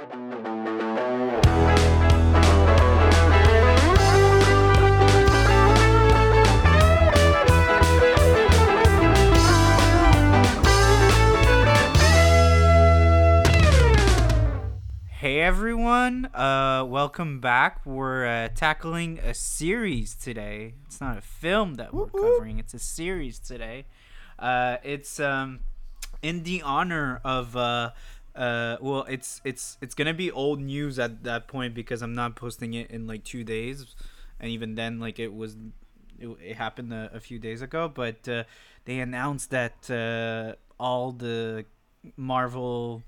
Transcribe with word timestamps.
Hey 0.00 0.06
everyone, 15.42 16.30
uh, 16.34 16.86
welcome 16.88 17.40
back. 17.40 17.84
We're 17.84 18.26
uh, 18.26 18.48
tackling 18.54 19.18
a 19.18 19.34
series 19.34 20.14
today. 20.14 20.76
It's 20.86 21.02
not 21.02 21.18
a 21.18 21.20
film 21.20 21.74
that 21.74 21.92
we're 21.92 22.06
covering; 22.06 22.58
it's 22.58 22.72
a 22.72 22.78
series 22.78 23.38
today. 23.38 23.84
Uh, 24.38 24.78
it's 24.82 25.20
um, 25.20 25.60
in 26.22 26.44
the 26.44 26.62
honor 26.62 27.20
of 27.22 27.54
uh, 28.34 28.76
well, 28.80 29.04
it's 29.08 29.40
it's 29.44 29.76
it's 29.80 29.94
gonna 29.94 30.14
be 30.14 30.30
old 30.30 30.60
news 30.60 30.98
at 30.98 31.24
that 31.24 31.48
point 31.48 31.74
because 31.74 32.02
I'm 32.02 32.14
not 32.14 32.36
posting 32.36 32.74
it 32.74 32.90
in 32.90 33.06
like 33.06 33.24
two 33.24 33.44
days, 33.44 33.94
and 34.38 34.50
even 34.50 34.74
then, 34.74 35.00
like 35.00 35.18
it 35.18 35.32
was, 35.34 35.56
it, 36.18 36.28
it 36.42 36.56
happened 36.56 36.92
a, 36.92 37.10
a 37.12 37.20
few 37.20 37.38
days 37.38 37.62
ago. 37.62 37.88
But 37.88 38.28
uh, 38.28 38.44
they 38.84 39.00
announced 39.00 39.50
that 39.50 39.90
uh, 39.90 40.54
all 40.82 41.12
the 41.12 41.64
Marvel 42.16 43.02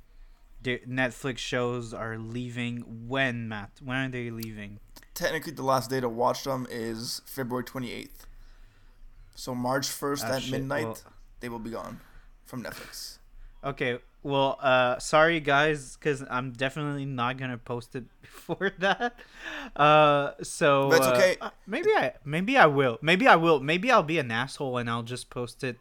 Netflix 0.65 1.39
shows 1.39 1.93
are 1.93 2.19
leaving 2.19 2.85
when 3.09 3.49
Matt? 3.49 3.71
When 3.85 3.97
are 3.97 4.09
they 4.09 4.31
leaving? 4.31 4.79
Technically, 5.15 5.53
the 5.53 5.63
last 5.63 5.91
day 5.91 6.01
to 6.01 6.09
watch 6.09 6.45
them 6.45 6.67
is 6.71 7.21
February 7.27 7.65
28th. 7.65 8.27
So 9.35 9.55
March 9.55 9.87
1st 9.89 10.25
Ah, 10.25 10.33
at 10.35 10.43
shit, 10.43 10.53
midnight, 10.53 10.85
well- 10.85 10.99
they 11.41 11.49
will 11.49 11.59
be 11.59 11.71
gone 11.71 12.01
from 12.45 12.63
Netflix. 12.63 13.19
Okay, 13.65 13.99
well, 14.23 14.59
uh, 14.61 14.99
sorry 14.99 15.41
guys, 15.41 15.97
because 15.97 16.25
I'm 16.31 16.53
definitely 16.53 17.05
not 17.05 17.39
gonna 17.39 17.59
post 17.59 17.95
it 17.97 18.05
before 18.23 18.73
that. 18.79 19.15
Uh, 19.75 20.33
so 20.43 20.93
uh, 20.93 21.13
okay. 21.15 21.37
uh, 21.41 21.51
maybe 21.67 21.91
I 21.91 22.13
maybe 22.25 22.57
I 22.57 22.67
will. 22.67 22.99
Maybe 23.03 23.27
I 23.27 23.37
will. 23.37 23.61
Maybe 23.61 23.91
I'll 23.91 24.03
be 24.03 24.19
an 24.19 24.31
asshole 24.31 24.79
and 24.79 24.89
I'll 24.89 25.03
just 25.03 25.31
post 25.31 25.65
it 25.65 25.79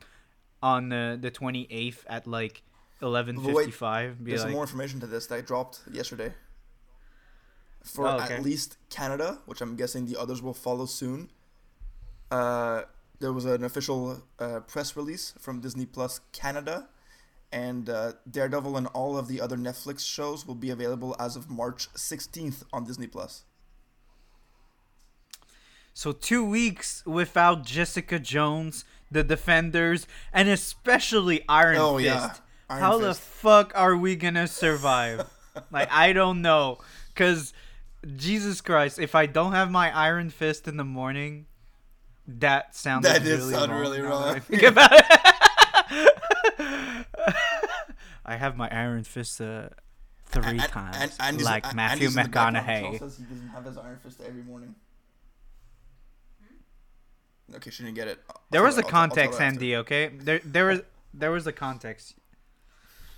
on 0.62 0.89
the 0.89 1.17
the 1.19 1.31
28th 1.31 2.03
at 2.08 2.28
like 2.28 2.64
11:55. 3.02 4.23
Be 4.23 4.31
There's 4.31 4.44
like, 4.44 4.53
more 4.53 4.64
information 4.64 5.00
to 5.00 5.08
this 5.08 5.28
that 5.28 5.36
I 5.36 5.42
dropped 5.42 5.81
yesterday. 5.92 6.34
For 7.84 8.08
Oh, 8.08 8.19
okay. 8.19 8.36
at 8.36 8.44
least 8.44 8.78
Canada, 8.92 9.39
which 9.47 9.59
I'm 9.59 9.75
guessing 9.75 10.06
the 10.06 10.19
others 10.19 10.42
will 10.42 10.53
follow 10.53 10.86
soon. 10.86 11.30
Uh, 12.30 12.84
there 13.19 13.34
was 13.34 13.45
an 13.45 13.64
official 13.64 14.23
uh, 14.39 14.59
press 14.62 14.95
release 14.95 15.34
from 15.39 15.62
Disney 15.62 15.86
Plus 15.86 16.22
Canada, 16.31 16.89
and 17.52 17.89
uh, 17.89 18.13
Daredevil 18.30 18.77
and 18.77 18.88
all 18.88 19.17
of 19.17 19.27
the 19.27 19.41
other 19.41 19.57
Netflix 19.57 19.99
shows 20.07 20.45
will 20.47 20.55
be 20.55 20.69
available 20.69 21.16
as 21.19 21.35
of 21.35 21.49
March 21.49 21.91
16th 21.94 22.63
on 22.71 22.85
Disney 22.85 23.07
Plus. 23.07 23.44
So 25.94 26.11
two 26.13 26.44
weeks 26.45 27.05
without 27.05 27.66
Jessica 27.66 28.17
Jones, 28.19 28.85
the 29.09 29.23
Defenders, 29.23 30.07
and 30.31 30.47
especially 30.47 31.44
Iron 31.49 31.77
Oh, 31.77 31.97
Fist. 31.97 32.05
yeah. 32.05 32.33
Iron 32.69 32.81
How 32.81 32.97
the 32.97 33.13
fuck 33.13 33.73
are 33.75 33.97
we 33.97 34.16
gonna 34.16 34.47
survive? 34.47 35.29
like 35.72 35.89
I 35.91 36.13
don't 36.13 36.41
know, 36.41 36.77
cause 37.16 37.53
Jesus 38.16 38.61
Christ, 38.61 38.97
if 38.99 39.13
I 39.16 39.25
don't 39.25 39.52
have 39.52 39.69
my 39.69 39.95
Iron 39.95 40.29
Fist 40.29 40.67
in 40.67 40.77
the 40.77 40.85
morning, 40.85 41.45
that 42.25 42.73
sounds 42.75 43.03
That 43.03 43.23
did 43.23 43.39
really 43.39 43.53
sound 43.53 43.72
wrong 43.72 43.81
really 43.81 44.02
now 44.02 44.19
that 44.19 44.27
I 44.27 44.31
wrong. 44.31 44.39
think 44.39 44.63
about 44.63 44.91
it. 44.94 45.05
I 48.25 48.36
have 48.38 48.56
my 48.58 48.70
Iron 48.70 49.03
Fist 49.03 49.42
uh, 49.42 49.70
three 50.28 50.44
And- 50.44 50.61
and- 50.61 50.70
times, 50.70 50.97
and 51.00 51.11
Andy's- 51.20 51.45
like 51.45 51.66
and 51.67 51.75
Matthew 51.75 52.08
Andy's 52.08 52.17
in 52.17 52.23
the 52.23 52.30
background. 52.30 52.56
McConaughey. 52.67 53.00
Says 53.00 53.17
he 53.17 53.23
doesn't 53.25 53.50
have 53.50 53.66
his 53.66 53.78
Iron 53.78 53.97
Fist 54.03 54.22
every 54.25 54.44
morning. 54.44 54.75
Okay, 57.56 57.69
she 57.69 57.84
didn't 57.84 57.96
get 57.96 58.07
it. 58.07 58.19
I'll 58.29 58.41
There 58.50 58.63
was 58.63 58.75
a 58.78 58.79
I'll 58.79 58.85
I'll 58.85 58.91
context. 58.91 59.41
Andy. 59.41 59.75
Okay, 59.75 60.07
there 60.13 60.40
there 60.46 60.66
was 60.68 60.81
there 61.13 61.31
was 61.31 61.46
a 61.47 61.52
context. 61.52 62.16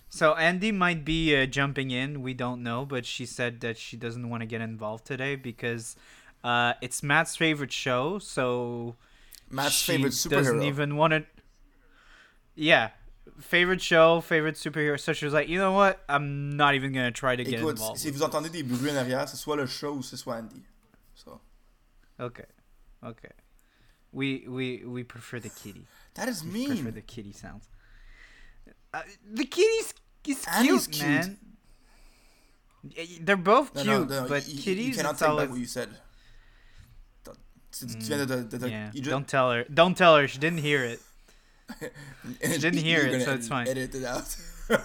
So 0.09 0.35
Andy 0.35 0.71
might 0.71 1.03
be 1.05 1.35
uh, 1.35 1.45
jumping 1.47 1.91
in. 1.91 2.21
We 2.21 2.33
don't 2.33 2.61
know, 2.63 2.85
but 2.85 3.05
she 3.05 3.25
said 3.25 3.61
that 3.61 3.77
she 3.77 3.97
doesn't 3.97 4.29
want 4.29 4.41
to 4.41 4.45
get 4.47 4.61
involved 4.61 5.05
today 5.05 5.35
because 5.35 5.95
uh, 6.43 6.73
it's 6.81 7.01
Matt's 7.03 7.35
favorite 7.35 7.71
show. 7.71 8.19
So 8.19 8.95
Matt's 9.49 9.73
she 9.73 9.93
favorite 9.93 10.15
doesn't 10.29 10.63
even 10.63 10.97
want 10.97 11.11
to. 11.13 11.25
Yeah, 12.55 12.89
favorite 13.39 13.81
show, 13.81 14.21
favorite 14.21 14.55
superhero. 14.55 14.99
So 14.99 15.13
she 15.13 15.25
was 15.25 15.33
like, 15.33 15.47
you 15.49 15.57
know 15.57 15.71
what? 15.71 16.03
I'm 16.09 16.55
not 16.55 16.75
even 16.75 16.91
gonna 16.93 17.11
try 17.11 17.35
to 17.35 17.43
get 17.43 17.59
Écoute, 17.59 17.71
involved. 17.77 17.99
si 17.99 18.09
vous 18.11 18.21
entendez 18.23 18.49
des 18.49 18.63
bruits 18.63 18.91
en 18.91 18.95
arrière, 18.97 19.27
c'est 19.27 19.37
soit 19.37 19.55
le 19.55 19.65
show 19.65 19.95
ou 19.95 20.01
c'est 20.03 20.17
soit 20.17 20.35
Andy. 20.37 20.61
So 21.15 21.39
Okay, 22.19 22.45
okay. 23.03 23.29
We 24.11 24.43
we 24.47 24.83
we 24.85 25.03
prefer 25.03 25.39
the 25.39 25.49
kitty. 25.49 25.85
that 26.15 26.27
is 26.27 26.43
We 26.43 26.67
prefer 26.67 26.91
the 26.91 27.01
kitty 27.01 27.33
sounds. 27.33 27.67
Uh, 28.93 29.01
the 29.33 29.45
kitty's 29.45 29.93
is 30.27 30.45
cute, 30.61 30.91
cute. 30.91 31.01
man. 31.07 31.37
They're 33.21 33.37
both 33.37 33.73
No, 33.75 33.81
cute, 33.83 34.09
no, 34.09 34.21
no, 34.23 34.27
but 34.27 34.47
you, 34.47 34.61
kitties. 34.61 34.87
You 34.89 34.93
cannot 34.95 35.17
take 35.17 35.29
always... 35.29 35.43
back 35.45 35.51
what 35.51 35.59
you 35.59 35.65
said. 35.65 35.89
Tu, 37.71 37.87
tu 37.87 37.97
viens 37.97 38.19
de, 38.19 38.25
de, 38.27 38.43
de, 38.43 38.57
de- 38.59 38.69
Yeah, 38.69 38.91
just, 38.93 39.09
don't 39.09 39.27
tell 39.27 39.49
her. 39.51 39.63
Don't 39.73 39.97
tell 39.97 40.15
her. 40.17 40.27
She 40.27 40.37
didn't 40.37 40.59
hear 40.59 40.83
it. 40.83 41.01
she 42.41 42.57
didn't 42.57 42.79
hear 42.79 43.05
it, 43.05 43.23
so 43.23 43.33
it's 43.33 43.47
fine. 43.47 43.67
Edit 43.67 43.95
it 43.95 44.03
out. 44.03 44.35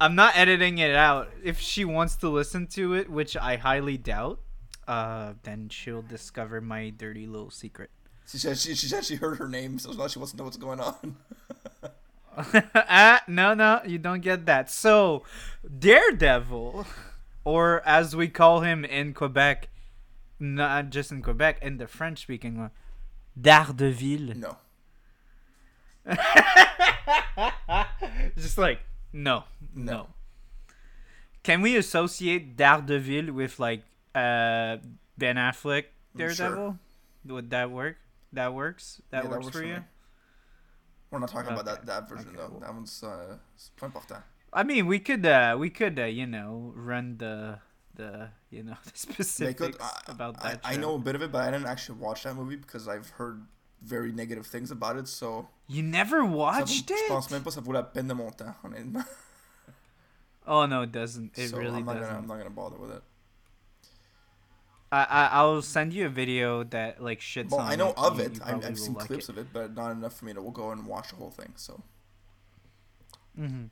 I'm 0.00 0.14
not 0.14 0.36
editing 0.36 0.78
it 0.78 0.94
out. 0.94 1.30
If 1.44 1.60
she 1.60 1.84
wants 1.84 2.16
to 2.16 2.28
listen 2.28 2.66
to 2.68 2.94
it, 2.94 3.08
which 3.08 3.36
I 3.36 3.56
highly 3.56 3.96
doubt, 3.96 4.40
uh, 4.88 5.34
then 5.44 5.68
she'll 5.68 6.02
discover 6.02 6.60
my 6.60 6.90
dirty 6.90 7.26
little 7.26 7.50
secret. 7.50 7.90
she 8.26 8.38
said 8.38 8.58
she, 8.58 8.74
she 8.74 8.86
said 8.86 9.04
she 9.04 9.16
heard 9.16 9.38
her 9.38 9.48
name, 9.48 9.78
so 9.78 9.92
now 9.92 10.08
she 10.08 10.18
wants 10.18 10.32
to 10.32 10.38
know 10.38 10.44
what's 10.44 10.56
going 10.56 10.80
on. 10.80 11.16
ah, 12.74 13.22
no, 13.28 13.54
no, 13.54 13.80
you 13.86 13.98
don't 13.98 14.22
get 14.22 14.46
that. 14.46 14.70
So, 14.70 15.22
Daredevil, 15.78 16.86
or 17.44 17.86
as 17.86 18.16
we 18.16 18.28
call 18.28 18.60
him 18.60 18.84
in 18.84 19.14
Quebec, 19.14 19.68
not 20.40 20.90
just 20.90 21.12
in 21.12 21.22
Quebec, 21.22 21.58
in 21.62 21.76
the 21.76 21.86
French 21.86 22.22
speaking 22.22 22.58
one, 22.58 22.70
Daredevil. 23.40 24.34
no. 24.36 24.56
just 28.36 28.58
like, 28.58 28.80
no, 29.12 29.44
no, 29.74 29.92
No. 29.92 30.06
Can 31.42 31.60
we 31.60 31.76
associate 31.76 32.56
Daredevil 32.56 33.32
with 33.34 33.58
like 33.58 33.82
uh, 34.14 34.78
Ben 35.18 35.36
Affleck 35.36 35.86
Mm, 36.14 36.16
Daredevil? 36.16 36.78
Would 37.26 37.50
that 37.50 37.70
work? 37.70 37.96
That 38.32 38.54
works? 38.54 39.02
That 39.10 39.24
Yeah, 39.24 39.28
works 39.28 39.48
for 39.48 39.62
you? 39.62 39.74
me. 39.74 39.80
We're 41.10 41.18
not 41.18 41.28
talking 41.28 41.52
about 41.52 41.64
that, 41.66 41.86
that 41.86 42.08
version 42.08 42.28
Okay, 42.30 42.36
though. 42.36 42.48
cool. 42.48 42.60
That 42.60 42.74
one's 42.74 43.02
uh, 43.02 43.36
pas 43.76 43.86
important. 43.86 44.20
I 44.52 44.62
mean, 44.64 44.86
we 44.86 44.98
could, 44.98 45.24
uh, 45.26 45.56
we 45.58 45.70
could, 45.70 45.98
uh, 45.98 46.04
you 46.04 46.26
know, 46.26 46.72
run 46.76 47.16
the, 47.18 47.58
the, 47.94 48.28
you 48.50 48.62
know, 48.62 48.76
the 48.84 48.92
specifics 48.94 49.60
écoute, 49.60 49.76
I, 49.80 50.00
about 50.06 50.40
that. 50.40 50.60
I 50.64 50.74
show. 50.74 50.76
know 50.76 50.94
a 50.94 50.98
bit 50.98 51.14
of 51.14 51.22
it, 51.22 51.32
but 51.32 51.42
I 51.42 51.50
didn't 51.50 51.66
actually 51.66 51.98
watch 51.98 52.22
that 52.24 52.34
movie 52.36 52.56
because 52.56 52.88
I've 52.88 53.10
heard 53.10 53.42
very 53.84 54.12
negative 54.12 54.46
things 54.46 54.70
about 54.70 54.96
it. 54.96 55.08
So 55.08 55.48
You 55.68 55.82
never 55.82 56.22
ça 56.22 56.28
vaut- 56.28 56.36
watched 56.36 56.88
je 56.88 56.94
pense 57.08 57.26
it? 57.26 57.32
même 57.32 57.42
pas 57.42 57.50
ça 57.52 57.60
vaut 57.62 57.72
la 57.72 57.82
peine 57.82 58.08
de 58.08 58.14
mon 58.14 58.30
temps, 58.30 58.54
honnêtement. 58.64 59.04
Oh 60.46 60.66
no, 60.66 60.82
it 60.82 60.92
doesn't. 60.92 61.38
It 61.38 61.50
so 61.50 61.56
really 61.58 61.78
I'm 61.78 61.84
not 61.86 61.94
doesn't. 61.94 62.08
gonna 62.08 62.18
I'm 62.18 62.26
not 62.26 62.38
gonna 62.38 62.50
bother 62.50 62.76
with 62.76 62.90
it. 62.96 63.02
I, 64.90 65.04
I 65.08 65.26
I'll 65.38 65.62
send 65.62 65.92
you 65.92 66.04
a 66.06 66.08
video 66.10 66.64
that 66.64 67.02
like 67.02 67.20
shits 67.20 67.50
Well, 67.50 67.60
I 67.60 67.76
know 67.76 67.90
it. 67.90 67.98
of 67.98 68.18
You- 68.18 68.24
it. 68.26 68.34
you 68.36 68.40
I've, 68.44 68.64
I've 68.64 68.78
seen 68.78 68.94
like 68.94 69.06
clips 69.06 69.28
it. 69.28 69.30
of 69.30 69.38
it, 69.38 69.46
but 69.52 69.74
not 69.74 69.90
enough 69.92 70.14
for 70.18 70.24
me 70.26 70.34
to 70.34 70.42
go 70.52 70.70
and 70.70 70.86
watch 70.86 71.10
the 71.10 71.16
whole 71.16 71.30
thing. 71.30 71.52
So 71.56 71.80
Mm-hmm. 73.38 73.66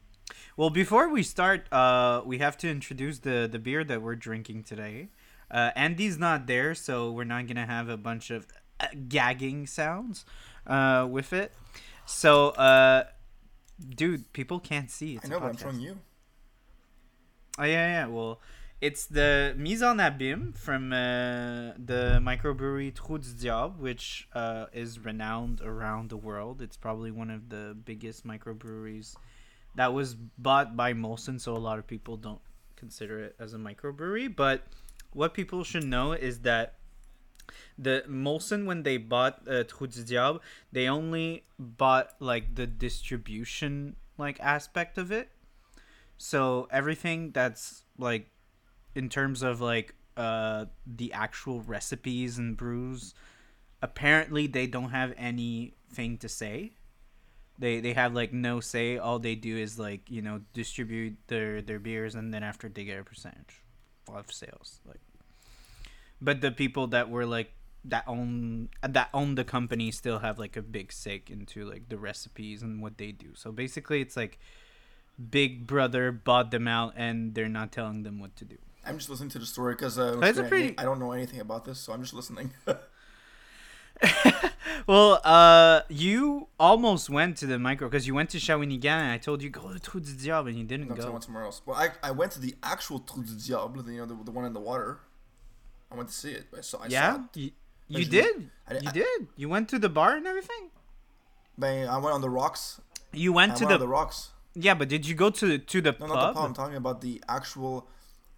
Well, 0.57 0.71
before 0.71 1.09
we 1.11 1.23
start, 1.23 1.71
uh, 1.73 2.23
we 2.25 2.39
have 2.39 2.57
to 2.59 2.69
introduce 2.71 3.19
the 3.19 3.49
the 3.51 3.59
beer 3.59 3.85
that 3.85 4.01
we're 4.01 4.15
drinking 4.17 4.65
today. 4.65 5.09
Uh, 5.51 5.71
Andy's 5.75 6.17
not 6.17 6.47
there, 6.47 6.75
so 6.75 7.11
we're 7.11 7.25
not 7.25 7.47
gonna 7.49 7.67
have 7.67 7.89
a 7.89 7.97
bunch 7.97 8.31
of 8.31 8.47
gagging 9.09 9.67
sounds 9.67 10.25
uh, 10.67 11.07
with 11.11 11.33
it. 11.33 11.53
So, 12.07 12.51
uh, 12.51 13.05
dude, 13.97 14.33
people 14.33 14.61
can't 14.61 14.91
see. 14.91 15.17
It's 15.17 15.27
I 15.27 15.29
know, 15.29 15.41
but 15.41 15.51
I'm 15.51 15.57
showing 15.57 15.81
you. 15.81 15.99
Oh 17.59 17.65
yeah, 17.65 17.89
yeah. 17.89 18.07
Well, 18.07 18.41
it's 18.81 19.07
the 19.07 19.55
Mise 19.57 19.83
en 19.83 19.99
Abîme 19.99 20.57
from 20.57 20.93
uh, 20.93 21.73
the 21.77 22.19
microbrewery 22.23 22.95
Trou 22.95 23.19
du 23.19 23.29
Diable, 23.35 23.75
which 23.79 24.29
uh, 24.33 24.67
is 24.73 24.99
renowned 24.99 25.61
around 25.61 26.09
the 26.09 26.17
world. 26.17 26.63
It's 26.63 26.77
probably 26.77 27.11
one 27.11 27.31
of 27.31 27.51
the 27.51 27.77
biggest 27.85 28.27
microbreweries 28.27 29.15
that 29.75 29.93
was 29.93 30.15
bought 30.15 30.77
by 30.77 30.95
Molson, 30.95 31.41
so 31.41 31.55
a 31.55 31.59
lot 31.59 31.79
of 31.79 31.87
people 31.87 32.17
don't 32.17 32.41
consider 32.77 33.21
it 33.21 33.37
as 33.39 33.53
a 33.53 33.59
microbrewery. 33.59 34.35
But 34.35 34.63
what 35.13 35.35
people 35.35 35.63
should 35.63 35.85
know 35.85 36.13
is 36.13 36.41
that 36.41 36.75
the 37.79 38.05
Molson 38.09 38.67
when 38.67 38.83
they 38.83 38.97
bought 38.97 39.47
uh, 39.49 39.65
Diable, 40.07 40.43
they 40.73 40.89
only 40.89 41.45
bought 41.59 42.13
like 42.21 42.55
the 42.55 42.67
distribution 42.67 43.97
like 44.19 44.39
aspect 44.41 44.99
of 44.99 45.11
it. 45.11 45.31
So 46.19 46.69
everything 46.71 47.33
that's 47.33 47.83
like 47.99 48.29
in 48.95 49.09
terms 49.09 49.43
of 49.43 49.61
like 49.61 49.95
uh 50.17 50.67
the 50.87 51.13
actual 51.13 51.63
recipes 51.63 52.39
and 52.39 52.57
brews, 52.57 53.15
apparently 53.81 54.47
they 54.47 54.67
don't 54.67 54.91
have 54.91 55.15
anything 55.17 56.19
to 56.19 56.29
say. 56.29 56.73
They 57.59 57.81
they 57.81 57.93
have 57.93 58.15
like 58.15 58.33
no 58.33 58.61
say. 58.61 58.99
All 58.99 59.19
they 59.19 59.35
do 59.35 59.57
is 59.57 59.79
like 59.79 60.11
you 60.11 60.23
know 60.23 60.43
distribute 60.53 61.17
their 61.27 61.63
their 61.63 61.79
beers, 61.79 62.15
and 62.15 62.33
then 62.33 62.43
after 62.43 62.69
they 62.69 62.85
get 62.85 62.99
a 62.99 63.05
percentage 63.05 63.63
of 64.09 64.33
sales. 64.33 64.81
Like, 64.87 65.01
but 66.21 66.41
the 66.41 66.51
people 66.51 66.87
that 66.89 67.09
were 67.11 67.27
like 67.27 67.53
that 67.85 68.05
own 68.07 68.69
that 68.87 69.09
own 69.15 69.37
the 69.37 69.45
company 69.45 69.91
still 69.91 70.19
have 70.19 70.39
like 70.39 70.57
a 70.57 70.63
big 70.63 70.93
stake 70.93 71.31
into 71.31 71.65
like 71.65 71.89
the 71.89 71.97
recipes 71.97 72.63
and 72.63 72.83
what 72.83 72.99
they 72.99 73.11
do. 73.13 73.29
So 73.35 73.53
basically, 73.53 74.01
it's 74.03 74.17
like 74.17 74.39
Big 75.31 75.67
Brother 75.67 76.13
bought 76.13 76.51
them 76.51 76.67
out, 76.69 76.95
and 76.97 77.35
they're 77.35 77.49
not 77.49 77.73
telling 77.73 78.03
them 78.03 78.19
what 78.21 78.37
to 78.37 78.45
do. 78.45 78.57
I'm 78.87 78.97
just 78.99 79.11
listening 79.11 79.29
to 79.31 79.39
the 79.39 79.47
story 79.47 79.75
because 79.75 79.99
uh, 79.99 80.17
That's 80.17 80.39
a 80.39 80.45
pretty- 80.45 80.79
I 80.79 80.85
don't 80.85 80.99
know 80.99 81.13
anything 81.13 81.41
about 81.41 81.65
this, 81.67 81.79
so 81.79 81.93
I'm 81.93 82.01
just 82.03 82.15
listening. 82.15 82.53
well, 84.87 85.21
uh, 85.25 85.83
you 85.89 86.49
almost 86.59 87.11
went 87.11 87.37
to 87.39 87.47
the 87.47 87.59
micro 87.59 87.89
because 87.89 88.07
you 88.07 88.15
went 88.15 88.31
to 88.31 88.39
Shawinigan, 88.39 88.87
and 88.87 89.13
I 89.13 89.19
told 89.19 89.43
you 89.43 89.51
go 89.51 89.73
to 89.73 89.79
Trou 89.79 90.01
du 90.01 90.13
Diable, 90.13 90.49
and 90.49 90.59
you 90.59 90.65
didn't 90.65 90.89
no, 90.89 90.95
'cause 90.95 91.05
I 91.05 91.09
go. 91.09 91.13
went 91.13 91.25
somewhere 91.25 91.45
else. 91.45 91.61
Well, 91.67 91.77
I, 91.77 91.91
I 92.03 92.11
went 92.13 92.33
to 92.33 92.41
the 92.41 92.55
actual 92.63 93.01
Trou 93.01 93.23
du 93.23 93.35
Diable, 93.35 93.83
the, 93.83 93.93
you 93.93 93.99
know, 93.99 94.07
the, 94.07 94.25
the 94.25 94.31
one 94.31 94.45
in 94.47 94.53
the 94.55 94.61
water. 94.61 95.01
I 95.91 95.97
went 95.97 96.09
to 96.09 96.15
see 96.15 96.31
it. 96.33 96.47
I 96.57 96.61
saw. 96.61 96.79
I 96.83 96.87
yeah, 96.89 97.15
Saw 97.15 97.23
you, 97.35 97.51
you 97.89 98.05
did. 98.05 98.51
I 98.69 98.75
You 98.75 98.89
I- 98.89 98.93
did. 98.93 99.27
You 99.37 99.49
went 99.49 99.69
to 99.71 99.79
the 99.79 99.89
bar 99.89 100.17
and 100.17 100.27
everything. 100.27 100.71
Bang, 101.59 101.89
I 101.89 101.99
went 101.99 102.15
on 102.15 102.21
the 102.21 102.31
rocks. 102.31 102.81
You 103.13 103.33
went 103.33 103.51
went 103.51 103.59
to 103.59 103.65
on 103.67 103.73
the, 103.73 103.79
the 103.79 103.89
rocks. 103.89 104.31
yeah, 104.55 104.75
but 104.75 104.89
did 104.89 105.07
you 105.07 105.15
go 105.15 105.31
to 105.31 105.59
to 105.59 105.81
the 105.81 105.93
No, 105.93 105.99
pub? 105.99 106.09
not 106.09 106.27
the 106.29 106.33
pub. 106.35 106.45
I'm 106.45 106.55
talking 106.55 106.77
about 106.77 107.01
the 107.01 107.23
actual, 107.29 107.89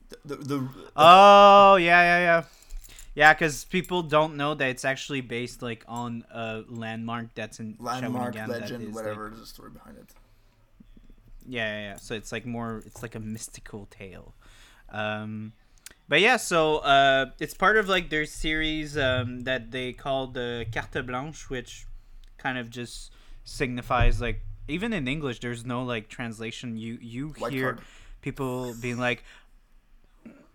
the 0.09 0.37
the, 0.37 0.37
the 0.37 0.69
Oh 0.97 1.77
yeah, 1.77 2.01
yeah, 2.03 2.19
yeah, 2.21 2.43
yeah. 3.15 3.35
Because 3.35 3.65
people 3.67 4.03
don't 4.03 4.37
know 4.37 4.55
that 4.55 4.69
it's 4.71 4.85
actually 4.85 5.21
based 5.21 5.61
like 5.63 5.85
on 5.87 6.25
a 6.33 6.65
landmark 6.69 7.35
that's 7.35 7.61
in 7.61 7.77
landmark 7.79 8.35
legend, 8.35 8.83
is, 8.89 8.95
whatever. 8.95 9.25
Like, 9.25 9.33
There's 9.35 9.43
a 9.43 9.47
story 9.47 9.71
behind 9.71 9.99
it. 9.99 10.11
yeah, 11.47 11.67
yeah, 11.67 11.81
yeah. 11.91 11.97
So 11.97 12.15
it's 12.15 12.33
like 12.33 12.47
more. 12.47 12.83
It's 12.87 13.03
like 13.03 13.15
a 13.15 13.21
mystical 13.21 13.87
tale. 13.91 14.35
Um, 14.91 15.53
but 16.09 16.21
yeah, 16.21 16.37
so 16.37 16.79
uh, 16.79 17.27
it's 17.39 17.55
part 17.55 17.77
of 17.77 17.89
like 17.89 18.11
their 18.11 18.27
series 18.27 18.97
um, 18.99 19.41
that 19.41 19.71
they 19.71 19.93
call 19.93 20.27
the 20.27 20.67
carte 20.73 21.07
blanche, 21.07 21.49
which 21.49 21.87
kind 22.39 22.59
of 22.59 22.71
just 22.71 23.11
signifies 23.45 24.21
like 24.21 24.43
even 24.69 24.93
in 24.93 25.09
English, 25.09 25.41
there's 25.41 25.65
no 25.65 25.83
like 25.83 26.09
translation. 26.09 26.77
You 26.77 26.99
you 27.01 27.29
White 27.39 27.53
hear 27.53 27.73
card. 27.75 27.85
people 28.21 28.75
being 28.81 28.99
like 28.99 29.25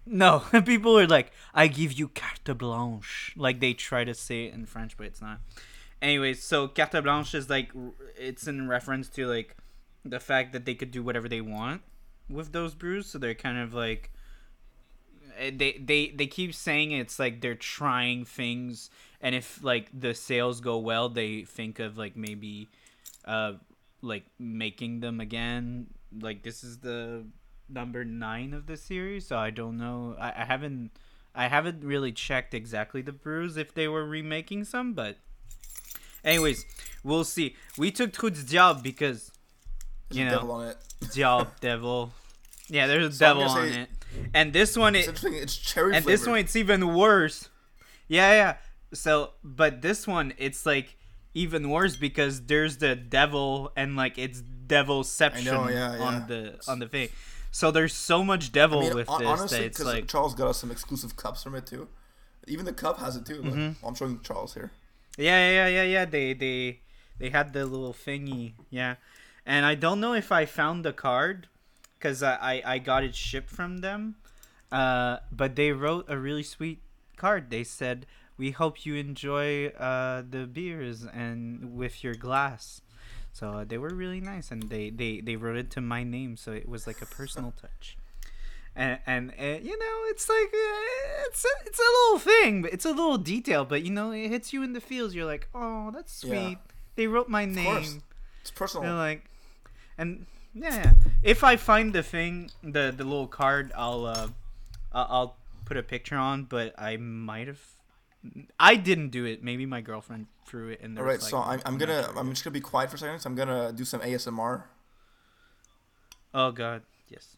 no 0.06 0.40
people 0.66 0.98
are 0.98 1.06
like 1.08 1.32
i 1.54 1.68
give 1.68 1.92
you 1.92 2.08
carte 2.08 2.58
blanche 2.58 3.34
like 3.36 3.60
they 3.60 3.74
try 3.74 4.04
to 4.06 4.14
say 4.14 4.46
it 4.46 4.54
in 4.54 4.66
french 4.66 4.96
but 4.96 5.06
it's 5.06 5.22
not 5.22 5.40
anyways 6.02 6.42
so 6.42 6.68
carte 6.68 7.04
blanche 7.04 7.36
is 7.36 7.50
like 7.50 7.72
it's 8.18 8.48
in 8.48 8.68
reference 8.70 9.10
to 9.10 9.28
like 9.28 9.56
the 10.06 10.20
fact 10.20 10.54
that 10.54 10.64
they 10.66 10.74
could 10.74 10.92
do 10.92 11.04
whatever 11.04 11.28
they 11.28 11.42
want 11.42 11.82
with 12.30 12.54
those 12.54 12.74
brews 12.74 13.08
so 13.08 13.18
they're 13.18 13.34
kind 13.36 13.58
of 13.58 13.74
like 13.74 14.12
they 15.38 15.74
they 15.84 16.10
they 16.10 16.28
keep 16.28 16.54
saying 16.54 16.92
it's 16.92 17.20
like 17.20 17.42
they're 17.42 17.56
trying 17.56 18.26
things 18.26 18.90
and 19.22 19.36
if 19.36 19.64
like 19.64 19.88
the 19.98 20.14
sales 20.14 20.62
go 20.62 20.78
well 20.78 21.10
they 21.10 21.44
think 21.44 21.80
of 21.80 21.98
like 21.98 22.16
maybe 22.16 22.68
uh 23.26 23.54
like 24.02 24.24
making 24.40 25.00
them 25.00 25.20
again 25.20 25.88
like 26.22 26.44
this 26.44 26.64
is 26.64 26.80
the 26.80 27.26
number 27.70 28.04
nine 28.06 28.54
of 28.54 28.66
the 28.66 28.78
series 28.78 29.28
so 29.28 29.38
i 29.38 29.50
don't 29.50 29.78
know 29.78 30.16
i, 30.20 30.30
I 30.42 30.46
haven't 30.46 30.92
i 31.36 31.48
haven't 31.48 31.84
really 31.84 32.12
checked 32.12 32.54
exactly 32.54 33.02
the 33.02 33.12
brews 33.12 33.58
if 33.58 33.74
they 33.74 33.88
were 33.88 34.06
remaking 34.06 34.64
some 34.64 34.94
but 34.94 35.18
anyways 36.24 36.66
we'll 37.04 37.24
see 37.24 37.56
we 37.78 37.92
took 37.92 38.14
du 38.14 38.30
Diable 38.32 38.82
because 38.82 39.32
You 40.12 40.26
know. 40.26 40.32
devil 40.32 40.52
on 40.52 40.68
it. 40.70 40.78
Diable 41.14 41.52
devil 41.60 42.14
yeah 42.70 42.88
there's 42.88 43.06
a 43.08 43.12
So 43.12 43.20
devil 43.26 43.44
on 43.44 43.68
it 43.68 43.90
and 44.34 44.54
this 44.54 44.76
one 44.78 44.96
It's 44.96 45.24
it. 45.24 45.34
It's 45.34 45.56
cherry 45.58 45.96
and 45.96 46.04
flavored. 46.04 46.20
this 46.22 46.28
one 46.28 46.38
it's 46.40 46.56
even 46.56 46.94
worse 46.96 47.50
yeah 48.08 48.32
yeah 48.34 48.58
so 48.94 49.32
but 49.44 49.82
this 49.82 50.08
one 50.08 50.34
it's 50.38 50.66
like 50.66 50.96
even 51.34 51.70
worse 51.70 51.96
because 51.96 52.42
there's 52.46 52.78
the 52.78 52.96
devil 52.96 53.72
and 53.76 53.96
like 53.96 54.18
it's 54.18 54.42
devilception 54.68 55.46
know, 55.46 55.70
yeah, 55.70 55.98
on 56.00 56.14
yeah. 56.14 56.26
the 56.28 56.60
on 56.68 56.80
the 56.80 56.88
thing 56.88 57.10
so 57.52 57.72
there's 57.72 57.94
so 57.94 58.24
much 58.24 58.52
devil 58.52 58.80
I 58.80 58.84
mean, 58.84 58.96
with 58.96 59.08
hon- 59.08 59.20
this 59.22 59.28
honestly, 59.30 59.58
that 59.60 59.66
it's 59.66 59.78
because 59.80 59.94
like 59.94 60.08
Charles 60.08 60.34
got 60.36 60.48
us 60.50 60.58
some 60.58 60.70
exclusive 60.72 61.16
cups 61.16 61.42
from 61.44 61.56
it 61.56 61.66
too. 61.66 61.88
Even 62.46 62.66
the 62.66 62.74
cup 62.74 63.00
has 63.00 63.16
it 63.16 63.26
too. 63.26 63.42
Mm-hmm. 63.42 63.86
I'm 63.86 63.96
showing 63.96 64.20
Charles 64.22 64.54
here. 64.54 64.72
yeah 65.18 65.50
yeah 65.52 65.68
yeah 65.68 65.84
yeah 65.84 66.06
they 66.06 66.34
they 66.34 66.82
they 67.20 67.30
had 67.30 67.54
the 67.54 67.66
little 67.66 67.94
thingy 67.94 68.54
yeah 68.70 68.96
and 69.46 69.66
i 69.66 69.74
don't 69.76 70.00
know 70.00 70.14
if 70.14 70.32
i 70.32 70.46
found 70.46 70.86
the 70.86 70.94
card 70.94 71.48
because 71.98 72.22
I, 72.24 72.62
I 72.66 72.78
got 72.80 73.04
it 73.04 73.16
shipped 73.16 73.50
from 73.50 73.80
them. 73.80 74.16
Uh 74.72 75.18
but 75.32 75.56
they 75.56 75.72
wrote 75.72 76.06
a 76.10 76.18
really 76.18 76.44
sweet 76.44 76.80
card. 77.16 77.50
They 77.50 77.64
said 77.64 78.06
we 78.38 78.52
hope 78.52 78.86
you 78.86 78.96
enjoy 78.96 79.68
uh 79.68 80.24
the 80.30 80.46
beers 80.46 81.06
and 81.06 81.76
with 81.76 82.04
your 82.04 82.16
glass. 82.16 82.82
So 83.32 83.50
uh, 83.52 83.66
they 83.66 83.78
were 83.78 83.94
really 83.94 84.20
nice 84.20 84.52
and 84.52 84.64
they 84.64 84.90
they 84.90 85.22
they 85.22 85.36
wrote 85.36 85.58
it 85.58 85.70
to 85.72 85.82
my 85.82 86.04
name 86.04 86.38
so 86.38 86.52
it 86.52 86.68
was 86.68 86.86
like 86.88 87.02
a 87.02 87.06
personal 87.06 87.54
touch. 87.62 87.98
And 88.76 89.00
and 89.08 89.32
you 89.40 89.78
know 89.78 89.96
it's 90.12 90.28
like 90.30 90.52
uh, 90.54 91.26
it's 91.28 91.46
a, 91.46 91.54
it's 91.66 91.80
a 91.80 91.90
little 91.98 92.20
thing 92.20 92.62
but 92.62 92.74
it's 92.74 92.86
a 92.86 92.90
little 92.92 93.18
detail 93.18 93.64
but 93.66 93.84
you 93.84 93.92
know 93.92 94.12
it 94.12 94.28
hits 94.30 94.54
you 94.54 94.64
in 94.64 94.74
the 94.74 94.82
feels. 94.82 95.16
You're 95.16 95.26
like 95.26 95.48
oh 95.56 95.92
that's 95.94 96.24
Yeah. 96.24 96.30
sweet. 96.30 96.58
They 96.96 97.08
wrote 97.08 97.30
my 97.30 97.46
course. 97.46 97.56
name. 97.56 98.02
It's 98.42 98.52
personal. 98.52 98.84
they're 98.88 98.96
like 98.98 99.24
and 99.98 100.26
yeah, 100.54 100.76
yeah 100.76 100.94
if 101.24 101.44
i 101.44 101.56
find 101.56 101.94
the 101.94 102.04
thing 102.04 102.50
the 102.64 102.94
the 102.96 103.04
little 103.04 103.28
card 103.28 103.72
i'll 103.76 104.06
uh 104.06 104.28
i'll, 104.94 105.38
put 105.66 105.76
a 105.76 105.84
picture 105.84 106.16
on 106.16 106.46
but 106.46 106.74
i 106.78 106.96
might 106.96 107.48
have 107.48 107.60
i 108.58 108.74
didn't 108.76 109.10
do 109.10 109.26
it 109.26 109.44
maybe 109.44 109.66
my 109.66 109.82
girlfriend 109.82 110.28
threw 110.46 110.70
it 110.70 110.80
in 110.80 110.96
there 110.96 111.04
All 111.04 111.10
right, 111.10 111.22
so 111.22 111.40
I'm, 111.40 111.62
I'm 111.66 111.78
gonna 111.78 112.08
I'm 112.16 112.30
just 112.30 112.46
gonna 112.46 112.54
be 112.54 112.62
quiet 112.62 112.90
for 112.90 112.96
a 112.96 113.00
second. 113.00 113.20
So 113.20 113.30
I'm 113.30 113.36
gonna 113.36 113.74
do 113.74 113.84
some 113.84 114.00
ASMR. 114.00 114.64
oh 116.34 116.52
god 116.52 116.84
yes 117.10 117.36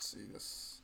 Let's 0.00 0.12
see 0.12 0.32
this. 0.32 0.80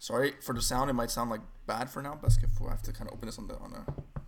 Sorry 0.00 0.32
for 0.40 0.52
the 0.52 0.60
sound. 0.60 0.90
It 0.90 0.94
might 0.94 1.12
sound 1.12 1.30
like 1.30 1.42
bad 1.68 1.88
for 1.88 2.02
now, 2.02 2.18
but 2.20 2.36
if 2.42 2.60
I 2.60 2.70
have 2.70 2.82
to 2.82 2.92
kind 2.92 3.08
of 3.08 3.14
open 3.14 3.26
this 3.26 3.38
on 3.38 3.46
the 3.46 3.54
on 3.58 3.72
a. 3.72 4.19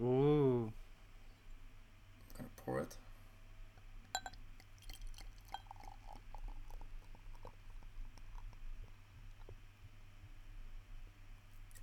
ooh 0.00 0.72
Kind 2.36 2.48
of 2.48 2.64
pour 2.64 2.80
it. 2.80 2.96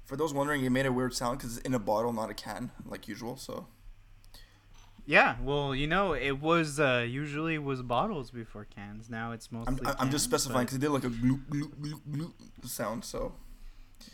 For 0.06 0.16
those 0.16 0.34
wondering, 0.34 0.64
it 0.64 0.70
made 0.70 0.86
a 0.86 0.92
weird 0.92 1.14
sound 1.16 1.40
because 1.40 1.58
it's 1.58 1.66
in 1.66 1.74
a 1.74 1.80
bottle, 1.80 2.14
not 2.14 2.30
a 2.30 2.34
can, 2.34 2.72
like 2.86 3.08
usual. 3.08 3.38
So 3.38 3.66
Yeah, 5.06 5.36
well, 5.42 5.74
you 5.74 5.88
know, 5.88 6.14
it 6.14 6.40
was 6.40 6.80
uh 6.80 7.06
usually 7.08 7.58
was 7.58 7.82
bottles 7.82 8.30
before 8.32 8.66
cans. 8.66 9.10
Now 9.10 9.32
it's 9.32 9.50
I'm, 9.52 9.60
mostly. 9.60 9.88
I'm 9.88 10.12
just 10.12 10.12
cans, 10.12 10.24
specifying 10.24 10.66
but- 10.66 10.74
because 10.74 10.78
it 10.78 10.82
did 10.82 10.90
like 10.92 11.04
a 11.06 11.10
gloop 11.10 11.42
gloop 11.50 11.72
gloop 11.82 12.02
gloop 12.12 12.34
sound. 12.66 13.04
So 13.04 13.34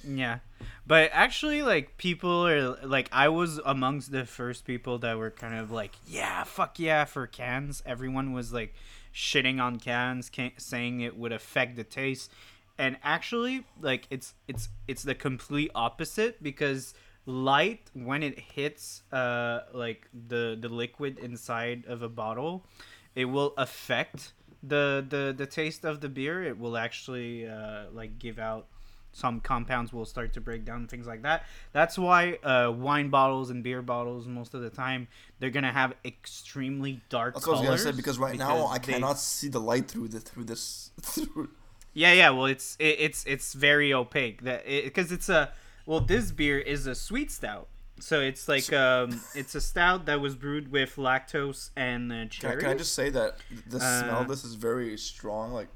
Yeah, 0.08 0.40
but 0.88 1.10
actually, 1.14 1.62
like 1.62 1.98
people 1.98 2.48
are 2.48 2.78
like 2.86 3.10
I 3.12 3.30
was 3.30 3.60
amongst 3.66 4.12
the 4.12 4.26
first 4.26 4.66
people 4.66 4.98
that 5.00 5.18
were 5.18 5.30
kind 5.32 5.56
of 5.56 5.72
like, 5.72 5.94
yeah, 6.08 6.44
fuck 6.44 6.80
yeah 6.80 7.06
for 7.06 7.28
cans. 7.28 7.84
Everyone 7.86 8.34
was 8.34 8.52
like 8.52 8.74
shitting 9.14 9.62
on 9.62 9.78
cans, 9.80 10.30
can- 10.30 10.54
saying 10.58 11.02
it 11.02 11.18
would 11.18 11.32
affect 11.32 11.76
the 11.76 11.84
taste, 11.84 12.32
and 12.78 12.98
actually, 13.04 13.66
like 13.80 14.08
it's 14.10 14.34
it's 14.48 14.70
it's 14.88 15.04
the 15.04 15.16
complete 15.16 15.72
opposite 15.76 16.42
because 16.42 16.94
light 17.28 17.82
when 17.94 18.24
it 18.24 18.40
hits 18.40 19.04
uh 19.14 19.60
like 19.74 20.08
the 20.28 20.58
the 20.60 20.68
liquid 20.68 21.20
inside 21.20 21.86
of 21.88 22.02
a 22.02 22.10
bottle 22.10 22.66
it 23.14 23.26
will 23.26 23.54
affect 23.58 24.34
the 24.64 25.06
the 25.08 25.34
the 25.38 25.46
taste 25.46 25.86
of 25.86 26.02
the 26.02 26.10
beer. 26.10 26.44
It 26.44 26.58
will 26.58 26.78
actually 26.78 27.48
uh 27.48 27.86
like 27.94 28.18
give 28.20 28.40
out 28.40 28.68
some 29.14 29.40
compounds 29.42 29.92
will 29.92 30.06
start 30.06 30.34
to 30.34 30.42
break 30.42 30.64
down 30.64 30.88
things 30.88 31.06
like 31.06 31.22
that 31.24 31.44
that's 31.74 31.98
why 31.98 32.34
uh 32.44 32.72
wine 32.72 33.10
bottles 33.10 33.50
and 33.50 33.64
beer 33.64 33.82
bottles 33.82 34.26
most 34.28 34.54
of 34.54 34.62
the 34.62 34.70
time 34.70 35.08
they're 35.40 35.50
gonna 35.50 35.72
have 35.72 35.94
extremely 36.06 37.02
dark 37.10 37.34
that's 37.34 37.46
what 37.46 37.58
I 37.58 37.60
was 37.62 37.68
gonna 37.84 37.92
say 37.92 37.92
because 37.98 38.18
right 38.18 38.38
now 38.38 38.66
I 38.68 38.78
they- 38.78 38.94
cannot 38.94 39.20
see 39.20 39.50
the 39.50 39.60
light 39.60 39.88
through 39.90 40.08
the 40.10 40.20
through 40.20 40.46
this. 40.46 40.92
Through, 41.02 41.50
Yeah, 41.94 42.14
yeah. 42.14 42.30
Well, 42.30 42.46
it's 42.46 42.78
it, 42.80 42.96
it's 43.00 43.26
it's 43.26 43.54
very 43.54 43.94
opaque 43.94 44.44
that 44.44 44.66
because 44.66 45.12
it's 45.12 45.28
a 45.30 45.52
well, 45.86 46.00
this 46.00 46.32
beer 46.32 46.58
is 46.60 46.88
a 46.88 46.96
sweet 46.96 47.32
stout. 47.32 47.68
So 48.00 48.22
it's 48.22 48.48
like 48.48 48.72
um, 48.72 49.22
it's 49.36 49.56
a 49.56 49.62
stout 49.62 50.06
that 50.06 50.22
was 50.22 50.36
brewed 50.36 50.72
with 50.72 50.96
lactose 50.96 51.70
and 51.76 52.12
uh, 52.12 52.26
Can 52.40 52.52
I, 52.52 52.56
can 52.56 52.70
I 52.70 52.74
just 52.76 52.94
say 52.94 53.10
that 53.10 53.38
the 53.68 53.80
smell 53.80 54.18
Uh, 54.18 54.22
of 54.22 54.28
this 54.30 54.44
is 54.46 54.56
very 54.56 54.98
strong? 54.98 55.52
Like, 55.52 55.68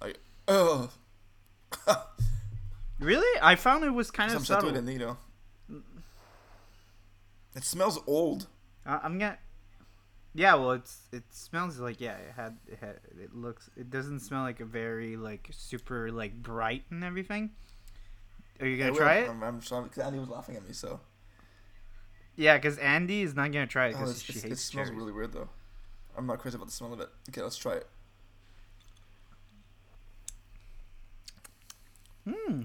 like, 0.00 0.18
ugh. 0.46 0.90
Really, 2.98 3.40
I 3.42 3.56
found 3.56 3.84
it 3.84 3.90
was 3.90 4.10
kind 4.10 4.30
Some 4.30 4.40
of 4.40 4.46
subtle. 4.46 4.70
it, 4.70 4.76
and, 4.76 4.88
you 4.88 4.98
know. 4.98 5.16
It 7.54 7.64
smells 7.64 7.98
old. 8.06 8.46
I'm 8.84 9.18
gonna. 9.18 9.38
Yeah, 10.34 10.54
well, 10.56 10.72
it's 10.72 11.00
it 11.12 11.22
smells 11.30 11.78
like 11.78 12.00
yeah, 12.00 12.16
it 12.16 12.32
had 12.36 12.58
it 12.68 12.78
had 12.78 13.00
it 13.18 13.34
looks 13.34 13.70
it 13.76 13.90
doesn't 13.90 14.20
smell 14.20 14.42
like 14.42 14.60
a 14.60 14.66
very 14.66 15.16
like 15.16 15.48
super 15.52 16.10
like 16.12 16.34
bright 16.42 16.84
and 16.90 17.02
everything. 17.02 17.50
Are 18.60 18.66
you 18.66 18.76
gonna 18.76 18.92
will. 18.92 18.98
try 18.98 19.14
it? 19.16 19.30
I'm, 19.30 19.42
I'm 19.42 19.60
trying 19.60 19.84
because 19.84 20.02
Andy 20.02 20.18
was 20.18 20.28
laughing 20.28 20.56
at 20.56 20.66
me. 20.66 20.74
So 20.74 21.00
Yeah, 22.36 22.56
because 22.58 22.76
Andy 22.78 23.22
is 23.22 23.34
not 23.34 23.50
gonna 23.52 23.66
try 23.66 23.86
it 23.86 23.94
oh, 23.96 23.98
because 23.98 24.10
it's, 24.10 24.22
she 24.22 24.32
it's, 24.34 24.42
hates 24.42 24.60
it 24.60 24.64
smells 24.64 24.88
cherries. 24.88 24.98
really 24.98 25.12
weird 25.12 25.32
though. 25.32 25.48
I'm 26.16 26.26
not 26.26 26.38
crazy 26.38 26.56
about 26.56 26.66
the 26.66 26.72
smell 26.72 26.92
of 26.92 27.00
it. 27.00 27.08
Okay, 27.30 27.40
let's 27.40 27.56
try 27.56 27.72
it. 27.74 27.86
Hmm, 32.28 32.62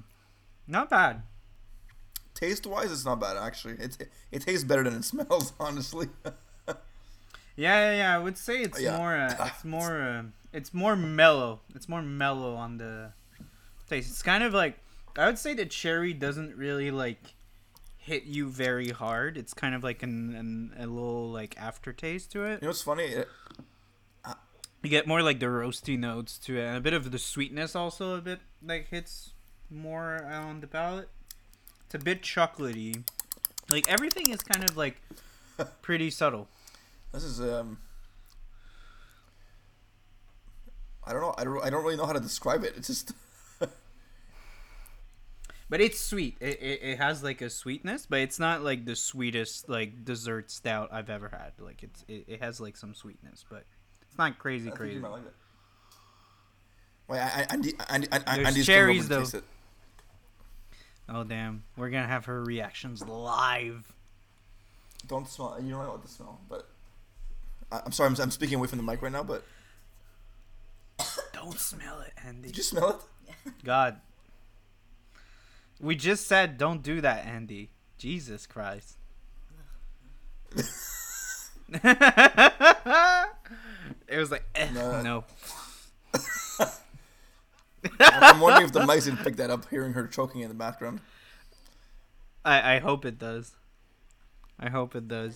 not 0.68 0.90
bad. 0.90 1.24
Taste 2.34 2.66
wise, 2.66 2.92
it's 2.92 3.06
not 3.06 3.20
bad 3.20 3.38
actually. 3.38 3.74
It, 3.76 3.98
it 4.00 4.12
it 4.32 4.42
tastes 4.44 4.64
better 4.64 4.84
than 4.84 4.96
it 4.96 5.04
smells. 5.14 5.54
Honestly. 5.60 6.08
Yeah, 7.58 7.92
yeah, 7.92 7.98
yeah. 7.98 8.16
I 8.16 8.18
would 8.18 8.38
say 8.38 8.62
it's 8.62 8.80
Yeah. 8.82 8.98
more. 8.98 9.16
Uh, 9.16 9.50
it's 9.54 9.66
more. 9.66 10.02
Uh, 10.02 10.24
it's 10.54 10.74
more 10.74 10.96
mellow. 10.96 11.60
It's 11.76 11.88
more 11.90 12.02
mellow 12.02 12.56
on 12.56 12.78
the 12.78 13.12
taste. 13.90 14.10
It's 14.10 14.24
kind 14.24 14.42
of 14.44 14.54
like 14.54 14.80
I 15.18 15.26
would 15.26 15.38
say 15.38 15.54
the 15.54 15.66
cherry 15.66 16.14
doesn't 16.14 16.56
really 16.56 16.92
like 16.92 17.20
hit 17.98 18.24
you 18.24 18.48
very 18.50 18.90
hard. 18.90 19.38
It's 19.38 19.54
kind 19.54 19.76
of 19.76 19.84
like 19.84 20.02
an, 20.02 20.34
an 20.34 20.74
a 20.80 20.88
little 20.88 21.30
like 21.30 21.56
aftertaste 21.60 22.32
to 22.32 22.46
it. 22.46 22.54
You 22.54 22.60
know 22.62 22.68
what's 22.70 22.82
funny? 22.84 23.04
It, 23.04 23.28
You 24.84 24.90
get 24.90 25.06
more 25.06 25.22
like 25.22 25.40
the 25.40 25.46
roasty 25.48 26.00
notes 26.00 26.40
to 26.40 26.58
it, 26.58 26.64
and 26.64 26.78
a 26.78 26.82
bit 26.82 26.94
of 26.94 27.12
the 27.12 27.20
sweetness 27.20 27.76
also 27.76 28.16
a 28.16 28.22
bit 28.22 28.40
like 28.66 28.88
hits 28.88 29.31
more 29.72 30.24
on 30.26 30.62
the 30.62 30.68
palate. 30.68 31.10
It's 31.86 31.96
a 31.96 32.00
bit 32.00 32.22
chocolatey. 32.22 33.04
Like 33.70 33.90
everything 33.90 34.30
is 34.30 34.42
kind 34.42 34.64
of 34.64 34.78
like 34.78 35.02
pretty 35.82 36.10
subtle. 36.10 36.48
this 37.14 37.24
is 37.24 37.40
um. 37.42 37.78
I 41.04 41.14
don't 41.14 41.22
know. 41.22 41.34
I 41.38 41.44
don't. 41.44 41.66
I 41.66 41.70
don't 41.70 41.84
really 41.84 41.98
know 41.98 42.06
how 42.06 42.14
to 42.14 42.20
describe 42.20 42.64
it. 42.64 42.74
It's 42.78 42.88
just. 42.88 43.14
But 45.70 45.80
it's 45.80 46.02
sweet. 46.02 46.36
It, 46.42 46.62
it, 46.62 46.80
it 46.84 46.98
has 46.98 47.24
like 47.24 47.42
a 47.42 47.50
sweetness, 47.50 48.06
but 48.06 48.20
it's 48.20 48.40
not 48.40 48.62
like 48.62 48.84
the 48.84 48.94
sweetest 48.94 49.70
like 49.70 50.04
dessert 50.04 50.52
stout 50.52 50.90
I've 50.92 51.10
ever 51.10 51.30
had. 51.30 51.54
Like 51.60 51.82
it's 51.82 52.04
it, 52.10 52.26
it 52.28 52.44
has 52.44 52.60
like 52.60 52.76
some 52.76 52.94
sweetness, 52.94 53.46
but 53.50 53.64
it's 54.02 54.18
not 54.18 54.38
crazy 54.38 54.64
I 54.64 54.66
think 54.72 54.76
crazy. 54.76 54.96
you 54.96 55.02
might 55.02 55.12
like 55.14 55.26
it. 55.26 55.34
Wait, 57.08 57.20
I, 57.20 57.24
I, 57.24 57.48
Andy, 57.52 57.74
Andy, 57.90 58.08
Andy, 58.12 58.26
There's 58.26 58.48
Andy's 58.48 58.66
cherries, 58.66 59.04
coming 59.04 59.08
to 59.08 59.08
though. 59.16 59.20
taste 59.22 59.34
it. 59.36 59.44
Oh 61.14 61.24
damn, 61.26 61.64
we're 61.76 61.90
gonna 61.90 62.08
have 62.08 62.26
her 62.26 62.42
reactions 62.44 63.04
live. 63.06 63.92
Don't 65.08 65.28
smell. 65.28 65.58
You 65.62 65.72
don't 65.72 65.84
know 65.84 65.92
what 65.92 66.04
to 66.04 66.08
smell, 66.08 66.40
but 66.50 66.68
I, 67.72 67.82
I'm 67.86 67.92
sorry. 67.92 68.10
I'm, 68.10 68.16
I'm 68.22 68.32
speaking 68.32 68.58
away 68.58 68.68
from 68.68 68.78
the 68.78 68.84
mic 68.84 69.02
right 69.02 69.12
now. 69.12 69.24
But 69.24 69.44
Don't 71.34 71.60
smell 71.60 72.00
it, 72.02 72.14
Andy. 72.26 72.48
did 72.50 72.58
you 72.58 72.64
smell 72.64 73.02
it? 73.46 73.52
God, 73.66 73.98
we 75.82 75.96
just 75.96 76.28
said 76.28 76.58
don't 76.58 76.82
do 76.84 77.02
that, 77.02 77.26
Andy. 77.26 77.70
Jesus 77.98 78.46
Christ. 78.48 78.96
it 81.74 81.88
was 84.18 84.32
like 84.32 84.44
eh, 84.56 84.68
No. 84.74 85.02
no. 85.02 85.24
I'm 88.00 88.40
wondering 88.40 88.66
if 88.66 88.72
the 88.72 88.80
mics 88.82 89.06
didn't 89.06 89.24
pick 89.24 89.38
that 89.38 89.50
up, 89.50 89.70
hearing 89.70 89.94
her 89.94 90.08
choking 90.08 90.42
in 90.42 90.50
the 90.50 90.56
background. 90.56 91.02
I, 92.44 92.76
I 92.76 92.80
hope 92.80 93.06
it 93.06 93.20
does. 93.20 93.56
I 94.60 94.70
hope 94.70 94.96
it 94.96 95.08
does. 95.08 95.36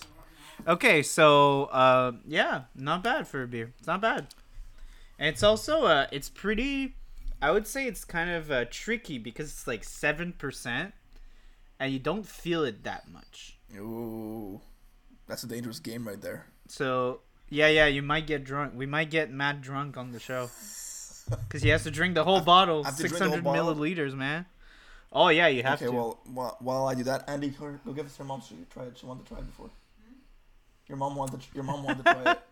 Okay, 0.66 1.02
so 1.02 1.64
uh, 1.64 2.12
yeah, 2.26 2.62
not 2.74 3.02
bad 3.02 3.28
for 3.28 3.42
a 3.42 3.48
beer. 3.48 3.72
It's 3.78 3.86
not 3.86 4.00
bad. 4.00 4.28
And 5.18 5.28
it's 5.28 5.42
also 5.42 5.84
uh, 5.84 6.06
it's 6.12 6.28
pretty. 6.28 6.96
I 7.42 7.50
would 7.50 7.66
say 7.66 7.86
it's 7.86 8.04
kind 8.04 8.30
of 8.30 8.50
uh, 8.50 8.64
tricky 8.70 9.18
because 9.18 9.50
it's 9.50 9.66
like 9.66 9.84
seven 9.84 10.32
percent, 10.32 10.94
and 11.78 11.92
you 11.92 11.98
don't 11.98 12.26
feel 12.26 12.64
it 12.64 12.84
that 12.84 13.10
much. 13.10 13.58
Ooh, 13.76 14.60
that's 15.26 15.42
a 15.42 15.46
dangerous 15.46 15.78
game 15.78 16.06
right 16.06 16.20
there. 16.20 16.46
So 16.68 17.20
yeah, 17.48 17.68
yeah, 17.68 17.86
you 17.86 18.02
might 18.02 18.26
get 18.26 18.44
drunk. 18.44 18.72
We 18.74 18.86
might 18.86 19.10
get 19.10 19.30
mad 19.30 19.60
drunk 19.60 19.96
on 19.96 20.12
the 20.12 20.20
show 20.20 20.48
because 21.48 21.62
he 21.62 21.68
has 21.70 21.82
to 21.84 21.90
drink 21.90 22.14
the 22.14 22.24
whole 22.24 22.40
bottle, 22.40 22.82
I 22.84 22.88
have 22.88 22.96
to 22.96 23.02
drink 23.02 23.16
six 23.16 23.28
hundred 23.28 23.44
bottle? 23.44 23.74
milliliters, 23.74 24.14
man. 24.14 24.46
Oh 25.12 25.28
yeah, 25.28 25.46
you 25.46 25.62
have 25.62 25.80
okay, 25.80 25.90
to. 25.90 25.96
well, 25.96 26.20
while, 26.32 26.56
while 26.60 26.86
I 26.86 26.94
do 26.94 27.04
that, 27.04 27.28
Andy, 27.28 27.48
go, 27.48 27.78
go 27.84 27.92
give 27.92 28.06
us 28.06 28.18
your 28.18 28.26
mom. 28.26 28.42
She 28.46 28.56
tried. 28.70 28.88
It. 28.88 28.98
She 28.98 29.06
wanted 29.06 29.26
to 29.26 29.28
try 29.32 29.38
it 29.38 29.46
before. 29.46 29.70
Your 30.88 30.98
mom 30.98 31.16
wanted. 31.16 31.40
To, 31.40 31.46
your 31.54 31.64
mom 31.64 31.84
wanted 31.84 32.04
to 32.04 32.12
try 32.12 32.32
it. 32.32 32.42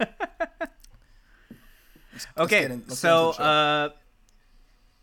Let's 2.14 2.26
Okay, 2.38 2.68
let's 2.68 2.98
so 2.98 3.32
the 3.32 3.42
uh, 3.42 3.88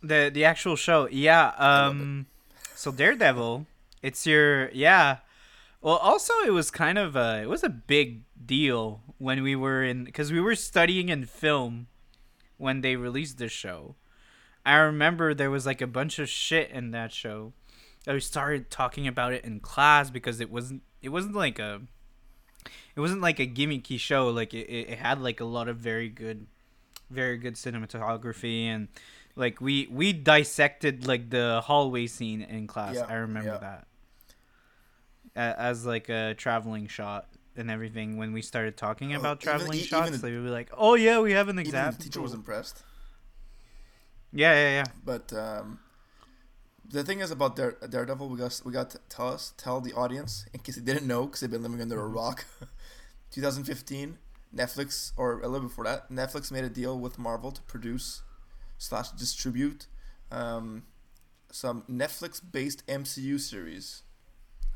the 0.01 0.31
the 0.33 0.45
actual 0.45 0.75
show, 0.75 1.07
yeah. 1.11 1.51
Um, 1.57 2.27
so 2.73 2.91
Daredevil, 2.91 3.65
it's 4.01 4.25
your 4.25 4.69
yeah. 4.71 5.17
Well, 5.81 5.97
also 5.97 6.33
it 6.45 6.51
was 6.51 6.71
kind 6.71 6.97
of 6.97 7.15
a 7.15 7.41
it 7.43 7.49
was 7.49 7.63
a 7.63 7.69
big 7.69 8.21
deal 8.45 9.01
when 9.17 9.43
we 9.43 9.55
were 9.55 9.83
in 9.83 10.03
because 10.03 10.31
we 10.31 10.39
were 10.39 10.55
studying 10.55 11.09
in 11.09 11.25
film 11.25 11.87
when 12.57 12.81
they 12.81 12.95
released 12.95 13.37
the 13.37 13.47
show. 13.47 13.95
I 14.65 14.75
remember 14.75 15.33
there 15.33 15.49
was 15.49 15.65
like 15.65 15.81
a 15.81 15.87
bunch 15.87 16.19
of 16.19 16.29
shit 16.29 16.69
in 16.69 16.91
that 16.91 17.11
show. 17.11 17.53
we 18.05 18.19
started 18.19 18.69
talking 18.69 19.07
about 19.07 19.33
it 19.33 19.43
in 19.43 19.59
class 19.59 20.09
because 20.09 20.39
it 20.39 20.51
wasn't 20.51 20.83
it 21.01 21.09
wasn't 21.09 21.35
like 21.35 21.59
a 21.59 21.81
it 22.95 22.99
wasn't 22.99 23.21
like 23.21 23.39
a 23.39 23.47
gimmicky 23.47 23.99
show 23.99 24.29
like 24.29 24.53
it, 24.53 24.67
it 24.69 24.89
it 24.89 24.97
had 24.99 25.19
like 25.21 25.39
a 25.39 25.45
lot 25.45 25.67
of 25.67 25.77
very 25.77 26.09
good 26.09 26.45
very 27.09 27.37
good 27.37 27.55
cinematography 27.55 28.65
and 28.65 28.87
like 29.35 29.59
we 29.61 29.87
we 29.91 30.13
dissected 30.13 31.07
like 31.07 31.29
the 31.29 31.61
hallway 31.65 32.05
scene 32.05 32.41
in 32.41 32.67
class 32.67 32.95
Yeah, 32.95 33.05
i 33.09 33.13
remember 33.15 33.57
yeah. 33.61 33.85
that 35.35 35.57
as 35.61 35.85
like 35.85 36.09
a 36.09 36.33
traveling 36.35 36.87
shot 36.87 37.27
and 37.57 37.69
everything 37.69 38.17
when 38.17 38.31
we 38.33 38.41
started 38.41 38.77
talking 38.77 39.13
Oh, 39.13 39.17
about 39.19 39.39
traveling 39.39 39.79
e- 39.79 39.83
shots 39.83 40.09
even 40.09 40.21
they 40.21 40.31
would 40.33 40.43
be 40.45 40.49
like 40.49 40.69
oh 40.77 40.95
yeah 40.95 41.19
we 41.19 41.33
have 41.33 41.49
an 41.49 41.59
Even 41.59 41.61
example 41.67 41.97
the 41.97 42.03
teacher 42.03 42.21
was 42.21 42.33
impressed. 42.33 42.83
yeah 44.31 44.53
yeah 44.53 44.69
yeah 44.83 44.91
But 45.03 45.33
um, 45.33 45.79
the 46.87 47.03
thing 47.03 47.19
is 47.19 47.31
about 47.31 47.55
Dare, 47.55 47.77
Daredevil, 47.89 48.29
we 48.29 48.37
got 48.37 48.61
we 48.65 48.71
got 48.71 48.89
to 48.91 48.99
tell 49.09 49.29
us 49.29 49.53
tell 49.57 49.81
the 49.81 49.93
audience 49.93 50.45
in 50.53 50.59
case 50.61 50.75
they 50.75 50.81
didn't 50.93 51.07
know 51.07 51.25
because 51.25 51.41
they've 51.41 51.51
been 51.51 51.63
living 51.63 51.81
under 51.81 52.01
a 52.03 52.07
Mm-hmm. 52.07 52.13
rock. 52.13 52.45
2015, 53.31 54.17
Netflix 54.53 55.13
or 55.15 55.39
a 55.41 55.47
little 55.47 55.67
before 55.67 55.85
that, 55.85 56.09
Netflix 56.11 56.51
made 56.51 56.65
a 56.65 56.69
deal 56.69 56.99
with 56.99 57.17
Marvel 57.17 57.51
to 57.51 57.61
produce 57.61 58.23
slash 58.77 59.09
distribute 59.11 59.87
um, 60.31 60.83
some 61.51 61.83
Netflix-based 61.89 62.85
MCU 62.87 63.39
series. 63.39 64.03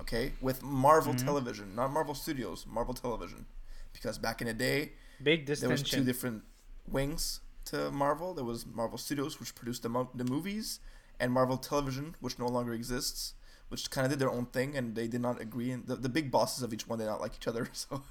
Okay, 0.01 0.33
with 0.41 0.61
Marvel 0.61 1.13
Mhm. 1.13 1.23
Television, 1.23 1.75
not 1.75 1.91
Marvel 1.91 2.13
Studios, 2.15 2.65
Marvel 2.67 2.93
Television, 2.93 3.45
because 3.93 4.17
back 4.17 4.41
in 4.41 4.47
the 4.47 4.53
day 4.53 4.93
big 5.23 5.45
there 5.45 5.69
was 5.69 5.81
two 5.83 6.03
different 6.03 6.43
wings 6.87 7.39
to 7.65 7.89
Marvel. 7.91 8.33
There 8.33 8.43
was 8.43 8.65
Marvel 8.65 8.97
Studios, 8.97 9.39
which 9.39 9.55
produced 9.55 9.83
the, 9.83 9.89
mo- 9.89 10.09
the 10.13 10.25
movies, 10.25 10.79
and 11.19 11.31
Marvel 11.31 11.57
Television, 11.57 12.15
which 12.19 12.37
no 12.37 12.45
longer 12.47 12.73
exists, 12.73 13.33
which 13.69 13.89
kind 13.89 14.05
of 14.05 14.11
did 14.11 14.19
their 14.19 14.29
own 14.29 14.45
thing, 14.47 14.75
and 14.77 14.95
they 14.95 15.07
did 15.07 15.21
not 15.21 15.39
agree. 15.41 15.71
And 15.71 15.87
the, 15.87 15.95
the 15.95 16.09
big 16.09 16.29
bosses 16.29 16.61
of 16.61 16.73
each 16.73 16.87
one 16.87 16.99
did 16.99 17.05
not 17.05 17.21
like 17.21 17.35
each 17.35 17.47
other. 17.47 17.67
So, 17.73 18.03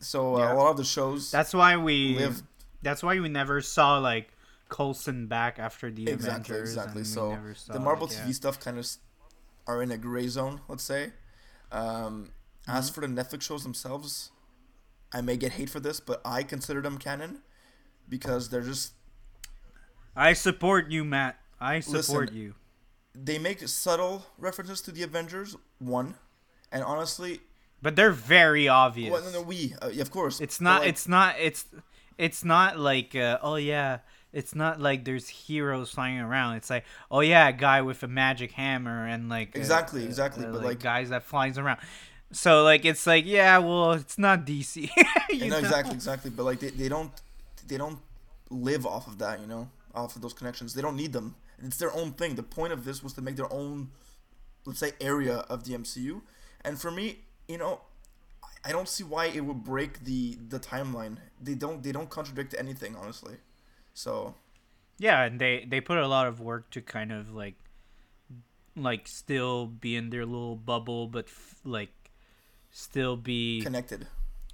so 0.00 0.36
uh, 0.36 0.38
Yeah. 0.38 0.52
a 0.52 0.56
lot 0.56 0.70
of 0.70 0.76
the 0.78 0.84
shows 0.84 1.30
that's 1.30 1.52
why 1.52 1.76
we 1.76 2.14
live 2.16 2.42
that's 2.82 3.02
why 3.02 3.20
we 3.20 3.28
never 3.28 3.60
saw 3.60 3.98
like 3.98 4.32
Coulson 4.70 5.26
back 5.26 5.58
after 5.58 5.90
the 5.90 6.08
exactly, 6.08 6.54
Avengers. 6.54 6.70
exactly. 6.76 7.04
So 7.04 7.36
the 7.68 7.80
Marvel 7.80 8.06
like, 8.06 8.16
TV 8.16 8.32
stuff 8.34 8.58
kind 8.60 8.78
of 8.78 8.86
are 9.66 9.82
in 9.82 9.90
a 9.90 9.98
gray 9.98 10.26
zone, 10.28 10.60
let's 10.68 10.82
say. 10.84 11.12
Um, 11.72 12.32
As 12.66 12.90
Mhm. 12.90 12.94
for 12.94 13.00
the 13.00 13.06
Netflix 13.06 13.42
shows 13.42 13.62
themselves, 13.62 14.30
I 15.12 15.20
may 15.22 15.36
get 15.36 15.52
hate 15.52 15.70
for 15.70 15.80
this, 15.80 15.98
but 15.98 16.20
I 16.24 16.42
consider 16.42 16.80
them 16.82 16.98
canon 16.98 17.42
because 18.08 18.50
they're 18.50 18.62
just 18.62 18.92
I 20.14 20.34
support 20.34 20.90
you, 20.90 21.04
Matt. 21.04 21.38
I 21.60 21.76
Listen, 21.76 22.02
support 22.02 22.32
you. 22.32 22.54
they 23.14 23.38
make 23.38 23.66
subtle 23.66 24.26
references 24.38 24.80
to 24.82 24.92
the 24.92 25.02
Avengers 25.02 25.56
one, 25.78 26.16
and 26.70 26.82
honestly, 26.84 27.40
But 27.82 27.96
they're 27.96 28.12
very 28.12 28.68
obvious. 28.68 29.10
well, 29.10 29.22
no, 29.24 29.30
no, 29.32 29.42
we 29.42 29.74
uh, 29.80 29.88
of 30.00 30.10
course. 30.10 30.40
It's 30.40 30.60
not. 30.60 30.80
like, 30.82 30.90
it's 30.90 31.08
not. 31.08 31.36
It's. 31.38 31.64
it's 32.18 32.44
not 32.44 32.78
like 32.78 33.14
uh, 33.16 33.38
oh 33.40 33.56
yeah 33.56 34.00
it's 34.32 34.54
not 34.54 34.80
like 34.80 35.04
there's 35.04 35.28
heroes 35.28 35.90
flying 35.90 36.18
around. 36.18 36.56
It's 36.56 36.70
like 36.70 36.84
oh 37.10 37.20
yeah 37.20 37.48
a 37.48 37.52
guy 37.52 37.82
with 37.82 38.02
a 38.02 38.08
magic 38.08 38.52
hammer 38.52 39.06
and 39.06 39.28
like 39.28 39.56
exactly 39.56 40.02
uh, 40.02 40.06
exactly 40.06 40.46
uh, 40.46 40.52
but 40.52 40.62
like, 40.62 40.80
guys 40.80 41.10
that 41.10 41.22
flies 41.22 41.58
around. 41.58 41.78
So 42.32 42.62
like 42.62 42.84
it's 42.84 43.06
like 43.06 43.24
yeah 43.26 43.58
well 43.58 43.92
it's 43.92 44.18
not 44.18 44.46
dc 44.46 44.76
you 45.30 45.48
know, 45.48 45.58
exactly 45.58 45.94
exactly 45.94 46.30
but 46.30 46.44
like 46.44 46.60
they, 46.60 46.70
they 46.70 46.88
don't 46.88 47.10
they 47.66 47.76
don't 47.76 47.98
live 48.50 48.86
off 48.86 49.08
of 49.08 49.18
that 49.18 49.40
you 49.40 49.46
know 49.46 49.68
off 49.94 50.16
of 50.16 50.22
those 50.22 50.34
connections. 50.34 50.74
They 50.74 50.82
don't 50.82 50.96
need 50.96 51.12
them. 51.12 51.34
It's 51.62 51.76
their 51.76 51.94
own 51.94 52.12
thing. 52.12 52.36
The 52.36 52.42
point 52.42 52.72
of 52.72 52.84
this 52.84 53.02
was 53.02 53.12
to 53.14 53.22
make 53.22 53.36
their 53.36 53.52
own 53.52 53.90
let's 54.64 54.78
say 54.78 54.92
area 55.00 55.38
of 55.48 55.64
the 55.64 55.72
mcu 55.72 56.20
and 56.62 56.78
for 56.78 56.90
me 56.90 57.20
you 57.48 57.56
know 57.56 57.80
I 58.64 58.72
don't 58.72 58.88
see 58.88 59.04
why 59.04 59.26
it 59.26 59.40
would 59.40 59.64
break 59.64 60.04
the 60.04 60.36
the 60.48 60.60
timeline. 60.60 61.16
They 61.40 61.54
don't 61.54 61.82
they 61.82 61.92
don't 61.92 62.10
contradict 62.10 62.54
anything, 62.58 62.94
honestly. 62.94 63.36
So 63.94 64.34
yeah, 64.98 65.22
and 65.22 65.40
they 65.40 65.66
they 65.68 65.80
put 65.80 65.98
a 65.98 66.06
lot 66.06 66.26
of 66.26 66.40
work 66.40 66.70
to 66.70 66.80
kind 66.80 67.12
of 67.12 67.34
like 67.34 67.54
like 68.76 69.08
still 69.08 69.66
be 69.66 69.96
in 69.96 70.10
their 70.10 70.26
little 70.26 70.56
bubble, 70.56 71.06
but 71.06 71.26
f- 71.26 71.60
like 71.64 71.90
still 72.70 73.16
be 73.16 73.60
connected, 73.62 74.06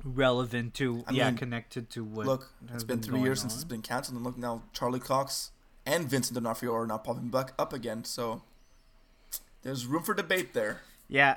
relevant 0.04 0.74
to 0.74 1.04
I 1.06 1.12
yeah, 1.12 1.26
mean, 1.26 1.38
connected 1.38 1.90
to 1.90 2.04
what. 2.04 2.26
Look, 2.26 2.52
it's 2.72 2.84
been, 2.84 2.98
been 2.98 3.08
three 3.08 3.20
years 3.20 3.42
on. 3.42 3.50
since 3.50 3.54
it's 3.54 3.64
been 3.68 3.82
canceled, 3.82 4.16
and 4.16 4.24
look 4.24 4.38
now, 4.38 4.62
Charlie 4.72 5.00
Cox 5.00 5.50
and 5.84 6.08
Vincent 6.08 6.34
D'Onofrio 6.34 6.74
are 6.74 6.86
now 6.86 6.98
popping 6.98 7.28
back 7.28 7.52
up 7.58 7.72
again. 7.72 8.04
So 8.04 8.42
there's 9.62 9.86
room 9.86 10.02
for 10.02 10.14
debate 10.14 10.54
there. 10.54 10.82
Yeah, 11.08 11.36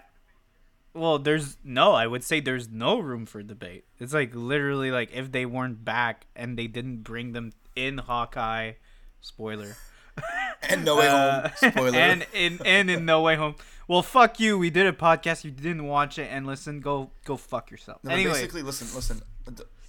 well, 0.94 1.20
there's 1.20 1.58
no. 1.63 1.94
I 1.94 2.08
would 2.08 2.24
say 2.24 2.39
there's 2.39 2.70
no 2.70 3.00
room 3.00 3.25
for 3.25 3.44
debate. 3.44 3.86
It's 4.00 4.13
like 4.13 4.34
literally 4.34 4.91
like 4.91 5.12
if 5.13 5.32
they 5.32 5.46
weren't 5.46 5.86
back 5.86 6.25
and 6.36 6.58
they 6.58 6.68
didn't 6.68 7.03
bring 7.03 7.34
them 7.34 7.53
in 7.75 7.99
Hawkeye, 7.99 8.73
spoiler. 9.21 9.75
and 10.69 10.83
No 10.83 10.97
Way 10.97 11.07
uh, 11.07 11.41
Home, 11.41 11.71
spoiler. 11.71 11.97
and 11.97 12.25
in 12.33 12.59
and 12.65 12.89
in 12.89 13.05
No 13.05 13.21
Way 13.21 13.35
Home. 13.35 13.55
Well, 13.88 14.03
fuck 14.03 14.39
you. 14.39 14.57
We 14.57 14.69
did 14.69 14.85
a 14.85 14.93
podcast. 14.93 15.43
You 15.43 15.51
didn't 15.51 15.85
watch 15.85 16.19
it 16.19 16.29
and 16.31 16.45
listen. 16.45 16.79
Go 16.79 17.11
go 17.25 17.38
fuck 17.38 17.71
yourself. 17.71 18.03
No, 18.03 18.11
anyway, 18.11 18.33
basically, 18.33 18.61
listen, 18.61 18.88
listen. 18.95 19.21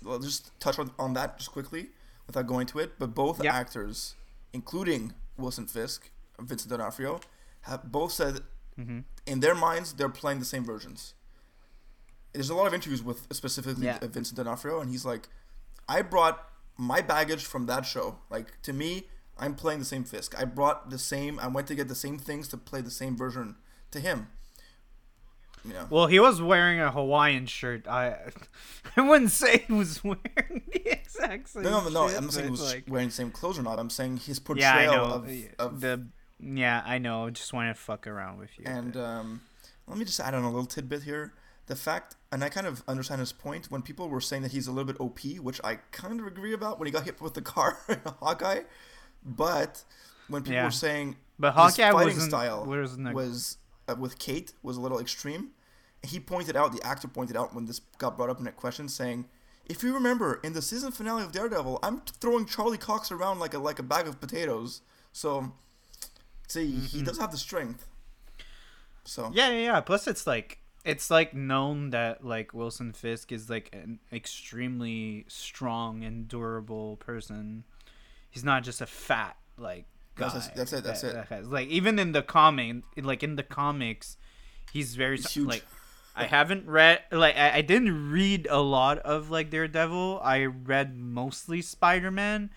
Well, 0.03 0.19
just 0.19 0.59
touch 0.61 0.79
on, 0.79 0.91
on 0.99 1.13
that 1.15 1.37
just 1.37 1.53
quickly 1.53 1.89
without 2.27 2.47
going 2.47 2.67
to 2.69 2.79
it. 2.79 2.93
But 2.99 3.15
both 3.15 3.43
yep. 3.45 3.53
actors, 3.53 4.15
including 4.53 5.13
Wilson 5.37 5.67
Fisk, 5.67 6.11
Vincent 6.39 6.71
D'Onofrio, 6.71 7.21
have 7.63 7.93
both 7.93 8.13
said 8.13 8.41
Mm-hmm. 8.81 9.01
In 9.27 9.41
their 9.41 9.55
minds, 9.55 9.93
they're 9.93 10.09
playing 10.09 10.39
the 10.39 10.45
same 10.45 10.65
versions. 10.65 11.15
There's 12.33 12.51
a 12.51 12.55
lot 12.55 12.67
of 12.67 12.75
interviews 12.75 13.03
with 13.03 13.27
specifically 13.33 13.87
yeah. 13.87 13.99
Vincent 14.01 14.37
D'Onofrio, 14.37 14.81
and 14.81 14.91
he's 14.91 15.05
like, 15.05 15.29
"I 15.89 16.03
brought 16.03 16.50
my 16.81 17.03
baggage 17.03 17.45
from 17.45 17.67
that 17.67 17.85
show. 17.85 18.17
Like 18.31 18.61
to 18.63 18.73
me, 18.73 19.05
I'm 19.39 19.55
playing 19.55 19.81
the 19.81 19.85
same 19.85 20.05
Fisk. 20.05 20.35
I 20.41 20.45
brought 20.45 20.91
the 20.91 20.99
same. 20.99 21.39
I 21.39 21.47
went 21.47 21.67
to 21.69 21.75
get 21.75 21.89
the 21.89 21.95
same 21.95 22.19
things 22.19 22.49
to 22.49 22.57
play 22.57 22.81
the 22.81 22.91
same 22.91 23.17
version 23.17 23.57
to 23.91 24.01
him." 24.01 24.29
You 25.63 25.75
know. 25.75 25.87
Well, 25.91 26.07
he 26.07 26.19
was 26.19 26.41
wearing 26.41 26.81
a 26.81 26.91
Hawaiian 26.91 27.45
shirt. 27.45 27.87
I 27.87 28.17
I 28.97 29.03
wouldn't 29.03 29.31
say 29.31 29.59
he 29.67 29.73
was 29.75 30.03
wearing 30.03 30.63
the 30.73 30.91
exact 30.91 31.51
same. 31.51 31.65
No, 31.65 31.83
no, 31.83 31.91
no. 31.91 32.09
Shit, 32.09 32.17
I'm 32.17 32.25
not 32.25 32.33
saying 32.33 32.47
he 32.47 32.51
was 32.51 32.75
like... 32.75 32.85
wearing 32.89 33.09
the 33.09 33.15
same 33.15 33.31
clothes 33.31 33.59
or 33.59 33.63
not. 33.63 33.79
I'm 33.79 33.91
saying 33.91 34.17
his 34.19 34.39
portrayal 34.39 35.25
yeah, 35.29 35.49
of, 35.59 35.75
of 35.75 35.81
the 35.81 36.07
yeah, 36.43 36.83
I 36.87 36.97
know. 36.97 37.29
Just 37.29 37.53
want 37.53 37.75
to 37.75 37.81
fuck 37.81 38.07
around 38.07 38.39
with 38.39 38.59
you. 38.59 38.65
And 38.67 38.97
um, 38.97 39.43
let 39.87 39.99
me 39.99 40.07
just 40.07 40.19
add 40.19 40.33
on 40.33 40.45
a 40.45 40.51
little 40.51 40.65
tidbit 40.65 41.03
here. 41.03 41.35
The 41.71 41.77
fact, 41.77 42.17
and 42.33 42.43
I 42.43 42.49
kind 42.49 42.67
of 42.67 42.83
understand 42.89 43.21
his 43.21 43.33
point 43.33 43.71
when 43.71 43.81
people 43.81 44.09
were 44.09 44.21
saying 44.21 44.43
that 44.43 44.51
he's 44.51 44.67
a 44.67 44.73
little 44.73 44.93
bit 44.93 45.01
OP, 45.01 45.21
which 45.41 45.61
I 45.63 45.77
kind 45.93 46.19
of 46.19 46.27
agree 46.27 46.53
about 46.53 46.81
when 46.81 46.87
he 46.87 46.93
got 46.93 47.05
hit 47.05 47.21
with 47.21 47.35
the 47.35 47.43
car 47.43 47.79
in 47.89 48.01
Hawkeye. 48.21 48.63
But 49.25 49.85
when 50.27 50.43
people 50.43 50.55
yeah. 50.55 50.65
were 50.65 50.73
saying 50.73 51.15
but 51.39 51.53
Hawkeye 51.53 51.93
fighting 51.93 52.19
style 52.19 52.67
was 52.67 53.59
uh, 53.87 53.95
with 53.97 54.19
Kate 54.19 54.53
was 54.65 54.77
a 54.77 54.81
little 54.81 54.99
extreme, 54.99 55.51
he 56.03 56.19
pointed 56.19 56.57
out, 56.57 56.73
the 56.73 56.85
actor 56.85 57.07
pointed 57.07 57.37
out 57.37 57.55
when 57.55 57.67
this 57.67 57.81
got 57.99 58.17
brought 58.17 58.31
up 58.31 58.41
in 58.41 58.47
a 58.49 58.53
question, 58.53 58.89
saying, 58.89 59.27
"If 59.67 59.85
you 59.85 59.95
remember, 59.95 60.41
in 60.43 60.55
the 60.55 60.63
season 60.63 60.91
finale 60.91 61.23
of 61.23 61.31
Daredevil, 61.31 61.79
I'm 61.85 62.01
throwing 62.21 62.47
Charlie 62.47 62.79
Cox 62.79 63.13
around 63.13 63.39
like 63.39 63.55
a 63.55 63.59
like 63.61 63.79
a 63.79 63.85
bag 63.85 64.09
of 64.09 64.21
potatoes." 64.21 64.83
So 65.13 65.53
See, 66.51 66.67
mm-hmm. 66.67 66.99
he 66.99 67.03
does 67.03 67.19
have 67.19 67.31
the 67.31 67.39
strength. 67.39 67.87
So 69.05 69.31
yeah, 69.33 69.51
yeah, 69.51 69.65
yeah. 69.67 69.81
Plus, 69.81 70.09
it's 70.09 70.27
like 70.27 70.59
it's 70.85 71.11
like 71.11 71.35
known 71.35 71.91
that 71.91 72.25
like 72.25 72.55
Wilson 72.55 72.93
Fisk 72.93 73.33
is 73.33 73.51
like 73.51 73.71
an 73.73 73.99
extremely 74.13 75.25
strong 75.29 76.03
and 76.05 76.27
durable 76.27 76.97
person. 76.97 77.65
He's 78.31 78.45
not 78.45 78.63
just 78.63 78.81
a 78.81 78.87
fat 78.87 79.37
like 79.59 79.87
guy. 80.15 80.29
That's, 80.29 80.49
that's 80.49 80.73
it. 80.73 80.85
That's 80.85 81.03
that, 81.03 81.17
it. 81.17 81.29
That 81.29 81.51
like 81.51 81.69
even 81.69 81.99
in 81.99 82.13
the 82.13 82.23
comic, 82.23 82.83
like 82.97 83.23
in 83.23 83.37
the 83.37 83.43
comics, 83.43 84.17
he's 84.73 84.95
very 84.95 85.17
he's 85.17 85.37
like. 85.37 85.65
I 86.17 86.25
haven't 86.25 86.67
read 86.67 87.01
like 87.13 87.37
I, 87.37 87.59
I 87.59 87.61
didn't 87.63 88.11
read 88.11 88.47
a 88.51 88.61
lot 88.61 88.99
of 88.99 89.31
like 89.31 89.49
Daredevil. 89.49 90.21
I 90.23 90.45
read 90.45 90.99
mostly 90.99 91.63
Spider 91.63 92.11
Man, 92.11 92.51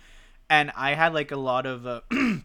and 0.49 0.71
I 0.75 0.95
had 0.95 1.13
like 1.13 1.31
a 1.31 1.37
lot 1.37 1.65
of 1.65 1.85
uh, 1.85 2.01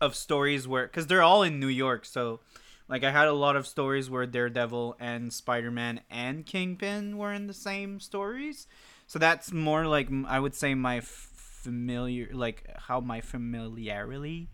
of 0.00 0.14
stories 0.14 0.68
where 0.68 0.86
because 0.86 1.06
they're 1.06 1.22
all 1.22 1.42
in 1.42 1.58
New 1.58 1.68
York, 1.68 2.04
so 2.04 2.40
like 2.88 3.04
I 3.04 3.10
had 3.10 3.28
a 3.28 3.32
lot 3.32 3.56
of 3.56 3.66
stories 3.66 4.08
where 4.08 4.26
Daredevil 4.26 4.96
and 5.00 5.32
Spider 5.32 5.70
Man 5.70 6.00
and 6.10 6.46
Kingpin 6.46 7.18
were 7.18 7.32
in 7.32 7.46
the 7.46 7.54
same 7.54 8.00
stories. 8.00 8.66
So 9.06 9.18
that's 9.18 9.52
more 9.52 9.86
like 9.86 10.08
I 10.26 10.40
would 10.40 10.54
say 10.54 10.74
my 10.74 11.00
familiar, 11.00 12.28
like 12.32 12.64
how 12.76 13.00
my 13.00 13.20
familiarity, 13.20 14.48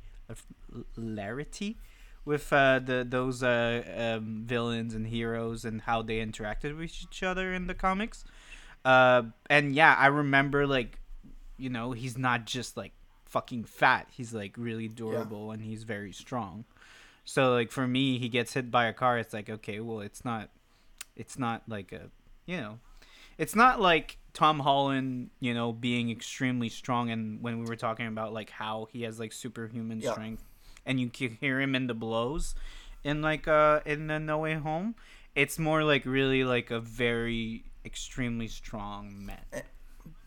familiarity 0.95 1.79
with 2.25 2.53
uh, 2.53 2.79
the 2.79 3.07
those 3.09 3.43
uh, 3.43 3.83
um, 3.97 4.45
villains 4.47 4.95
and 4.95 5.07
heroes 5.07 5.65
and 5.65 5.83
how 5.83 6.03
they 6.03 6.25
interacted 6.25 6.77
with 6.77 6.93
each 7.03 7.23
other 7.23 7.53
in 7.53 7.67
the 7.67 7.75
comics. 7.75 8.25
Uh, 8.85 9.23
and 9.49 9.75
yeah, 9.75 9.95
I 9.99 10.07
remember 10.07 10.67
like, 10.67 10.99
you 11.57 11.71
know, 11.71 11.93
he's 11.93 12.19
not 12.19 12.47
just 12.47 12.77
like 12.77 12.93
fucking 13.27 13.65
fat. 13.65 14.09
He's 14.11 14.33
like 14.33 14.55
really 14.57 14.89
durable 14.89 15.49
yeah. 15.49 15.55
and 15.55 15.63
he's 15.63 15.85
very 15.85 16.13
strong. 16.13 16.65
So 17.25 17.53
like 17.53 17.71
for 17.71 17.87
me, 17.87 18.19
he 18.19 18.29
gets 18.29 18.55
hit 18.55 18.71
by 18.71 18.87
a 18.87 18.93
car. 18.93 19.19
It's 19.19 19.33
like 19.33 19.49
okay, 19.49 19.81
well, 19.81 20.01
it's 20.01 20.25
not, 20.25 20.51
it's 21.17 21.39
not 21.39 21.63
like 21.69 21.93
a, 21.93 22.11
you 22.47 22.57
know, 22.57 22.79
it's 23.39 23.55
not 23.55 23.81
like 23.81 24.19
Tom 24.33 24.61
Holland, 24.61 25.31
you 25.41 25.55
know, 25.55 25.73
being 25.73 26.11
extremely 26.11 26.69
strong. 26.69 27.11
And 27.11 27.43
when 27.43 27.61
we 27.61 27.67
were 27.67 27.77
talking 27.77 28.07
about 28.07 28.33
like 28.33 28.51
how 28.51 28.89
he 28.93 29.03
has 29.03 29.19
like 29.21 29.33
superhuman 29.33 30.01
yeah. 30.01 30.13
strength, 30.13 30.45
and 30.85 30.99
you 30.99 31.09
can 31.09 31.39
hear 31.41 31.61
him 31.61 31.75
in 31.75 31.87
the 31.87 31.95
blows, 31.95 32.55
in 33.05 33.23
like 33.23 33.47
uh 33.47 33.81
in 33.87 34.07
the 34.09 34.19
No 34.19 34.39
Way 34.39 34.55
Home, 34.55 34.95
it's 35.35 35.59
more 35.59 35.85
like 35.85 36.05
really 36.05 36.45
like 36.45 36.71
a 36.71 36.81
very 36.81 37.65
extremely 37.85 38.49
strong 38.49 39.25
man. 39.27 39.45
Eh. 39.53 39.61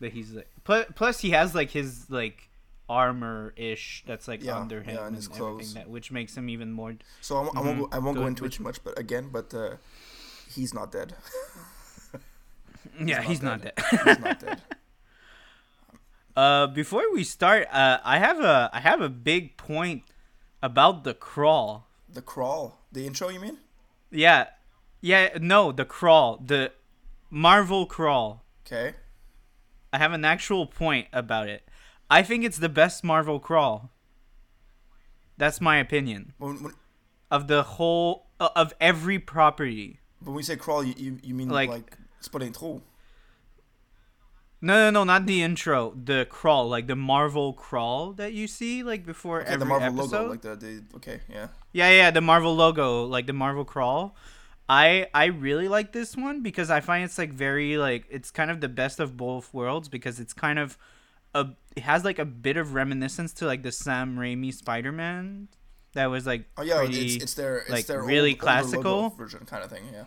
But 0.00 0.10
he's 0.10 0.32
like 0.32 0.48
plus, 0.64 0.86
plus 0.94 1.20
he 1.20 1.30
has 1.30 1.54
like 1.54 1.70
his 1.70 2.10
like 2.10 2.48
armor 2.88 3.52
ish 3.56 4.04
that's 4.06 4.28
like 4.28 4.42
yeah, 4.42 4.58
under 4.58 4.82
him 4.82 4.94
yeah, 4.94 5.06
and, 5.06 5.16
and 5.16 5.36
everything 5.36 5.74
that 5.74 5.88
which 5.88 6.10
makes 6.12 6.36
him 6.36 6.48
even 6.48 6.72
more. 6.72 6.94
So 7.20 7.36
I, 7.36 7.58
I 7.58 7.60
won't 7.60 7.78
go, 7.78 7.88
I 7.92 7.98
won't 7.98 8.16
go 8.16 8.26
into 8.26 8.44
it 8.44 8.52
too 8.52 8.62
much, 8.62 8.82
but 8.84 8.98
again, 8.98 9.30
but 9.32 9.52
uh, 9.52 9.76
he's 10.54 10.72
not 10.72 10.92
dead. 10.92 11.14
he's 12.98 13.08
yeah, 13.08 13.16
not 13.16 13.24
he's, 13.24 13.40
dead. 13.40 13.46
Not 13.46 13.62
dead. 13.62 13.74
he's 13.90 14.18
not 14.18 14.40
dead. 14.40 14.62
Uh, 16.36 16.66
before 16.66 17.10
we 17.14 17.24
start, 17.24 17.66
uh, 17.72 17.96
I 18.04 18.18
have 18.18 18.40
a 18.40 18.68
I 18.70 18.80
have 18.80 19.00
a 19.00 19.08
big 19.08 19.56
point 19.56 20.02
about 20.62 21.02
the 21.02 21.14
crawl. 21.14 21.86
The 22.12 22.20
crawl, 22.20 22.82
the 22.92 23.06
intro, 23.06 23.30
you 23.30 23.40
mean? 23.40 23.56
Yeah, 24.10 24.48
yeah. 25.00 25.30
No, 25.40 25.72
the 25.72 25.86
crawl, 25.86 26.38
the 26.44 26.72
Marvel 27.30 27.86
crawl. 27.86 28.44
Okay. 28.66 28.96
I 29.94 29.98
have 29.98 30.12
an 30.12 30.26
actual 30.26 30.66
point 30.66 31.08
about 31.10 31.48
it. 31.48 31.65
I 32.10 32.22
think 32.22 32.44
it's 32.44 32.58
the 32.58 32.68
best 32.68 33.02
Marvel 33.02 33.40
crawl. 33.40 33.90
That's 35.36 35.60
my 35.60 35.78
opinion. 35.78 36.32
When, 36.38 36.62
when, 36.62 36.74
of 37.30 37.48
the 37.48 37.62
whole 37.62 38.26
uh, 38.40 38.48
of 38.56 38.72
every 38.80 39.18
property. 39.18 40.00
But 40.20 40.30
when 40.30 40.38
you 40.38 40.44
say 40.44 40.56
crawl, 40.56 40.84
you 40.84 40.94
you, 40.96 41.18
you 41.22 41.34
mean 41.34 41.48
like, 41.48 41.68
like 41.68 41.96
spot 42.20 42.42
intro? 42.42 42.82
No, 44.60 44.74
no, 44.74 44.90
no, 44.90 45.04
not 45.04 45.26
the 45.26 45.42
intro. 45.42 45.94
The 46.02 46.26
crawl, 46.30 46.68
like 46.68 46.86
the 46.86 46.96
Marvel 46.96 47.52
crawl 47.52 48.12
that 48.14 48.32
you 48.32 48.46
see, 48.46 48.82
like 48.82 49.04
before 49.04 49.42
okay, 49.42 49.48
every 49.48 49.58
the 49.60 49.64
Marvel 49.66 50.00
episode. 50.00 50.16
logo, 50.16 50.30
like 50.30 50.42
the, 50.42 50.56
the 50.56 50.82
okay, 50.96 51.20
yeah. 51.28 51.48
Yeah, 51.72 51.90
yeah, 51.90 52.10
the 52.10 52.22
Marvel 52.22 52.54
logo, 52.54 53.04
like 53.04 53.26
the 53.26 53.32
Marvel 53.32 53.64
crawl. 53.64 54.16
I 54.68 55.08
I 55.12 55.26
really 55.26 55.68
like 55.68 55.92
this 55.92 56.16
one 56.16 56.42
because 56.42 56.70
I 56.70 56.80
find 56.80 57.04
it's 57.04 57.18
like 57.18 57.32
very 57.32 57.76
like 57.76 58.06
it's 58.10 58.30
kind 58.30 58.50
of 58.50 58.60
the 58.60 58.68
best 58.68 58.98
of 58.98 59.16
both 59.16 59.52
worlds 59.52 59.88
because 59.88 60.18
it's 60.18 60.32
kind 60.32 60.58
of 60.58 60.78
a 61.40 61.56
it 61.76 61.82
has 61.82 62.04
like 62.04 62.18
a 62.18 62.24
bit 62.24 62.56
of 62.56 62.74
reminiscence 62.74 63.32
to 63.34 63.46
like 63.46 63.62
the 63.62 63.72
Sam 63.72 64.16
Raimi 64.16 64.52
Spider 64.52 64.92
Man 64.92 65.48
that 65.94 66.06
was 66.06 66.26
like 66.26 66.46
oh 66.56 66.62
yeah 66.62 66.76
pretty, 66.78 67.00
it's, 67.02 67.16
it's 67.16 67.34
their 67.34 67.58
it's 67.58 67.68
like 67.70 67.86
their 67.86 68.02
really 68.04 68.34
old, 68.34 68.38
classical 68.38 69.10
version 69.16 69.44
kind 69.46 69.64
of 69.64 69.70
thing 69.70 69.84
yeah 69.92 70.04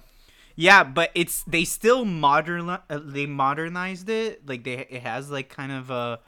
Yeah, 0.55 0.83
but 0.83 1.11
it's 1.15 1.43
they 1.43 1.63
still 1.63 2.05
modern 2.05 2.69
uh, 2.69 2.79
they 2.89 3.25
modernized 3.25 4.09
it. 4.09 4.47
Like 4.47 4.63
they 4.63 4.85
it 4.89 5.03
has 5.03 5.29
like 5.31 5.49
kind 5.49 5.71
of 5.71 5.89
a 5.89 6.19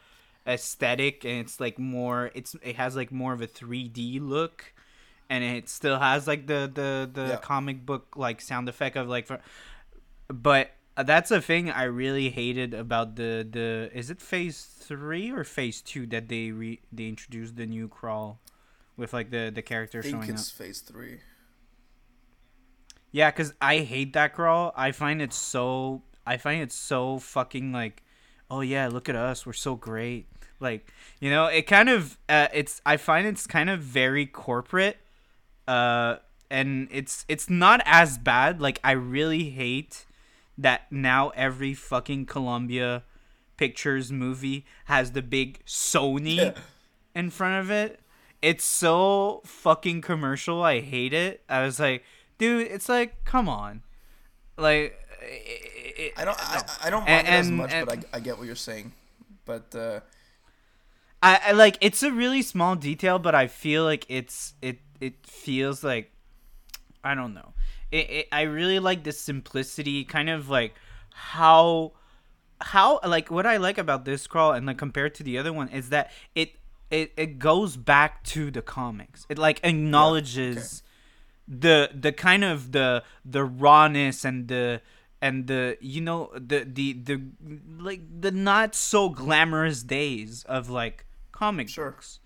aesthetic 0.47 1.23
and 1.25 1.39
it's 1.39 1.59
like 1.59 1.77
more 1.77 2.31
it's 2.33 2.55
it 2.63 2.75
has 2.77 2.95
like 2.95 3.11
more 3.11 3.33
of 3.33 3.41
a 3.41 3.47
3D 3.47 4.19
look 4.19 4.73
and 5.29 5.43
it 5.43 5.69
still 5.69 5.99
has 5.99 6.27
like 6.27 6.47
the 6.47 6.71
the 6.73 7.09
the 7.11 7.29
Yeah. 7.31 7.37
comic 7.37 7.85
book 7.85 8.15
like 8.17 8.41
sound 8.41 8.69
effect 8.69 8.95
of 8.95 9.07
like 9.09 9.27
for, 9.27 9.39
but 10.29 10.71
that's 10.97 11.31
a 11.31 11.41
thing 11.41 11.69
I 11.69 11.83
really 11.83 12.29
hated 12.29 12.73
about 12.73 13.15
the 13.15 13.47
the 13.49 13.89
is 13.93 14.09
it 14.09 14.21
phase 14.21 14.63
3 14.63 15.31
or 15.31 15.43
phase 15.43 15.81
2 15.81 16.07
that 16.07 16.27
they 16.29 16.51
re, 16.51 16.79
they 16.91 17.07
introduced 17.07 17.55
the 17.55 17.65
new 17.65 17.87
crawl 17.87 18.39
with 18.97 19.13
like 19.13 19.31
the 19.31 19.51
the 19.53 19.61
character 19.61 19.99
I 19.99 20.03
think 20.03 20.23
showing 20.23 20.31
up. 20.35 20.35
it's 20.35 20.49
phase 20.51 20.81
three. 20.81 21.19
Yeah, 23.11 23.31
cuz 23.31 23.53
I 23.61 23.79
hate 23.79 24.13
that 24.13 24.33
crawl. 24.33 24.73
I 24.75 24.91
find 24.91 25.21
it 25.21 25.33
so 25.33 26.03
I 26.25 26.37
find 26.37 26.61
it 26.61 26.71
so 26.71 27.19
fucking 27.19 27.71
like 27.71 28.03
oh 28.49 28.61
yeah, 28.61 28.87
look 28.87 29.09
at 29.09 29.15
us. 29.15 29.45
We're 29.45 29.53
so 29.53 29.75
great. 29.75 30.27
Like, 30.59 30.91
you 31.19 31.29
know, 31.31 31.47
it 31.47 31.63
kind 31.63 31.89
of 31.89 32.17
uh, 32.29 32.47
it's 32.53 32.81
I 32.85 32.97
find 32.97 33.25
it's 33.27 33.47
kind 33.47 33.69
of 33.69 33.79
very 33.81 34.25
corporate. 34.25 34.97
Uh 35.67 36.17
and 36.49 36.89
it's 36.91 37.25
it's 37.27 37.49
not 37.49 37.81
as 37.85 38.17
bad. 38.17 38.61
Like 38.61 38.79
I 38.83 38.91
really 38.91 39.49
hate 39.49 40.05
that 40.61 40.91
now 40.91 41.29
every 41.35 41.73
fucking 41.73 42.25
Columbia 42.25 43.03
Pictures 43.57 44.11
movie 44.11 44.65
has 44.85 45.11
the 45.11 45.21
big 45.21 45.63
Sony 45.65 46.35
Yeah. 46.37 46.53
in 47.13 47.29
front 47.29 47.63
of 47.63 47.69
it. 47.69 47.99
It's 48.41 48.63
so 48.63 49.41
fucking 49.45 50.01
commercial. 50.01 50.63
I 50.63 50.79
hate 50.81 51.13
it. 51.13 51.43
I 51.47 51.63
was 51.63 51.79
like, 51.79 52.03
dude, 52.39 52.67
it's 52.71 52.89
like, 52.89 53.23
come 53.23 53.47
on, 53.47 53.83
like, 54.57 54.97
it, 55.21 55.93
it, 55.99 56.13
I 56.17 56.25
don't. 56.25 56.37
I, 56.39 56.55
no. 56.55 56.61
I 56.85 56.89
don't 56.89 57.07
And- 57.07 57.27
mind 57.27 57.27
it 57.27 57.31
as 57.39 57.47
and- 57.49 57.57
much, 57.57 57.71
but 57.85 57.89
I, 58.13 58.17
I 58.17 58.19
get 58.19 58.37
what 58.39 58.47
you're 58.47 58.55
saying. 58.55 58.93
But 59.45 59.75
uh, 59.75 59.99
I, 61.21 61.39
I 61.47 61.51
like 61.51 61.77
it's 61.81 62.01
a 62.01 62.11
really 62.11 62.41
small 62.41 62.75
detail, 62.75 63.19
but 63.19 63.35
I 63.35 63.45
feel 63.47 63.83
like 63.83 64.05
it's 64.09 64.53
it 64.63 64.79
it 64.99 65.13
feels 65.27 65.83
like 65.83 66.11
I 67.03 67.13
don't 67.13 67.33
know. 67.35 67.53
It, 67.91 68.09
it 68.09 68.27
I 68.31 68.41
really 68.43 68.79
like 68.79 69.03
the 69.03 69.11
simplicity, 69.11 70.03
kind 70.03 70.29
of 70.29 70.49
like 70.49 70.75
how 71.13 71.93
how 72.61 72.99
like 73.05 73.29
what 73.31 73.45
I 73.45 73.57
like 73.57 73.77
about 73.77 74.05
this 74.05 74.27
crawl 74.27 74.51
and 74.53 74.65
like 74.65 74.77
compared 74.77 75.15
to 75.15 75.23
the 75.23 75.37
other 75.37 75.51
one 75.51 75.67
is 75.69 75.89
that 75.89 76.11
it 76.35 76.53
it, 76.89 77.13
it 77.15 77.39
goes 77.39 77.77
back 77.77 78.23
to 78.25 78.51
the 78.51 78.61
comics. 78.61 79.25
It 79.29 79.37
like 79.37 79.59
acknowledges 79.63 80.83
the 81.47 81.89
the 81.93 82.11
kind 82.11 82.43
of 82.43 82.71
the 82.71 83.03
the 83.25 83.43
rawness 83.43 84.23
and 84.25 84.47
the 84.47 84.81
and 85.21 85.47
the 85.47 85.77
you 85.81 86.01
know 86.01 86.31
the 86.35 86.63
the 86.63 86.93
the 86.93 87.21
like 87.79 88.01
the 88.21 88.31
not 88.31 88.73
so 88.75 89.09
glamorous 89.09 89.83
days 89.83 90.43
of 90.47 90.69
like 90.69 91.05
comic 91.31 91.69
Sure. 91.69 91.91
books. 91.91 92.19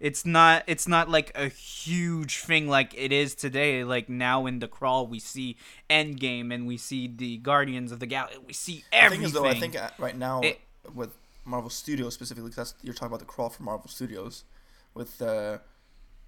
It's 0.00 0.24
not 0.24 0.62
it's 0.66 0.86
not 0.86 1.08
like 1.08 1.32
a 1.34 1.48
huge 1.48 2.38
thing 2.38 2.68
like 2.68 2.94
it 2.96 3.10
is 3.12 3.34
today. 3.34 3.82
Like 3.84 4.08
now 4.08 4.46
in 4.46 4.60
the 4.60 4.68
crawl 4.68 5.06
we 5.06 5.18
see 5.18 5.56
Endgame 5.90 6.54
and 6.54 6.66
we 6.66 6.76
see 6.76 7.08
the 7.08 7.38
Guardians 7.38 7.90
of 7.90 7.98
the 7.98 8.06
Galaxy. 8.06 8.38
We 8.46 8.52
see 8.52 8.84
the 8.90 8.96
everything. 8.96 9.20
thing 9.20 9.26
is, 9.26 9.32
though, 9.32 9.46
I 9.46 9.54
think 9.58 9.76
uh, 9.76 9.90
right 9.98 10.16
now 10.16 10.40
It- 10.42 10.60
with 10.94 11.16
Marvel 11.44 11.70
Studios 11.70 12.14
specifically, 12.14 12.50
'cause 12.50 12.56
that's 12.56 12.74
you're 12.82 12.94
talking 12.94 13.08
about 13.08 13.18
the 13.20 13.24
crawl 13.24 13.48
for 13.50 13.62
Marvel 13.64 13.88
Studios, 13.88 14.44
with 14.94 15.20
uh, 15.20 15.58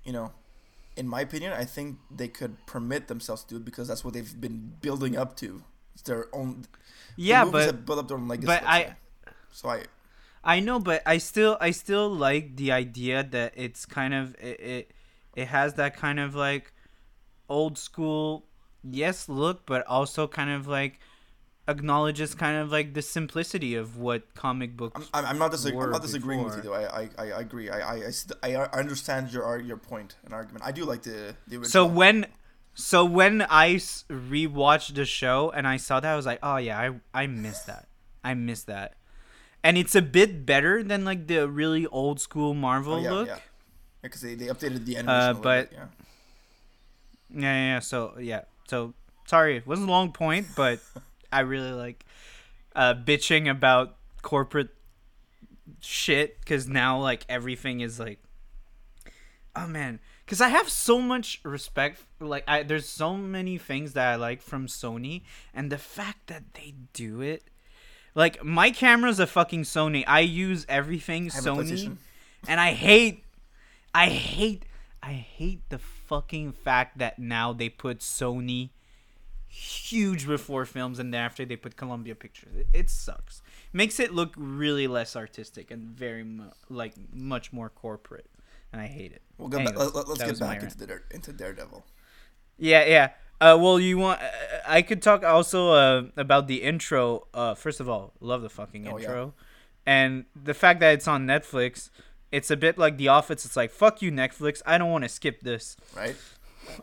you 0.05 0.13
know, 0.13 0.33
in 0.97 1.07
my 1.07 1.21
opinion, 1.21 1.53
I 1.53 1.65
think 1.65 1.99
they 2.11 2.27
could 2.29 2.57
permit 2.67 3.07
themselves 3.07 3.45
to 3.45 3.49
do 3.51 3.57
it 3.59 3.65
because 3.65 3.87
that's 3.87 4.05
what 4.05 4.15
they've 4.15 4.41
been 4.41 4.73
building 4.81 5.17
up 5.17 5.37
to. 5.37 5.63
It's 5.95 6.03
their 6.03 6.27
own. 6.35 6.65
yeah, 7.17 7.45
but 7.45 7.69
up 7.99 8.09
their 8.09 8.17
own 8.17 8.27
legacy. 8.29 8.47
but 8.47 8.65
I-. 8.65 8.97
So 9.53 9.69
I 9.69 9.85
I 10.43 10.61
know, 10.61 10.79
but 10.79 11.03
I 11.07 11.19
still 11.19 11.57
I 11.61 11.71
still 11.71 12.09
like 12.09 12.57
the 12.57 12.73
idea 12.73 13.23
that 13.23 13.53
it's 13.57 13.85
kind 13.87 14.15
of 14.15 14.35
it 14.41 14.61
it, 14.61 14.91
it 15.37 15.49
has 15.49 15.75
that 15.75 15.97
kind 15.97 16.19
of 16.19 16.35
like 16.35 16.73
old 17.49 17.77
school 17.79 18.47
yes 18.83 19.29
look, 19.29 19.67
but 19.67 19.87
also 19.87 20.27
kind 20.27 20.51
of 20.51 20.67
like 20.67 20.99
acknowledges 21.69 22.35
kind 22.35 22.57
of 22.57 22.73
like 22.73 22.95
the 22.95 23.03
simplicity 23.03 23.75
of 23.75 23.97
what 23.97 24.35
comic 24.35 24.77
books. 24.77 25.09
I'm, 25.13 25.25
I'm 25.27 25.39
not 25.39 25.53
disag- 25.53 25.81
I'm 25.81 25.91
not 25.91 26.03
disagreeing 26.03 26.43
with 26.43 26.57
you 26.57 26.63
though. 26.63 26.75
I 26.75 27.11
I, 27.19 27.31
I 27.33 27.41
agree. 27.41 27.71
I 27.71 27.81
I, 27.81 28.07
I, 28.07 28.11
st- 28.11 28.39
I 28.43 28.57
I 28.57 28.79
understand 28.79 29.33
your 29.33 29.61
your 29.61 29.77
point 29.77 30.17
and 30.25 30.33
argument. 30.33 30.65
I 30.65 30.73
do 30.73 30.85
like 30.85 31.03
the 31.03 31.37
the 31.49 31.57
original. 31.57 31.65
so 31.65 31.87
when 31.87 32.27
so 32.75 33.05
when 33.05 33.43
I 33.43 33.75
rewatched 33.75 34.95
the 34.95 35.05
show 35.05 35.51
and 35.51 35.67
I 35.67 35.77
saw 35.77 36.01
that 36.01 36.11
I 36.11 36.17
was 36.17 36.27
like, 36.27 36.39
oh 36.43 36.57
yeah, 36.57 36.79
I 36.79 37.23
I 37.23 37.27
missed 37.27 37.67
that. 37.67 37.89
I 38.25 38.35
missed 38.35 38.67
that. 38.67 38.95
And 39.63 39.77
it's 39.77 39.95
a 39.95 40.03
bit 40.03 40.47
better 40.47 40.83
than 40.83 41.05
like 41.05 41.27
the 41.27 41.49
really 41.49 41.87
old 41.87 42.21
school 42.21 42.55
Marvel 42.55 42.95
oh, 42.95 43.01
yeah, 43.01 43.11
look. 43.11 43.29
yeah, 43.29 43.39
because 44.03 44.23
they, 44.23 44.35
they 44.35 44.47
updated 44.47 44.87
the 44.87 44.97
animation. 44.97 45.09
Uh, 45.09 45.13
a 45.13 45.27
little 45.29 45.43
but- 45.43 45.71
bit, 45.71 45.79
yeah. 45.79 45.87
Yeah, 47.33 47.41
yeah, 47.41 47.75
yeah. 47.75 47.79
So 47.81 48.15
yeah. 48.19 48.43
So 48.69 48.95
sorry, 49.27 49.57
it 49.59 49.67
wasn't 49.67 49.89
a 49.89 49.93
long 49.93 50.13
point, 50.13 50.49
but 50.57 50.81
I 51.33 51.41
really 51.41 51.73
like 51.73 52.05
uh, 52.75 52.95
bitching 52.95 53.51
about 53.51 53.97
corporate 54.23 54.71
shit 55.81 56.41
because 56.41 56.69
now 56.69 56.99
like 56.99 57.25
everything 57.29 57.81
is 57.81 58.01
like, 58.01 58.19
oh 59.55 59.67
man, 59.67 60.01
because 60.25 60.41
I 60.41 60.49
have 60.49 60.69
so 60.69 61.01
much 61.01 61.41
respect. 61.45 62.03
Like, 62.21 62.45
I 62.47 62.63
there's 62.63 62.89
so 62.89 63.17
many 63.17 63.59
things 63.59 63.93
that 63.95 64.13
I 64.13 64.17
like 64.17 64.43
from 64.43 64.67
Sony, 64.67 65.23
and 65.55 65.71
the 65.71 65.79
fact 65.79 66.27
that 66.29 66.55
they 66.55 66.75
do 66.93 67.21
it. 67.21 67.45
Like 68.15 68.45
my 68.45 68.71
camera's 68.71 69.21
a 69.21 69.27
fucking 69.27 69.63
Sony. 69.63 70.05
I 70.07 70.21
use 70.21 70.67
everything 70.69 71.27
I 71.27 71.39
Sony 71.39 71.97
and 72.49 72.61
I 72.61 72.73
hate, 72.73 73.25
I 73.95 74.09
hate, 74.09 74.65
I 75.03 75.13
hate 75.13 75.69
the 75.69 75.79
fucking 75.79 76.53
fact 76.53 76.99
that 76.99 77.19
now 77.19 77.53
they 77.53 77.69
put 77.69 78.01
Sony 78.01 78.71
huge 79.51 80.27
before 80.27 80.65
films 80.65 81.01
and 81.01 81.13
then 81.13 81.21
after 81.21 81.45
they 81.45 81.57
put 81.57 81.77
Columbia 81.77 82.15
Pictures. 82.15 82.55
It, 82.55 82.67
it 82.73 82.91
sucks. 82.91 83.43
Makes 83.73 84.01
it 84.01 84.15
look 84.15 84.33
really 84.37 84.87
less 84.87 85.17
artistic 85.17 85.71
and 85.71 85.89
very 85.89 86.23
mu- 86.23 86.51
like 86.69 86.95
much 87.13 87.53
more 87.53 87.69
corporate, 87.69 88.31
and 88.73 88.81
I 88.81 88.87
hate 88.87 89.13
it. 89.13 89.23
We'll 89.39 89.49
get 89.49 89.61
Anyways, 89.61 89.93
back, 89.93 89.95
let, 89.95 90.09
us 90.09 90.19
get 90.19 90.41
back 90.41 90.63
into, 90.63 90.87
Dare, 90.87 91.03
into 91.11 91.33
Daredevil. 91.33 91.85
Yeah, 92.59 92.85
yeah. 92.85 93.11
Uh, 93.41 93.57
well, 93.59 93.81
you 93.81 93.97
want? 93.99 94.21
Uh, 94.21 94.27
I 94.67 94.83
could 94.83 95.01
talk 95.03 95.25
also 95.25 95.71
uh, 95.73 96.03
about 96.17 96.47
the 96.47 96.63
intro. 96.63 97.27
Uh, 97.33 97.55
first 97.55 97.81
of 97.81 97.89
all, 97.89 98.13
love 98.21 98.43
the 98.43 98.51
fucking 98.51 98.87
Oh, 98.87 98.99
yeah. 98.99 99.05
intro, 99.05 99.35
and 99.87 100.27
the 100.41 100.53
fact 100.55 100.81
that 100.81 100.93
it's 100.95 101.09
on 101.09 101.27
Netflix. 101.27 101.91
It's 102.33 102.49
a 102.51 102.57
bit 102.57 102.79
like 102.79 102.97
The 102.97 103.09
Office. 103.09 103.45
It's 103.45 103.57
like 103.57 103.73
fuck 103.73 104.03
you, 104.03 104.13
Netflix. 104.13 104.63
I 104.65 104.79
don't 104.79 104.91
want 104.91 105.03
to 105.03 105.09
skip 105.09 105.41
this. 105.41 105.77
Right? 105.97 106.15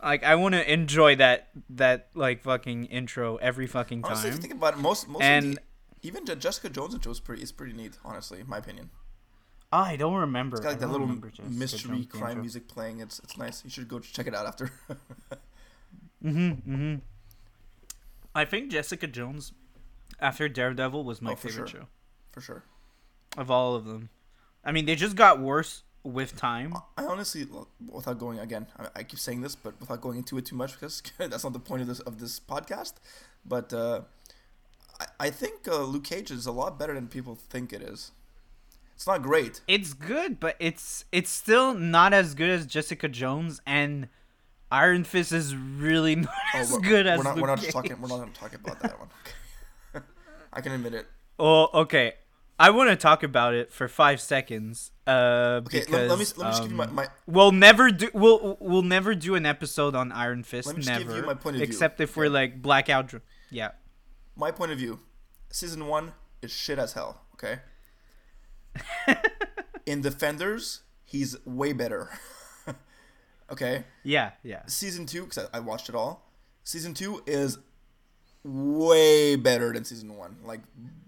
Like 0.02 0.22
I 0.22 0.34
want 0.34 0.54
to 0.54 0.70
enjoy 0.70 1.16
that 1.16 1.48
that 1.70 2.08
like 2.14 2.42
fucking 2.42 2.84
intro 2.86 3.36
every 3.36 3.66
fucking 3.66 4.02
time. 4.02 4.10
Honestly, 4.12 4.28
if 4.30 4.34
you 4.36 4.40
think 4.42 4.52
about 4.54 4.74
it, 4.74 4.80
most 4.80 5.08
most 5.08 5.22
And- 5.22 5.54
the 5.56 5.60
even 6.02 6.26
Je- 6.26 6.36
Jessica 6.36 6.68
Jones 6.68 6.92
intro 6.92 7.10
is 7.12 7.20
pretty 7.20 7.42
is 7.42 7.50
pretty 7.52 7.72
neat. 7.72 7.96
Honestly, 8.04 8.40
in 8.40 8.48
my 8.48 8.58
opinion, 8.58 8.90
I 9.72 9.96
don't 9.96 10.16
remember. 10.16 10.56
it's 10.56 10.64
got 10.64 10.72
like 10.72 10.80
that 10.80 10.90
little 10.90 11.06
mystery 11.48 12.04
crime 12.04 12.30
intro. 12.32 12.42
music 12.42 12.68
playing. 12.68 13.00
It's 13.00 13.18
it's 13.20 13.38
nice. 13.38 13.64
You 13.64 13.70
should 13.70 13.88
go 13.88 14.00
check 14.00 14.26
it 14.26 14.34
out 14.34 14.44
after. 14.44 14.70
Mm-hmm. 16.24 16.48
Mm-hmm. 16.72 16.94
I 18.34 18.44
think 18.44 18.70
Jessica 18.70 19.06
Jones, 19.06 19.52
after 20.20 20.48
Daredevil, 20.48 21.04
was 21.04 21.20
my 21.22 21.32
Oh, 21.32 21.36
favorite 21.36 21.68
sure. 21.70 21.80
show 21.82 21.86
for 22.32 22.40
sure. 22.40 22.64
of 23.36 23.50
all 23.50 23.74
of 23.74 23.84
them. 23.84 24.10
I 24.64 24.72
mean, 24.72 24.86
they 24.86 24.94
just 24.96 25.16
got 25.16 25.40
worse 25.40 25.82
with 26.02 26.36
time. 26.36 26.74
I 26.96 27.04
honestly, 27.04 27.46
without 27.90 28.18
going 28.18 28.38
again, 28.38 28.66
I, 28.78 28.86
I 28.96 29.02
keep 29.02 29.18
saying 29.18 29.40
this, 29.40 29.54
but 29.56 29.78
without 29.80 30.00
going 30.00 30.18
into 30.18 30.38
it 30.38 30.46
too 30.46 30.56
much, 30.56 30.72
because 30.72 31.02
that's 31.18 31.44
not 31.44 31.52
the 31.52 31.58
point 31.58 31.82
of 31.82 31.88
this 31.88 32.00
of 32.00 32.18
this 32.20 32.38
podcast. 32.40 32.94
But 33.44 33.72
uh, 33.72 34.02
I, 35.00 35.06
I 35.20 35.30
think 35.30 35.66
uh, 35.68 35.82
Luke 35.82 36.04
Cage 36.04 36.30
is 36.30 36.46
a 36.46 36.52
lot 36.52 36.78
better 36.78 36.94
than 36.94 37.08
people 37.08 37.34
think 37.34 37.72
it 37.72 37.82
is. 37.82 38.12
It's 38.94 39.06
not 39.06 39.22
great. 39.22 39.60
It's 39.68 39.94
good, 39.94 40.40
but 40.40 40.56
it's 40.58 41.04
it's 41.12 41.30
still 41.30 41.72
not 41.74 42.12
as 42.12 42.34
good 42.34 42.50
as 42.50 42.66
Jessica 42.66 43.08
Jones, 43.08 43.60
and 43.66 44.08
Iron 44.70 45.04
Fist 45.04 45.32
is 45.32 45.54
really 45.56 46.14
not 46.16 46.28
Oh, 46.54 46.58
as 46.58 46.72
we're, 46.72 46.80
good 46.80 47.06
as 47.06 47.18
we're 47.18 47.24
not. 47.24 47.36
Luke 47.36 47.42
We're 47.42 47.48
not 47.48 47.60
Cage. 47.60 47.72
talking. 47.72 48.00
We're 48.00 48.08
not 48.08 48.16
going 48.18 48.32
to 48.32 48.38
talk 48.40 48.54
about 48.54 48.80
that 48.80 48.98
one. 48.98 49.08
I 50.52 50.60
can 50.60 50.72
admit 50.72 50.94
it. 50.94 51.06
Oh, 51.38 51.68
okay. 51.82 52.14
I 52.60 52.70
want 52.70 52.90
to 52.90 52.96
talk 52.96 53.22
about 53.22 53.54
it 53.54 53.72
for 53.72 53.86
five 53.86 54.20
seconds. 54.20 54.90
Uh, 55.06 55.60
Okay, 55.64 55.80
because 55.80 55.88
let, 55.88 56.08
let 56.08 56.18
me 56.18 56.24
let 56.36 56.38
me 56.38 56.50
just 56.50 56.62
give 56.62 56.70
you 56.72 56.76
my, 56.76 56.84
um, 56.84 56.94
my 56.94 57.06
We'll 57.26 57.52
never 57.52 57.90
do. 57.92 58.08
We'll 58.12 58.56
we'll 58.60 58.82
never 58.82 59.14
do 59.14 59.36
an 59.36 59.46
episode 59.46 59.94
on 59.94 60.10
Iron 60.12 60.42
Fist. 60.42 60.66
Let 60.66 60.76
me 60.76 60.82
just 60.82 60.90
never. 60.90 61.04
give 61.04 61.16
you 61.16 61.26
my 61.26 61.34
point 61.34 61.56
of 61.56 61.60
view, 61.60 61.62
except 61.62 62.00
if 62.00 62.16
we're 62.16 62.24
okay? 62.24 62.32
like 62.34 62.60
blackout. 62.62 63.08
Dr- 63.08 63.22
yeah. 63.50 63.70
my 64.36 64.50
point 64.50 64.72
of 64.72 64.78
view. 64.78 64.98
Season 65.50 65.86
one 65.86 66.12
is 66.42 66.50
shit 66.52 66.78
as 66.78 66.92
hell. 66.94 67.22
Okay. 67.34 67.60
In 69.86 70.00
Defenders, 70.02 70.82
he's 71.04 71.36
way 71.46 71.72
better. 71.72 72.10
Okay. 73.50 73.84
Yeah. 74.02 74.32
Yeah. 74.42 74.62
season 74.66 75.06
two 75.06 75.24
because 75.24 75.48
I, 75.52 75.58
I 75.58 75.60
watched 75.60 75.88
it 75.88 75.94
all 75.94 76.24
season 76.64 76.92
two 76.94 77.22
is 77.26 77.58
way 78.44 79.36
better 79.36 79.72
than 79.72 79.84
season 79.84 80.16
one, 80.16 80.36
like 80.44 80.60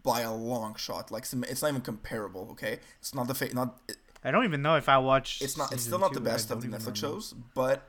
by 0.03 0.20
a 0.22 0.35
long 0.35 0.74
shot. 0.76 1.11
Like 1.11 1.24
some- 1.26 1.44
it's 1.44 1.62
not 1.62 1.68
even 1.68 1.81
comparable. 1.83 2.48
Okay, 2.53 2.79
it's 3.00 3.14
not 3.14 3.29
the 3.29 3.35
fa- 3.35 3.55
not 3.55 3.81
it- 3.88 3.96
I 4.24 4.31
don't 4.31 4.44
even 4.44 4.61
know 4.62 4.76
if 4.76 4.88
I 4.88 4.98
watched. 4.98 5.40
it's 5.42 5.57
not 5.57 5.72
it's 5.72 5.83
still 5.85 5.98
not 5.98 6.12
the 6.12 6.18
two. 6.20 6.24
Best 6.24 6.50
of 6.50 6.61
the 6.62 6.68
Netflix 6.68 6.96
shows, 6.96 7.35
but 7.55 7.88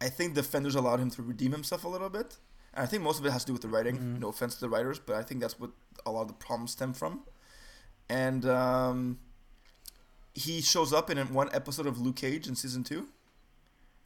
I 0.00 0.08
think 0.08 0.34
Defenders 0.34 0.74
allowed 0.74 1.00
him 1.00 1.10
to 1.10 1.22
redeem 1.22 1.52
himself 1.52 1.84
a 1.84 1.88
little 1.88 2.08
bit. 2.08 2.36
And 2.74 2.82
I 2.82 2.86
think 2.86 3.02
most 3.02 3.18
of 3.20 3.26
it 3.26 3.30
has 3.32 3.42
to 3.44 3.48
do 3.48 3.52
with 3.52 3.62
the 3.62 3.68
writing. 3.68 3.98
Mhm. 3.98 4.20
No 4.20 4.28
offense 4.28 4.54
to 4.56 4.60
the 4.60 4.68
writers, 4.68 4.98
but 4.98 5.16
I 5.16 5.22
think 5.22 5.40
that's 5.40 5.58
what 5.58 5.70
a 6.06 6.10
lot 6.10 6.22
of 6.22 6.28
the 6.28 6.34
problems 6.34 6.72
stem 6.72 6.92
from. 6.92 7.22
And 8.08 8.44
um, 8.46 9.18
he 10.34 10.60
shows 10.60 10.92
up 10.92 11.10
in 11.10 11.18
one 11.34 11.50
episode 11.52 11.86
of 11.86 11.98
Luke 12.00 12.16
Cage 12.16 12.46
in 12.48 12.54
season 12.56 12.82
two, 12.84 13.08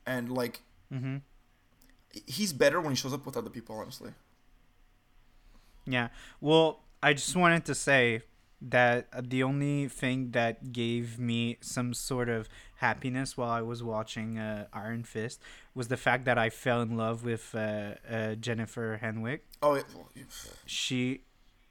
and 0.06 0.30
like 0.32 0.60
Mm-hmm. 0.92 1.16
he's 2.26 2.52
better 2.52 2.80
when 2.80 2.90
he 2.92 2.96
shows 2.96 3.14
up 3.14 3.24
with 3.24 3.36
other 3.36 3.48
people. 3.50 3.76
Honestly, 3.78 4.12
Yeah. 5.86 6.08
Well, 6.40 6.80
I 7.02 7.14
just 7.14 7.34
wanted 7.34 7.64
to 7.66 7.74
say 7.74 8.22
that 8.60 9.08
uh, 9.12 9.22
the 9.24 9.42
only 9.42 9.88
thing 9.88 10.30
that 10.32 10.72
gave 10.72 11.18
me 11.18 11.56
some 11.60 11.94
sort 11.94 12.28
of 12.28 12.48
happiness 12.76 13.36
while 13.36 13.50
I 13.50 13.62
was 13.62 13.82
watching 13.82 14.38
uh, 14.38 14.66
Iron 14.72 15.02
Fist 15.02 15.40
was 15.74 15.88
the 15.88 15.96
fact 15.96 16.24
that 16.26 16.38
I 16.38 16.50
fell 16.50 16.80
in 16.82 16.96
love 16.96 17.24
with 17.24 17.54
uh, 17.54 17.94
uh, 18.08 18.34
Jennifer 18.36 19.00
Henwick. 19.02 19.40
oh 19.62 19.74
yeah, 19.74 19.82
She, 20.66 21.22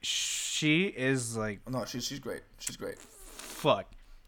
she 0.01 0.87
is 0.87 1.37
like 1.37 1.59
no, 1.69 1.85
she's 1.85 2.03
she's 2.05 2.19
great. 2.19 2.41
She's 2.59 2.75
great. 2.75 2.97
fuck, 2.97 3.85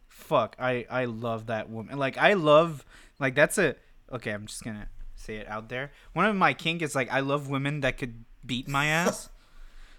fuck. 0.08 0.56
I 0.60 0.86
I 0.90 1.06
love 1.06 1.48
that 1.48 1.70
woman. 1.70 1.98
Like 1.98 2.18
I 2.18 2.34
love 2.34 2.86
like 3.20 3.36
that's 3.36 3.58
a 3.58 3.76
okay. 4.14 4.32
I'm 4.32 4.46
just 4.48 4.64
gonna 4.64 4.88
say 5.16 5.36
it 5.38 5.48
out 5.48 5.70
there. 5.70 5.92
One 6.14 6.26
of 6.26 6.36
my 6.36 6.54
kink 6.54 6.82
is 6.82 6.96
like 6.96 7.12
I 7.12 7.20
love 7.20 7.50
women 7.50 7.82
that 7.82 7.98
could 7.98 8.24
beat 8.46 8.68
my 8.68 8.86
ass. 9.02 9.30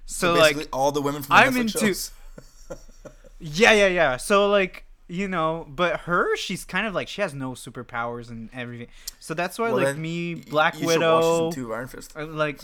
So, 0.07 0.35
like 0.35 0.55
basically 0.57 0.71
all 0.73 0.93
the 0.93 1.01
women 1.03 1.23
from 1.23 1.35
the 1.37 1.43
I'm 1.43 1.53
Netflix 1.55 1.59
into- 1.61 1.79
shows. 1.87 2.11
Yeah, 3.41 3.73
yeah, 3.73 3.89
yeah. 3.89 4.17
So 4.17 4.49
like, 4.49 4.85
you 5.07 5.29
know, 5.29 5.67
but 5.69 6.01
her, 6.03 6.35
she's 6.37 6.65
kind 6.65 6.87
of 6.87 6.95
like 6.95 7.09
she 7.09 7.21
has 7.21 7.35
no 7.35 7.53
superpowers 7.53 8.31
and 8.31 8.49
everything. 8.55 8.87
So 9.21 9.35
that's 9.35 9.59
why 9.59 9.71
Well, 9.71 9.85
like 9.85 9.97
me, 9.99 10.35
Black 10.37 10.75
you 10.81 10.89
should 10.91 11.01
watch 11.03 11.23
Widow, 11.23 11.51
two 11.53 11.75
Iron 11.75 11.89
Fist. 11.89 12.15
uh, 12.17 12.25
like 12.27 12.61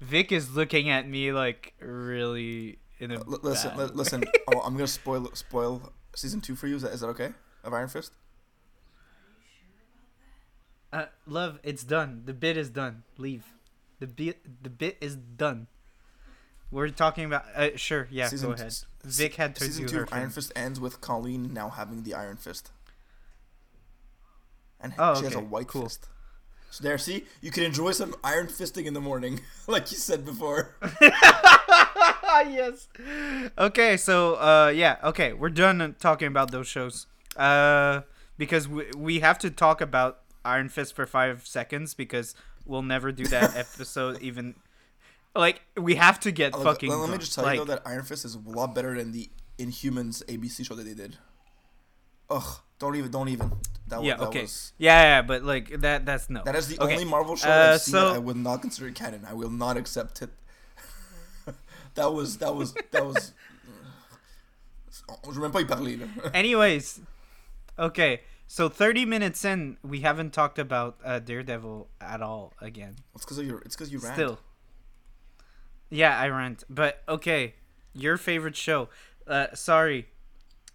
Vic 0.00 0.30
is 0.32 0.54
looking 0.54 0.90
at 0.90 1.08
me 1.08 1.32
like 1.32 1.72
really 1.80 2.78
in 3.00 3.10
a 3.10 3.16
L- 3.16 3.40
listen, 3.42 3.76
li- 3.76 3.90
listen. 3.94 4.22
oh, 4.54 4.60
I'm 4.60 4.74
gonna 4.74 4.86
spoil 4.86 5.28
spoil 5.34 5.92
season 6.14 6.40
two 6.40 6.54
for 6.54 6.68
you. 6.68 6.76
Is 6.76 6.82
that, 6.82 6.92
is 6.92 7.00
that 7.00 7.08
okay? 7.08 7.30
Of 7.64 7.72
Iron 7.72 7.88
Fist. 7.88 8.12
Uh, 10.92 11.06
love, 11.26 11.58
it's 11.62 11.84
done. 11.84 12.22
The 12.26 12.34
bit 12.34 12.56
is 12.56 12.68
done. 12.68 13.02
Leave. 13.16 13.44
The 14.00 14.06
bit, 14.06 14.62
the 14.62 14.68
bit 14.70 14.98
is 15.00 15.16
done. 15.16 15.68
We're 16.70 16.88
talking 16.90 17.24
about. 17.24 17.44
Uh, 17.54 17.76
sure, 17.76 18.08
yeah. 18.10 18.28
Season 18.28 18.48
go 18.48 18.54
ahead. 18.54 18.66
s- 18.66 18.86
Vic 19.04 19.34
had 19.36 19.54
to 19.56 19.64
Season 19.64 19.84
do 19.86 19.88
two 19.92 19.98
of 20.02 20.08
Iron. 20.12 20.30
Fist 20.30 20.52
ends 20.56 20.80
with 20.80 21.00
Colleen 21.00 21.52
now 21.52 21.68
having 21.70 22.02
the 22.02 22.14
Iron 22.14 22.36
Fist, 22.36 22.70
and 24.80 24.94
Oh, 24.98 25.14
she 25.18 25.24
has 25.24 25.34
a 25.34 25.40
white 25.40 25.66
cool. 25.68 25.82
fist. 25.84 26.08
So 26.70 26.82
there, 26.82 26.96
see, 26.96 27.26
you 27.42 27.50
can 27.50 27.64
enjoy 27.64 27.92
some 27.92 28.14
Iron 28.24 28.46
Fisting 28.46 28.86
in 28.86 28.94
the 28.94 29.00
morning, 29.00 29.40
like 29.66 29.90
you 29.92 29.98
said 29.98 30.24
before. 30.24 30.74
yes. 32.48 32.88
Okay, 33.58 33.96
so 33.98 34.34
uh, 34.36 34.72
yeah, 34.74 34.96
okay, 35.04 35.32
we're 35.34 35.50
done 35.50 35.94
talking 36.00 36.28
about 36.28 36.50
those 36.50 36.66
shows. 36.66 37.06
Uh, 37.36 38.00
because 38.38 38.66
we 38.68 38.86
we 38.96 39.20
have 39.20 39.38
to 39.40 39.50
talk 39.50 39.80
about 39.82 40.20
Iron 40.44 40.68
Fist 40.68 40.94
for 40.94 41.06
five 41.06 41.46
seconds 41.46 41.94
because 41.94 42.34
we'll 42.64 42.82
never 42.82 43.12
do 43.12 43.24
that 43.26 43.56
episode 43.56 44.20
even. 44.20 44.54
Like 45.34 45.62
we 45.76 45.94
have 45.94 46.20
to 46.20 46.30
get 46.32 46.52
Let- 46.54 46.62
fucking. 46.64 46.90
let, 46.90 46.98
let 46.98 47.10
me 47.10 47.18
just 47.18 47.34
tell 47.34 47.44
like, 47.44 47.58
you 47.58 47.64
though 47.64 47.74
that 47.74 47.82
Iron 47.86 48.02
Fist 48.04 48.24
is 48.24 48.34
a 48.34 48.38
lot 48.38 48.74
better 48.74 48.96
than 48.96 49.12
the 49.12 49.30
Inhumans 49.58 50.24
ABC 50.26 50.66
show 50.66 50.74
that 50.74 50.84
they 50.84 50.94
did. 50.94 51.16
Ugh, 52.30 52.60
don't 52.78 52.96
even, 52.96 53.10
don't 53.10 53.28
even. 53.28 53.52
That, 53.88 54.02
Yeah. 54.02 54.18
was, 54.18 54.28
Okay. 54.28 54.42
was 54.42 54.72
Yeah, 54.78 55.02
yeah, 55.02 55.22
but 55.22 55.42
like 55.42 55.80
that. 55.80 56.04
That's 56.06 56.28
no. 56.30 56.42
that 56.44 56.54
is 56.56 56.68
the 56.68 56.78
Okay, 56.82 56.92
only 56.94 57.04
Marvel 57.04 57.36
show 57.36 57.48
uh, 57.48 57.72
I've 57.74 57.80
seen 57.80 57.92
so- 57.92 58.08
that 58.08 58.16
I 58.16 58.18
would 58.18 58.36
not 58.36 58.60
consider 58.62 58.90
canon. 58.90 59.24
I 59.28 59.34
will 59.34 59.50
not 59.50 59.76
accept 59.76 60.22
it. 60.22 60.30
that 61.94 62.12
was 62.12 62.38
that 62.38 62.54
was 62.54 62.74
that 62.90 63.04
was. 63.04 63.32
Je 65.32 65.40
même 65.40 65.52
pas 65.52 65.62
y 65.62 65.64
parler. 65.64 65.98
Anyways, 66.34 67.00
okay. 67.78 68.20
So 68.52 68.68
30 68.68 69.06
minutes 69.06 69.46
in, 69.46 69.78
we 69.82 70.00
haven't 70.00 70.34
talked 70.34 70.58
about 70.58 70.98
uh, 71.02 71.20
Daredevil 71.20 71.88
at 72.02 72.20
all 72.20 72.52
again. 72.60 72.96
It's 73.14 73.24
because 73.24 73.38
of 73.38 73.46
your. 73.46 73.60
It's 73.60 73.74
because 73.74 73.90
you 73.90 73.98
ran. 73.98 74.12
Still. 74.12 74.40
Yeah, 75.88 76.18
I 76.18 76.28
rant. 76.28 76.62
But 76.68 77.02
okay, 77.08 77.54
your 77.94 78.18
favorite 78.18 78.54
show. 78.54 78.90
Uh, 79.26 79.46
sorry, 79.54 80.08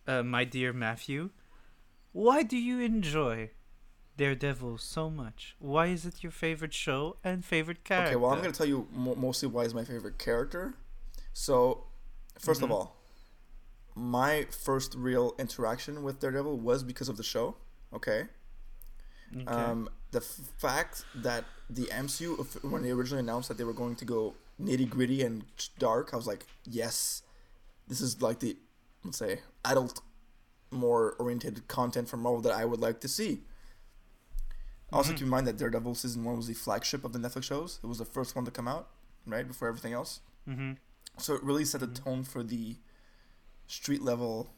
uh, 0.07 0.23
my 0.23 0.43
dear 0.43 0.73
Matthew. 0.73 1.29
Why 2.13 2.41
do 2.41 2.57
you 2.57 2.79
enjoy 2.79 3.51
Daredevil 4.17 4.79
so 4.79 5.11
much? 5.11 5.55
Why 5.59 5.85
is 5.85 6.03
it 6.03 6.23
your 6.23 6.31
favorite 6.31 6.73
show 6.73 7.17
and 7.23 7.45
favorite 7.45 7.83
character? 7.83 8.13
Okay, 8.13 8.15
well, 8.15 8.31
I'm 8.31 8.41
gonna 8.41 8.53
tell 8.53 8.65
you 8.65 8.87
mo- 8.91 9.13
mostly 9.13 9.49
why 9.49 9.65
is 9.65 9.75
my 9.75 9.83
favorite 9.83 10.17
character. 10.17 10.73
So, 11.31 11.83
1st 12.39 12.63
of 12.63 12.69
Mhm. 12.69 12.73
all, 12.73 12.97
my 13.93 14.47
first 14.49 14.95
real 14.95 15.35
interaction 15.37 16.01
with 16.01 16.19
Daredevil 16.19 16.57
was 16.57 16.81
because 16.81 17.07
of 17.07 17.17
the 17.17 17.23
show. 17.23 17.55
Okay. 17.93 18.25
Okay. 19.35 19.45
Um, 19.45 19.89
the 20.11 20.19
f- 20.19 20.39
fact 20.57 21.03
that 21.15 21.43
the 21.69 21.83
MCU, 21.85 22.37
when 22.63 22.81
they 22.83 22.91
originally 22.91 23.19
announced 23.21 23.49
that 23.49 23.57
they 23.57 23.63
were 23.65 23.73
going 23.73 23.95
to 23.97 24.05
go 24.05 24.35
nitty 24.61 24.89
gritty 24.89 25.21
and 25.21 25.43
dark, 25.79 26.13
I 26.13 26.15
was 26.15 26.27
like, 26.27 26.45
yes, 26.65 27.23
this 27.87 27.99
is 28.01 28.21
like 28.21 28.39
the, 28.39 28.57
let's 29.03 29.17
say, 29.17 29.41
adult, 29.65 30.01
more 30.71 31.13
oriented 31.19 31.67
content 31.67 32.07
from 32.09 32.21
Marvel 32.21 32.41
that 32.41 32.53
I 32.53 32.65
would 32.65 32.79
like 32.79 32.99
to 33.01 33.07
see. 33.07 33.41
Also, 34.93 35.11
Mhm. 35.11 35.15
keep 35.15 35.23
in 35.23 35.29
mind 35.29 35.47
that 35.47 35.57
Daredevil 35.57 35.95
season 35.95 36.23
one 36.23 36.37
was 36.37 36.47
the 36.47 36.53
flagship 36.53 37.03
of 37.03 37.11
the 37.11 37.19
Netflix 37.19 37.43
shows. 37.43 37.79
It 37.83 37.87
was 37.87 37.97
the 37.97 38.05
first 38.05 38.35
one 38.35 38.45
to 38.45 38.51
come 38.51 38.67
out, 38.67 38.89
right 39.25 39.45
before 39.47 39.67
everything 39.67 39.93
else. 39.93 40.21
mm-hmm. 40.47 40.73
So 41.17 41.33
it 41.33 41.43
really 41.43 41.65
set 41.65 41.81
the 41.81 41.87
Mhm. 41.87 41.95
tone 41.95 42.23
for 42.23 42.41
the 42.43 42.77
street 43.67 44.01
level 44.01 44.53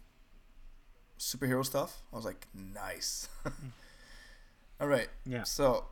superhero 1.19 1.65
stuff. 1.65 2.01
I 2.12 2.15
was 2.15 2.25
like, 2.25 2.47
nice. 2.53 3.29
All 4.82 4.88
right. 4.88 5.10
Yeah. 5.25 5.43
So, 5.43 5.86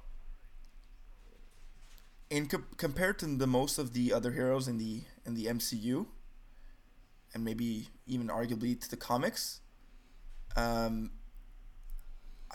in 2.29 2.47
co- 2.47 2.63
compared 2.77 3.19
to 3.19 3.25
the 3.25 3.47
most 3.47 3.77
of 3.77 3.93
the 3.93 4.13
other 4.13 4.31
heroes 4.31 4.67
in 4.67 4.77
the 4.77 5.01
in 5.25 5.35
the 5.35 5.47
MCU, 5.47 6.07
and 7.33 7.43
maybe 7.43 7.89
even 8.07 8.27
arguably 8.27 8.79
to 8.79 8.89
the 8.89 8.97
comics, 8.97 9.59
um, 10.55 11.11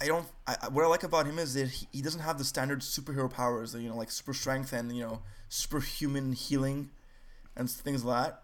I 0.00 0.06
don't. 0.06 0.26
I, 0.46 0.68
what 0.70 0.84
I 0.84 0.88
like 0.88 1.02
about 1.02 1.26
him 1.26 1.38
is 1.38 1.54
that 1.54 1.68
he, 1.68 1.86
he 1.92 2.02
doesn't 2.02 2.20
have 2.20 2.38
the 2.38 2.44
standard 2.44 2.80
superhero 2.80 3.30
powers, 3.30 3.74
you 3.74 3.88
know, 3.88 3.96
like 3.96 4.10
super 4.10 4.34
strength 4.34 4.72
and 4.72 4.94
you 4.96 5.02
know 5.02 5.20
superhuman 5.48 6.32
healing, 6.32 6.90
and 7.56 7.70
things 7.70 8.04
like 8.04 8.24
that. 8.26 8.42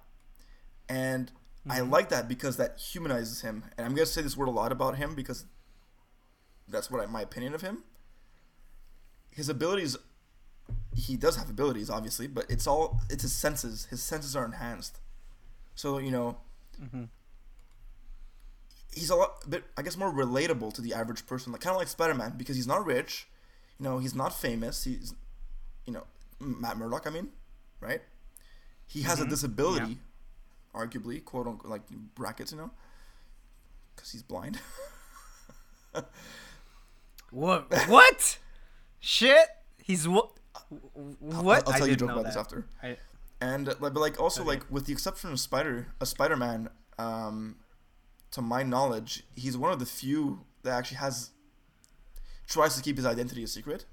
And 0.88 1.32
I 1.68 1.80
Mhm. 1.80 1.90
like 1.90 2.08
that 2.10 2.28
because 2.28 2.56
that 2.56 2.78
humanizes 2.78 3.40
him. 3.42 3.64
And 3.76 3.86
I'm 3.86 3.94
gonna 3.94 4.06
say 4.06 4.22
this 4.22 4.36
word 4.36 4.48
a 4.48 4.52
lot 4.52 4.72
about 4.72 4.96
him 4.96 5.14
because 5.14 5.44
that's 6.68 6.90
what 6.90 7.00
I, 7.02 7.06
my 7.06 7.22
opinion 7.22 7.54
of 7.54 7.60
him. 7.62 7.84
His 9.30 9.48
abilities, 9.48 9.96
he 10.94 11.16
does 11.16 11.36
have 11.36 11.48
abilities, 11.50 11.90
obviously, 11.90 12.26
but 12.26 12.46
it's 12.50 12.66
all 12.66 13.00
it's 13.10 13.22
his 13.22 13.34
senses. 13.34 13.86
His 13.86 14.02
senses 14.02 14.34
are 14.36 14.44
enhanced. 14.44 14.98
So 15.74 15.98
you 15.98 16.10
know, 16.10 16.38
Mm-hmm. 16.80 17.04
he's 18.92 19.10
a 19.10 19.16
lot 19.16 19.48
bit, 19.48 19.64
I 19.76 19.82
guess, 19.82 19.96
more 19.96 20.12
relatable 20.12 20.72
to 20.74 20.80
the 20.80 20.94
average 20.94 21.26
person. 21.26 21.52
Like 21.52 21.60
kind 21.60 21.74
of 21.74 21.78
like 21.78 21.88
Spider 21.88 22.14
Man 22.14 22.34
because 22.36 22.56
he's 22.56 22.66
not 22.66 22.84
rich, 22.86 23.28
you 23.78 23.84
know, 23.84 23.98
he's 23.98 24.14
not 24.14 24.32
famous. 24.34 24.84
He's, 24.84 25.14
you 25.86 25.92
know, 25.92 26.04
Matt 26.40 26.76
Murdock. 26.78 27.06
I 27.06 27.10
mean, 27.10 27.28
right? 27.80 28.02
He 28.86 29.02
has 29.02 29.18
Mhm. 29.18 29.26
a 29.26 29.28
disability, 29.28 29.98
arguably, 30.78 31.24
quote 31.24 31.46
unquote, 31.46 31.70
like 31.70 31.82
brackets, 32.14 32.52
you 32.52 32.58
know, 32.58 32.70
because 33.94 34.12
he's 34.12 34.22
blind. 34.22 34.60
What? 37.30 37.72
what? 37.88 38.38
Shit. 39.00 39.48
He's 39.82 40.08
what? 40.08 40.30
What? 41.20 41.66
I'll, 41.66 41.72
I'll 41.74 41.78
tell 41.78 41.86
you 41.86 41.92
a 41.94 41.96
joke 41.96 42.10
about 42.10 42.24
this 42.24 42.36
after. 42.36 42.66
I- 42.82 42.96
And 43.40 43.68
uh, 43.68 43.74
like, 43.80 43.92
but 43.94 44.00
like 44.00 44.18
also 44.20 44.40
Okay. 44.42 44.48
like 44.50 44.70
with 44.70 44.86
the 44.86 44.92
exception 44.92 45.30
of 45.30 45.38
Spider, 45.40 45.88
a 46.00 46.06
Spider 46.06 46.36
Man, 46.36 46.70
um, 46.98 47.56
to 48.32 48.40
my 48.42 48.62
knowledge, 48.62 49.24
he's 49.36 49.56
one 49.56 49.72
of 49.72 49.78
the 49.78 49.86
few 49.86 50.44
that 50.62 50.72
actually 50.72 50.96
has 50.98 51.30
tries 52.46 52.74
to 52.76 52.82
keep 52.82 52.96
his 52.96 53.04
identity 53.06 53.42
a 53.44 53.46
secret. 53.46 53.84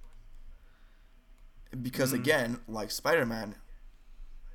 Because 1.81 2.11
Mhm. 2.13 2.19
again, 2.21 2.59
like 2.67 2.89
Spider 2.89 3.25
Man, 3.25 3.55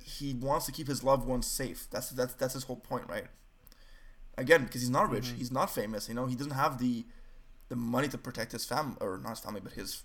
he 0.03 0.33
wants 0.33 0.65
to 0.65 0.71
keep 0.71 0.87
his 0.87 1.03
loved 1.03 1.25
ones 1.27 1.47
safe. 1.47 1.87
That's 1.91 2.09
that's 2.09 2.33
that's 2.35 2.53
his 2.53 2.63
whole 2.63 2.75
point, 2.77 3.07
right? 3.07 3.25
Again, 4.37 4.63
because 4.65 4.81
he's 4.81 4.89
not 4.89 5.09
rich, 5.09 5.25
Mhm. 5.25 5.37
he's 5.37 5.51
not 5.51 5.69
famous. 5.69 6.07
You 6.09 6.15
know, 6.15 6.25
he 6.25 6.35
doesn't 6.35 6.53
have 6.53 6.77
the 6.79 7.05
the 7.69 7.75
money 7.75 8.07
to 8.09 8.17
protect 8.17 8.51
his 8.51 8.65
family 8.65 8.97
or 8.99 9.17
not 9.17 9.29
his 9.31 9.39
family, 9.39 9.61
but 9.61 9.73
his 9.73 10.03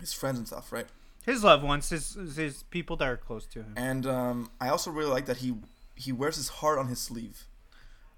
his 0.00 0.12
friends 0.12 0.38
and 0.38 0.46
stuff, 0.46 0.72
right? 0.72 0.86
His 1.24 1.44
loved 1.44 1.62
ones, 1.62 1.88
his 1.90 2.14
his 2.36 2.62
people 2.64 2.96
that 2.96 3.08
are 3.08 3.16
close 3.16 3.46
to 3.46 3.60
him. 3.62 3.74
And 3.76 4.06
um, 4.06 4.50
I 4.60 4.68
also 4.68 4.90
really 4.90 5.10
like 5.10 5.26
that 5.26 5.38
he 5.38 5.54
he 5.94 6.12
wears 6.12 6.36
his 6.36 6.48
heart 6.48 6.78
on 6.78 6.88
his 6.88 6.98
sleeve. 6.98 7.44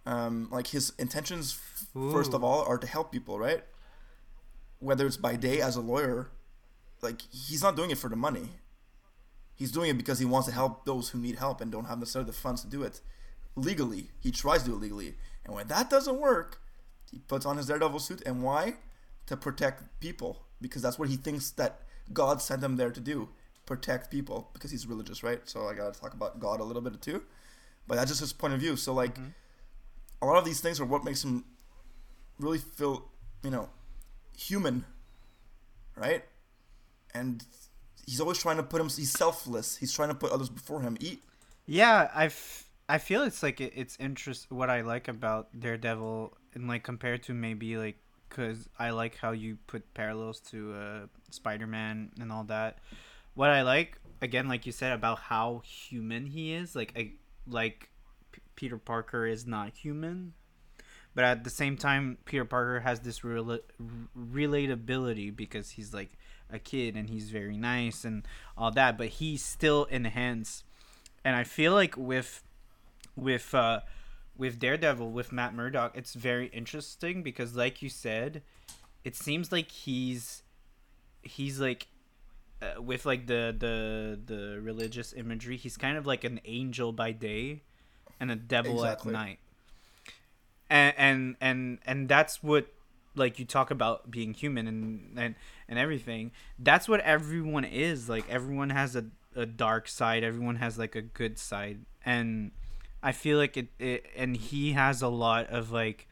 Um, 0.05 0.49
like 0.51 0.69
his 0.69 0.93
intentions, 0.99 1.53
f- 1.61 1.87
first 2.13 2.35
of 2.35 2.43
all, 2.43 2.65
are 2.65 2.79
to 2.79 2.87
help 2.89 3.13
people, 3.13 3.39
right? 3.39 3.63
Whether 4.81 5.07
it's 5.07 5.17
by 5.17 5.37
day 5.37 5.61
as 5.61 5.77
a 5.77 5.81
lawyer, 5.81 6.29
like 7.03 7.23
he's 7.31 7.63
not 7.63 7.77
doing 7.77 7.91
it 7.91 7.99
for 7.99 8.09
the 8.11 8.17
money. 8.17 8.49
He's 9.55 9.71
doing 9.71 9.91
it 9.91 9.99
because 9.99 10.19
he 10.19 10.25
wants 10.25 10.49
to 10.49 10.55
help 10.55 10.85
those 10.85 11.11
who 11.11 11.19
need 11.19 11.37
help 11.37 11.61
and 11.61 11.71
don't 11.71 11.85
have 11.85 11.99
necessarily 11.99 12.31
the 12.31 12.37
funds 12.37 12.63
to 12.63 12.69
do 12.69 12.83
it 12.83 13.01
legally. 13.55 14.11
He 14.21 14.31
tries 14.31 14.63
to 14.63 14.71
do 14.71 14.77
it 14.77 14.81
legally, 14.81 15.15
and 15.45 15.55
when 15.55 15.69
that 15.69 15.91
doesn't 15.91 16.19
work, 16.19 16.61
he 17.11 17.19
puts 17.19 17.47
on 17.47 17.57
his 17.57 17.67
daredevil 17.67 18.01
suit. 18.01 18.23
And 18.25 18.43
why? 18.43 18.75
To 19.27 19.37
protect 19.37 20.01
people, 20.01 20.43
because 20.61 20.83
that's 20.83 20.99
what 20.99 21.09
he 21.09 21.17
thinks 21.17 21.51
that 21.53 21.83
God 22.13 22.43
sent 22.43 22.63
him 22.63 22.77
there 22.77 22.91
to 22.91 23.01
do 23.01 23.29
protect 23.67 24.11
people 24.11 24.51
because 24.53 24.71
he's 24.71 24.87
religious, 24.87 25.23
right? 25.23 25.41
So 25.45 25.69
I 25.69 25.75
gotta 25.75 25.99
talk 25.99 26.15
about 26.15 26.41
God 26.41 26.61
a 26.61 26.65
little 26.65 26.83
bit 26.83 27.01
too. 27.01 27.23
But 27.87 27.97
that's 27.97 28.11
just 28.11 28.21
his 28.21 28.33
point 28.33 28.55
of 28.55 28.61
view. 28.61 28.77
So 28.77 28.93
like 28.93 29.15
mm-hmm. 29.15 29.29
a 30.21 30.27
lot 30.27 30.37
of 30.37 30.45
these 30.45 30.61
things 30.61 30.81
are 30.81 30.85
what 30.85 31.05
makes 31.05 31.25
him 31.25 31.45
really 32.39 32.59
feel, 32.59 33.09
you 33.43 33.51
know, 33.51 33.69
human, 34.37 34.85
right? 35.97 36.25
And 37.15 37.45
he's 38.07 38.21
always 38.21 38.39
trying 38.39 38.57
to 38.57 38.63
put 38.63 38.81
him. 38.81 38.89
He's 38.89 39.13
selfless. 39.13 39.77
He's 39.77 39.93
trying 39.93 40.09
to 40.09 40.15
put 40.15 40.33
others 40.33 40.49
before 40.49 40.81
him. 40.83 40.97
Eat. 41.01 41.23
Yeah, 41.67 42.11
i 42.15 42.31
i 42.89 42.99
feel 42.99 43.23
it's 43.23 43.43
like 43.43 43.61
it, 43.61 43.73
it's 43.77 43.97
interest. 44.01 44.51
What 44.51 44.71
I 44.71 44.83
like 44.83 45.09
about 45.09 45.59
Daredevil, 45.59 46.37
and 46.55 46.69
like 46.69 46.83
compared 46.83 47.23
to 47.25 47.35
maybe 47.35 47.77
like, 47.77 47.97
cause 48.29 48.69
I 48.79 48.91
like 48.91 49.17
how 49.17 49.33
you 49.33 49.59
put 49.67 49.95
parallels 49.95 50.41
to 50.51 50.75
uh, 50.75 51.07
Spider 51.31 51.67
Man 51.67 52.11
and 52.21 52.33
all 52.33 52.45
that. 52.45 52.79
What 53.35 53.51
I 53.51 53.63
like 53.63 53.99
again, 54.21 54.49
like 54.49 54.67
you 54.67 54.73
said 54.73 54.93
about 54.93 55.19
how 55.19 55.63
human 55.65 56.27
he 56.27 56.53
is, 56.55 56.75
like 56.75 56.93
I 56.97 57.13
like 57.47 57.91
P- 58.33 58.41
Peter 58.57 58.79
Parker 58.79 59.27
is 59.27 59.47
not 59.47 59.71
human, 59.77 60.33
but 61.15 61.25
at 61.25 61.45
the 61.45 61.51
same 61.51 61.77
time, 61.77 62.19
Peter 62.25 62.45
Parker 62.45 62.81
has 62.81 63.01
this 63.01 63.21
rela- 63.21 63.61
relatability 64.17 65.35
because 65.35 65.71
he's 65.71 65.93
like 65.93 66.13
a 66.53 66.59
kid 66.59 66.97
and 66.97 67.09
he's 67.11 67.31
very 67.31 67.57
nice 67.57 68.05
and 68.05 68.27
all 68.57 68.71
that, 68.73 68.99
but 68.99 69.09
he 69.09 69.37
still 69.37 69.87
enhance 69.91 70.65
and 71.25 71.37
I 71.37 71.45
feel 71.45 71.73
like 71.73 71.97
with 71.97 72.43
with 73.17 73.55
uh 73.55 73.81
with 74.37 74.59
Daredevil 74.59 75.11
with 75.11 75.31
Matt 75.33 75.55
Murdock, 75.55 75.93
it's 75.97 76.15
very 76.15 76.47
interesting 76.49 77.23
because 77.23 77.55
like 77.55 77.83
you 77.83 77.89
said, 77.89 78.43
it 79.05 79.15
seems 79.15 79.53
like 79.53 79.71
he's 79.71 80.43
he's 81.23 81.61
like 81.61 81.87
uh, 82.61 82.81
with 82.81 83.07
like 83.07 83.27
the 83.27 83.55
the 83.57 84.19
the 84.25 84.61
religious 84.61 85.13
imagery, 85.13 85.57
he's 85.57 85.77
kind 85.77 85.97
of 85.97 86.07
like 86.07 86.25
an 86.25 86.41
angel 86.45 86.93
by 86.93 87.13
day 87.13 87.63
and 88.19 88.31
a 88.31 88.37
devil 88.37 88.75
Exactly. 88.75 89.11
at 89.11 89.13
night. 89.13 89.39
And 90.71 90.95
and 90.97 91.37
and 91.41 91.79
and 91.85 92.09
that's 92.09 92.43
what 92.43 92.67
like 93.15 93.39
you 93.39 93.45
talk 93.45 93.71
about 93.71 94.11
being 94.11 94.33
human 94.33 94.67
and 94.67 95.19
and 95.19 95.35
and 95.73 95.79
everything. 95.79 96.33
That's 96.59 96.87
what 96.87 97.01
everyone 97.01 97.65
is. 97.65 98.07
Like 98.07 98.29
everyone 98.29 98.69
has 98.69 98.95
a 98.95 99.07
a 99.35 99.47
dark 99.47 99.89
side. 99.89 100.23
Everyone 100.23 100.57
has 100.57 100.79
like 100.79 100.95
a 100.95 101.01
good 101.01 101.39
side. 101.39 101.81
And 102.05 102.51
I 103.03 103.13
feel 103.13 103.39
like 103.39 103.57
it, 103.57 103.69
it 103.79 104.05
and 104.15 104.37
he 104.37 104.73
has 104.73 105.01
a 105.01 105.09
lot 105.09 105.47
of 105.47 105.73
like 105.73 106.09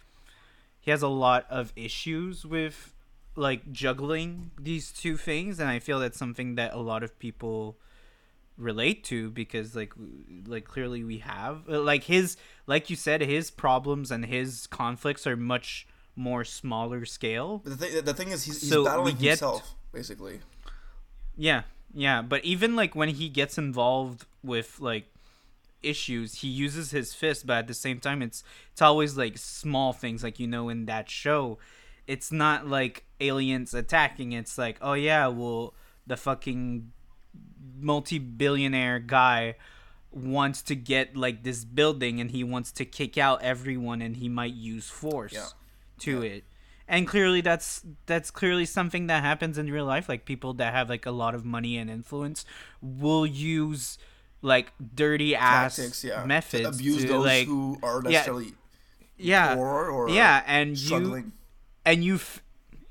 he 0.80 0.90
has 0.90 1.02
a 1.02 1.08
lot 1.08 1.44
of 1.50 1.74
issues 1.76 2.46
with 2.46 2.94
like 3.36 3.70
juggling 3.70 4.50
these 4.58 4.90
two 4.90 5.18
things 5.18 5.60
and 5.60 5.68
I 5.68 5.78
feel 5.78 6.00
that's 6.00 6.18
something 6.18 6.54
that 6.54 6.72
a 6.72 6.80
lot 6.80 7.02
of 7.02 7.18
people 7.18 7.76
relate 8.56 9.04
to 9.04 9.30
because 9.30 9.76
like 9.76 9.92
like 10.46 10.64
clearly 10.64 11.04
we 11.04 11.18
have 11.18 11.68
like 11.68 12.04
his 12.04 12.36
like 12.66 12.90
you 12.90 12.96
said 12.96 13.20
his 13.20 13.50
problems 13.50 14.10
and 14.10 14.26
his 14.26 14.66
conflicts 14.66 15.26
are 15.26 15.36
much 15.36 15.86
more 16.16 16.44
smaller 16.44 17.04
scale 17.04 17.60
But 17.64 17.78
the 17.78 17.86
thing, 17.86 18.04
the 18.04 18.14
thing 18.14 18.28
is, 18.28 18.44
he's, 18.44 18.60
he's 18.60 18.68
So 18.70 18.84
battling 18.84 19.16
get- 19.16 19.30
himself 19.30 19.74
basically. 19.92 20.40
Yeah, 21.36 21.62
yeah, 21.94 22.20
but 22.22 22.44
even 22.44 22.76
like 22.76 22.94
when 22.94 23.08
he 23.10 23.28
gets 23.28 23.56
involved 23.58 24.26
with 24.42 24.78
like 24.80 25.06
issues, 25.82 26.34
he 26.42 26.48
uses 26.48 26.90
his 26.90 27.14
fist, 27.14 27.46
but 27.46 27.56
at 27.58 27.66
the 27.66 27.74
same 27.74 27.98
time 28.00 28.20
it's 28.22 28.44
it's 28.72 28.82
always 28.82 29.16
like 29.16 29.38
small 29.38 29.92
things 29.92 30.22
like 30.22 30.38
you 30.38 30.46
know 30.46 30.68
in 30.68 30.84
that 30.86 31.08
show. 31.08 31.58
It's 32.06 32.30
not 32.30 32.66
like 32.66 33.04
aliens 33.20 33.72
attacking. 33.72 34.32
It's 34.32 34.58
like, 34.58 34.76
"Oh 34.82 34.92
yeah, 34.94 35.28
well 35.28 35.72
the 36.06 36.16
fucking 36.16 36.92
multi-billionaire 37.78 38.98
guy 38.98 39.54
wants 40.12 40.62
to 40.62 40.74
get 40.74 41.16
like 41.16 41.42
this 41.44 41.64
building 41.64 42.20
and 42.20 42.30
he 42.30 42.42
wants 42.44 42.72
to 42.72 42.84
kick 42.84 43.16
out 43.16 43.40
everyone 43.42 44.02
and 44.02 44.16
he 44.16 44.28
might 44.28 44.52
use 44.54 44.88
force 44.90 45.32
Yeah. 45.32 45.46
To 46.00 46.22
it. 46.22 46.44
And 46.88 47.06
clearly 47.06 47.40
that's 47.40 47.84
that's 48.06 48.30
clearly 48.32 48.64
something 48.64 49.06
that 49.06 49.22
happens 49.22 49.58
in 49.58 49.70
real 49.70 49.84
life. 49.84 50.08
Like 50.08 50.24
people 50.24 50.54
that 50.54 50.74
have 50.74 50.88
like 50.88 51.06
a 51.06 51.12
lot 51.12 51.34
of 51.34 51.44
money 51.44 51.76
and 51.78 51.88
influence 51.88 52.44
will 52.82 53.24
use 53.24 53.96
like 54.42 54.72
dirty 54.94 55.36
ass 55.36 55.76
Tactics, 55.76 56.04
yeah. 56.04 56.24
methods 56.24 56.62
to 56.62 56.68
abuse 56.68 57.02
to, 57.02 57.08
those 57.08 57.24
like 57.24 57.46
who 57.46 57.78
are 57.82 58.02
yeah, 58.04 58.10
necessarily 58.10 58.54
yeah 59.16 59.54
poor 59.54 59.90
or 59.90 60.08
yeah 60.08 60.42
and 60.46 60.78
you 60.78 61.32
and 61.84 62.04
you 62.04 62.14
f- 62.14 62.42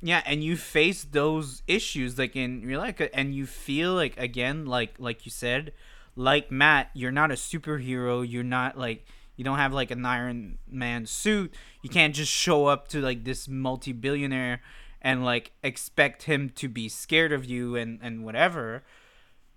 yeah 0.02 0.22
and 0.26 0.44
you 0.44 0.56
face 0.56 1.04
those 1.04 1.64
issues 1.68 2.18
like 2.18 2.36
in 2.36 2.62
real 2.66 2.80
life 2.80 3.02
and 3.14 3.34
you 3.34 3.46
feel 3.46 3.94
like 3.94 4.18
again 4.18 4.66
like 4.66 4.94
like 5.00 5.26
you 5.26 5.32
said 5.32 5.74
like 6.16 6.52
matt 6.52 6.90
you're 6.94 7.12
not 7.12 7.32
a 7.32 7.36
superhero 7.36 8.28
you're 8.28 8.44
not 8.44 8.78
like 8.78 9.06
you 9.40 9.46
don't 9.46 9.58
have 9.58 9.72
like 9.74 9.90
an 9.90 10.06
iron 10.06 10.58
man 10.70 11.06
suit. 11.06 11.54
You 11.82 11.90
can't 11.90 12.14
just 12.14 12.30
show 12.30 12.66
up 12.66 12.90
to 12.90 13.00
like 13.00 13.24
this 13.24 13.48
multi-billionaire 13.48 14.60
and 15.02 15.24
like 15.24 15.54
expect 15.64 16.24
him 16.24 16.50
to 16.56 16.68
be 16.68 16.90
scared 16.90 17.32
of 17.32 17.46
you 17.46 17.78
and 17.78 18.00
and 18.02 18.26
whatever. 18.26 18.84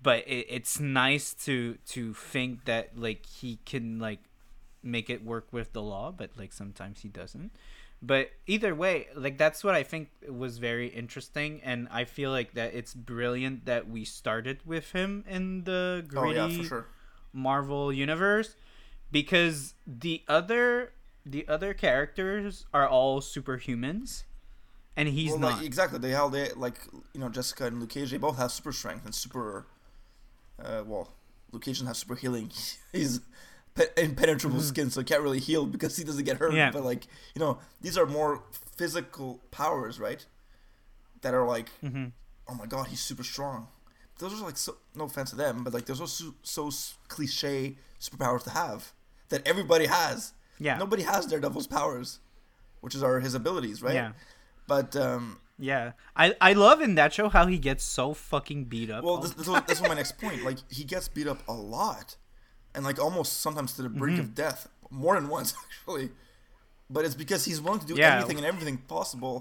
But 0.01 0.21
it, 0.29 0.47
it's 0.49 0.79
nice 0.79 1.35
to 1.47 1.79
to 1.89 2.15
think 2.15 2.65
that 2.67 2.97
like 2.97 3.27
he 3.27 3.59
can 3.65 3.99
like 3.99 4.21
make 4.85 5.11
it 5.11 5.25
work 5.25 5.49
with 5.51 5.73
the 5.73 5.83
law 5.83 6.13
but 6.13 6.31
like 6.39 6.53
sometimes 6.53 7.01
he 7.01 7.09
doesn't. 7.09 7.51
But 8.01 8.31
either 8.47 8.75
way 8.77 9.09
like 9.17 9.37
that's 9.37 9.63
what 9.63 9.75
i 9.75 9.83
think 9.85 10.11
was 10.29 10.59
very 10.59 10.89
interesting 10.89 11.61
and 11.63 11.87
i 11.91 12.05
feel 12.05 12.31
like 12.33 12.55
that 12.55 12.75
it's 12.75 12.95
brilliant 12.95 13.65
that 13.67 13.89
we 13.89 14.05
started 14.05 14.59
with 14.67 14.91
him 14.93 15.25
in 15.29 15.65
the 15.65 16.05
Oh 16.17 16.31
yeah, 16.31 16.49
sure. 16.63 16.87
marvel 17.33 17.93
universe 17.93 18.57
because 19.13 19.75
the 19.87 20.23
other 20.27 20.93
the 21.25 21.47
other 21.47 21.73
characters 21.75 22.67
are 22.75 22.89
all 22.89 23.21
superhumans 23.21 24.25
and 24.97 25.09
he's 25.09 25.31
well, 25.31 25.39
not 25.39 25.57
like 25.59 25.67
exactly. 25.67 25.99
They 25.99 26.11
how 26.11 26.29
they 26.29 26.51
like 26.53 26.81
you 27.15 27.21
know 27.21 27.29
Jessica 27.29 27.67
and 27.67 27.81
Luke 27.81 27.91
Cage. 27.91 28.11
They 28.11 28.19
both 28.19 28.39
have 28.39 28.51
super 28.51 28.73
strength 28.73 29.05
and 29.05 29.15
super. 29.15 29.67
Uh, 30.63 30.83
well, 30.87 31.13
Luke 31.51 31.65
Cage 31.65 31.77
doesn't 31.77 31.87
have 31.87 31.97
super 31.97 32.15
healing. 32.15 32.51
He's 32.93 33.21
pe- 33.75 33.87
impenetrable 33.97 34.61
skin, 34.61 34.91
so 34.91 35.01
he 35.01 35.05
can't 35.05 35.23
really 35.23 35.41
heal 35.41 35.67
because 35.67 35.97
he 35.97 36.05
doesn't 36.05 36.25
get 36.25 36.37
hurt. 36.39 36.51
Mm-hmm. 36.51 36.57
Yeah. 36.59 36.71
But 36.73 36.85
like 36.85 37.07
you 37.35 37.41
know, 37.41 37.59
these 37.81 37.97
are 37.97 38.07
more 38.07 38.43
physical 38.77 39.41
powers, 39.51 39.99
right? 40.01 40.25
That 41.23 41.35
are 41.35 41.47
like, 41.47 41.71
Mhm. 41.83 42.13
oh 42.49 42.55
my 42.55 42.67
god, 42.67 42.89
he's 42.89 43.01
super 43.01 43.23
strong. 43.25 43.69
Those 44.19 44.41
are 44.41 44.45
like 44.45 44.57
so. 44.59 44.77
No 44.95 45.05
offense 45.05 45.31
to 45.31 45.37
them, 45.37 45.65
but 45.65 45.73
like 45.73 45.87
those 45.87 46.01
are 46.01 46.07
so, 46.07 46.35
so 46.43 46.71
cliche 47.09 47.77
superpowers 48.01 48.43
to 48.45 48.51
have 48.51 48.93
that 49.33 49.47
everybody 49.47 49.87
has. 49.87 50.33
yeah 50.59 50.77
Nobody 50.79 51.03
has 51.03 51.27
Daredevil's 51.27 51.67
powers, 51.67 52.21
which 52.81 52.95
is 52.95 53.03
our 53.03 53.19
his 53.21 53.35
abilities, 53.35 53.83
right? 53.83 53.95
yeah 54.01 54.13
But 54.69 54.95
um, 54.97 55.39
yeah 55.59 55.93
i 56.17 56.35
i 56.41 56.53
love 56.67 56.81
in 56.87 56.95
that 57.01 57.13
show 57.13 57.29
how 57.29 57.45
he 57.47 57.59
gets 57.59 57.85
so 57.85 58.15
fucking 58.15 58.61
beat 58.73 58.91
up 58.91 59.05
Well, 59.05 59.19
this, 59.25 59.33
this, 59.39 59.47
was, 59.47 59.63
this 59.69 59.81
was 59.81 59.89
my 59.89 59.95
next 60.03 60.15
point. 60.19 60.43
Like 60.49 60.59
he 60.79 60.85
gets 60.85 61.07
beat 61.17 61.29
up 61.35 61.41
a 61.49 61.53
lot, 61.79 62.17
and 62.75 62.85
like 62.89 62.99
almost 63.07 63.41
sometimes 63.47 63.71
to 63.77 63.83
the 63.83 63.89
brink 64.01 64.17
Mm-hmm. 64.19 64.29
of 64.33 64.35
death, 64.45 64.61
more 64.91 65.15
than 65.19 65.29
once 65.29 65.55
actually. 65.67 66.11
But 66.95 67.05
it's 67.07 67.15
because 67.25 67.45
he's 67.49 67.61
willing 67.65 67.81
to 67.85 67.87
do 67.87 67.95
Yeah. 67.95 68.17
anything 68.17 68.37
and 68.41 68.47
everything 68.53 68.77
possible 68.97 69.37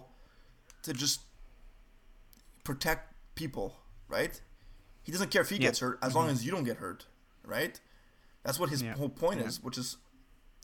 to 0.85 0.91
just 0.93 1.19
protect 2.63 3.13
people, 3.35 3.75
right? 4.07 4.39
He 5.03 5.11
doesn't 5.11 5.31
care 5.31 5.41
if 5.41 5.49
he 5.49 5.55
Yeah. 5.55 5.59
Mm-hmm. 5.59 5.67
gets 5.67 5.79
hurt 5.79 5.99
as 6.01 6.15
long 6.15 6.29
as 6.29 6.45
you 6.45 6.51
don't 6.51 6.63
get 6.63 6.77
hurt, 6.77 7.05
right? 7.43 7.79
That's 8.43 8.59
what 8.59 8.69
his 8.69 8.81
Yeah. 8.81 8.95
whole 8.95 9.09
point 9.09 9.39
Yeah. 9.39 9.47
is, 9.47 9.61
which 9.61 9.77
is 9.77 9.97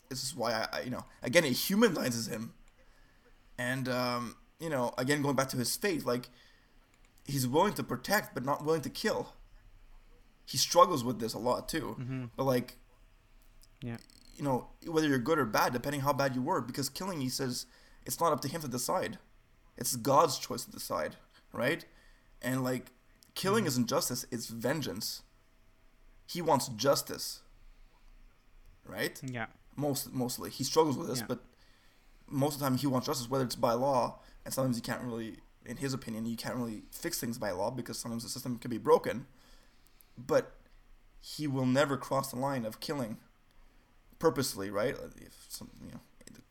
this 0.08 0.22
is 0.24 0.34
why 0.34 0.52
I, 0.52 0.68
I 0.78 0.80
you 0.82 0.90
know 0.90 1.04
again 1.22 1.44
it 1.44 1.52
humanizes 1.52 2.26
him, 2.28 2.54
and 3.58 3.88
um, 3.88 4.36
you 4.58 4.70
know 4.70 4.92
again 4.98 5.22
going 5.22 5.36
back 5.36 5.48
to 5.50 5.56
his 5.56 5.76
faith, 5.76 6.04
like 6.04 6.28
he's 7.24 7.46
willing 7.46 7.74
to 7.74 7.82
protect 7.82 8.34
but 8.34 8.44
not 8.44 8.64
willing 8.64 8.82
to 8.82 8.90
kill. 8.90 9.32
He 10.46 10.56
struggles 10.56 11.04
with 11.04 11.20
this 11.20 11.34
a 11.34 11.38
lot 11.38 11.68
too, 11.68 12.30
but 12.36 12.44
like 12.44 12.76
Mm-hmm. 13.80 13.88
yeah 13.88 13.96
you 14.36 14.42
know 14.44 14.68
whether 14.86 15.06
you're 15.08 15.18
good 15.18 15.38
or 15.38 15.44
bad, 15.44 15.72
depending 15.72 16.00
how 16.00 16.12
bad 16.12 16.34
you 16.34 16.42
were, 16.42 16.60
because 16.60 16.88
killing 16.88 17.20
he 17.20 17.28
says 17.28 17.66
it's 18.06 18.20
not 18.20 18.32
up 18.32 18.40
to 18.40 18.48
him 18.48 18.60
to 18.62 18.68
decide, 18.68 19.18
it's 19.76 19.94
God's 19.96 20.38
choice 20.38 20.64
to 20.64 20.70
decide, 20.70 21.16
right? 21.52 21.84
And 22.40 22.62
like 22.64 22.92
killing 23.34 23.66
isn't 23.66 23.88
justice; 23.88 24.24
it's 24.30 24.46
vengeance. 24.46 25.22
He 26.26 26.40
wants 26.40 26.68
justice, 26.68 27.40
right? 28.88 29.20
Yeah. 29.24 29.46
Most 29.76 30.12
mostly, 30.12 30.50
he 30.50 30.64
struggles 30.64 30.96
with 30.98 31.08
this, 31.08 31.20
Yeah. 31.20 31.26
but 31.28 31.40
most 32.26 32.54
of 32.54 32.60
the 32.60 32.66
time 32.66 32.76
he 32.76 32.86
wants 32.86 33.06
justice, 33.06 33.28
whether 33.30 33.44
it's 33.44 33.54
by 33.56 33.72
law, 33.74 34.18
and 34.44 34.52
sometimes 34.52 34.76
you 34.76 34.82
can't 34.82 35.02
really, 35.02 35.36
in 35.64 35.76
his 35.78 35.94
opinion, 35.94 36.26
you 36.26 36.36
can't 36.36 36.56
really 36.56 36.82
fix 36.90 37.18
things 37.20 37.38
by 37.38 37.50
law 37.52 37.70
because 37.70 37.98
sometimes 37.98 38.22
the 38.24 38.28
system 38.28 38.58
can 38.58 38.70
be 38.70 38.78
broken. 38.78 39.26
But 40.16 40.52
he 41.20 41.46
will 41.46 41.66
never 41.66 41.96
cross 41.96 42.30
the 42.32 42.38
line 42.38 42.64
of 42.64 42.80
killing 42.80 43.18
purposely, 44.18 44.68
right? 44.70 44.96
If 45.16 45.46
some, 45.48 45.70
you 45.84 45.92
know, 45.92 46.00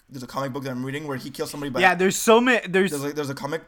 there's 0.09 0.23
a 0.23 0.27
comic 0.27 0.53
book 0.53 0.63
that 0.63 0.71
I'm 0.71 0.85
reading 0.85 1.05
where 1.07 1.17
he 1.17 1.29
kills 1.29 1.51
somebody 1.51 1.69
by 1.69 1.81
Yeah, 1.81 1.95
there's 1.95 2.15
so 2.15 2.39
many 2.39 2.65
there's 2.67 2.91
there's 2.91 3.03
like 3.03 3.15
there's 3.15 3.29
a 3.29 3.35
comic 3.35 3.61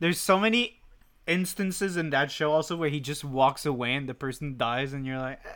there's 0.00 0.18
so 0.18 0.38
many 0.38 0.80
instances 1.26 1.96
in 1.96 2.10
that 2.10 2.30
show 2.30 2.52
also 2.52 2.76
where 2.76 2.88
he 2.90 3.00
just 3.00 3.22
walks 3.24 3.64
away 3.66 3.94
and 3.94 4.08
the 4.08 4.14
person 4.14 4.56
dies 4.56 4.92
and 4.92 5.06
you're 5.06 5.18
like 5.18 5.40
"Ah, 5.46 5.50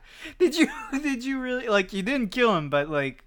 did 0.38 0.54
you 0.56 0.68
did 0.92 1.24
you 1.24 1.40
really 1.40 1.68
like 1.68 1.92
you 1.92 2.02
didn't 2.02 2.28
kill 2.30 2.56
him 2.56 2.68
but 2.70 2.88
like 2.88 3.24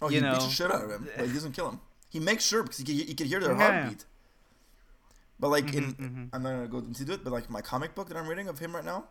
Oh, 0.00 0.08
you 0.08 0.20
he 0.22 0.28
beats 0.30 0.44
the 0.46 0.50
shit 0.50 0.70
out 0.72 0.82
of 0.84 0.90
him, 0.90 1.08
but 1.16 1.26
he 1.28 1.32
doesn't 1.32 1.52
kill 1.52 1.68
him. 1.70 1.80
He 2.10 2.18
makes 2.18 2.44
sure 2.44 2.62
because 2.64 2.78
he 2.78 2.84
can, 2.84 2.94
he 2.96 3.14
can 3.14 3.26
hear 3.28 3.38
their 3.40 3.54
Yeah. 3.56 3.70
heartbeat. 3.70 4.04
But 5.38 5.48
like 5.48 5.66
Mhm, 5.66 5.74
in, 5.74 5.94
mhm. 5.94 6.28
I'm 6.32 6.42
not 6.42 6.50
gonna 6.50 6.66
go 6.68 6.78
into 6.78 7.12
it, 7.12 7.22
but 7.24 7.32
like 7.32 7.48
my 7.50 7.60
comic 7.60 7.94
book 7.94 8.08
that 8.08 8.16
I'm 8.16 8.26
reading 8.26 8.48
of 8.48 8.58
him 8.58 8.74
right 8.74 8.84
now, 8.84 9.04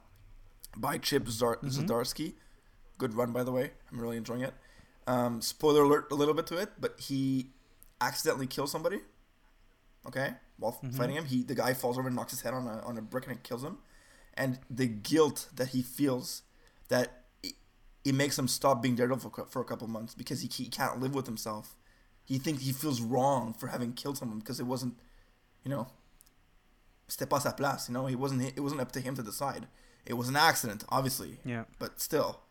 by 0.76 0.98
Chip 0.98 1.28
Zar- 1.30 1.58
Mm-hmm. 1.58 1.86
Zdarsky, 1.86 2.34
good 2.98 3.14
run 3.14 3.32
by 3.32 3.44
the 3.44 3.52
way. 3.52 3.72
I'm 3.92 4.00
really 4.02 4.18
enjoying 4.18 4.42
it. 4.42 4.54
Um, 5.08 5.42
spoiler 5.42 5.84
alert 5.84 6.12
a 6.12 6.16
little 6.16 6.34
bit 6.34 6.46
to 6.48 6.58
it, 6.58 6.72
but 6.80 7.00
he 7.00 7.52
accidentally 8.02 8.48
kills 8.48 8.72
somebody. 8.72 9.00
Okay, 10.06 10.34
while 10.58 10.74
Mm-hmm. 10.84 10.98
fighting 10.98 11.16
him, 11.16 11.26
he 11.26 11.44
the 11.44 11.56
guy 11.56 11.74
falls 11.74 11.98
over 11.98 12.08
and 12.08 12.16
knocks 12.16 12.32
his 12.32 12.42
head 12.42 12.54
on 12.54 12.68
a 12.68 12.80
on 12.82 12.98
a 12.98 13.02
brick 13.02 13.26
and 13.28 13.36
it 13.36 13.44
kills 13.44 13.64
him, 13.64 13.78
and 14.34 14.60
the 14.70 14.88
guilt 14.88 15.48
that 15.56 15.70
he 15.70 15.82
feels 15.82 16.42
that 16.92 17.24
it, 17.42 17.54
it 18.04 18.14
makes 18.14 18.38
him 18.38 18.48
stop 18.48 18.82
being 18.82 18.96
Daredevil 18.96 19.32
for, 19.32 19.46
for 19.46 19.62
a 19.62 19.66
couple 19.66 19.88
months 19.88 20.14
because 20.14 20.42
he, 20.42 20.50
he 20.54 20.70
can't 20.70 21.00
live 21.00 21.16
with 21.16 21.26
himself. 21.26 21.76
He 22.26 22.38
thinks 22.38 22.64
he 22.64 22.74
feels 22.74 23.02
wrong 23.02 23.54
for 23.54 23.68
having 23.68 23.94
killed 23.94 24.18
someone 24.18 24.40
because 24.40 24.60
it 24.60 24.66
wasn't, 24.66 24.96
you 25.64 25.72
know, 25.72 25.88
c'était 27.08 27.30
pas 27.30 27.42
sa 27.42 27.54
place. 27.54 27.88
You 27.88 27.94
know, 27.94 28.08
it 28.08 28.16
wasn't 28.20 28.42
it 28.44 28.60
wasn't 28.60 28.82
up 28.82 28.92
to 28.92 29.00
him 29.00 29.16
to 29.16 29.24
decide. 29.24 29.68
It 30.06 30.16
was 30.16 30.28
an 30.28 30.36
accident, 30.36 30.84
obviously, 30.90 31.40
yeah 31.46 31.64
but 31.80 32.00
still, 32.00 32.42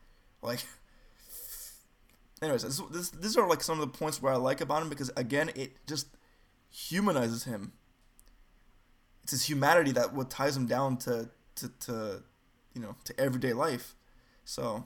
like. 0.43 0.61
Anyways, 2.43 2.62
this, 2.62 2.80
this, 2.91 3.11
these 3.11 3.36
are 3.36 3.47
like 3.47 3.62
some 3.62 3.78
of 3.78 3.93
the 3.93 3.99
points 3.99 4.22
where 4.22 4.32
I 4.32 4.36
like 4.36 4.62
about 4.62 4.80
him 4.80 4.88
because 4.88 5.11
again, 5.14 5.51
it 5.55 5.72
just 5.86 6.07
humanizes 6.70 7.45
him. 7.45 7.72
It's 9.22 9.32
his 9.32 9.47
humanity 9.47 9.93
that 9.93 10.14
what 10.14 10.30
ties 10.30 10.57
him 10.57 10.66
down 10.66 10.97
to 10.99 11.28
to, 11.57 11.68
to 11.80 12.22
you 12.74 12.80
know 12.80 12.97
to 13.05 13.20
everyday 13.20 13.53
life. 13.53 13.95
So 14.51 14.84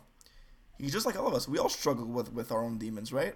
he's 0.78 0.92
just 0.92 1.06
like 1.06 1.18
all 1.18 1.26
of 1.26 1.32
us. 1.32 1.48
We 1.48 1.58
all 1.58 1.70
struggle 1.70 2.04
with 2.04 2.30
with 2.34 2.52
our 2.52 2.62
own 2.62 2.76
demons, 2.76 3.14
right? 3.14 3.34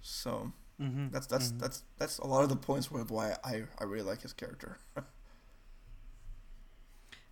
So 0.00 0.52
mm-hmm. 0.80 1.08
that's 1.10 1.26
that's 1.26 1.50
that's 1.50 1.82
that's 1.98 2.18
a 2.18 2.28
lot 2.28 2.44
of 2.44 2.48
the 2.48 2.54
points 2.54 2.92
where 2.92 3.02
why 3.02 3.34
I 3.42 3.64
I 3.76 3.84
really 3.84 4.04
like 4.04 4.22
his 4.22 4.32
character. 4.32 4.78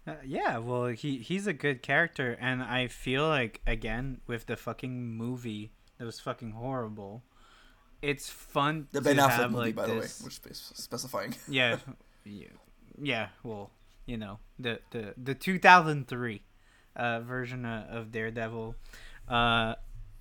Uh, 0.07 0.15
yeah, 0.25 0.57
well, 0.57 0.87
he 0.87 1.19
he's 1.19 1.47
a 1.47 1.53
good 1.53 1.83
character, 1.83 2.35
and 2.41 2.63
I 2.63 2.89
feel 2.89 3.29
like 3.29 3.61
again 3.67 4.23
with 4.27 4.47
the 4.47 4.57
fucking 4.57 5.15
movie 5.15 5.73
that 5.99 6.07
was 6.07 6.19
fucking 6.19 6.53
horrible. 6.53 7.23
It's 8.01 8.31
fun 8.31 8.89
the 8.93 9.01
to 9.01 9.05
Ben 9.05 9.17
Affleck 9.19 9.31
have 9.31 9.51
movie, 9.51 9.65
like 9.65 9.75
by 9.75 9.87
the 9.87 9.93
way, 9.93 10.09
which 10.23 10.41
spe- 10.41 10.55
specifying. 10.55 11.35
yeah, 11.47 11.77
yeah, 12.25 12.47
yeah. 12.99 13.29
Well, 13.43 13.73
you 14.07 14.17
know 14.17 14.39
the 14.59 14.81
the 14.91 15.13
the 15.23 15.35
2003 15.35 16.41
uh, 16.97 17.21
version 17.21 17.65
of, 17.65 17.85
of 17.97 18.13
Daredevil. 18.13 18.75
Uh, 19.29 19.75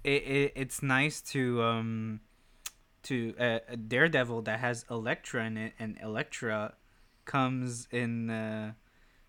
it, 0.04 0.10
it 0.24 0.54
it's 0.56 0.82
nice 0.82 1.22
to 1.22 1.62
um 1.64 2.20
to 3.04 3.34
uh, 3.40 3.60
a 3.68 3.78
Daredevil 3.78 4.44
that 4.44 4.60
has 4.60 4.86
Elektra 4.90 5.46
in 5.46 5.58
it, 5.58 5.74
and 5.80 5.98
Elektra 6.02 6.74
comes 7.26 7.88
in 7.92 8.30
uh, 8.30 8.74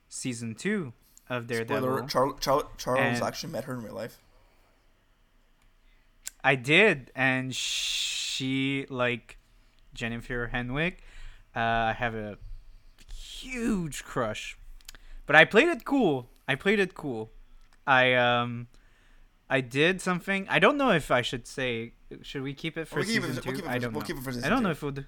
season 0.09 0.55
two 0.55 0.93
of 1.29 1.47
Daredevil. 1.47 1.83
Spoiler: 1.83 2.07
Char- 2.09 2.39
Char- 2.41 2.69
Charles 2.79 3.01
And- 3.01 3.23
actually 3.23 3.53
met 3.53 3.65
her 3.65 3.75
in 3.75 3.83
real 3.83 3.95
life. 3.95 4.19
I 6.43 6.55
did, 6.55 7.11
and 7.15 7.55
she 7.55 8.87
like 8.89 9.39
Jennifer 9.93 10.51
Henwick. 10.53 10.95
Uh, 11.55 11.61
I 11.61 11.93
have 11.99 12.15
a 12.15 12.39
huge 13.15 14.05
crush, 14.05 14.57
but 15.27 15.37
I 15.37 15.45
played 15.45 15.69
it 15.69 15.85
cool. 15.85 16.31
I 16.51 16.55
played 16.57 16.81
it 16.87 16.93
cool. 16.95 17.23
I 17.87 18.05
um, 18.15 18.51
I 19.49 19.61
did 19.61 20.01
something. 20.09 20.47
I 20.49 20.59
don't 20.65 20.77
know 20.83 20.91
if 20.91 21.11
I 21.11 21.23
should 21.23 21.47
say. 21.47 21.93
Should 22.23 22.43
we 22.43 22.55
keep 22.63 22.75
it 22.81 22.87
for 22.89 22.97
We'll 22.97 23.05
keep 23.05 23.23
season 23.23 23.39
it- 23.39 23.43
2 23.45 23.49
we'll 23.49 23.57
keep 23.61 23.65
it 23.67 23.71
I 23.71 23.79
don't 23.79 23.93
we'll 23.93 24.01
know. 24.03 24.07
keep 24.07 24.17
it 24.19 24.25
for 24.25 24.31
I 24.47 24.49
don't 24.49 24.63
know 24.65 24.71
two. 24.71 24.73
if 24.79 24.83
we'll 24.83 24.99
do. 25.03 25.05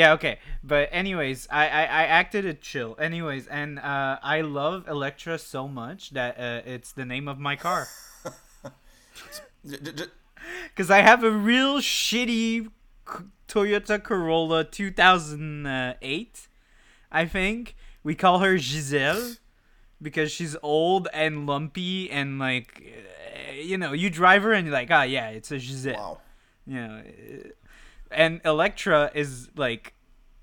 Yeah, 0.00 0.12
okay. 0.16 0.38
But 0.62 0.88
anyways, 0.92 1.46
I, 1.50 1.64
I, 1.68 1.82
I 2.00 2.02
acted 2.20 2.44
it 2.44 2.60
chill. 2.62 2.96
Anyways, 2.98 3.46
and 3.48 3.78
uh, 3.78 4.18
I 4.22 4.40
love 4.42 4.86
Electra 4.88 5.36
so 5.38 5.66
much 5.68 6.10
that 6.10 6.32
uh, 6.38 6.62
it's 6.74 6.90
the 6.92 7.04
name 7.04 7.26
of 7.28 7.38
my 7.38 7.56
car. 7.56 7.88
Because 10.68 10.90
I 10.90 11.00
have 11.00 11.24
a 11.24 11.30
real 11.30 11.78
shitty 11.78 12.68
Toyota 13.48 14.02
Corolla 14.02 14.64
2008, 14.64 16.48
I 17.12 17.24
think. 17.26 17.76
We 18.02 18.14
call 18.14 18.40
her 18.40 18.58
Giselle 18.58 19.36
because 20.04 20.30
she's 20.30 20.56
old 20.62 21.08
and 21.12 21.46
lumpy 21.46 22.08
and 22.10 22.38
like, 22.38 22.84
uh, 23.48 23.52
you 23.54 23.76
know, 23.76 23.92
you 23.92 24.10
drive 24.10 24.42
her 24.44 24.52
and 24.52 24.66
you're 24.66 24.74
like, 24.74 24.90
ah, 24.90 25.02
yeah, 25.02 25.30
it's 25.30 25.50
a 25.50 25.58
Giselle. 25.58 25.94
wow. 25.94 26.18
You 26.66 26.74
know, 26.74 27.02
uh, 27.02 27.48
and 28.12 28.40
Electra 28.44 29.10
is 29.14 29.48
like, 29.56 29.94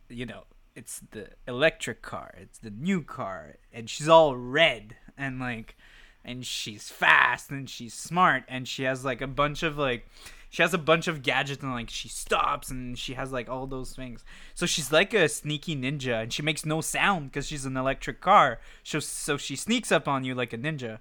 you 0.09 0.25
know, 0.25 0.43
it's 0.75 1.01
the 1.11 1.29
electric 1.47 2.01
car. 2.01 2.33
It's 2.37 2.57
the 2.57 2.69
new 2.69 3.01
car, 3.01 3.57
and 3.71 3.89
she's 3.89 4.09
all 4.09 4.35
red 4.35 4.95
and 5.17 5.39
like, 5.39 5.77
and 6.25 6.45
she's 6.45 6.89
fast 6.89 7.49
and 7.49 7.69
she's 7.69 7.93
smart 7.93 8.43
and 8.47 8.67
she 8.67 8.83
has 8.83 9.03
like 9.03 9.21
a 9.21 9.27
bunch 9.27 9.63
of 9.63 9.77
like, 9.77 10.05
she 10.51 10.61
has 10.61 10.73
a 10.73 10.77
bunch 10.77 11.07
of 11.07 11.23
gadgets 11.23 11.63
and 11.63 11.71
like 11.71 11.89
she 11.89 12.09
stops 12.09 12.69
and 12.69 12.99
she 12.99 13.13
has 13.13 13.31
like 13.31 13.49
all 13.49 13.65
those 13.65 13.95
things. 13.95 14.25
So 14.53 14.65
she's 14.65 14.91
like 14.91 15.13
a 15.13 15.29
sneaky 15.29 15.77
ninja 15.77 16.23
and 16.23 16.33
she 16.33 16.41
makes 16.41 16.65
no 16.65 16.81
sound 16.81 17.31
because 17.31 17.47
she's 17.47 17.63
an 17.65 17.77
electric 17.77 18.19
car. 18.19 18.59
So 18.83 18.99
so 18.99 19.37
she 19.37 19.55
sneaks 19.55 19.93
up 19.93 20.09
on 20.09 20.25
you 20.25 20.35
like 20.35 20.51
a 20.51 20.57
ninja. 20.57 20.99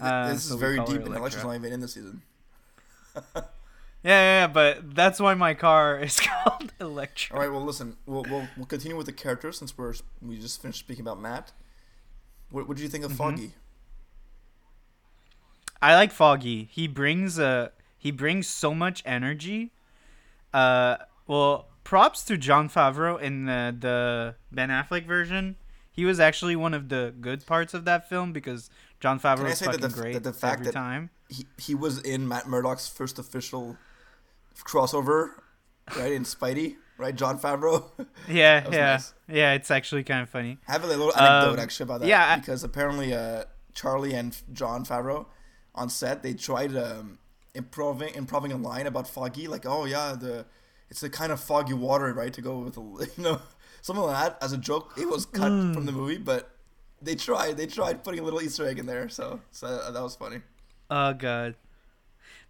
Uh, 0.00 0.28
this 0.32 0.44
so 0.44 0.54
is 0.54 0.60
very 0.60 0.78
deep, 0.84 1.04
and. 1.04 1.14
Electra's 1.16 1.42
not 1.42 1.56
even 1.56 1.72
in 1.72 1.80
the 1.80 1.88
season. 1.88 2.22
Yeah, 4.06 4.10
yeah, 4.10 4.40
yeah, 4.42 4.46
but 4.48 4.94
that's 4.94 5.18
why 5.18 5.32
my 5.32 5.54
car 5.54 5.98
is 6.02 6.20
called 6.20 6.74
Electra. 6.78 7.34
All 7.34 7.40
right, 7.42 7.50
well, 7.50 7.64
listen, 7.64 7.96
we'll, 8.04 8.22
we'll, 8.28 8.46
we'll 8.54 8.66
continue 8.66 8.98
with 8.98 9.06
the 9.06 9.14
characters 9.14 9.56
since 9.58 9.78
we're 9.78 9.94
we 10.20 10.36
just 10.36 10.60
finished 10.60 10.80
speaking 10.80 11.00
about 11.06 11.18
Matt. 11.18 11.52
What, 12.50 12.68
what 12.68 12.76
did 12.76 12.82
you 12.82 12.90
think 12.90 13.04
of 13.04 13.12
Mm-hmm. 13.12 13.16
Foggy? 13.16 13.52
I 15.80 15.94
like 15.94 16.12
Foggy. 16.12 16.68
He 16.70 16.86
brings 16.86 17.38
uh 17.38 17.70
he 18.04 18.10
brings 18.10 18.46
so 18.46 18.74
much 18.74 19.02
energy. 19.06 19.72
Uh, 20.52 20.96
well, 21.26 21.68
props 21.84 22.22
to 22.26 22.36
Jon 22.36 22.68
Favreau 22.68 23.18
in 23.20 23.46
the, 23.46 23.74
the 23.80 24.34
Ben 24.52 24.68
Affleck 24.68 25.06
version. 25.06 25.56
He 25.90 26.04
was 26.04 26.20
actually 26.20 26.54
one 26.54 26.74
of 26.74 26.90
the 26.90 27.14
good 27.18 27.46
parts 27.46 27.72
of 27.72 27.86
that 27.86 28.08
film 28.08 28.32
because 28.34 28.68
Jon 29.00 29.18
Favreau 29.18 29.44
was 29.44 29.58
say 29.58 29.66
that 29.66 29.80
fucking 29.80 29.88
the 29.88 30.00
great 30.02 30.12
that 30.12 30.22
the 30.24 30.32
fact 30.34 30.60
every 30.60 30.66
that- 30.66 30.72
time. 30.74 31.10
He 31.30 31.46
he 31.56 31.74
was 31.74 31.98
in 32.02 32.28
Matt 32.28 32.46
Murdock's 32.46 32.86
first 32.86 33.18
official 33.18 33.78
crossover, 34.64 35.30
right? 35.96 36.12
In 36.12 36.24
Spidey, 36.24 36.76
right? 36.98 37.14
Jon 37.16 37.38
Favreau. 37.38 37.84
Yeah, 38.28 38.64
yeah, 38.70 38.92
nice. 38.92 39.14
yeah. 39.28 39.52
It's 39.54 39.70
actually 39.70 40.04
kind 40.04 40.20
of 40.22 40.28
funny. 40.28 40.58
I 40.68 40.72
have 40.72 40.84
a 40.84 40.86
little 40.86 41.12
anecdote 41.16 41.54
Um, 41.54 41.58
actually 41.58 41.84
about 41.84 42.00
that. 42.00 42.08
yeah, 42.08 42.36
because 42.36 42.62
apparently 42.64 43.14
uh, 43.14 43.44
Charlie 43.72 44.12
and 44.14 44.36
Jon 44.52 44.84
Favreau 44.84 45.26
on 45.74 45.88
set 45.88 46.22
they 46.22 46.34
tried 46.34 46.76
um, 46.76 47.18
improving 47.54 48.14
improving 48.14 48.52
a 48.52 48.56
line 48.56 48.86
about 48.86 49.06
foggy, 49.08 49.46
like 49.48 49.64
oh 49.66 49.84
yeah, 49.84 50.14
the 50.18 50.46
it's 50.90 51.00
the 51.00 51.10
kind 51.10 51.32
of 51.32 51.40
foggy 51.40 51.74
water, 51.74 52.12
right? 52.12 52.32
To 52.32 52.42
go 52.42 52.58
with 52.58 52.76
a, 52.76 52.80
you 53.16 53.22
know 53.22 53.40
something 53.82 54.04
like 54.04 54.16
that 54.38 54.42
as 54.44 54.52
a 54.52 54.58
joke. 54.58 54.92
It 54.96 55.08
was 55.08 55.26
cut 55.26 55.50
Mm. 55.52 55.74
from 55.74 55.86
the 55.86 55.92
movie, 55.92 56.18
but 56.18 56.50
they 57.02 57.14
tried 57.14 57.56
they 57.56 57.66
tried 57.66 58.02
putting 58.04 58.20
a 58.20 58.22
little 58.22 58.40
Easter 58.42 58.66
egg 58.66 58.78
in 58.78 58.86
there, 58.86 59.08
so 59.08 59.40
so 59.50 59.66
uh, 59.66 59.90
that 59.90 60.02
was 60.02 60.16
funny. 60.16 60.40
Oh 60.90 61.12
god. 61.14 61.54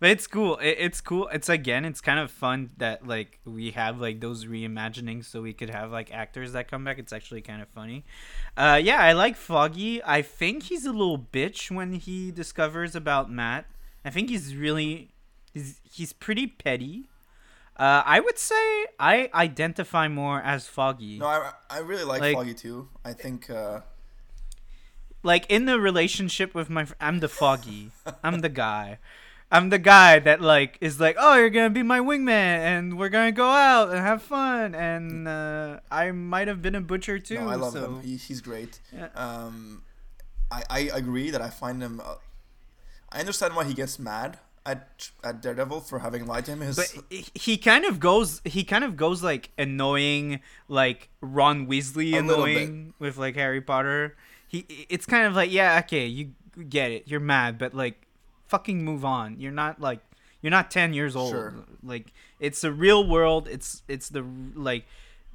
But 0.01 0.11
it's 0.11 0.27
cool. 0.27 0.57
It, 0.59 0.77
it's 0.81 1.01
cool. 1.01 1.29
It's 1.33 1.49
again, 1.49 1.85
it's 1.85 2.01
kind 2.01 2.19
of 2.19 2.31
fun 2.31 2.71
that 2.79 3.07
like 3.07 3.39
we 3.45 3.71
have 3.71 4.01
like 4.01 4.21
those 4.21 4.45
reimaginings, 4.45 5.25
so 5.27 5.41
we 5.41 5.53
could 5.53 5.71
have 5.71 5.93
like 5.93 6.13
actors 6.13 6.53
that 6.53 6.69
come 6.69 6.85
back. 6.85 6.99
It's 6.99 7.13
actually 7.13 7.43
kind 7.43 7.63
of 7.63 7.69
funny. 7.69 8.05
Uh, 8.57 8.81
yeah, 8.83 9.01
I 9.01 9.13
like 9.13 9.37
Foggy. 9.37 10.03
I 10.05 10.21
think 10.21 10.65
he's 10.65 10.85
a 10.85 10.91
little 10.93 11.19
bitch 11.19 11.71
when 11.71 11.93
he 11.95 12.33
discovers 12.33 12.95
about 12.97 13.31
Matt. 13.31 13.67
I 14.05 14.11
think 14.11 14.29
he's 14.29 14.55
really, 14.55 15.11
he's 15.53 15.81
he's 15.83 16.13
pretty 16.13 16.47
petty. 16.47 17.09
Uh, 17.77 18.03
I 18.07 18.21
would 18.21 18.39
say 18.39 18.87
I 19.01 19.31
identify 19.35 20.07
more 20.07 20.41
as 20.41 20.69
Foggy. 20.69 21.19
No, 21.19 21.27
I, 21.27 21.53
I 21.69 21.79
really 21.79 22.05
like, 22.05 22.21
Like- 22.21 22.37
Foggy 22.37 22.55
too. 22.55 22.89
I 23.05 23.13
think 23.13 23.51
uh, 23.51 23.81
like 25.25 25.47
in 25.51 25.65
the 25.65 25.81
relationship 25.81 26.55
with 26.55 26.71
my 26.71 26.87
I'm 27.01 27.19
the 27.21 27.29
foggy. 27.29 27.91
I'm 28.23 28.41
the 28.41 28.49
guy. 28.49 28.99
I'm 29.51 29.71
the 29.71 29.79
guy 29.79 30.19
that 30.19 30.41
like 30.41 30.79
is 30.81 30.99
like, 31.01 31.17
"Oh, 31.19 31.37
you're 31.37 31.51
going 31.51 31.71
to 31.71 31.75
be 31.75 31.83
my 31.83 32.01
wingman 32.01 32.29
and 32.31 32.99
we're 32.99 33.09
going 33.09 33.33
to 33.33 33.37
go 33.37 33.49
out 33.49 33.91
and 33.91 33.99
have 33.99 34.23
fun." 34.23 34.75
And 34.75 35.29
uh, 35.29 35.81
I 35.91 36.11
might 36.13 36.49
have 36.49 36.61
been 36.61 36.75
a 36.75 36.81
butcher 36.81 37.19
too. 37.19 37.37
no, 37.37 37.49
I 37.49 37.55
love 37.55 37.73
so, 37.73 37.85
him. 37.85 38.03
He, 38.03 38.17
he's 38.17 38.41
great. 38.41 38.81
Yeah. 38.93 39.09
Um, 39.15 39.83
I, 40.51 40.63
I 40.71 40.81
agree 40.93 41.31
that 41.31 41.41
I 41.41 41.51
find 41.51 41.83
him. 41.83 42.01
I 43.15 43.21
understand 43.21 43.55
why 43.57 43.65
he 43.65 43.75
gets 43.75 43.99
mad 43.99 44.39
at 44.67 45.11
at 45.23 45.41
Daredevil 45.41 45.83
for 45.83 46.01
having 46.01 46.27
lied 46.27 46.47
to 46.47 46.53
him. 46.53 46.61
His, 46.61 46.77
But 46.77 47.05
he- 47.35 47.57
kind 47.57 47.85
of 47.85 48.01
goes 48.01 48.41
he 48.45 48.65
kind 48.65 48.83
of 48.85 48.97
goes 48.97 49.23
like 49.23 49.51
annoying 49.57 50.41
like 50.69 51.11
Ron 51.21 51.67
Weasley 51.67 52.15
A 52.15 52.21
little 52.23 52.45
bit. 52.45 52.57
annoying 52.57 52.95
with 52.99 53.17
like 53.17 53.37
Harry 53.37 53.61
Potter. 53.61 54.17
He 54.49 54.87
it's 54.89 55.07
kind 55.07 55.27
of 55.27 55.35
like 55.35 55.51
yeah, 55.53 55.81
okay, 55.85 56.07
you 56.07 56.33
get 56.69 56.91
it. 56.91 57.09
You're 57.09 57.21
mad, 57.21 57.59
but 57.59 57.75
like 57.75 58.07
fucking 58.47 58.85
move 58.85 59.05
on. 59.05 59.39
You're 59.41 59.53
not 59.53 59.81
like 59.81 60.01
you're 60.41 60.51
not 60.51 60.71
10 60.71 60.93
years 60.93 61.15
old. 61.17 61.31
Sure. 61.33 61.55
Like 61.83 62.12
it's 62.41 62.65
a 62.65 62.73
real 62.73 63.07
world. 63.07 63.49
It's 63.49 63.83
it's 63.89 64.09
the 64.09 64.25
like 64.55 64.87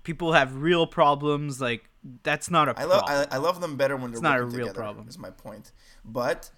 people 0.04 0.34
have 0.34 0.56
real 0.56 0.88
problems 0.88 1.60
like 1.62 1.86
that's 2.24 2.50
not 2.50 2.68
a 2.70 2.72
I 2.72 2.86
problem. 2.86 2.90
love 3.00 3.28
I, 3.32 3.36
I 3.36 3.38
love 3.40 3.60
them 3.62 3.76
better 3.76 3.96
when 3.98 4.12
they're 4.12 4.18
It's 4.20 4.22
not 4.22 4.40
a 4.40 4.44
real 4.44 4.68
together, 4.68 4.74
problem. 4.74 5.08
Is 5.08 5.18
my 5.20 5.30
point. 5.32 5.72
But 6.06 6.50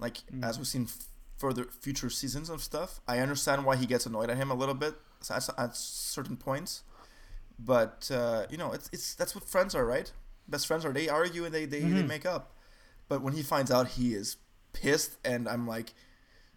like 0.00 0.18
as 0.42 0.58
we've 0.58 0.66
seen 0.66 0.88
further 1.38 1.64
future 1.64 2.10
seasons 2.10 2.50
of 2.50 2.62
stuff, 2.62 3.00
I 3.06 3.18
understand 3.18 3.64
why 3.64 3.76
he 3.76 3.86
gets 3.86 4.06
annoyed 4.06 4.30
at 4.30 4.36
him 4.36 4.50
a 4.50 4.54
little 4.54 4.74
bit 4.74 4.94
at, 5.30 5.48
at 5.58 5.76
certain 5.76 6.36
points. 6.36 6.82
But 7.58 8.10
uh, 8.12 8.46
you 8.50 8.56
know, 8.56 8.72
it's 8.72 8.88
it's 8.92 9.14
that's 9.14 9.34
what 9.34 9.44
friends 9.44 9.74
are, 9.74 9.84
right? 9.86 10.10
Best 10.48 10.66
friends 10.66 10.84
are. 10.84 10.92
They 10.92 11.08
argue 11.08 11.44
and 11.44 11.54
they 11.54 11.66
they, 11.66 11.80
they 11.80 12.02
Mhm. 12.02 12.08
make 12.08 12.26
up. 12.26 12.56
But 13.08 13.22
when 13.22 13.34
he 13.34 13.42
finds 13.42 13.70
out, 13.70 13.88
he 13.88 14.14
is 14.14 14.36
pissed, 14.72 15.18
and 15.24 15.48
I'm 15.48 15.66
like, 15.66 15.92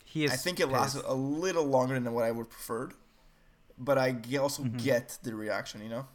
he 0.06 0.24
is 0.26 0.32
I 0.34 0.38
think 0.38 0.60
it 0.60 0.68
pissed. 0.68 0.74
lasted 0.74 1.04
a 1.06 1.14
little 1.16 1.66
longer 1.66 2.00
than 2.00 2.14
what 2.14 2.24
I 2.24 2.32
would 2.32 2.50
preferred. 2.50 2.94
But 3.78 3.98
I 3.98 4.16
also 4.40 4.64
Mm-hmm. 4.64 4.78
get 4.78 5.18
the 5.24 5.34
reaction, 5.36 5.82
you 5.82 5.90
know. 5.90 6.06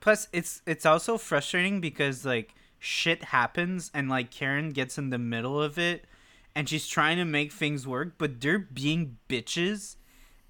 Plus, 0.00 0.28
it's 0.32 0.62
it's 0.66 0.86
also 0.86 1.18
frustrating 1.18 1.80
because 1.80 2.24
like 2.24 2.54
shit 2.78 3.24
happens 3.24 3.90
and 3.94 4.08
like 4.08 4.30
Karen 4.30 4.70
gets 4.70 4.98
in 4.98 5.10
the 5.10 5.18
middle 5.18 5.60
of 5.60 5.78
it, 5.78 6.04
and 6.54 6.68
she's 6.68 6.88
trying 6.88 7.16
to 7.18 7.24
make 7.24 7.52
things 7.52 7.86
work, 7.86 8.14
but 8.18 8.40
they're 8.40 8.58
being 8.58 9.18
bitches, 9.28 9.96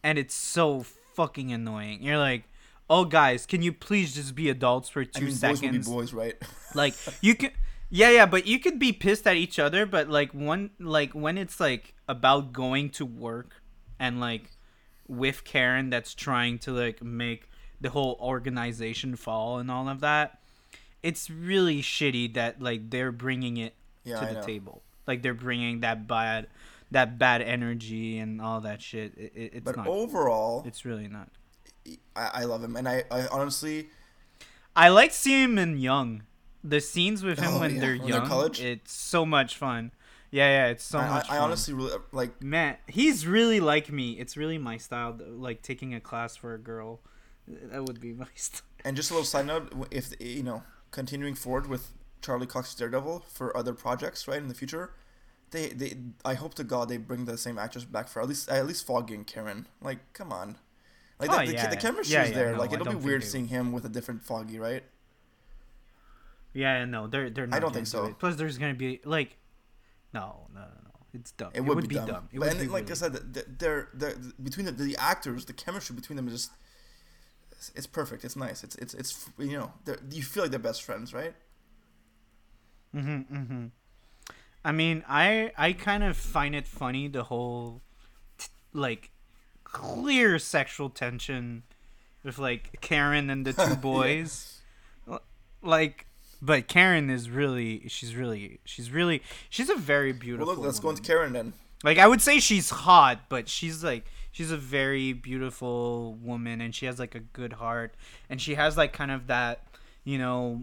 and 0.02 0.18
it's 0.18 0.34
so 0.34 0.80
fucking 1.14 1.52
annoying. 1.52 2.02
You're 2.02 2.18
like, 2.18 2.44
oh 2.88 3.04
guys, 3.04 3.46
can 3.46 3.62
you 3.62 3.72
please 3.72 4.14
just 4.14 4.34
be 4.34 4.48
adults 4.48 4.88
for 4.88 5.00
I 5.00 5.04
two 5.04 5.30
seconds? 5.30 5.86
boys 5.86 6.12
will 6.12 6.22
be 6.22 6.32
boys, 6.32 6.40
right? 6.40 6.42
like 6.74 6.94
you 7.20 7.34
can 7.34 7.50
yeah 7.90 8.10
yeah 8.10 8.26
but 8.26 8.46
you 8.46 8.58
could 8.58 8.78
be 8.78 8.92
pissed 8.92 9.26
at 9.26 9.36
each 9.36 9.58
other 9.58 9.86
but 9.86 10.08
like 10.08 10.32
one 10.32 10.70
like 10.78 11.12
when 11.12 11.38
it's 11.38 11.58
like 11.58 11.94
about 12.06 12.52
going 12.52 12.90
to 12.90 13.04
work 13.04 13.62
and 13.98 14.20
like 14.20 14.50
with 15.06 15.44
karen 15.44 15.88
that's 15.88 16.14
trying 16.14 16.58
to 16.58 16.72
like 16.72 17.02
make 17.02 17.48
the 17.80 17.90
whole 17.90 18.18
organization 18.20 19.16
fall 19.16 19.58
and 19.58 19.70
all 19.70 19.88
of 19.88 20.00
that 20.00 20.38
it's 21.02 21.30
really 21.30 21.80
shitty 21.82 22.32
that 22.34 22.60
like 22.60 22.90
they're 22.90 23.12
bringing 23.12 23.56
it 23.56 23.74
Yeah, 24.04 24.20
to 24.20 24.26
I 24.26 24.28
the 24.30 24.34
know. 24.34 24.40
table 24.40 24.82
like 25.06 25.22
they're 25.22 25.34
bringing 25.34 25.80
that 25.80 26.06
bad 26.06 26.46
that 26.90 27.18
bad 27.18 27.42
energy 27.42 28.18
and 28.18 28.40
all 28.40 28.60
that 28.60 28.80
shit 28.82 29.12
it, 29.16 29.32
it, 29.34 29.50
it's 29.54 29.66
But 29.66 29.76
not 29.76 29.86
overall, 29.88 30.64
it's 30.66 30.84
really 30.84 31.08
not 31.08 31.28
I, 32.16 32.30
I 32.34 32.44
love 32.44 32.62
him, 32.62 32.76
and 32.76 32.88
I, 32.88 33.04
I 33.10 33.26
honestly, 33.28 33.88
I 34.76 34.88
like 34.88 35.12
seeing 35.12 35.44
him 35.44 35.58
in 35.58 35.78
young. 35.78 36.22
The 36.62 36.80
scenes 36.80 37.22
with 37.22 37.38
him 37.38 37.54
Oh, 37.54 37.60
when 37.60 37.74
yeah, 37.74 37.80
they're 37.80 37.94
when 37.96 38.10
they're 38.10 38.20
young, 38.20 38.28
college? 38.28 38.60
it's 38.60 38.92
so 38.92 39.24
much 39.24 39.56
fun. 39.56 39.92
Yeah, 40.30 40.48
yeah, 40.48 40.66
it's 40.68 40.84
so 40.84 41.00
I, 41.00 41.08
much 41.08 41.30
I, 41.30 41.36
I 41.36 41.38
honestly 41.38 41.72
really 41.74 41.92
uh, 41.92 41.98
like. 42.12 42.42
man, 42.42 42.76
he's 42.86 43.26
really 43.26 43.60
like 43.60 43.90
me. 43.90 44.12
It's 44.12 44.36
really 44.36 44.58
my 44.58 44.76
style. 44.76 45.16
Like 45.18 45.62
taking 45.62 45.94
a 45.94 46.00
class 46.00 46.36
for 46.36 46.54
a 46.54 46.58
girl, 46.58 47.00
that 47.46 47.84
would 47.84 48.00
be 48.00 48.12
my 48.12 48.26
style. 48.34 48.62
And 48.84 48.96
just 48.96 49.10
a 49.10 49.14
little 49.14 49.24
side 49.24 49.46
note: 49.46 49.72
if 49.90 50.12
you 50.20 50.42
know, 50.42 50.62
continuing 50.90 51.34
forward 51.34 51.66
with 51.68 51.90
Charlie 52.22 52.46
Cox's 52.46 52.74
Daredevil 52.74 53.24
for 53.28 53.56
other 53.56 53.72
projects, 53.74 54.26
right 54.28 54.38
in 54.38 54.48
the 54.48 54.54
future, 54.54 54.92
they 55.50 55.68
they 55.68 55.96
I 56.24 56.34
hope 56.34 56.54
to 56.54 56.64
God 56.64 56.88
they 56.88 56.96
bring 56.96 57.24
the 57.24 57.38
same 57.38 57.58
actress 57.58 57.84
back 57.84 58.08
for 58.08 58.20
at 58.20 58.28
least 58.28 58.48
at 58.48 58.66
least 58.66 58.86
Foggy 58.86 59.14
and 59.14 59.26
Karen. 59.26 59.66
Like, 59.80 59.98
come 60.12 60.32
on, 60.32 60.56
like 61.18 61.30
Oh, 61.30 61.38
the, 61.40 61.46
the, 61.46 61.52
yeah. 61.52 61.66
the 61.68 61.76
chemistry 61.76 62.14
Yeah, 62.14 62.24
is 62.24 62.30
yeah, 62.30 62.36
there. 62.36 62.52
no, 62.52 62.58
like, 62.58 62.72
it'll 62.72 62.86
be 62.86 62.96
weird 62.96 63.24
seeing 63.24 63.48
him 63.48 63.72
with 63.72 63.84
a 63.84 63.88
different 63.88 64.22
Foggy, 64.24 64.58
right? 64.58 64.82
Yeah, 66.52 66.84
no, 66.86 67.06
they're 67.06 67.30
they're. 67.30 67.46
Not 67.46 67.60
don't 67.60 67.72
think 67.74 67.86
so. 67.86 68.06
it. 68.06 68.18
Plus, 68.18 68.36
there's 68.36 68.58
gonna 68.58 68.74
be 68.74 69.00
like, 69.04 69.36
no, 70.12 70.46
no, 70.54 70.60
no, 70.60 70.66
no. 70.66 70.90
It's 71.14 71.30
dumb. 71.32 71.50
It 71.54 71.60
would, 71.62 71.88
be, 71.88 71.94
dumb. 71.94 72.28
It 72.32 72.38
but 72.38 72.40
would 72.40 72.48
and 72.50 72.60
be 72.60 72.66
like 72.66 72.82
really 72.84 72.92
I 72.92 72.94
said, 72.94 73.12
the- 73.12 73.20
the- 73.20 73.46
they're, 73.58 73.88
they're 73.94 74.14
between 74.42 74.66
the, 74.66 74.72
the 74.72 74.96
actors, 74.98 75.44
the 75.44 75.52
chemistry 75.52 75.94
between 75.94 76.16
them 76.16 76.26
is 76.28 76.34
just. 76.34 76.50
It's, 77.58 77.72
it's 77.74 77.86
perfect. 77.86 78.24
It's 78.24 78.36
nice. 78.36 78.62
It's 78.64 78.76
it's 78.76 78.94
it's 78.94 79.28
you 79.38 79.58
know 79.58 79.72
you 80.10 80.22
feel 80.22 80.44
like 80.44 80.50
they're 80.50 80.60
best 80.60 80.82
friends, 80.82 81.12
right? 81.12 81.34
Mm-hmm, 82.94 83.36
mm-hmm. 83.36 83.66
I 84.64 84.72
mean, 84.72 85.04
I 85.08 85.52
I 85.58 85.72
kind 85.72 86.04
of 86.04 86.16
find 86.16 86.54
it 86.54 86.66
funny 86.66 87.08
the 87.08 87.24
whole 87.24 87.82
t- 88.38 88.46
like 88.72 89.10
clear 89.64 90.38
sexual 90.38 90.88
tension 90.88 91.64
with 92.24 92.38
like 92.38 92.80
Karen 92.80 93.28
and 93.30 93.46
the 93.46 93.52
two 93.52 93.74
boys. 93.80 94.60
L- 95.10 95.22
Like, 95.62 96.06
but 96.40 96.68
Karen 96.68 97.10
is 97.10 97.28
really 97.28 97.88
she's 97.88 98.14
really 98.14 98.60
she's 98.64 98.90
really 98.90 99.22
she's 99.50 99.68
a 99.68 99.76
very 99.76 100.12
beautiful. 100.12 100.46
Well, 100.46 100.56
look, 100.56 100.64
let's 100.64 100.80
go 100.80 100.90
into 100.90 101.02
Karen 101.02 101.32
then. 101.32 101.52
Like 101.84 101.98
I 101.98 102.06
would 102.08 102.22
say 102.22 102.38
she's 102.40 102.70
hot, 102.70 103.28
but 103.28 103.48
she's 103.48 103.84
like 103.84 104.04
she's 104.38 104.52
a 104.52 104.56
very 104.56 105.12
beautiful 105.12 106.16
woman 106.22 106.60
and 106.60 106.72
she 106.72 106.86
has 106.86 107.00
like 107.00 107.16
a 107.16 107.18
good 107.18 107.54
heart 107.54 107.96
and 108.30 108.40
she 108.40 108.54
has 108.54 108.76
like 108.76 108.92
kind 108.92 109.10
of 109.10 109.26
that, 109.26 109.64
you 110.04 110.16
know, 110.16 110.62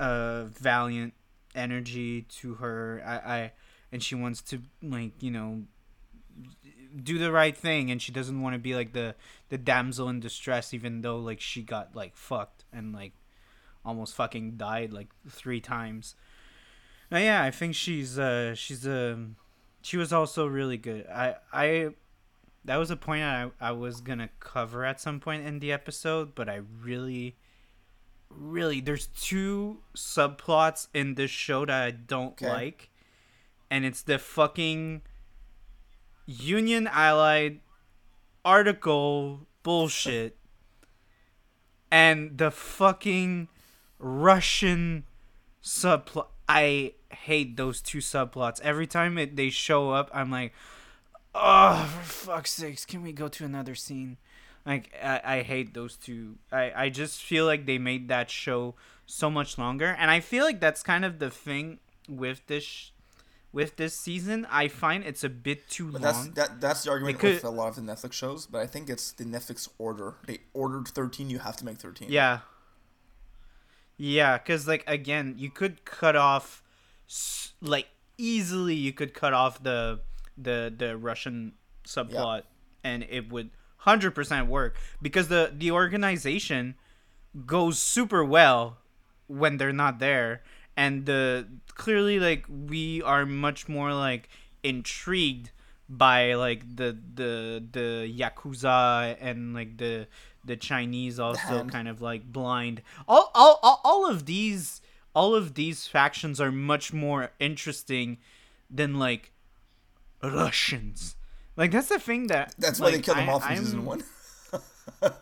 uh 0.00 0.44
valiant 0.44 1.12
energy 1.54 2.22
to 2.22 2.54
her. 2.54 3.02
I, 3.04 3.16
I 3.16 3.52
and 3.92 4.02
she 4.02 4.14
wants 4.14 4.40
to 4.44 4.62
like, 4.82 5.12
you 5.20 5.30
know, 5.30 5.64
do 7.02 7.18
the 7.18 7.30
right 7.30 7.54
thing 7.54 7.90
and 7.90 8.00
she 8.00 8.12
doesn't 8.12 8.40
want 8.40 8.54
to 8.54 8.58
be 8.58 8.74
like 8.74 8.94
the 8.94 9.14
the 9.50 9.58
damsel 9.58 10.08
in 10.08 10.18
distress 10.18 10.72
even 10.72 11.02
though 11.02 11.18
like 11.18 11.42
she 11.42 11.60
got 11.60 11.94
like 11.94 12.16
fucked 12.16 12.64
and 12.72 12.94
like 12.94 13.12
almost 13.84 14.14
fucking 14.14 14.56
died 14.56 14.94
like 14.94 15.08
three 15.28 15.60
times. 15.60 16.14
Uh, 17.12 17.18
yeah, 17.18 17.42
I 17.42 17.50
think 17.50 17.74
she's 17.74 18.18
uh 18.18 18.54
she's 18.54 18.86
um 18.86 19.36
she 19.82 19.98
was 19.98 20.14
also 20.14 20.46
really 20.46 20.78
good. 20.78 21.06
I 21.08 21.34
I 21.52 21.90
that 22.66 22.76
was 22.76 22.90
a 22.90 22.96
point 22.96 23.22
I 23.22 23.50
I 23.60 23.72
was 23.72 24.00
gonna 24.00 24.28
cover 24.40 24.84
at 24.84 25.00
some 25.00 25.20
point 25.20 25.46
in 25.46 25.58
the 25.60 25.72
episode, 25.72 26.34
but 26.34 26.48
I 26.48 26.60
really 26.82 27.36
really 28.28 28.80
there's 28.80 29.06
two 29.06 29.78
subplots 29.96 30.88
in 30.92 31.14
this 31.14 31.30
show 31.30 31.64
that 31.64 31.82
I 31.82 31.90
don't 31.92 32.32
Okay. 32.32 32.48
like. 32.48 32.90
And 33.70 33.84
it's 33.84 34.02
the 34.02 34.18
fucking 34.18 35.02
Union 36.26 36.86
Allied 36.86 37.60
article 38.44 39.46
bullshit 39.62 40.36
and 41.90 42.38
the 42.38 42.50
fucking 42.50 43.48
Russian 43.98 45.04
subplot. 45.62 46.26
I 46.48 46.94
hate 47.10 47.56
those 47.56 47.80
two 47.80 47.98
subplots. 47.98 48.60
Every 48.60 48.86
time 48.86 49.18
it, 49.18 49.34
they 49.36 49.50
show 49.50 49.90
up, 49.90 50.10
I'm 50.14 50.30
like, 50.30 50.52
oh, 51.36 52.00
for 52.02 52.26
fuck's 52.32 52.52
sakes, 52.52 52.84
can 52.84 53.02
we 53.02 53.12
go 53.12 53.28
to 53.28 53.44
another 53.44 53.74
scene? 53.74 54.16
Like, 54.64 54.92
I, 55.02 55.20
I 55.24 55.42
hate 55.42 55.74
those 55.74 55.96
two. 55.96 56.36
I, 56.50 56.72
I 56.74 56.88
just 56.88 57.22
feel 57.22 57.46
like 57.46 57.66
they 57.66 57.78
made 57.78 58.08
that 58.08 58.30
show 58.30 58.74
so 59.06 59.30
much 59.30 59.58
longer. 59.58 59.94
And 59.98 60.10
I 60.10 60.18
feel 60.20 60.44
like 60.44 60.58
that's 60.60 60.82
kind 60.82 61.04
of 61.04 61.18
the 61.20 61.30
thing 61.30 61.78
with 62.08 62.44
this 62.48 62.64
sh- 62.64 62.90
with 63.52 63.76
this 63.76 63.96
season. 63.96 64.46
I 64.50 64.66
find 64.68 65.04
it's 65.04 65.22
a 65.24 65.28
bit 65.28 65.68
too 65.68 65.92
But 65.92 66.02
long. 66.02 66.12
that's 66.34 66.50
that 66.50 66.60
that's 66.60 66.82
the 66.84 66.90
argument 66.90 67.20
could- 67.20 67.34
with 67.34 67.44
a 67.44 67.50
lot 67.50 67.68
of 67.68 67.76
the 67.76 67.82
Netflix 67.82 68.14
shows. 68.14 68.46
But 68.46 68.62
I 68.62 68.66
think 68.66 68.90
it's 68.90 69.12
the 69.12 69.24
Netflix 69.24 69.68
order. 69.78 70.14
They 70.26 70.38
ordered 70.52 70.88
thirteen. 70.88 71.30
You 71.30 71.38
have 71.38 71.56
to 71.58 71.64
make 71.64 71.78
thirteen. 71.78 72.10
Yeah. 72.10 72.40
Yeah, 73.98 74.36
because, 74.36 74.66
like, 74.68 74.84
again, 74.86 75.36
you 75.38 75.48
could 75.50 75.86
cut 75.86 76.16
off, 76.16 76.62
like, 77.62 77.86
easily 78.18 78.74
you 78.74 78.92
could 78.92 79.14
cut 79.14 79.32
off 79.32 79.62
the 79.62 80.00
the 80.36 80.72
the 80.76 80.96
Russian 80.96 81.52
subplot 81.86 82.42
and 82.84 83.04
it 83.08 83.30
would 83.30 83.50
100% 83.84 84.48
work 84.48 84.76
because 85.00 85.28
the 85.28 85.52
the 85.56 85.70
organization 85.70 86.74
goes 87.46 87.78
super 87.78 88.24
well 88.24 88.78
when 89.28 89.56
they're 89.56 89.72
not 89.72 89.98
there 89.98 90.42
and 90.76 91.06
the 91.06 91.46
clearly 91.74 92.18
like 92.18 92.44
we 92.48 93.02
are 93.02 93.26
much 93.26 93.68
more 93.68 93.92
like 93.92 94.28
intrigued 94.62 95.50
by 95.88 96.34
like 96.34 96.76
the 96.76 96.96
the 97.14 97.62
the 97.72 98.12
yakuza 98.18 99.16
and 99.20 99.54
like 99.54 99.76
the 99.76 100.06
the 100.44 100.56
chinese 100.56 101.20
also 101.20 101.40
Hand. 101.40 101.70
kind 101.72 101.88
of 101.88 102.00
like 102.00 102.24
blind 102.32 102.82
all 103.06 103.30
all 103.34 103.60
all, 103.62 103.80
all 103.84 104.10
of 104.10 104.26
these 104.26 104.80
all 105.14 105.34
of 105.34 105.54
these 105.54 105.86
factions 105.86 106.40
are 106.40 106.52
much 106.52 106.92
more 106.92 107.30
interesting 107.38 108.18
than 108.70 108.98
like 108.98 109.32
Russians. 110.22 111.16
Like 111.56 111.70
that's 111.70 111.88
the 111.88 111.98
thing 111.98 112.26
that 112.28 112.54
That's 112.58 112.78
why 112.80 112.90
they 112.90 112.96
like, 112.96 113.04
killed 113.04 113.18
them 113.18 113.28
I- 113.28 113.32
off 113.32 113.50
in 113.50 113.56
season 113.58 113.84
one. 113.84 114.02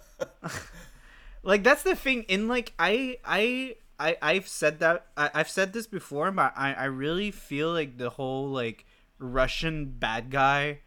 like 1.42 1.62
that's 1.62 1.82
the 1.82 1.95
thing 1.97 2.22
in 2.24 2.49
like 2.49 2.72
i 2.78 3.18
i 3.24 3.76
i 3.99 4.16
i've 4.22 4.49
said 4.49 4.78
that 4.80 5.07
I, 5.16 5.30
i've 5.34 5.49
said 5.49 5.72
this 5.72 5.86
before 5.86 6.30
but 6.30 6.53
i 6.57 6.72
i 6.74 6.84
really 6.84 7.30
feel 7.30 7.72
like 7.72 7.99
the 7.99 8.11
whole 8.11 8.49
like 8.49 8.86
russian 9.18 9.86
bad 9.99 10.30
guy 10.30 10.80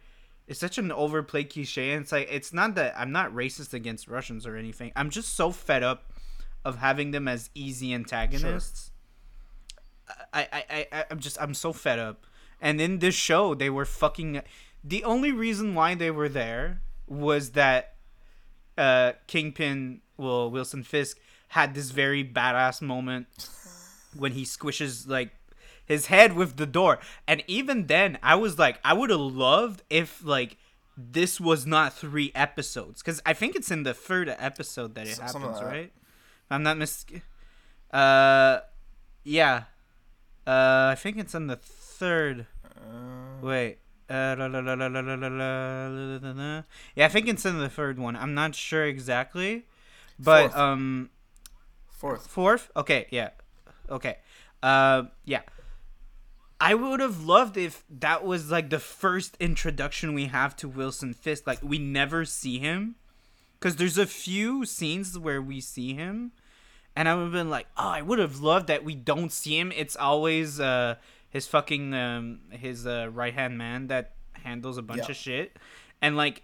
is 0.46 0.58
such 0.58 0.78
an 0.78 0.90
overplayed 0.92 1.50
cliche 1.50 1.92
and 1.92 2.02
it's 2.02 2.12
like 2.12 2.28
it's 2.30 2.52
not 2.52 2.74
that 2.76 2.94
i'm 2.98 3.12
not 3.12 3.32
racist 3.32 3.72
against 3.74 4.08
russians 4.08 4.46
or 4.46 4.56
anything 4.56 4.92
i'm 4.96 5.10
just 5.10 5.34
so 5.34 5.50
fed 5.50 5.82
up 5.82 6.12
of 6.64 6.78
having 6.78 7.10
them 7.10 7.28
as 7.28 7.50
easy 7.54 7.92
antagonists 7.94 8.90
I, 10.32 10.40
I 10.52 10.64
i 10.70 10.86
I- 10.92 11.04
i'm 11.10 11.18
just 11.20 11.40
i'm 11.40 11.54
so 11.54 11.72
fed 11.72 11.98
up 11.98 12.24
and 12.60 12.80
in 12.80 12.98
this 12.98 13.14
show 13.14 13.54
they 13.54 13.70
were 13.70 13.84
fucking 13.84 14.42
the 14.84 15.04
only 15.04 15.32
reason 15.32 15.74
why 15.74 15.94
they 15.94 16.10
were 16.10 16.28
there 16.28 16.80
was 17.06 17.50
that 17.50 17.94
uh, 18.76 19.12
Kingpin, 19.26 20.00
well, 20.16 20.50
Wilson 20.50 20.82
Fisk 20.84 21.18
had 21.48 21.74
this 21.74 21.90
very 21.90 22.22
badass 22.24 22.80
moment 22.80 23.26
when 24.16 24.32
he 24.32 24.44
squishes 24.44 25.08
like 25.08 25.30
his 25.84 26.06
head 26.06 26.34
with 26.34 26.56
the 26.56 26.66
door, 26.66 26.98
and 27.26 27.42
even 27.46 27.86
then, 27.86 28.18
I 28.22 28.34
was 28.36 28.58
like, 28.58 28.78
I 28.84 28.92
would 28.92 29.10
have 29.10 29.18
loved 29.20 29.82
if 29.90 30.22
like 30.24 30.56
this 30.96 31.40
was 31.40 31.66
not 31.66 31.94
three 31.94 32.30
episodes, 32.34 33.02
because 33.02 33.22
I 33.24 33.32
think 33.32 33.56
it's 33.56 33.70
in 33.70 33.82
the 33.84 33.94
third 33.94 34.28
episode 34.28 34.94
that 34.96 35.06
it 35.06 35.10
S- 35.10 35.16
something 35.16 35.40
happens, 35.40 35.60
that. 35.60 35.66
right? 35.66 35.92
I'm 36.50 36.62
not 36.62 36.76
mis. 36.78 37.04
Uh, 37.92 38.60
yeah. 39.24 39.64
Uh, 40.46 40.90
I 40.92 40.94
think 40.96 41.18
it's 41.18 41.34
in 41.34 41.46
the 41.46 41.56
third. 41.98 42.46
Uh, 42.64 43.42
Wait. 43.42 43.78
Yeah, 44.10 44.36
I 47.04 47.08
think 47.08 47.28
it's 47.28 47.44
in 47.44 47.58
the 47.58 47.68
third 47.68 47.98
one. 47.98 48.16
I'm 48.16 48.32
not 48.32 48.54
sure 48.54 48.86
exactly, 48.86 49.66
but 50.18 50.48
fourth. 50.48 50.56
um, 50.56 51.10
fourth, 51.90 52.26
fourth. 52.26 52.70
Okay, 52.74 53.06
yeah, 53.10 53.30
okay, 53.90 54.16
uh, 54.62 55.02
yeah. 55.26 55.42
I 56.58 56.72
would 56.74 57.00
have 57.00 57.22
loved 57.22 57.58
if 57.58 57.84
that 57.90 58.24
was 58.24 58.50
like 58.50 58.70
the 58.70 58.78
first 58.78 59.36
introduction 59.38 60.14
we 60.14 60.24
have 60.26 60.56
to 60.56 60.68
Wilson 60.68 61.12
Fisk. 61.12 61.46
Like 61.46 61.62
we 61.62 61.78
never 61.78 62.24
see 62.24 62.58
him, 62.58 62.94
because 63.60 63.76
there's 63.76 63.98
a 63.98 64.06
few 64.06 64.64
scenes 64.64 65.18
where 65.18 65.42
we 65.42 65.60
see 65.60 65.92
him, 65.92 66.32
and 66.96 67.10
I 67.10 67.14
would 67.14 67.24
have 67.24 67.32
been 67.32 67.50
like, 67.50 67.66
oh, 67.76 67.90
I 67.90 68.00
would 68.00 68.18
have 68.18 68.40
loved 68.40 68.68
that 68.68 68.84
we 68.84 68.94
don't 68.94 69.30
see 69.30 69.58
him. 69.58 69.70
It's 69.76 69.96
always 69.96 70.58
uh, 70.58 70.94
his 71.30 71.46
fucking 71.46 71.94
um 71.94 72.40
his 72.50 72.86
uh, 72.86 73.08
right 73.12 73.34
hand 73.34 73.58
man 73.58 73.86
that 73.88 74.14
handles 74.32 74.78
a 74.78 74.82
bunch 74.82 75.00
Yeah. 75.04 75.10
of 75.10 75.16
shit, 75.16 75.56
and 76.00 76.16
like, 76.16 76.42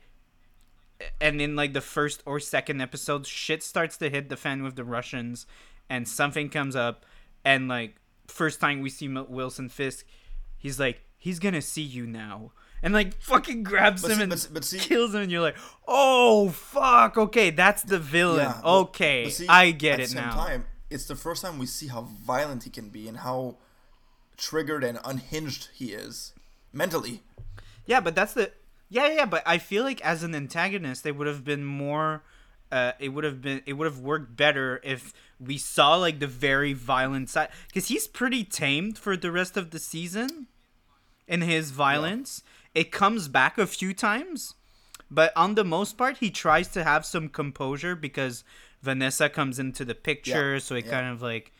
and 1.20 1.41
in 1.41 1.57
like 1.57 1.72
the 1.72 1.80
first 1.80 2.22
or 2.26 2.41
second 2.41 2.80
episode, 2.80 3.26
shit 3.26 3.62
starts 3.62 3.97
to 3.99 4.11
hit 4.11 4.28
the 4.28 4.37
fan 4.37 4.62
with 4.62 4.76
the 4.76 4.85
Russians, 4.85 5.47
and 5.89 6.07
something 6.09 6.49
comes 6.49 6.76
up, 6.76 7.05
and 7.45 7.68
like 7.68 7.97
first 8.26 8.61
time 8.61 8.80
we 8.80 8.91
see 8.91 9.09
Wilson 9.09 9.68
Fisk, 9.68 10.07
he's 10.57 10.78
like, 10.80 11.01
he's 11.18 11.39
gonna 11.39 11.62
see 11.62 11.82
you 11.82 12.07
now. 12.07 12.53
And 12.82 12.93
like 12.93 13.18
fucking 13.22 13.62
grabs 13.62 14.03
But 14.03 14.11
him 14.11 14.16
see- 14.18 14.22
and 14.24 14.30
but- 14.30 14.49
but 14.53 14.64
see- 14.64 14.78
kills 14.78 15.14
him, 15.14 15.22
and 15.22 15.32
you're 15.32 15.41
like, 15.41 15.57
"Oh 15.89 16.51
fuck, 16.51 17.16
okay, 17.16 17.49
that's 17.51 17.82
the 17.82 17.99
villain. 17.99 18.41
Yeah, 18.47 18.61
okay, 18.62 19.30
see, 19.30 19.47
I 19.49 19.70
get 19.70 20.01
at 20.01 20.11
it 20.11 20.14
now." 20.14 20.35
Time, 20.35 20.66
it's 20.91 21.07
the 21.07 21.16
first 21.16 21.41
time 21.43 21.59
we 21.59 21.64
see 21.66 21.87
how 21.89 22.03
violent 22.03 22.64
he 22.64 22.70
can 22.70 22.91
be 22.91 23.09
and 23.09 23.16
how 23.18 23.57
triggered 24.37 24.85
and 24.85 24.99
unhinged 25.05 25.68
he 25.74 25.93
is 25.93 26.32
mentally. 26.72 27.22
Yeah, 27.87 28.01
but 28.01 28.14
that's 28.14 28.35
the 28.35 28.51
yeah, 28.89 29.09
yeah. 29.09 29.26
But 29.26 29.43
I 29.47 29.59
feel 29.59 29.85
like 29.85 30.01
as 30.03 30.22
an 30.22 30.35
antagonist, 30.35 31.05
they 31.05 31.12
would 31.12 31.26
have 31.26 31.45
been 31.45 31.64
more. 31.64 32.22
Uh, 32.72 32.93
it 32.99 33.11
would 33.11 33.24
have 33.24 33.41
been. 33.43 33.62
It 33.66 33.74
would 33.74 33.87
have 33.87 34.01
worked 34.01 34.37
better 34.37 34.80
if 34.82 35.12
we 35.39 35.59
saw 35.59 35.97
like 35.97 36.18
the 36.18 36.26
very 36.26 36.72
violent 36.72 37.28
side, 37.30 37.49
because 37.68 37.89
he's 37.89 38.07
pretty 38.07 38.45
tamed 38.45 38.99
for 38.99 39.16
the 39.16 39.30
rest 39.30 39.57
of 39.57 39.70
the 39.70 39.78
season. 39.78 40.47
In 41.26 41.41
his 41.41 41.70
violence, 41.70 42.43
it 42.74 42.93
comes 42.93 43.28
back 43.28 43.57
a 43.57 43.66
few 43.66 43.95
times, 43.95 44.55
but 45.11 45.32
on 45.35 45.55
the 45.55 45.64
most 45.64 45.97
part, 45.97 46.18
he 46.18 46.30
tries 46.30 46.68
to 46.68 46.85
have 46.85 47.07
some 47.07 47.30
composure 47.30 47.97
because 47.97 48.45
Vanessa 48.82 49.30
comes 49.30 49.59
into 49.59 49.87
the 49.87 49.95
picture, 49.95 50.53
Yeah, 50.55 50.59
so 50.59 50.74
it 50.74 50.85
yeah. 50.85 50.91
kind 50.91 51.09
of 51.09 51.22
like 51.22 51.51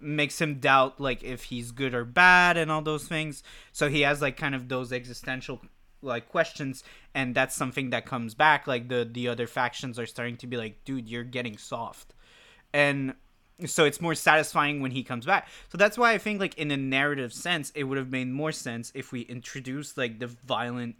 makes 0.00 0.40
him 0.40 0.58
doubt 0.60 1.00
like 1.00 1.22
if 1.22 1.44
he's 1.44 1.70
good 1.72 1.94
or 1.94 2.04
bad 2.04 2.56
and 2.56 2.70
all 2.70 2.82
those 2.82 3.06
things. 3.08 3.42
So 3.72 3.88
he 3.88 4.02
has 4.02 4.20
like 4.22 4.36
kind 4.36 4.54
of 4.54 4.68
those 4.68 4.92
existential 4.92 5.60
like 6.02 6.28
questions 6.28 6.84
and 7.14 7.34
that's 7.34 7.56
something 7.56 7.90
that 7.90 8.04
comes 8.04 8.34
back 8.34 8.66
like 8.66 8.88
the 8.88 9.08
the 9.10 9.26
other 9.26 9.46
factions 9.46 9.98
are 9.98 10.06
starting 10.06 10.36
to 10.36 10.46
be 10.46 10.56
like 10.56 10.84
dude 10.84 11.08
you're 11.08 11.24
getting 11.24 11.56
soft 11.56 12.12
and 12.72 13.14
so 13.64 13.86
it's 13.86 14.00
more 14.00 14.14
satisfying 14.14 14.80
when 14.82 14.90
he 14.90 15.02
comes 15.02 15.24
back 15.24 15.48
so 15.72 15.78
that's 15.78 15.96
why 15.96 16.12
i 16.12 16.18
think 16.18 16.38
like 16.38 16.56
in 16.58 16.70
a 16.70 16.76
narrative 16.76 17.32
sense 17.32 17.72
it 17.74 17.84
would 17.84 17.96
have 17.96 18.10
made 18.10 18.28
more 18.28 18.52
sense 18.52 18.92
if 18.94 19.10
we 19.10 19.22
introduced 19.22 19.96
like 19.96 20.20
the 20.20 20.26
violent 20.26 20.94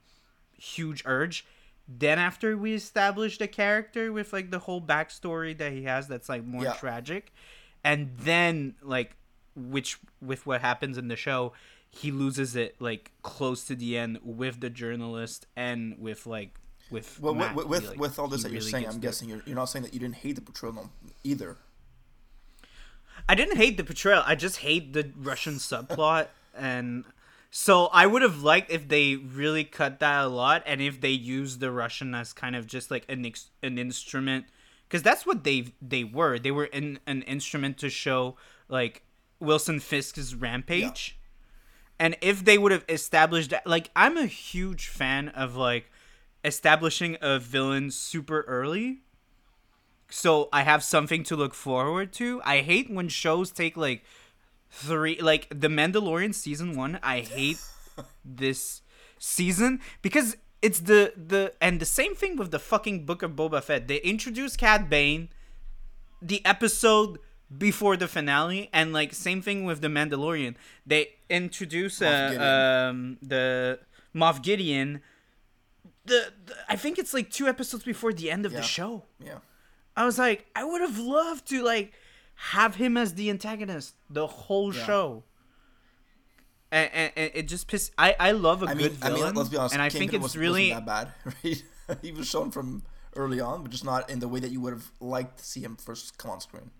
huge 0.58 1.02
urge 1.04 1.44
then 1.86 2.18
after 2.18 2.56
we 2.56 2.72
establish 2.74 3.36
the 3.38 3.46
character 3.46 4.10
with 4.12 4.32
like 4.32 4.50
the 4.50 4.58
whole 4.60 4.80
backstory 4.80 5.56
that 5.56 5.72
he 5.72 5.84
has 5.84 6.08
that's 6.08 6.28
like 6.28 6.42
more 6.44 6.64
Yeah. 6.64 6.72
tragic 6.72 7.32
and 7.86 8.10
then 8.18 8.74
like 8.82 9.16
which 9.54 9.98
with 10.20 10.44
what 10.44 10.60
happens 10.60 10.98
in 10.98 11.08
the 11.08 11.16
show 11.16 11.52
he 11.88 12.10
loses 12.10 12.54
it 12.54 12.76
like 12.78 13.12
close 13.22 13.64
to 13.64 13.74
the 13.74 13.96
end 13.96 14.18
with 14.22 14.60
the 14.60 14.68
journalist 14.68 15.46
and 15.56 15.98
with 15.98 16.26
like 16.26 16.50
with 16.90 17.18
Well, 17.20 17.34
Matt. 17.34 17.54
with 17.54 17.66
with, 17.66 17.88
like, 17.88 17.98
with 17.98 18.18
all 18.18 18.28
this 18.28 18.42
that 18.42 18.52
you're 18.52 18.60
really 18.60 18.70
saying, 18.70 18.86
I'm 18.86 19.00
guessing 19.00 19.28
you're, 19.28 19.42
you're 19.46 19.56
not 19.56 19.64
saying 19.66 19.84
that 19.84 19.94
you 19.94 20.00
didn't 20.00 20.16
hate 20.16 20.36
the 20.36 20.42
portrayal 20.42 20.90
either. 21.24 21.56
I 23.28 23.34
didn't 23.34 23.56
hate 23.56 23.76
the 23.76 23.84
portrayal. 23.84 24.22
I 24.24 24.36
just 24.36 24.58
hate 24.58 24.92
the 24.92 25.10
Russian 25.16 25.54
subplot, 25.54 26.28
and 26.56 27.04
so 27.50 27.86
I 27.86 28.06
would 28.06 28.22
have 28.22 28.42
liked 28.42 28.70
if 28.70 28.86
they 28.86 29.16
really 29.16 29.64
cut 29.64 29.98
that 29.98 30.24
a 30.24 30.28
lot, 30.28 30.62
and 30.64 30.80
if 30.80 31.00
they 31.00 31.10
used 31.10 31.58
the 31.58 31.72
Russian 31.72 32.14
as 32.14 32.32
kind 32.32 32.54
of 32.54 32.68
just 32.68 32.90
like 32.90 33.04
an 33.08 33.26
ex- 33.26 33.50
an 33.64 33.78
instrument, 33.78 34.46
because 34.88 35.02
that's 35.02 35.26
what 35.26 35.44
they 35.44 35.72
they 35.80 36.04
were. 36.04 36.38
They 36.38 36.50
were 36.50 36.66
in 36.66 36.98
an 37.06 37.22
instrument 37.22 37.78
to 37.78 37.90
show 37.90 38.36
like 38.68 39.02
Wilson 39.40 39.80
Fisk's 39.80 40.34
rampage, 40.34 41.18
and 41.98 42.16
if 42.20 42.44
they 42.44 42.58
would 42.58 42.72
have 42.72 42.84
established 42.88 43.50
that, 43.50 43.66
like 43.66 43.90
I'm 43.96 44.16
a 44.16 44.26
huge 44.26 44.88
fan 44.88 45.28
of 45.30 45.56
like 45.56 45.90
establishing 46.44 47.16
a 47.20 47.38
villain 47.38 47.90
super 47.90 48.42
early 48.42 49.00
so 50.08 50.48
I 50.52 50.62
have 50.62 50.84
something 50.84 51.22
to 51.24 51.36
look 51.36 51.54
forward 51.54 52.12
to. 52.14 52.40
I 52.44 52.60
hate 52.60 52.90
when 52.90 53.08
shows 53.08 53.50
take 53.50 53.76
like 53.76 54.04
three 54.70 55.20
like 55.20 55.48
The 55.50 55.68
Mandalorian 55.68 56.34
season 56.34 56.76
1. 56.76 57.00
I 57.02 57.20
hate 57.20 57.58
this 58.24 58.82
season 59.18 59.80
because 60.02 60.36
it's 60.66 60.80
the 60.90 61.00
the 61.32 61.42
and 61.66 61.74
the 61.84 61.90
same 62.00 62.14
thing 62.20 62.32
with 62.40 62.50
the 62.56 62.62
fucking 62.72 62.96
Book 63.08 63.20
of 63.26 63.30
Boba 63.40 63.60
Fett. 63.68 63.82
They 63.90 64.00
introduced 64.14 64.54
Cad 64.64 64.82
Bane 64.94 65.22
the 66.30 66.40
episode 66.54 67.12
before 67.66 67.94
the 68.02 68.08
finale 68.16 68.62
and 68.78 68.86
like 68.98 69.10
same 69.28 69.40
thing 69.46 69.58
with 69.68 69.78
the 69.84 69.88
Mandalorian. 69.98 70.54
They 70.90 71.02
introduce 71.40 71.96
uh, 72.02 72.88
um 72.90 73.18
the 73.32 73.44
Moff 74.20 74.36
Gideon 74.48 74.90
the, 76.10 76.20
the 76.46 76.54
I 76.68 76.76
think 76.82 76.98
it's 77.02 77.12
like 77.18 77.28
two 77.38 77.46
episodes 77.54 77.84
before 77.92 78.12
the 78.20 78.28
end 78.34 78.44
of 78.46 78.52
Yeah. 78.52 78.60
the 78.60 78.64
show. 78.78 78.92
Yeah. 79.28 79.38
I 79.96 80.04
was 80.08 80.18
like, 80.26 80.38
I 80.54 80.62
would 80.68 80.82
have 80.88 80.98
loved 80.98 81.44
to 81.52 81.62
like 81.72 81.88
have 82.54 82.72
him 82.82 82.92
as 83.02 83.14
the 83.14 83.26
antagonist 83.30 83.94
the 84.18 84.26
whole 84.26 84.72
Yeah. 84.74 84.86
show. 84.86 85.06
And, 86.72 86.90
and, 86.92 87.12
and 87.16 87.30
it 87.34 87.48
just 87.48 87.68
pissed. 87.68 87.92
I 87.96 88.16
I 88.18 88.32
love 88.32 88.62
a 88.62 88.66
I 88.66 88.74
good 88.74 88.92
mean, 88.92 88.98
I 89.02 89.08
villain, 89.10 89.24
mean, 89.26 89.34
let's 89.34 89.48
be 89.48 89.56
honest. 89.56 89.74
and 89.74 89.82
I 89.82 89.88
Kingpin 89.88 90.08
think 90.10 90.22
was, 90.22 90.32
it's 90.32 90.36
really 90.36 90.70
wasn't 90.70 90.86
that 90.86 91.14
bad, 91.24 91.34
right? 91.44 91.98
he 92.02 92.12
was 92.12 92.26
shown 92.26 92.50
from 92.50 92.82
early 93.14 93.40
on, 93.40 93.62
but 93.62 93.70
just 93.70 93.84
not 93.84 94.10
in 94.10 94.18
the 94.18 94.28
way 94.28 94.40
that 94.40 94.50
you 94.50 94.60
would 94.60 94.72
have 94.72 94.90
liked 95.00 95.38
to 95.38 95.44
see 95.44 95.60
him 95.60 95.76
first 95.76 96.18
come 96.18 96.30
on 96.32 96.40
screen. 96.40 96.70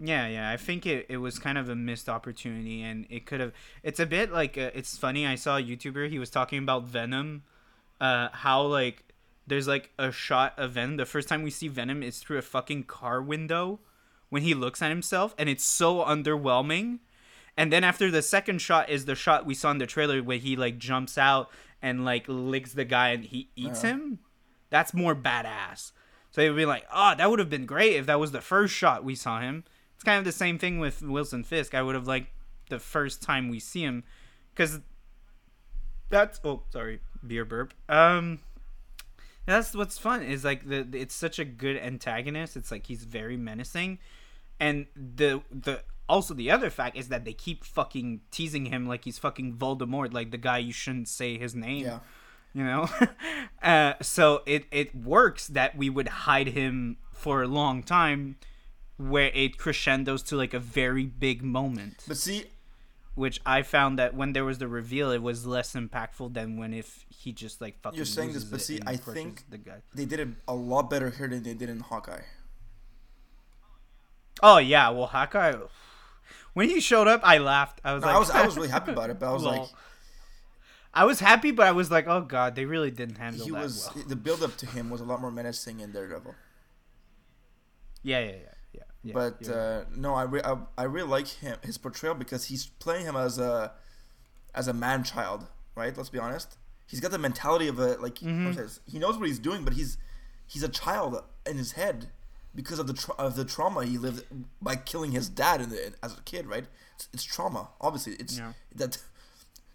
Yeah, 0.00 0.28
yeah. 0.28 0.50
I 0.50 0.56
think 0.56 0.86
it, 0.86 1.06
it 1.08 1.16
was 1.16 1.38
kind 1.40 1.58
of 1.58 1.68
a 1.68 1.74
missed 1.74 2.08
opportunity, 2.08 2.82
and 2.82 3.06
it 3.10 3.26
could 3.26 3.40
have. 3.40 3.52
It's 3.82 3.98
a 3.98 4.06
bit 4.06 4.32
like 4.32 4.56
uh, 4.56 4.70
it's 4.74 4.96
funny. 4.96 5.26
I 5.26 5.34
saw 5.34 5.56
a 5.56 5.62
YouTuber. 5.62 6.08
He 6.08 6.18
was 6.20 6.30
talking 6.30 6.58
about 6.60 6.84
Venom, 6.84 7.42
uh, 8.00 8.28
how 8.30 8.62
like 8.62 9.12
there's 9.46 9.66
like 9.66 9.90
a 9.98 10.12
shot 10.12 10.54
of 10.56 10.72
Venom. 10.72 10.96
The 10.98 11.06
first 11.06 11.28
time 11.28 11.42
we 11.42 11.50
see 11.50 11.66
Venom 11.66 12.02
is 12.04 12.20
through 12.20 12.38
a 12.38 12.42
fucking 12.42 12.84
car 12.84 13.20
window 13.20 13.80
when 14.28 14.42
he 14.42 14.54
looks 14.54 14.80
at 14.82 14.90
himself, 14.90 15.34
and 15.36 15.48
it's 15.48 15.64
so 15.64 16.04
underwhelming. 16.04 17.00
And 17.58 17.70
then 17.72 17.84
after 17.84 18.10
the 18.10 18.22
second 18.22 18.60
shot 18.62 18.88
is 18.88 19.04
the 19.04 19.14
shot 19.14 19.44
we 19.44 19.52
saw 19.52 19.70
in 19.72 19.78
the 19.78 19.86
trailer 19.86 20.22
where 20.22 20.38
he 20.38 20.56
like 20.56 20.78
jumps 20.78 21.18
out 21.18 21.50
and 21.82 22.04
like 22.04 22.24
licks 22.28 22.72
the 22.72 22.84
guy 22.86 23.08
and 23.10 23.24
he 23.24 23.50
eats 23.56 23.82
Yeah. 23.84 23.90
him. 23.90 24.18
That's 24.70 24.94
more 24.94 25.14
badass. 25.14 25.92
So 26.30 26.40
it 26.40 26.48
would 26.50 26.56
be 26.56 26.66
like, 26.66 26.84
oh, 26.94 27.14
that 27.16 27.28
would 27.28 27.38
have 27.40 27.50
been 27.50 27.66
great 27.66 27.96
if 27.96 28.06
that 28.06 28.20
was 28.20 28.30
the 28.32 28.40
first 28.40 28.72
shot 28.74 29.02
we 29.04 29.14
saw 29.14 29.40
him. 29.40 29.64
it's 29.94 30.04
kind 30.04 30.18
of 30.18 30.24
the 30.24 30.30
same 30.32 30.58
thing 30.58 30.78
with 30.78 31.02
Wilson 31.02 31.42
Fisk. 31.42 31.74
I 31.74 31.82
would 31.82 31.96
have 31.96 32.06
liked 32.06 32.28
the 32.70 32.78
first 32.78 33.20
time 33.22 33.48
we 33.48 33.58
see 33.58 33.82
him, 33.82 34.04
because 34.54 34.78
that's 36.10 36.38
oh 36.44 36.62
sorry 36.70 37.00
beer 37.26 37.44
burp. 37.44 37.74
Um, 37.88 38.38
that's 39.46 39.74
what's 39.74 39.98
fun 39.98 40.22
is 40.22 40.44
like 40.44 40.68
the 40.68 40.86
it's 40.92 41.14
such 41.14 41.38
a 41.38 41.44
good 41.44 41.76
antagonist. 41.76 42.56
It's 42.56 42.70
like 42.70 42.86
he's 42.86 43.04
very 43.04 43.36
menacing, 43.36 43.98
and 44.60 44.86
the 44.94 45.42
the 45.50 45.82
also 46.08 46.34
the 46.34 46.50
other 46.50 46.70
fact 46.70 46.96
is 46.96 47.08
that 47.08 47.24
they 47.24 47.32
keep 47.32 47.64
fucking 47.64 48.20
teasing 48.30 48.66
him 48.66 48.86
like 48.86 49.04
he's 49.04 49.18
fucking 49.18 49.54
Voldemort, 49.56 50.12
like 50.12 50.30
the 50.30 50.38
guy 50.38 50.58
you 50.58 50.72
shouldn't 50.72 51.08
say 51.08 51.38
his 51.38 51.54
name. 51.54 51.84
Yeah. 51.84 52.00
You 52.54 52.64
know, 52.64 52.88
uh, 53.62 53.92
so 54.00 54.42
it 54.46 54.64
it 54.70 54.94
works 54.94 55.48
that 55.48 55.76
we 55.76 55.90
would 55.90 56.08
hide 56.08 56.48
him 56.48 56.96
for 57.12 57.42
a 57.42 57.46
long 57.46 57.82
time, 57.82 58.36
where 58.96 59.30
it 59.34 59.58
crescendos 59.58 60.22
to 60.24 60.36
like 60.36 60.54
a 60.54 60.58
very 60.58 61.04
big 61.04 61.42
moment 61.42 62.04
But 62.08 62.16
see, 62.16 62.44
which 63.14 63.40
I 63.44 63.62
found 63.62 63.98
that 63.98 64.14
when 64.14 64.32
there 64.32 64.46
was 64.46 64.58
the 64.58 64.66
reveal, 64.66 65.10
it 65.10 65.22
was 65.22 65.44
less 65.46 65.74
impactful 65.74 66.32
than 66.32 66.56
when 66.56 66.72
if 66.72 67.04
he 67.10 67.32
just 67.32 67.60
like 67.60 67.80
fucking. 67.82 67.98
You're 67.98 68.06
saying 68.06 68.32
this, 68.32 68.44
but 68.44 68.62
see, 68.62 68.80
I 68.86 68.96
think- 68.96 69.44
the 69.50 69.58
guy. 69.58 69.82
they 69.94 70.06
did 70.06 70.18
it 70.18 70.28
a 70.48 70.54
lot 70.54 70.88
better 70.88 71.10
here 71.10 71.28
than 71.28 71.42
they 71.42 71.54
did 71.54 71.68
in 71.68 71.80
Hawkeye. 71.80 72.22
Oh 74.42 74.58
yeah, 74.58 74.88
well 74.90 75.06
Hawkeye, 75.06 75.54
when 76.58 76.68
he 76.68 76.80
showed 76.80 77.06
up, 77.06 77.20
I 77.22 77.38
laughed. 77.38 77.80
I 77.84 77.94
was 77.94 78.02
No, 78.02 78.08
like, 78.08 78.16
I 78.16 78.18
was 78.18 78.30
I 78.30 78.44
was 78.44 78.56
really 78.56 78.68
happy 78.68 78.90
about 78.92 79.10
it, 79.10 79.18
but 79.20 79.28
I 79.28 79.32
was 79.32 79.42
like, 79.52 79.62
I 80.92 81.04
was 81.04 81.20
happy, 81.20 81.52
but 81.52 81.66
I 81.66 81.72
was 81.72 81.88
like, 81.90 82.06
oh 82.08 82.22
god, 82.22 82.56
they 82.56 82.64
really 82.64 82.90
didn't 82.90 83.16
handle 83.18 83.44
he 83.44 83.50
that 83.52 83.62
was 83.62 83.88
well. 83.94 84.04
the 84.08 84.16
build 84.16 84.42
up 84.42 84.56
to 84.56 84.66
him 84.66 84.90
was 84.90 85.00
a 85.00 85.04
lot 85.04 85.20
more 85.20 85.30
menacing 85.30 85.78
in 85.80 85.92
Daredevil. 85.92 86.34
Yeah, 88.02 88.20
yeah, 88.20 88.26
yeah, 88.26 88.36
yeah. 88.72 88.82
yeah 89.02 89.14
but 89.14 89.36
right. 89.46 89.56
uh, 89.56 89.84
no, 89.94 90.14
I, 90.14 90.22
re- 90.24 90.42
I 90.44 90.56
I 90.76 90.82
really 90.84 91.08
like 91.08 91.28
him 91.28 91.56
his 91.62 91.78
portrayal 91.78 92.14
because 92.14 92.46
he's 92.46 92.66
playing 92.66 93.04
him 93.06 93.16
as 93.16 93.38
a 93.38 93.72
as 94.54 94.66
a 94.68 94.72
man 94.74 95.04
child, 95.04 95.46
right? 95.76 95.96
Let's 95.96 96.10
be 96.10 96.18
honest. 96.18 96.56
He's 96.86 97.00
got 97.00 97.10
the 97.10 97.18
mentality 97.18 97.68
of 97.68 97.78
a 97.78 97.96
like 98.06 98.16
Mhm. 98.16 98.78
he 98.86 98.98
knows 98.98 99.16
what 99.18 99.28
he's 99.28 99.38
doing, 99.38 99.62
but 99.64 99.74
he's 99.74 99.98
he's 100.46 100.62
a 100.62 100.68
child 100.68 101.22
in 101.46 101.56
his 101.56 101.72
head 101.72 102.08
because 102.58 102.80
of 102.80 102.88
the 102.88 102.92
tra- 102.92 103.14
of 103.18 103.36
the 103.36 103.44
trauma 103.44 103.84
he 103.84 103.96
lived 103.98 104.24
by 104.60 104.74
killing 104.74 105.12
his 105.12 105.28
dad 105.28 105.60
in 105.60 105.68
the, 105.70 105.94
as 106.02 106.12
a 106.18 106.20
kid, 106.22 106.44
right? 106.48 106.64
It's, 106.96 107.08
it's 107.12 107.22
trauma, 107.22 107.68
obviously. 107.80 108.14
It's 108.14 108.36
Yeah. 108.36 108.52
that 108.74 108.98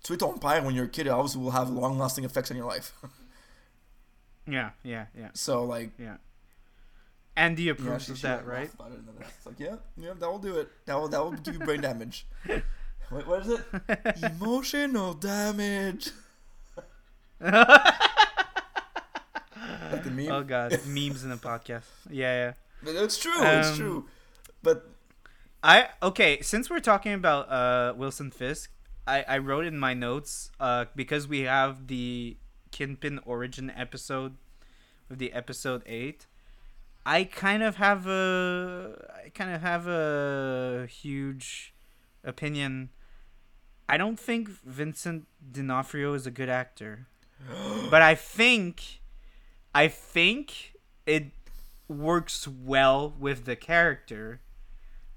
ton 0.03 0.37
père 0.37 0.61
when 0.65 0.75
you're 0.75 0.83
a 0.85 0.89
kid 0.89 1.07
obviously 1.07 1.41
will 1.41 1.51
have 1.51 1.69
long 1.69 1.97
lasting 1.97 2.25
effects 2.25 2.51
on 2.51 2.57
your 2.57 2.65
life. 2.67 2.91
yeah, 4.45 4.71
yeah, 4.83 5.05
yeah, 5.17 5.29
so 5.33 5.63
like 5.63 5.91
yeah. 5.97 6.17
Andy 7.37 7.63
yeah, 7.63 7.71
approves 7.71 8.03
she- 8.05 8.11
of 8.11 8.17
she, 8.17 8.27
that, 8.27 8.45
right? 8.45 8.69
and 8.81 9.07
It's 9.21 9.45
like 9.45 9.59
yeah, 9.61 9.77
yeah, 9.95 10.11
that 10.19 10.29
will 10.29 10.39
do 10.39 10.57
it. 10.57 10.67
That 10.85 10.95
will 10.99 11.07
that 11.07 11.23
will 11.23 11.31
give 11.31 11.53
you 11.53 11.59
brain 11.61 11.79
damage. 11.89 12.27
Wait, 12.47 13.25
what 13.27 13.45
is 13.45 13.49
it? 13.57 13.61
Emotional 14.41 15.13
damage. 15.13 16.11
Like 19.91 20.03
the 20.03 20.11
meme. 20.11 20.31
oh 20.31 20.43
god, 20.43 20.71
memes 20.87 21.23
in 21.23 21.29
the 21.29 21.35
podcast. 21.37 21.83
Yeah, 22.09 22.33
yeah. 22.47 22.53
But 22.83 22.95
it's 22.95 23.17
true. 23.17 23.31
it's 23.41 23.69
Um, 23.69 23.77
true. 23.77 24.05
But 24.61 24.89
I 25.63 25.89
okay. 26.01 26.41
Since 26.41 26.69
we're 26.69 26.79
talking 26.79 27.13
about 27.13 27.49
uh, 27.51 27.93
Wilson 27.95 28.31
Fisk, 28.31 28.71
I 29.07 29.23
I 29.27 29.37
wrote 29.37 29.65
in 29.65 29.77
my 29.79 29.93
notes 29.93 30.51
uh, 30.59 30.85
because 30.95 31.27
we 31.27 31.41
have 31.41 31.87
the 31.87 32.37
Kingpin 32.71 33.19
origin 33.25 33.71
episode 33.75 34.35
of 35.09 35.17
the 35.17 35.31
episode 35.33 35.83
eight. 35.85 36.25
I 37.05 37.25
kind 37.25 37.63
of 37.63 37.75
have 37.77 38.07
a 38.07 38.95
I 39.25 39.29
kind 39.29 39.53
of 39.53 39.61
have 39.61 39.87
a 39.87 40.87
huge 40.89 41.73
opinion. 42.23 42.89
I 43.89 43.97
don't 43.97 44.17
think 44.19 44.47
Vincent 44.49 45.27
D'Onofrio 45.51 46.13
is 46.13 46.25
a 46.25 46.31
good 46.31 46.47
actor, 46.49 47.07
but 47.91 48.01
I 48.01 48.15
think 48.15 49.01
I 49.75 49.87
think 49.89 50.73
it 51.05 51.31
works 51.93 52.47
well 52.47 53.13
with 53.19 53.45
the 53.45 53.55
character 53.55 54.41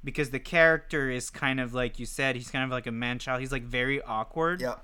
because 0.04 0.30
the 0.30 0.38
character 0.38 1.10
is 1.10 1.30
kind 1.30 1.58
of 1.58 1.74
like 1.74 1.98
you 1.98 2.06
said 2.06 2.36
he's 2.36 2.50
kind 2.50 2.64
of 2.64 2.70
like 2.70 2.86
a 2.86 2.92
man 2.92 3.18
child. 3.18 3.40
He's 3.40 3.52
like 3.52 3.64
very 3.64 4.00
awkward. 4.02 4.60
Yeah, 4.60 4.76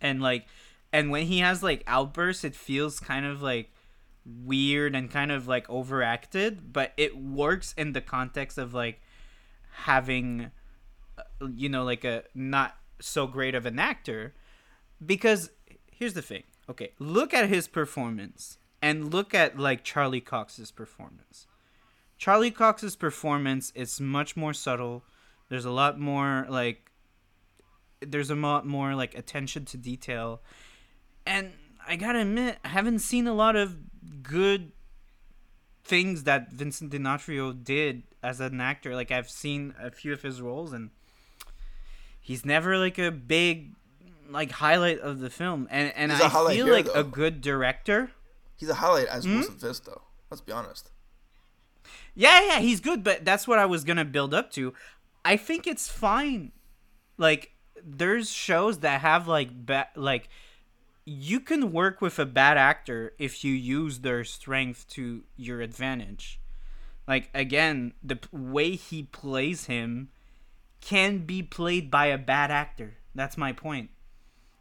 and 0.00 0.20
like 0.20 0.46
and 0.92 1.10
when 1.10 1.26
he 1.26 1.40
has 1.40 1.62
like 1.62 1.82
outbursts 1.86 2.44
it 2.44 2.54
feels 2.54 3.00
kind 3.00 3.26
of 3.26 3.42
like 3.42 3.70
weird 4.24 4.94
and 4.94 5.10
kind 5.10 5.30
of 5.30 5.46
like 5.46 5.68
overacted 5.70 6.72
but 6.72 6.92
it 6.96 7.16
works 7.16 7.74
in 7.78 7.92
the 7.92 8.00
context 8.00 8.58
of 8.58 8.74
like 8.74 9.00
having 9.70 10.50
uh, 11.18 11.46
you 11.54 11.68
know 11.68 11.84
like 11.84 12.04
a 12.04 12.24
not 12.34 12.76
so 13.00 13.26
great 13.26 13.54
of 13.54 13.66
an 13.66 13.78
actor 13.78 14.34
because 15.04 15.50
here's 15.90 16.14
the 16.14 16.22
thing. 16.22 16.42
Okay 16.68 16.92
look 16.98 17.32
at 17.32 17.48
his 17.48 17.68
performance 17.68 18.58
and 18.86 19.12
look 19.12 19.34
at 19.34 19.58
like 19.58 19.82
charlie 19.82 20.20
cox's 20.20 20.70
performance. 20.70 21.48
Charlie 22.18 22.52
cox's 22.52 22.94
performance 22.94 23.72
is 23.74 24.00
much 24.00 24.36
more 24.36 24.54
subtle. 24.54 25.02
There's 25.48 25.64
a 25.64 25.72
lot 25.72 25.98
more 25.98 26.46
like 26.48 26.92
there's 28.00 28.30
a 28.30 28.36
lot 28.36 28.64
more 28.64 28.94
like 28.94 29.18
attention 29.18 29.64
to 29.66 29.76
detail. 29.76 30.40
And 31.26 31.52
i 31.88 31.96
gotta 31.96 32.20
admit 32.20 32.58
i 32.64 32.68
haven't 32.68 33.00
seen 33.00 33.26
a 33.26 33.34
lot 33.34 33.56
of 33.56 33.76
good 34.22 34.70
things 35.84 36.24
that 36.24 36.52
vincent 36.52 36.90
d'onofrio 36.90 37.52
did 37.52 38.04
as 38.22 38.38
an 38.40 38.60
actor. 38.60 38.94
Like 38.94 39.10
i've 39.10 39.28
seen 39.28 39.74
a 39.80 39.90
few 39.90 40.12
of 40.12 40.22
his 40.22 40.40
roles 40.40 40.72
and 40.72 40.90
he's 42.20 42.44
never 42.44 42.78
like 42.78 42.98
a 42.98 43.10
big 43.10 43.74
like 44.30 44.52
highlight 44.52 45.00
of 45.00 45.18
the 45.18 45.30
film. 45.30 45.66
And 45.72 45.92
and 45.96 46.12
i 46.12 46.28
feel 46.54 46.68
like 46.68 46.86
though. 46.86 47.00
a 47.00 47.02
good 47.02 47.40
director 47.40 48.12
he's 48.56 48.68
a 48.68 48.74
highlight 48.74 49.06
as 49.06 49.24
Hmm? 49.24 49.34
Wilson 49.36 49.56
Fisk, 49.56 49.84
though. 49.84 50.02
Let's 50.30 50.40
be 50.40 50.52
honest. 50.52 50.90
Yeah, 52.14 52.40
yeah, 52.44 52.58
he's 52.60 52.80
good, 52.80 53.04
but 53.04 53.24
that's 53.24 53.46
what 53.46 53.58
I 53.58 53.66
was 53.66 53.84
gonna 53.84 54.04
build 54.04 54.34
up 54.34 54.50
to. 54.52 54.74
I 55.24 55.36
think 55.36 55.66
it's 55.66 55.88
fine. 55.88 56.52
Like, 57.18 57.52
there's 57.84 58.30
shows 58.30 58.78
that 58.80 59.00
have 59.02 59.28
like 59.28 59.66
ba- 59.66 59.88
like 59.94 60.28
you 61.04 61.38
can 61.38 61.72
work 61.72 62.00
with 62.00 62.18
a 62.18 62.26
bad 62.26 62.56
actor 62.56 63.12
if 63.18 63.44
you 63.44 63.52
use 63.52 64.00
their 64.00 64.24
strength 64.24 64.88
to 64.88 65.22
your 65.36 65.60
advantage. 65.60 66.40
Like 67.06 67.30
again, 67.34 67.92
the 68.02 68.16
p- 68.16 68.28
way 68.32 68.70
he 68.72 69.04
plays 69.04 69.66
him 69.66 70.08
can 70.80 71.18
be 71.18 71.42
played 71.42 71.90
by 71.90 72.06
a 72.06 72.18
bad 72.18 72.50
actor. 72.50 72.96
That's 73.14 73.36
my 73.36 73.52
point. 73.52 73.90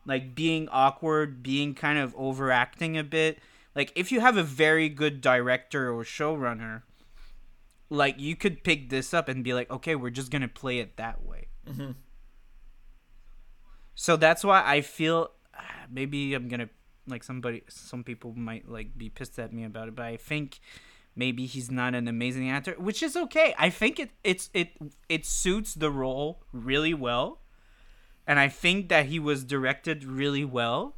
Like 0.06 0.36
being 0.36 0.70
awkward, 0.70 1.42
being 1.42 1.74
kind 1.74 1.98
of 1.98 2.14
overacting 2.16 2.96
a 2.98 3.04
bit. 3.04 3.40
Like 3.76 3.92
if 3.96 4.12
you 4.12 4.22
have 4.22 4.38
a 4.38 4.44
very 4.44 4.90
good 4.90 5.22
director 5.22 5.92
or 5.92 6.04
showrunner, 6.04 6.84
like 7.90 8.20
you 8.20 8.36
could 8.36 8.64
pick 8.64 8.90
this 8.90 9.14
up 9.14 9.28
and 9.28 9.44
be 9.44 9.54
like, 9.54 9.70
okay, 9.70 9.96
we're 9.96 10.10
just 10.10 10.32
gonna 10.32 10.48
play 10.48 10.80
it 10.80 10.98
that 10.98 11.24
way. 11.26 11.48
hmm 11.68 11.92
So 13.96 14.18
that's 14.18 14.44
why 14.44 14.64
I 14.66 14.82
feel 14.82 15.32
ah, 15.54 15.86
maybe 15.90 16.34
I'm 16.34 16.48
gonna 16.48 16.70
like 17.08 17.24
somebody, 17.24 17.64
some 17.68 18.04
people 18.04 18.34
might 18.36 18.70
like 18.70 18.98
be 18.98 19.10
pissed 19.10 19.38
at 19.40 19.54
me 19.54 19.64
about 19.64 19.88
it, 19.90 19.96
but 19.96 20.06
I 20.06 20.18
think 20.18 20.60
maybe 21.16 21.46
he's 21.46 21.72
not 21.72 21.96
an 21.96 22.08
amazing 22.08 22.50
actor, 22.50 22.76
which 22.78 23.04
is 23.04 23.16
okay. 23.16 23.54
I 23.58 23.70
think 23.70 24.00
it 24.00 24.12
it's 24.24 24.50
it 24.54 24.70
it 25.10 25.26
suits 25.26 25.74
the 25.74 25.92
role 25.92 26.44
really 26.52 26.94
well, 26.94 27.42
and 28.28 28.40
I 28.40 28.48
think 28.50 28.90
that 28.90 29.06
he 29.06 29.20
was 29.20 29.44
directed 29.44 30.04
really 30.04 30.46
well. 30.46 30.96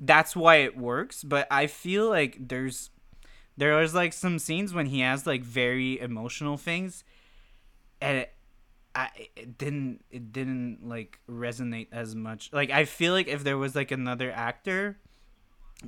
That's 0.00 0.34
why 0.34 0.56
it 0.56 0.76
works, 0.76 1.22
but 1.22 1.46
I 1.50 1.66
feel 1.66 2.08
like 2.08 2.36
there's 2.48 2.90
there 3.56 3.76
was 3.76 3.94
like 3.94 4.12
some 4.12 4.38
scenes 4.38 4.74
when 4.74 4.86
he 4.86 5.00
has 5.00 5.26
like 5.26 5.42
very 5.42 6.00
emotional 6.00 6.56
things, 6.56 7.04
and 8.00 8.18
it, 8.18 8.34
I 8.94 9.08
it 9.36 9.56
didn't 9.56 10.04
it 10.10 10.32
didn't 10.32 10.80
like 10.82 11.20
resonate 11.30 11.88
as 11.92 12.14
much. 12.14 12.50
Like 12.52 12.70
I 12.70 12.84
feel 12.84 13.12
like 13.12 13.28
if 13.28 13.44
there 13.44 13.56
was 13.56 13.76
like 13.76 13.92
another 13.92 14.32
actor, 14.32 14.98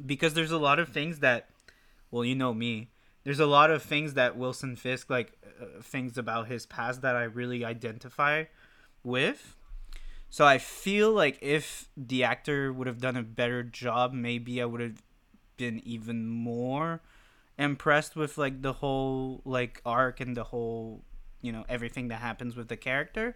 because 0.04 0.34
there's 0.34 0.52
a 0.52 0.58
lot 0.58 0.78
of 0.78 0.90
things 0.90 1.18
that, 1.20 1.50
well, 2.10 2.24
you 2.24 2.34
know 2.34 2.54
me. 2.54 2.90
There's 3.24 3.40
a 3.40 3.46
lot 3.46 3.72
of 3.72 3.82
things 3.82 4.14
that 4.14 4.36
Wilson 4.36 4.76
Fisk 4.76 5.10
like 5.10 5.32
uh, 5.60 5.82
things 5.82 6.16
about 6.16 6.46
his 6.46 6.64
past 6.64 7.02
that 7.02 7.16
I 7.16 7.24
really 7.24 7.64
identify 7.64 8.44
with. 9.02 9.56
So 10.30 10.44
I 10.44 10.58
feel 10.58 11.12
like 11.12 11.38
if 11.40 11.88
the 11.96 12.24
actor 12.24 12.72
would 12.72 12.86
have 12.86 13.00
done 13.00 13.16
a 13.16 13.22
better 13.22 13.62
job, 13.62 14.12
maybe 14.12 14.60
I 14.60 14.64
would 14.64 14.80
have 14.80 15.02
been 15.56 15.80
even 15.84 16.28
more 16.28 17.00
impressed 17.58 18.16
with 18.16 18.36
like 18.36 18.60
the 18.60 18.74
whole 18.74 19.40
like 19.44 19.80
arc 19.86 20.20
and 20.20 20.36
the 20.36 20.44
whole 20.44 21.02
you 21.40 21.50
know 21.50 21.64
everything 21.68 22.08
that 22.08 22.20
happens 22.20 22.54
with 22.54 22.68
the 22.68 22.76
character 22.76 23.34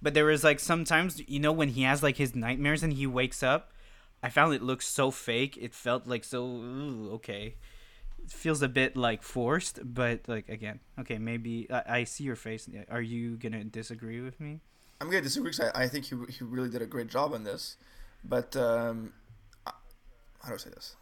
but 0.00 0.14
there 0.14 0.24
was 0.24 0.42
like 0.42 0.58
sometimes 0.58 1.20
you 1.28 1.38
know 1.38 1.52
when 1.52 1.68
he 1.68 1.82
has 1.82 2.02
like 2.02 2.16
his 2.16 2.34
nightmares 2.34 2.82
and 2.82 2.94
he 2.94 3.06
wakes 3.06 3.42
up 3.42 3.70
i 4.22 4.30
found 4.30 4.54
it 4.54 4.62
looks 4.62 4.88
so 4.88 5.10
fake 5.10 5.58
it 5.60 5.74
felt 5.74 6.06
like 6.06 6.24
so 6.24 6.46
ooh, 6.46 7.10
okay 7.12 7.54
feels 8.28 8.62
a 8.62 8.68
bit 8.68 8.96
like 8.96 9.22
forced, 9.22 9.80
but 9.82 10.28
like 10.28 10.48
again, 10.48 10.80
okay, 11.00 11.18
maybe 11.18 11.66
I, 11.70 11.82
I 11.88 12.04
see 12.04 12.24
your 12.24 12.36
face. 12.36 12.68
Are 12.90 13.02
you 13.02 13.36
gonna 13.36 13.64
disagree 13.64 14.20
with 14.20 14.40
me? 14.40 14.60
I'm 15.02 15.10
gonna 15.10 15.22
disagree 15.22 15.50
because 15.50 15.72
I, 15.74 15.82
I 15.84 15.88
think 15.88 16.04
he, 16.04 16.16
he 16.30 16.44
really 16.44 16.68
did 16.68 16.80
a 16.80 16.86
great 16.86 17.08
job 17.08 17.34
on 17.34 17.42
this, 17.42 17.76
but 18.24 18.54
um, 18.56 19.12
I- 19.66 19.72
how 20.42 20.48
do 20.50 20.54
I 20.54 20.58
say 20.58 20.70
this? 20.70 20.94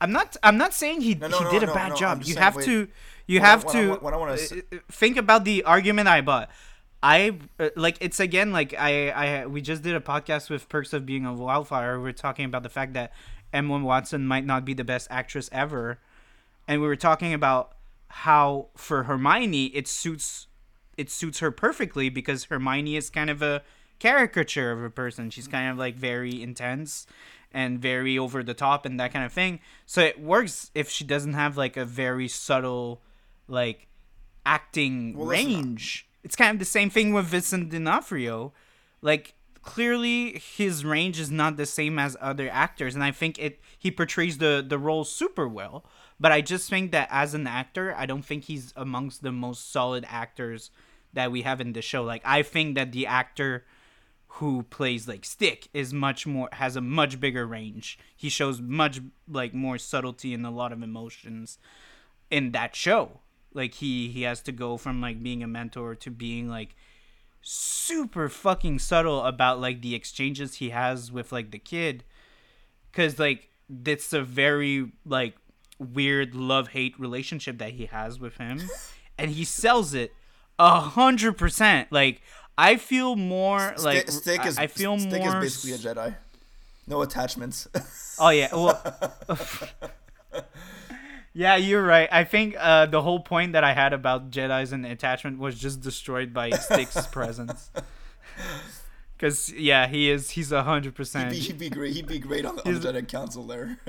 I'm 0.00 0.12
not. 0.12 0.36
I'm 0.42 0.56
not 0.56 0.72
saying 0.72 1.00
he 1.00 1.14
No, 1.14 1.26
no, 1.28 1.38
he 1.38 1.44
no, 1.44 1.50
did 1.50 1.62
a 1.64 1.72
bad 1.74 1.96
job. 1.96 2.22
You 2.24 2.36
have 2.36 2.54
wait. 2.56 2.64
to. 2.66 2.88
You 3.26 3.40
What 3.40 3.46
have 3.48 3.66
I 3.66 3.72
to 3.72 3.94
what 3.96 4.14
I 4.14 4.16
wanna 4.16 4.32
uh, 4.34 4.36
uh, 4.36 4.78
think 4.92 5.16
about 5.16 5.44
the 5.44 5.64
argument 5.64 6.08
I 6.08 6.20
bought. 6.20 6.48
I 7.02 7.38
uh, 7.58 7.70
like 7.74 7.96
it's 8.00 8.20
again 8.20 8.52
like 8.52 8.74
I 8.78 9.10
I 9.10 9.46
we 9.46 9.60
just 9.62 9.82
did 9.82 9.94
a 9.96 10.00
podcast 10.00 10.48
with 10.48 10.68
Perks 10.68 10.92
of 10.92 11.04
Being 11.04 11.26
a 11.26 11.32
Wallflower. 11.34 12.00
We 12.00 12.10
are 12.10 12.12
talking 12.12 12.44
about 12.44 12.62
the 12.62 12.68
fact 12.68 12.92
that 12.94 13.12
Emma 13.52 13.78
Watson 13.78 14.26
might 14.26 14.44
not 14.46 14.64
be 14.64 14.74
the 14.74 14.84
best 14.84 15.08
actress 15.10 15.48
ever, 15.52 15.98
and 16.68 16.80
we 16.80 16.86
were 16.86 16.96
talking 16.96 17.34
about 17.34 17.72
how 18.08 18.68
for 18.76 19.04
Hermione 19.04 19.66
it 19.66 19.88
suits 19.88 20.46
it 20.96 21.10
suits 21.10 21.40
her 21.40 21.50
perfectly 21.50 22.08
because 22.08 22.44
Hermione 22.44 22.96
is 22.96 23.10
kind 23.10 23.30
of 23.30 23.42
a 23.42 23.62
caricature 23.98 24.72
of 24.72 24.82
a 24.82 24.90
person. 24.90 25.30
She's 25.30 25.48
kind 25.48 25.70
of 25.70 25.78
like 25.78 25.94
very 25.94 26.42
intense 26.42 27.06
and 27.52 27.78
very 27.78 28.18
over 28.18 28.42
the 28.42 28.54
top 28.54 28.84
and 28.84 28.98
that 28.98 29.12
kind 29.12 29.24
of 29.24 29.32
thing. 29.32 29.60
So 29.86 30.00
it 30.02 30.20
works 30.20 30.70
if 30.74 30.90
she 30.90 31.04
doesn't 31.04 31.34
have 31.34 31.56
like 31.56 31.76
a 31.76 31.84
very 31.84 32.28
subtle 32.28 33.00
like 33.48 33.86
acting 34.44 35.16
Well, 35.16 35.28
range. 35.28 36.06
It's 36.22 36.36
kind 36.36 36.50
of 36.52 36.58
the 36.58 36.64
same 36.64 36.90
thing 36.90 37.12
with 37.12 37.26
Vincent 37.26 37.70
D'Onofrio. 37.70 38.52
Like 39.02 39.34
clearly 39.62 40.38
his 40.38 40.84
range 40.84 41.18
is 41.18 41.30
not 41.30 41.56
the 41.56 41.66
same 41.66 41.98
as 41.98 42.16
other 42.20 42.50
actors 42.50 42.94
and 42.94 43.02
I 43.02 43.12
think 43.12 43.38
it 43.38 43.60
he 43.78 43.90
portrays 43.90 44.38
the 44.38 44.64
the 44.66 44.78
role 44.78 45.04
super 45.04 45.48
well. 45.48 45.84
But 46.20 46.32
I 46.32 46.40
just 46.40 46.70
think 46.70 46.92
that 46.92 47.08
as 47.10 47.34
an 47.34 47.46
actor, 47.46 47.94
I 47.96 48.06
don't 48.06 48.24
think 48.24 48.44
he's 48.44 48.72
amongst 48.76 49.22
the 49.22 49.32
most 49.32 49.72
solid 49.72 50.04
actors 50.08 50.70
that 51.12 51.32
we 51.32 51.42
have 51.42 51.60
in 51.60 51.72
the 51.72 51.82
show. 51.82 52.04
Like 52.04 52.22
I 52.24 52.42
think 52.42 52.74
that 52.76 52.92
the 52.92 53.06
actor 53.06 53.64
who 54.38 54.64
plays 54.64 55.06
like 55.06 55.24
Stick 55.24 55.68
is 55.72 55.94
much 55.94 56.26
more 56.26 56.48
has 56.52 56.76
a 56.76 56.80
much 56.80 57.20
bigger 57.20 57.46
range. 57.46 57.98
He 58.16 58.28
shows 58.28 58.60
much 58.60 59.00
like 59.28 59.54
more 59.54 59.78
subtlety 59.78 60.34
and 60.34 60.44
a 60.44 60.50
lot 60.50 60.72
of 60.72 60.82
emotions 60.82 61.58
in 62.30 62.52
that 62.52 62.74
show. 62.74 63.20
Like 63.52 63.74
he 63.74 64.08
he 64.08 64.22
has 64.22 64.40
to 64.42 64.52
go 64.52 64.76
from 64.76 65.00
like 65.00 65.22
being 65.22 65.42
a 65.42 65.46
mentor 65.46 65.94
to 65.94 66.10
being 66.10 66.48
like 66.48 66.74
super 67.42 68.28
fucking 68.28 68.80
subtle 68.80 69.22
about 69.24 69.60
like 69.60 69.82
the 69.82 69.94
exchanges 69.94 70.56
he 70.56 70.70
has 70.70 71.12
with 71.12 71.30
like 71.30 71.50
the 71.50 71.58
kid 71.58 72.02
cuz 72.92 73.18
like 73.18 73.50
it's 73.86 74.12
a 74.12 74.22
very 74.22 74.90
like 75.04 75.36
weird 75.78 76.34
love-hate 76.34 76.98
relationship 76.98 77.58
that 77.58 77.72
he 77.72 77.86
has 77.86 78.18
with 78.18 78.36
him 78.36 78.62
and 79.18 79.32
he 79.32 79.44
sells 79.44 79.94
it 79.94 80.14
a 80.58 80.80
hundred 80.80 81.36
percent 81.36 81.90
like 81.90 82.22
I 82.56 82.76
feel 82.76 83.16
more 83.16 83.74
Sti- 83.76 83.84
like 83.84 84.10
Stick 84.10 84.46
is 84.46 84.58
I, 84.58 84.68
feel 84.68 84.98
Stick 84.98 85.22
more 85.22 85.42
is 85.42 85.62
basically 85.62 85.90
a 85.90 85.94
Jedi. 85.94 86.14
No 86.86 87.02
attachments. 87.02 87.68
Oh 88.16 88.28
yeah, 88.28 88.54
well, 88.54 88.80
yeah, 91.34 91.56
you're 91.56 91.84
right. 91.84 92.08
I 92.12 92.22
think 92.22 92.54
uh, 92.56 92.86
the 92.86 93.02
whole 93.02 93.18
point 93.18 93.54
that 93.54 93.64
I 93.64 93.72
had 93.72 93.92
about 93.92 94.30
Jedi's 94.30 94.70
and 94.70 94.86
attachment 94.86 95.40
was 95.40 95.58
just 95.58 95.80
destroyed 95.80 96.32
by 96.32 96.50
Stick's 96.50 97.08
presence. 97.08 97.72
Because 99.16 99.52
yeah, 99.52 99.88
he 99.88 100.10
is. 100.10 100.30
He's 100.30 100.52
a 100.52 100.62
hundred 100.62 100.94
percent. 100.94 101.32
he'd 101.32 101.58
be 101.58 101.68
great. 101.68 101.94
He'd 101.94 102.06
be 102.06 102.20
great 102.20 102.44
on 102.44 102.54
the, 102.54 102.68
on 102.68 102.74
the 102.74 102.92
Jedi 102.92 103.08
Council 103.08 103.44
there. 103.44 103.80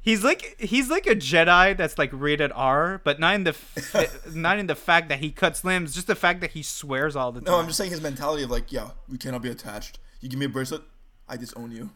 He's 0.00 0.24
like 0.24 0.56
he's 0.58 0.88
like 0.88 1.06
a 1.06 1.14
Jedi 1.16 1.76
that's 1.76 1.98
like 1.98 2.10
rated 2.12 2.50
R, 2.54 3.00
but 3.04 3.20
not 3.20 3.34
in 3.34 3.44
the 3.44 3.50
f- 3.50 4.26
not 4.34 4.58
in 4.58 4.66
the 4.66 4.74
fact 4.74 5.08
that 5.10 5.18
he 5.18 5.30
cuts 5.30 5.64
limbs, 5.64 5.94
just 5.94 6.06
the 6.06 6.14
fact 6.14 6.40
that 6.40 6.52
he 6.52 6.62
swears 6.62 7.14
all 7.16 7.30
the 7.32 7.40
time. 7.40 7.52
no, 7.52 7.58
I'm 7.58 7.66
just 7.66 7.76
saying 7.78 7.90
his 7.90 8.00
mentality 8.00 8.42
of 8.44 8.50
like, 8.50 8.72
yeah, 8.72 8.90
we 9.08 9.18
cannot 9.18 9.42
be 9.42 9.50
attached. 9.50 9.98
You 10.20 10.28
give 10.28 10.38
me 10.38 10.46
a 10.46 10.48
bracelet, 10.48 10.82
I 11.28 11.36
disown 11.36 11.72
you. 11.72 11.90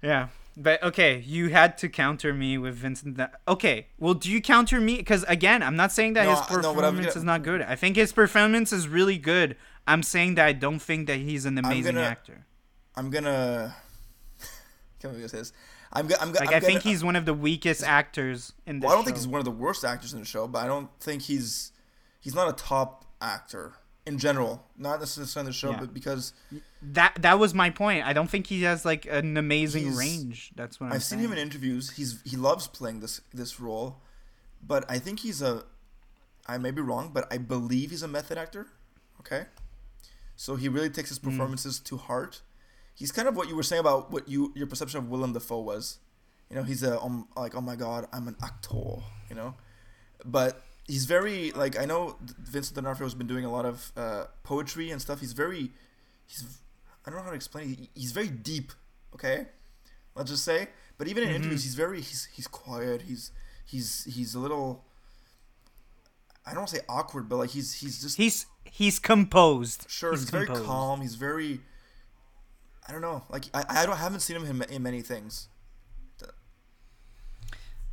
Yeah. 0.02 0.28
But 0.58 0.82
okay, 0.82 1.18
you 1.26 1.50
had 1.50 1.76
to 1.78 1.88
counter 1.88 2.32
me 2.32 2.56
with 2.56 2.74
Vincent. 2.76 3.18
Da- 3.18 3.28
okay, 3.46 3.88
well, 3.98 4.14
do 4.14 4.30
you 4.30 4.40
counter 4.40 4.80
me? 4.80 4.96
Because 4.96 5.22
again, 5.24 5.62
I'm 5.62 5.76
not 5.76 5.92
saying 5.92 6.14
that 6.14 6.24
No, 6.24 6.30
his 6.30 6.38
I- 6.38 6.62
no, 6.62 6.72
performance 6.72 7.06
gonna- 7.08 7.18
is 7.18 7.24
not 7.24 7.42
good. 7.42 7.60
I 7.60 7.76
think 7.76 7.96
his 7.96 8.12
performance 8.12 8.72
is 8.72 8.88
really 8.88 9.18
good. 9.18 9.56
I'm 9.86 10.02
saying 10.02 10.36
that 10.36 10.46
I 10.46 10.52
don't 10.54 10.78
think 10.78 11.08
that 11.08 11.18
he's 11.18 11.44
an 11.44 11.58
amazing 11.58 11.96
gonna- 11.96 12.06
actor. 12.06 12.46
I'm 12.94 13.10
gonna. 13.10 13.74
I'm, 15.04 16.06
go- 16.08 16.14
I'm, 16.20 16.32
go- 16.32 16.40
Like 16.40 16.48
I'm 16.48 16.54
i 16.54 16.60
think 16.60 16.82
gonna- 16.82 16.90
he's 16.92 17.04
one 17.04 17.16
of 17.16 17.24
the 17.24 17.34
weakest 17.34 17.82
actors 17.82 18.52
in 18.66 18.80
the 18.80 18.86
Well, 18.86 18.92
I 18.92 18.96
don't 18.96 19.02
show. 19.02 19.06
think 19.06 19.16
he's 19.18 19.28
one 19.28 19.38
of 19.38 19.44
the 19.44 19.50
worst 19.50 19.84
actors 19.84 20.12
in 20.12 20.18
the 20.20 20.24
show, 20.26 20.46
but 20.48 20.64
I 20.64 20.66
don't 20.66 20.88
think 21.00 21.22
he's 21.22 21.72
he's 22.20 22.34
not 22.34 22.48
a 22.48 22.52
top 22.52 23.04
actor 23.20 23.74
in 24.06 24.18
general. 24.18 24.64
Not 24.76 25.00
necessarily 25.00 25.46
in 25.48 25.50
the 25.50 25.52
show, 25.52 25.70
Yeah. 25.70 25.80
but 25.80 25.94
because 25.94 26.32
that 26.82 27.16
that 27.20 27.38
was 27.38 27.54
my 27.54 27.70
point. 27.70 28.04
I 28.06 28.12
don't 28.12 28.28
think 28.28 28.46
he 28.48 28.62
has 28.62 28.84
like 28.84 29.06
an 29.06 29.36
amazing 29.36 29.94
range. 29.94 30.52
That's 30.56 30.80
what 30.80 30.88
I'm 30.88 30.92
I've 30.94 31.04
seen 31.04 31.18
him 31.20 31.32
in 31.32 31.38
interviews. 31.38 31.90
He's 31.92 32.20
he 32.24 32.36
loves 32.36 32.66
playing 32.66 33.00
this 33.00 33.20
this 33.32 33.60
role, 33.60 34.00
but 34.62 34.84
I 34.90 34.98
think 34.98 35.20
he's 35.20 35.40
a. 35.42 35.64
I 36.48 36.58
may 36.58 36.70
be 36.70 36.80
wrong, 36.80 37.10
but 37.12 37.26
I 37.32 37.38
believe 37.38 37.90
he's 37.90 38.02
a 38.04 38.08
method 38.08 38.38
actor. 38.38 38.66
Okay, 39.20 39.46
so 40.36 40.54
he 40.56 40.68
really 40.68 40.90
takes 40.90 41.08
his 41.08 41.18
Hmm. 41.18 41.30
performances 41.30 41.80
to 41.80 41.96
heart. 41.96 42.42
He's 42.96 43.12
kind 43.12 43.28
of 43.28 43.36
what 43.36 43.48
you 43.48 43.54
were 43.54 43.62
saying 43.62 43.80
about 43.80 44.10
what 44.10 44.28
you 44.28 44.52
your 44.56 44.66
perception 44.66 44.98
of 44.98 45.08
Willem 45.08 45.32
Dafoe 45.32 45.60
was. 45.60 45.98
You 46.50 46.56
know, 46.56 46.62
he's 46.64 46.82
a 46.82 47.00
um, 47.00 47.28
like 47.36 47.54
oh 47.54 47.60
my 47.60 47.76
god, 47.76 48.06
I'm 48.12 48.26
an 48.26 48.36
actor. 48.42 49.02
You 49.30 49.36
know, 49.36 49.54
but 50.24 50.62
he's 50.88 51.04
very 51.04 51.50
like 51.52 51.78
I 51.78 51.84
know 51.84 52.16
Vincent 52.38 52.74
D'Onofrio 52.76 53.06
has 53.06 53.14
been 53.14 53.26
doing 53.26 53.44
a 53.44 53.50
lot 53.52 53.64
of 53.66 53.92
uh, 53.96 54.24
poetry 54.44 54.90
and 54.90 55.00
stuff. 55.00 55.20
He's 55.20 55.32
very 55.34 55.70
he's 56.26 56.44
I 57.04 57.10
don't 57.10 57.18
know 57.18 57.24
how 57.24 57.30
to 57.30 57.36
explain. 57.36 57.72
it. 57.72 57.78
He- 57.78 57.90
He's 57.94 58.12
very 58.12 58.28
deep. 58.28 58.72
Okay, 59.14 59.46
let's 60.14 60.30
just 60.30 60.44
say. 60.44 60.68
But 60.98 61.08
even 61.08 61.22
in 61.22 61.28
Mm-hmm. 61.28 61.36
interviews, 61.36 61.64
he's 61.64 61.74
very 61.74 62.00
he's 62.00 62.28
he's 62.32 62.46
quiet. 62.46 63.02
He's 63.02 63.30
he's 63.66 64.04
he's 64.04 64.34
a 64.34 64.38
little. 64.38 64.84
I 66.46 66.50
don't 66.50 66.58
want 66.60 66.70
to 66.70 66.76
say 66.76 66.82
awkward, 66.88 67.28
but 67.28 67.36
like 67.36 67.50
he's 67.50 67.74
he's 67.74 68.00
just 68.00 68.16
He's 68.16 68.46
he's 68.64 68.98
composed. 68.98 69.86
sure. 69.90 70.12
He's, 70.12 70.30
very 70.30 70.46
composed. 70.46 70.66
calm. 70.66 71.00
He's 71.02 71.16
very. 71.16 71.60
I 72.88 72.92
don't 72.92 73.00
know. 73.00 73.24
Like 73.28 73.44
I 73.54 73.64
I 73.82 73.86
don't 73.86 73.96
haven't 73.96 74.20
seen 74.20 74.36
him 74.40 74.62
in, 74.62 74.82
many 74.82 75.02
things. 75.02 75.48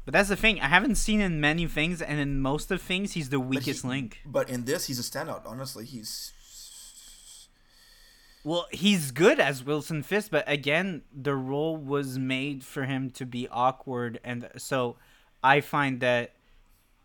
But 0.06 0.14
that's 0.14 0.28
the 0.28 0.36
thing. 0.36 0.60
I 0.60 0.68
haven't 0.68 0.96
seen 0.96 1.22
him 1.22 1.34
in 1.34 1.40
many 1.42 1.66
things, 1.66 2.02
and 2.02 2.20
in 2.20 2.42
most 2.42 2.70
of 2.72 2.82
things, 2.82 3.14
he's 3.14 3.30
the 3.30 3.40
But 3.40 3.44
he- 3.54 3.58
weakest 3.60 3.86
link. 3.86 4.20
But 4.26 4.50
in 4.50 4.66
this, 4.66 4.88
he's 4.88 5.00
a 5.00 5.02
standout. 5.02 5.44
Honestly, 5.46 5.86
he's 5.86 6.34
Well, 8.44 8.68
he's 8.72 9.12
good 9.12 9.40
as 9.40 9.64
Wilson 9.64 10.04
Fisk, 10.04 10.30
but 10.30 10.44
again, 10.50 11.04
the 11.14 11.34
role 11.36 11.78
was 11.78 12.20
made 12.20 12.66
for 12.66 12.84
him 12.84 13.10
to 13.12 13.26
be 13.26 13.48
awkward, 13.50 14.20
and 14.26 14.50
so 14.58 14.98
I 15.42 15.62
find 15.62 16.02
that 16.02 16.34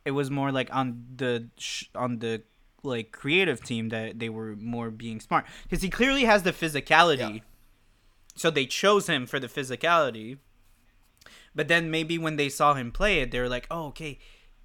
it 0.05 0.11
was 0.11 0.29
more 0.33 0.51
like 0.51 0.75
on 0.75 1.05
the 1.15 1.49
sh- 1.57 1.85
on 1.95 2.19
the 2.19 2.43
like 2.83 3.13
creative 3.13 3.63
team 3.63 3.91
that 3.91 4.19
they 4.19 4.29
were 4.29 4.57
more 4.57 4.91
being 4.91 5.21
smart 5.21 5.45
because 5.63 5.83
he 5.83 5.91
clearly 5.91 6.25
has 6.25 6.43
the 6.43 6.53
physicality, 6.53 7.35
Yeah. 7.37 7.41
So 8.39 8.51
they 8.51 8.67
chose 8.67 9.07
him 9.07 9.27
for 9.27 9.39
the 9.39 9.49
physicality. 9.49 10.39
But 11.55 11.69
then 11.69 11.91
maybe 11.91 12.19
when 12.19 12.37
they 12.37 12.49
saw 12.49 12.75
him 12.75 12.93
play 12.93 13.21
it, 13.21 13.31
they 13.31 13.41
were 13.41 13.49
like, 13.49 13.67
"Oh, 13.71 13.87
okay, 13.87 14.19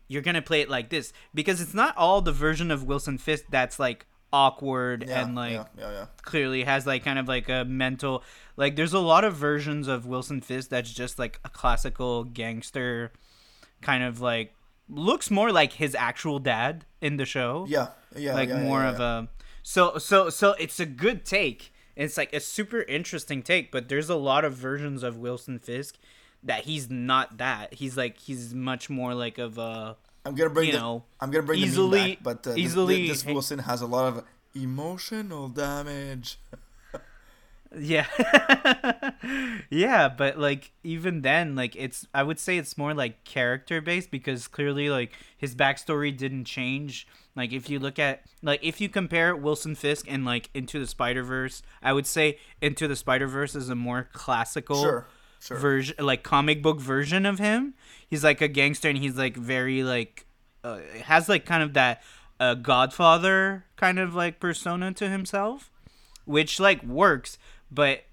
you're 0.07 0.21
gonna 0.21 0.41
play 0.41 0.61
it 0.61 0.69
like 0.69 0.89
this," 0.89 1.11
because 1.33 1.61
it's 1.61 1.73
not 1.73 1.97
all 1.97 2.21
the 2.21 2.31
version 2.31 2.71
of 2.71 2.83
Wilson 2.83 3.17
Fisk 3.17 3.45
that's 3.49 3.79
like 3.79 4.05
awkward 4.31 5.05
yeah 5.07 5.21
and 5.21 5.35
like 5.35 5.51
yeah 5.51 5.65
yeah 5.77 5.91
yeah. 5.91 6.05
clearly 6.23 6.63
has 6.63 6.87
like 6.87 7.05
kind 7.05 7.19
of 7.19 7.27
like 7.27 7.49
a 7.49 7.63
mental 7.65 8.23
like 8.57 8.75
there's 8.75 8.91
a 8.91 8.99
lot 8.99 9.23
of 9.23 9.35
versions 9.35 9.87
of 9.87 10.07
Wilson 10.07 10.41
Fisk 10.41 10.69
that's 10.69 10.91
just 10.91 11.19
like 11.19 11.39
a 11.45 11.49
classical 11.49 12.23
gangster 12.23 13.11
kind 13.83 14.03
of 14.03 14.21
like 14.21 14.55
looks 14.89 15.29
more 15.29 15.51
like 15.51 15.73
his 15.73 15.95
actual 15.95 16.39
dad 16.39 16.85
in 17.01 17.17
the 17.17 17.25
show. 17.25 17.65
Yeah, 17.67 17.89
yeah, 18.15 18.33
like 18.33 18.49
more 18.49 18.83
of 18.83 18.99
a 18.99 19.29
so 19.61 19.97
so 19.97 20.29
so 20.29 20.53
it's 20.53 20.79
a 20.79 20.85
good 20.85 21.25
take. 21.25 21.72
It's 21.95 22.17
like 22.17 22.33
a 22.33 22.39
super 22.39 22.81
interesting 22.83 23.43
take, 23.43 23.71
but 23.71 23.87
there's 23.89 24.09
a 24.09 24.15
lot 24.15 24.45
of 24.45 24.53
versions 24.53 25.03
of 25.03 25.17
Wilson 25.17 25.59
Fisk 25.59 25.97
that 26.43 26.63
he's 26.65 26.89
not 26.89 27.37
that. 27.37 27.75
He's 27.75 27.95
like 27.97 28.17
he's 28.19 28.53
much 28.53 28.89
more 28.89 29.13
like 29.13 29.37
of 29.37 29.57
a 29.57 29.95
I'm 30.25 30.35
gonna 30.35 30.49
bring 30.49 30.67
you 30.67 30.73
the, 30.73 30.79
know, 30.79 31.03
I'm 31.19 31.31
gonna 31.31 31.45
bring 31.45 31.59
the 31.61 31.67
easily- 31.67 31.99
meme 31.99 32.09
back, 32.11 32.17
but 32.23 32.47
uh, 32.47 32.51
this- 32.51 32.59
easily- 32.59 33.07
this, 33.07 33.21
hey- 33.23 33.33
Wilson 33.33 33.59
has 33.59 33.81
a 33.81 33.85
lot 33.87 34.05
of 34.17 34.23
emotional 34.55 35.47
damage. 35.49 36.37
Yeah. 37.77 38.05
yeah, 39.69 40.09
but 40.09 40.37
like 40.37 40.71
even 40.83 41.21
then, 41.21 41.55
like 41.55 41.75
it's 41.75 42.07
I 42.13 42.23
would 42.23 42.39
say 42.39 42.57
it's 42.57 42.77
more 42.77 42.93
like 42.93 43.23
character 43.23 43.81
based 43.81 44.11
because 44.11 44.47
clearly 44.47 44.89
like 44.89 45.13
his 45.37 45.55
backstory 45.55 46.15
didn't 46.15 46.45
change. 46.45 47.07
Like 47.35 47.51
if 47.51 47.69
you 47.69 47.79
look 47.79 47.97
at 47.99 48.23
like 48.41 48.59
if 48.63 48.79
you 48.79 48.89
compare 48.89 49.35
Wilson 49.35 49.75
Fisk 49.75 50.05
and 50.09 50.23
like 50.25 50.49
Into 50.53 50.79
the 50.79 50.87
Spider 50.87 51.23
Verse, 51.23 51.61
I 51.81 51.93
would 51.93 52.05
say 52.05 52.37
Into 52.61 52.87
the 52.87 52.95
Spider 52.95 53.27
Verse 53.27 53.55
is 53.55 53.69
a 53.69 53.75
more 53.75 54.09
classical 54.13 54.81
Sure, 54.81 55.07
Sure. 55.39 55.57
version, 55.57 55.95
like 55.99 56.23
comic 56.23 56.61
book 56.61 56.79
version 56.79 57.25
of 57.25 57.39
him. 57.39 57.73
He's 58.07 58.23
like 58.23 58.41
a 58.41 58.47
gangster, 58.47 58.89
and 58.89 58.97
he's 58.97 59.17
like 59.17 59.35
very 59.35 59.83
like 59.83 60.25
uh, 60.63 60.79
has 61.03 61.27
like 61.27 61.45
kind 61.45 61.63
of 61.63 61.73
that 61.73 62.01
uh, 62.39 62.53
Godfather 62.55 63.65
kind 63.75 63.99
of 63.99 64.13
like 64.15 64.39
persona 64.39 64.93
to 64.93 65.09
himself, 65.09 65.71
which 66.25 66.59
like 66.59 66.83
works, 66.83 67.37
but 67.73 68.03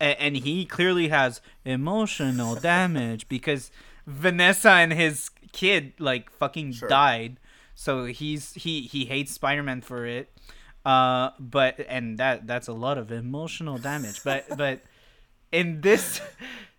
and 0.00 0.36
he 0.36 0.64
clearly 0.64 1.08
has 1.08 1.40
emotional 1.64 2.54
damage 2.56 3.28
because 3.28 3.70
Vanessa 4.06 4.70
and 4.70 4.92
his 4.92 5.30
kid 5.52 5.92
like 5.98 6.30
fucking 6.30 6.72
Sure. 6.72 6.88
died. 6.88 7.38
So 7.74 8.06
he's 8.06 8.54
he 8.54 8.82
he 8.82 9.04
hates 9.04 9.32
Spider-Man 9.32 9.80
for 9.82 10.04
it. 10.06 10.30
Uh 10.84 11.30
but 11.38 11.78
and 11.88 12.18
that 12.18 12.46
that's 12.46 12.66
a 12.68 12.72
lot 12.72 12.98
of 12.98 13.12
emotional 13.12 13.78
damage. 13.78 14.24
But 14.24 14.44
but 14.56 14.82
in 15.52 15.82
this 15.82 16.20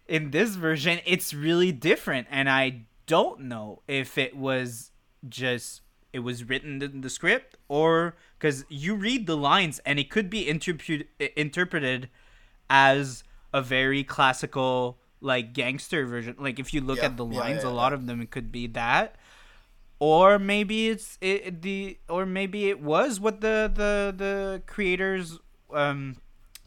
in 0.07 0.31
this 0.31 0.55
version 0.55 0.99
it's 1.05 1.33
really 1.33 1.71
different 1.71 2.27
and 2.29 2.49
I 2.49 2.81
don't 3.05 3.41
know 3.41 3.81
if 3.87 4.17
it 4.17 4.35
was 4.35 4.91
just 5.29 5.81
it 6.11 6.19
was 6.19 6.43
written 6.43 6.81
in 6.81 7.01
the 7.01 7.09
script 7.09 7.55
or 7.69 8.15
cuz 8.39 8.65
you 8.67 8.95
read 8.95 9.27
the 9.27 9.37
lines 9.37 9.79
and 9.85 9.97
it 9.97 10.09
could 10.09 10.29
be 10.29 10.47
interpret, 10.49 11.07
interpreted 11.37 12.09
as 12.73 13.23
a 13.53 13.61
very 13.61 14.03
classical 14.03 14.97
like 15.21 15.53
gangster 15.53 16.05
version. 16.07 16.35
Like 16.39 16.59
if 16.59 16.73
you 16.73 16.81
look 16.81 16.97
Yeah, 16.97 17.05
at 17.05 17.17
the 17.17 17.25
lines, 17.25 17.63
yeah, 17.63 17.69
a 17.69 17.71
lot 17.71 17.93
yeah. 17.93 17.97
of 17.97 18.07
them 18.07 18.21
it 18.21 18.31
could 18.31 18.51
be 18.51 18.67
that, 18.67 19.15
or 19.99 20.39
maybe 20.39 20.89
it's 20.89 21.17
it, 21.21 21.61
the 21.61 21.97
or 22.09 22.25
maybe 22.25 22.69
it 22.69 22.81
was 22.81 23.19
what 23.19 23.41
the 23.41 23.71
the 23.73 24.13
the 24.15 24.61
creators 24.65 25.39
um 25.73 26.17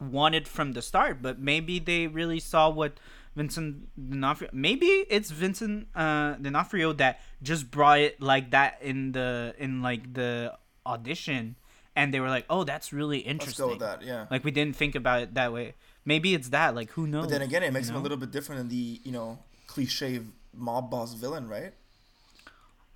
wanted 0.00 0.48
from 0.48 0.72
the 0.72 0.82
start. 0.82 1.22
But 1.22 1.38
maybe 1.40 1.78
they 1.78 2.06
really 2.06 2.40
saw 2.40 2.70
what 2.70 2.98
Vincent 3.34 3.88
D'Onofrio. 4.10 4.50
Maybe 4.52 4.86
it's 5.10 5.30
Vincent 5.30 5.88
uh, 5.94 6.34
D'Onofrio 6.34 6.92
that 6.94 7.20
just 7.42 7.70
brought 7.70 8.00
it 8.00 8.20
like 8.22 8.50
that 8.52 8.78
in 8.80 9.12
the 9.12 9.54
in 9.58 9.82
like 9.82 10.14
the 10.14 10.54
audition, 10.86 11.56
and 11.94 12.14
they 12.14 12.20
were 12.20 12.30
like, 12.30 12.46
"Oh, 12.48 12.64
that's 12.64 12.92
really 12.92 13.18
Let's 13.18 13.28
interesting." 13.30 13.64
go 13.64 13.70
with 13.70 13.80
that. 13.80 14.02
Yeah. 14.02 14.26
Like 14.30 14.44
we 14.44 14.50
didn't 14.50 14.76
think 14.76 14.94
about 14.94 15.22
it 15.22 15.34
that 15.34 15.52
way. 15.52 15.74
Maybe 16.06 16.32
it's 16.34 16.48
that. 16.48 16.74
Like 16.74 16.90
who 16.92 17.06
knows? 17.06 17.24
But 17.26 17.30
then 17.32 17.42
again, 17.42 17.62
it 17.62 17.72
makes 17.72 17.88
you 17.88 17.94
him 17.94 18.00
a 18.00 18.02
little 18.02 18.16
bit 18.16 18.30
different 18.30 18.60
than 18.60 18.68
the 18.68 19.00
you 19.04 19.12
know 19.12 19.38
cliche 19.66 20.20
mob 20.54 20.90
boss 20.90 21.12
villain, 21.12 21.48
right? 21.48 21.74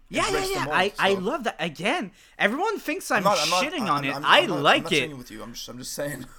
Yeah, 0.09 0.29
yeah, 0.31 0.45
yeah. 0.47 0.67
I, 0.71 0.93
I 0.99 1.15
love 1.15 1.45
that. 1.45 1.55
Again, 1.61 2.11
everyone 2.39 2.79
thinks 2.81 3.11
I'm, 3.13 3.23
not- 3.23 3.37
not- 3.49 3.63
shitting 3.63 3.83
I'm- 3.83 3.91
on 3.91 4.05
it. 4.05 4.13
I'm- 4.15 4.25
I 4.25 4.39
I'm 4.41 4.49
not- 4.49 4.57
I'm 4.59 4.63
like 4.65 4.83
not 4.85 4.93
it. 4.93 5.17
with 5.17 5.31
you. 5.31 5.43
I'm 5.43 5.53
just, 5.53 5.69
I'm 5.69 5.79
just 5.79 5.93
saying. 5.93 6.25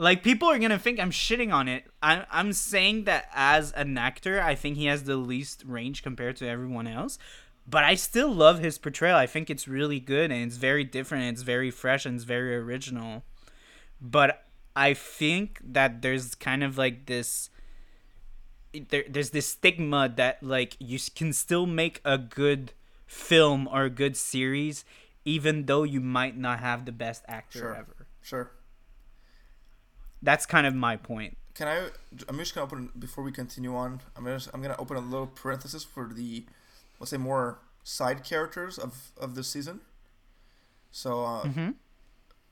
Like 0.00 0.22
people 0.22 0.48
are 0.48 0.58
gonna 0.60 0.78
think 0.78 1.00
I'm 1.00 1.10
shitting 1.10 1.52
on 1.52 1.66
it. 1.66 1.82
I'm 2.00 2.24
I'm 2.30 2.52
saying 2.52 3.02
that 3.04 3.28
as 3.34 3.72
an 3.72 3.98
actor, 3.98 4.40
I 4.40 4.54
think 4.54 4.76
he 4.76 4.86
has 4.86 5.02
the 5.02 5.16
least 5.16 5.64
range 5.66 6.04
compared 6.04 6.36
to 6.36 6.46
everyone 6.46 6.86
else. 6.86 7.18
But 7.66 7.82
I 7.82 7.96
still 7.96 8.32
love 8.32 8.60
his 8.60 8.78
portrayal. 8.78 9.16
I 9.16 9.26
think 9.26 9.50
it's 9.50 9.66
really 9.66 9.98
good 9.98 10.30
and 10.30 10.44
it's 10.46 10.56
very 10.56 10.84
different. 10.84 11.24
And 11.24 11.32
it's 11.34 11.42
very 11.42 11.72
fresh 11.72 12.06
and 12.06 12.14
it's 12.14 12.22
very 12.22 12.54
original. 12.54 13.24
But 14.00 14.44
I 14.78 14.94
think 14.94 15.58
that 15.74 16.02
there's 16.02 16.34
kind 16.38 16.62
of 16.62 16.78
like 16.78 17.06
this. 17.06 17.50
There, 18.90 19.02
there's 19.08 19.30
this 19.30 19.48
stigma 19.48 20.08
that 20.16 20.38
like 20.42 20.76
you 20.78 20.98
can 21.14 21.32
still 21.32 21.66
make 21.66 22.00
a 22.04 22.16
good 22.18 22.72
film 23.06 23.66
or 23.66 23.84
a 23.84 23.90
good 23.90 24.16
series, 24.16 24.84
even 25.24 25.66
though 25.66 25.82
you 25.82 26.00
might 26.00 26.36
not 26.38 26.60
have 26.60 26.84
the 26.84 26.92
best 26.92 27.24
actor 27.26 27.58
Sure. 27.58 27.74
ever. 27.74 27.96
Sure. 28.22 28.50
That's 30.22 30.46
kind 30.46 30.66
of 30.66 30.74
my 30.74 30.96
point. 30.96 31.36
Can 31.54 31.66
I? 31.68 31.88
I'm 32.28 32.38
just 32.38 32.54
gonna 32.54 32.64
open 32.66 32.90
before 32.98 33.24
we 33.24 33.32
continue 33.32 33.74
on. 33.74 34.00
I'm 34.16 34.24
gonna 34.24 34.40
I'm 34.54 34.62
gonna 34.62 34.76
open 34.78 34.96
a 34.96 35.00
little 35.00 35.26
parenthesis 35.26 35.82
for 35.84 36.06
the, 36.12 36.44
let's 37.00 37.10
say 37.10 37.16
more 37.16 37.58
side 37.82 38.22
characters 38.22 38.78
of 38.78 39.10
of 39.18 39.34
this 39.34 39.48
season. 39.48 39.80
So 40.92 41.24
uh, 41.24 41.42
Mm-hmm. 41.44 41.70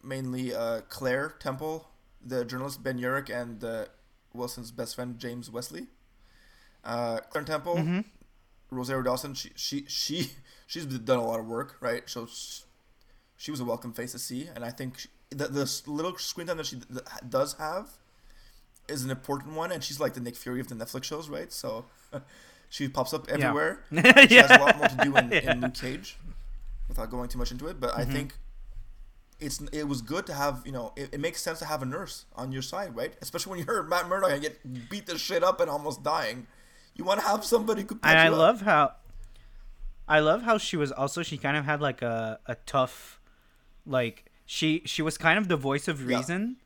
mainly 0.03 0.55
uh, 0.55 0.81
Claire 0.89 1.35
Temple, 1.39 1.89
the 2.27 2.45
journalist 2.45 2.83
Ben 2.83 2.99
Urich, 2.99 3.31
and 3.31 3.63
uh, 3.63 3.85
Wilson's 4.33 4.71
best 4.71 4.95
friend 4.95 5.19
James 5.19 5.51
Wesley. 5.51 5.87
Uh, 6.85 7.19
Claire 7.31 7.45
Temple, 7.45 7.77
Mm-hmm. 7.77 8.01
Rosario 8.71 9.03
Dawson. 9.03 9.35
She 9.35 9.51
she 9.57 9.85
she 9.89 10.31
she's 10.67 10.85
done 10.87 11.19
a 11.19 11.25
lot 11.27 11.41
of 11.41 11.47
work, 11.47 11.77
right? 11.81 12.03
So 12.07 12.27
she, 12.27 12.63
she 13.37 13.51
was 13.51 13.61
a 13.61 13.65
welcome 13.65 13.93
face 13.93 14.13
to 14.13 14.19
see, 14.19 14.49
and 14.55 14.65
I 14.65 14.71
think 14.71 14.99
she, 14.99 15.09
the 15.31 15.47
the 15.49 15.83
little 15.87 16.17
screen 16.19 16.47
time 16.49 16.57
that 16.59 16.67
she 16.67 16.77
th- 16.77 17.03
does 17.29 17.55
have 17.55 17.91
is 18.89 19.05
an 19.05 19.11
important 19.11 19.55
one, 19.55 19.73
and 19.73 19.83
she's 19.83 19.99
like 20.01 20.15
the 20.15 20.21
Nick 20.21 20.37
Fury 20.37 20.61
of 20.61 20.69
the 20.69 20.75
Netflix 20.75 21.05
shows, 21.05 21.29
right? 21.29 21.53
So 21.53 21.85
she 22.69 22.89
pops 22.89 23.13
up 23.15 23.29
everywhere. 23.29 23.81
yeah. 23.91 24.27
She 24.29 24.35
has 24.37 24.51
a 24.51 24.59
lot 24.59 24.77
more 24.79 24.89
to 24.89 24.97
do 25.03 25.17
in, 25.17 25.33
in 25.33 25.61
Luke 25.61 25.75
Cage, 25.75 26.19
without 26.89 27.11
going 27.11 27.29
too 27.29 27.39
much 27.39 27.51
into 27.53 27.67
it. 27.69 27.79
But 27.81 27.97
I 27.97 28.05
think 28.05 28.37
it's 29.39 29.61
it 29.73 29.87
was 29.87 30.01
good 30.03 30.27
to 30.27 30.35
have 30.35 30.63
you 30.65 30.73
know 30.73 30.93
it, 30.97 31.11
it 31.13 31.21
makes 31.21 31.43
sense 31.43 31.59
to 31.59 31.67
have 31.67 31.83
a 31.83 31.87
nurse 31.87 32.25
on 32.35 32.53
your 32.53 32.63
side, 32.63 32.97
right? 32.97 33.15
Especially 33.21 33.51
when 33.51 33.67
you're 33.67 33.83
Matt 33.93 34.09
Murdock 34.09 34.33
and 34.33 34.43
get 34.43 34.89
beat 34.91 35.07
the 35.07 35.19
shit 35.19 35.43
up 35.45 35.61
and 35.61 35.71
almost 35.71 36.03
dying. 36.03 36.47
You 36.95 37.05
want 37.05 37.21
to 37.21 37.27
have 37.27 37.45
somebody 37.45 37.83
who 37.83 37.89
could 37.89 37.99
and 38.03 38.19
I 38.19 38.29
love 38.29 38.63
how 38.63 38.93
I 40.09 40.21
love 40.21 40.43
how 40.43 40.59
she 40.59 40.77
was 40.77 40.93
also 40.93 41.23
she 41.23 41.37
kind 41.37 41.57
of 41.57 41.65
had 41.65 41.81
like 41.81 42.01
a, 42.03 42.39
a 42.47 42.55
tough 42.67 43.21
like 43.85 44.25
she 44.47 44.83
she 44.87 45.03
was 45.03 45.19
kind 45.19 45.39
of 45.39 45.49
the 45.49 45.57
voice 45.57 45.89
of 45.89 46.01
Yeah. 46.01 46.17
reason, 46.17 46.57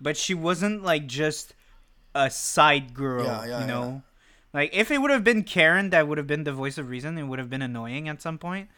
but 0.00 0.16
she 0.16 0.34
wasn't 0.34 0.82
like 0.82 1.06
just 1.06 1.54
a 2.14 2.30
side 2.30 2.94
girl, 2.94 3.24
Yeah, 3.24 3.46
yeah, 3.46 3.60
you 3.60 3.66
know. 3.66 4.02
Like 4.52 4.70
if 4.72 4.90
it 4.90 4.98
would 5.00 5.10
have 5.10 5.22
been 5.22 5.44
Karen 5.44 5.90
that 5.90 6.08
would 6.08 6.18
have 6.18 6.26
been 6.26 6.44
the 6.44 6.52
voice 6.52 6.78
of 6.78 6.88
reason, 6.88 7.18
it 7.18 7.24
would 7.24 7.38
have 7.38 7.50
been 7.50 7.62
annoying 7.62 8.08
at 8.08 8.22
some 8.22 8.38
point. 8.38 8.68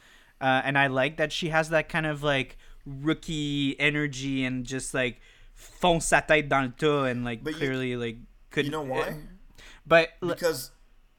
Uh, 0.40 0.60
and 0.64 0.76
I 0.76 0.88
like 0.88 1.16
that 1.18 1.32
she 1.32 1.50
has 1.50 1.68
that 1.68 1.88
kind 1.88 2.06
of 2.06 2.22
like 2.22 2.58
rookie 2.86 3.76
energy 3.78 4.44
and 4.44 4.64
just 4.64 4.94
like 4.94 5.20
fonce 5.54 6.06
sa 6.06 6.20
tête 6.20 6.48
dans 6.48 6.62
le 6.64 6.70
tas 6.70 7.04
and 7.10 7.24
like 7.24 7.42
But 7.44 7.52
you- 7.54 7.58
clearly 7.58 7.96
like 7.96 8.16
could 8.50 8.64
You 8.66 8.70
know 8.72 8.82
why? 8.82 9.08
Eh. 9.08 9.14
But 9.86 10.10
Because. 10.20 10.70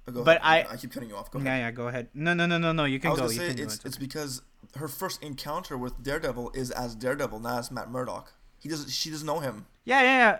oh, 0.08 0.12
go 0.12 0.24
but 0.24 0.38
ahead. 0.42 0.68
I- 0.70 0.74
I 0.74 0.78
keep 0.78 0.92
cutting 0.92 1.10
you 1.10 1.16
off. 1.16 1.32
Go 1.32 1.40
ahead. 1.40 1.48
yeah, 1.48 1.58
yeah, 1.68 1.72
go 1.72 1.88
ahead. 1.88 2.08
No, 2.14 2.34
no, 2.34 2.46
no, 2.46 2.58
no, 2.58 2.72
no. 2.72 2.86
You 2.86 3.00
can 3.00 3.16
go. 3.16 3.24
You 3.24 3.30
say 3.38 3.48
can 3.54 3.60
it's 3.60 3.76
It's 3.76 3.86
it's 3.86 3.98
because 3.98 4.42
her 4.76 4.88
first 4.88 5.22
encounter 5.24 5.78
with 5.78 6.02
Daredevil 6.02 6.52
is 6.54 6.72
as 6.72 6.96
Daredevil, 6.96 7.40
not 7.40 7.60
as 7.60 7.72
Matt 7.72 7.90
Murdock. 7.90 8.34
He 8.60 8.70
doesn't. 8.70 8.90
She 8.90 9.10
doesn't 9.10 9.26
know 9.26 9.40
him. 9.40 9.66
Yeah, 9.86 10.02
yeah, 10.02 10.18
yeah, 10.18 10.40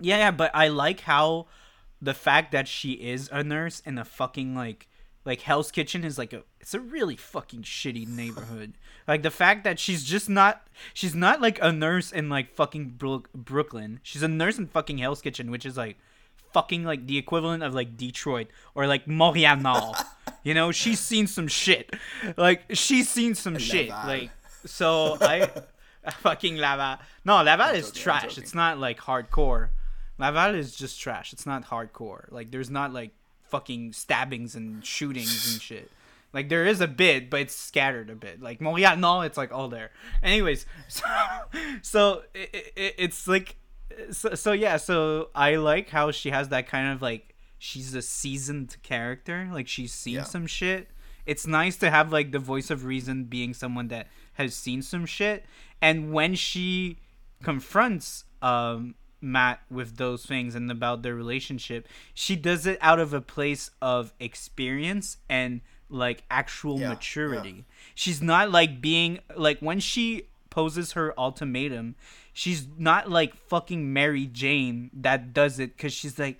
yeah, 0.00 0.18
yeah. 0.18 0.30
But 0.30 0.50
I 0.54 0.68
like 0.68 1.00
how 1.00 1.46
the 2.00 2.14
fact 2.14 2.52
that 2.52 2.68
she 2.68 2.92
is 2.92 3.28
a 3.32 3.42
nurse 3.42 3.82
and 3.86 3.98
a 3.98 4.04
fucking 4.04 4.54
like 4.54 4.86
like 5.26 5.42
Hell's 5.42 5.70
Kitchen 5.70 6.04
is 6.04 6.16
like 6.16 6.32
a 6.32 6.44
it's 6.60 6.72
a 6.72 6.80
really 6.80 7.16
fucking 7.16 7.62
shitty 7.62 8.08
neighborhood. 8.08 8.74
like 9.08 9.22
the 9.22 9.30
fact 9.30 9.64
that 9.64 9.78
she's 9.78 10.04
just 10.04 10.30
not 10.30 10.66
she's 10.94 11.14
not 11.14 11.42
like 11.42 11.58
a 11.60 11.72
nurse 11.72 12.12
in 12.12 12.28
like 12.30 12.54
fucking 12.54 12.94
Brook 12.96 13.28
Brooklyn. 13.34 14.00
She's 14.02 14.22
a 14.22 14.28
nurse 14.28 14.56
in 14.56 14.68
fucking 14.68 14.98
Hell's 14.98 15.20
Kitchen, 15.20 15.50
which 15.50 15.66
is 15.66 15.76
like 15.76 15.98
fucking 16.52 16.84
like 16.84 17.06
the 17.06 17.18
equivalent 17.18 17.62
of 17.62 17.74
like 17.74 17.96
Detroit 17.96 18.46
or 18.74 18.86
like 18.86 19.06
Montreal 19.06 19.94
you 20.46 20.54
know, 20.54 20.70
she's 20.70 21.00
seen 21.00 21.26
some 21.26 21.48
shit. 21.48 21.92
Like 22.36 22.62
she's 22.70 23.08
seen 23.08 23.34
some 23.34 23.58
shit. 23.58 23.88
Like 23.88 24.30
so 24.64 25.18
I 25.20 25.50
fucking 26.20 26.56
Laval. 26.56 26.98
No, 27.24 27.42
Laval 27.42 27.74
is 27.74 27.88
I'm 27.88 27.94
trash. 27.94 28.22
joking. 28.22 28.42
It's 28.44 28.54
not 28.54 28.78
like 28.78 29.00
hardcore. 29.00 29.70
Laval 30.18 30.54
is 30.54 30.74
just 30.74 31.00
trash. 31.00 31.32
It's 31.32 31.46
not 31.46 31.66
hardcore. 31.66 32.30
Like 32.30 32.52
there's 32.52 32.70
not 32.70 32.92
like 32.92 33.10
fucking 33.56 33.92
stabbings 33.94 34.54
and 34.54 34.84
shootings 34.84 35.52
and 35.52 35.62
shit. 35.62 35.90
Like 36.32 36.50
there 36.50 36.66
is 36.66 36.82
a 36.82 36.86
bit, 36.86 37.30
but 37.30 37.40
it's 37.40 37.54
scattered 37.54 38.10
a 38.10 38.14
bit. 38.14 38.42
Like 38.42 38.60
Montreal, 38.60 38.96
no, 38.98 39.22
it's 39.22 39.38
like 39.38 39.50
all 39.52 39.68
there. 39.68 39.90
Anyways, 40.22 40.66
so, 40.88 41.04
so 41.80 42.22
it, 42.34 42.72
it, 42.76 42.94
it's 42.98 43.26
like, 43.26 43.56
so, 44.10 44.34
so 44.34 44.52
yeah. 44.52 44.76
So 44.76 45.30
I 45.34 45.56
like 45.56 45.88
how 45.88 46.10
she 46.10 46.30
has 46.30 46.50
that 46.50 46.68
kind 46.68 46.92
of 46.92 47.00
like 47.00 47.34
she's 47.58 47.94
a 47.94 48.02
seasoned 48.02 48.76
character. 48.82 49.48
Like 49.50 49.68
she's 49.68 49.92
seen 49.92 50.16
Yeah. 50.16 50.24
some 50.24 50.46
shit. 50.46 50.90
It's 51.24 51.46
nice 51.46 51.76
to 51.78 51.90
have 51.90 52.12
like 52.12 52.32
the 52.32 52.38
voice 52.38 52.70
of 52.70 52.84
reason 52.84 53.24
being 53.24 53.54
someone 53.54 53.88
that 53.88 54.08
has 54.34 54.54
seen 54.54 54.82
some 54.82 55.06
shit. 55.06 55.46
And 55.80 56.12
when 56.12 56.34
she 56.34 56.98
confronts 57.42 58.24
um 58.42 58.94
Matt 59.20 59.60
with 59.70 59.96
those 59.96 60.24
things 60.26 60.54
and 60.54 60.70
about 60.70 61.02
their 61.02 61.14
relationship, 61.14 61.88
she 62.14 62.36
does 62.36 62.66
it 62.66 62.78
out 62.80 62.98
of 63.00 63.12
a 63.12 63.20
place 63.20 63.70
of 63.80 64.12
experience 64.20 65.18
and 65.28 65.60
like 65.88 66.24
actual 66.30 66.78
Yeah, 66.80 66.90
maturity. 66.90 67.64
She's 67.94 68.20
not 68.22 68.50
like 68.50 68.80
being 68.80 69.20
like 69.36 69.58
when 69.60 69.80
she 69.80 70.28
poses 70.50 70.92
her 70.92 71.12
ultimatum, 71.18 71.94
she's 72.32 72.66
not 72.78 73.10
like 73.10 73.34
fucking 73.34 73.92
Mary 73.92 74.26
Jane 74.26 74.90
that 74.92 75.32
does 75.32 75.58
it 75.58 75.76
cuz 75.78 75.92
she's 75.92 76.18
like 76.18 76.38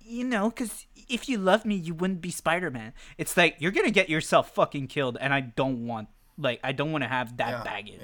you 0.00 0.24
know, 0.24 0.48
because 0.50 0.86
if 1.08 1.28
you 1.28 1.38
love 1.38 1.64
me, 1.64 1.74
you 1.74 1.94
wouldn't 1.94 2.20
be 2.20 2.30
Spider 2.30 2.70
Man. 2.70 2.92
It's 3.18 3.36
like 3.36 3.56
you're 3.58 3.72
gonna 3.72 3.90
get 3.90 4.08
yourself 4.08 4.54
fucking 4.54 4.86
killed, 4.86 5.18
and 5.20 5.34
I 5.34 5.40
don't 5.40 5.86
want, 5.86 6.08
like, 6.38 6.60
I 6.62 6.72
don't 6.72 6.92
want 6.92 7.02
to 7.02 7.08
have 7.08 7.36
that 7.38 7.48
Yeah, 7.48 7.62
baggage. 7.64 8.00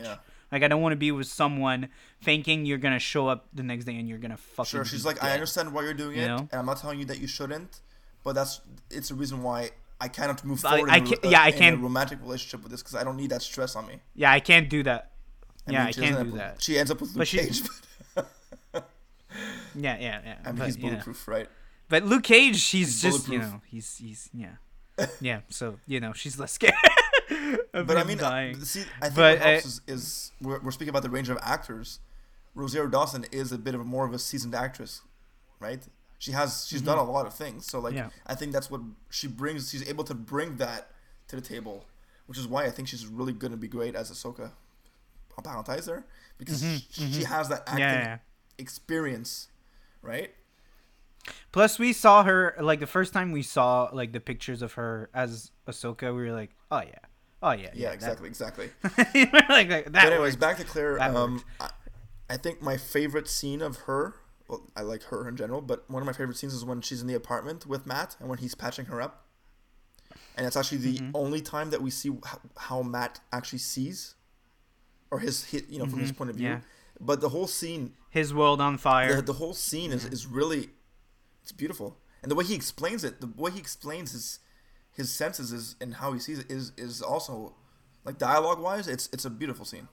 Like 0.50 0.62
I 0.62 0.68
don't 0.68 0.80
want 0.80 0.92
to 0.92 0.96
be 0.96 1.10
with 1.12 1.26
someone 1.26 1.88
thinking 2.22 2.64
you're 2.66 2.78
gonna 2.78 2.98
show 2.98 3.28
up 3.28 3.48
the 3.52 3.62
next 3.62 3.84
day 3.84 3.96
and 3.96 4.08
you're 4.08 4.18
gonna 4.18 4.36
fucking. 4.36 4.70
Sure, 4.70 4.84
she's 4.84 5.04
like, 5.04 5.22
I 5.22 5.32
understand 5.32 5.72
why 5.72 5.82
you're 5.82 5.94
doing 5.94 6.16
You 6.16 6.22
it, 6.22 6.26
know? 6.28 6.38
and 6.38 6.54
I'm 6.54 6.66
not 6.66 6.78
telling 6.80 6.98
you 6.98 7.04
that 7.06 7.18
you 7.20 7.26
shouldn't, 7.26 7.80
but 8.24 8.34
that's 8.34 8.60
it's 8.90 9.10
a 9.10 9.14
reason 9.14 9.42
why 9.42 9.70
I 10.00 10.08
cannot 10.08 10.44
move 10.44 10.64
I- 10.64 10.70
forward 10.76 10.90
I 10.90 10.96
in, 10.98 11.02
a, 11.02 11.06
can't- 11.06 11.24
yeah, 11.24 11.42
I 11.42 11.48
in 11.48 11.54
a 11.54 11.58
can't- 11.58 11.80
romantic 11.80 12.20
relationship 12.22 12.62
with 12.62 12.70
this 12.72 12.82
because 12.82 12.94
I 12.94 13.04
don't 13.04 13.16
need 13.16 13.30
that 13.30 13.42
stress 13.42 13.76
on 13.76 13.86
me. 13.86 14.00
Yeah, 14.14 14.32
I 14.32 14.40
can't 14.40 14.68
do 14.70 14.82
that. 14.84 15.12
I 15.66 15.72
yeah, 15.72 15.78
mean, 15.80 15.88
I 15.88 15.92
can't 15.92 16.30
do 16.30 16.36
that. 16.38 16.62
She 16.62 16.78
ends 16.78 16.90
up 16.90 17.00
with 17.00 17.10
Luke 17.10 17.18
But 17.18 17.28
she- 17.28 17.38
Cage, 17.38 17.62
but 18.14 18.24
Yeah, 19.74 19.96
yeah, 19.98 20.20
yeah. 20.24 20.34
I 20.44 20.48
mean, 20.48 20.56
but, 20.58 20.64
he's 20.66 20.76
you 20.76 20.82
know. 20.84 20.88
bulletproof, 20.90 21.28
right? 21.28 21.46
But 21.88 22.04
Luke 22.04 22.22
Cage, 22.24 22.62
he's, 22.70 22.70
He's 22.70 23.02
just 23.02 23.28
you 23.28 23.38
know, 23.38 23.60
he's 23.66 23.96
he's 23.98 24.30
yeah, 24.34 24.56
yeah. 25.20 25.40
So 25.50 25.78
you 25.86 26.00
know, 26.00 26.12
she's 26.12 26.38
less 26.38 26.52
scared. 26.52 26.74
But 27.72 27.96
I 27.96 28.04
mean, 28.04 28.18
uh, 28.18 28.30
dying. 28.30 28.60
see, 28.64 28.82
I 29.00 29.06
think 29.06 29.16
But, 29.16 29.38
what 29.38 29.46
helps 29.48 29.64
uh, 29.64 29.68
is, 29.68 29.80
is 29.86 30.32
we're, 30.40 30.60
we're 30.60 30.70
speaking 30.70 30.90
about 30.90 31.02
the 31.02 31.10
range 31.10 31.28
of 31.28 31.38
actors. 31.42 32.00
Rosario 32.54 32.88
Dawson 32.88 33.24
is 33.30 33.52
a 33.52 33.58
bit 33.58 33.74
of 33.74 33.80
a 33.80 33.84
more 33.84 34.04
of 34.06 34.12
a 34.12 34.18
seasoned 34.18 34.54
actress, 34.54 35.02
right? 35.60 35.80
She 36.18 36.32
has 36.32 36.66
she's 36.66 36.82
done 36.82 36.98
a 36.98 37.04
lot 37.04 37.26
of 37.26 37.34
things, 37.34 37.66
so 37.66 37.78
like 37.78 37.94
Mm-hmm. 37.94 38.08
Yeah. 38.08 38.10
I 38.26 38.34
think 38.34 38.52
that's 38.52 38.70
what 38.70 38.80
she 39.10 39.28
brings. 39.28 39.70
She's 39.70 39.88
able 39.88 40.02
to 40.04 40.14
bring 40.14 40.56
that 40.56 40.90
to 41.28 41.36
the 41.36 41.42
table, 41.42 41.84
which 42.26 42.38
is 42.38 42.48
why 42.48 42.64
I 42.64 42.70
think 42.70 42.88
she's 42.88 43.06
really 43.06 43.32
going 43.32 43.52
to 43.52 43.56
be 43.56 43.68
great 43.68 43.94
as 43.94 44.10
Ahsoka. 44.10 44.50
I'll 45.36 45.44
parenthetize 45.44 45.84
there 45.84 46.04
because 46.36 46.60
she, 46.90 47.12
she 47.12 47.22
has 47.24 47.48
that 47.50 47.60
acting 47.68 47.84
Mm-hmm, 47.84 47.94
yeah, 47.94 48.02
yeah. 48.04 48.18
experience, 48.58 49.48
right? 50.02 50.32
Plus, 51.52 51.78
we 51.78 51.92
saw 51.92 52.24
her 52.24 52.56
like 52.60 52.80
the 52.80 52.86
first 52.86 53.12
time 53.12 53.30
we 53.32 53.42
saw 53.42 53.88
like 53.92 54.12
the 54.12 54.20
pictures 54.20 54.62
of 54.62 54.72
her 54.74 55.10
as 55.14 55.50
Ahsoka. 55.68 56.14
We 56.14 56.22
were 56.28 56.32
like, 56.32 56.50
oh 56.70 56.80
yeah, 56.80 57.04
oh 57.42 57.52
yeah, 57.52 57.70
Yeah, 57.74 57.90
exactly, 57.92 58.28
exactly. 58.28 58.70
that, 58.82 59.14
like, 59.48 59.68
like, 59.68 59.84
that 59.84 59.92
But 59.92 60.04
anyways, 60.12 60.20
works. 60.20 60.36
back 60.36 60.56
to 60.58 60.64
Claire. 60.64 61.00
Um, 61.02 61.42
I, 61.60 61.70
I 62.30 62.36
think 62.36 62.60
my 62.62 62.76
favorite 62.76 63.28
scene 63.28 63.62
of 63.62 63.76
her. 63.86 64.14
Well, 64.48 64.62
I 64.76 64.80
like 64.82 65.02
her 65.04 65.28
in 65.28 65.36
general, 65.36 65.60
but 65.60 65.88
one 65.90 66.02
of 66.02 66.06
my 66.06 66.12
favorite 66.12 66.36
scenes 66.38 66.54
is 66.54 66.64
when 66.64 66.80
she's 66.80 67.00
in 67.02 67.06
the 67.06 67.14
apartment 67.14 67.66
with 67.66 67.86
Matt 67.86 68.16
and 68.18 68.28
when 68.30 68.38
he's 68.38 68.54
patching 68.54 68.86
her 68.86 69.00
up. 69.02 69.26
And 70.36 70.46
it's 70.46 70.56
actually 70.56 70.78
the 70.78 70.94
Mm-hmm. 70.98 71.10
only 71.14 71.40
time 71.42 71.70
that 71.70 71.82
we 71.82 71.90
see 71.90 72.10
how, 72.24 72.38
how 72.56 72.82
Matt 72.82 73.20
actually 73.32 73.58
sees, 73.58 74.14
or 75.10 75.18
his 75.18 75.44
hit, 75.44 75.68
you 75.68 75.78
know, 75.78 75.86
from 75.86 75.98
his 76.00 76.12
point 76.12 76.30
of 76.30 76.36
view. 76.36 76.46
Mm-hmm. 76.48 76.56
yeah. 76.62 77.00
But 77.00 77.20
the 77.20 77.28
whole 77.28 77.46
scene, 77.46 77.92
his 78.10 78.32
world 78.32 78.60
on 78.60 78.78
fire. 78.78 79.16
the, 79.16 79.22
the 79.22 79.32
whole 79.34 79.52
scene 79.54 79.92
is, 79.92 80.04
is 80.06 80.26
really, 80.26 80.70
it's 81.42 81.52
beautiful, 81.52 81.98
and 82.22 82.30
the 82.30 82.34
way 82.34 82.44
he 82.44 82.54
explains 82.54 83.04
it, 83.04 83.20
the 83.20 83.30
way 83.36 83.50
he 83.50 83.58
explains 83.58 84.12
his 84.12 84.38
his 84.98 85.10
senses 85.12 85.52
is 85.52 85.76
and 85.80 85.94
how 85.94 86.12
he 86.12 86.18
sees 86.18 86.40
it 86.40 86.50
is 86.50 86.72
is 86.76 87.00
also, 87.00 87.54
like 88.04 88.18
dialogue 88.18 88.58
wise, 88.60 88.86
it's 88.88 89.08
it's 89.12 89.24
a 89.24 89.30
beautiful 89.30 89.64
scene. 89.64 89.88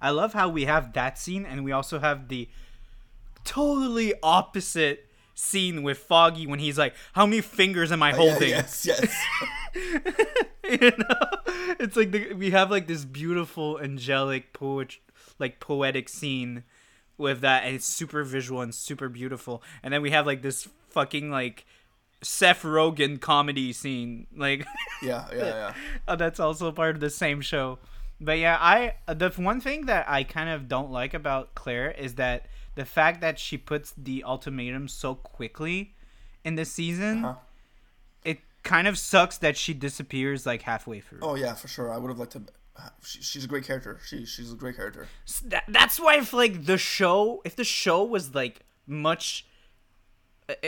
I 0.00 0.10
love 0.10 0.34
how 0.34 0.48
we 0.48 0.66
have 0.66 0.92
that 0.92 1.18
scene 1.18 1.44
and 1.44 1.64
we 1.64 1.72
also 1.72 1.98
have 1.98 2.28
the 2.28 2.48
totally 3.44 4.14
opposite 4.22 5.06
scene 5.34 5.82
with 5.82 5.98
Foggy 5.98 6.46
when 6.46 6.58
he's 6.58 6.78
like, 6.78 6.94
"How 7.14 7.24
many 7.26 7.40
fingers 7.40 7.90
am 7.90 8.02
I 8.02 8.12
uh, 8.12 8.16
Yeah, 8.16 8.30
holding?" 8.30 8.48
yes, 8.50 8.86
yes. 8.86 9.24
you 10.64 10.92
know, 10.98 11.74
it's 11.80 11.96
like 11.96 12.12
the, 12.12 12.34
we 12.34 12.50
have 12.50 12.70
like 12.70 12.86
this 12.86 13.04
beautiful 13.06 13.80
angelic 13.80 14.52
poet, 14.52 14.98
like 15.38 15.60
poetic 15.60 16.08
scene 16.10 16.64
with 17.16 17.40
that, 17.40 17.64
and 17.64 17.74
it's 17.74 17.86
super 17.86 18.22
visual 18.22 18.60
and 18.60 18.74
super 18.74 19.08
beautiful. 19.08 19.62
And 19.82 19.94
then 19.94 20.02
we 20.02 20.10
have 20.10 20.26
like 20.26 20.42
this 20.42 20.68
fucking 20.90 21.30
like 21.30 21.64
Seth 22.22 22.62
Rogen 22.62 23.20
comedy 23.20 23.72
scene, 23.72 24.26
like. 24.36 24.66
Yeah, 25.02 25.26
yeah, 25.32 25.38
yeah. 25.44 25.74
uh, 26.06 26.14
that's 26.16 26.38
also 26.38 26.70
part 26.72 26.94
of 26.94 27.00
the 27.00 27.08
same 27.08 27.40
show. 27.40 27.78
But 28.20 28.38
yeah, 28.38 28.58
I 28.60 28.96
the 29.12 29.30
one 29.30 29.62
thing 29.62 29.86
that 29.86 30.06
I 30.10 30.24
kind 30.24 30.50
of 30.50 30.68
don't 30.68 30.90
like 30.90 31.14
about 31.14 31.54
Claire 31.54 31.90
is 31.92 32.16
that 32.16 32.44
the 32.74 32.84
fact 32.84 33.22
that 33.22 33.38
she 33.38 33.56
puts 33.56 33.94
the 33.96 34.22
ultimatum 34.24 34.88
so 34.88 35.14
quickly 35.14 35.94
in 36.44 36.54
the 36.56 36.66
season, 36.66 37.24
Uh-huh. 37.24 37.38
it 38.24 38.40
kind 38.62 38.86
of 38.86 38.98
sucks 38.98 39.38
that 39.38 39.56
she 39.56 39.72
disappears 39.72 40.44
like 40.44 40.62
halfway 40.62 41.00
through. 41.00 41.20
Oh 41.22 41.34
yeah, 41.34 41.54
for 41.54 41.68
sure. 41.68 41.90
I 41.90 41.96
would 41.96 42.08
have 42.10 42.18
liked 42.18 42.32
to. 42.32 42.42
She, 43.02 43.22
she's 43.22 43.44
a 43.44 43.48
great 43.48 43.64
character. 43.64 43.98
She 44.06 44.26
she's 44.26 44.52
a 44.52 44.56
great 44.56 44.76
character. 44.76 45.08
That, 45.46 45.64
that's 45.68 45.98
why 45.98 46.18
if 46.18 46.34
like 46.34 46.66
the 46.66 46.76
show, 46.76 47.40
if 47.46 47.56
the 47.56 47.64
show 47.64 48.04
was 48.04 48.34
like 48.34 48.60
much, 48.86 49.46
uh, 49.46 49.49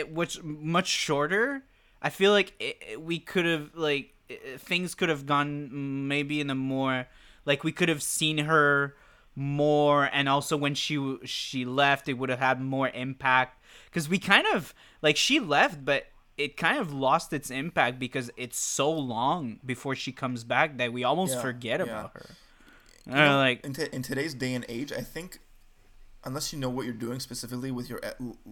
which 0.09 0.41
much 0.43 0.87
shorter, 0.87 1.63
I 2.01 2.09
feel 2.09 2.31
like 2.31 2.53
it, 2.59 2.77
it- 2.91 3.01
we 3.01 3.19
could 3.19 3.45
have 3.45 3.71
like 3.75 4.13
i- 4.29 4.57
things 4.57 4.95
could 4.95 5.09
have 5.09 5.25
gone 5.25 6.07
maybe 6.07 6.39
in 6.41 6.49
a 6.49 6.55
more 6.55 7.07
like 7.45 7.63
we 7.63 7.71
could 7.71 7.89
have 7.89 8.01
seen 8.03 8.37
her 8.39 8.95
more, 9.35 10.09
and 10.13 10.29
also 10.29 10.55
when 10.55 10.75
she 10.75 11.17
she 11.25 11.65
left, 11.65 12.07
it 12.07 12.13
would 12.13 12.29
have 12.29 12.39
had 12.39 12.61
more 12.61 12.89
impact 12.89 13.61
because 13.85 14.07
we 14.07 14.19
kind 14.19 14.45
of 14.53 14.73
like 15.01 15.17
she 15.17 15.39
left, 15.39 15.83
but. 15.85 16.05
It 16.35 16.57
kind 16.57 16.79
of 16.79 16.91
lost 16.91 17.31
its 17.31 17.51
impact 17.51 17.99
because 17.99 18.31
it's 18.35 18.57
so 18.57 18.91
long 18.91 19.59
before 19.63 19.95
she 19.95 20.11
comes 20.11 20.43
back 20.43 20.77
that 20.79 20.91
we 20.91 21.03
almost 21.03 21.35
Yeah, 21.35 21.41
forget 21.41 21.79
yeah. 21.79 21.85
about 21.85 22.13
her. 22.15 22.25
You 23.05 23.13
know, 23.13 23.37
like 23.37 23.63
in, 23.63 23.73
t- 23.73 23.87
in 23.93 24.01
today's 24.01 24.33
day 24.33 24.55
and 24.55 24.65
age, 24.67 24.91
I 24.91 25.01
think 25.01 25.41
unless 26.25 26.53
you 26.53 26.59
know 26.59 26.69
what 26.69 26.85
you're 26.85 26.93
doing 26.93 27.19
specifically 27.19 27.71
with 27.71 27.89
your 27.89 27.99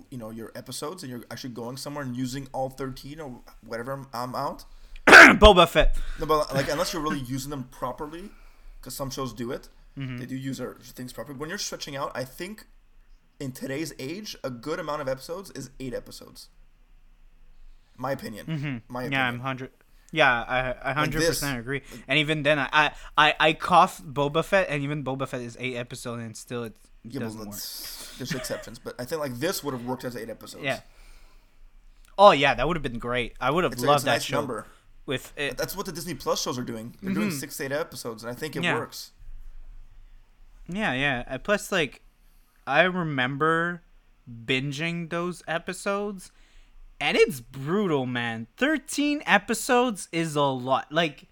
you 0.09 0.17
know 0.17 0.30
your 0.30 0.51
episodes 0.55 1.03
and 1.03 1.09
you're 1.11 1.24
actually 1.32 1.51
going 1.51 1.78
somewhere 1.78 2.03
and 2.03 2.15
using 2.15 2.47
all 2.53 2.69
13 2.69 3.19
or 3.19 3.41
whatever 3.65 3.93
um, 3.93 4.07
um, 4.13 4.30
amount, 4.32 4.65
Boba 5.07 5.67
Fett. 5.67 5.97
no, 6.19 6.26
but 6.26 6.53
like 6.53 6.69
unless 6.69 6.93
you're 6.93 7.01
really 7.01 7.19
using 7.19 7.49
them 7.49 7.63
properly, 7.72 8.30
because 8.80 8.93
some 8.95 9.09
shows 9.09 9.34
do 9.34 9.51
it, 9.51 9.69
Mm-hmm. 9.99 10.17
they 10.19 10.26
do 10.26 10.38
use 10.38 10.57
their 10.59 10.76
things 10.82 11.11
properly. 11.11 11.38
When 11.38 11.49
you're 11.49 11.57
stretching 11.57 11.97
out, 11.97 12.13
I 12.15 12.24
think 12.24 12.65
in 13.41 13.51
today's 13.51 13.91
age, 13.99 14.38
a 14.41 14.49
good 14.49 14.80
amount 14.80 15.01
of 15.01 15.09
episodes 15.09 15.51
is 15.51 15.69
eight 15.82 15.93
episodes. 15.93 16.47
My 17.97 18.13
opinion. 18.13 18.45
Mm-hmm. 18.45 18.78
My 18.88 19.01
opinion. 19.01 19.11
Yeah, 19.19 19.28
I'm 19.28 19.39
hundred. 19.41 19.72
Yeah, 20.13 20.76
I 20.82 20.93
hundred 20.93 21.26
percent 21.26 21.59
agree. 21.59 21.82
And 22.07 22.19
even 22.19 22.43
then, 22.43 22.57
I, 22.57 22.69
I 22.72 22.91
I 23.17 23.34
I 23.39 23.53
cough 23.53 24.01
Boba 24.01 24.43
Fett, 24.45 24.67
and 24.69 24.82
even 24.82 25.03
Boba 25.03 25.28
Fett 25.28 25.41
is 25.41 25.57
eight 25.59 25.76
episodes, 25.76 26.22
and 26.24 26.36
still 26.38 26.63
it 26.63 26.76
Yeah, 27.04 27.20
but 27.20 27.26
doesn't 27.26 27.39
work. 27.39 27.47
let's- 27.49 28.16
there's 28.18 28.34
exceptions, 28.34 28.78
but 28.80 28.93
I 28.99 29.06
think 29.06 29.22
like 29.22 29.34
this 29.36 29.64
would 29.64 29.74
have 29.74 29.86
worked 29.86 30.04
as 30.04 30.16
eight 30.16 30.30
episodes. 30.30 30.64
Yeah. 30.64 30.82
Oh 32.18 32.32
yeah, 32.32 32.54
that 32.54 32.68
would 32.68 32.76
have 32.78 32.84
been 32.84 32.99
great. 32.99 33.34
I 33.41 33.49
would 33.52 33.64
have 33.64 33.74
it's, 33.74 33.82
loved 33.84 34.04
a 34.04 34.06
that 34.06 34.12
nice 34.14 34.24
show 34.24 34.38
number. 34.38 34.68
with 35.08 35.34
it. 35.38 35.58
That's 35.58 35.76
what 35.76 35.86
the 35.88 35.91
Disney 35.91 36.14
Plus 36.14 36.41
shows 36.41 36.60
are 36.60 36.64
doing. 36.64 36.95
They're 37.02 37.14
doing 37.14 37.32
six 37.32 37.60
eight 37.60 37.72
episodes, 37.72 38.24
and 38.24 38.32
I 38.32 38.36
think 38.36 38.56
it 38.56 38.60
Mm-hmm. 38.60 38.66
Yeah. 38.66 38.76
works. 38.80 39.12
Yeah, 40.68 40.93
yeah. 40.93 41.24
Uh, 41.28 41.38
plus, 41.39 41.72
like, 41.72 42.02
I 42.68 42.82
remember 42.84 43.82
binging 44.30 45.10
those 45.10 45.41
episodes, 45.47 46.32
and 46.99 47.18
it's 47.18 47.39
brutal, 47.39 48.06
man. 48.06 48.45
Thirteen 48.58 49.24
episodes 49.26 50.08
is 50.12 50.36
a 50.36 50.43
lot. 50.43 50.91
Like, 50.91 51.28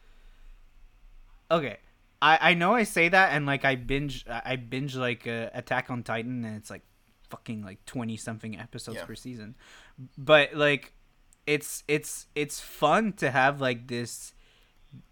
okay, 1.52 1.78
I 2.22 2.52
I 2.52 2.54
know 2.54 2.74
I 2.74 2.84
say 2.84 3.10
that, 3.10 3.32
and 3.34 3.46
like 3.46 3.64
I 3.66 3.76
binge 3.76 4.26
I 4.28 4.56
binge 4.58 4.96
like 4.96 5.26
uh, 5.28 5.50
Attack 5.54 5.90
on 5.90 6.04
Titan, 6.04 6.44
and 6.46 6.58
it's 6.58 6.70
like 6.70 6.84
fucking 7.30 7.64
like 7.64 7.84
twenty 7.86 8.18
something 8.18 8.60
episodes 8.60 8.98
Yeah. 8.98 9.06
per 9.06 9.16
season, 9.16 9.56
but 10.18 10.54
like, 10.56 10.94
it's 11.48 11.84
it's 11.88 12.28
it's 12.36 12.60
fun 12.60 13.14
to 13.14 13.32
have 13.32 13.62
like 13.62 13.88
this 13.88 14.34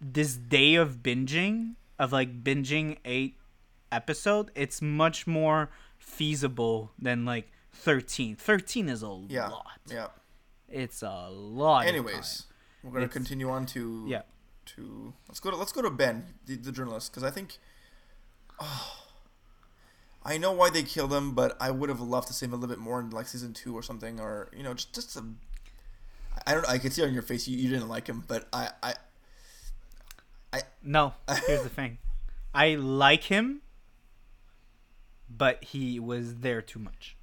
this 0.02 0.36
day 0.36 0.76
of 0.76 0.98
binging 1.04 1.76
of 2.00 2.12
like 2.12 2.44
binging 2.44 2.98
eight 3.06 3.38
episode 3.92 4.50
it's 4.56 4.82
much 4.82 5.28
more 5.28 5.70
feasible 6.00 6.92
than 7.00 7.26
like 7.26 7.52
13 7.74 8.36
13 8.36 8.90
is 8.90 9.04
a 9.04 9.26
Yeah. 9.30 9.48
lot 9.50 9.80
Yeah. 9.86 10.08
it's 10.68 11.04
a 11.04 11.30
lot 11.30 11.84
of 11.84 11.90
Anyways, 11.90 12.48
we're 12.84 12.90
gonna 12.92 13.06
It's- 13.06 13.14
continue 13.14 13.50
on 13.52 13.66
to 13.68 14.06
Yeah. 14.08 14.24
To 14.76 15.14
let's 15.28 15.40
go 15.40 15.52
to 15.52 15.58
let's 15.58 15.72
go 15.72 15.82
to 15.82 15.90
Ben, 15.90 16.34
the, 16.46 16.56
the 16.56 16.72
journalist, 16.72 17.12
because 17.12 17.24
I 17.24 17.32
think. 17.32 17.58
Oh, 18.60 19.04
I 20.24 20.38
know 20.38 20.52
why 20.52 20.70
they 20.70 20.84
killed 20.84 21.14
him, 21.14 21.34
but 21.34 21.56
I 21.62 21.72
would 21.72 21.90
have 21.90 22.02
loved 22.02 22.28
to 22.28 22.34
see 22.34 22.46
him 22.46 22.54
a 22.54 22.56
little 22.56 22.76
bit 22.76 22.80
more 22.80 23.00
in 23.00 23.12
like 23.12 23.28
season 23.28 23.54
two 23.54 23.78
or 23.78 23.84
something, 23.84 24.20
or 24.20 24.50
you 24.56 24.64
know, 24.64 24.74
just 24.74 24.94
just 24.94 25.16
a. 25.16 25.24
I 26.46 26.54
don't. 26.54 26.68
I 26.68 26.78
could 26.78 26.94
see 26.94 27.04
on 27.04 27.14
your 27.14 27.24
face 27.24 27.48
you, 27.48 27.58
you 27.58 27.70
didn't 27.70 27.90
like 27.90 28.08
him, 28.08 28.24
but 28.28 28.48
I 28.52 28.70
I 28.82 28.94
I 30.54 30.62
no 30.82 31.14
here's 31.48 31.64
the 31.64 31.70
thing 31.70 31.98
i 32.54 32.76
like 32.76 33.24
him 33.24 33.62
but 35.30 35.64
he 35.64 36.00
was 36.00 36.38
there 36.38 36.62
too 36.62 36.80
much 36.80 37.17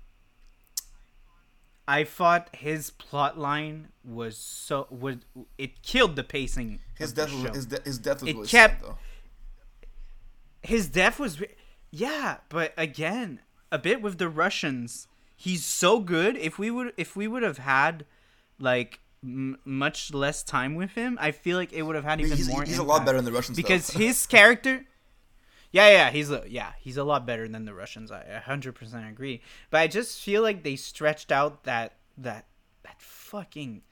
i 1.89 2.03
thought 2.05 2.49
his 2.57 2.91
plot 2.91 3.39
line 3.39 3.89
was 4.05 4.37
so 4.37 4.87
would 4.91 5.25
it 5.59 5.83
killed 5.83 6.17
the 6.17 6.25
pacing 6.25 6.81
his 6.99 7.13
death 7.13 7.33
was 7.33 7.55
his, 7.57 7.67
de- 7.67 7.83
his 7.85 7.99
death 7.99 8.21
was 8.23 8.31
It 8.31 8.35
really 8.37 8.49
kept- 8.49 8.81
sad 8.81 8.91
though. 8.91 8.99
his 10.63 10.89
death 10.89 11.19
was 11.19 11.43
yeah 11.91 12.39
but 12.49 12.73
again 12.77 13.41
a 13.73 13.79
bit 13.79 14.01
with 14.03 14.19
the 14.19 14.29
russians. 14.29 15.09
He's 15.37 15.65
so 15.65 15.99
good. 15.99 16.37
If 16.37 16.61
we 16.61 16.71
would 16.71 16.93
if 16.97 17.17
we 17.17 17.27
would 17.27 17.43
have 17.43 17.59
had 17.59 18.07
like 18.61 19.01
m- 19.23 19.59
much 19.65 20.15
less 20.15 20.45
time 20.45 20.77
with 20.77 20.93
him 20.93 21.19
i 21.21 21.33
feel 21.33 21.57
like 21.59 21.73
it 21.73 21.83
would 21.83 21.97
have 21.97 22.05
had 22.05 22.21
even 22.21 22.37
He's, 22.37 22.49
more 22.49 22.63
he's 22.63 22.79
a 22.79 22.85
lot 22.85 23.05
better 23.05 23.19
in 23.19 23.25
the 23.25 23.33
Russian 23.33 23.55
because 23.57 23.91
his 24.05 24.27
character 24.27 24.85
Yeah, 25.75 25.89
yeah, 25.91 26.11
he's 26.11 26.31
a 26.31 26.45
yeah, 26.47 26.71
he's 26.79 26.97
a 26.97 27.03
lot 27.03 27.27
better 27.27 27.49
than 27.49 27.65
the 27.65 27.75
Russians. 27.75 28.13
I 28.13 28.41
100% 28.47 29.11
agree. 29.11 29.43
But 29.71 29.81
I 29.81 29.89
just 29.89 30.21
feel 30.21 30.41
like 30.41 30.63
they 30.63 30.77
stretched 30.77 31.33
out 31.33 31.65
that 31.65 31.97
that 32.17 32.47
that 32.85 33.01
fucking 33.03 33.83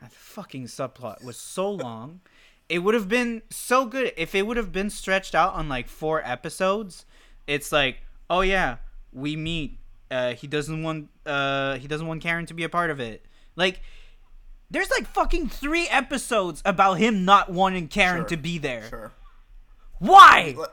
that 0.00 0.12
fucking 0.12 0.66
subplot 0.66 1.24
was 1.24 1.36
so 1.36 1.68
long. 1.70 2.20
it 2.68 2.78
would 2.78 2.94
have 2.94 3.08
been 3.08 3.42
so 3.50 3.84
good 3.84 4.12
if 4.16 4.34
it 4.36 4.46
would 4.46 4.56
have 4.56 4.70
been 4.70 4.90
stretched 4.90 5.34
out 5.34 5.54
on 5.54 5.68
like 5.68 5.88
four 5.88 6.22
episodes. 6.24 7.04
It's 7.48 7.72
like, 7.72 8.02
oh 8.30 8.42
yeah, 8.42 8.76
we 9.12 9.34
meet. 9.34 9.78
Uh, 10.12 10.34
he 10.34 10.46
doesn't 10.46 10.84
want 10.84 11.08
uh 11.26 11.78
he 11.78 11.88
doesn't 11.88 12.06
want 12.06 12.22
Karen 12.22 12.46
to 12.46 12.54
be 12.54 12.62
a 12.62 12.68
part 12.68 12.90
of 12.90 13.00
it. 13.00 13.26
Like 13.56 13.80
there's 14.70 14.90
like 14.92 15.06
fucking 15.08 15.48
three 15.48 15.88
episodes 15.88 16.62
about 16.64 16.94
him 16.94 17.24
not 17.24 17.50
wanting 17.50 17.88
Karen 17.88 18.20
Sure. 18.20 18.28
to 18.28 18.36
be 18.36 18.58
there. 18.58 18.88
Sure. 18.88 19.12
Why? 19.98 20.54
Let- 20.56 20.70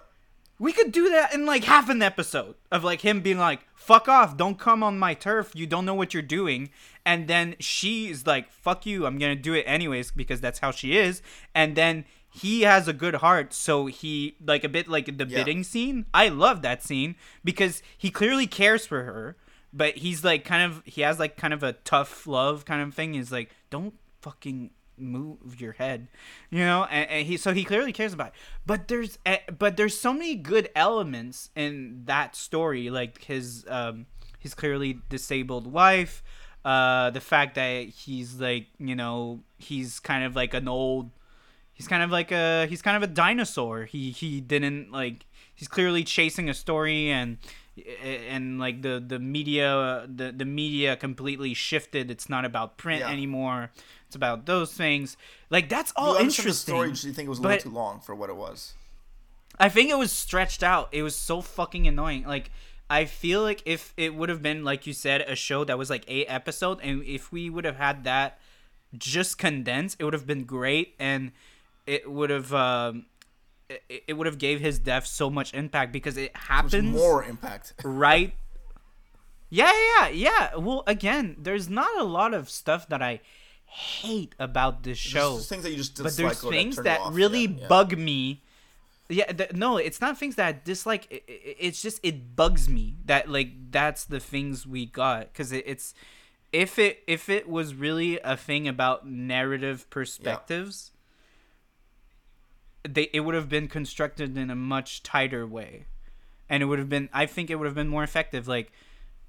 We 0.62 0.74
could 0.74 0.92
do 0.92 1.10
that 1.10 1.34
in 1.34 1.48
like 1.48 1.64
half 1.64 1.90
an 1.90 2.04
episode 2.04 2.54
of 2.72 2.84
like 2.84 3.02
him 3.02 3.22
being 3.22 3.40
like, 3.40 3.62
"Fuck 3.74 4.08
off! 4.08 4.38
Don't 4.38 4.60
come 4.60 4.84
on 4.84 5.00
my 5.00 5.16
turf. 5.16 5.52
You 5.56 5.66
don't 5.66 5.86
know 5.86 5.96
what 5.96 6.14
you're 6.14 6.22
doing." 6.40 6.70
And 7.04 7.28
then 7.28 7.56
she's 7.60 8.28
like, 8.28 8.52
"Fuck 8.52 8.86
you! 8.86 9.08
I'm 9.08 9.18
gonna 9.18 9.36
do 9.36 9.56
it 9.56 9.64
anyways 9.68 10.12
because 10.12 10.40
that's 10.40 10.60
how 10.60 10.70
she 10.70 10.96
is." 10.96 11.24
And 11.56 11.76
then 11.76 12.06
he 12.30 12.62
has 12.62 12.88
a 12.88 12.94
good 12.94 13.16
heart, 13.16 13.54
so 13.54 13.88
he 13.88 14.36
like 14.46 14.64
a 14.64 14.70
bit 14.70 14.88
like 14.88 15.18
the 15.18 15.26
Yeah. 15.26 15.38
bidding 15.40 15.64
scene. 15.64 16.06
I 16.14 16.28
love 16.28 16.62
that 16.62 16.84
scene 16.84 17.16
because 17.44 17.82
he 17.98 18.12
clearly 18.12 18.46
cares 18.46 18.86
for 18.86 19.04
her, 19.04 19.38
but 19.74 19.98
he's 19.98 20.24
like 20.24 20.46
kind 20.46 20.62
of 20.72 20.84
he 20.86 21.02
has 21.02 21.18
like 21.18 21.38
kind 21.38 21.54
of 21.56 21.64
a 21.64 21.74
tough 21.74 22.28
love 22.28 22.66
kind 22.66 22.84
of 22.84 22.94
thing. 22.94 23.16
He's 23.16 23.32
like, 23.32 23.50
"Don't 23.72 23.96
fucking 24.22 24.70
move 24.98 25.60
your 25.60 25.74
head 25.74 26.08
you 26.50 26.60
know 26.60 26.86
and, 26.92 27.10
and 27.10 27.28
he 27.28 27.36
so 27.38 27.54
he 27.54 27.64
clearly 27.64 27.92
cares 27.92 28.14
about 28.14 28.28
it. 28.28 28.34
But 28.66 28.88
there's 28.88 29.18
eh, 29.26 29.38
but 29.58 29.76
there's 29.78 30.00
so 30.00 30.14
many 30.14 30.36
good 30.36 30.70
elements 30.76 31.50
in 31.56 32.04
that 32.06 32.36
story 32.36 32.90
like 32.90 33.24
his 33.24 33.66
um 33.68 34.06
his 34.40 34.54
clearly 34.54 35.00
disabled 35.10 35.66
wife 35.68 36.22
uh 36.66 37.10
the 37.10 37.22
fact 37.22 37.56
that 37.56 37.88
he's 37.90 38.40
like 38.40 38.68
you 38.80 38.96
know 38.96 39.42
he's 39.58 40.00
kind 40.00 40.24
of 40.24 40.36
like 40.36 40.54
an 40.54 40.68
old 40.68 41.10
he's 41.74 41.88
kind 41.88 42.04
of 42.04 42.12
like 42.12 42.32
a 42.32 42.68
he's 42.68 42.82
kind 42.84 42.96
of 42.98 43.02
a 43.04 43.08
dinosaur. 43.12 43.86
He 43.86 44.12
he 44.12 44.40
didn't 44.42 44.92
like 44.92 45.26
he's 45.56 45.68
clearly 45.68 46.04
chasing 46.04 46.50
a 46.50 46.54
story 46.54 47.10
and 47.10 47.38
and 48.04 48.60
like 48.60 48.82
the 48.84 49.04
the 49.06 49.18
media 49.18 50.06
the 50.14 50.32
the 50.32 50.46
media 50.46 50.96
completely 50.96 51.54
shifted. 51.56 52.12
It's 52.12 52.30
not 52.30 52.46
about 52.46 52.78
print 52.78 53.00
Yeah. 53.00 53.10
anymore 53.10 53.72
it's 54.12 54.16
about 54.18 54.46
those 54.46 54.74
things 54.74 55.16
like 55.50 55.70
that's 55.70 55.94
all 55.96 56.16
you 56.16 56.20
understand 56.20 56.44
the 56.46 56.50
interesting 56.50 56.74
story, 56.76 56.92
do 56.92 57.08
you 57.08 57.14
think 57.14 57.26
it 57.28 57.30
was 57.30 57.40
a 57.40 57.42
little 57.44 57.58
too 57.60 57.70
long 57.70 58.02
for 58.02 58.14
what 58.14 58.30
it 58.30 58.36
was? 58.36 58.74
I 59.58 59.70
think 59.70 59.90
it 59.90 59.98
was 59.98 60.12
stretched 60.12 60.64
out. 60.64 60.90
It 60.92 61.02
was 61.04 61.16
so 61.16 61.40
fucking 61.40 61.88
annoying. 61.88 62.26
Like 62.26 62.52
I 62.90 63.06
feel 63.06 63.42
like 63.42 63.62
if 63.66 63.94
it 63.96 64.14
would 64.16 64.28
have 64.28 64.42
been 64.42 64.66
like 64.66 64.86
you 64.86 64.92
said 64.92 65.22
a 65.22 65.36
show 65.36 65.64
that 65.64 65.78
was 65.78 65.90
like 65.90 66.04
eight 66.10 66.26
episode 66.28 66.80
and 66.84 67.04
if 67.06 67.32
we 67.32 67.50
would 67.50 67.64
have 67.64 67.78
had 67.78 68.04
that 68.04 68.38
just 68.98 69.38
condensed, 69.38 69.96
it 70.00 70.04
would 70.04 70.14
have 70.14 70.28
been 70.28 70.44
great 70.44 70.94
and 71.00 71.32
it 71.88 72.12
would 72.12 72.30
have 72.32 72.54
um 72.54 73.06
it, 73.70 74.04
it 74.08 74.14
would 74.18 74.28
have 74.28 74.38
gave 74.38 74.60
his 74.60 74.78
death 74.78 75.06
so 75.06 75.30
much 75.30 75.54
impact 75.54 75.94
because 75.94 76.18
it 76.18 76.32
It 76.32 76.38
happens 76.38 76.94
more 76.94 77.24
impact. 77.24 77.74
right 77.86 78.34
yeah 79.54 79.72
yeah 80.00 80.08
yeah 80.08 80.56
well 80.56 80.82
again 80.88 81.36
there's 81.38 81.70
not 81.70 81.90
a 82.00 82.04
lot 82.04 82.34
of 82.34 82.50
stuff 82.50 82.88
that 82.88 83.02
i 83.02 83.20
hate 83.72 84.36
about 84.38 84.84
this 84.84 84.98
show. 84.98 85.38
Just 85.38 85.50
things 85.50 85.64
that 85.64 85.72
you 85.72 85.78
just 85.78 85.96
dislike, 85.96 86.14
but 86.14 86.18
there's 86.18 86.42
things 86.42 86.76
turn 86.76 86.86
that 86.86 87.02
really 87.12 87.46
Yeah, 87.46 87.58
yeah. 87.62 87.68
bug 87.68 87.98
me. 87.98 88.44
Yeah 89.08 89.26
th- 89.32 89.54
no 89.54 89.76
it's 89.78 90.00
not 90.00 90.18
things 90.18 90.36
that 90.36 90.46
i 90.48 90.60
dislike. 90.64 91.08
It's 91.28 91.82
just 91.82 92.00
it 92.04 92.36
bugs 92.36 92.70
me 92.70 92.96
that 93.06 93.30
like 93.30 93.72
that's 93.72 94.06
the 94.06 94.20
things 94.20 94.68
we 94.68 94.86
got. 94.86 95.32
Because 95.32 95.52
it, 95.52 95.64
it's 95.66 95.94
if 96.54 96.78
it 96.80 97.04
if 97.08 97.30
it 97.30 97.50
was 97.50 97.74
really 97.74 98.20
a 98.24 98.36
thing 98.38 98.68
about 98.68 99.08
narrative 99.08 99.90
perspectives 99.90 100.92
they 102.88 103.10
it 103.14 103.22
would 103.22 103.36
have 103.36 103.50
been 103.50 103.68
constructed 103.68 104.38
in 104.38 104.50
a 104.50 104.56
much 104.56 105.04
tighter 105.04 105.46
way. 105.48 105.86
And 106.50 106.62
it 106.62 106.66
would 106.66 106.80
have 106.80 106.90
been 106.90 107.10
i 107.14 107.26
think 107.26 107.50
it 107.50 107.56
would 107.56 107.66
have 107.68 107.76
been 107.76 107.88
more 107.90 108.04
effective. 108.04 108.48
Like 108.48 108.72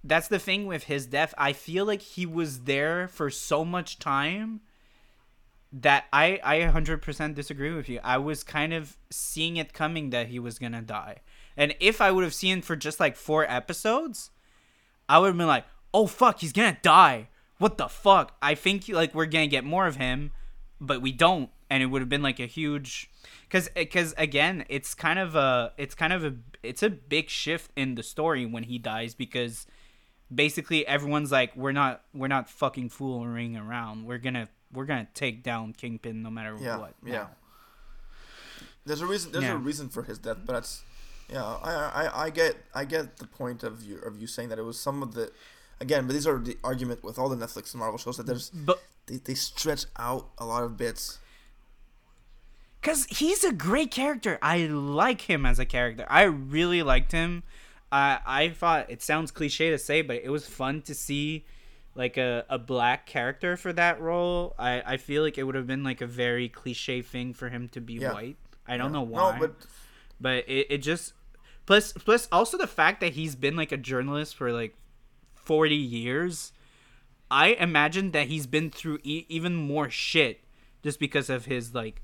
that's 0.05 0.29
the 0.29 0.39
thing 0.39 0.67
with 0.67 0.85
his 0.85 1.07
death. 1.07 1.35
I 1.39 1.53
feel 1.53 1.85
like 1.85 2.03
he 2.03 2.27
was 2.27 2.61
there 2.61 3.09
for 3.09 3.31
so 3.31 3.65
much 3.65 3.99
time 3.99 4.61
that 5.73 6.05
i 6.13 6.39
i 6.45 6.59
100% 6.59 7.35
disagree 7.35 7.73
with 7.73 7.89
you. 7.89 8.01
I 8.05 8.19
was 8.19 8.45
kind 8.45 8.75
of 8.75 8.97
seeing 9.11 9.57
it 9.57 9.73
coming 9.73 10.11
that 10.11 10.29
he 10.29 10.39
was 10.39 10.59
gonna 10.59 10.83
die. 10.83 11.19
And 11.57 11.75
if 11.81 12.01
i 12.01 12.11
would 12.11 12.25
have 12.25 12.35
seen 12.35 12.63
for 12.63 12.77
just 12.77 13.01
like 13.01 13.17
four 13.17 13.51
episodes 13.51 14.31
i 15.09 15.19
would 15.19 15.29
have 15.29 15.37
been 15.37 15.47
like 15.47 15.65
oh 15.95 16.07
fuck 16.07 16.41
he's 16.41 16.53
gonna 16.53 16.79
die. 16.83 17.29
What 17.59 17.79
the 17.79 17.89
fuck? 17.89 18.37
I 18.43 18.55
think 18.55 18.89
like 18.89 19.15
we're 19.15 19.27
gonna 19.27 19.47
get 19.47 19.65
more 19.65 19.87
of 19.87 19.97
him 19.97 20.33
but 20.79 21.01
we 21.01 21.13
don't. 21.13 21.49
And 21.71 21.83
it 21.83 21.87
would 21.87 22.03
have 22.03 22.09
been 22.11 22.23
like 22.23 22.39
a 22.39 22.47
huge 22.47 23.09
because 23.45 23.71
because 23.75 24.13
eh, 24.13 24.25
again 24.25 24.67
it's 24.69 24.95
kind 24.95 25.19
of 25.19 25.35
a 25.35 25.73
it's 25.79 25.95
kind 25.95 26.13
of 26.13 26.23
a 26.23 26.35
it's 26.63 26.83
a 26.83 26.91
big 26.91 27.31
shift 27.31 27.71
in 27.77 27.95
the 27.95 28.03
story 28.03 28.45
when 28.45 28.65
he 28.65 28.77
dies 28.77 29.15
because 29.15 29.67
basically 30.35 30.87
everyone's 30.87 31.31
like 31.33 31.55
we're 31.57 31.73
not 31.73 32.03
we're 32.15 32.29
not 32.29 32.49
fucking 32.49 32.89
fooling 32.89 33.57
around 33.57 34.07
we're 34.07 34.19
gonna 34.19 34.49
we're 34.73 34.85
gonna 34.87 35.09
take 35.15 35.43
down 35.43 35.73
kingpin 35.73 36.23
no 36.23 36.31
matter 36.31 36.57
Yeah, 36.61 36.79
what 36.79 36.95
yeah. 37.05 37.13
now. 37.13 37.31
There's 38.85 39.01
a 39.01 39.07
reason. 39.07 39.31
There's 39.33 39.45
Yeah. 39.45 39.53
a 39.53 39.57
reason 39.57 39.89
for 39.89 40.03
his 40.03 40.19
death, 40.19 40.39
but 40.45 40.55
that's 40.55 40.83
yeah. 41.29 41.45
I, 41.45 41.73
I 42.07 42.25
I 42.25 42.31
get 42.31 42.57
I 42.75 42.85
get 42.85 43.19
the 43.19 43.27
point 43.27 43.63
of 43.63 43.83
you 43.85 43.99
of 43.99 44.21
you 44.21 44.27
saying 44.27 44.49
that 44.49 44.59
it 44.59 44.63
was 44.63 44.79
some 44.81 45.03
of 45.03 45.15
the 45.15 45.31
again, 45.81 46.07
but 46.07 46.15
these 46.15 46.27
are 46.27 46.39
the 46.39 46.57
argument 46.65 47.05
with 47.05 47.19
all 47.19 47.29
the 47.29 47.37
Netflix 47.37 47.73
and 47.75 47.79
Marvel 47.81 47.99
shows 47.99 48.17
that 48.17 48.27
there's 48.27 48.51
but 48.51 48.83
they, 49.07 49.17
they 49.19 49.35
stretch 49.35 49.85
out 49.99 50.31
a 50.39 50.45
lot 50.47 50.65
of 50.65 50.77
bits. 50.77 51.19
Cause 52.83 53.07
he's 53.11 53.45
a 53.45 53.53
great 53.53 53.93
character. 53.93 54.39
I 54.43 54.67
like 54.67 55.21
him 55.23 55.47
as 55.47 55.61
a 55.61 55.65
character. 55.65 56.05
I 56.11 56.23
really 56.23 56.83
liked 56.83 57.13
him. 57.13 57.45
I 57.93 58.19
I 58.27 58.49
thought 58.49 58.91
it 58.91 59.03
sounds 59.03 59.31
cliche 59.31 59.71
to 59.71 59.79
say, 59.79 60.03
but 60.03 60.17
it 60.25 60.31
was 60.31 60.47
fun 60.49 60.83
to 60.83 60.95
see 60.95 61.45
like 61.95 62.17
a, 62.17 62.45
a 62.49 62.59
black 62.59 63.05
character 63.07 63.57
for 63.57 63.73
that 63.75 64.01
role. 64.01 64.55
I, 64.59 64.83
I 64.95 64.97
feel 64.97 65.23
like 65.23 65.37
it 65.37 65.43
would 65.43 65.55
have 65.55 65.67
been 65.67 65.85
like 65.85 66.01
a 66.01 66.07
very 66.07 66.49
cliche 66.49 67.03
thing 67.03 67.35
for 67.35 67.51
him 67.51 67.69
to 67.69 67.81
be 67.83 67.95
Yeah. 67.95 68.15
white. 68.15 68.37
I 68.67 68.77
don't 68.79 68.87
Yeah. 68.87 68.93
know 69.01 69.03
why. 69.03 69.33
No, 69.35 69.39
but 69.39 69.55
but 70.21 70.49
it, 70.49 70.67
it 70.71 70.79
just 70.79 71.13
plus 71.67 71.93
plus 71.93 72.29
also 72.33 72.57
the 72.57 72.67
fact 72.67 73.01
that 73.03 73.13
he's 73.13 73.35
been 73.37 73.57
like 73.57 73.73
a 73.73 73.77
journalist 73.77 74.35
for 74.37 74.51
like 74.53 74.75
40 75.35 75.75
years 75.75 76.53
i 77.31 77.49
imagine 77.55 78.13
that 78.13 78.29
he's 78.29 78.47
been 78.47 78.71
through 78.71 78.99
e- 79.03 79.27
even 79.29 79.55
more 79.57 79.91
shit 79.91 80.41
just 80.85 81.01
because 81.01 81.29
of 81.31 81.47
his 81.47 81.75
like 81.75 82.01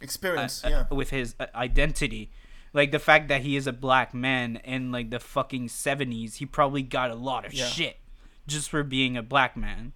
experience. 0.00 0.64
uh, 0.64 0.68
yeah. 0.68 0.94
with 0.94 1.10
his 1.10 1.34
uh, 1.40 1.46
identity 1.54 2.30
like 2.72 2.90
the 2.92 2.98
fact 2.98 3.28
that 3.28 3.40
he 3.42 3.56
is 3.56 3.66
a 3.66 3.72
black 3.72 4.12
man 4.14 4.56
in 4.64 4.90
like 4.92 5.10
the 5.10 5.18
fucking 5.20 5.68
70s 5.68 6.36
he 6.36 6.46
probably 6.46 6.82
got 6.82 7.10
a 7.10 7.14
lot 7.14 7.44
of 7.46 7.52
Yeah. 7.52 7.66
shit 7.66 7.98
just 8.46 8.68
for 8.70 8.82
being 8.82 9.16
a 9.16 9.22
black 9.22 9.56
man 9.56 9.92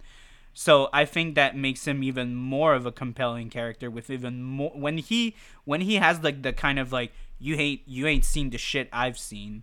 so 0.55 0.89
i 0.93 1.05
think 1.05 1.35
that 1.35 1.57
makes 1.57 1.87
him 1.87 2.03
even 2.03 2.35
more 2.35 2.75
of 2.75 2.85
a 2.87 2.93
compelling 2.93 3.49
character 3.51 3.91
with 3.91 4.11
even 4.11 4.43
more 4.43 4.71
when 4.75 4.99
he 4.99 5.35
when 5.65 5.81
he 5.83 5.95
has 5.97 6.23
like 6.23 6.43
the 6.43 6.53
kind 6.53 6.79
of 6.79 6.93
like 6.93 7.13
you 7.39 7.57
hate 7.57 7.83
you 7.87 8.07
ain't 8.07 8.25
seen 8.25 8.51
the 8.51 8.59
shit 8.59 8.89
i've 8.93 9.19
seen 9.19 9.63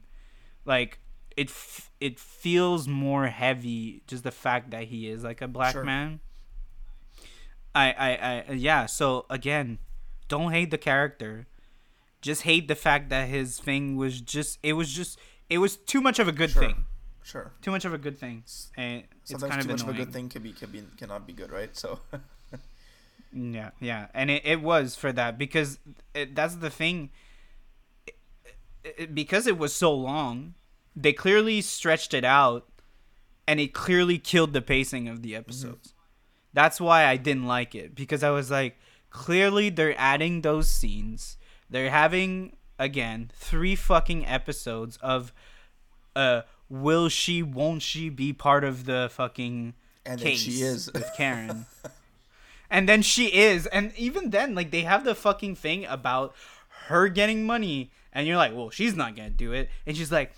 like 0.65 0.99
it 1.38 1.48
f- 1.49 1.91
it 2.02 2.19
feels 2.19 2.88
more 2.88 3.27
heavy 3.27 4.02
just 4.07 4.23
the 4.23 4.31
fact 4.31 4.72
that 4.72 4.86
he 4.86 5.07
is 5.07 5.23
like 5.23 5.41
a 5.41 5.48
black 5.48 5.73
Sure. 5.73 5.84
man 5.84 6.19
I, 7.76 7.91
I 7.91 8.44
i 8.49 8.53
yeah 8.53 8.86
so 8.88 9.26
again 9.30 9.77
don't 10.27 10.52
hate 10.52 10.72
the 10.72 10.77
character 10.77 11.45
just 12.22 12.44
hate 12.44 12.68
the 12.68 12.76
fact 12.76 13.10
that 13.10 13.28
his 13.30 13.60
thing 13.60 13.96
was 13.96 14.22
just 14.22 14.60
it 14.64 14.74
was 14.74 14.91
just 14.91 15.18
it 15.50 15.58
was 15.60 15.78
too 15.78 16.02
much 16.02 16.20
of 16.20 16.28
a 16.28 16.32
good 16.32 16.50
Sure. 16.52 16.62
thing 16.64 16.86
Sure. 17.24 17.52
too 17.62 17.72
much 17.72 17.86
of 17.86 17.94
a 17.94 17.98
good 17.98 18.18
thing 18.20 18.44
and 18.76 19.04
it's 19.22 19.32
Sometimes 19.32 19.52
kind 19.52 19.62
too 19.62 19.68
of 19.68 19.72
much 19.72 19.82
annoying. 19.82 19.96
of 19.96 20.02
a 20.02 20.06
good 20.06 20.14
thing 20.14 20.30
can 20.30 20.41
be 20.44 20.52
can 20.54 20.70
be 20.72 20.84
cannot 20.98 21.28
be 21.28 21.34
good, 21.34 21.52
right? 21.52 21.76
So 21.76 22.00
Yeah, 23.32 23.70
yeah, 23.80 24.08
and 24.14 24.32
it, 24.32 24.41
it 24.44 24.62
was 24.62 24.96
for 24.96 25.12
that 25.12 25.38
because 25.38 25.78
it, 26.16 26.34
that's 26.36 26.56
the 26.56 26.70
thing. 26.72 27.12
It- 28.84 29.14
because 29.14 29.46
it 29.46 29.58
was 29.58 29.74
so 29.74 29.94
long, 29.94 30.56
they 30.96 31.14
clearly 31.14 31.62
stretched 31.62 32.14
it 32.16 32.24
out, 32.24 32.68
and 33.48 33.60
it 33.60 33.74
clearly 33.74 34.18
killed 34.18 34.54
the 34.54 34.62
pacing 34.62 35.08
of 35.08 35.22
the 35.22 35.34
mm-hmm. 35.34 35.40
episodes. 35.40 35.94
That's 36.54 36.82
why 36.82 37.06
I 37.06 37.18
didn't 37.18 37.46
like 37.46 37.76
it 37.76 37.94
because 37.94 38.24
I 38.24 38.32
was 38.32 38.50
like, 38.50 38.78
clearly 39.12 39.70
they're 39.70 39.94
adding 40.00 40.41
those 40.41 40.68
scenes. 40.68 41.38
They're 41.70 41.91
having 41.91 42.56
again 42.78 43.32
three 43.36 43.76
fucking 43.76 44.26
episodes 44.26 44.98
of, 44.98 45.34
uh, 46.16 46.41
will 46.70 47.10
she, 47.10 47.44
won't 47.44 47.82
she 47.82 48.10
be 48.10 48.34
part 48.34 48.64
of 48.64 48.86
the 48.86 49.10
fucking 49.12 49.74
And 50.06 50.20
then 50.20 50.26
case 50.28 50.40
she 50.40 50.62
is. 50.62 50.91
with 50.94 51.10
Karen. 51.18 51.66
and 52.70 52.88
then 52.88 53.02
she 53.02 53.28
is, 53.34 53.66
and 53.68 53.94
even 53.98 54.30
then, 54.30 54.56
like 54.56 54.72
they 54.72 54.82
have 54.82 55.04
the 55.04 55.16
fucking 55.16 55.56
thing 55.56 55.86
about 55.86 56.34
her 56.88 57.08
getting 57.08 57.46
money, 57.46 57.91
and 58.14 58.26
you're 58.28 58.38
like, 58.38 58.56
well, 58.56 58.70
she's 58.70 58.96
not 58.96 59.16
gonna 59.16 59.30
do 59.30 59.52
it, 59.54 59.70
and 59.86 59.96
she's 59.98 60.12
like, 60.12 60.32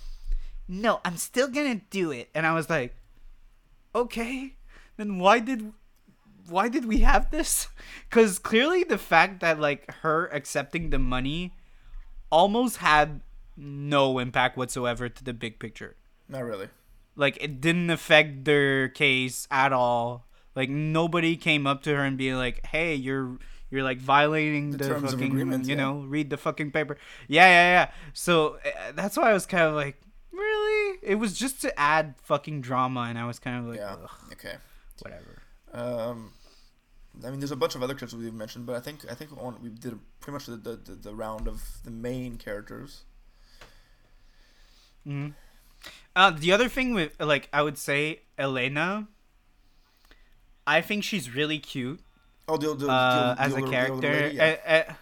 no, 0.68 1.00
I'm 1.06 1.18
still 1.18 1.48
gonna 1.48 1.82
do 1.90 2.12
it, 2.12 2.30
and 2.34 2.46
I 2.46 2.54
was 2.54 2.70
like, 2.70 2.96
okay, 3.94 4.56
then 4.98 5.20
why 5.20 5.40
did 5.40 5.72
why 6.52 6.68
did 6.70 6.86
we 6.86 7.00
have 7.00 7.32
this? 7.32 7.68
Because 8.10 8.40
clearly 8.40 8.84
the 8.84 8.98
fact 8.98 9.40
that 9.40 9.60
like 9.60 9.90
her 10.04 10.28
accepting 10.34 10.90
the 10.90 11.00
money 11.00 11.54
almost 12.30 12.78
had 12.78 13.22
no 13.56 14.20
impact 14.20 14.58
whatsoever 14.58 15.08
to 15.08 15.24
the 15.24 15.34
big 15.34 15.60
picture. 15.60 15.96
Not 16.28 16.44
really. 16.44 16.68
Like 17.16 17.38
it 17.42 17.62
didn't 17.62 17.90
affect 17.90 18.44
their 18.46 18.90
case 18.90 19.48
at 19.50 19.72
all. 19.72 20.26
Like 20.56 20.70
nobody 20.70 21.38
came 21.38 21.66
up 21.66 21.84
to 21.84 21.96
her 21.96 22.04
and 22.04 22.18
be 22.18 22.34
like, 22.34 22.66
"Hey, 22.66 22.96
you're 22.96 23.38
you're 23.70 23.84
like 23.84 24.00
violating 24.00 24.72
The 24.72 24.78
the, 24.78 24.88
terms 24.90 25.14
of 25.14 25.20
fucking 25.20 25.32
agreement, 25.32 25.66
you 25.66 25.76
yeah. 25.76 25.84
know, 25.84 26.00
read 26.02 26.30
the 26.30 26.38
fucking 26.38 26.72
paper." 26.72 26.98
Yeah, 27.28 27.48
yeah, 27.48 27.72
yeah. 27.72 27.92
So 28.14 28.60
uh, 28.66 28.92
that's 28.94 29.16
why 29.16 29.30
I 29.30 29.34
was 29.34 29.46
kind 29.46 29.64
of 29.64 29.76
like, 29.76 30.02
"Really?" 30.32 31.00
It 31.02 31.16
was 31.16 31.34
just 31.34 31.62
to 31.62 31.80
add 31.80 32.16
fucking 32.24 32.62
drama 32.62 33.02
and 33.02 33.18
I 33.18 33.26
was 33.26 33.40
kind 33.40 33.60
of 33.60 33.66
like, 33.72 33.80
yeah. 33.80 33.96
Okay. 34.34 34.56
whatever. 35.00 35.42
Um, 35.74 36.34
I 37.26 37.30
mean, 37.30 37.40
there's 37.40 37.52
a 37.52 37.56
bunch 37.56 37.76
of 37.76 37.84
other 37.84 37.94
characters 37.94 38.16
we've 38.20 38.34
mentioned, 38.34 38.66
but 38.66 38.76
I 38.76 38.80
think 38.80 39.10
I 39.12 39.14
think 39.16 39.32
on, 39.38 39.58
we 39.62 39.70
did 39.70 40.00
pretty 40.22 40.34
much 40.34 40.46
the, 40.46 40.56
the, 40.58 40.94
the, 40.96 41.14
round 41.14 41.48
of 41.48 41.62
the 41.84 41.92
main 41.92 42.38
characters. 42.38 43.04
hmm 45.04 45.30
Uh, 46.16 46.32
the 46.32 46.52
other 46.52 46.70
thing 46.70 46.94
with 46.94 47.20
like 47.20 47.50
I 47.52 47.62
would 47.62 47.78
say 47.78 48.22
Elena, 48.38 49.08
I 50.66 50.82
think 50.82 51.04
she's 51.04 51.34
really 51.34 51.60
cute 51.60 52.00
Oh, 52.48 52.58
the, 52.58 52.76
the, 52.76 52.88
uh, 52.90 53.36
the 53.36 53.42
as 53.42 53.54
a 53.54 53.56
older- 53.62 53.66
older 53.66 53.72
character. 53.72 54.12
lady, 54.24 54.36
yeah. 54.38 54.86
Uh, 54.90 54.94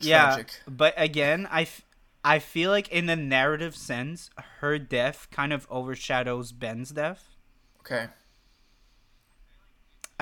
yeah, 0.00 0.42
but 0.68 0.94
again, 0.96 1.48
I, 1.50 1.62
f- 1.62 1.82
I 2.24 2.38
feel 2.40 2.70
like 2.70 2.88
in 2.88 3.06
the 3.06 3.16
narrative 3.16 3.76
sense, 3.76 4.30
her 4.60 4.78
death 4.78 5.28
kind 5.30 5.52
of 5.52 5.66
overshadows 5.70 6.52
Ben's 6.52 6.90
death. 6.90 7.36
Okay. 7.80 8.08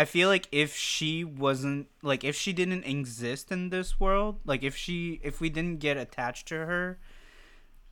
I 0.01 0.07
feel 0.07 0.31
like 0.31 0.49
if 0.51 0.75
she 0.75 1.25
wasn't 1.25 1.89
like 2.03 2.25
if 2.25 2.35
she 2.35 2.55
didn't 2.55 2.85
exist 2.85 3.53
in 3.53 3.69
this 3.69 4.01
world, 4.01 4.41
like 4.47 4.63
if 4.63 4.75
she 4.75 5.21
if 5.23 5.43
we 5.43 5.51
didn't 5.51 5.79
get 5.81 5.99
attached 5.99 6.49
to 6.49 6.55
her, 6.55 6.99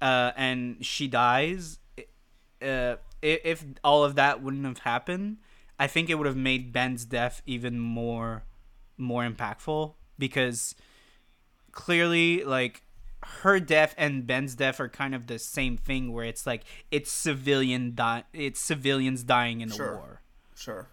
uh, 0.01 0.33
and 0.35 0.83
she 0.87 1.07
dies, 1.07 1.81
uh, 2.63 2.97
if 3.21 3.63
all 3.85 4.05
of 4.05 4.15
that 4.15 4.43
wouldn't 4.43 4.65
have 4.65 4.79
happened, 4.79 5.37
I 5.79 5.87
think 5.87 6.09
it 6.09 6.15
would 6.15 6.27
have 6.27 6.35
made 6.35 6.73
Ben's 6.73 7.05
death 7.05 7.43
even 7.45 7.79
more, 7.79 8.45
more 8.97 9.29
impactful 9.29 9.93
because 10.19 10.75
clearly 11.73 12.43
like 12.43 12.85
her 13.43 13.61
death 13.61 13.95
and 13.99 14.27
Ben's 14.27 14.55
death 14.55 14.81
are 14.81 14.89
kind 14.89 15.15
of 15.15 15.27
the 15.27 15.39
same 15.39 15.77
thing 15.77 16.11
where 16.15 16.25
it's 16.25 16.47
like 16.47 16.63
it's 16.91 17.13
civilian 17.13 17.95
di- 17.95 18.25
it's 18.33 18.61
civilians 18.61 19.25
dying 19.25 19.61
in 19.61 19.69
the 19.69 19.75
Sure. 19.75 19.95
war 19.97 20.23
Sure. 20.57 20.89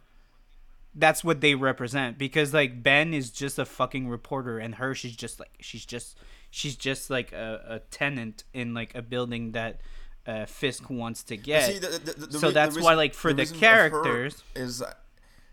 That's 0.95 1.23
what 1.23 1.41
they 1.41 1.55
represent 1.55 2.17
because 2.17 2.53
like 2.53 2.81
Ben 2.81 3.13
is 3.13 3.29
just 3.29 3.59
a 3.59 3.65
fucking 3.65 4.07
reporter 4.07 4.59
and 4.59 4.75
her 4.75 4.95
she's 4.95 5.15
just 5.15 5.39
like 5.39 5.51
she's 5.59 5.85
just 5.85 6.17
she's 6.51 6.75
just 6.77 7.09
like 7.09 7.33
a, 7.33 7.61
a 7.67 7.79
tenant 7.91 8.43
in 8.53 8.73
like 8.73 8.95
a 8.95 9.01
building 9.01 9.51
that 9.51 9.81
uh, 10.25 10.45
Fisk 10.45 10.89
wants 10.89 11.21
to 11.25 11.37
get. 11.37 11.63
See, 11.71 11.77
the- 11.79 11.99
the- 11.99 12.25
the- 12.27 12.39
so 12.39 12.49
that's 12.49 12.79
why 12.79 12.93
like 12.95 13.13
for 13.13 13.31
the, 13.33 13.41
reason 13.43 13.59
characters 13.59 14.43
is 14.55 14.81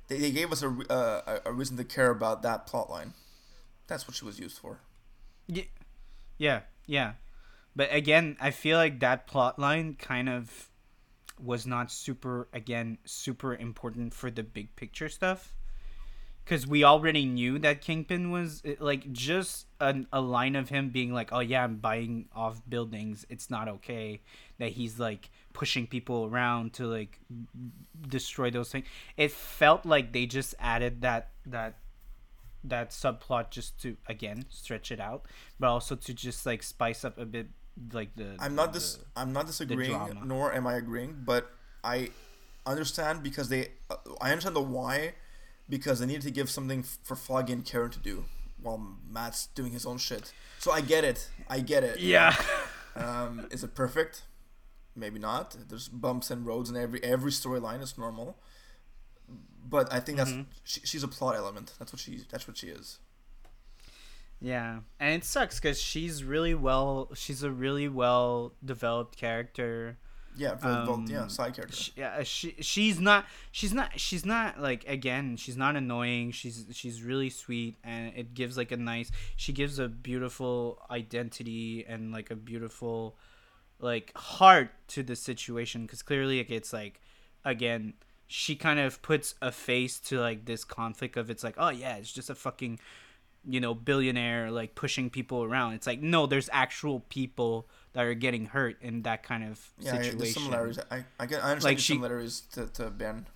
they, 0.08 0.18
they 0.18 0.30
gave 0.30 0.50
us 0.52 0.62
a, 0.62 0.68
uh, 0.90 1.38
a 1.44 1.52
reason 1.52 1.76
to 1.76 1.84
care 1.84 2.10
about 2.10 2.42
that 2.42 2.66
plot 2.66 2.88
line. 2.88 3.12
That's 3.88 4.06
what 4.08 4.16
she 4.16 4.24
was 4.24 4.38
used 4.38 4.58
for. 4.58 4.78
Ye- 5.48 5.70
yeah, 6.38 6.60
yeah. 6.86 7.12
But 7.76 7.92
again, 7.92 8.36
I 8.40 8.50
feel 8.50 8.78
like 8.78 9.00
that 9.00 9.26
plot 9.26 9.58
line 9.58 9.94
kind 9.98 10.28
of 10.28 10.68
was 11.42 11.66
not 11.66 11.90
super 11.90 12.48
again 12.52 12.98
super 13.04 13.54
important 13.54 14.14
for 14.14 14.30
the 14.30 14.42
big 14.42 14.74
picture 14.76 15.08
stuff. 15.08 15.54
Cuz 16.44 16.66
we 16.66 16.82
already 16.82 17.24
knew 17.24 17.58
that 17.60 17.80
Kingpin 17.80 18.30
was 18.30 18.62
like 18.80 19.12
just 19.12 19.66
an, 19.80 20.06
a 20.12 20.20
line 20.20 20.56
of 20.56 20.70
him 20.70 20.90
being 20.90 21.12
like, 21.12 21.32
"Oh 21.32 21.40
yeah, 21.40 21.64
I'm 21.64 21.76
buying 21.76 22.28
off 22.34 22.60
buildings. 22.68 23.24
It's 23.28 23.48
not 23.48 23.68
okay." 23.68 24.22
That 24.58 24.72
he's 24.72 24.98
like 24.98 25.30
pushing 25.52 25.86
people 25.86 26.26
around 26.26 26.72
to 26.74 26.86
like 26.86 27.20
destroy 28.08 28.50
those 28.50 28.72
things. 28.72 28.86
It 29.16 29.30
felt 29.30 29.86
like 29.86 30.12
they 30.12 30.26
just 30.26 30.54
added 30.58 31.02
that 31.02 31.30
that 31.46 31.78
that 32.64 32.90
subplot 32.90 33.50
just 33.50 33.80
to 33.82 33.96
again 34.06 34.44
stretch 34.48 34.90
it 34.90 35.00
out, 35.00 35.26
but 35.58 35.68
also 35.68 35.94
to 35.96 36.14
just 36.14 36.46
like 36.46 36.62
spice 36.62 37.04
up 37.04 37.18
a 37.18 37.24
bit 37.24 37.48
like 37.92 38.14
the. 38.16 38.36
I'm 38.38 38.54
not 38.54 38.72
the- 38.72 38.78
dis- 38.78 38.98
I'm 39.16 39.32
not 39.32 39.46
disagreeing, 39.46 40.20
nor 40.24 40.52
am 40.54 40.66
I 40.66 40.74
agreeing, 40.74 41.22
but 41.24 41.50
I 41.84 42.10
understand 42.66 43.22
because 43.22 43.48
they 43.48 43.68
uh, 43.90 43.96
I 44.20 44.30
understand 44.30 44.54
the 44.56 44.60
why 44.62 45.14
because 45.68 46.00
they 46.00 46.06
needed 46.06 46.22
to 46.22 46.30
give 46.30 46.48
something 46.50 46.82
for 47.02 47.16
Foggy 47.16 47.52
and 47.52 47.64
Karen 47.64 47.90
to 47.90 47.98
do 47.98 48.24
while 48.60 48.96
Matt's 49.10 49.46
doing 49.54 49.72
his 49.72 49.84
own 49.86 49.98
shit. 49.98 50.32
So 50.58 50.70
I 50.70 50.80
get 50.80 51.02
it. 51.04 51.28
I 51.48 51.60
get 51.60 51.82
it. 51.84 51.98
Yeah. 52.00 52.34
Um, 52.94 53.46
is 53.50 53.64
it 53.64 53.74
perfect? 53.74 54.24
Maybe 54.94 55.18
not. 55.18 55.56
There's 55.70 55.88
bumps 55.88 56.30
and 56.30 56.44
roads 56.44 56.68
in 56.68 56.76
every 56.76 57.02
every 57.02 57.30
storyline. 57.30 57.80
It's 57.80 57.96
normal. 57.96 58.36
But 59.66 59.90
I 59.90 59.98
think 59.98 60.18
that's 60.18 60.30
Mhm. 60.32 60.44
she, 60.62 60.80
she's 60.84 61.02
a 61.02 61.08
plot 61.08 61.34
element. 61.36 61.72
That's 61.78 61.90
what 61.90 62.00
she. 62.00 62.22
That's 62.30 62.46
what 62.46 62.58
she 62.58 62.66
is. 62.68 62.98
Yeah, 64.42 64.80
and 64.98 65.14
it 65.14 65.24
sucks 65.24 65.60
because 65.60 65.80
she's 65.80 66.24
really 66.24 66.54
well. 66.54 67.10
She's 67.14 67.44
a 67.44 67.50
really 67.50 67.88
well 67.88 68.54
developed 68.64 69.16
character. 69.16 69.98
Yeah, 70.34 70.54
both. 70.54 71.08
Yeah, 71.08 71.22
Um, 71.22 71.28
side 71.28 71.54
character. 71.54 71.76
She, 71.76 71.92
yeah, 71.94 72.22
she 72.24 72.56
she's 72.60 72.98
not 72.98 73.26
she's 73.52 73.72
not 73.72 74.00
she's 74.00 74.26
not 74.26 74.60
like 74.60 74.84
again 74.88 75.36
she's 75.36 75.56
not 75.56 75.76
annoying. 75.76 76.32
She's 76.32 76.66
she's 76.72 77.02
really 77.02 77.30
sweet 77.30 77.76
and 77.84 78.12
it 78.16 78.34
gives 78.34 78.56
like 78.56 78.72
a 78.72 78.76
nice. 78.76 79.12
She 79.36 79.52
gives 79.52 79.78
a 79.78 79.88
beautiful 79.88 80.82
identity 80.90 81.84
and 81.86 82.10
like 82.12 82.30
a 82.30 82.36
beautiful 82.36 83.16
like 83.78 84.12
heart 84.16 84.70
to 84.88 85.02
the 85.02 85.16
situation 85.16 85.82
because 85.82 86.02
clearly 86.02 86.38
like, 86.38 86.50
it's 86.50 86.72
like 86.72 87.00
again 87.44 87.94
she 88.26 88.56
kind 88.56 88.80
of 88.80 89.02
puts 89.02 89.34
a 89.42 89.52
face 89.52 89.98
to 90.00 90.18
like 90.18 90.46
this 90.46 90.64
conflict 90.64 91.16
of 91.16 91.28
it's 91.28 91.44
like 91.44 91.56
oh 91.58 91.68
yeah 91.68 91.96
it's 91.96 92.12
just 92.12 92.30
a 92.30 92.34
fucking 92.34 92.78
you 93.44 93.60
know 93.60 93.74
billionaire 93.74 94.50
like 94.50 94.74
pushing 94.74 95.10
people 95.10 95.42
around 95.42 95.72
it's 95.72 95.86
like 95.86 96.00
no 96.00 96.26
there's 96.26 96.48
actual 96.52 97.00
people 97.08 97.66
that 97.92 98.04
are 98.04 98.14
getting 98.14 98.46
hurt 98.46 98.76
in 98.80 99.02
that 99.02 99.22
kind 99.22 99.42
of 99.44 99.70
yeah, 99.78 99.92
situation 99.92 100.18
there's 100.18 100.34
similarities. 100.34 100.78
I 100.90 101.04
I, 101.18 101.26
get, 101.26 101.42
I 101.44 101.50
understand 101.50 101.64
Like 101.64 101.76
the 101.78 101.82
she- 101.82 101.92
similarities 101.94 102.40
to, 102.52 102.66
to 102.66 102.90
Ben. 102.90 103.26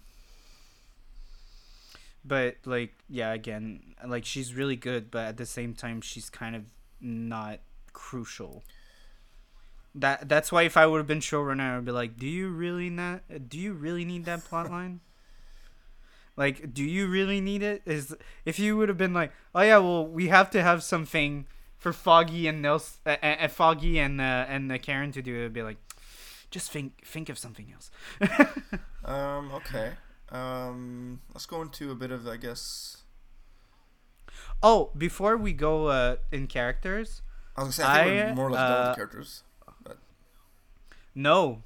but 2.25 2.57
like 2.65 2.95
yeah 3.09 3.33
again 3.33 3.81
like 4.07 4.25
she's 4.25 4.55
really 4.55 4.77
good 4.77 5.11
but 5.11 5.27
at 5.27 5.37
the 5.37 5.47
same 5.47 5.75
time 5.75 6.01
she's 6.01 6.29
kind 6.31 6.57
of 6.57 6.65
not 7.01 7.61
crucial 7.93 8.63
that 9.95 10.29
that's 10.29 10.53
why 10.53 10.63
if 10.63 10.77
i 10.77 10.87
would 10.87 10.99
have 10.99 11.07
been 11.07 11.21
showrunner 11.21 11.79
i'd 11.79 11.85
be 11.85 11.93
like 11.93 12.17
do 12.17 12.27
you 12.27 12.49
really 12.49 12.91
not 12.91 13.23
do 13.49 13.59
you 13.59 13.73
really 13.73 14.05
need 14.05 14.25
that 14.25 14.45
plot 14.45 14.71
line 14.71 15.01
like 16.37 16.73
do 16.75 16.85
you 16.85 17.07
really 17.07 17.41
need 17.41 17.63
it 17.63 17.83
is 17.87 18.15
if 18.45 18.59
you 18.59 18.77
would 18.77 18.89
have 18.89 18.99
been 18.99 19.15
like 19.15 19.33
oh 19.55 19.63
yeah 19.63 19.79
well 19.79 20.07
we 20.07 20.29
have 20.29 20.51
to 20.51 20.63
have 20.63 20.83
something 20.83 21.47
for 21.79 21.93
foggy 21.93 22.47
and 22.47 22.63
Nels, 22.63 22.99
uh, 23.07 23.17
uh, 23.23 23.49
foggy 23.49 23.99
and 23.99 24.21
uh, 24.21 24.45
and 24.49 24.71
uh, 24.71 24.79
karen 24.79 25.13
to 25.13 25.23
do 25.23 25.37
it 25.37 25.43
would 25.43 25.53
be 25.53 25.63
like 25.63 25.77
just 26.51 26.71
think 26.71 27.05
think 27.05 27.29
of 27.29 27.39
something 27.39 27.73
else 27.73 27.91
Um. 29.07 29.53
Okay. 29.53 29.93
Um. 30.31 31.21
Let's 31.33 31.47
go 31.47 31.63
into 31.63 31.93
a 31.93 31.95
bit 31.95 32.11
of 32.11 32.27
I 32.27 32.37
guess. 32.37 33.05
oh 34.63 34.91
before 34.99 35.37
we 35.37 35.53
go 35.53 35.87
uh 35.87 36.17
in 36.33 36.49
characters 36.49 37.23
I 37.57 37.63
was 37.63 37.79
gonna 37.79 37.89
say 37.89 38.01
I 38.01 38.05
think 38.05 38.21
I, 38.21 38.27
we're 38.27 38.35
more 38.35 38.49
or 38.49 38.51
less 38.51 38.61
done 38.61 38.71
with 38.73 38.87
uh, 38.87 38.91
the 38.91 38.97
characters. 38.97 39.43
No, 41.15 41.63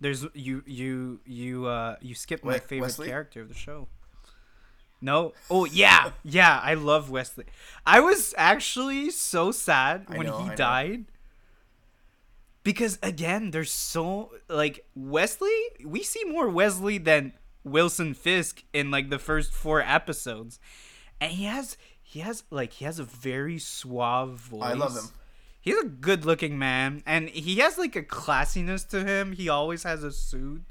there's 0.00 0.24
you 0.32 0.62
you 0.66 1.20
you 1.26 1.66
uh 1.66 1.96
you 2.00 2.14
skipped 2.14 2.44
my 2.44 2.58
favorite 2.58 2.86
Wesley? 2.86 3.08
character 3.08 3.42
of 3.42 3.48
the 3.48 3.54
show. 3.54 3.88
No. 5.00 5.34
Oh 5.50 5.64
yeah, 5.64 6.10
yeah. 6.24 6.60
I 6.62 6.74
love 6.74 7.10
Wesley. 7.10 7.44
I 7.84 8.00
was 8.00 8.34
actually 8.36 9.10
so 9.10 9.52
sad 9.52 10.08
when 10.08 10.26
know, 10.26 10.38
he 10.38 10.44
I 10.44 10.48
know. 10.48 10.54
died. 10.54 11.04
Because 12.62 12.98
again, 13.02 13.52
there's 13.52 13.70
so 13.70 14.32
like 14.48 14.84
Wesley. 14.94 15.56
We 15.84 16.02
see 16.02 16.24
more 16.24 16.48
Wesley 16.48 16.98
than 16.98 17.34
Wilson 17.62 18.14
Fisk 18.14 18.64
in 18.72 18.90
like 18.90 19.10
the 19.10 19.18
first 19.18 19.52
four 19.52 19.80
episodes, 19.80 20.58
and 21.20 21.32
he 21.32 21.44
has 21.44 21.76
he 22.02 22.20
has 22.20 22.44
like 22.50 22.72
he 22.74 22.84
has 22.84 22.98
a 22.98 23.04
very 23.04 23.58
suave 23.58 24.38
voice. 24.38 24.62
I 24.62 24.72
love 24.72 24.96
him. 24.96 25.08
He's 25.60 25.78
a 25.78 25.84
good 25.84 26.24
looking 26.24 26.58
man, 26.58 27.02
and 27.06 27.28
he 27.28 27.56
has 27.56 27.76
like 27.76 27.96
a 27.96 28.02
classiness 28.02 28.88
to 28.90 29.04
him. 29.04 29.32
He 29.32 29.48
always 29.48 29.82
has 29.82 30.04
a 30.04 30.12
suit, 30.12 30.62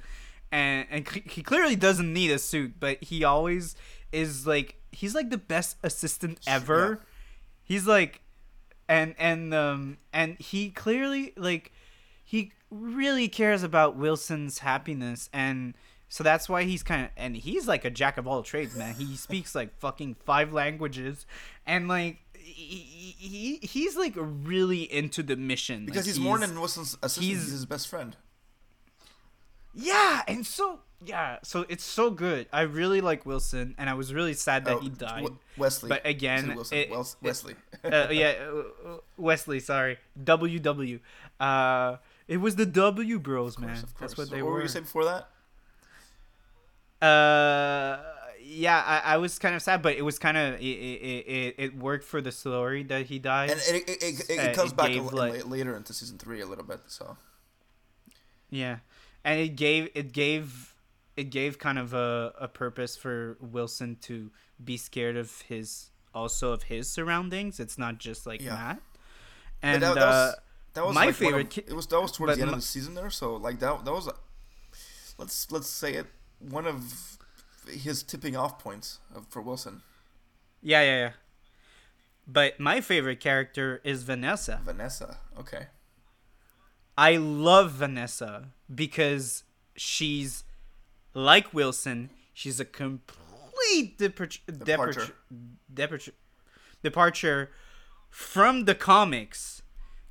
and 0.51 0.87
and 0.89 1.07
he 1.07 1.43
clearly 1.43 1.75
doesn't 1.75 2.11
need 2.11 2.31
a 2.31 2.39
suit, 2.39 2.75
but 2.79 3.03
he 3.03 3.23
always 3.23 3.75
is 4.15 4.47
like 4.47 4.77
he's 4.91 5.13
like 5.13 5.29
the 5.29 5.37
best 5.37 5.77
assistant 5.83 6.39
ever. 6.47 7.01
He's 7.63 7.85
like 7.87 8.21
and 8.87 9.15
and 9.17 9.53
um 9.53 9.97
and 10.13 10.37
he 10.39 10.69
clearly 10.69 11.33
like 11.35 11.71
he 12.23 12.51
really 12.71 13.27
cares 13.27 13.63
about 13.63 13.95
Wilson's 13.95 14.59
happiness 14.59 15.29
and 15.33 15.75
so 16.07 16.23
that's 16.23 16.47
why 16.47 16.63
he's 16.63 16.83
kind 16.83 17.05
of 17.05 17.09
and 17.17 17.35
he's 17.35 17.67
like 17.67 17.83
a 17.83 17.89
jack 17.89 18.17
of 18.17 18.27
all 18.27 18.43
trades, 18.43 18.75
man. 18.75 18.93
He 18.95 19.15
speaks 19.27 19.55
like 19.55 19.77
fucking 19.79 20.15
five 20.25 20.53
languages 20.53 21.25
and 21.65 21.87
like 21.87 22.17
he, 22.37 23.15
he 23.17 23.59
he's 23.67 23.95
like 23.97 24.13
really 24.15 24.83
into 24.93 25.23
the 25.23 25.35
mission 25.35 25.85
Because 25.85 26.05
Like, 26.05 26.15
he's, 26.15 26.19
more 26.19 26.37
than 26.37 26.57
Wilson's 26.59 26.95
assistant. 27.01 27.25
he's- 27.25 27.41
He's, 27.43 27.51
his 27.51 27.65
best 27.65 27.87
friend. 27.87 28.15
Yeah 29.75 30.23
and 30.27 30.45
so 30.45 30.79
yeah 31.05 31.37
so 31.43 31.65
it's 31.69 31.83
so 31.83 32.09
good 32.09 32.47
i 32.53 32.61
really 32.61 33.01
like 33.01 33.25
wilson 33.25 33.75
and 33.77 33.89
i 33.89 33.93
was 33.93 34.13
really 34.13 34.33
sad 34.33 34.63
that 34.65 34.77
Oh, 34.77 34.79
he 34.79 34.89
died 34.89 35.21
W- 35.23 35.37
Wesley. 35.57 35.89
but 35.89 36.05
again, 36.05 36.55
Wilson. 36.55 36.77
it- 36.77 36.89
Wels- 36.89 37.17
Wesley. 37.21 37.55
uh, 37.83 38.07
yeah 38.09 38.33
uh, 38.87 38.97
wesley 39.17 39.59
sorry 39.59 39.97
ww 40.23 40.99
uh 41.39 41.97
it 42.27 42.37
was 42.37 42.55
the 42.55 42.65
w 42.65 43.19
bros 43.19 43.55
Of 43.57 43.61
course, 43.63 43.75
man 43.75 43.83
that's 43.99 44.17
what 44.17 44.29
they 44.31 44.41
what 44.41 44.47
were 44.47 44.53
were 44.55 44.61
you 44.63 44.67
saying 44.69 44.85
before 44.85 45.03
that? 45.05 45.27
uh 47.05 48.01
yeah 48.41 48.81
I, 48.85 49.13
I 49.15 49.17
was 49.17 49.37
kind 49.39 49.55
of 49.55 49.61
sad 49.61 49.81
but 49.81 49.95
it 49.95 50.01
was 50.03 50.17
kind 50.19 50.37
of 50.37 50.53
it, 50.55 50.63
it, 50.63 51.25
it, 51.27 51.55
it 51.57 51.77
worked 51.77 52.05
for 52.05 52.21
the 52.21 52.31
story 52.31 52.83
that 52.83 53.07
he 53.07 53.19
died 53.19 53.49
And 53.51 53.59
it, 53.59 53.89
it, 53.89 54.03
it, 54.03 54.29
it, 54.29 54.39
Uh, 54.39 54.53
comes 54.53 54.71
it 54.71 54.77
back 54.77 54.89
a, 54.89 54.93
gave, 54.93 55.05
li- 55.05 55.31
like- 55.31 55.47
later 55.47 55.75
into 55.75 55.93
season 55.93 56.17
three 56.17 56.41
a 56.41 56.45
little 56.45 56.63
bit. 56.63 56.79
So 56.87 57.17
Yeah, 58.49 58.77
and 59.25 59.39
it 59.41 59.57
gave 59.57 59.89
it 59.93 60.13
gave 60.13 60.73
it 61.17 61.25
gave 61.31 61.59
kind 61.59 61.77
of 61.79 61.93
a, 61.93 62.33
a 62.39 62.47
purpose 62.47 62.95
for 62.95 63.37
Wilson 63.41 63.97
to 64.03 64.31
be 64.63 64.77
scared 64.77 65.17
of 65.17 65.41
his 65.41 65.89
also 66.13 66.53
of 66.53 66.63
his 66.63 66.89
surroundings. 66.89 67.59
It's 67.59 67.77
not 67.77 67.97
just 67.97 68.25
like 68.25 68.41
Yeah. 68.41 68.53
Matt. 68.55 68.79
And 69.61 69.81
that, 69.83 69.95
that 69.95 70.01
uh, 70.01 70.05
was 70.05 70.35
that 70.75 70.85
was 70.85 70.95
my 70.95 71.01
like 71.01 71.09
of- 71.09 71.15
favorite 71.17 71.49
ki- 71.49 71.63
it 71.67 71.73
was 71.73 71.87
that 71.87 72.01
was 72.01 72.11
towards 72.13 72.35
the 72.35 72.41
end 72.41 72.51
my- 72.51 72.55
of 72.57 72.61
the 72.61 72.65
season 72.65 72.93
there. 72.95 73.09
So 73.09 73.35
like 73.35 73.59
that 73.59 73.83
that 73.83 73.91
was 73.91 74.07
a, 74.07 74.13
let's 75.17 75.51
let's 75.51 75.67
say 75.67 75.93
it 75.95 76.05
one 76.39 76.67
of 76.67 77.17
his 77.67 78.03
tipping 78.03 78.35
off 78.35 78.59
points 78.59 78.99
of, 79.15 79.25
for 79.29 79.41
Wilson. 79.41 79.81
yeah, 80.61 80.81
yeah, 80.81 80.97
yeah. 80.97 81.11
But 82.27 82.59
my 82.59 82.81
favorite 82.81 83.19
character 83.19 83.81
is 83.83 84.03
Vanessa. 84.03 84.59
Vanessa. 84.63 85.17
Okay. 85.39 85.67
I 86.97 87.17
love 87.17 87.71
Vanessa 87.71 88.49
because 88.73 89.43
she's 89.75 90.43
like 91.13 91.53
Wilson. 91.53 92.09
She's 92.33 92.59
a 92.59 92.65
complete 92.65 93.97
departure, 93.97 94.39
Departure. 94.47 94.63
departure, 94.63 95.13
departure, 95.73 96.11
departure 96.83 97.51
from 98.09 98.65
the 98.65 98.75
comics. 98.75 99.61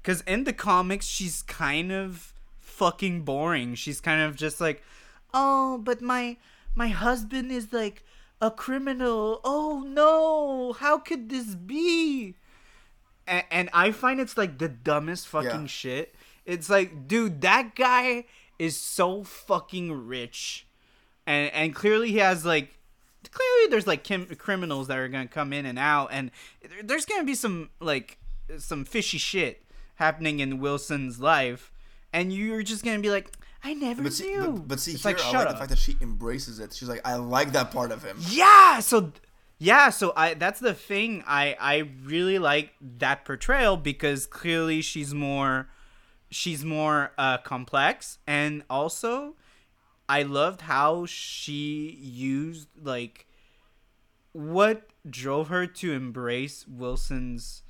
Because 0.02 0.20
in 0.23 0.44
the 0.44 0.52
comics, 0.52 1.06
she's 1.06 1.43
kind 1.43 1.90
of 1.90 2.35
fucking 2.61 3.23
boring. 3.23 3.74
She's 3.74 4.01
kind 4.01 4.20
of 4.23 4.36
just 4.36 4.61
like, 4.61 4.82
oh, 5.32 5.78
but 5.78 6.02
my 6.02 6.36
my 6.74 6.89
husband 6.89 7.51
is 7.51 7.73
like 7.73 8.05
a 8.43 8.51
criminal. 8.51 9.40
Oh 9.44 9.82
no, 9.86 10.74
how 10.74 10.98
could 10.98 11.31
this 11.31 11.55
be? 11.55 12.35
and, 13.27 13.44
and 13.51 13.70
I 13.73 13.90
find 13.90 14.20
it's 14.20 14.36
like 14.36 14.59
the 14.59 14.69
dumbest 14.69 15.27
fucking 15.28 15.62
Yeah. 15.62 15.66
shit. 15.66 16.15
It's 16.47 16.69
like, 16.69 17.09
dude, 17.09 17.41
that 17.43 17.75
guy 17.75 18.27
is 18.59 18.77
so 18.77 19.25
fucking 19.25 20.07
rich, 20.07 20.66
and 21.27 21.51
and 21.53 21.75
clearly 21.75 22.11
he 22.12 22.19
has 22.19 22.45
like, 22.45 22.79
clearly 23.31 23.71
there's 23.71 23.87
like 23.87 24.05
kim- 24.05 24.27
criminals 24.37 24.89
that 24.89 24.99
are 24.99 25.09
gonna 25.09 25.27
come 25.27 25.53
in 25.53 25.66
and 25.66 25.79
out, 25.79 26.09
and 26.12 26.31
there's 26.83 27.05
gonna 27.07 27.25
be 27.25 27.35
some 27.35 27.71
like 27.81 28.19
some 28.59 28.85
fishy 28.85 29.19
shit 29.19 29.65
happening 29.97 30.41
in 30.41 30.59
Wilson's 30.61 31.19
life, 31.21 31.73
and 32.12 32.33
you're 32.33 32.62
just 32.62 32.85
gonna 32.85 32.99
be 33.01 33.11
like, 33.11 33.31
I 33.62 33.73
never 33.75 34.03
But 34.03 34.12
see, 34.12 34.29
knew. 34.37 34.53
but, 34.53 34.69
but 34.69 34.81
see 34.81 34.93
It's 34.93 35.03
here, 35.03 35.12
like, 35.12 35.21
I 35.25 35.31
shut 35.31 35.35
like 35.35 35.47
up. 35.47 35.53
the 35.55 35.59
fact 35.59 35.71
that 35.71 35.79
she 35.79 35.97
embraces 36.03 36.61
it. 36.61 36.75
She's 36.75 36.89
like, 36.89 37.01
I 37.07 37.15
like 37.16 37.53
that 37.53 37.71
part 37.71 37.91
of 37.91 38.03
him. 38.03 38.19
Yeah, 38.29 38.81
so 38.81 39.12
yeah, 39.59 39.89
so 39.91 40.12
I 40.16 40.35
that's 40.35 40.61
the 40.61 40.75
thing. 40.75 41.25
I 41.27 41.57
I 41.59 41.89
really 42.05 42.39
like 42.39 42.75
that 42.99 43.25
portrayal 43.25 43.77
because 43.79 44.27
clearly 44.27 44.83
she's 44.83 45.15
more 45.15 45.69
she's 46.35 46.65
more 46.65 47.12
uh 47.19 47.39
complex 47.39 48.19
and 48.27 48.62
also 48.69 49.35
I 50.09 50.23
loved 50.23 50.62
how 50.62 51.06
she 51.06 51.97
used 52.01 52.69
like 52.82 53.27
what 54.32 54.89
drove 55.09 55.48
her 55.48 55.66
to 55.66 55.93
embrace 55.93 56.66
Wilson's 56.66 57.62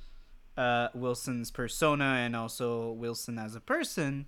uh 0.57 0.87
Wilson's 0.93 1.51
persona 1.51 2.05
and 2.25 2.35
also 2.35 2.91
Wilson 2.91 3.37
as 3.37 3.55
a 3.55 3.59
person 3.61 4.25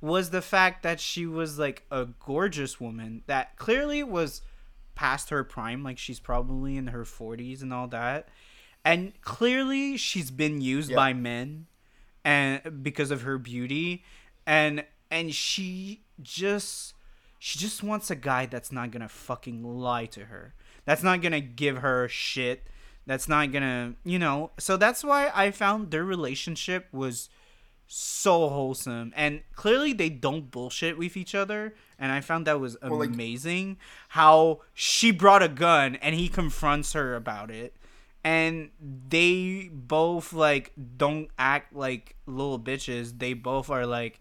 was 0.00 0.30
the 0.30 0.42
fact 0.42 0.82
that 0.82 1.00
she 1.00 1.26
was 1.26 1.58
like 1.58 1.84
a 1.90 2.06
gorgeous 2.24 2.80
woman 2.80 3.22
that 3.26 3.56
clearly 3.56 4.02
was 4.02 4.42
past 4.94 5.30
her 5.30 5.42
prime 5.42 5.82
like 5.82 5.96
she's 5.98 6.20
probably 6.20 6.76
in 6.76 6.88
her 6.88 7.04
40s 7.04 7.62
and 7.62 7.72
all 7.72 7.88
that 7.88 8.28
and 8.84 9.12
clearly 9.22 9.96
she's 9.96 10.30
been 10.30 10.60
used 10.60 10.90
Yeah. 10.90 10.96
by 10.96 11.12
men 11.14 11.66
and 12.24 12.82
because 12.82 13.10
of 13.10 13.22
her 13.22 13.38
beauty 13.38 14.04
and 14.46 14.84
and 15.10 15.34
she 15.34 16.02
just 16.22 16.94
she 17.38 17.58
just 17.58 17.82
wants 17.82 18.10
a 18.10 18.14
guy 18.16 18.46
that's 18.46 18.70
not 18.72 18.90
gonna 18.90 19.08
fucking 19.08 19.62
lie 19.64 20.06
to 20.06 20.26
her. 20.26 20.54
That's 20.84 21.02
not 21.02 21.20
gonna 21.22 21.40
give 21.40 21.78
her 21.78 22.08
shit. 22.08 22.66
That's 23.06 23.28
not 23.28 23.50
gonna 23.52 23.94
you 24.04 24.18
know 24.18 24.52
so 24.58 24.76
that's 24.76 25.02
why 25.02 25.30
i 25.34 25.50
found 25.50 25.90
their 25.90 26.04
relationship 26.04 26.86
was 26.92 27.28
so 27.94 28.48
wholesome. 28.48 29.12
And 29.16 29.42
clearly 29.54 29.92
they 29.92 30.08
don't 30.08 30.50
bullshit 30.50 30.96
with 30.96 31.16
each 31.16 31.34
other 31.34 31.74
and 31.98 32.12
i 32.12 32.20
found 32.20 32.46
that 32.46 32.60
was 32.60 32.76
like- 32.80 33.10
amazing 33.10 33.76
how 34.10 34.60
she 34.72 35.10
brought 35.10 35.42
a 35.42 35.48
gun 35.48 35.96
and 35.96 36.14
he 36.14 36.28
confronts 36.28 36.92
her 36.94 37.14
about 37.14 37.50
it 37.50 37.76
and 38.24 38.70
they 39.08 39.68
both 39.72 40.32
like 40.32 40.72
don't 40.96 41.28
act 41.38 41.74
like 41.74 42.14
little 42.26 42.58
bitches 42.58 43.18
they 43.18 43.34
both 43.34 43.68
are 43.70 43.84
like 43.86 44.20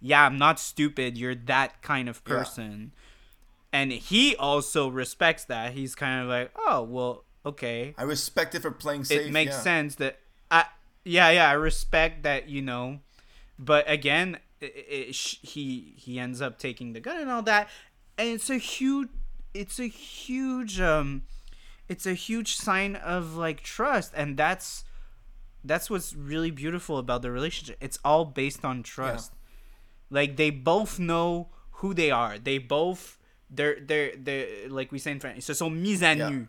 yeah 0.00 0.24
i'm 0.26 0.36
not 0.38 0.58
stupid 0.58 1.16
you're 1.16 1.34
that 1.34 1.80
kind 1.82 2.08
of 2.08 2.20
Yeah. 2.26 2.36
person 2.38 2.92
and 3.72 3.92
he 3.92 4.34
also 4.36 4.88
respects 4.88 5.44
that 5.44 5.72
he's 5.74 5.94
kind 5.94 6.22
of 6.22 6.28
like 6.28 6.50
oh 6.56 6.82
well 6.82 7.24
okay 7.44 7.94
I 7.96 8.02
respect 8.02 8.54
it 8.54 8.62
for 8.62 8.70
playing 8.72 9.04
safe. 9.04 9.26
it 9.28 9.32
makes 9.32 9.52
yeah. 9.52 9.60
sense 9.60 9.94
that 9.96 10.18
I 10.50 10.64
yeah 11.04 11.30
yeah 11.30 11.48
I 11.48 11.52
respect 11.52 12.24
that 12.24 12.48
you 12.48 12.62
know, 12.62 12.98
but 13.58 13.88
again 13.88 14.38
i 14.62 14.72
i 14.90 15.08
sh- 15.12 15.38
he 15.42 15.94
he 15.96 16.18
ends 16.18 16.40
up 16.42 16.58
taking 16.58 16.92
the 16.94 17.00
gun 17.00 17.20
and 17.20 17.30
all 17.30 17.42
that, 17.42 17.68
and 18.18 18.28
it's 18.30 18.50
a 18.50 18.58
huge 18.58 19.08
it's 19.54 19.78
a 19.78 19.86
huge 19.86 20.80
um 20.80 21.22
it's 21.88 22.06
a 22.06 22.14
huge 22.14 22.56
sign 22.56 22.96
of 22.96 23.36
like 23.36 23.62
trust 23.62 24.12
and 24.16 24.36
that's 24.36 24.84
that's 25.64 25.90
what's 25.90 26.14
really 26.14 26.50
beautiful 26.52 26.96
about 26.98 27.22
the 27.22 27.30
relationship. 27.30 27.76
It's 27.80 27.98
all 28.04 28.24
based 28.24 28.64
on 28.64 28.82
trust. 28.84 29.32
Like 30.10 30.36
they 30.36 30.50
both 30.50 30.98
know 31.00 31.48
who 31.80 31.92
they 31.92 32.10
are. 32.10 32.38
They 32.38 32.58
both 32.58 33.18
they're 33.50 33.78
they're 33.80 34.12
they're 34.16 34.68
like 34.68 34.92
we 34.92 34.98
say 34.98 35.12
in 35.12 35.20
French 35.20 35.42
se 35.42 35.54
sont 35.54 35.70
mis 35.74 36.00
à 36.02 36.16
Yeah. 36.16 36.28
nu 36.30 36.48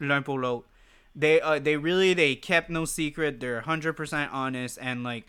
l'un 0.00 0.22
pour 0.22 0.38
l'autre. 0.40 0.66
They 1.14 1.40
uh 1.40 1.58
they 1.58 1.76
really 1.76 2.14
they 2.14 2.34
kept 2.34 2.68
no 2.70 2.84
secret. 2.84 3.40
They're 3.40 3.62
100% 3.62 4.28
honest 4.32 4.78
and 4.80 5.02
like 5.02 5.26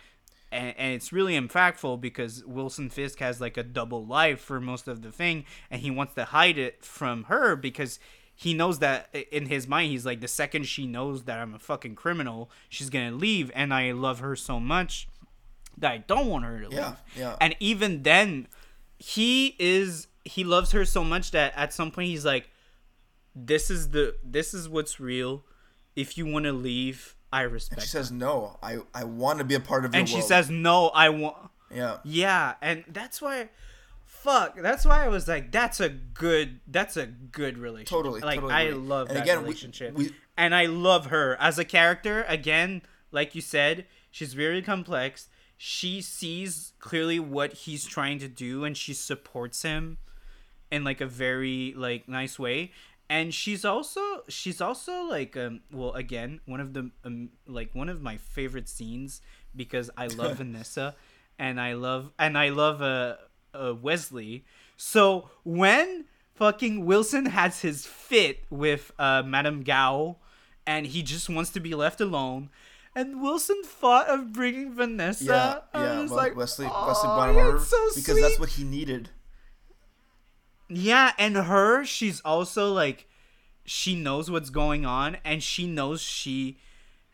and, 0.52 0.76
and 0.78 0.94
it's 0.94 1.12
really 1.12 1.40
impactful 1.40 2.00
because 2.00 2.44
Wilson 2.46 2.90
Fisk 2.90 3.20
has 3.20 3.42
like 3.42 3.58
a 3.58 3.64
double 3.64 4.06
life 4.06 4.40
for 4.40 4.60
most 4.62 4.88
of 4.88 5.02
the 5.02 5.12
thing 5.12 5.46
and 5.72 5.82
he 5.82 5.90
wants 5.92 6.14
to 6.16 6.26
hide 6.26 6.58
it 6.58 6.84
from 6.86 7.24
her 7.26 7.56
because 7.56 8.00
he 8.36 8.54
knows 8.54 8.80
that 8.80 9.14
in 9.32 9.46
his 9.48 9.68
mind 9.68 9.92
he's 9.92 10.06
like 10.06 10.22
the 10.22 10.28
second 10.28 10.64
she 10.64 10.86
knows 10.88 11.24
that 11.24 11.40
I'm 11.40 11.54
a 11.54 11.60
fucking 11.60 11.96
criminal 11.96 12.50
she's 12.70 12.90
to 12.90 13.12
leave 13.12 13.52
and 13.54 13.74
I 13.74 13.92
love 13.92 14.20
her 14.20 14.36
so 14.36 14.60
much 14.60 15.08
that 15.78 15.92
I 15.92 15.98
don't 15.98 16.28
want 16.28 16.46
her 16.46 16.60
to 16.62 16.70
leave. 16.70 16.78
Yeah, 16.78 16.96
yeah. 17.16 17.36
And 17.42 17.56
even 17.60 18.04
then 18.04 18.48
he 18.98 19.56
is 19.60 20.08
he 20.24 20.44
loves 20.44 20.72
her 20.72 20.86
so 20.86 21.04
much 21.04 21.32
that 21.32 21.54
at 21.56 21.74
some 21.74 21.92
point 21.92 22.10
he's 22.10 22.26
like 22.26 22.50
this 23.36 23.70
is 23.70 23.90
the 23.92 24.16
this 24.24 24.54
is 24.54 24.70
what's 24.70 25.00
real. 25.00 25.44
If 25.96 26.18
you 26.18 26.26
want 26.26 26.46
to 26.46 26.54
leave, 26.54 27.16
I 27.32 27.42
respect. 27.42 27.82
And 27.82 27.84
She 27.84 27.88
it." 27.88 27.92
says 27.92 28.12
no. 28.12 28.58
I 28.62 28.80
I 28.94 29.04
want 29.04 29.40
to 29.40 29.46
be 29.46 29.56
a 29.56 29.60
part 29.60 29.86
of 29.86 29.94
your 29.94 30.00
and 30.00 30.10
she 30.10 30.16
world. 30.16 30.28
says 30.28 30.50
no, 30.50 30.88
I 30.90 31.10
want 31.10 31.38
yeah. 31.74 31.98
yeah, 32.04 32.54
and 32.62 32.84
that's 32.88 33.22
why 33.22 33.50
fuck, 34.24 34.56
that's 34.58 34.86
why 34.86 35.04
I 35.06 35.08
was 35.10 35.28
like 35.28 35.52
that's 35.52 35.80
a 35.80 35.90
good 35.90 36.60
that's 36.68 36.98
a 36.98 37.06
good 37.08 37.58
relationship. 37.58 37.90
Totally, 37.90 38.22
Like 38.22 38.36
totally 38.40 38.54
I 38.54 38.62
agree. 38.64 38.80
love 38.80 39.08
And 39.10 39.18
that 39.18 39.24
again, 39.24 39.38
we- 39.40 39.44
relationship. 39.46 39.94
we- 39.96 40.12
and 40.38 40.56
I 40.56 40.66
love 40.66 41.08
her 41.08 41.38
as 41.40 41.60
a 41.60 41.66
character 41.66 42.26
again, 42.28 42.82
like 43.12 43.36
you 43.36 43.42
said, 43.42 43.86
she's 44.12 44.34
very 44.34 44.62
complex. 44.62 45.28
She 45.58 46.02
sees 46.02 46.74
clearly 46.80 47.20
what 47.20 47.54
he's 47.54 47.86
trying 47.86 48.20
to 48.20 48.28
do 48.28 48.64
and 48.66 48.76
she 48.76 48.94
supports 48.94 49.62
him 49.62 49.98
in 50.72 50.84
like 50.84 51.02
a 51.02 51.06
very 51.06 51.74
like 51.78 52.08
nice 52.10 52.40
way 52.40 52.72
and 53.10 53.34
she's 53.34 53.64
also 53.64 54.02
she's 54.28 54.60
also 54.60 55.04
like 55.04 55.38
um 55.38 55.62
well 55.72 55.92
again 55.94 56.40
one 56.46 56.60
of 56.60 56.74
the 56.74 56.90
um, 57.06 57.30
like 57.46 57.70
one 57.76 57.90
of 57.90 58.02
my 58.02 58.18
favorite 58.18 58.68
scenes 58.68 59.22
because 59.56 59.92
I 59.96 60.08
love 60.08 60.38
Vanessa 60.42 60.96
and 61.38 61.62
I 61.62 61.74
love 61.74 62.12
and 62.18 62.38
I 62.38 62.50
love 62.50 62.82
uh, 62.82 63.18
uh 63.54 63.74
Wesley. 63.76 64.46
So 64.78 65.30
when 65.44 66.06
fucking 66.36 66.86
Wilson 66.86 67.28
has 67.28 67.62
his 67.62 67.86
fit 67.86 68.44
with 68.50 68.92
uh 69.00 69.24
Madame 69.26 69.64
Gao 69.64 70.18
and 70.66 70.88
he 70.88 71.04
just 71.04 71.30
wants 71.30 71.50
to 71.52 71.60
be 71.60 71.76
left 71.76 72.00
alone. 72.02 72.50
And 72.96 73.22
Wilson 73.24 73.64
thought 73.64 74.08
of 74.08 74.34
bringing 74.34 74.72
Vanessa. 74.74 75.64
Yeah, 75.74 75.82
yeah. 75.82 76.02
was 76.02 76.12
Well, 76.12 76.18
like, 76.20 76.36
Wesley 76.36 76.68
"Oh, 76.70 76.88
Wesley 76.88 77.10
yeah, 77.36 77.56
it's 77.56 77.68
so 77.68 77.90
because 77.96 78.22
that's 78.22 78.40
what 78.40 78.50
he 78.50 78.64
needed. 78.64 79.10
Yeah, 80.70 81.12
and 81.18 81.36
her, 81.36 81.84
she's 81.86 82.22
also 82.22 82.72
like, 82.72 83.08
she 83.66 83.96
knows 83.96 84.30
what's 84.30 84.50
going 84.50 84.86
on, 84.86 85.18
and 85.26 85.42
she 85.42 85.68
knows 85.68 86.02
she 86.02 86.58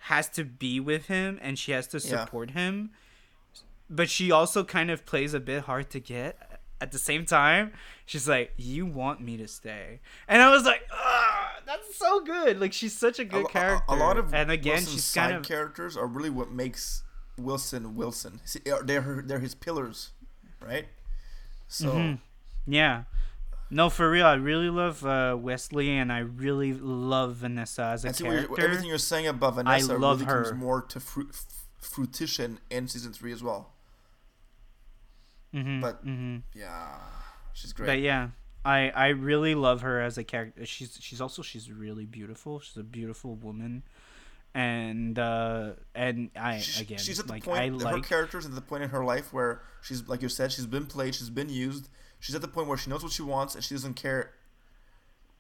has 0.04 0.30
to 0.30 0.44
be 0.46 0.80
with 0.80 1.08
him 1.08 1.38
and 1.42 1.60
she 1.60 1.72
has 1.74 1.86
to 1.88 1.98
Yeah. 1.98 2.24
support 2.24 2.52
him. 2.52 2.92
But 3.90 4.10
she 4.10 4.32
also 4.32 4.64
kind 4.64 4.92
of 4.92 5.06
plays 5.06 5.34
a 5.34 5.40
bit 5.40 5.64
hard 5.64 5.90
to 5.92 6.00
get. 6.00 6.38
At 6.82 6.92
the 6.94 7.00
same 7.00 7.26
time, 7.26 7.74
she's 8.06 8.28
like, 8.30 8.54
"You 8.56 8.86
want 8.86 9.20
me 9.20 9.36
to 9.38 9.48
stay," 9.50 10.00
and 10.30 10.42
I 10.42 10.50
was 10.50 10.64
like, 10.64 10.88
"Ah, 10.94 11.56
that's 11.66 11.98
so 11.98 12.22
good." 12.22 12.60
Like 12.62 12.72
she's 12.72 12.98
such 12.98 13.20
a 13.20 13.26
good 13.26 13.46
a, 13.46 13.48
a- 13.48 13.52
character. 13.52 13.84
A, 13.90 13.96
lot 13.98 14.18
of 14.18 14.34
and 14.34 14.50
again, 14.50 14.76
Wilson's 14.76 14.94
she's 14.94 15.14
kind 15.14 15.36
of 15.36 15.44
characters 15.44 15.98
are 15.98 16.08
really 16.08 16.30
what 16.30 16.52
makes 16.52 17.04
Wilson 17.38 17.96
Wilson. 17.96 18.40
See, 18.46 18.62
uh, 18.72 18.78
they're 18.82 19.22
they're 19.26 19.40
his 19.40 19.56
pillars, 19.56 20.12
right? 20.66 20.86
So 21.68 21.92
Mhm. 21.92 22.20
Yeah. 22.66 23.04
No, 23.70 23.90
for 23.90 24.10
real. 24.10 24.26
I 24.26 24.34
really 24.36 24.70
love 24.70 25.06
uh, 25.06 25.36
Wesley, 25.40 25.90
and 25.98 26.12
I 26.14 26.20
really 26.20 26.74
love 26.74 27.36
Vanessa 27.36 27.84
as 27.84 28.06
a 28.06 28.08
and 28.08 28.18
character. 28.18 28.48
you're, 28.58 28.66
everything 28.66 28.88
you're 28.88 28.98
saying 28.98 29.28
about 29.28 29.56
Vanessa 29.56 29.98
love 29.98 30.22
really 30.22 30.32
her. 30.32 30.44
comes 30.46 30.56
more 30.58 30.82
to 30.84 31.00
fru- 31.00 31.30
f- 31.30 31.46
fruition 31.78 32.60
in 32.70 32.88
season 32.88 33.12
three 33.14 33.32
as 33.34 33.44
well. 33.44 33.74
Mhm, 35.54 35.82
but- 35.82 36.06
mhm. 36.06 36.44
Yeah, 36.54 36.98
she's 37.54 37.74
great. 37.74 37.88
but 37.88 38.00
yeah, 38.02 38.30
I 38.66 38.90
I 38.92 39.08
really 39.10 39.56
love 39.56 39.82
her 39.82 40.02
as 40.02 40.18
a 40.18 40.24
character. 40.24 40.66
She's 40.66 40.98
she's 41.02 41.22
also 41.22 41.42
she's 41.42 41.72
really 41.72 42.06
beautiful. 42.06 42.60
She's 42.60 42.78
a 42.78 42.84
beautiful 42.84 43.36
woman, 43.36 43.84
and 44.54 45.18
uh 45.18 45.72
and 45.96 46.30
I 46.36 46.60
She- 46.60 46.82
again 46.84 46.98
she's 47.00 47.20
at 47.20 47.28
the 47.28 47.34
like 47.34 47.44
point. 47.46 47.60
I 47.60 47.68
her 47.68 47.76
like 47.76 48.08
character's 48.08 48.46
at 48.46 48.54
the 48.56 48.62
point 48.62 48.84
in 48.84 48.90
her 48.90 49.04
life 49.04 49.34
where 49.34 49.62
she's 49.82 50.08
like 50.08 50.22
you 50.22 50.30
said, 50.30 50.52
she's 50.52 50.66
been 50.68 50.86
played, 50.86 51.16
she's 51.16 51.30
been 51.30 51.50
used. 51.50 51.90
She's 52.20 52.36
at 52.36 52.42
the 52.42 52.48
point 52.50 52.68
where 52.68 52.78
she 52.78 52.90
knows 52.90 53.02
what 53.02 53.14
she 53.14 53.22
wants, 53.22 53.56
and 53.56 53.64
she 53.64 53.74
doesn't 53.74 53.94
care 53.96 54.34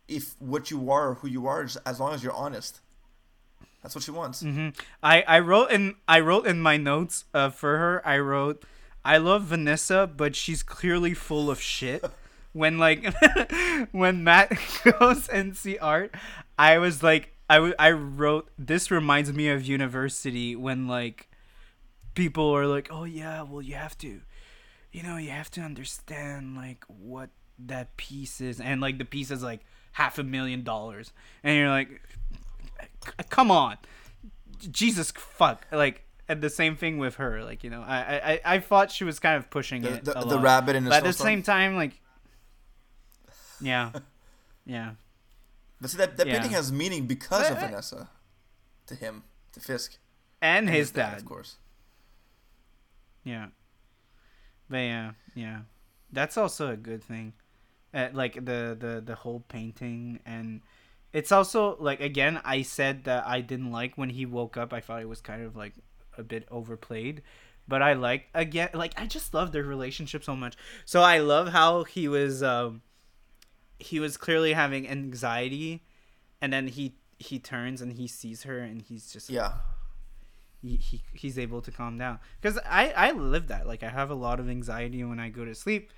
if 0.08 0.36
what 0.42 0.72
you 0.72 0.90
are 0.90 1.10
or 1.10 1.14
who 1.16 1.28
you 1.28 1.46
are, 1.46 1.68
as 1.86 2.00
long 2.00 2.14
as 2.14 2.24
you're 2.24 2.34
honest. 2.34 2.80
That's 3.84 3.96
what 3.96 4.04
she 4.04 4.12
wants. 4.12 4.42
hmm 4.42 4.70
I 5.04 5.22
I 5.28 5.40
wrote 5.40 5.72
in 5.72 5.96
I 6.08 6.20
wrote 6.22 6.48
in 6.48 6.62
my 6.62 6.78
notes 6.78 7.26
uh, 7.34 7.50
for 7.50 7.78
her. 7.78 8.02
I 8.08 8.18
wrote, 8.18 8.64
I 9.04 9.18
love 9.18 9.44
Vanessa, 9.44 10.08
but 10.08 10.36
she's 10.36 10.64
clearly 10.64 11.14
full 11.14 11.50
of 11.50 11.62
shit. 11.62 12.04
when 12.54 12.78
like 12.78 13.06
when 13.92 14.24
Matt 14.24 14.58
goes 15.00 15.28
and 15.30 15.56
see 15.56 15.78
art, 15.78 16.14
I 16.58 16.78
was 16.78 17.02
like, 17.04 17.34
I 17.50 17.56
w- 17.56 17.76
I 17.80 17.92
wrote 17.92 18.50
this 18.58 18.92
reminds 18.92 19.32
me 19.34 19.50
of 19.50 19.66
university 19.66 20.56
when 20.56 20.88
like 20.88 21.30
people 22.16 22.50
are 22.56 22.68
like, 22.68 22.90
oh 22.92 23.06
yeah, 23.06 23.42
well 23.44 23.62
you 23.62 23.76
have 23.76 23.98
to, 24.00 24.22
you 24.92 25.04
know, 25.04 25.18
you 25.18 25.30
have 25.30 25.52
to 25.52 25.62
understand 25.62 26.56
like 26.56 26.84
what 26.88 27.30
that 27.60 27.96
piece 27.98 28.42
is, 28.42 28.60
and 28.60 28.82
like 28.82 28.98
the 28.98 29.06
piece 29.06 29.32
is 29.32 29.44
like 29.44 29.62
half 29.94 30.18
a 30.18 30.24
million 30.24 30.64
dollars, 30.64 31.12
and 31.44 31.58
you're 31.58 31.70
like, 31.70 32.02
come 33.30 33.52
on. 33.52 33.78
Jesus 34.72 35.12
fuck. 35.12 35.66
Like 35.72 36.04
and 36.30 36.42
the 36.42 36.50
same 36.50 36.76
thing 36.78 36.98
with 37.00 37.16
her 37.16 37.44
like 37.44 37.64
you 37.64 37.70
know 37.70 37.82
i 37.82 37.98
i 38.34 38.56
i 38.56 38.60
thought 38.60 38.92
she 38.92 39.04
was 39.04 39.20
kind 39.20 39.36
of 39.36 39.50
pushing 39.50 39.82
The, 39.82 39.96
it 39.96 40.06
the, 40.06 40.14
the 40.14 40.40
rabbit 40.40 40.76
in 40.78 40.86
a 40.86 40.90
but 40.90 40.98
at 41.00 41.04
the 41.04 41.12
same 41.14 41.44
time 41.44 41.76
like 41.76 42.00
yeah 43.60 43.92
yeah. 44.66 44.92
But 45.82 45.90
see, 45.90 45.98
that, 45.98 46.18
that 46.18 46.28
Yeah. 46.28 46.34
painting 46.34 46.52
has 46.52 46.72
meaning 46.72 47.06
because 47.08 47.50
of 47.50 47.58
Vanessa, 47.60 48.10
to 48.88 48.96
him, 48.96 49.24
to 49.54 49.60
Fisk, 49.60 49.98
and 50.42 50.68
and 50.68 50.76
his 50.76 50.92
dad 50.92 51.18
of 51.18 51.26
course. 51.26 51.58
yeah. 53.24 53.48
But 54.70 54.78
yeah 54.78 55.12
yeah. 55.36 55.60
That's 56.12 56.38
also 56.38 56.72
a 56.72 56.78
good 56.78 57.04
thing. 57.04 57.34
Uh, 57.94 58.10
like 58.14 58.34
the 58.36 58.78
the 58.80 59.02
the 59.04 59.16
whole 59.16 59.44
painting 59.48 60.20
and 60.26 60.62
it's 61.12 61.32
also 61.32 61.76
like 61.80 62.00
again 62.02 62.40
i 62.46 62.62
said 62.62 63.04
that 63.06 63.26
i 63.26 63.42
didn't 63.42 63.72
like 63.72 63.98
when 63.98 64.10
he 64.12 64.26
woke 64.28 64.58
up. 64.58 64.74
I 64.74 64.80
thought 64.80 65.02
it 65.02 65.10
was 65.10 65.22
kind 65.22 65.42
of 65.44 65.56
like 65.56 65.74
a 66.20 66.24
bit 66.24 66.46
overplayed 66.52 67.22
but 67.68 67.82
i 67.82 67.94
like 67.94 68.28
again 68.34 68.70
like 68.74 68.94
i 69.00 69.06
just 69.06 69.34
love 69.34 69.52
their 69.52 69.64
relationship 69.64 70.24
so 70.24 70.36
much. 70.36 70.56
So 70.86 71.02
i 71.02 71.20
love 71.20 71.50
how 71.50 71.84
he 71.84 72.08
was 72.08 72.44
um 72.44 72.82
he 73.78 74.00
was 74.00 74.18
clearly 74.18 74.54
having 74.54 74.90
anxiety 74.90 75.84
and 76.42 76.52
then 76.52 76.68
he 76.68 76.96
he 77.18 77.38
turns 77.40 77.82
and 77.82 77.94
he 77.94 78.08
sees 78.08 78.44
her 78.44 78.60
and 78.60 78.82
he's 78.82 79.12
just 79.14 79.30
Yeah, 79.30 79.54
he, 80.62 80.76
he 80.78 81.04
he's 81.14 81.38
able 81.38 81.62
to 81.62 81.72
calm 81.72 81.98
down. 81.98 82.20
Because 82.42 82.58
i 82.66 82.90
i 82.96 83.12
live 83.12 83.48
that. 83.48 83.68
Like 83.68 83.84
i 83.84 83.90
have 83.90 84.10
a 84.10 84.16
lot 84.16 84.40
of 84.40 84.50
anxiety 84.50 85.04
when 85.04 85.20
i 85.20 85.30
go 85.30 85.46
to 85.46 85.54
sleep 85.56 85.92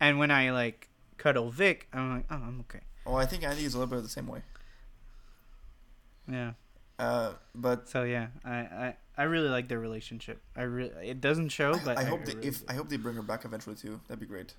and 0.00 0.18
when 0.18 0.30
i 0.30 0.50
like 0.50 0.88
cuddle 1.18 1.50
vic 1.50 1.88
i'm 1.92 2.16
like 2.16 2.26
oh 2.30 2.36
i'm 2.36 2.60
okay. 2.60 2.80
Oh 3.06 3.14
I 3.16 3.26
think 3.26 3.42
Andy 3.42 3.64
is 3.64 3.74
a 3.74 3.78
little 3.78 3.94
bit 3.94 4.02
the 4.02 4.08
same 4.08 4.26
way. 4.28 4.42
yeah 6.30 6.52
Uh, 6.98 7.32
but 7.54 7.88
so 7.88 8.02
yeah 8.02 8.26
i 8.44 8.56
i, 8.58 8.96
I 9.16 9.22
really 9.24 9.48
like 9.48 9.68
their 9.68 9.78
relationship 9.78 10.40
i 10.56 10.62
really 10.62 11.08
it 11.08 11.20
doesn't 11.20 11.50
show 11.50 11.74
I, 11.74 11.78
but 11.84 11.98
I 11.98 12.04
hope 12.04 12.24
they, 12.24 12.34
really 12.34 12.48
if 12.48 12.58
do. 12.60 12.64
I 12.68 12.72
hope 12.74 12.88
they 12.88 12.96
bring 12.96 13.14
her 13.14 13.22
back 13.22 13.44
eventually 13.44 13.76
too. 13.76 14.00
That'd 14.08 14.18
be 14.20 14.26
great. 14.26 14.54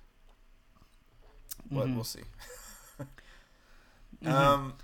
But 1.70 1.86
Mhm. 1.88 1.94
we'll 1.94 2.04
see. 2.04 2.22
Mhm. 4.24 4.30
Um, 4.32 4.74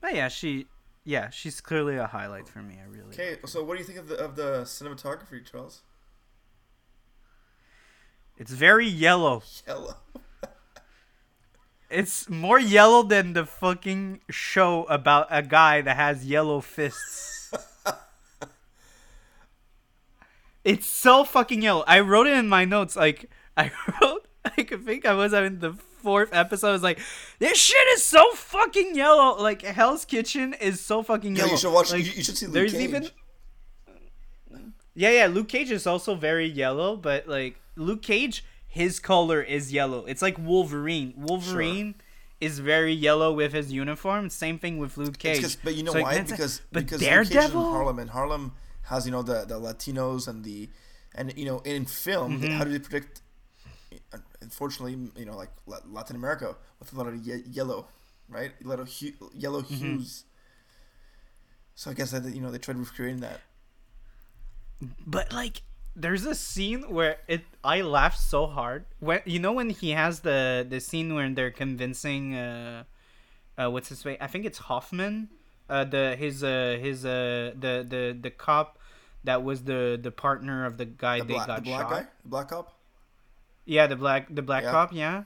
but 0.00 0.14
yeah 0.14 0.28
she 0.28 0.66
yeah 1.04 1.30
she's 1.30 1.60
clearly 1.60 1.96
a 1.96 2.06
highlight 2.06 2.46
for 2.48 2.60
me 2.62 2.78
i 2.80 2.86
really 2.88 3.08
okay, 3.14 3.38
so 3.46 3.62
what 3.64 3.74
do 3.74 3.80
you 3.80 3.84
think 3.86 3.98
of 3.98 4.06
the 4.08 4.16
of 4.16 4.36
the 4.36 4.62
cinematography, 4.62 5.44
Charles? 5.44 5.82
it's 8.36 8.52
very 8.52 8.86
yellow 8.86 9.42
Yellow. 9.66 9.94
It's 11.90 12.28
more 12.28 12.58
yellow 12.58 13.02
than 13.02 13.32
the 13.32 13.44
fucking 13.44 14.20
show 14.30 14.84
about 14.84 15.26
a 15.30 15.42
guy 15.42 15.80
that 15.80 15.96
has 15.96 16.24
yellow 16.24 16.60
fists 16.60 17.52
It's 20.64 20.86
so 20.86 21.24
fucking 21.24 21.62
yellow. 21.62 21.84
I 21.86 22.00
wrote 22.00 22.26
it 22.26 22.34
in 22.36 22.46
my 22.48 22.64
notes. 22.66 22.94
Like 22.96 23.30
I 23.56 23.70
wrote, 24.02 24.26
I 24.44 24.62
could 24.62 24.84
think 24.84 25.06
I 25.06 25.14
was 25.14 25.32
in 25.32 25.58
the 25.60 25.72
fourth 25.72 26.30
episode. 26.34 26.68
I 26.68 26.72
was 26.72 26.82
like, 26.82 26.98
this 27.38 27.56
shit 27.58 27.86
is 27.94 28.04
so 28.04 28.30
fucking 28.32 28.94
yellow. 28.94 29.40
Like 29.42 29.62
Hell's 29.62 30.04
Kitchen 30.04 30.54
is 30.60 30.80
so 30.80 31.02
fucking 31.02 31.34
Yeah, 31.34 31.42
yellow. 31.44 31.52
you 31.52 31.58
should 31.58 31.72
watch. 31.72 31.92
Like, 31.92 32.04
you, 32.04 32.12
you 32.12 32.22
should 32.22 32.36
see 32.36 32.46
Luke 32.46 32.54
there's 32.54 32.72
Cage. 32.72 32.82
even- 32.82 33.08
yeah, 34.94 35.10
yeah. 35.10 35.26
Luke 35.28 35.48
Cage 35.48 35.70
is 35.70 35.86
also 35.86 36.14
very 36.14 36.46
yellow, 36.46 36.94
but 36.96 37.26
like 37.26 37.56
Luke 37.76 38.02
Cage, 38.02 38.44
his 38.70 39.00
color 39.00 39.42
is 39.42 39.72
yellow. 39.72 40.06
It's 40.06 40.22
like 40.22 40.38
Wolverine. 40.38 41.12
Wolverine 41.16 41.96
is 42.40 42.60
very 42.60 42.92
yellow 42.94 43.32
with 43.32 43.52
his 43.52 43.70
uniform. 43.72 44.30
Same 44.30 44.58
thing 44.58 44.78
with 44.78 44.96
Luke 44.96 45.22
It's 45.24 45.56
but 45.56 45.74
you 45.74 45.82
know 45.82 45.92
So, 45.92 46.00
why? 46.02 46.14
that's- 46.14 46.30
Because 46.30 46.62
but 46.72 46.84
because 46.84 47.00
Luke 47.02 47.10
Cage 47.10 47.20
is 47.22 47.30
in 47.30 47.36
Daredevil? 47.36 47.70
Harlem, 47.72 47.98
and 47.98 48.10
Harlem 48.10 48.52
has 48.84 49.04
you 49.06 49.12
know 49.12 49.22
the 49.22 49.44
the 49.44 49.58
Latinos 49.60 50.26
and 50.28 50.44
the 50.44 50.70
and 51.14 51.36
you 51.36 51.44
know 51.44 51.58
in 51.64 51.84
film 51.84 52.40
Mm-hmm. 52.40 52.52
how 52.56 52.64
do 52.64 52.70
they 52.70 52.78
predict? 52.78 53.22
Unfortunately, 54.40 54.96
you 55.16 55.24
know 55.26 55.36
like 55.36 55.50
Latin 55.66 56.16
America 56.16 56.56
with 56.78 56.92
a 56.92 56.96
lot 56.96 57.08
of 57.08 57.16
ye- 57.26 57.44
yellow, 57.50 57.88
right? 58.28 58.52
A 58.64 58.68
lot 58.68 58.80
of 58.80 58.88
hu- 58.98 59.30
yellow 59.34 59.62
Mm-hmm. 59.62 59.74
hues. 59.98 60.24
So 61.74 61.90
I 61.90 61.94
guess 61.94 62.10
that 62.12 62.24
you 62.34 62.40
know 62.40 62.50
they 62.50 62.58
tried 62.58 62.78
recreating 62.78 63.20
that. 63.20 63.40
But 65.06 65.32
like 65.32 65.62
there's 65.96 66.24
a 66.24 66.34
scene 66.34 66.82
where 66.90 67.18
it 67.28 67.42
I 67.64 67.80
laughed 67.82 68.18
so 68.20 68.46
hard. 68.46 68.84
When 69.00 69.20
you 69.24 69.38
know 69.38 69.52
when 69.52 69.70
he 69.70 69.90
has 69.90 70.20
the 70.20 70.66
the 70.68 70.80
scene 70.80 71.14
where 71.14 71.28
they're 71.30 71.50
convincing 71.50 72.34
uh 72.34 72.84
uh 73.58 73.70
what's 73.70 73.88
his 73.88 74.04
name 74.04 74.16
I 74.20 74.26
think 74.26 74.44
it's 74.46 74.58
Hoffman 74.58 75.28
uh 75.68 75.84
the 75.84 76.16
his 76.16 76.42
uh 76.44 76.78
his 76.80 77.04
uh 77.04 77.52
the 77.58 77.84
the 77.88 78.16
the 78.20 78.30
cop 78.30 78.78
that 79.24 79.42
was 79.42 79.64
the 79.64 79.98
the 80.00 80.10
partner 80.10 80.64
of 80.64 80.78
the 80.78 80.86
guy 80.86 81.18
The 81.18 81.24
they 81.24 81.34
black, 81.34 81.46
the 81.46 81.52
got 81.54 81.64
black 81.64 81.80
shot. 81.82 81.90
guy, 81.90 82.06
the 82.22 82.28
black 82.28 82.48
cop. 82.48 82.78
yeah 83.66 83.86
the 83.86 83.96
black 83.96 84.34
the 84.34 84.42
black 84.42 84.64
Yeah. 84.64 84.70
cop 84.70 84.92
yeah. 84.92 85.24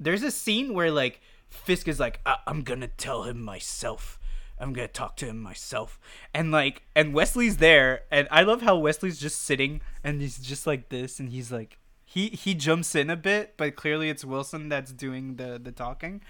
There's 0.00 0.22
a 0.24 0.30
scene 0.32 0.74
where 0.74 0.90
like 0.90 1.20
Fisk 1.48 1.86
is 1.86 2.00
like 2.00 2.18
"I- 2.26 2.38
I'm 2.46 2.62
gonna 2.62 2.88
tell 2.88 3.24
him 3.24 3.40
myself 3.42 4.18
I'm 4.62 4.72
gonna 4.72 4.88
talk 4.88 5.16
to 5.18 5.26
him 5.26 5.40
myself. 5.40 5.98
And 6.32 6.50
like, 6.52 6.82
and 6.94 7.12
Wesley's 7.12 7.58
there, 7.58 8.02
and 8.10 8.28
I 8.30 8.42
love 8.42 8.62
how 8.62 8.76
Wesley's 8.76 9.18
just 9.18 9.42
sitting 9.42 9.80
and 10.04 10.20
he's 10.20 10.38
just 10.38 10.66
like 10.66 10.88
this, 10.88 11.18
and 11.18 11.30
he's 11.30 11.50
like, 11.50 11.78
he 12.04 12.28
he 12.28 12.54
jumps 12.54 12.94
in 12.94 13.10
a 13.10 13.16
bit, 13.16 13.54
but 13.56 13.76
clearly 13.76 14.08
it's 14.08 14.24
Wilson 14.24 14.68
that's 14.68 14.92
doing 14.92 15.36
the 15.36 15.60
the 15.62 15.72
talking. 15.72 16.22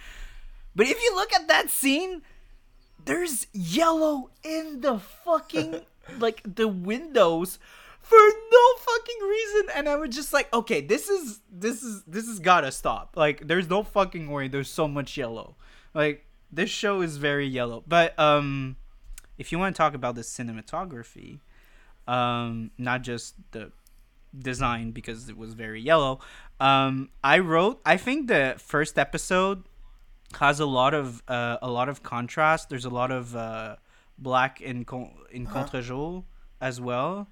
But 0.75 0.87
if 0.87 1.03
you 1.03 1.15
look 1.15 1.33
at 1.33 1.49
that 1.49 1.71
scene, 1.71 2.23
there's 3.05 3.47
yellow 3.53 4.31
in 4.43 4.81
the 4.81 4.99
fucking 4.99 5.81
like 6.19 6.41
the 6.45 6.69
windows 6.69 7.59
for 8.01 8.19
no 8.19 8.59
fucking 8.79 9.29
reason 9.29 9.69
and 9.77 9.89
i 9.89 9.95
was 9.95 10.15
just 10.15 10.33
like 10.33 10.53
okay 10.53 10.81
this 10.81 11.09
is 11.09 11.41
this 11.51 11.85
is 11.85 12.03
this 12.03 12.27
has 12.27 12.41
gotta 12.41 12.73
stop 12.73 13.17
like 13.17 13.47
there's 13.47 13.71
no 13.71 13.85
fucking 13.85 14.29
way 14.29 14.49
there's 14.49 14.71
so 14.71 14.89
much 14.89 15.17
yellow 15.17 15.55
like 15.95 16.27
this 16.53 16.71
show 16.71 17.01
is 17.01 17.17
very 17.17 17.47
yellow 17.47 17.83
but 17.87 18.17
um 18.19 18.77
if 19.39 19.51
you 19.51 19.59
want 19.59 19.75
to 19.75 19.79
talk 19.79 19.95
about 19.95 20.15
the 20.15 20.21
cinematography 20.23 21.41
um 22.07 22.71
not 22.79 23.03
just 23.03 23.35
the 23.53 23.71
design 24.39 24.91
because 24.93 25.29
it 25.29 25.37
was 25.37 25.55
very 25.55 25.81
yellow 25.81 26.19
um 26.61 27.09
i 27.23 27.39
wrote 27.39 27.81
i 27.85 27.97
think 27.97 28.29
the 28.29 28.55
first 28.59 28.99
episode 28.99 29.63
has 30.41 30.59
a 30.61 30.67
lot 30.67 30.95
of 30.95 31.23
uh, 31.29 31.59
a 31.61 31.71
lot 31.71 31.89
of 31.89 32.03
contrast 32.03 32.71
there's 32.71 32.87
a 32.87 32.91
lot 32.91 33.11
of 33.11 33.37
uh 33.37 33.77
black 34.19 34.61
in 34.61 34.85
con- 34.85 35.13
in 35.31 35.45
Uh-huh. 35.47 35.55
contre-jour 35.55 36.25
as 36.61 36.81
well 36.81 37.29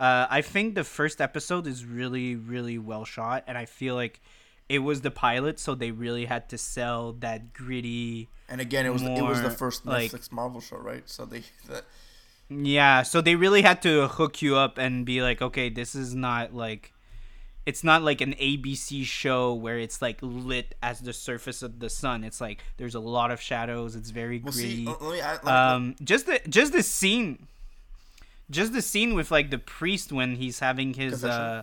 uh, 0.00 0.26
I 0.28 0.40
think 0.42 0.74
the 0.74 0.82
first 0.82 1.20
episode 1.20 1.64
is 1.68 1.84
really, 1.86 2.34
really 2.34 2.76
well 2.76 3.04
shot, 3.04 3.44
and 3.46 3.56
I 3.56 3.66
feel 3.66 3.94
like 3.94 4.20
it 4.68 4.78
was 4.80 5.00
the 5.02 5.10
pilot, 5.10 5.58
so 5.58 5.74
they 5.74 5.90
really 5.90 6.26
had 6.26 6.48
to 6.50 6.58
sell 6.58 7.12
that 7.14 7.52
gritty. 7.52 8.28
And 8.48 8.60
again, 8.60 8.86
it 8.86 8.92
was 8.92 9.02
it 9.02 9.22
was 9.22 9.38
the 9.42 9.48
More, 9.48 9.56
first 9.56 9.86
like- 9.86 10.12
Marvel 10.32 10.60
show, 10.60 10.76
right? 10.78 11.08
So 11.08 11.24
they 11.24 11.42
that, 11.68 11.84
Yeah, 12.48 13.02
so 13.02 13.20
they 13.20 13.34
really 13.34 13.62
had 13.62 13.82
to 13.82 14.08
hook 14.08 14.42
you 14.42 14.56
up 14.56 14.78
and 14.78 15.04
be 15.06 15.22
like, 15.22 15.42
okay, 15.42 15.68
this 15.68 15.94
is 15.94 16.14
not 16.14 16.54
like, 16.54 16.92
it's 17.64 17.84
not 17.84 18.02
like 18.02 18.20
an 18.20 18.34
ABC 18.34 19.04
show 19.04 19.54
where 19.54 19.78
it's 19.78 20.02
like 20.02 20.18
lit 20.20 20.74
as 20.82 21.00
the 21.00 21.12
surface 21.12 21.62
of 21.62 21.78
the 21.78 21.88
sun. 21.90 22.24
It's 22.24 22.40
like 22.40 22.62
there's 22.76 22.94
a 22.94 23.00
lot 23.00 23.30
of 23.30 23.40
shadows. 23.40 23.94
It's 23.94 24.10
very 24.10 24.40
well, 24.40 24.52
gritty. 24.52 24.84
see, 24.84 24.86
let 24.86 25.00
let 25.02 25.12
me 25.12 25.20
let 25.22 25.44
me- 25.44 25.50
um 25.50 25.94
just 26.02 26.26
the 26.26 26.40
just 26.48 26.72
the 26.72 26.82
scene 26.82 27.46
just 28.50 28.72
the 28.72 28.82
scene 28.82 29.14
with 29.14 29.30
like 29.30 29.50
the 29.50 29.58
priest 29.58 30.12
when 30.12 30.34
he's 30.36 30.58
having 30.58 30.94
his 30.94 31.20
Confession? 31.20 31.30
uh 31.40 31.62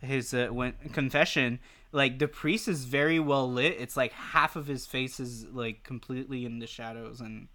his 0.00 0.34
uh 0.34 0.48
when 0.50 0.72
confession 0.92 1.58
like 1.92 2.18
the 2.18 2.28
priest 2.28 2.68
is 2.68 2.84
very 2.84 3.18
well 3.18 3.50
lit. 3.50 3.76
It's 3.78 3.96
like 3.96 4.12
half 4.12 4.56
of 4.56 4.66
his 4.66 4.86
face 4.86 5.18
is 5.20 5.44
like 5.46 5.82
completely 5.84 6.44
in 6.44 6.58
the 6.58 6.66
shadows 6.66 7.20
and 7.20 7.48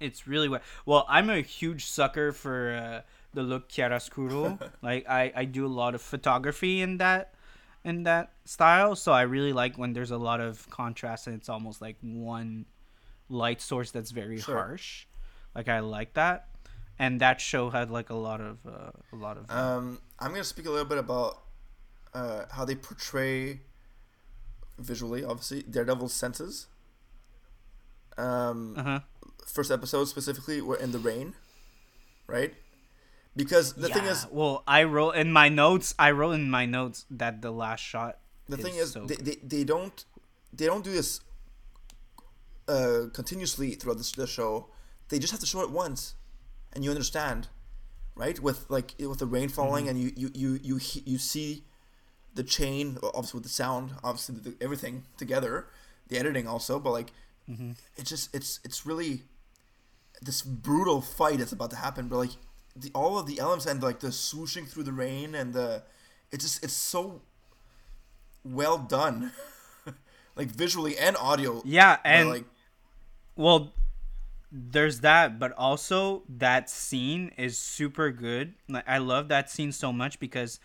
it's 0.00 0.26
really 0.26 0.48
well 0.48 0.62
well 0.86 1.04
i'm 1.08 1.28
a 1.28 1.42
huge 1.42 1.84
sucker 1.84 2.32
for 2.32 2.72
uh 2.74 3.00
the 3.34 3.42
look 3.42 3.68
chiaroscuro. 3.68 4.58
Like 4.82 5.06
i 5.08 5.30
i 5.36 5.44
do 5.44 5.66
a 5.66 5.68
lot 5.68 5.94
of 5.94 6.00
photography 6.00 6.80
in 6.80 6.96
that 6.98 7.34
in 7.84 8.04
that 8.04 8.32
style. 8.46 8.96
So 8.96 9.12
i 9.12 9.22
really 9.22 9.52
like 9.52 9.76
when 9.76 9.92
there's 9.92 10.10
a 10.10 10.16
lot 10.16 10.40
of 10.40 10.68
contrast 10.70 11.26
and 11.26 11.36
it's 11.36 11.48
almost 11.50 11.80
like 11.82 11.96
one 12.00 12.64
light 13.28 13.60
source 13.60 13.90
that's 13.90 14.10
very 14.12 14.38
Sure. 14.38 14.56
harsh. 14.56 15.06
Like 15.54 15.68
i 15.68 15.80
like 15.80 16.14
that. 16.14 16.48
And 16.98 17.20
that 17.20 17.40
show 17.40 17.68
had 17.70 17.90
like 17.90 18.10
a 18.10 18.14
lot 18.14 18.40
of 18.40 18.58
uh, 18.66 18.92
a 19.12 19.16
lot 19.16 19.36
of 19.36 19.50
Um, 19.50 19.98
I'm 20.18 20.30
gonna 20.30 20.44
speak 20.44 20.66
a 20.66 20.70
little 20.70 20.86
bit 20.88 20.98
about 20.98 21.38
uh, 22.14 22.44
how 22.52 22.64
they 22.64 22.74
portray 22.74 23.60
visually, 24.78 25.24
obviously 25.24 25.62
Daredevil's 25.62 26.12
senses. 26.14 26.66
Um, 28.18 28.74
uh-huh 28.76 29.00
first 29.46 29.70
episode 29.70 30.04
specifically, 30.04 30.60
we're 30.62 30.76
in 30.76 30.92
the 30.92 30.98
rain, 30.98 31.34
right? 32.26 32.54
Because 33.36 33.72
the 33.74 33.88
thing 33.88 34.04
is, 34.04 34.26
well 34.30 34.62
i 34.66 34.84
wrote 34.84 35.12
in 35.12 35.32
my 35.32 35.48
notes 35.48 35.94
i 35.98 36.10
wrote 36.10 36.32
in 36.32 36.50
my 36.50 36.66
notes 36.66 37.06
that 37.10 37.40
the 37.40 37.50
last 37.50 37.80
shot 37.80 38.18
the 38.46 38.58
thing 38.58 38.74
is 38.74 38.88
is, 38.88 38.92
so 38.92 39.06
they, 39.06 39.14
they, 39.16 39.36
they 39.42 39.64
don't 39.64 40.04
they 40.52 40.66
don't 40.66 40.84
do 40.84 40.92
this 40.92 41.20
uh, 42.68 43.04
continuously 43.14 43.70
throughout 43.72 43.96
the, 43.98 44.12
the 44.16 44.26
show. 44.26 44.68
They 45.08 45.18
just 45.18 45.30
have 45.32 45.40
to 45.40 45.46
show 45.46 45.62
it 45.62 45.70
once, 45.70 46.14
and 46.74 46.84
you 46.84 46.90
understand, 46.90 47.48
right? 48.14 48.38
With 48.38 48.66
like 48.68 48.94
with 48.98 49.18
the 49.18 49.26
rain 49.26 49.48
falling, 49.48 49.86
Mm-hmm. 49.86 49.96
and 49.96 50.00
you 50.00 50.12
you 50.16 50.30
you 50.34 50.60
you 50.62 50.76
he- 50.76 51.02
you 51.06 51.18
see 51.18 51.64
the 52.34 52.42
chain, 52.44 52.98
obviously 53.02 53.38
with 53.38 53.44
the 53.44 53.50
sound, 53.50 53.92
obviously 54.04 54.36
the, 54.36 54.54
everything 54.60 55.04
together, 55.18 55.66
the 56.08 56.18
editing 56.18 56.46
also, 56.46 56.78
but 56.78 56.90
like 56.92 57.12
Mm-hmm. 57.50 57.72
it's 57.96 58.08
just 58.08 58.34
it's 58.34 58.60
it's 58.64 58.86
really 58.86 59.22
this 60.20 60.42
brutal 60.42 61.00
fight 61.00 61.38
that's 61.38 61.52
about 61.52 61.70
to 61.70 61.76
happen. 61.76 62.08
But 62.08 62.18
like 62.18 62.30
the 62.76 62.90
all 62.94 63.18
of 63.18 63.26
the 63.26 63.40
elements 63.40 63.66
and 63.66 63.82
like 63.82 64.00
the 64.00 64.08
swooshing 64.08 64.68
through 64.68 64.84
the 64.84 64.92
rain 64.92 65.34
and 65.34 65.52
the 65.52 65.82
it's 66.30 66.44
just 66.44 66.64
it's 66.64 66.72
so 66.72 67.20
well 68.44 68.78
done, 68.78 69.32
like 70.36 70.48
visually 70.48 70.96
and 70.98 71.16
audio. 71.16 71.62
yeah 71.64 71.98
and 72.04 72.28
like 72.30 72.44
Well, 73.36 73.72
there's 74.50 75.00
that, 75.00 75.38
but 75.38 75.52
also 75.52 76.22
that 76.28 76.68
scene 76.70 77.32
is 77.38 77.56
super 77.58 78.10
good. 78.10 78.54
Like 78.68 78.84
I 78.88 78.98
love 78.98 79.28
that 79.28 79.50
scene 79.50 79.72
so 79.72 79.92
much 79.92 80.20
because 80.20 80.60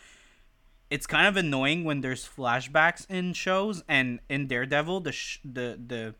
it's 0.90 1.08
kind 1.08 1.28
of 1.28 1.36
annoying 1.38 1.84
when 1.84 2.02
there's 2.02 2.28
flashbacks 2.28 3.10
in 3.10 3.34
shows 3.34 3.84
and 3.88 4.20
in 4.30 4.48
Daredevil 4.48 5.02
the 5.02 5.12
sh- 5.12 5.40
the 5.44 5.80
the 5.86 6.16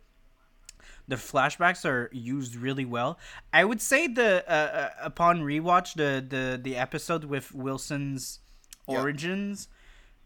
the 1.08 1.16
flashbacks 1.16 1.86
are 1.86 2.10
used 2.12 2.56
really 2.56 2.84
well. 2.84 3.18
I 3.54 3.64
would 3.64 3.82
say 3.82 4.08
the 4.08 4.44
uh, 4.50 4.54
uh, 4.54 4.90
upon 5.02 5.42
rewatch 5.42 5.94
the 5.96 6.26
the 6.28 6.60
the 6.62 6.76
episode 6.76 7.24
with 7.26 7.54
Wilson's 7.54 8.40
origins 8.88 9.68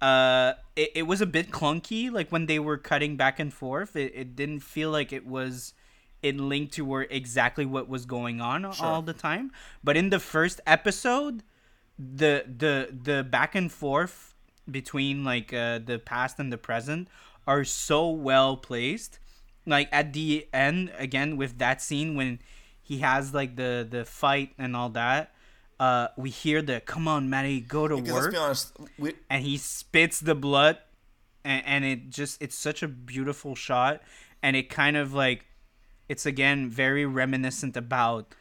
uh 0.01 0.53
it, 0.75 0.91
it 0.93 1.03
was 1.03 1.19
a 1.19 1.25
bit 1.25 1.49
clunky 1.49 2.11
like 2.11 2.31
when 2.31 2.45
they 2.45 2.59
were 2.59 2.77
cutting 2.77 3.17
back 3.17 3.39
and 3.39 3.51
forth 3.51 3.95
it, 3.95 4.11
it 4.15 4.35
didn't 4.35 4.59
feel 4.59 4.91
like 4.91 5.11
it 5.11 5.25
was 5.25 5.73
in 6.21 6.49
link 6.49 6.71
to 6.71 6.85
where 6.85 7.03
exactly 7.09 7.65
what 7.65 7.89
was 7.89 8.05
going 8.05 8.39
on 8.41 8.63
all 8.65 9.01
the 9.01 9.13
time. 9.13 9.51
But 9.83 9.97
in 9.97 10.09
the 10.09 10.19
first 10.19 10.61
episode 10.67 11.43
the 11.97 12.45
the 12.47 12.95
the 13.03 13.23
back 13.23 13.55
and 13.55 13.71
forth 13.71 14.30
between 14.71 15.23
like 15.23 15.53
uh, 15.53 15.79
the 15.79 15.99
past 15.99 16.39
and 16.39 16.51
the 16.51 16.57
present 16.57 17.07
are 17.47 17.63
so 17.63 18.09
well 18.09 18.57
placed. 18.57 19.19
Like 19.65 19.89
at 19.91 20.13
the 20.13 20.47
end 20.53 20.91
again 20.97 21.37
with 21.37 21.59
that 21.59 21.81
scene 21.81 22.15
when 22.15 22.39
he 22.81 22.99
has 22.99 23.33
like 23.33 23.55
the 23.55 23.87
the 23.89 24.05
fight 24.05 24.53
and 24.57 24.75
all 24.75 24.89
that 24.89 25.33
uh 25.79 26.07
we 26.17 26.31
hear 26.31 26.63
the 26.63 26.79
come 26.79 27.07
on 27.07 27.29
Matty 27.29 27.61
go 27.61 27.87
to 27.87 27.97
because 27.97 28.11
work. 28.11 28.35
honest, 28.37 28.75
we 28.97 29.13
and 29.29 29.43
he 29.43 29.57
spits 29.57 30.19
the 30.19 30.33
blood 30.33 30.77
and, 31.43 31.63
and 31.65 31.85
it 31.85 32.09
just 32.09 32.41
it's 32.41 32.55
such 32.55 32.83
a 32.83 32.87
beautiful 32.87 33.55
shot. 33.55 34.01
And 34.43 34.55
it 34.55 34.69
kind 34.69 34.97
of 34.97 35.13
like 35.13 35.45
it's 36.09 36.25
again 36.25 36.69
very 36.69 37.05
reminiscent 37.05 37.77
about 37.77 38.33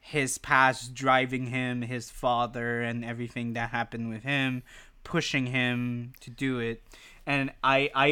his 0.00 0.38
past 0.38 0.94
driving 0.94 1.46
him 1.46 1.82
his 1.82 2.10
father 2.10 2.80
and 2.80 3.04
everything 3.04 3.52
that 3.54 3.70
happened 3.70 4.08
with 4.08 4.22
him 4.22 4.62
pushing 5.08 5.46
him 5.46 6.12
to 6.20 6.28
do 6.30 6.58
it 6.58 6.82
and 7.26 7.50
i 7.64 7.90
i 7.94 8.06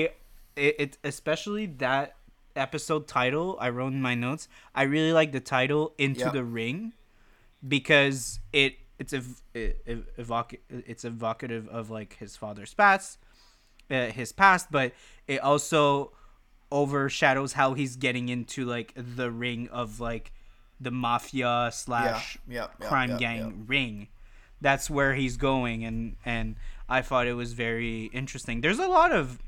it, 0.57 0.75
it 0.79 0.99
especially 1.05 1.67
that 1.67 2.17
episode 2.57 3.07
title 3.07 3.59
i 3.61 3.69
wrote 3.69 3.93
in 3.93 4.01
my 4.01 4.15
notes 4.15 4.49
i 4.75 4.83
really 4.83 5.13
like 5.13 5.31
the 5.31 5.41
title 5.57 5.93
into 5.99 6.21
Yeah. 6.21 6.31
the 6.31 6.43
ring 6.43 6.95
because 7.67 8.41
it 8.53 8.77
it's 8.99 9.13
ev- 9.13 9.43
evoc- 9.55 10.59
it's 10.71 11.05
evocative 11.05 11.69
of 11.69 11.91
like 11.91 12.17
his 12.17 12.35
father's 12.35 12.73
past 12.73 13.19
uh, 13.91 14.07
his 14.07 14.33
past 14.33 14.69
but 14.71 14.93
it 15.29 15.41
also 15.41 16.13
overshadows 16.73 17.53
how 17.53 17.75
he's 17.75 17.97
getting 17.97 18.29
into 18.29 18.65
like 18.65 18.93
the 18.97 19.31
ring 19.31 19.69
of 19.71 20.01
like 20.01 20.33
the 20.81 20.91
mafia 20.91 21.71
slash 21.73 22.39
yeah, 22.49 22.67
yeah, 22.81 22.87
crime 22.89 23.11
yeah, 23.11 23.17
gang 23.19 23.39
yeah. 23.41 23.65
ring 23.67 24.09
that's 24.61 24.89
where 24.91 25.15
he's 25.15 25.37
going 25.37 25.85
and 25.85 26.17
and 26.25 26.57
i 26.89 27.03
thought 27.03 27.27
it 27.27 27.35
was 27.35 27.53
very 27.53 28.05
interesting 28.13 28.61
there's 28.61 28.79
a 28.79 28.87
lot 28.89 29.13
of 29.13 29.39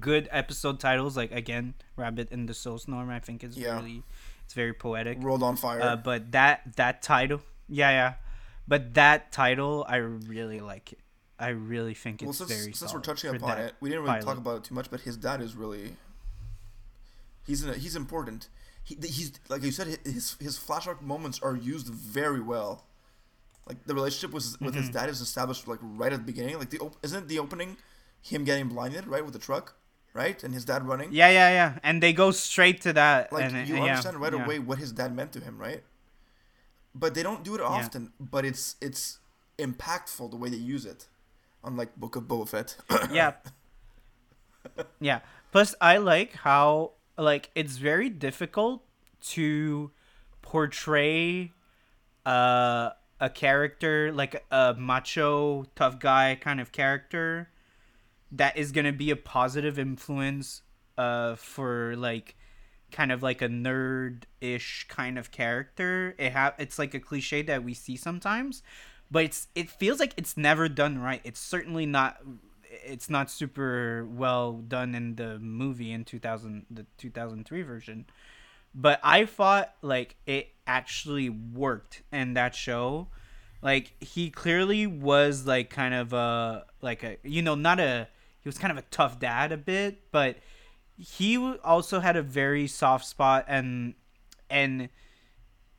good 0.00 0.28
episode 0.32 0.80
titles 0.80 1.16
like 1.16 1.30
again 1.32 1.74
rabbit 1.96 2.30
in 2.32 2.46
the 2.46 2.54
snowstorm 2.54 3.10
i 3.10 3.18
think 3.20 3.44
is 3.44 3.56
Yeah. 3.56 3.76
really 3.76 4.02
it's 4.44 4.54
very 4.54 4.72
poetic 4.72 5.18
world 5.18 5.42
on 5.42 5.56
fire. 5.56 5.80
uh, 5.80 5.96
but 5.96 6.32
that 6.32 6.76
that 6.76 7.02
title, 7.02 7.40
yeah, 7.68 7.90
yeah, 7.90 8.14
but 8.68 8.94
that 8.94 9.32
title, 9.32 9.84
I 9.88 9.96
really 9.96 10.60
like 10.60 10.92
it. 10.92 10.98
I 11.38 11.48
really 11.48 11.94
think 11.94 12.22
it's 12.22 12.26
well, 12.26 12.32
since, 12.34 12.60
very. 12.60 12.72
since 12.74 12.94
we're 12.94 13.00
touching 13.00 13.34
upon 13.34 13.58
it, 13.58 13.74
we 13.80 13.88
didn't 13.88 14.04
really 14.04 14.20
talk 14.20 14.36
about 14.36 14.58
it 14.58 14.64
too 14.64 14.74
much, 14.74 14.90
but 14.90 15.00
his 15.00 15.16
dad 15.16 15.40
is 15.40 15.56
really 15.56 15.96
he's 17.46 17.62
in 17.64 17.70
a, 17.70 17.74
he's 17.74 17.96
important. 17.96 18.48
He, 18.82 18.96
he's 19.02 19.32
like 19.48 19.62
you 19.62 19.72
said, 19.72 19.98
his 20.04 20.36
his 20.38 20.58
flashback 20.58 21.00
moments 21.00 21.40
are 21.42 21.56
used 21.56 21.86
very 21.88 22.40
well. 22.40 22.84
Like 23.66 23.84
the 23.86 23.94
relationship 23.94 24.32
was 24.32 24.58
with 24.60 24.74
Mm-hmm. 24.74 24.80
his 24.82 24.90
dad 24.90 25.08
is 25.08 25.20
established 25.20 25.66
like 25.66 25.78
right 25.82 26.12
at 26.12 26.18
the 26.18 26.24
beginning. 26.24 26.58
Like 26.58 26.70
the 26.70 26.78
op- 26.80 26.96
isn't 27.02 27.28
the 27.28 27.38
opening 27.38 27.76
him 28.20 28.44
getting 28.44 28.68
blinded 28.68 29.06
right 29.06 29.24
with 29.24 29.32
the 29.32 29.38
truck, 29.38 29.76
right, 30.12 30.42
and 30.44 30.52
his 30.54 30.64
dad 30.64 30.86
running. 30.86 31.10
Yeah, 31.12 31.28
yeah, 31.28 31.50
yeah, 31.50 31.78
and 31.82 32.02
they 32.02 32.12
go 32.12 32.30
straight 32.30 32.80
to 32.82 32.92
that. 32.94 33.32
like 33.32 33.44
and, 33.52 33.68
you 33.68 33.74
uh, 33.76 33.78
yeah, 33.78 33.84
understand 33.90 34.16
right 34.20 34.32
yeah. 34.32 34.44
away 34.44 34.58
what 34.58 34.78
his 34.78 34.92
dad 34.92 35.14
meant 35.14 35.32
to 35.32 35.40
him, 35.40 35.58
right? 35.58 35.82
But 36.94 37.14
they 37.14 37.22
don't 37.22 37.42
do 37.42 37.54
it 37.54 37.60
often. 37.60 38.12
But 38.20 38.44
it's 38.44 38.76
it's 38.80 39.18
impactful 39.58 40.30
the 40.30 40.36
way 40.36 40.48
they 40.48 40.56
use 40.56 40.84
it, 40.86 41.06
unlike 41.62 41.96
Book 41.96 42.16
of 42.16 42.24
Boba 42.24 42.48
Fett. 42.48 42.76
yeah. 43.12 43.32
Yeah. 45.00 45.20
Plus, 45.52 45.74
I 45.80 45.98
like 45.98 46.32
how 46.32 46.92
like 47.18 47.50
it's 47.54 47.76
very 47.76 48.08
difficult 48.08 48.82
to 49.34 49.90
portray 50.42 51.52
uh, 52.26 52.90
a 53.20 53.30
character 53.30 54.12
like 54.12 54.44
a 54.50 54.74
macho 54.78 55.64
tough 55.76 55.98
guy 55.98 56.36
kind 56.40 56.60
of 56.60 56.72
character 56.72 57.48
that 58.32 58.56
is 58.56 58.72
going 58.72 58.84
to 58.84 58.92
be 58.92 59.10
a 59.10 59.16
positive 59.16 59.78
influence 59.78 60.62
uh, 60.98 61.36
for 61.36 61.94
like 61.96 62.36
kind 62.90 63.12
of 63.12 63.22
like 63.22 63.42
a 63.42 63.48
nerd-ish 63.48 64.86
kind 64.88 65.18
of 65.18 65.30
character. 65.30 66.14
It 66.18 66.32
ha- 66.32 66.54
it's 66.58 66.78
like 66.78 66.94
a 66.94 67.00
cliche 67.00 67.42
that 67.42 67.64
we 67.64 67.74
see 67.74 67.96
sometimes 67.96 68.62
but 69.10 69.24
it's 69.24 69.48
it 69.54 69.70
feels 69.70 70.00
like 70.00 70.12
it's 70.16 70.36
never 70.36 70.68
done 70.68 70.98
right. 70.98 71.20
It's 71.24 71.40
certainly 71.40 71.86
not 71.86 72.20
it's 72.84 73.08
not 73.08 73.30
super 73.30 74.06
well 74.10 74.54
done 74.54 74.94
in 74.94 75.14
the 75.14 75.38
movie 75.38 75.92
in 75.92 76.04
2000 76.04 76.66
the 76.70 76.84
2003 76.98 77.62
version 77.62 78.06
but 78.74 78.98
i 79.02 79.24
thought 79.24 79.72
like 79.82 80.16
it 80.26 80.48
actually 80.66 81.28
worked 81.28 82.02
in 82.12 82.34
that 82.34 82.54
show 82.54 83.08
like 83.62 83.92
he 84.00 84.30
clearly 84.30 84.86
was 84.86 85.46
like 85.46 85.70
kind 85.70 85.94
of 85.94 86.12
a 86.12 86.64
like 86.80 87.02
a 87.02 87.16
you 87.22 87.42
know 87.42 87.54
not 87.54 87.78
a 87.80 88.08
he 88.40 88.48
was 88.48 88.58
kind 88.58 88.70
of 88.70 88.78
a 88.78 88.86
tough 88.90 89.18
dad 89.18 89.52
a 89.52 89.56
bit 89.56 90.10
but 90.10 90.36
he 90.98 91.36
also 91.64 92.00
had 92.00 92.16
a 92.16 92.22
very 92.22 92.66
soft 92.66 93.04
spot 93.06 93.44
and 93.48 93.94
and 94.50 94.88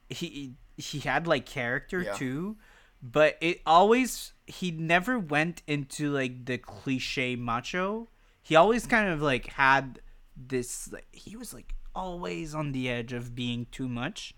he 0.10 0.54
he 0.78 1.00
had 1.00 1.26
like 1.28 1.46
character 1.46 2.02
Yeah. 2.02 2.14
too 2.14 2.58
but 3.02 3.38
it 3.42 3.62
always 3.66 4.34
he 4.48 4.72
never 4.72 5.18
went 5.20 5.62
into 5.68 6.12
like 6.12 6.46
the 6.46 6.58
cliche 6.58 7.36
macho 7.36 8.10
he 8.44 8.56
always 8.56 8.86
kind 8.86 9.10
of 9.10 9.22
like 9.22 9.48
had 9.54 10.00
this 10.38 10.92
like 10.92 11.08
he 11.12 11.36
was 11.36 11.54
like 11.54 11.74
always 11.96 12.54
on 12.54 12.72
the 12.72 12.90
edge 12.90 13.14
of 13.14 13.34
being 13.36 13.66
too 13.72 13.88
much 13.88 14.34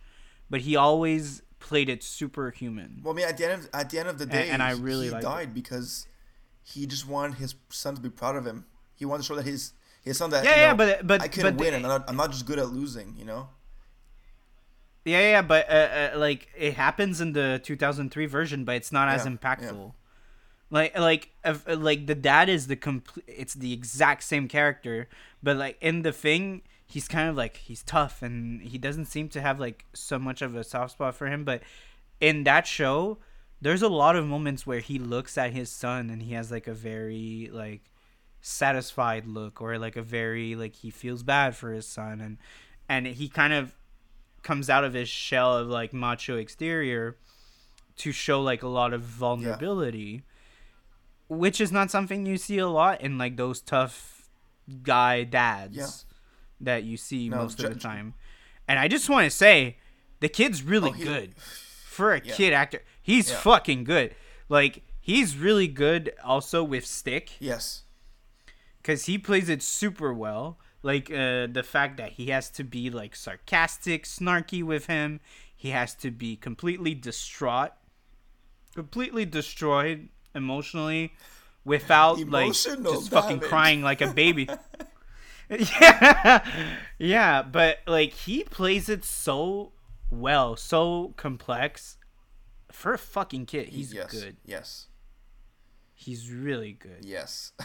but 0.50 0.62
he 0.62 0.76
always 0.76 1.42
played 1.60 1.90
it 1.90 2.04
superhuman 2.04 3.02
Well, 3.04 3.14
I 3.14 3.18
mean, 3.18 3.26
at 3.28 3.38
the 3.38 3.46
end 3.52 3.62
of 3.64 3.70
at 3.74 3.90
the 3.90 4.00
end 4.00 4.08
of 4.10 4.18
the 4.20 4.26
day, 4.28 4.50
and 4.50 4.62
I 4.62 4.72
really 4.72 5.10
he 5.10 5.20
died 5.20 5.54
because 5.54 6.08
he 6.64 6.86
just 6.86 7.08
wanted 7.08 7.38
his 7.38 7.56
son 7.70 7.96
to 7.96 8.02
be 8.02 8.10
proud 8.10 8.36
of 8.36 8.46
him. 8.46 8.66
He 8.96 9.06
wanted 9.06 9.24
to 9.24 9.28
show 9.28 9.36
that 9.36 9.46
his 9.46 9.74
his 10.04 10.18
son 10.18 10.30
that 10.30 10.44
Yeah, 10.46 10.56
you 10.56 10.62
yeah, 10.62 10.74
but- 10.76 11.08
but- 11.08 11.22
I 11.22 11.28
can 11.28 11.42
but 11.44 11.56
win, 11.56 11.74
and 11.74 11.84
I'm 11.86 11.90
not, 11.90 12.10
I'm 12.10 12.16
not 12.16 12.32
just 12.32 12.46
good 12.46 12.60
at 12.60 12.70
losing. 12.70 13.16
You 13.18 13.26
know. 13.26 13.50
Yeah, 15.06 15.22
yeah, 15.22 15.42
but 15.42 15.70
uh, 15.70 15.74
uh, 15.74 16.20
like 16.20 16.50
it 16.58 16.74
happens 16.76 17.22
in 17.22 17.34
the 17.34 17.62
2003 17.64 18.26
version, 18.26 18.66
but 18.66 18.76
it's 18.76 18.92
not 18.92 19.08
as 19.08 19.26
Yeah, 19.26 19.32
impactful. 19.32 19.94
Like, 20.70 20.98
like, 21.00 21.32
if, 21.46 21.68
uh, 21.68 21.78
like 21.78 22.08
the 22.08 22.16
dad 22.16 22.50
is 22.50 22.68
the 22.68 22.76
complete. 22.76 23.24
It's 23.28 23.54
the 23.54 23.72
exact 23.72 24.24
same 24.24 24.48
character, 24.50 25.08
but 25.42 25.56
like 25.56 25.78
in 25.82 26.02
the 26.02 26.12
thing, 26.12 26.62
he's 26.88 27.08
kind 27.08 27.30
of 27.30 27.36
like 27.36 27.58
he's 27.58 27.84
tough, 27.84 28.22
and 28.22 28.62
he 28.62 28.78
doesn't 28.78 29.06
seem 29.06 29.30
to 29.30 29.42
have 29.42 29.60
like 29.60 29.86
so 29.94 30.18
much 30.18 30.42
of 30.42 30.56
a 30.56 30.64
soft 30.64 30.94
spot 30.94 31.14
for 31.16 31.28
him. 31.28 31.44
But 31.44 31.62
in 32.20 32.44
that 32.46 32.66
show, 32.66 33.20
there's 33.62 33.82
a 33.82 33.90
lot 33.90 34.16
of 34.16 34.26
moments 34.26 34.66
where 34.66 34.80
he 34.80 34.98
looks 34.98 35.38
at 35.38 35.52
his 35.52 35.70
son, 35.70 36.10
and 36.10 36.22
he 36.24 36.34
has 36.34 36.50
like 36.52 36.68
a 36.68 36.74
very 36.74 37.50
like 37.52 37.82
satisfied 38.42 39.26
look, 39.28 39.62
or 39.62 39.78
like 39.78 39.96
a 39.98 40.02
very 40.02 40.56
like 40.56 40.76
he 40.76 40.90
feels 40.90 41.24
bad 41.24 41.56
for 41.56 41.72
his 41.74 41.86
son, 41.88 42.22
and 42.22 42.38
and 42.90 43.06
he 43.06 43.28
kind 43.28 43.54
of 43.54 43.76
comes 44.44 44.70
out 44.70 44.86
of 44.86 44.94
his 44.94 45.10
shell 45.10 45.58
of 45.58 45.68
like 45.68 45.92
macho 45.94 46.38
exterior 46.38 47.18
to 47.98 48.12
show 48.14 48.42
like 48.42 48.64
a 48.64 48.68
lot 48.68 48.94
of 48.94 49.02
vulnerability 49.02 50.24
which 51.28 51.60
is 51.60 51.72
not 51.72 51.92
something 51.92 52.26
you 52.26 52.38
see 52.38 52.58
a 52.58 52.68
lot 52.68 53.02
in 53.02 53.18
like 53.18 53.36
those 53.36 53.60
tough 53.60 54.30
guy 54.84 55.24
dads 55.26 55.76
Yeah. 55.76 55.88
That 56.60 56.84
you 56.84 56.98
see 56.98 57.30
No, 57.30 57.38
most 57.38 57.62
of 57.64 57.74
the 57.74 57.80
time 57.80 58.14
and 58.68 58.78
i 58.80 58.88
just 58.88 59.10
want 59.10 59.26
to 59.26 59.30
say 59.30 59.78
the 60.20 60.30
kid's 60.30 60.64
really 60.64 60.90
Oh, 60.90 60.94
he- 60.94 61.04
good 61.04 61.36
for 61.86 62.14
a 62.14 62.22
Yeah. 62.24 62.34
kid 62.36 62.54
actor 62.54 62.82
he's 63.02 63.30
Yeah. 63.30 63.38
fucking 63.38 63.84
good 63.84 64.16
like 64.50 64.84
he's 65.00 65.38
really 65.38 65.68
good 65.68 66.14
also 66.24 66.64
with 66.64 66.86
stick 66.86 67.32
Yes. 67.40 67.84
because 68.82 69.06
he 69.06 69.18
plays 69.18 69.50
it 69.50 69.62
super 69.62 70.14
well. 70.14 70.58
Like 70.84 71.10
uh, 71.12 71.48
the 71.48 71.64
fact 71.68 71.98
that 71.98 72.14
he 72.14 72.28
has 72.28 72.50
to 72.52 72.64
be 72.64 72.90
like 72.90 73.16
sarcastic, 73.16 74.06
snarky 74.06 74.64
with 74.64 74.86
him. 74.86 75.20
He 75.54 75.72
has 75.72 75.94
to 75.96 76.12
be 76.12 76.36
completely 76.38 76.94
distraught, 76.94 77.72
completely 78.76 79.26
destroyed 79.26 80.10
emotionally, 80.36 81.14
without 81.66 82.20
like 82.20 82.46
Emotional 82.46 82.94
just 82.94 83.10
fucking 83.12 83.40
crying 83.40 83.82
like 83.82 84.02
a 84.02 84.08
baby. 84.14 84.48
yeah, 85.50 86.46
yeah, 87.00 87.42
but 87.42 87.80
like 87.88 88.14
he 88.14 88.44
plays 88.44 88.90
it 88.90 89.06
so 89.06 89.72
well, 90.10 90.56
so 90.56 91.14
complex. 91.18 91.98
For 92.72 92.94
a 92.94 92.98
fucking 92.98 93.46
kid, 93.46 93.70
he's 93.70 93.94
yes. 93.94 94.12
good. 94.12 94.38
Yes. 94.46 94.88
He's 95.96 96.32
really 96.32 96.74
good. 96.74 97.04
Yes. 97.04 97.54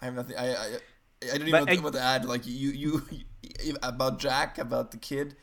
I 0.00 0.04
have 0.04 0.14
nothing. 0.14 0.36
I 0.36 0.54
I, 0.54 0.66
I 1.22 1.38
didn't 1.38 1.50
But 1.50 1.62
even 1.62 1.66
know 1.66 1.72
I- 1.72 1.84
what 1.84 1.92
to 1.94 2.00
add. 2.00 2.24
Like 2.24 2.46
you, 2.46 2.70
you, 2.70 3.02
you 3.62 3.76
about 3.82 4.18
Jack, 4.18 4.58
about 4.58 4.90
the 4.90 4.98
kid. 4.98 5.36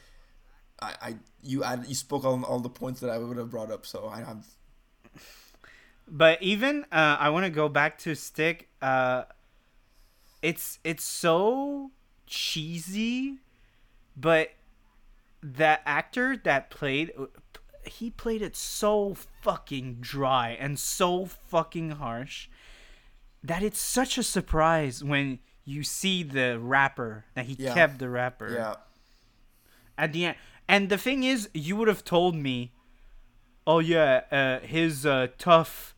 I, 0.82 0.94
I 1.02 1.16
you 1.42 1.64
add 1.64 1.86
you 1.88 1.96
spoke 1.96 2.26
on 2.26 2.44
all 2.44 2.60
the 2.60 2.70
points 2.70 3.00
that 3.00 3.10
I 3.10 3.18
would 3.18 3.38
have 3.38 3.50
brought 3.50 3.72
up. 3.72 3.86
So 3.86 4.08
I 4.08 4.20
have. 4.20 4.46
But 6.08 6.42
even 6.44 6.84
uh, 6.92 7.18
I 7.20 7.30
want 7.30 7.46
to 7.46 7.50
go 7.50 7.70
back 7.70 7.98
to 8.00 8.14
Stick. 8.14 8.68
Uh, 8.82 9.24
it's 10.44 10.78
it's 10.84 11.04
so 11.04 11.90
cheesy, 12.28 13.40
but 14.16 14.52
that 15.42 15.82
actor 15.86 16.38
that 16.38 16.70
played 16.70 17.12
he 17.86 18.10
played 18.10 18.42
it 18.42 18.56
so 18.56 19.14
fucking 19.42 19.98
dry 20.00 20.52
and 20.60 20.80
so 20.80 21.26
fucking 21.26 21.92
harsh 21.92 22.48
that 23.44 23.62
it's 23.62 23.80
such 23.80 24.18
a 24.18 24.24
surprise 24.24 25.04
when 25.04 25.40
you 25.66 25.84
see 25.84 26.24
the 26.24 26.58
wrapper 26.60 27.26
that 27.34 27.46
he 27.46 27.56
Yeah. 27.60 27.74
kept 27.74 28.00
the 28.00 28.08
wrapper 28.10 28.54
Yeah. 28.54 28.76
at 29.98 30.14
the 30.14 30.26
end. 30.28 30.38
And 30.68 30.88
the 30.90 30.98
thing 30.98 31.24
is, 31.24 31.50
you 31.54 31.76
would 31.76 31.90
have 31.90 32.06
told 32.06 32.36
me, 32.36 32.72
oh 33.68 33.80
yeah, 33.80 34.22
uh, 34.32 34.66
his 34.66 35.06
uh, 35.06 35.28
tough 35.38 35.94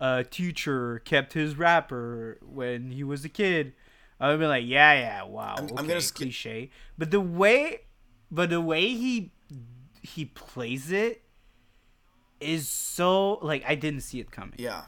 uh, 0.00 0.24
teacher 0.28 0.98
kept 1.04 1.34
his 1.34 1.56
wrapper 1.56 2.38
when 2.42 2.90
he 2.90 3.04
was 3.04 3.24
a 3.24 3.28
kid. 3.28 3.74
I 4.20 4.28
would 4.28 4.40
be 4.40 4.46
like, 4.46 4.64
yeah, 4.66 4.92
yeah, 4.94 5.22
wow, 5.24 5.54
I'm- 5.56 5.68
I'm 5.70 5.78
okay, 5.78 5.86
gonna 5.88 6.00
skip- 6.00 6.16
cliche. 6.26 6.70
But 6.96 7.10
the 7.10 7.20
way, 7.20 7.80
but 8.30 8.50
the 8.50 8.60
way 8.60 8.88
he 8.88 9.32
he 10.02 10.24
plays 10.24 10.90
it 10.90 11.22
is 12.40 12.68
so 12.68 13.34
like 13.42 13.62
I 13.66 13.74
didn't 13.74 14.00
see 14.02 14.20
it 14.20 14.30
coming. 14.30 14.54
Yeah. 14.58 14.84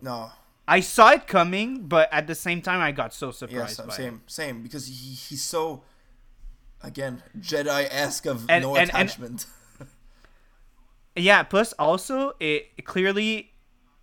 No. 0.00 0.30
I 0.66 0.80
saw 0.80 1.10
it 1.10 1.26
coming, 1.26 1.86
but 1.88 2.08
at 2.12 2.26
the 2.26 2.34
same 2.34 2.62
time, 2.62 2.80
I 2.80 2.90
got 2.92 3.12
so 3.12 3.30
surprised 3.30 3.78
Yes. 3.78 3.86
by 3.86 3.92
it. 3.94 3.96
Same. 3.96 4.22
Same. 4.26 4.62
Because 4.62 4.86
he 4.86 4.92
he's 5.14 5.42
so. 5.44 5.82
Again, 6.82 7.22
Jedi 7.38 7.86
esque 7.90 8.26
of 8.26 8.44
And- 8.50 8.62
no 8.62 8.76
and- 8.76 8.90
and- 8.90 9.08
attachment. 9.08 9.46
Yeah. 11.16 11.42
Plus, 11.44 11.72
also, 11.74 12.32
it 12.40 12.84
clearly 12.84 13.52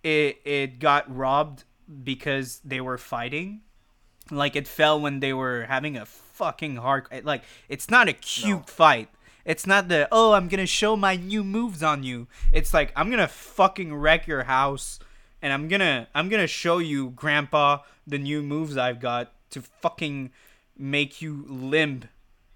it 0.02 0.40
it 0.44 0.78
got 0.78 1.14
robbed 1.14 1.64
because 2.04 2.60
they 2.64 2.80
were 2.80 2.98
fighting. 2.98 3.62
Like 4.32 4.56
it 4.56 4.66
fell 4.66 5.00
when 5.00 5.20
they 5.20 5.32
were 5.32 5.64
having 5.68 5.96
a 5.96 6.06
fucking 6.06 6.76
hard. 6.76 7.06
Like 7.24 7.42
it's 7.68 7.90
not 7.90 8.08
a 8.08 8.12
cute 8.12 8.58
No. 8.60 8.64
fight. 8.66 9.08
It's 9.44 9.66
not 9.66 9.88
the 9.88 10.08
oh 10.12 10.32
I'm 10.32 10.48
gonna 10.48 10.66
show 10.66 10.96
my 10.96 11.16
new 11.16 11.42
moves 11.44 11.82
on 11.82 12.02
you. 12.02 12.28
It's 12.52 12.72
like 12.72 12.92
I'm 12.96 13.10
gonna 13.10 13.28
fucking 13.28 13.94
wreck 13.94 14.26
your 14.26 14.44
house, 14.44 14.98
and 15.40 15.52
I'm 15.52 15.68
gonna 15.68 16.08
I'm 16.14 16.28
gonna 16.28 16.46
show 16.46 16.78
you, 16.78 17.10
Grandpa, 17.10 17.78
the 18.06 18.18
new 18.18 18.42
moves 18.42 18.76
I've 18.76 19.00
got 19.00 19.32
to 19.50 19.60
fucking 19.62 20.30
make 20.78 21.20
you 21.20 21.44
limp 21.48 22.06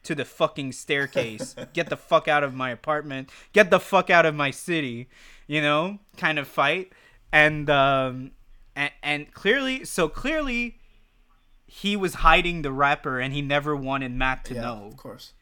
to 0.04 0.14
the 0.14 0.24
fucking 0.24 0.70
staircase. 0.72 1.54
Get 1.72 1.88
the 1.90 1.96
fuck 1.96 2.28
out 2.28 2.44
of 2.44 2.54
my 2.54 2.70
apartment. 2.70 3.30
Get 3.52 3.70
the 3.70 3.80
fuck 3.80 4.08
out 4.08 4.24
of 4.24 4.34
my 4.34 4.50
city. 4.52 5.08
You 5.48 5.60
know, 5.60 5.98
kind 6.16 6.38
of 6.38 6.46
fight. 6.48 6.92
And 7.32 7.68
um 7.68 8.30
and, 8.76 8.92
and 9.02 9.34
clearly 9.34 9.84
so 9.84 10.08
clearly 10.08 10.75
he 11.66 11.96
was 11.96 12.14
hiding 12.14 12.62
the 12.62 12.72
wrapper 12.72 13.18
and 13.18 13.34
he 13.34 13.42
never 13.42 13.74
wanted 13.74 14.12
Matt 14.12 14.44
to 14.46 14.54
yeah. 14.54 14.62
know. 14.62 14.84
Of 14.86 14.96
course. 14.96 15.32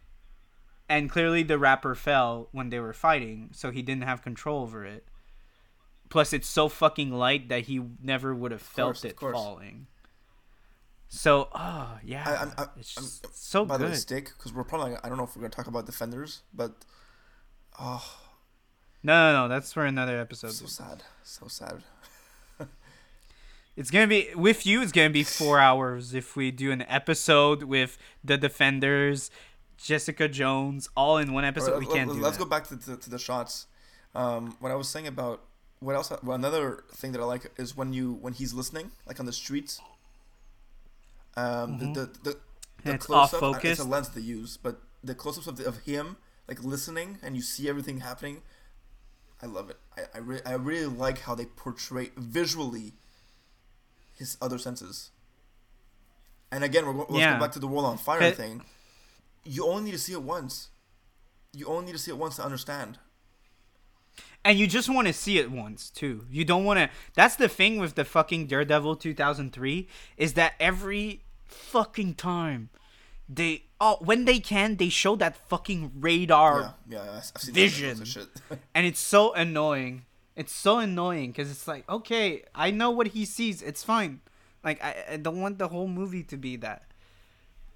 And 0.88 1.08
clearly 1.08 1.42
the 1.42 1.58
wrapper 1.58 1.94
fell 1.94 2.48
when 2.52 2.70
they 2.70 2.80
were 2.80 2.92
fighting, 2.92 3.50
so 3.52 3.70
he 3.70 3.82
didn't 3.82 4.04
have 4.04 4.22
control 4.22 4.62
over 4.62 4.84
it. 4.84 5.06
Plus 6.10 6.32
it's 6.32 6.48
so 6.48 6.68
fucking 6.68 7.10
light 7.10 7.48
that 7.48 7.62
he 7.62 7.82
never 8.02 8.34
would 8.34 8.52
have 8.52 8.62
felt 8.62 9.00
course, 9.00 9.04
it 9.04 9.18
falling. 9.18 9.86
So, 11.08 11.48
oh 11.54 11.98
yeah, 12.04 12.24
I, 12.26 12.42
I'm, 12.42 12.52
I, 12.58 12.66
it's 12.78 12.96
I'm, 12.96 13.04
just 13.04 13.36
so 13.36 13.64
by 13.64 13.76
the 13.76 13.86
way, 13.86 13.94
stick 13.94 14.32
because 14.36 14.52
we're 14.52 14.64
probably. 14.64 14.96
I 15.02 15.08
don't 15.08 15.16
know 15.16 15.24
if 15.24 15.36
we're 15.36 15.42
gonna 15.42 15.50
talk 15.50 15.68
about 15.68 15.86
defenders, 15.86 16.42
but 16.52 16.72
oh, 17.78 18.04
No, 19.02 19.32
no, 19.32 19.42
no, 19.42 19.48
that's 19.48 19.72
for 19.72 19.84
another 19.84 20.20
episode. 20.20 20.52
so 20.52 20.66
sad, 20.66 21.04
so 21.22 21.46
sad. 21.46 21.84
It's 23.76 23.90
gonna 23.90 24.06
be 24.06 24.28
with 24.36 24.66
you. 24.66 24.82
It's 24.82 24.92
gonna 24.92 25.10
be 25.10 25.24
four 25.24 25.58
hours 25.68 26.14
if 26.14 26.36
we 26.36 26.50
do 26.50 26.70
an 26.72 26.82
episode 26.88 27.64
with 27.64 27.98
the 28.22 28.36
Defenders, 28.38 29.30
Jessica 29.76 30.28
Jones, 30.28 30.88
all 30.96 31.18
in 31.18 31.32
one 31.32 31.44
episode. 31.44 31.72
All 31.74 31.78
we 31.80 31.86
can't 31.86 32.08
let- 32.08 32.16
do 32.16 32.22
Let's 32.22 32.36
that. 32.38 32.44
go 32.44 32.48
back 32.50 32.66
to, 32.68 32.76
to, 32.76 32.96
to 32.96 33.10
the 33.10 33.18
shots. 33.18 33.66
Um, 34.14 34.56
what 34.60 34.70
I 34.70 34.76
was 34.76 34.88
saying 34.88 35.06
about 35.08 35.40
what 35.80 35.96
else? 35.96 36.12
Well, 36.22 36.36
another 36.36 36.84
thing 36.92 37.12
that 37.12 37.20
I 37.20 37.24
like 37.24 37.50
is 37.58 37.76
when 37.76 37.92
you 37.92 38.12
when 38.12 38.32
he's 38.32 38.54
listening, 38.54 38.92
like 39.06 39.18
on 39.18 39.26
the 39.26 39.32
streets. 39.32 39.80
Um, 41.36 41.78
the 41.78 41.86
the 41.86 41.92
the, 41.92 42.30
the 42.30 42.36
Mm-hmm. 42.84 42.88
And 42.90 42.96
it's 42.96 43.06
close-up- 43.06 43.42
uh. 43.42 43.58
It's 43.62 43.80
a 43.80 43.84
lens 43.84 44.10
they 44.10 44.20
use, 44.20 44.58
but 44.58 44.78
the 45.02 45.14
close-ups 45.14 45.46
of, 45.46 45.56
the, 45.56 45.64
of 45.66 45.78
him 45.84 46.18
like 46.46 46.62
listening 46.62 47.16
and 47.22 47.34
you 47.34 47.40
see 47.40 47.66
everything 47.66 48.00
happening. 48.00 48.42
I 49.40 49.46
love 49.46 49.70
it. 49.70 49.78
I 49.96 50.02
I, 50.16 50.18
re- 50.18 50.40
I 50.44 50.52
really 50.52 50.84
like 50.84 51.20
how 51.20 51.34
they 51.34 51.46
portray 51.46 52.10
visually 52.18 52.92
his 54.14 54.36
other 54.40 54.58
senses. 54.58 55.10
And 56.50 56.62
again, 56.64 56.86
we're 56.86 56.92
go- 56.92 57.06
let's 57.08 57.20
Yeah. 57.20 57.34
go 57.34 57.40
back 57.40 57.52
to 57.52 57.58
the 57.58 57.66
world 57.66 57.86
on 57.86 57.98
fire 57.98 58.18
Okay. 58.22 58.32
thing. 58.32 58.64
You 59.44 59.66
only 59.66 59.84
need 59.84 59.92
to 59.92 59.98
see 59.98 60.12
it 60.12 60.22
once. 60.22 60.68
You 61.52 61.66
only 61.66 61.86
need 61.86 61.92
to 61.92 61.98
see 61.98 62.10
it 62.10 62.16
once 62.18 62.36
to 62.36 62.44
understand. 62.44 62.98
and 64.46 64.58
you 64.58 64.66
just 64.66 64.90
want 64.90 65.06
to 65.08 65.12
see 65.14 65.38
it 65.38 65.50
once 65.50 65.88
too. 65.88 66.26
You 66.30 66.44
don't 66.44 66.64
want 66.64 66.78
to. 66.78 66.90
That's 67.14 67.34
the 67.34 67.48
thing 67.48 67.78
with 67.78 67.94
the 67.94 68.04
fucking 68.04 68.46
Daredevil 68.46 68.96
2003 68.96 69.88
is 70.18 70.34
that 70.34 70.52
every 70.60 71.22
fucking 71.46 72.14
time 72.16 72.68
they 73.26 73.64
oh 73.80 73.96
when 74.00 74.26
they 74.26 74.38
can 74.40 74.76
they 74.76 74.90
show 74.90 75.16
that 75.16 75.34
fucking 75.48 75.92
radar 75.98 76.74
yeah, 76.86 77.04
yeah, 77.06 77.20
vision. 77.52 77.98
That 78.00 78.06
shit. 78.06 78.28
and 78.74 78.86
it's 78.86 79.00
so 79.00 79.32
annoying. 79.32 80.04
It's 80.36 80.52
so 80.52 80.78
annoying 80.78 81.30
because 81.30 81.50
it's 81.50 81.68
like, 81.68 81.88
okay, 81.88 82.42
I 82.54 82.70
know 82.70 82.90
what 82.90 83.08
he 83.08 83.24
sees. 83.24 83.62
It's 83.62 83.84
fine. 83.84 84.20
Like 84.64 84.82
I, 84.82 85.04
I 85.12 85.16
don't 85.16 85.40
want 85.40 85.58
the 85.58 85.68
whole 85.68 85.88
movie 85.88 86.22
to 86.24 86.36
be 86.36 86.56
that. 86.56 86.82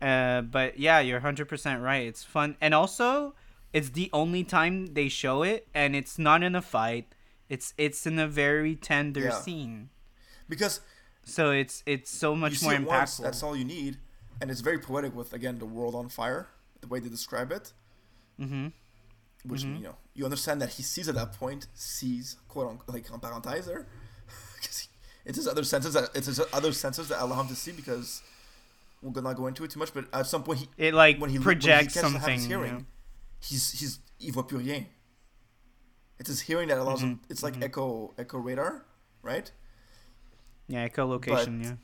Uh, 0.00 0.42
but 0.42 0.78
yeah, 0.78 1.00
you're 1.00 1.20
hundred 1.20 1.48
percent 1.48 1.82
right. 1.82 2.06
It's 2.06 2.22
fun, 2.24 2.56
and 2.60 2.72
also 2.74 3.34
it's 3.72 3.90
the 3.90 4.10
only 4.12 4.44
time 4.44 4.94
they 4.94 5.08
show 5.08 5.42
it, 5.42 5.66
and 5.74 5.94
it's 5.96 6.18
not 6.18 6.42
in 6.42 6.54
a 6.54 6.62
fight. 6.62 7.06
It's 7.48 7.74
it's 7.76 8.06
in 8.06 8.18
a 8.18 8.28
very 8.28 8.76
tender 8.76 9.20
Yeah. 9.20 9.40
scene, 9.40 9.90
because 10.48 10.80
so 11.24 11.50
it's 11.50 11.82
it's 11.84 12.10
so 12.10 12.36
much 12.36 12.62
more 12.62 12.74
it 12.74 12.82
once, 12.84 13.18
impactful. 13.18 13.22
that's 13.24 13.42
all 13.42 13.56
you 13.56 13.64
need, 13.64 13.98
and 14.40 14.50
it's 14.50 14.60
very 14.60 14.78
poetic 14.78 15.14
with 15.16 15.32
again 15.32 15.58
the 15.58 15.66
world 15.66 15.94
on 15.96 16.08
fire, 16.08 16.46
the 16.80 16.86
way 16.86 17.00
they 17.00 17.08
describe 17.08 17.50
it. 17.50 17.72
mm-hmm. 18.40 18.68
Which 19.48 19.62
you 19.64 19.78
know 19.80 19.96
you 20.14 20.24
understand 20.24 20.60
that 20.62 20.70
he 20.70 20.82
sees 20.82 21.08
at 21.08 21.14
that 21.16 21.32
point 21.32 21.66
sees 21.74 22.36
quote 22.48 22.68
unquote 22.70 22.94
like 22.94 23.10
en 23.12 23.18
parenthèse 23.20 23.64
there, 23.66 23.86
'Cause 24.62 24.78
he- 24.80 24.88
it's 25.24 25.36
his 25.36 25.48
other 25.48 25.64
senses 25.64 25.94
that 25.94 26.10
it's 26.14 26.26
his 26.26 26.40
other 26.52 26.72
senses 26.72 27.08
that 27.08 27.22
allow 27.22 27.40
him 27.40 27.48
to 27.48 27.54
see 27.56 27.72
because 27.72 28.22
we're 29.02 29.10
gonna 29.12 29.28
not 29.28 29.36
go 29.36 29.46
into 29.46 29.64
it 29.64 29.70
too 29.70 29.78
much, 29.78 29.92
but 29.94 30.06
at 30.12 30.26
some 30.26 30.42
point 30.42 30.58
he 30.60 30.68
It 30.76 30.94
like 30.94 31.18
when 31.20 31.30
he 31.30 31.38
projects 31.38 31.68
when 31.70 31.78
he 31.80 31.84
gets 31.84 31.94
to 31.94 32.00
have 32.02 32.12
something. 32.12 32.34
his 32.34 32.42
you 32.48 32.48
hearing, 32.58 32.74
know? 32.78 32.84
he's 33.40 33.70
he's 33.78 33.98
il 34.20 34.32
voit 34.32 34.44
plus 34.48 34.60
rien. 34.62 34.86
It's 36.18 36.28
his 36.28 36.40
hearing 36.40 36.68
that 36.68 36.78
allows 36.78 37.00
him. 37.02 37.16
Mm-hmm. 37.16 37.30
It's 37.30 37.42
like 37.44 37.62
echo 37.62 38.12
echo 38.18 38.38
radar, 38.38 38.84
right? 39.22 39.50
Yeah, 40.66 40.88
echolocation. 40.88 41.62
But- 41.62 41.66
yeah. 41.68 41.76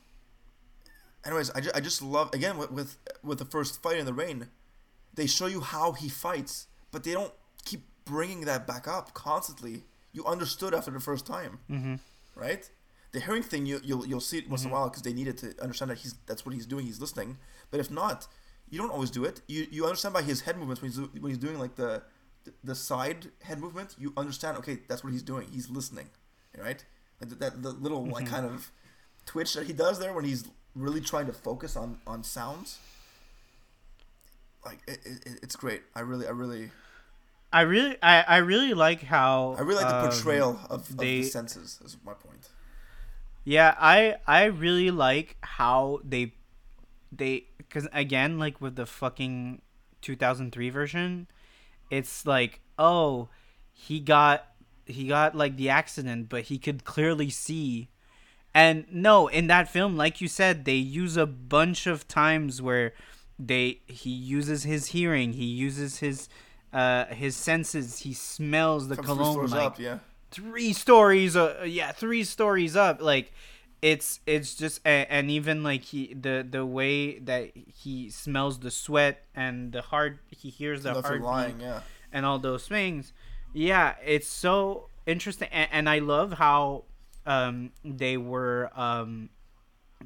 Anyways, 1.24 1.50
I, 1.52 1.60
ju- 1.60 1.70
I 1.74 1.80
just 1.80 2.02
love 2.02 2.30
again 2.34 2.58
with, 2.58 2.70
with 2.70 2.98
with 3.22 3.38
the 3.38 3.44
first 3.46 3.82
fight 3.82 3.96
in 3.98 4.04
the 4.04 4.12
rain, 4.12 4.48
they 5.14 5.26
show 5.26 5.46
you 5.46 5.60
how 5.60 5.92
he 5.92 6.08
fights, 6.08 6.66
but 6.90 7.02
they 7.04 7.12
don't 7.12 7.32
bringing 8.04 8.42
that 8.42 8.66
back 8.66 8.86
up 8.88 9.14
constantly. 9.14 9.84
You 10.12 10.24
understood 10.26 10.74
after 10.74 10.90
the 10.90 11.00
first 11.00 11.26
time, 11.26 11.58
Mm-hmm. 11.70 11.94
right? 12.34 12.68
The 13.12 13.20
hearing 13.20 13.42
thing 13.44 13.64
you 13.66 13.80
you'll 13.84 14.04
you'll 14.06 14.20
see 14.20 14.38
it 14.38 14.48
once 14.50 14.64
in 14.64 14.70
a 14.70 14.72
while 14.72 14.88
because 14.88 15.02
they 15.02 15.12
needed 15.12 15.38
to 15.38 15.54
understand 15.62 15.90
that 15.90 15.98
he's 15.98 16.14
that's 16.26 16.44
what 16.44 16.52
he's 16.54 16.66
doing. 16.66 16.84
He's 16.86 17.00
listening, 17.00 17.38
but 17.70 17.78
if 17.78 17.88
not, 17.90 18.26
you 18.70 18.78
don't 18.80 18.90
always 18.90 19.10
do 19.10 19.24
it. 19.24 19.40
You 19.46 19.66
you 19.70 19.84
understand 19.84 20.14
by 20.14 20.22
his 20.22 20.40
head 20.40 20.56
movements 20.58 20.82
when 20.82 20.90
he's 20.90 20.98
do- 20.98 21.10
when 21.20 21.30
he's 21.30 21.38
doing 21.38 21.58
like 21.60 21.76
the 21.76 22.02
the 22.64 22.74
side 22.74 23.28
head 23.42 23.60
movement. 23.60 23.94
You 23.98 24.12
understand 24.16 24.58
okay, 24.58 24.78
that's 24.88 25.04
what 25.04 25.12
he's 25.12 25.22
doing. 25.22 25.46
He's 25.52 25.70
listening, 25.70 26.08
right? 26.58 26.84
Like 27.20 27.30
that, 27.30 27.38
that 27.40 27.62
the 27.62 27.70
little 27.70 28.04
like 28.04 28.26
kind 28.26 28.46
of 28.46 28.70
twitch 29.26 29.54
that 29.54 29.66
he 29.68 29.72
does 29.72 30.00
there 30.00 30.12
when 30.12 30.24
he's 30.24 30.44
really 30.74 31.00
trying 31.00 31.26
to 31.26 31.32
focus 31.32 31.76
on 31.76 31.98
on 32.08 32.24
sounds. 32.24 32.78
Like 34.64 34.78
it, 34.88 34.98
it, 35.04 35.38
it's 35.42 35.56
great. 35.56 35.82
I 35.94 36.00
really 36.00 36.26
I 36.26 36.30
really 36.30 36.70
I 37.54 37.60
really, 37.60 37.96
I, 38.02 38.22
I 38.22 38.36
really 38.38 38.74
like 38.74 39.04
how 39.04 39.54
I 39.56 39.60
really 39.60 39.80
like 39.80 39.88
the 39.88 39.96
um, 39.96 40.10
portrayal 40.10 40.60
of, 40.68 40.90
of 40.90 40.98
the 40.98 41.22
senses. 41.22 41.78
Is 41.84 41.96
my 42.04 42.12
point. 42.12 42.48
Yeah, 43.44 43.76
I 43.78 44.16
I 44.26 44.46
really 44.46 44.90
like 44.90 45.36
how 45.40 46.00
they 46.02 46.32
they 47.12 47.46
cuz 47.70 47.86
again 47.92 48.40
like 48.40 48.60
with 48.60 48.74
the 48.74 48.86
fucking 48.86 49.62
2003 50.02 50.68
version, 50.70 51.28
it's 51.90 52.26
like, 52.26 52.60
"Oh, 52.76 53.28
he 53.72 54.00
got 54.00 54.48
he 54.84 55.06
got 55.06 55.36
like 55.36 55.56
the 55.56 55.70
accident, 55.70 56.28
but 56.28 56.44
he 56.44 56.58
could 56.58 56.82
clearly 56.84 57.30
see." 57.30 57.88
And 58.52 58.84
no, 58.90 59.28
in 59.28 59.46
that 59.46 59.68
film, 59.68 59.96
like 59.96 60.20
you 60.20 60.26
said, 60.26 60.64
they 60.64 60.74
use 60.74 61.16
a 61.16 61.26
bunch 61.26 61.86
of 61.86 62.08
times 62.08 62.60
where 62.60 62.94
they 63.38 63.80
he 63.86 64.10
uses 64.10 64.64
his 64.64 64.86
hearing, 64.86 65.34
he 65.34 65.44
uses 65.44 65.98
his 65.98 66.28
uh 66.74 67.06
his 67.06 67.36
senses, 67.36 68.00
he 68.00 68.12
smells 68.12 68.88
the 68.88 68.96
three 68.96 69.04
cologne 69.04 69.34
floors 69.34 69.52
like 69.52 69.62
up, 69.62 69.78
yeah. 69.78 69.98
three 70.30 70.72
stories 70.72 71.36
uh 71.36 71.64
yeah 71.66 71.92
three 71.92 72.24
stories 72.24 72.76
up 72.76 73.00
like 73.00 73.32
it's 73.84 74.20
it's 74.26 74.54
just 74.54 74.80
and, 74.84 75.06
and 75.10 75.30
even 75.30 75.62
like 75.62 75.82
he 75.82 76.14
the 76.14 76.46
the 76.48 76.64
way 76.64 77.18
that 77.18 77.52
he 77.54 78.08
smells 78.08 78.58
the 78.60 78.70
sweat 78.70 79.24
and 79.34 79.72
the 79.72 79.82
heart 79.82 80.18
he 80.30 80.48
hears 80.48 80.84
the 80.84 80.94
heartbeat 80.94 81.20
lying, 81.20 81.60
yeah. 81.60 81.80
and 82.10 82.24
all 82.24 82.38
those 82.38 82.66
things 82.66 83.12
yeah 83.52 83.94
it's 84.02 84.26
so 84.26 84.88
interesting 85.06 85.48
and, 85.52 85.68
and 85.70 85.88
i 85.90 85.98
love 85.98 86.32
how 86.32 86.82
um 87.26 87.70
they 87.84 88.16
were 88.16 88.70
um 88.74 89.28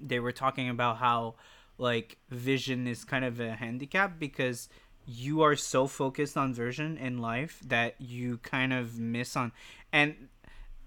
they 0.01 0.19
were 0.19 0.33
talking 0.33 0.69
about 0.69 0.97
how 0.97 1.37
like 1.79 2.19
vision 2.31 2.89
is 2.89 3.05
kind 3.05 3.25
of 3.25 3.39
a 3.39 3.55
handicap 3.55 4.19
because 4.19 4.69
you 5.09 5.43
are 5.43 5.57
so 5.57 5.87
focused 5.87 6.37
on 6.37 6.53
vision 6.53 6.99
in 6.99 7.19
life 7.19 7.61
that 7.67 7.95
you 7.99 8.39
kind 8.39 8.73
of 8.73 8.99
miss 8.99 9.37
on 9.37 9.53
and 9.93 10.29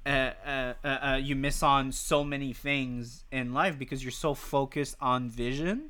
uh, 0.06 0.31
uh, 0.45 0.73
uh, 0.84 0.88
uh, 0.88 1.19
you 1.22 1.35
miss 1.35 1.61
on 1.64 1.91
so 1.91 2.23
many 2.23 2.53
things 2.53 3.23
in 3.31 3.53
life 3.53 3.77
because 3.77 4.03
you're 4.03 4.11
so 4.11 4.34
focused 4.34 4.95
on 5.02 5.30
vision 5.30 5.89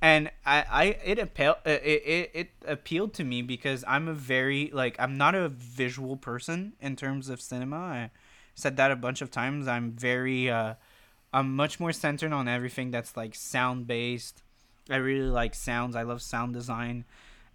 and 0.00 0.30
I, 0.46 0.64
I 0.70 0.84
it 1.04 1.18
appeal 1.18 1.56
uh, 1.66 1.70
it, 1.70 2.02
it, 2.06 2.30
it 2.34 2.50
appealed 2.66 3.14
to 3.14 3.24
me 3.24 3.42
because 3.42 3.84
I'm 3.86 4.08
a 4.08 4.14
very 4.14 4.70
like 4.72 4.96
I'm 4.98 5.16
not 5.16 5.34
a 5.34 5.48
visual 5.48 6.16
person 6.16 6.74
in 6.80 6.96
terms 6.96 7.28
of 7.28 7.40
cinema. 7.40 7.76
I 7.76 8.10
said 8.54 8.76
that 8.76 8.90
a 8.90 8.96
bunch 8.96 9.22
of 9.22 9.30
times. 9.30 9.66
I'm 9.66 9.92
very 9.92 10.50
uh 10.50 10.74
I'm 11.32 11.56
much 11.56 11.80
more 11.80 11.92
centered 11.92 12.32
on 12.32 12.46
everything 12.46 12.90
that's 12.90 13.16
like 13.16 13.34
sound 13.34 13.86
based. 13.86 14.42
I 14.88 14.96
really 14.96 15.28
like 15.28 15.54
sounds. 15.54 15.96
I 15.96 16.02
love 16.02 16.22
sound 16.22 16.54
design, 16.54 17.04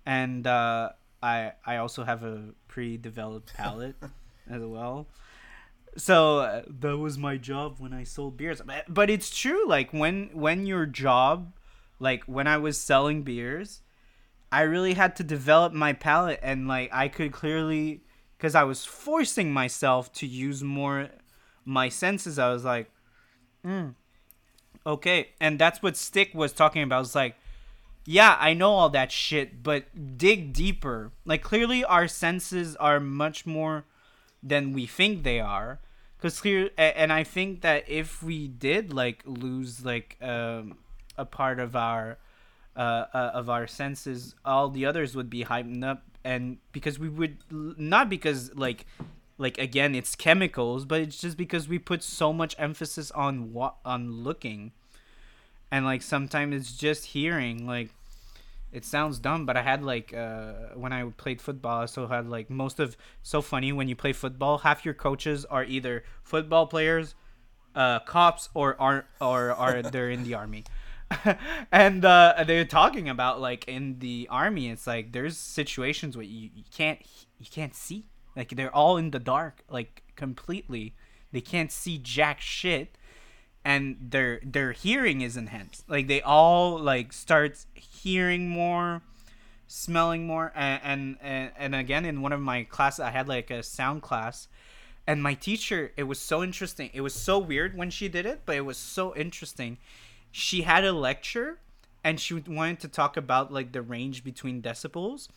and 0.06 0.46
uh, 0.46 0.90
I 1.22 1.54
I 1.66 1.78
also 1.78 2.04
have 2.04 2.24
a 2.24 2.50
pre-developed 2.68 3.54
palate 3.54 3.96
as 4.50 4.62
well. 4.62 5.08
So 5.96 6.40
uh, 6.40 6.64
that 6.68 6.98
was 6.98 7.18
my 7.18 7.38
job 7.38 7.76
when 7.78 7.94
I 7.94 8.04
sold 8.04 8.36
beers. 8.36 8.62
But, 8.66 8.86
but 8.92 9.10
it's 9.10 9.30
true. 9.30 9.68
Like 9.68 9.92
when 9.94 10.30
when 10.34 10.66
your 10.66 10.86
job, 10.86 11.54
like 12.00 12.24
when 12.26 12.48
I 12.48 12.58
was 12.58 12.80
selling 12.80 13.24
beers, 13.24 13.82
I 14.52 14.62
really 14.62 14.94
had 14.94 15.16
to 15.18 15.24
develop 15.24 15.74
my 15.74 15.94
palate, 15.94 16.40
and 16.42 16.68
like 16.68 16.90
I 16.94 17.08
could 17.08 17.32
clearly, 17.32 18.02
because 18.38 18.56
I 18.56 18.64
was 18.64 18.86
forcing 18.86 19.54
myself 19.54 20.12
to 20.14 20.28
use 20.28 20.64
more 20.64 21.10
my 21.66 21.90
senses. 21.90 22.40
I 22.40 22.52
was 22.52 22.66
like, 22.66 22.92
mm, 23.66 23.94
okay, 24.86 25.30
and 25.40 25.58
that's 25.60 25.82
what 25.82 25.96
Stick 25.96 26.32
was 26.34 26.54
talking 26.54 26.84
about. 26.84 27.06
It's 27.06 27.16
like, 27.16 27.36
yeah, 28.06 28.38
I 28.40 28.54
know 28.54 28.72
all 28.72 28.90
that 28.90 29.12
shit, 29.12 29.64
but 29.64 30.18
dig 30.18 30.54
deeper. 30.54 31.12
Like 31.26 31.42
clearly, 31.42 31.84
our 31.84 32.08
senses 32.08 32.76
are 32.76 33.00
much 33.00 33.46
more 33.46 33.86
than 34.42 34.74
we 34.74 34.86
think 34.86 35.24
they 35.24 35.40
are. 35.40 35.80
Cause 36.20 36.40
clear, 36.40 36.70
and 36.78 37.12
I 37.12 37.24
think 37.26 37.62
that 37.62 37.84
if 37.90 38.24
we 38.24 38.48
did 38.48 38.94
like 38.94 39.24
lose 39.26 39.84
like 39.84 40.18
um, 40.22 40.78
a 41.18 41.26
part 41.26 41.60
of 41.60 41.76
our 41.76 42.18
uh, 42.76 43.06
uh, 43.14 43.32
of 43.34 43.50
our 43.50 43.68
senses, 43.68 44.34
all 44.46 44.70
the 44.70 44.86
others 44.86 45.16
would 45.16 45.30
be 45.30 45.44
hyped 45.44 45.84
up, 45.84 46.04
and 46.24 46.58
because 46.72 46.98
we 46.98 47.10
would 47.10 47.38
not 47.52 48.10
because 48.10 48.56
like 48.56 48.86
like 49.38 49.58
again 49.58 49.96
it's 49.96 50.16
chemicals, 50.16 50.86
but 50.86 51.02
it's 51.02 51.20
just 51.20 51.36
because 51.36 51.68
we 51.68 51.78
put 51.78 52.04
so 52.04 52.32
much 52.32 52.56
emphasis 52.58 53.12
on 53.12 53.52
what 53.52 53.76
on 53.84 54.24
looking, 54.24 54.72
and 55.74 55.86
like 55.86 56.04
sometimes 56.04 56.56
it's 56.56 56.78
just 56.78 57.04
hearing 57.04 57.66
like 57.66 57.90
it 58.72 58.86
sounds 58.86 59.18
dumb, 59.18 59.48
but 59.48 59.58
I 59.58 59.64
had 59.64 59.84
like 59.84 60.14
uh, 60.14 60.54
when 60.76 60.94
I 60.94 61.04
played 61.18 61.42
football, 61.42 61.82
I 61.82 61.86
still 61.88 62.08
had 62.08 62.30
like 62.30 62.48
most 62.52 62.80
of 62.80 62.96
so 63.24 63.42
funny 63.42 63.74
when 63.74 63.88
you 63.88 63.96
play 63.96 64.14
football, 64.14 64.60
half 64.60 64.86
your 64.86 64.94
coaches 64.94 65.46
are 65.46 65.64
either 65.64 66.04
football 66.22 66.68
players 66.68 67.16
uh, 67.74 68.00
cops 68.02 68.50
or 68.54 68.80
are 68.80 69.06
or 69.20 69.52
are 69.52 69.82
they're 69.94 70.12
in 70.12 70.24
the 70.24 70.36
army. 70.36 70.64
and 71.72 72.06
uh, 72.06 72.44
they're 72.46 72.66
talking 72.66 73.10
about 73.10 73.42
like 73.42 73.68
in 73.68 73.98
the 73.98 74.28
army, 74.30 74.70
it's 74.70 74.86
like 74.86 75.12
there's 75.12 75.38
situations 75.38 76.16
where 76.16 76.26
you, 76.26 76.52
you 76.54 76.64
can't 76.72 77.00
you 77.40 77.48
can't 77.50 77.74
see, 77.74 78.06
like 78.36 78.50
they're 78.50 78.76
all 78.76 78.98
in 78.98 79.10
the 79.10 79.20
dark, 79.20 79.64
like 79.70 80.04
completely. 80.16 80.94
They 81.32 81.42
can't 81.42 81.72
see 81.72 81.98
jack 81.98 82.42
shit, 82.42 82.96
and 83.66 83.98
their 84.00 84.40
their 84.44 84.72
hearing 84.72 85.22
is 85.22 85.38
enhanced. 85.38 85.90
Like 85.90 86.08
they 86.08 86.22
all 86.22 86.80
like 86.80 87.14
start 87.14 87.66
hearing 87.74 88.50
more, 88.50 89.02
smelling 89.68 90.26
more, 90.28 90.52
and 90.56 91.18
and, 91.22 91.52
and 91.58 91.76
again 91.76 92.06
in 92.06 92.22
one 92.22 92.34
of 92.34 92.42
my 92.42 92.64
classes, 92.64 93.00
I 93.02 93.12
had 93.12 93.28
like 93.28 93.50
a 93.52 93.64
sound 93.64 94.02
class. 94.02 94.48
And 95.06 95.22
my 95.22 95.34
teacher, 95.34 95.92
it 95.98 96.04
was 96.04 96.18
so 96.18 96.42
interesting. 96.42 96.90
It 96.94 97.02
was 97.02 97.14
so 97.14 97.38
weird 97.38 97.78
when 97.78 97.90
she 97.90 98.08
did 98.08 98.26
it, 98.26 98.44
but 98.46 98.56
it 98.56 98.62
was 98.62 98.78
so 98.78 99.14
interesting 99.16 99.78
she 100.34 100.64
had 100.64 100.84
a 100.84 100.92
lecture 100.92 101.60
and 102.04 102.20
she 102.20 102.34
wanted 102.34 102.80
to 102.80 102.88
talk 102.88 103.16
about 103.16 103.54
like 103.54 103.72
the 103.72 103.84
range 103.84 104.24
between 104.24 104.64
decibels 104.64 105.28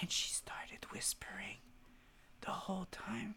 and 0.00 0.10
she 0.10 0.30
started 0.30 0.86
whispering 0.90 1.58
the 2.40 2.50
whole 2.50 2.86
time 2.90 3.34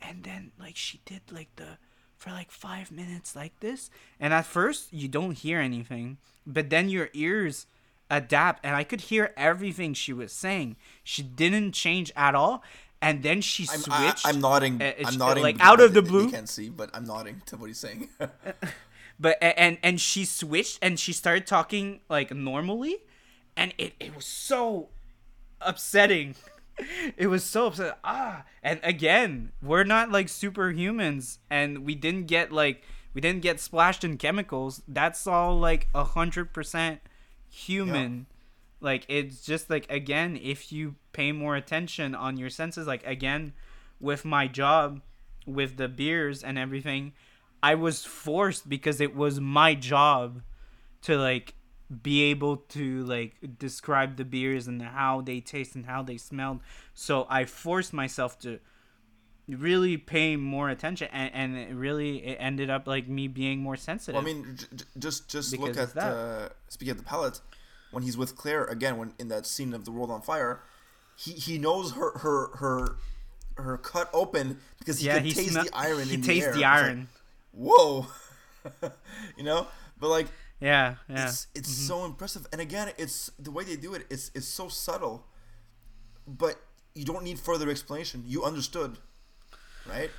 and 0.00 0.24
then 0.24 0.50
like 0.58 0.76
she 0.76 0.98
did 1.04 1.20
like 1.30 1.54
the 1.56 1.76
for 2.22 2.30
like 2.30 2.50
five 2.50 2.92
minutes 2.92 3.34
like 3.34 3.58
this 3.58 3.90
and 4.20 4.32
at 4.32 4.46
first 4.46 4.92
you 4.92 5.08
don't 5.08 5.38
hear 5.38 5.58
anything 5.58 6.18
but 6.46 6.70
then 6.70 6.88
your 6.88 7.08
ears 7.14 7.66
adapt 8.10 8.64
and 8.64 8.76
i 8.76 8.84
could 8.84 9.02
hear 9.02 9.32
everything 9.36 9.92
she 9.92 10.12
was 10.12 10.32
saying 10.32 10.76
she 11.02 11.20
didn't 11.20 11.72
change 11.72 12.12
at 12.14 12.34
all 12.34 12.62
and 13.00 13.24
then 13.24 13.40
she 13.40 13.66
switched 13.66 13.90
I'm, 13.90 14.14
I, 14.24 14.30
am 14.30 14.40
nodding. 14.40 14.80
Uh, 14.80 14.92
I'm 15.04 15.18
nodding. 15.18 15.42
like 15.42 15.56
out 15.58 15.80
of 15.80 15.92
the 15.92 16.02
blue. 16.02 16.26
You 16.26 16.30
can't 16.30 16.48
see, 16.48 16.68
but 16.68 16.88
I'm 16.94 17.04
nodding 17.04 17.42
to 17.46 17.56
what 17.56 17.66
he's 17.66 17.78
saying. 17.78 18.08
but 19.18 19.38
and 19.42 19.76
and 19.82 20.00
she 20.00 20.24
switched 20.24 20.78
and 20.80 21.00
she 21.00 21.12
started 21.12 21.44
talking 21.44 22.00
like 22.08 22.32
normally 22.32 22.98
and 23.56 23.74
it, 23.76 23.94
it 23.98 24.14
was 24.14 24.24
so 24.24 24.88
upsetting 25.60 26.36
it 27.16 27.26
was 27.28 27.44
so 27.44 27.66
upset. 27.66 27.98
Ah 28.04 28.44
and 28.62 28.80
again 28.82 29.52
we're 29.62 29.84
not 29.84 30.10
like 30.10 30.26
superhumans 30.26 31.38
and 31.50 31.84
we 31.84 31.94
didn't 31.94 32.26
get 32.26 32.52
like 32.52 32.82
we 33.14 33.20
didn't 33.20 33.42
get 33.42 33.60
splashed 33.60 34.04
in 34.04 34.16
chemicals. 34.16 34.82
That's 34.88 35.26
all 35.26 35.58
like 35.58 35.88
a 35.94 36.04
hundred 36.04 36.52
percent 36.52 37.00
human. 37.50 38.26
Yeah. 38.80 38.86
like 38.86 39.04
it's 39.08 39.44
just 39.44 39.68
like 39.70 39.90
again 39.90 40.38
if 40.42 40.72
you 40.72 40.94
pay 41.12 41.32
more 41.32 41.56
attention 41.56 42.14
on 42.14 42.36
your 42.38 42.50
senses 42.50 42.86
like 42.86 43.06
again 43.06 43.52
with 44.00 44.24
my 44.24 44.46
job 44.46 45.00
with 45.46 45.76
the 45.76 45.88
beers 45.88 46.42
and 46.42 46.58
everything 46.58 47.12
I 47.62 47.74
was 47.76 48.04
forced 48.04 48.68
because 48.68 49.00
it 49.00 49.14
was 49.14 49.38
my 49.40 49.74
job 49.74 50.42
to 51.02 51.16
like 51.16 51.54
be 52.02 52.22
able 52.24 52.56
to 52.56 53.04
like 53.04 53.34
describe 53.58 54.16
the 54.16 54.24
beers 54.24 54.66
and 54.68 54.80
how 54.80 55.20
they 55.20 55.40
taste 55.40 55.74
and 55.74 55.86
how 55.86 56.02
they 56.02 56.16
smelled. 56.16 56.60
So 56.94 57.26
I 57.28 57.44
forced 57.44 57.92
myself 57.92 58.38
to 58.40 58.58
really 59.48 59.96
pay 59.96 60.36
more 60.36 60.70
attention 60.70 61.08
and, 61.12 61.30
and 61.34 61.56
it 61.56 61.74
really 61.74 62.24
it 62.24 62.36
ended 62.40 62.70
up 62.70 62.86
like 62.86 63.08
me 63.08 63.28
being 63.28 63.58
more 63.58 63.76
sensitive. 63.76 64.14
Well, 64.14 64.22
I 64.22 64.34
mean, 64.34 64.56
j- 64.56 64.84
just 64.98 65.28
just 65.28 65.56
look 65.58 65.76
at 65.76 65.96
uh, 65.96 66.48
speaking 66.68 66.92
of 66.92 66.98
the 66.98 67.04
palate 67.04 67.40
when 67.90 68.02
he's 68.02 68.16
with 68.16 68.36
Claire 68.36 68.64
again 68.64 68.96
when 68.96 69.12
in 69.18 69.28
that 69.28 69.46
scene 69.46 69.74
of 69.74 69.84
the 69.84 69.90
world 69.90 70.10
on 70.10 70.22
fire, 70.22 70.60
he 71.16 71.32
he 71.32 71.58
knows 71.58 71.92
her 71.92 72.18
her 72.18 72.56
her 72.56 72.96
her 73.58 73.76
cut 73.78 74.08
open 74.14 74.58
because 74.78 75.00
he 75.00 75.06
yeah, 75.06 75.16
can 75.16 75.24
he 75.24 75.32
taste 75.32 75.54
the 75.54 75.68
iron 75.74 76.08
he 76.08 76.16
tastes 76.16 76.46
the, 76.52 76.58
the 76.58 76.64
iron 76.64 77.08
whoa, 77.52 78.06
you 79.36 79.44
know. 79.44 79.66
But 79.98 80.08
like, 80.08 80.26
yeah, 80.62 80.94
yeah, 81.08 81.26
it's 81.26 81.48
it's 81.54 81.70
mm-hmm. 81.70 81.86
so 81.88 82.04
impressive. 82.04 82.46
And 82.52 82.60
again, 82.60 82.92
it's 82.96 83.30
the 83.38 83.50
way 83.50 83.64
they 83.64 83.76
do 83.76 83.94
it. 83.94 84.06
It's 84.08 84.30
it's 84.34 84.46
so 84.46 84.68
subtle, 84.68 85.26
but 86.26 86.56
you 86.94 87.04
don't 87.04 87.24
need 87.24 87.38
further 87.38 87.68
explanation. 87.68 88.24
You 88.26 88.44
understood, 88.44 88.98
right? 89.88 90.10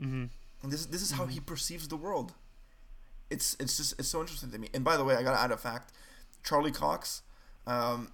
Mm-hmm. 0.00 0.24
And 0.62 0.72
this 0.72 0.86
this 0.86 1.02
is 1.02 1.12
how 1.12 1.24
mm-hmm. 1.24 1.32
he 1.32 1.40
perceives 1.40 1.88
the 1.88 1.96
world. 1.96 2.32
It's 3.28 3.56
it's 3.58 3.76
just 3.76 3.98
it's 3.98 4.08
so 4.08 4.20
interesting 4.20 4.50
to 4.52 4.58
me. 4.58 4.68
And 4.72 4.84
by 4.84 4.96
the 4.96 5.04
way, 5.04 5.16
I 5.16 5.22
gotta 5.22 5.40
add 5.40 5.50
a 5.50 5.56
fact: 5.56 5.92
Charlie 6.44 6.72
Cox. 6.72 7.22
Um, 7.66 8.12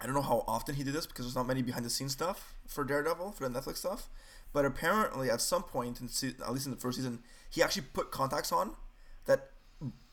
I 0.00 0.06
don't 0.06 0.14
know 0.14 0.22
how 0.22 0.44
often 0.46 0.74
he 0.74 0.84
did 0.84 0.94
this 0.94 1.06
because 1.06 1.24
there's 1.24 1.34
not 1.34 1.46
many 1.46 1.62
behind 1.62 1.84
the 1.84 1.90
scenes 1.90 2.12
stuff 2.12 2.54
for 2.66 2.84
Daredevil 2.84 3.32
for 3.32 3.48
the 3.48 3.60
Netflix 3.60 3.78
stuff. 3.78 4.08
But 4.52 4.64
apparently, 4.64 5.30
at 5.30 5.40
some 5.40 5.62
point, 5.62 6.00
in 6.00 6.08
se- 6.08 6.36
at 6.44 6.52
least 6.52 6.66
in 6.66 6.72
the 6.72 6.78
first 6.78 6.96
season, 6.96 7.20
he 7.50 7.62
actually 7.62 7.86
put 7.92 8.10
contacts 8.10 8.50
on 8.50 8.72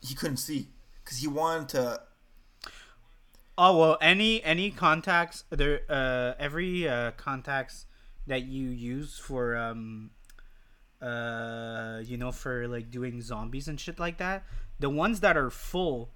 he 0.00 0.14
couldn't 0.14 0.38
see 0.38 0.68
because 1.04 1.18
he 1.18 1.28
wanted 1.28 1.68
to. 1.70 2.00
Oh 3.58 3.78
well, 3.78 3.98
any 4.00 4.42
any 4.42 4.70
contacts 4.70 5.44
there, 5.50 5.80
uh, 5.88 6.34
every 6.38 6.88
uh, 6.88 7.12
contacts 7.12 7.86
that 8.26 8.42
you 8.42 8.68
use 8.68 9.18
for 9.18 9.56
um, 9.56 10.10
uh, 11.00 12.00
you 12.04 12.16
know, 12.16 12.32
for 12.32 12.68
like 12.68 12.90
doing 12.90 13.22
zombies 13.22 13.68
and 13.68 13.80
shit 13.80 13.98
like 13.98 14.18
that, 14.18 14.44
the 14.78 14.90
ones 14.90 15.20
that 15.20 15.36
are 15.36 15.50
full 15.50 16.10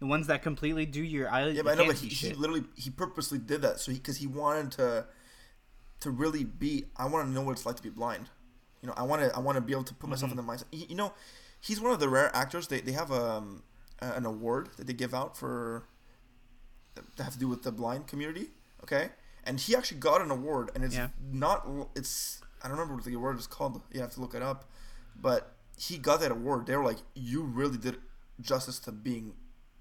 the 0.00 0.06
ones 0.06 0.26
that 0.26 0.42
completely 0.42 0.86
do 0.86 1.02
your 1.02 1.30
eyelids. 1.30 1.56
Yeah, 1.56 1.62
but 1.62 1.72
I 1.72 1.76
know, 1.76 1.86
but 1.86 1.96
he, 1.96 2.08
he, 2.08 2.34
literally 2.34 2.64
he 2.76 2.90
purposely 2.90 3.38
did 3.38 3.62
that 3.62 3.80
so 3.80 3.92
because 3.92 4.16
he, 4.16 4.26
he, 4.26 4.32
wanted 4.32 4.72
to 4.72 5.06
to 6.00 6.10
really 6.10 6.44
be. 6.44 6.84
I 6.96 7.06
want 7.06 7.26
to 7.26 7.32
know 7.32 7.42
what 7.42 7.52
it's 7.52 7.64
like 7.64 7.76
to 7.76 7.82
be 7.82 7.90
blind. 7.90 8.28
You 8.82 8.88
know, 8.88 8.94
I 8.96 9.02
want 9.04 9.22
to 9.22 9.34
I 9.34 9.40
want 9.40 9.56
to 9.56 9.62
be 9.62 9.72
able 9.72 9.84
to 9.84 9.94
put 9.94 10.10
myself 10.10 10.30
mm-hmm. 10.30 10.40
in 10.40 10.46
the 10.46 10.52
mindset. 10.52 10.90
You 10.90 10.96
know, 10.96 11.14
he's 11.64 11.80
one 11.80 11.92
of 11.92 12.00
the 12.00 12.08
rare 12.08 12.34
actors. 12.34 12.68
They 12.68 12.80
they 12.80 12.92
have 12.92 13.10
um, 13.10 13.62
an 14.00 14.26
award 14.26 14.68
that 14.76 14.86
they 14.86 14.92
give 14.92 15.14
out 15.14 15.36
for 15.36 15.84
that 16.94 17.24
have 17.24 17.32
to 17.32 17.38
do 17.38 17.48
with 17.48 17.62
the 17.62 17.72
blind 17.72 18.06
community. 18.06 18.48
Okay, 18.82 19.10
and 19.44 19.58
he 19.58 19.74
actually 19.74 19.98
got 19.98 20.20
an 20.20 20.30
award, 20.30 20.70
and 20.74 20.84
it's 20.84 20.94
yeah. 20.94 21.08
not. 21.32 21.66
It's 21.96 22.42
I 22.62 22.68
don't 22.68 22.76
remember 22.76 22.96
what 22.96 23.04
the 23.04 23.14
award 23.14 23.38
is 23.38 23.46
called. 23.46 23.80
You 23.92 24.00
have 24.00 24.12
to 24.14 24.20
look 24.20 24.34
it 24.34 24.42
up, 24.42 24.70
but 25.20 25.54
he 25.78 25.98
got 25.98 26.20
that 26.20 26.30
award. 26.30 26.66
They 26.66 26.76
were 26.76 26.84
like, 26.84 26.98
you 27.14 27.42
really 27.42 27.78
did 27.78 27.96
justice 28.40 28.78
to 28.80 28.92
being 28.92 29.32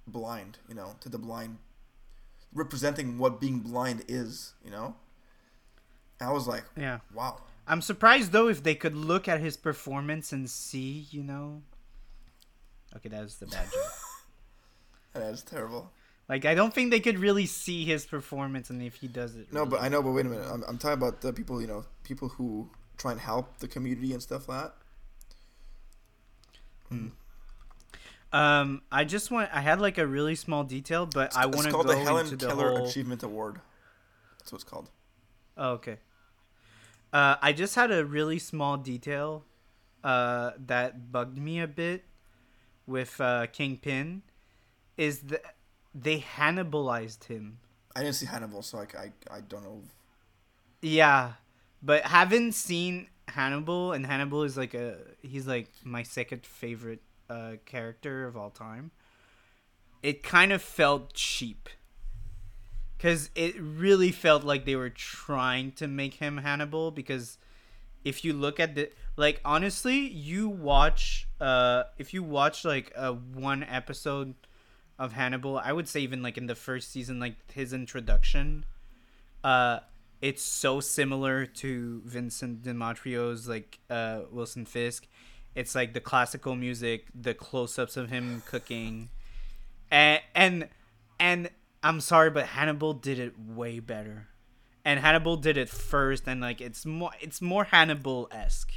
blind. 0.08 0.60
You 0.70 0.76
know, 0.76 0.96
to 1.02 1.10
the 1.10 1.20
blind, 1.20 1.58
representing 2.54 3.18
what 3.18 3.42
being 3.42 3.60
blind 3.60 4.06
is. 4.08 4.54
You 4.64 4.72
know. 4.72 4.96
I 6.22 6.32
was 6.32 6.48
like, 6.48 6.64
yeah, 6.78 7.00
wow. 7.14 7.42
I'm 7.68 7.82
surprised 7.82 8.32
though 8.32 8.48
if 8.48 8.64
they 8.64 8.76
could 8.76 8.96
look 8.96 9.28
at 9.28 9.42
his 9.42 9.58
performance 9.58 10.32
and 10.32 10.50
see, 10.50 11.08
you 11.12 11.22
know. 11.22 11.64
Okay, 12.96 13.10
that 13.10 13.22
was 13.22 13.36
the 13.38 13.48
bad 13.48 13.66
joke. 13.72 13.84
that 15.14 15.34
is 15.34 15.42
terrible. 15.42 15.92
Like 16.30 16.46
I 16.46 16.56
don't 16.56 16.74
think 16.74 16.92
they 16.92 17.00
could 17.00 17.20
really 17.20 17.46
see 17.46 17.84
his 17.86 18.06
performance 18.06 18.70
and 18.70 18.82
if 18.82 18.96
he 18.96 19.08
does 19.08 19.36
it. 19.36 19.52
No, 19.52 19.60
really 19.62 19.72
but 19.72 19.82
I 19.82 19.90
know. 19.90 20.02
But 20.02 20.12
wait 20.12 20.26
a 20.26 20.30
minute. 20.30 20.48
I'm, 20.50 20.64
I'm 20.68 20.78
talking 20.78 20.98
about 20.98 21.22
the 21.22 21.34
people. 21.34 21.62
You 21.62 21.68
know, 21.68 21.86
people 22.04 22.30
who 22.30 22.70
try 22.98 23.12
and 23.12 23.20
help 23.20 23.60
the 23.60 23.68
community 23.68 24.14
and 24.14 24.22
stuff 24.22 24.48
like 24.48 24.64
that. 24.64 24.74
Hmm. 26.90 27.08
Um, 28.32 28.82
I 28.92 29.04
just 29.04 29.32
want. 29.32 29.50
I 29.54 29.62
had 29.62 29.82
like 29.82 29.98
a 29.98 30.08
really 30.08 30.36
small 30.36 30.64
detail, 30.64 31.06
but 31.06 31.28
it's, 31.28 31.38
I 31.38 31.46
want 31.46 31.66
to 31.66 31.72
go 31.72 31.84
the 31.84 31.98
Helen 31.98 32.28
into 32.28 32.48
Keller 32.48 32.72
the 32.72 32.78
whole... 32.80 32.88
Achievement 32.88 33.22
Award. 33.24 33.60
That's 34.40 34.52
what 34.52 34.62
it's 34.62 34.70
called. 34.70 34.90
Oh, 35.58 35.72
okay. 35.74 35.98
Uh, 37.12 37.36
I 37.42 37.54
just 37.54 37.76
had 37.76 37.92
a 37.92 38.04
really 38.04 38.40
small 38.40 38.78
detail 38.78 39.46
uh, 40.04 40.52
that 40.66 41.12
bugged 41.12 41.38
me 41.38 41.60
a 41.60 41.68
bit 41.68 42.06
with 42.86 43.20
uh, 43.22 43.48
Kingpin 43.48 44.24
is 44.98 45.20
that 45.20 45.56
they 45.94 46.20
Hannibalized 46.20 47.26
him. 47.26 47.60
I 47.96 48.02
didn't 48.02 48.16
see 48.16 48.26
Hannibal, 48.26 48.62
so 48.62 48.80
I, 48.80 48.88
I, 48.98 49.36
I 49.38 49.42
don't 49.42 49.64
know. 49.64 49.82
Yeah, 50.82 51.34
but 51.82 52.04
haven't 52.04 52.54
seen 52.54 53.08
Hannibal, 53.28 53.94
and 53.94 54.06
Hannibal 54.06 54.44
is 54.44 54.58
like 54.58 54.74
a 54.74 54.98
he's 55.22 55.48
like 55.48 55.70
my 55.84 56.04
second 56.04 56.46
favorite 56.46 57.02
uh, 57.30 57.54
character 57.66 58.26
of 58.26 58.36
all 58.36 58.50
time. 58.50 58.92
It 60.02 60.24
kind 60.24 60.52
of 60.52 60.62
felt 60.62 61.14
cheap 61.14 61.70
because 62.98 63.30
it 63.36 63.56
really 63.60 64.12
felt 64.12 64.44
like 64.44 64.66
they 64.66 64.76
were 64.76 64.90
trying 64.90 65.72
to 65.74 65.88
make 65.88 66.16
him 66.16 66.38
Hannibal. 66.38 66.92
Because 66.92 67.38
if 68.04 68.26
you 68.26 68.34
look 68.34 68.60
at 68.60 68.76
the 68.76 68.90
like, 69.16 69.42
honestly, 69.46 69.98
you 70.08 70.50
watch 70.50 71.28
uh 71.40 71.84
if 71.98 72.14
you 72.14 72.24
watch 72.24 72.66
like 72.66 72.92
a 72.96 73.14
one 73.14 73.64
episode 73.64 74.36
of 75.00 75.14
Hannibal, 75.14 75.58
I 75.58 75.72
would 75.72 75.88
say 75.88 76.02
even 76.02 76.22
like 76.22 76.38
in 76.38 76.48
the 76.48 76.56
first 76.56 76.92
season, 76.92 77.20
like 77.20 77.52
his 77.52 77.74
introduction, 77.74 78.66
uh, 79.44 79.80
it's 80.22 80.44
so 80.44 80.80
similar 80.80 81.46
to 81.46 82.02
Vincent 82.06 82.64
D'Onofrio's 82.64 83.48
like 83.48 83.80
uh 83.90 84.22
Wilson 84.32 84.66
Fisk. 84.66 85.08
It's 85.56 85.76
like 85.76 85.94
the 85.94 86.00
classical 86.00 86.56
music, 86.56 87.08
the 87.14 87.36
close-ups 87.36 87.96
of 87.96 88.10
him 88.10 88.42
cooking, 88.48 89.10
and 89.92 90.22
and 90.34 90.68
and 91.20 91.50
I'm 91.84 92.02
sorry, 92.02 92.32
but 92.32 92.48
Hannibal 92.48 92.94
did 92.94 93.20
it 93.20 93.34
way 93.40 93.80
better. 93.80 94.30
And 94.86 95.00
Hannibal 95.00 95.38
did 95.38 95.58
it 95.58 95.70
first, 95.70 96.28
and 96.28 96.42
like 96.42 96.60
it's 96.62 96.86
more 96.86 97.12
it's 97.22 97.42
more 97.42 97.64
Hannibal 97.66 98.28
esque. 98.32 98.74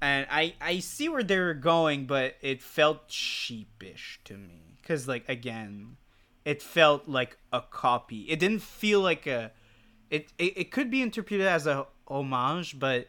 and 0.00 0.26
I 0.30 0.54
I 0.60 0.78
see 0.80 1.08
where 1.08 1.22
they're 1.22 1.54
going, 1.54 2.06
but 2.06 2.36
it 2.42 2.62
felt 2.62 3.10
sheepish 3.10 4.20
to 4.24 4.36
me 4.36 4.76
because 4.80 5.08
like 5.08 5.28
again, 5.28 5.96
it 6.44 6.62
felt 6.62 7.08
like 7.08 7.38
a 7.52 7.62
copy. 7.62 8.22
It 8.22 8.38
didn't 8.38 8.62
feel 8.62 9.00
like 9.00 9.26
a. 9.26 9.52
It 10.10 10.32
it, 10.38 10.58
it 10.58 10.70
could 10.70 10.90
be 10.90 11.02
interpreted 11.02 11.46
as 11.46 11.66
a 11.66 11.86
homage, 12.06 12.78
but 12.78 13.06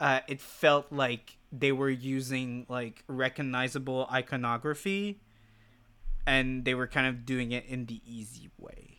uh, 0.00 0.20
it 0.28 0.40
felt 0.40 0.92
like 0.92 1.36
they 1.52 1.72
were 1.72 1.90
using 1.90 2.66
like 2.68 3.04
recognizable 3.06 4.08
iconography, 4.12 5.20
and 6.26 6.64
they 6.64 6.74
were 6.74 6.86
kind 6.86 7.06
of 7.06 7.24
doing 7.24 7.52
it 7.52 7.66
in 7.66 7.86
the 7.86 8.00
easy 8.06 8.50
way. 8.58 8.98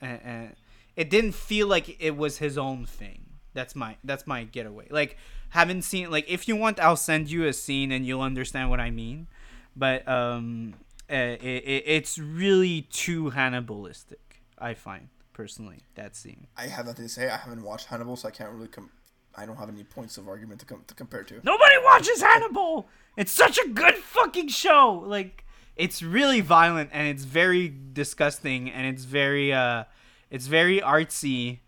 And 0.00 0.54
it 1.00 1.08
didn't 1.08 1.32
feel 1.32 1.66
like 1.66 1.96
it 1.98 2.14
was 2.14 2.36
his 2.36 2.58
own 2.58 2.84
thing. 2.84 3.22
That's 3.54 3.74
my 3.74 3.96
that's 4.04 4.26
my 4.26 4.44
getaway. 4.44 4.86
Like 4.90 5.16
haven't 5.48 5.80
seen 5.80 6.10
like 6.10 6.28
if 6.28 6.46
you 6.46 6.56
want, 6.56 6.78
I'll 6.78 6.94
send 6.94 7.30
you 7.30 7.46
a 7.46 7.54
scene 7.54 7.90
and 7.90 8.04
you'll 8.04 8.20
understand 8.20 8.68
what 8.68 8.80
I 8.80 8.90
mean. 8.90 9.26
But 9.74 10.06
um, 10.06 10.74
uh, 11.10 11.14
it, 11.14 11.42
it, 11.42 11.84
it's 11.86 12.18
really 12.18 12.82
too 12.82 13.30
Hannibalistic. 13.30 14.42
I 14.58 14.74
find 14.74 15.08
personally 15.32 15.78
that 15.94 16.16
scene. 16.16 16.48
I 16.54 16.66
have 16.66 16.84
nothing 16.84 17.06
to 17.06 17.08
say. 17.08 17.30
I 17.30 17.38
haven't 17.38 17.62
watched 17.62 17.86
Hannibal, 17.86 18.16
so 18.16 18.28
I 18.28 18.30
can't 18.30 18.52
really 18.52 18.68
com- 18.68 18.90
I 19.34 19.46
don't 19.46 19.56
have 19.56 19.70
any 19.70 19.84
points 19.84 20.18
of 20.18 20.28
argument 20.28 20.60
to, 20.60 20.66
com- 20.66 20.84
to 20.86 20.94
compare 20.94 21.22
to. 21.22 21.40
Nobody 21.42 21.76
watches 21.82 22.20
Hannibal. 22.20 22.88
It's 23.16 23.32
such 23.32 23.56
a 23.56 23.68
good 23.68 23.94
fucking 23.94 24.48
show. 24.48 25.02
Like 25.06 25.46
it's 25.76 26.02
really 26.02 26.42
violent 26.42 26.90
and 26.92 27.08
it's 27.08 27.24
very 27.24 27.74
disgusting 27.94 28.70
and 28.70 28.86
it's 28.86 29.04
very 29.04 29.50
uh 29.50 29.84
it's 30.30 30.46
very 30.46 30.80
artsy 30.80 31.60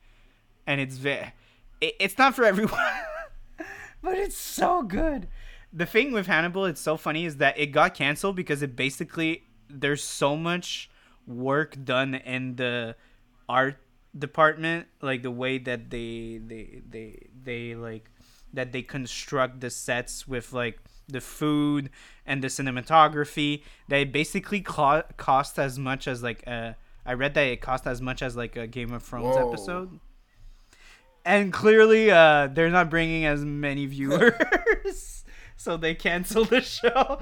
and 0.67 0.81
it's 0.81 1.05
it, 1.05 1.33
it's 1.81 2.19
not 2.19 2.35
for 2.35 2.45
everyone. 2.53 2.81
but 4.03 4.17
it's 4.19 4.37
so 4.37 4.83
good. 4.83 5.29
The 5.73 5.87
thing 5.87 6.13
with 6.13 6.27
Hannibal, 6.27 6.67
it's 6.67 6.81
so 6.81 6.97
funny, 6.97 7.25
is 7.25 7.39
that 7.39 7.59
it 7.59 7.67
got 7.69 7.95
canceled 7.95 8.37
because 8.37 8.63
it 8.63 8.77
basically 8.77 9.45
there's 9.69 10.05
so 10.05 10.37
much 10.37 10.91
work 11.27 11.83
done 11.83 12.15
in 12.15 12.57
the 12.57 12.95
art 13.49 13.77
department, 14.17 14.87
like 15.01 15.23
the 15.23 15.31
way 15.31 15.59
that 15.59 15.89
they 15.91 16.41
they 16.45 16.83
they 16.89 17.27
they 17.43 17.75
like 17.75 18.11
that 18.53 18.73
they 18.73 18.83
construct 18.83 19.61
the 19.61 19.71
sets 19.71 20.29
with 20.29 20.53
like 20.53 20.79
the 21.09 21.21
food 21.21 21.91
and 22.27 22.43
the 22.43 22.49
cinematography 22.49 23.63
it 23.89 24.13
basically 24.13 24.61
co- 24.61 25.03
cost 25.17 25.59
as 25.59 25.79
much 25.79 26.07
as 26.07 26.23
like 26.23 26.47
a 26.47 26.77
I 27.05 27.15
read 27.15 27.35
that 27.35 27.43
it 27.47 27.61
cost 27.61 27.87
as 27.87 28.01
much 28.01 28.23
as 28.23 28.37
like 28.37 28.57
a 28.57 28.67
Game 28.67 28.93
of 28.93 29.03
Thrones 29.03 29.37
Whoa. 29.37 29.49
episode 29.51 29.99
and 31.25 31.53
clearly 31.53 32.11
uh 32.11 32.49
they're 32.49 32.69
not 32.71 32.91
bringing 32.91 33.25
as 33.25 33.45
many 33.45 33.87
viewers 33.87 35.25
so 35.57 35.77
they 35.77 35.95
cancel 35.95 36.45
the 36.45 36.61
show 36.61 37.21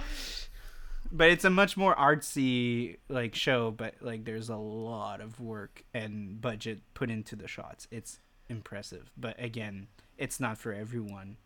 but 1.12 1.28
it's 1.28 1.44
a 1.44 1.51
much 1.51 1.77
more 1.77 1.94
artsy 1.97 2.97
like 3.09 3.35
show 3.35 3.70
but 3.70 3.94
like 4.01 4.24
there's 4.24 4.48
a 4.48 4.57
lot 4.57 5.20
of 5.20 5.39
work 5.39 5.85
and 5.93 6.40
budget 6.40 6.81
put 6.94 7.11
into 7.11 7.36
the 7.36 7.47
shots 7.47 7.86
it's 7.90 8.20
impressive 8.48 9.11
but 9.19 9.36
again 9.43 9.86
it's 10.16 10.40
not 10.40 10.57
for 10.57 10.73
everyone 10.73 11.36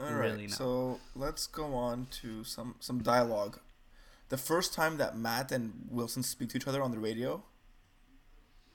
All 0.00 0.06
right, 0.06 0.14
Really 0.16 0.42
not. 0.48 0.56
so 0.56 0.98
let's 1.14 1.46
go 1.46 1.72
on 1.74 2.08
to 2.22 2.42
some 2.44 2.74
some 2.80 3.02
dialogue. 3.02 3.60
The 4.28 4.36
first 4.36 4.74
time 4.74 4.96
that 4.98 5.16
Matt 5.16 5.52
and 5.52 5.86
Wilson 5.88 6.22
speak 6.24 6.48
to 6.50 6.56
each 6.58 6.66
other 6.66 6.82
on 6.82 6.90
the 6.90 6.98
radio, 6.98 7.44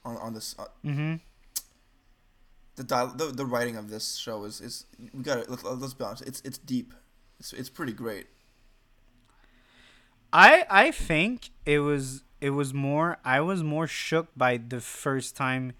on 0.04 0.16
on 0.16 0.34
this, 0.34 0.54
uh, 0.58 0.64
mm-hmm 0.84 1.14
the, 2.76 2.84
dial- 2.84 3.14
the 3.14 3.26
the 3.26 3.46
writing 3.46 3.76
of 3.76 3.90
this 3.90 4.16
show 4.16 4.44
is 4.44 4.60
is 4.60 4.86
we 5.12 5.22
got 5.22 5.48
let, 5.48 5.64
let's 5.64 5.94
be 5.94 6.04
honest, 6.04 6.22
it's 6.26 6.40
it's 6.44 6.58
deep, 6.58 6.94
it's 7.38 7.52
it's 7.52 7.68
pretty 7.68 7.92
great. 7.92 8.26
I 10.32 10.64
I 10.70 10.90
think 10.90 11.50
it 11.66 11.80
was 11.80 12.24
it 12.40 12.50
was 12.50 12.72
more 12.72 13.18
I 13.24 13.40
was 13.40 13.62
more 13.62 13.86
shook 13.86 14.28
by 14.36 14.56
the 14.56 14.80
first 14.80 15.36
time 15.36 15.72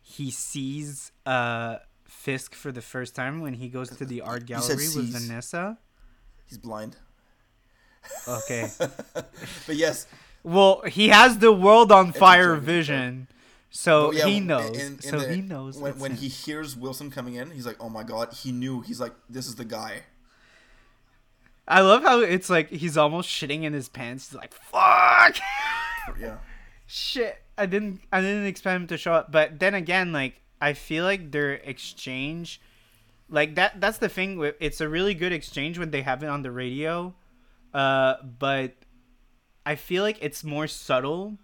he 0.00 0.30
sees 0.30 1.12
uh 1.26 1.76
Fisk 2.04 2.54
for 2.54 2.70
the 2.70 2.82
first 2.82 3.14
time 3.16 3.40
when 3.40 3.54
he 3.54 3.68
goes 3.68 3.90
to 3.96 4.04
the 4.04 4.20
art 4.20 4.46
gallery 4.46 4.76
with. 4.94 5.12
Vanessa. 5.12 5.78
He's 6.46 6.58
blind, 6.58 6.96
Okay. 8.28 8.70
but 8.78 9.76
yes, 9.76 10.06
well, 10.44 10.82
he 10.82 11.08
has 11.08 11.38
the 11.38 11.50
world 11.52 11.90
on 11.90 12.12
fire 12.12 12.54
vision. 12.56 13.28
So 13.74 14.08
Oh, 14.08 14.10
yeah, 14.12 14.26
he 14.26 14.38
knows. 14.38 14.76
so 15.00 15.18
the- 15.20 15.34
he 15.34 15.40
knows. 15.40 15.78
when 15.78 15.98
when 15.98 16.14
he 16.16 16.28
hears 16.28 16.76
Wilson 16.76 17.10
coming 17.10 17.34
in, 17.34 17.50
he's 17.50 17.66
like, 17.66 17.76
"Oh 17.80 17.88
my 17.88 18.02
god!" 18.04 18.32
He 18.34 18.52
knew. 18.52 18.82
He's 18.82 19.00
like, 19.00 19.14
"This 19.30 19.46
is 19.46 19.54
the 19.56 19.64
guy." 19.64 20.02
I 21.66 21.80
love 21.80 22.02
how 22.02 22.20
it's 22.20 22.50
like 22.50 22.68
he's 22.70 22.96
almost 22.96 23.28
shitting 23.30 23.62
in 23.62 23.72
his 23.72 23.88
pants. 23.88 24.28
He's 24.30 24.36
like, 24.38 24.52
"Fuck." 24.52 25.38
Yeah, 26.20 26.38
shit 26.86 27.38
i 27.56 27.64
didn't 27.64 28.00
i 28.12 28.20
didn't 28.20 28.44
expect 28.46 28.74
him 28.74 28.86
to 28.88 28.96
show 28.98 29.12
up 29.14 29.30
but 29.30 29.60
then 29.60 29.72
again 29.74 30.10
like 30.12 30.40
i 30.60 30.72
feel 30.72 31.04
like 31.04 31.30
their 31.30 31.52
exchange 31.54 32.60
like 33.30 33.54
that 33.54 33.80
that's 33.80 33.98
the 33.98 34.08
thing 34.08 34.36
with 34.36 34.56
it's 34.58 34.80
a 34.80 34.88
really 34.88 35.14
good 35.14 35.32
exchange 35.32 35.78
when 35.78 35.90
they 35.92 36.02
have 36.02 36.22
it 36.22 36.26
on 36.28 36.42
the 36.42 36.50
radio 36.50 37.14
uh 37.72 38.14
but 38.38 38.72
i 39.64 39.74
feel 39.76 40.02
like 40.02 40.18
it's 40.20 40.42
more 40.42 40.66
subtle 40.66 41.38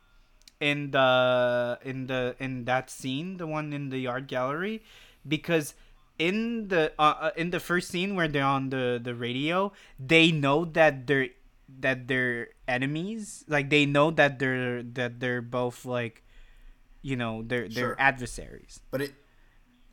in 0.60 0.90
the 0.90 1.78
in 1.84 2.06
the 2.06 2.34
in 2.38 2.64
that 2.64 2.90
scene 2.90 3.36
the 3.36 3.46
one 3.46 3.72
in 3.72 3.90
the 3.90 4.06
art 4.06 4.26
gallery 4.26 4.82
because 5.26 5.74
in 6.18 6.68
the 6.68 6.92
uh, 6.98 7.14
uh, 7.20 7.30
in 7.36 7.50
the 7.50 7.60
first 7.60 7.88
scene 7.90 8.14
where 8.16 8.26
they're 8.28 8.42
on 8.44 8.70
the 8.70 8.98
the 9.02 9.14
radio 9.14 9.72
they 9.98 10.32
know 10.32 10.64
that 10.64 11.06
they're 11.06 11.28
that 11.80 12.08
they're 12.08 12.48
enemies. 12.66 13.44
Like 13.48 13.70
they 13.70 13.86
know 13.86 14.10
that 14.12 14.38
they're 14.38 14.82
that 14.82 15.20
they're 15.20 15.42
both 15.42 15.84
like 15.84 16.22
you 17.02 17.16
know 17.16 17.42
they're 17.46 17.68
they're 17.68 17.94
Sure. 17.94 17.96
adversaries. 17.98 18.80
But 18.90 19.02
it 19.02 19.14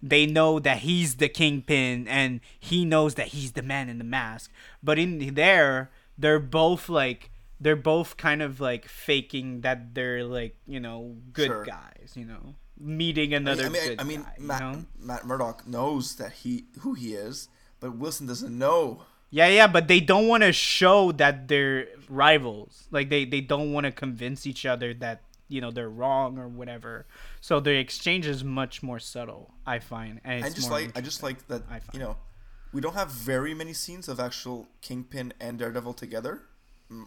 they 0.02 0.26
know 0.26 0.60
that 0.60 0.80
he's 0.80 1.16
the 1.16 1.30
kingpin 1.30 2.08
and 2.08 2.40
he 2.60 2.86
knows 2.86 3.16
that 3.16 3.28
he's 3.30 3.54
the 3.54 3.62
man 3.64 3.90
in 3.90 3.98
the 3.98 4.04
mask. 4.04 4.52
But 4.84 5.00
in 5.00 5.34
there 5.36 5.92
they're 6.18 6.40
both 6.40 6.90
like 6.90 7.30
they're 7.60 7.76
both 7.76 8.18
kind 8.18 8.42
of 8.42 8.60
like 8.60 8.88
faking 8.88 9.62
that 9.62 9.94
they're 9.96 10.24
like 10.24 10.56
you 10.68 10.80
know 10.80 11.16
good 11.34 11.48
Sure. 11.48 11.64
guys 11.66 12.14
you 12.16 12.26
know 12.26 12.56
meeting 12.78 13.34
I 13.34 13.40
mean, 13.40 13.48
another 13.48 13.66
I 13.66 13.70
mean, 13.70 13.96
I 14.00 14.04
mean 14.04 14.22
guy, 14.24 14.34
you 14.38 14.46
Matt, 14.48 14.60
know? 14.62 14.86
Matt 15.00 15.26
Murdock 15.26 15.66
knows 15.68 16.16
that 16.18 16.32
he 16.44 16.66
who 16.82 16.94
he 16.94 17.14
is, 17.14 17.48
but 17.80 17.96
Wilson 17.96 18.28
doesn't 18.28 18.58
know. 18.58 19.04
yeah 19.32 19.48
yeah 19.48 19.68
but 19.68 19.88
they 19.88 20.00
don't 20.00 20.28
want 20.28 20.44
to 20.44 20.52
show 20.54 21.12
that 21.14 21.48
they're 21.48 21.88
rivals 22.10 22.88
like 22.92 23.10
they 23.10 23.26
they 23.26 23.42
don't 23.42 23.72
want 23.74 23.86
to 23.86 23.92
convince 23.92 24.46
each 24.46 24.66
other 24.66 24.94
that 24.94 25.22
you 25.48 25.60
know 25.62 25.72
they're 25.72 25.90
wrong 25.90 26.38
or 26.38 26.48
whatever 26.48 27.06
so 27.42 27.60
the 27.60 27.72
exchange 27.72 28.26
is 28.28 28.44
much 28.44 28.84
more 28.84 29.00
subtle 29.00 29.54
i 29.66 29.80
find 29.80 30.20
and 30.24 30.44
I 30.46 30.50
just 30.50 30.70
more 30.70 30.80
like 30.80 30.98
I 30.98 31.02
just 31.02 31.24
like 31.24 31.48
that 31.48 31.64
I 31.70 31.80
you 31.94 32.00
know, 32.00 32.18
we 32.74 32.82
don't 32.82 32.94
have 32.96 33.10
very 33.12 33.54
many 33.54 33.74
scenes 33.74 34.08
of 34.10 34.20
actual 34.20 34.68
Kingpin 34.82 35.34
and 35.40 35.58
Daredevil 35.58 35.94
together, 35.94 36.44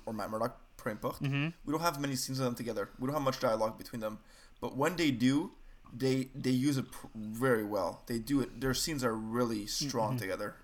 or 0.06 0.12
Matt 0.12 0.30
Murdock, 0.30 0.56
peu 0.76 0.90
importe. 0.90 1.20
Mhm. 1.22 1.52
We 1.64 1.72
don't 1.72 1.82
have 1.82 1.98
many 2.00 2.16
scenes 2.16 2.38
of 2.38 2.44
them 2.44 2.54
together. 2.54 2.90
We 2.98 3.06
don't 3.06 3.14
have 3.14 3.22
much 3.22 3.40
dialogue 3.40 3.78
between 3.78 4.00
them. 4.00 4.18
But 4.60 4.76
when 4.76 4.96
they 4.96 5.10
do, 5.10 5.52
they 5.92 6.30
they 6.34 6.50
use 6.50 6.76
it 6.78 6.90
pr- 6.90 7.06
very 7.14 7.64
well. 7.64 8.02
They 8.06 8.18
do 8.18 8.40
it. 8.40 8.60
Their 8.60 8.74
scenes 8.74 9.02
are 9.04 9.14
really 9.14 9.66
strong 9.66 10.10
Mm-hmm. 10.10 10.18
together. 10.18 10.56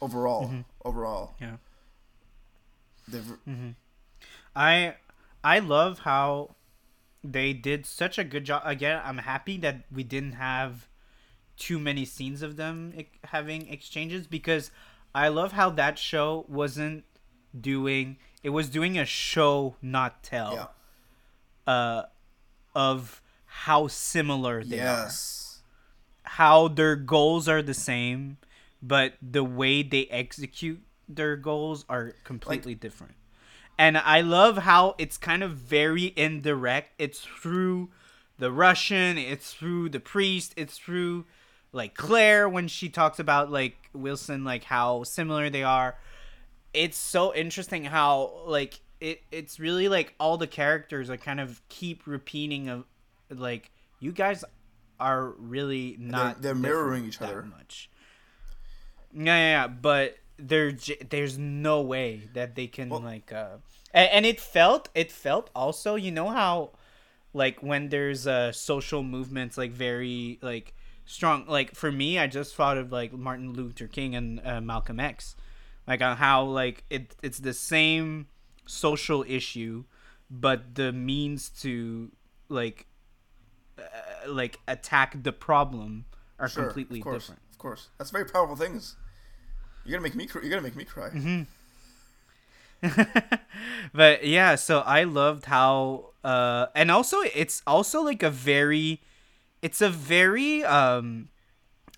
Overall, 0.00 0.50
overall, 0.84 1.34
yeah 1.40 1.56
Mm-hmm. 3.10 3.70
I 4.54 4.96
I 5.44 5.58
love 5.60 6.00
how 6.00 6.56
they 7.24 7.52
did 7.52 7.86
such 7.86 8.18
a 8.18 8.24
good 8.24 8.44
job. 8.44 8.62
Again, 8.64 9.00
I'm 9.04 9.18
happy 9.18 9.56
that 9.58 9.84
we 9.90 10.02
didn't 10.02 10.32
have 10.32 10.88
too 11.56 11.78
many 11.78 12.04
scenes 12.04 12.42
of 12.42 12.56
them 12.56 12.92
having 13.24 13.68
exchanges 13.68 14.26
because 14.26 14.70
I 15.14 15.28
love 15.28 15.52
how 15.52 15.70
that 15.70 15.98
show 15.98 16.44
wasn't 16.48 17.04
doing 17.60 18.16
it 18.42 18.50
was 18.50 18.68
doing 18.68 18.98
a 18.98 19.04
show 19.04 19.76
not 19.82 20.22
tell 20.22 20.70
yeah. 21.66 21.72
uh 21.72 22.02
of 22.74 23.22
how 23.46 23.86
similar 23.86 24.62
they 24.62 24.80
are 24.80 25.08
how 26.26 26.68
their 26.68 26.96
goals 26.96 27.48
are 27.48 27.62
the 27.62 27.74
same, 27.74 28.36
but 28.82 29.14
the 29.22 29.44
way 29.44 29.82
they 29.82 30.06
execute 30.06 30.82
their 31.08 31.36
goals 31.36 31.84
are 31.88 32.14
completely 32.24 32.74
different. 32.74 33.14
And 33.78 33.96
I 33.96 34.22
love 34.22 34.58
how 34.58 34.94
it's 34.98 35.16
kind 35.16 35.42
of 35.42 35.52
very 35.52 36.12
indirect. 36.16 36.94
It's 36.98 37.20
through 37.20 37.90
the 38.38 38.50
Russian, 38.50 39.18
it's 39.18 39.54
through 39.54 39.90
the 39.90 40.00
priest, 40.00 40.52
it's 40.56 40.78
through 40.78 41.26
like 41.72 41.94
Claire 41.94 42.48
when 42.48 42.68
she 42.68 42.88
talks 42.88 43.18
about 43.18 43.50
like 43.50 43.76
Wilson, 43.92 44.44
like 44.44 44.64
how 44.64 45.04
similar 45.04 45.48
they 45.48 45.62
are. 45.62 45.96
It's 46.76 46.96
so 46.98 47.34
interesting 47.34 47.84
how 47.84 48.42
like 48.46 48.80
it 49.00 49.22
it's 49.32 49.58
really 49.58 49.88
like 49.88 50.14
all 50.20 50.36
the 50.36 50.46
characters 50.46 51.10
are 51.10 51.16
kind 51.16 51.40
of 51.40 51.60
keep 51.68 52.06
repeating 52.06 52.68
of 52.68 52.84
like 53.30 53.70
you 54.00 54.12
guys 54.12 54.44
are 55.00 55.30
really 55.38 55.96
not 55.98 56.40
they're 56.42 56.54
different 56.54 56.62
mirroring 56.62 57.04
each 57.06 57.20
other. 57.20 57.42
much. 57.42 57.90
Yeah, 59.12 59.24
yeah, 59.24 59.36
yeah. 59.62 59.68
But 59.68 60.18
there, 60.38 60.70
j- 60.72 60.98
there's 61.08 61.38
no 61.38 61.80
way 61.80 62.28
that 62.34 62.54
they 62.54 62.66
can 62.66 62.88
Well- 62.90 63.00
like, 63.00 63.32
uh, 63.32 63.56
and, 63.94 64.10
and 64.10 64.26
it 64.26 64.40
felt, 64.40 64.88
it 64.94 65.10
felt 65.10 65.48
also, 65.54 65.94
you 65.94 66.10
know 66.12 66.28
how, 66.28 66.72
like 67.32 67.62
when 67.62 67.88
there's 67.90 68.26
uh 68.26 68.50
social 68.52 69.02
movements 69.02 69.58
like 69.58 69.70
very 69.72 70.38
like 70.42 70.74
strong. 71.04 71.46
Like 71.46 71.74
for 71.74 71.92
me, 71.92 72.18
I 72.18 72.26
just 72.26 72.54
thought 72.54 72.78
of 72.78 72.92
like 72.92 73.12
Martin 73.12 73.52
Luther 73.52 73.86
King 73.86 74.14
and 74.14 74.40
uh, 74.44 74.60
Malcolm 74.60 74.98
X, 75.00 75.36
like 75.86 76.02
on 76.02 76.16
how 76.16 76.44
like 76.44 76.84
it 76.90 77.14
it's 77.22 77.38
the 77.38 77.52
same 77.54 78.26
social 78.66 79.24
issue, 79.26 79.84
but 80.30 80.74
the 80.74 80.92
means 80.92 81.48
to 81.62 82.10
like 82.48 82.86
uh, 83.78 83.82
like 84.28 84.58
attack 84.66 85.22
the 85.22 85.32
problem 85.32 86.06
are 86.38 86.48
Sure, 86.48 86.64
completely 86.64 87.00
of 87.00 87.04
course, 87.04 87.22
different. 87.24 87.40
Of 87.52 87.58
course, 87.58 87.88
that's 87.98 88.10
very 88.10 88.24
powerful 88.24 88.56
things. 88.56 88.96
You're 89.84 89.98
gonna 89.98 90.02
make 90.02 90.14
me. 90.16 90.26
Cr- 90.26 90.40
you're 90.40 90.50
gonna 90.50 90.62
make 90.62 90.76
me 90.76 90.84
cry. 90.84 91.10
Mm-hmm. 91.10 91.42
but 93.94 94.26
yeah, 94.26 94.54
so 94.54 94.80
I 94.80 95.04
loved 95.04 95.46
how 95.46 96.10
uh 96.24 96.66
and 96.74 96.90
also 96.90 97.18
it's 97.34 97.62
also 97.66 98.02
like 98.02 98.22
a 98.22 98.30
very 98.30 99.00
it's 99.62 99.80
a 99.80 99.88
very 99.88 100.64
um 100.64 101.28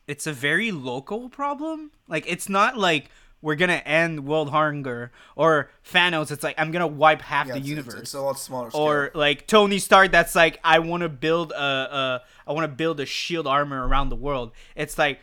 it's 0.06 0.26
a 0.26 0.32
very 0.32 0.70
local 0.70 1.28
problem. 1.28 1.90
Like 2.06 2.24
it's 2.26 2.48
not 2.48 2.78
like 2.78 3.10
we're 3.40 3.54
gonna 3.54 3.74
end 3.84 4.26
world 4.26 4.50
hunger 4.50 5.12
or 5.36 5.70
Thanos. 5.92 6.30
It's 6.30 6.42
like 6.42 6.56
I'm 6.58 6.70
gonna 6.72 6.86
wipe 6.86 7.22
half 7.22 7.46
Yeah, 7.46 7.54
the 7.54 7.60
it's, 7.60 7.68
universe. 7.68 7.94
It's, 7.94 8.02
it's 8.02 8.14
a 8.14 8.20
lot 8.20 8.38
smaller. 8.38 8.70
Scale. 8.70 8.80
or 8.82 9.10
like 9.14 9.46
Tony 9.46 9.78
Stark 9.78 10.10
that's 10.12 10.34
like 10.34 10.58
I 10.64 10.80
want 10.80 11.02
to 11.02 11.08
build 11.08 11.52
a, 11.52 11.56
a 11.60 12.22
I 12.46 12.52
want 12.52 12.64
to 12.64 12.74
build 12.76 12.98
a 13.00 13.06
shield 13.06 13.46
armor 13.46 13.86
around 13.86 14.08
the 14.08 14.16
world. 14.16 14.52
It's 14.74 14.98
like 14.98 15.20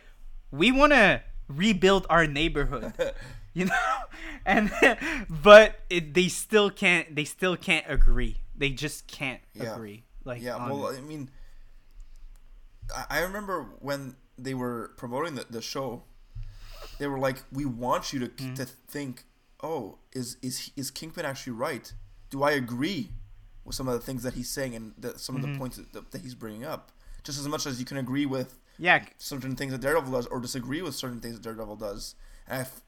we 0.50 0.72
want 0.72 0.92
to 0.92 1.22
rebuild 1.48 2.06
our 2.08 2.26
neighborhood. 2.26 2.92
you 3.54 3.66
know? 3.66 3.74
And 4.48 4.70
but 5.28 5.80
it, 5.90 6.14
they 6.14 6.28
still 6.28 6.70
can't 6.70 7.16
they 7.16 7.24
still 7.24 7.56
can't 7.56 7.84
agree. 7.88 8.36
They 8.56 8.70
just 8.70 9.08
can't 9.08 9.40
Yeah. 9.54 9.74
agree. 9.74 10.04
Like 10.24 10.40
yeah. 10.40 10.56
Well, 10.70 10.86
it. 10.88 10.98
I 10.98 11.00
mean, 11.00 11.30
I, 12.94 13.04
I 13.10 13.18
remember 13.22 13.66
when 13.80 14.14
they 14.38 14.54
were 14.54 14.92
promoting 14.96 15.34
the, 15.34 15.46
the 15.50 15.60
show, 15.60 16.04
they 16.98 17.06
were 17.06 17.18
like, 17.18 17.42
"We 17.52 17.64
want 17.64 18.12
you 18.12 18.20
to 18.20 18.28
Mm-hmm. 18.28 18.54
to 18.54 18.64
think, 18.66 19.24
oh, 19.62 19.98
is 20.12 20.36
is 20.42 20.70
is 20.76 20.90
Kingpin 20.90 21.24
actually 21.24 21.52
right? 21.54 21.92
Do 22.30 22.42
I 22.42 22.52
agree 22.52 23.10
with 23.64 23.74
some 23.74 23.88
of 23.88 23.94
the 23.94 24.00
things 24.00 24.22
that 24.22 24.34
he's 24.34 24.48
saying 24.48 24.74
and 24.74 24.92
the, 24.98 25.18
some 25.18 25.36
Mm-hmm. 25.36 25.44
of 25.44 25.52
the 25.52 25.58
points 25.58 25.76
that, 25.92 26.10
that 26.12 26.20
he's 26.22 26.34
bringing 26.34 26.64
up? 26.64 26.92
Just 27.24 27.38
as 27.38 27.48
much 27.48 27.66
as 27.66 27.78
you 27.80 27.84
can 27.86 27.96
agree 27.96 28.26
with 28.26 28.58
yeah, 28.78 29.04
certain 29.18 29.56
things 29.56 29.72
that 29.72 29.80
Daredevil 29.80 30.12
does 30.12 30.26
or 30.26 30.38
disagree 30.40 30.82
with 30.82 30.94
certain 30.94 31.20
things 31.20 31.34
that 31.36 31.42
Daredevil 31.42 31.76
does. 31.76 32.14
And 32.46 32.58
I 32.58 32.60
f- 32.62 32.82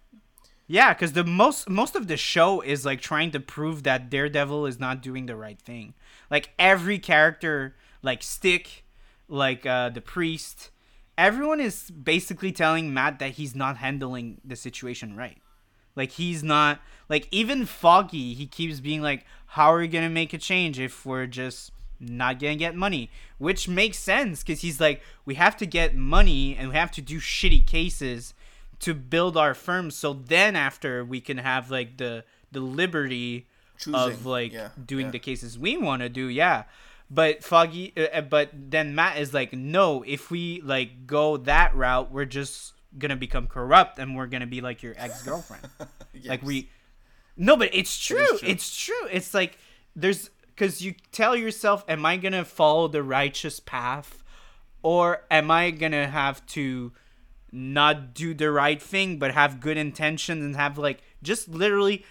Yeah, 0.66 0.92
because 0.92 1.12
the 1.14 1.24
most 1.24 1.68
most 1.68 1.96
of 1.96 2.06
the 2.08 2.16
show 2.16 2.60
is 2.60 2.84
like 2.84 3.00
trying 3.00 3.30
to 3.32 3.40
prove 3.40 3.82
that 3.84 4.10
Daredevil 4.10 4.66
is 4.66 4.78
not 4.78 5.02
doing 5.02 5.26
the 5.26 5.34
right 5.36 5.58
thing. 5.60 5.94
Like 6.30 6.50
every 6.58 6.98
character, 6.98 7.74
like 8.02 8.22
Stick, 8.22 8.84
like 9.28 9.64
uh, 9.66 9.88
the 9.88 10.02
priest, 10.02 10.70
everyone 11.18 11.60
is 11.60 11.90
basically 11.90 12.52
telling 12.52 12.94
Matt 12.94 13.18
that 13.18 13.32
he's 13.32 13.54
not 13.54 13.78
handling 13.78 14.40
the 14.44 14.56
situation 14.56 15.16
right. 15.16 15.38
Like 15.96 16.12
he's 16.12 16.44
not 16.44 16.80
like 17.08 17.26
even 17.32 17.66
Foggy. 17.66 18.32
He 18.32 18.46
keeps 18.46 18.78
being 18.78 19.02
like, 19.02 19.26
"How 19.46 19.74
are 19.74 19.80
we 19.80 19.88
gonna 19.88 20.08
make 20.08 20.32
a 20.32 20.38
change 20.38 20.78
if 20.78 21.04
we're 21.04 21.26
just 21.26 21.72
not 21.98 22.38
gonna 22.38 22.54
get 22.54 22.76
money?" 22.76 23.10
Which 23.38 23.66
makes 23.66 23.98
sense 23.98 24.44
because 24.44 24.60
he's 24.60 24.80
like, 24.80 25.02
"We 25.24 25.34
have 25.34 25.56
to 25.56 25.66
get 25.66 25.96
money 25.96 26.56
and 26.56 26.68
we 26.68 26.76
have 26.76 26.92
to 26.92 27.02
do 27.02 27.18
shitty 27.18 27.66
cases 27.66 28.32
to 28.78 28.94
build 28.94 29.36
our 29.36 29.54
firm. 29.54 29.90
So 29.90 30.12
then 30.12 30.54
after 30.54 31.04
we 31.04 31.20
can 31.20 31.38
have 31.38 31.68
like 31.68 31.96
the 31.96 32.24
the 32.52 32.60
liberty 32.60 33.48
Choosing, 33.78 33.94
of 33.94 34.24
like 34.24 34.52
yeah, 34.52 34.68
doing 34.86 35.06
yeah. 35.06 35.12
the 35.12 35.18
cases 35.18 35.58
we 35.58 35.76
want 35.76 36.02
to 36.02 36.08
do." 36.08 36.28
Yeah. 36.28 36.62
But 37.10 37.42
Foggy, 37.42 37.92
uh, 37.96 38.18
uh, 38.18 38.20
but 38.20 38.50
then 38.52 38.94
Matt 38.94 39.18
is 39.18 39.32
like, 39.32 39.52
no. 39.52 40.02
If 40.06 40.30
we 40.30 40.60
like 40.62 41.06
go 41.06 41.38
that 41.38 41.74
route, 41.74 42.10
we're 42.10 42.26
just 42.26 42.74
gonna 42.98 43.16
become 43.16 43.46
corrupt, 43.46 43.98
and 43.98 44.16
we're 44.16 44.26
gonna 44.26 44.46
be 44.46 44.60
like 44.60 44.82
your 44.82 44.94
ex 44.96 45.22
girlfriend. 45.22 45.66
Like 46.24 46.42
we, 46.42 46.68
no, 47.36 47.56
but 47.56 47.70
it's 47.72 47.96
true. 47.96 48.26
true. 48.26 48.38
It's 48.42 48.76
true. 48.76 49.06
It's 49.08 49.32
like 49.34 49.56
there's 49.94 50.30
because 50.46 50.82
you 50.82 50.94
tell 51.12 51.36
yourself, 51.36 51.84
am 51.88 52.04
I 52.04 52.16
gonna 52.16 52.44
follow 52.44 52.88
the 52.88 53.04
righteous 53.04 53.60
path, 53.60 54.24
or 54.82 55.22
am 55.30 55.48
I 55.50 55.70
gonna 55.70 56.08
have 56.08 56.44
to 56.46 56.92
not 57.52 58.14
do 58.14 58.34
the 58.34 58.50
right 58.50 58.82
thing 58.82 59.18
but 59.18 59.32
have 59.32 59.60
good 59.60 59.76
intentions 59.76 60.44
and 60.44 60.54
have 60.56 60.76
like 60.76 61.02
just 61.22 61.48
literally 61.48 62.04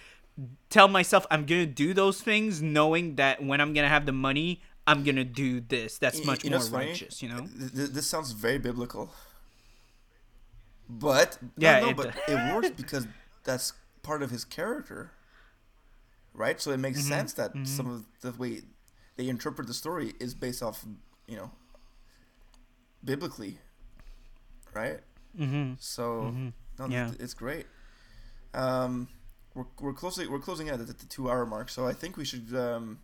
tell 0.70 0.88
myself 0.88 1.26
I'm 1.30 1.44
gonna 1.46 1.66
do 1.66 1.94
those 1.94 2.20
things, 2.20 2.62
knowing 2.62 3.16
that 3.16 3.42
when 3.42 3.60
I'm 3.60 3.72
gonna 3.72 3.88
have 3.88 4.06
the 4.06 4.12
money, 4.12 4.62
I'm 4.88 5.04
gonna 5.04 5.24
do 5.24 5.60
this. 5.60 5.98
That's 5.98 6.24
much 6.24 6.44
you 6.44 6.50
know 6.50 6.58
more 6.58 6.80
righteous, 6.80 7.22
you 7.22 7.28
know. 7.28 7.40
Th- 7.46 7.72
th- 7.74 7.90
this 7.90 8.06
sounds 8.06 8.32
very 8.32 8.58
biblical. 8.58 9.10
But 10.88 11.38
Yeah, 11.56 11.80
no, 11.80 11.80
no, 11.80 11.88
it- 11.90 11.96
but 11.96 12.16
it 12.28 12.36
works 12.54 12.70
because 12.70 13.06
that's 13.44 13.72
part 14.02 14.22
of 14.22 14.30
his 14.30 14.44
character, 14.44 15.12
right? 16.34 16.60
So 16.60 16.70
it 16.72 16.78
makes 16.78 16.98
Mm-hmm, 17.00 17.08
sense 17.08 17.32
that 17.34 17.52
some 17.64 17.86
of 17.86 18.04
the 18.20 18.32
way 18.32 18.62
they 19.16 19.28
interpret 19.28 19.66
the 19.68 19.74
story 19.74 20.14
is 20.20 20.34
based 20.34 20.62
off, 20.62 20.84
you 21.26 21.36
know, 21.36 21.50
biblically, 23.04 23.58
right? 24.74 25.00
Mm-hmm. 25.38 25.74
So 25.78 26.30
no, 26.78 26.86
Yeah. 26.88 27.10
it's 27.20 27.34
great. 27.34 27.66
Um, 28.54 29.08
we're 29.54 29.66
we're 29.80 29.92
closing 29.92 30.30
we're 30.30 30.38
closing 30.40 30.68
in 30.68 30.74
at 30.74 30.86
the, 30.86 30.92
the 30.92 31.06
two 31.06 31.30
hour 31.30 31.44
mark, 31.44 31.68
so 31.68 31.86
I 31.86 31.92
think 31.92 32.16
we 32.16 32.24
should 32.24 32.54
um 32.54 32.98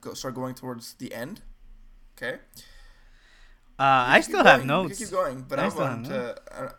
go 0.00 0.14
start 0.14 0.34
going 0.34 0.54
towards 0.54 0.94
the 0.94 1.12
end. 1.12 1.42
Okay. 2.16 2.38
Uh, 3.78 4.04
I 4.08 4.20
still 4.20 4.44
have 4.44 4.58
going. 4.58 4.68
Notes. 4.68 4.98
keep 4.98 5.10
going, 5.10 5.44
but 5.48 5.58
I 5.58 5.64
have 5.64 5.76
want 5.76 6.06
to. 6.06 6.36
Uh, 6.52 6.72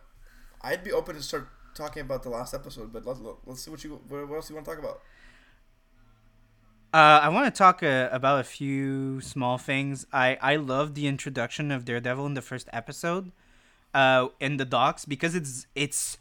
I'd 0.60 0.84
be 0.84 0.92
open 0.92 1.16
to 1.16 1.22
start 1.22 1.48
talking 1.74 2.02
about 2.02 2.22
the 2.22 2.28
last 2.28 2.54
episode, 2.54 2.92
but 2.92 3.04
let's 3.04 3.20
let's 3.44 3.62
see 3.62 3.70
what 3.70 3.82
you 3.82 4.00
what 4.08 4.28
what 4.28 4.36
else 4.36 4.48
you 4.48 4.54
want 4.54 4.66
to 4.66 4.70
talk 4.70 4.78
about. 4.78 5.00
Uh, 6.94 7.20
I 7.22 7.30
want 7.30 7.52
to 7.52 7.58
talk 7.58 7.82
uh, 7.82 8.10
about 8.12 8.40
a 8.40 8.44
few 8.44 9.20
small 9.20 9.58
things. 9.58 10.06
I 10.12 10.38
I 10.40 10.56
love 10.56 10.94
the 10.94 11.06
introduction 11.06 11.70
of 11.72 11.84
Daredevil 11.84 12.26
in 12.26 12.34
the 12.34 12.42
first 12.42 12.68
episode, 12.72 13.32
uh, 13.94 14.28
in 14.38 14.58
the 14.58 14.64
docks 14.64 15.04
because 15.04 15.34
it's 15.34 15.66
it's 15.74 16.18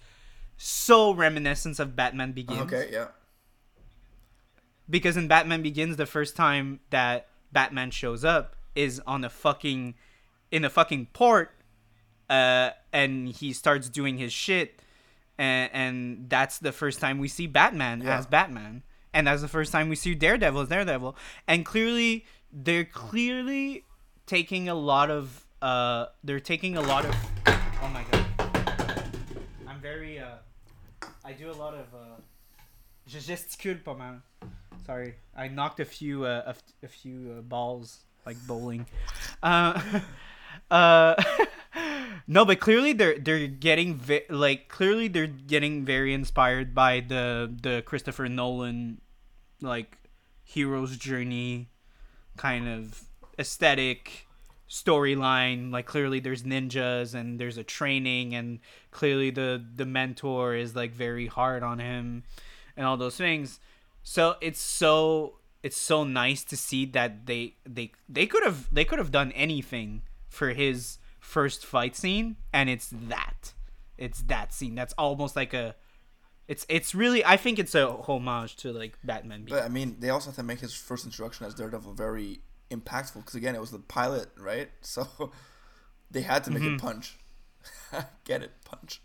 so 0.57 1.14
reminiscent 1.14 1.80
of 1.80 1.95
Batman 1.95 2.32
Begins. 2.32 2.61
Okay, 2.61 2.90
yeah, 2.91 3.07
Because 4.91 5.15
in 5.15 5.27
Batman 5.30 5.61
Begins, 5.63 5.95
the 5.95 6.05
first 6.05 6.35
time 6.35 6.81
that 6.89 7.27
Batman 7.53 7.91
shows 7.91 8.26
up 8.26 8.55
is 8.76 9.01
on 9.07 9.23
a 9.23 9.30
fucking 9.30 9.95
in 10.51 10.65
a 10.65 10.69
fucking 10.69 11.07
port, 11.13 11.51
uh, 12.30 12.72
and 12.91 13.30
he 13.30 13.53
starts 13.53 13.89
doing 13.89 14.18
his 14.18 14.34
shit, 14.34 14.81
and 15.38 15.69
and 15.73 16.30
that's 16.30 16.59
the 16.59 16.73
first 16.73 16.99
time 16.99 17.19
we 17.19 17.30
see 17.30 17.47
Batman 17.47 18.01
Yeah. 18.01 18.18
as 18.18 18.27
Batman, 18.27 18.84
and 19.13 19.27
that's 19.27 19.41
the 19.41 19.47
first 19.47 19.72
time 19.72 19.88
we 19.88 19.95
see 19.95 20.13
Daredevil 20.13 20.61
as 20.61 20.68
Daredevil, 20.69 21.15
and 21.47 21.65
clearly 21.65 22.26
they're 22.51 22.84
clearly 22.85 23.85
taking 24.26 24.68
a 24.68 24.76
lot 24.76 25.09
of 25.09 25.45
uh, 25.61 26.07
they're 26.22 26.41
taking 26.41 26.76
a 26.76 26.81
lot 26.81 27.05
of 27.05 27.15
oh 27.47 27.88
my 27.93 28.03
god, 28.11 28.26
I'm 29.68 29.80
very 29.80 30.19
uh, 30.19 30.35
I 31.23 31.31
do 31.31 31.49
a 31.49 31.55
lot 31.55 31.73
of 31.76 31.88
uh, 31.95 32.19
je 33.07 33.19
gesticule 33.19 33.81
pas 33.84 33.95
mal. 33.97 34.22
Sorry, 34.85 35.15
I 35.35 35.47
knocked 35.47 35.79
a 35.79 35.85
few 35.85 36.25
uh, 36.25 36.43
a, 36.45 36.49
f- 36.49 36.63
a 36.83 36.87
few 36.87 37.35
uh, 37.37 37.41
balls 37.41 37.99
like 38.25 38.37
bowling. 38.47 38.85
Uh, 39.43 39.99
uh, 40.71 41.21
no, 42.27 42.45
but 42.45 42.59
clearly 42.59 42.93
they're 42.93 43.17
they're 43.19 43.47
getting 43.47 43.95
ve- 43.95 44.25
like 44.29 44.69
clearly 44.69 45.07
they're 45.07 45.27
getting 45.27 45.85
very 45.85 46.13
inspired 46.13 46.73
by 46.73 46.99
the 46.99 47.53
the 47.61 47.83
Christopher 47.85 48.27
Nolan 48.27 49.01
like 49.61 49.97
hero's 50.43 50.97
journey 50.97 51.69
kind 52.37 52.67
of 52.67 53.03
aesthetic 53.37 54.27
storyline. 54.69 55.71
Like 55.71 55.85
clearly 55.85 56.19
there's 56.19 56.43
ninjas 56.43 57.13
and 57.13 57.39
there's 57.39 57.57
a 57.57 57.63
training 57.63 58.33
and 58.33 58.59
clearly 58.89 59.29
the 59.29 59.63
the 59.75 59.85
mentor 59.85 60.55
is 60.55 60.75
like 60.75 60.91
very 60.91 61.27
hard 61.27 61.61
on 61.61 61.79
him 61.79 62.23
and 62.75 62.85
all 62.85 62.97
those 62.97 63.17
things 63.17 63.59
so 64.03 64.36
it's 64.41 64.60
so 64.61 65.38
it's 65.64 65.78
so 65.78 66.03
nice 66.03 66.44
to 66.44 66.57
see 66.57 66.86
that 66.86 67.26
they 67.26 67.56
they 67.65 67.91
they 68.10 68.26
could 68.26 68.44
have 68.44 68.68
they 68.73 68.84
could 68.86 68.99
have 68.99 69.11
done 69.11 69.32
anything 69.34 70.02
for 70.28 70.49
his 70.49 70.98
first 71.19 71.65
fight 71.65 71.95
scene 71.95 72.36
and 72.52 72.69
it's 72.69 72.90
that 72.91 73.53
it's 73.98 74.22
that 74.23 74.53
scene 74.53 74.73
that's 74.76 74.94
almost 74.98 75.36
like 75.36 75.53
a 75.53 75.76
it's 76.48 76.65
it's 76.68 76.95
really 76.95 77.23
i 77.26 77.38
think 77.38 77.60
it's 77.60 77.76
a 77.76 77.88
homage 77.88 78.56
to 78.56 78.72
like 78.73 78.98
batman 79.03 79.45
but 79.48 79.64
I 79.64 79.69
mean, 79.69 79.98
they 79.99 80.10
also 80.10 80.30
have 80.30 80.36
to 80.38 80.44
make 80.44 80.60
his 80.60 80.73
first 80.73 81.06
introduction 81.06 81.45
as 81.45 81.53
Daredevil 81.53 81.94
very 81.94 82.40
impactful 82.72 83.15
because 83.15 83.36
again, 83.36 83.53
it 83.56 83.61
was 83.61 83.72
the 83.72 83.80
pilot, 83.80 84.30
right? 84.38 84.69
So 84.82 85.32
they 86.10 86.22
had 86.22 86.44
to 86.45 86.52
make 86.52 86.64
Mm-hmm. 86.64 86.76
it 86.76 86.82
punch. 86.82 87.18
Get 88.26 88.41
it, 88.41 88.52
punch. 88.65 89.02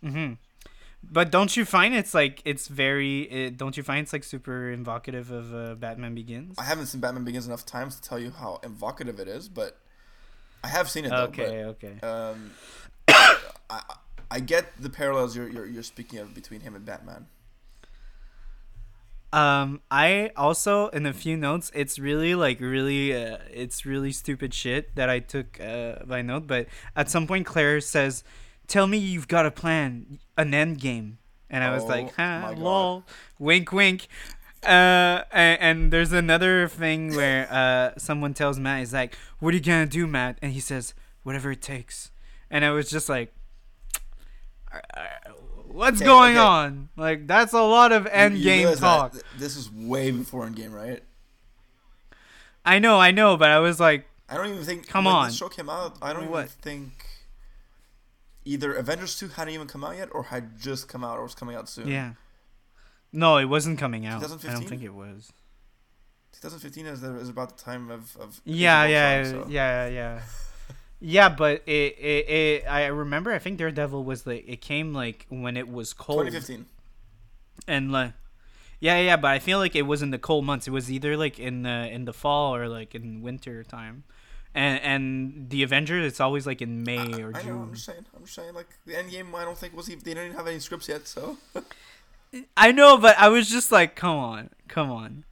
But 1.02 1.30
don't 1.30 1.56
you 1.56 1.64
find 1.64 1.94
it's 1.94 2.14
like 2.14 2.42
it's 2.44 2.68
very? 2.68 3.22
It, 3.22 3.56
don't 3.56 3.76
you 3.76 3.82
find 3.82 4.02
it's 4.02 4.12
like 4.12 4.24
super 4.24 4.70
evocative 4.70 5.30
of 5.30 5.54
uh, 5.54 5.74
Batman 5.74 6.14
Begins? 6.14 6.56
I 6.58 6.64
haven't 6.64 6.86
seen 6.86 7.00
Batman 7.00 7.24
Begins 7.24 7.46
enough 7.46 7.64
times 7.64 7.96
to 7.96 8.02
tell 8.02 8.18
you 8.18 8.30
how 8.30 8.60
evocative 8.62 9.20
it 9.20 9.28
is, 9.28 9.48
but 9.48 9.78
I 10.64 10.68
have 10.68 10.90
seen 10.90 11.04
it. 11.04 11.10
Though, 11.10 11.24
okay, 11.24 11.64
okay. 11.64 12.00
Um, 12.00 12.50
I 13.08 13.82
I 14.30 14.40
get 14.40 14.80
the 14.80 14.90
parallels 14.90 15.36
you're, 15.36 15.48
you're 15.48 15.66
you're 15.66 15.82
speaking 15.82 16.18
of 16.18 16.34
between 16.34 16.60
him 16.60 16.74
and 16.74 16.84
Batman. 16.84 17.26
Um, 19.32 19.82
I 19.90 20.30
also 20.36 20.88
in 20.88 21.04
a 21.04 21.12
few 21.12 21.36
notes, 21.36 21.70
it's 21.74 21.98
really 21.98 22.34
like 22.34 22.60
really, 22.60 23.14
uh, 23.14 23.38
it's 23.52 23.84
really 23.84 24.12
stupid 24.12 24.54
shit 24.54 24.94
that 24.96 25.10
I 25.10 25.18
took 25.18 25.60
uh, 25.60 26.04
by 26.04 26.22
note. 26.22 26.46
But 26.46 26.68
at 26.94 27.10
some 27.10 27.26
point, 27.26 27.44
Claire 27.44 27.80
says, 27.80 28.24
"Tell 28.66 28.86
me 28.86 28.98
you've 28.98 29.28
got 29.28 29.46
a 29.46 29.50
plan, 29.50 30.18
an 30.36 30.52
end 30.54 30.80
game," 30.80 31.18
and 31.50 31.62
I 31.64 31.72
was 31.74 31.84
Oh 31.84 31.86
like, 31.88 32.14
"Huh, 32.14 32.54
lol, 32.56 33.04
wink, 33.38 33.72
wink." 33.72 34.08
Uh, 34.64 35.22
and, 35.30 35.60
and 35.60 35.92
there's 35.92 36.12
another 36.12 36.66
thing 36.66 37.14
where 37.14 37.46
uh, 37.52 37.92
someone 37.98 38.34
tells 38.34 38.58
Matt, 38.58 38.82
"Is 38.82 38.92
like, 38.92 39.14
what 39.38 39.54
are 39.54 39.56
you 39.56 39.62
gonna 39.62 39.86
do, 39.86 40.06
Matt?" 40.06 40.38
And 40.42 40.52
he 40.52 40.60
says, 40.60 40.94
"Whatever 41.22 41.52
it 41.52 41.62
takes." 41.62 42.10
And 42.50 42.64
I 42.64 42.70
was 42.70 42.90
just 42.90 43.08
like, 43.08 43.32
"Uh, 44.72 44.78
"What's 45.66 45.98
Okay, 46.00 46.06
going 46.06 46.36
okay. 46.36 46.40
on? 46.44 46.88
Like, 46.96 47.26
that's 47.26 47.52
a 47.52 47.62
lot 47.62 47.92
of 47.92 48.06
end 48.08 48.38
You- 48.38 48.50
you 48.50 48.66
game 48.66 48.76
talk." 48.76 49.12
th- 49.12 49.24
this 49.38 49.56
is 49.56 49.70
way 49.70 50.10
before 50.10 50.46
end 50.46 50.56
game, 50.56 50.72
right? 50.72 51.02
I 52.64 52.78
know, 52.80 52.98
I 52.98 53.12
know, 53.12 53.36
but 53.36 53.50
I 53.50 53.60
was 53.60 53.78
like, 53.78 54.08
I 54.28 54.36
don't 54.36 54.48
even 54.50 54.64
think. 54.64 54.88
Come 54.88 55.06
on. 55.06 55.28
This 55.28 55.36
show 55.36 55.48
came 55.48 55.70
out. 55.70 55.96
I 56.02 56.12
don't 56.12 56.24
even 56.28 56.46
think 56.48 56.95
either 58.46 58.72
Avengers 58.72 59.18
two 59.18 59.28
hadn't 59.28 59.52
even 59.52 59.66
come 59.66 59.84
out 59.84 59.96
yet, 59.96 60.08
or 60.12 60.22
had 60.24 60.58
just 60.58 60.88
come 60.88 61.04
out, 61.04 61.18
or 61.18 61.22
was 61.24 61.34
coming 61.34 61.54
out 61.56 61.68
soon. 61.68 61.88
yeah. 61.88 62.12
No, 63.12 63.36
it 63.38 63.44
wasn't 63.46 63.78
coming 63.78 64.04
out. 64.06 64.22
I 64.24 64.26
don't 64.26 64.68
think 64.68 64.82
it 64.82 64.92
was. 64.94 65.32
2015 66.32 66.86
is, 66.86 67.02
is 67.02 67.28
about 67.28 67.56
the 67.56 67.62
time 67.62 67.90
of 67.90 68.16
of. 68.18 68.40
Yeah, 68.44 68.84
yeah, 68.86 69.22
Ultron, 69.24 69.44
so- 69.44 69.50
yeah, 69.50 69.88
yeah. 69.88 70.20
Yeah, 70.98 71.28
but 71.28 71.62
it, 71.66 71.98
it, 71.98 72.28
it, 72.30 72.64
I 72.66 72.86
remember. 72.86 73.30
I 73.30 73.38
think 73.38 73.58
Daredevil 73.58 74.02
was 74.02 74.26
like 74.26 74.44
it 74.48 74.62
came 74.62 74.94
like 74.94 75.26
when 75.28 75.58
it 75.58 75.68
was 75.68 75.92
cold 75.92 76.20
2015. 76.26 76.64
and 77.68 77.92
like, 77.92 78.14
yeah, 78.80 78.98
yeah. 79.00 79.18
But 79.18 79.28
I 79.32 79.38
feel 79.38 79.58
like 79.58 79.76
it 79.76 79.82
was 79.82 80.00
in 80.00 80.10
the 80.10 80.18
cold 80.18 80.46
months. 80.46 80.66
It 80.66 80.70
was 80.70 80.90
either 80.90 81.14
like 81.18 81.38
in 81.38 81.62
the 81.64 81.88
in 81.92 82.06
the 82.06 82.14
fall 82.14 82.56
or 82.56 82.66
like 82.66 82.94
in 82.94 83.20
winter 83.20 83.62
time, 83.62 84.04
and 84.56 84.80
and 84.80 85.50
the 85.50 85.62
Avengers. 85.62 86.06
It's 86.06 86.20
always 86.20 86.46
like 86.46 86.62
in 86.62 86.82
May 86.82 86.98
I, 86.98 87.20
or 87.20 87.32
I 87.36 87.42
know. 87.42 87.60
I'm 87.60 87.66
June. 87.66 87.74
just 87.74 87.84
saying. 87.84 88.06
I'm 88.16 88.22
just 88.24 88.34
saying. 88.34 88.54
Like 88.54 88.68
the 88.86 88.94
Endgame, 88.94 89.34
I 89.34 89.44
don't 89.44 89.56
think 89.56 89.76
was 89.76 89.90
even. 89.90 90.02
They 90.02 90.14
didn't 90.14 90.34
have 90.34 90.46
any 90.48 90.58
scripts 90.58 90.88
yet, 90.88 91.06
so. 91.06 91.36
I 92.56 92.72
know, 92.72 92.98
but 92.98 93.16
I 93.18 93.28
was 93.28 93.48
just 93.48 93.70
like, 93.70 93.94
come 93.94 94.16
on, 94.16 94.50
come 94.68 94.90
on. 94.90 95.24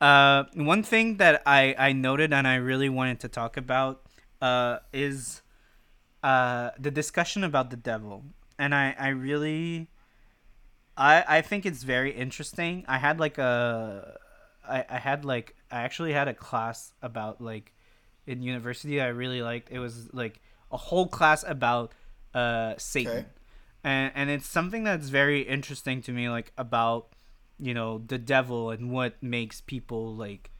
Uh, 0.00 0.44
one 0.54 0.82
thing 0.82 1.16
that 1.16 1.42
I 1.46 1.74
I 1.78 1.92
noted 1.92 2.32
and 2.32 2.46
I 2.46 2.56
really 2.56 2.88
wanted 2.88 3.20
to 3.20 3.28
talk 3.28 3.56
about 3.56 4.02
uh 4.42 4.80
is 4.92 5.40
uh 6.22 6.70
the 6.78 6.90
discussion 6.90 7.44
about 7.44 7.70
the 7.70 7.76
devil, 7.76 8.24
and 8.58 8.74
I 8.74 8.94
I 8.98 9.08
really 9.08 9.88
I 10.96 11.24
I 11.38 11.40
think 11.40 11.64
it's 11.64 11.84
very 11.84 12.10
interesting. 12.12 12.84
I 12.88 12.98
had 12.98 13.20
like 13.20 13.38
a 13.38 14.18
I 14.68 14.84
I 14.90 14.98
had 14.98 15.24
like 15.24 15.54
I 15.70 15.82
actually 15.82 16.12
had 16.12 16.28
a 16.28 16.34
class 16.34 16.92
about 17.00 17.40
like 17.40 17.72
in 18.26 18.42
university 18.42 19.00
I 19.00 19.08
really 19.08 19.42
liked. 19.42 19.70
It 19.70 19.78
was 19.78 20.12
like 20.12 20.40
a 20.72 20.76
whole 20.76 21.06
class 21.08 21.44
about 21.46 21.92
uh 22.34 22.74
Satan 22.76 23.12
Okay. 23.12 23.26
and 23.84 24.12
and 24.14 24.30
it's 24.30 24.46
something 24.46 24.84
that's 24.84 25.08
very 25.08 25.40
interesting 25.42 26.02
to 26.02 26.12
me 26.12 26.28
like 26.28 26.52
about 26.58 27.08
you 27.58 27.72
know 27.72 27.98
the 28.06 28.18
devil 28.18 28.70
and 28.70 28.90
what 28.90 29.22
makes 29.22 29.60
people 29.62 30.14
like 30.14 30.50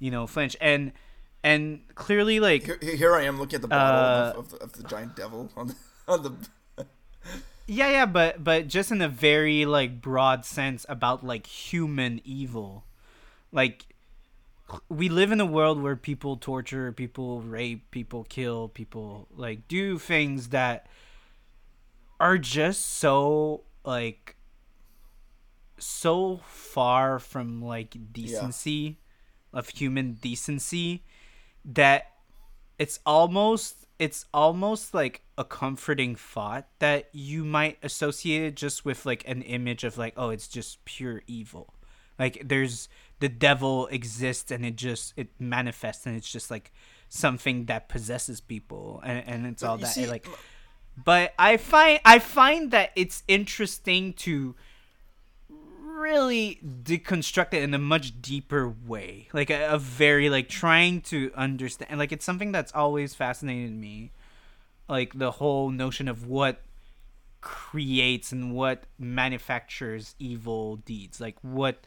you 0.00 0.10
know 0.10 0.26
flinch 0.26 0.56
and 0.60 0.92
and 1.44 1.82
clearly 1.94 2.40
like 2.40 2.64
Here, 2.64 2.78
here 2.96 3.14
I 3.14 3.24
am 3.24 3.38
looking 3.38 3.56
at 3.56 3.62
the 3.62 3.68
bottle 3.68 4.00
Uh, 4.00 4.30
of, 4.30 4.36
of, 4.38 4.50
the, 4.50 4.56
of 4.64 4.72
the 4.72 4.82
giant 4.84 5.14
devil 5.14 5.50
on 5.56 5.68
the, 5.68 5.76
on 6.08 6.22
the 6.22 6.86
yeah 7.66 7.90
yeah 7.90 8.06
but 8.06 8.42
but 8.42 8.66
just 8.68 8.90
in 8.90 9.00
a 9.00 9.08
very 9.08 9.64
like 9.64 10.00
broad 10.00 10.44
sense 10.44 10.84
about 10.88 11.24
like 11.24 11.46
human 11.46 12.20
evil 12.24 12.84
like 13.52 13.86
we 14.88 15.08
live 15.08 15.30
in 15.30 15.40
a 15.40 15.46
world 15.46 15.82
where 15.82 15.96
people 15.96 16.36
torture 16.36 16.90
people 16.92 17.42
rape 17.42 17.90
people 17.90 18.24
kill 18.28 18.68
people 18.68 19.28
like 19.36 19.68
do 19.68 19.98
things 19.98 20.48
that 20.48 20.86
are 22.18 22.38
just 22.38 22.98
so 22.98 23.62
like 23.84 24.36
so 25.78 26.40
far 26.46 27.18
from 27.18 27.62
like 27.62 27.96
decency 28.12 28.98
of 29.52 29.68
human 29.68 30.14
decency 30.14 31.02
that 31.64 32.12
it's 32.78 32.98
almost 33.06 33.86
it's 33.98 34.26
almost 34.34 34.92
like 34.94 35.22
a 35.38 35.44
comforting 35.44 36.14
thought 36.16 36.66
that 36.78 37.08
you 37.12 37.44
might 37.44 37.78
associate 37.82 38.42
it 38.42 38.56
just 38.56 38.84
with 38.84 39.06
like 39.06 39.26
an 39.28 39.42
image 39.42 39.84
of 39.84 39.96
like 39.96 40.14
oh 40.16 40.30
it's 40.30 40.48
just 40.48 40.84
pure 40.84 41.22
evil. 41.26 41.74
Like 42.18 42.42
there's 42.44 42.88
the 43.24 43.28
devil 43.30 43.86
exists 43.86 44.50
and 44.50 44.66
it 44.66 44.76
just 44.76 45.14
it 45.16 45.28
manifests 45.38 46.04
and 46.04 46.14
it's 46.14 46.30
just 46.30 46.50
like 46.50 46.70
something 47.08 47.64
that 47.64 47.88
possesses 47.88 48.38
people 48.38 49.00
and, 49.02 49.24
and 49.26 49.46
it's 49.46 49.62
But 49.62 49.68
all 49.70 49.78
that 49.78 49.86
see, 49.86 50.06
like 50.06 50.28
but 51.02 51.32
i 51.38 51.56
find 51.56 52.00
i 52.04 52.18
find 52.18 52.70
that 52.72 52.90
it's 52.94 53.22
interesting 53.26 54.12
to 54.24 54.54
really 55.78 56.60
deconstruct 56.62 57.54
it 57.54 57.62
in 57.62 57.72
a 57.72 57.78
much 57.78 58.20
deeper 58.20 58.68
way 58.68 59.28
like 59.32 59.48
a, 59.48 59.70
a 59.70 59.78
very 59.78 60.28
like 60.28 60.50
trying 60.50 61.00
to 61.00 61.32
understand 61.34 61.98
like 61.98 62.12
it's 62.12 62.26
something 62.26 62.52
that's 62.52 62.72
always 62.72 63.14
fascinated 63.14 63.72
me 63.72 64.12
like 64.86 65.18
the 65.18 65.30
whole 65.30 65.70
notion 65.70 66.08
of 66.08 66.26
what 66.26 66.60
creates 67.40 68.32
and 68.32 68.52
what 68.54 68.84
manufactures 68.98 70.14
evil 70.18 70.76
deeds 70.76 71.22
like 71.22 71.38
what 71.40 71.86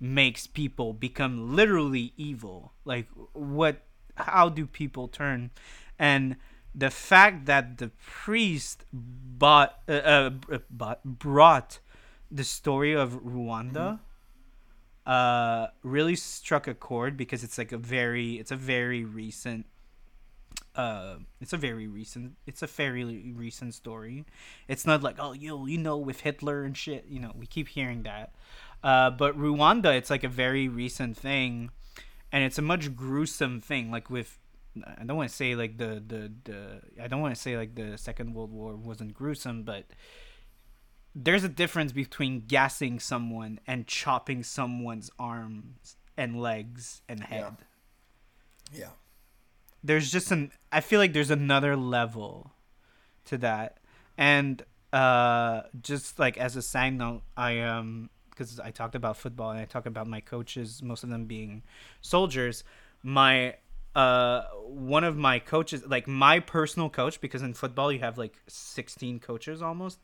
makes 0.00 0.46
people 0.46 0.92
become 0.92 1.54
literally 1.54 2.12
evil. 2.16 2.72
Like 2.84 3.08
what 3.32 3.82
how 4.16 4.48
do 4.48 4.66
people 4.66 5.08
turn? 5.08 5.50
And 5.98 6.36
the 6.74 6.90
fact 6.90 7.46
that 7.46 7.78
the 7.78 7.90
priest 8.04 8.84
bought 8.92 9.78
uh, 9.88 9.92
uh, 9.92 10.58
bought, 10.70 11.04
brought 11.04 11.78
the 12.30 12.44
story 12.44 12.92
of 12.92 13.22
Rwanda 13.22 14.00
uh 15.06 15.66
really 15.82 16.16
struck 16.16 16.66
a 16.66 16.72
chord 16.72 17.14
because 17.14 17.44
it's 17.44 17.58
like 17.58 17.72
a 17.72 17.78
very 17.78 18.34
it's 18.34 18.50
a 18.50 18.56
very 18.56 19.04
recent 19.04 19.66
uh 20.76 21.16
it's 21.42 21.52
a 21.52 21.58
very 21.58 21.86
recent 21.86 22.32
it's 22.46 22.62
a 22.62 22.66
fairly 22.66 23.32
recent 23.36 23.74
story. 23.74 24.24
It's 24.66 24.86
not 24.86 25.02
like 25.02 25.16
oh 25.18 25.32
yo 25.32 25.66
you 25.66 25.78
know 25.78 25.98
with 25.98 26.20
hitler 26.20 26.64
and 26.64 26.76
shit 26.76 27.04
you 27.06 27.20
know 27.20 27.32
we 27.34 27.46
keep 27.46 27.68
hearing 27.68 28.02
that 28.04 28.34
uh 28.84 29.10
but 29.10 29.36
rwanda 29.36 29.96
it's 29.96 30.10
like 30.10 30.22
a 30.24 30.28
very 30.28 30.68
recent 30.68 31.16
thing 31.16 31.70
and 32.30 32.44
it's 32.44 32.58
a 32.58 32.62
much 32.62 32.94
gruesome 32.94 33.60
thing 33.60 33.90
like 33.90 34.08
with 34.10 34.38
i 34.98 35.02
don't 35.04 35.16
want 35.16 35.28
to 35.28 35.34
say 35.34 35.54
like 35.56 35.78
the 35.78 36.02
the 36.06 36.30
the 36.44 36.80
i 37.02 37.08
don't 37.08 37.20
want 37.20 37.34
to 37.34 37.40
say 37.40 37.56
like 37.56 37.74
the 37.74 37.96
second 37.98 38.34
world 38.34 38.52
war 38.52 38.76
wasn't 38.76 39.12
gruesome 39.14 39.62
but 39.64 39.84
there's 41.14 41.44
a 41.44 41.48
difference 41.48 41.92
between 41.92 42.42
gassing 42.46 42.98
someone 43.00 43.58
and 43.66 43.86
chopping 43.86 44.42
someone's 44.42 45.10
arms 45.18 45.96
and 46.16 46.40
legs 46.40 47.02
and 47.08 47.20
head 47.24 47.56
Yeah. 48.72 48.80
yeah. 48.80 48.90
there's 49.82 50.10
just 50.10 50.30
an 50.32 50.50
I 50.72 50.80
feel 50.80 50.98
like 50.98 51.12
there's 51.12 51.30
another 51.30 51.76
level 51.76 52.52
to 53.26 53.38
that. 53.38 53.78
And 54.18 54.62
uh 54.92 55.62
just 55.80 56.18
like 56.18 56.36
as 56.36 56.56
a 56.56 56.62
side 56.62 56.94
note, 56.94 57.22
I 57.36 57.60
um 57.60 58.10
because 58.34 58.58
I 58.60 58.70
talked 58.70 58.94
about 58.94 59.16
football 59.16 59.50
and 59.50 59.60
I 59.60 59.64
talk 59.64 59.86
about 59.86 60.06
my 60.06 60.20
coaches, 60.20 60.82
most 60.82 61.04
of 61.04 61.10
them 61.10 61.26
being 61.26 61.62
soldiers. 62.00 62.64
My 63.02 63.56
uh 63.94 64.42
one 64.66 65.04
of 65.04 65.16
my 65.16 65.38
coaches 65.38 65.84
like 65.86 66.08
my 66.08 66.40
personal 66.40 66.90
coach 66.90 67.20
because 67.20 67.42
in 67.42 67.54
football 67.54 67.92
you 67.92 68.00
have 68.00 68.18
like 68.18 68.40
16 68.48 69.20
coaches 69.20 69.62
almost 69.62 70.00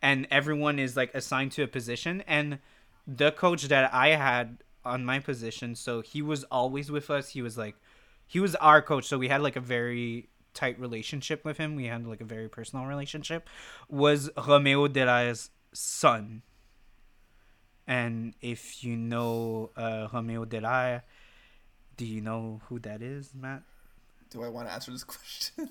and 0.00 0.28
everyone 0.30 0.78
is 0.78 0.96
like 0.96 1.12
assigned 1.12 1.50
to 1.50 1.62
a 1.62 1.66
position 1.66 2.22
and 2.28 2.60
the 3.06 3.32
coach 3.32 3.64
that 3.64 3.92
I 3.92 4.10
had 4.10 4.58
on 4.84 5.04
my 5.04 5.18
position 5.18 5.74
so 5.74 6.02
he 6.02 6.22
was 6.22 6.44
always 6.44 6.90
with 6.90 7.10
us 7.10 7.30
he 7.30 7.42
was 7.42 7.58
like 7.58 7.74
he 8.28 8.38
was 8.38 8.54
our 8.56 8.80
coach 8.80 9.06
so 9.06 9.18
we 9.18 9.28
had 9.28 9.42
like 9.42 9.56
a 9.56 9.60
very 9.60 10.28
tight 10.54 10.78
relationship 10.78 11.44
with 11.44 11.56
him 11.56 11.74
we 11.74 11.86
had 11.86 12.06
like 12.06 12.20
a 12.20 12.24
very 12.24 12.48
personal 12.48 12.86
relationship 12.86 13.48
was 13.88 14.30
Romeo 14.36 14.86
Dallaire's 14.86 15.50
son 15.72 16.42
and 17.86 18.34
if 18.40 18.84
you 18.84 18.96
know 18.96 19.70
uh, 19.76 20.08
Romeo 20.12 20.44
Dallaire 20.44 21.02
do 21.96 22.06
you 22.06 22.20
know 22.20 22.60
who 22.68 22.78
that 22.80 23.02
is 23.02 23.34
Matt 23.34 23.62
Do 24.30 24.42
I 24.42 24.48
want 24.48 24.68
to 24.68 24.72
answer 24.74 24.90
this 24.90 25.04
question? 25.14 25.70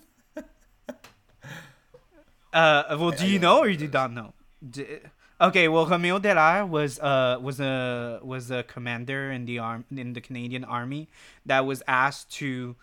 uh 2.53 2.83
well 2.99 3.11
do 3.11 3.23
I 3.23 3.27
you 3.27 3.39
know 3.39 3.59
or 3.59 3.69
you 3.69 3.77
do 3.77 3.87
not 3.87 4.11
know 4.11 4.33
D- 4.61 4.99
okay, 5.41 5.67
well, 5.67 5.87
Romeo 5.87 6.19
Dallaire 6.19 6.67
was 6.69 6.99
uh 6.99 7.37
was 7.41 7.59
a 7.59 8.19
was 8.21 8.51
a 8.51 8.61
commander 8.63 9.31
in 9.31 9.45
the 9.45 9.57
arm 9.57 9.85
in 9.89 10.13
the 10.13 10.21
Canadian 10.21 10.63
Army 10.63 11.09
that 11.45 11.65
was 11.65 11.81
asked 11.87 12.31
to 12.33 12.75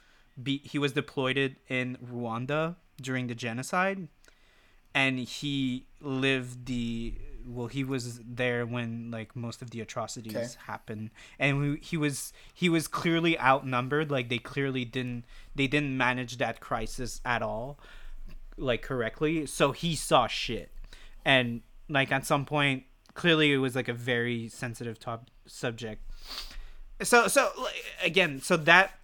be. 0.42 0.58
He 0.64 0.78
was 0.78 0.92
deployed 0.92 1.54
in 1.68 1.96
Rwanda 2.04 2.74
during 3.00 3.28
the 3.28 3.34
genocide, 3.36 4.08
and 4.92 5.18
he 5.20 5.84
lived 6.00 6.66
the. 6.66 7.14
Well, 7.48 7.68
he 7.68 7.82
was 7.82 8.20
there 8.20 8.66
when 8.66 9.10
like 9.10 9.34
most 9.34 9.62
of 9.62 9.70
the 9.70 9.80
atrocities 9.80 10.36
Okay. 10.36 10.48
happened, 10.66 11.10
and 11.38 11.58
we, 11.58 11.76
he 11.80 11.96
was 11.96 12.32
he 12.52 12.68
was 12.68 12.86
clearly 12.86 13.38
outnumbered. 13.40 14.10
Like 14.10 14.28
they 14.28 14.38
clearly 14.38 14.84
didn't 14.84 15.24
they 15.54 15.66
didn't 15.66 15.96
manage 15.96 16.36
that 16.38 16.60
crisis 16.60 17.20
at 17.24 17.42
all 17.42 17.78
like 18.56 18.82
correctly. 18.82 19.46
So 19.46 19.72
he 19.72 19.94
saw 19.96 20.26
shit. 20.26 20.70
And 21.24 21.62
like 21.88 22.12
at 22.12 22.26
some 22.26 22.44
point 22.44 22.84
clearly 23.14 23.52
it 23.52 23.58
was 23.58 23.74
like 23.74 23.88
a 23.88 23.94
very 23.94 24.48
sensitive 24.48 24.98
top 24.98 25.30
subject. 25.46 26.02
So 27.02 27.28
so 27.28 27.50
again 28.02 28.40
so 28.40 28.56
that 28.56 28.94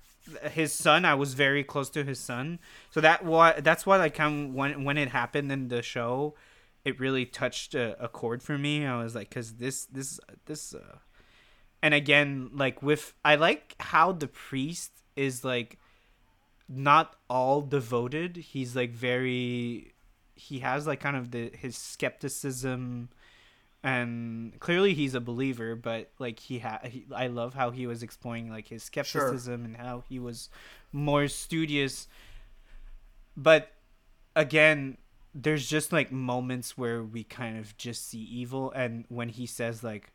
his 0.52 0.72
son 0.72 1.04
i 1.04 1.14
was 1.14 1.34
very 1.34 1.62
close 1.62 1.88
to 1.90 2.02
his 2.04 2.18
son. 2.18 2.58
So 2.90 3.00
that 3.00 3.24
why 3.24 3.60
that's 3.60 3.86
why 3.86 4.00
i 4.00 4.08
kind 4.08 4.54
when 4.54 4.84
when 4.84 4.98
it 4.98 5.08
happened 5.08 5.52
in 5.52 5.68
the 5.68 5.82
show 5.82 6.34
it 6.84 6.98
really 7.00 7.24
touched 7.24 7.74
a, 7.74 8.02
a 8.02 8.08
chord 8.08 8.42
for 8.42 8.58
me 8.58 8.86
i 8.86 9.02
was 9.02 9.14
like 9.14 9.28
because 9.28 9.54
this 9.54 9.86
this 9.86 10.20
this 10.46 10.74
uh 10.74 10.98
and 11.82 11.94
again 11.94 12.50
like 12.52 12.82
with 12.82 13.14
i 13.24 13.34
like 13.34 13.74
how 13.80 14.12
the 14.12 14.28
priest 14.28 15.02
is 15.16 15.44
like 15.44 15.78
not 16.68 17.16
all 17.28 17.60
devoted. 17.60 18.36
He's 18.36 18.74
like 18.74 18.90
very 18.90 19.92
he 20.34 20.60
has 20.60 20.86
like 20.86 21.00
kind 21.00 21.16
of 21.16 21.30
the 21.30 21.50
his 21.54 21.76
skepticism 21.76 23.08
and 23.82 24.58
clearly 24.60 24.94
he's 24.94 25.14
a 25.14 25.20
believer, 25.20 25.76
but 25.76 26.10
like 26.18 26.40
he 26.40 26.60
had 26.60 26.92
I 27.14 27.26
love 27.26 27.54
how 27.54 27.70
he 27.70 27.86
was 27.86 28.02
exploring 28.02 28.50
like 28.50 28.68
his 28.68 28.82
skepticism 28.82 29.64
and 29.64 29.76
how 29.76 30.04
he 30.08 30.18
was 30.18 30.48
more 30.92 31.28
studious. 31.28 32.08
But 33.36 33.72
again, 34.34 34.96
there's 35.34 35.66
just 35.68 35.92
like 35.92 36.12
moments 36.12 36.78
where 36.78 37.02
we 37.02 37.24
kind 37.24 37.58
of 37.58 37.76
just 37.76 38.08
see 38.08 38.20
evil 38.20 38.70
and 38.70 39.04
when 39.08 39.28
he 39.28 39.46
says 39.46 39.82
like 39.82 40.12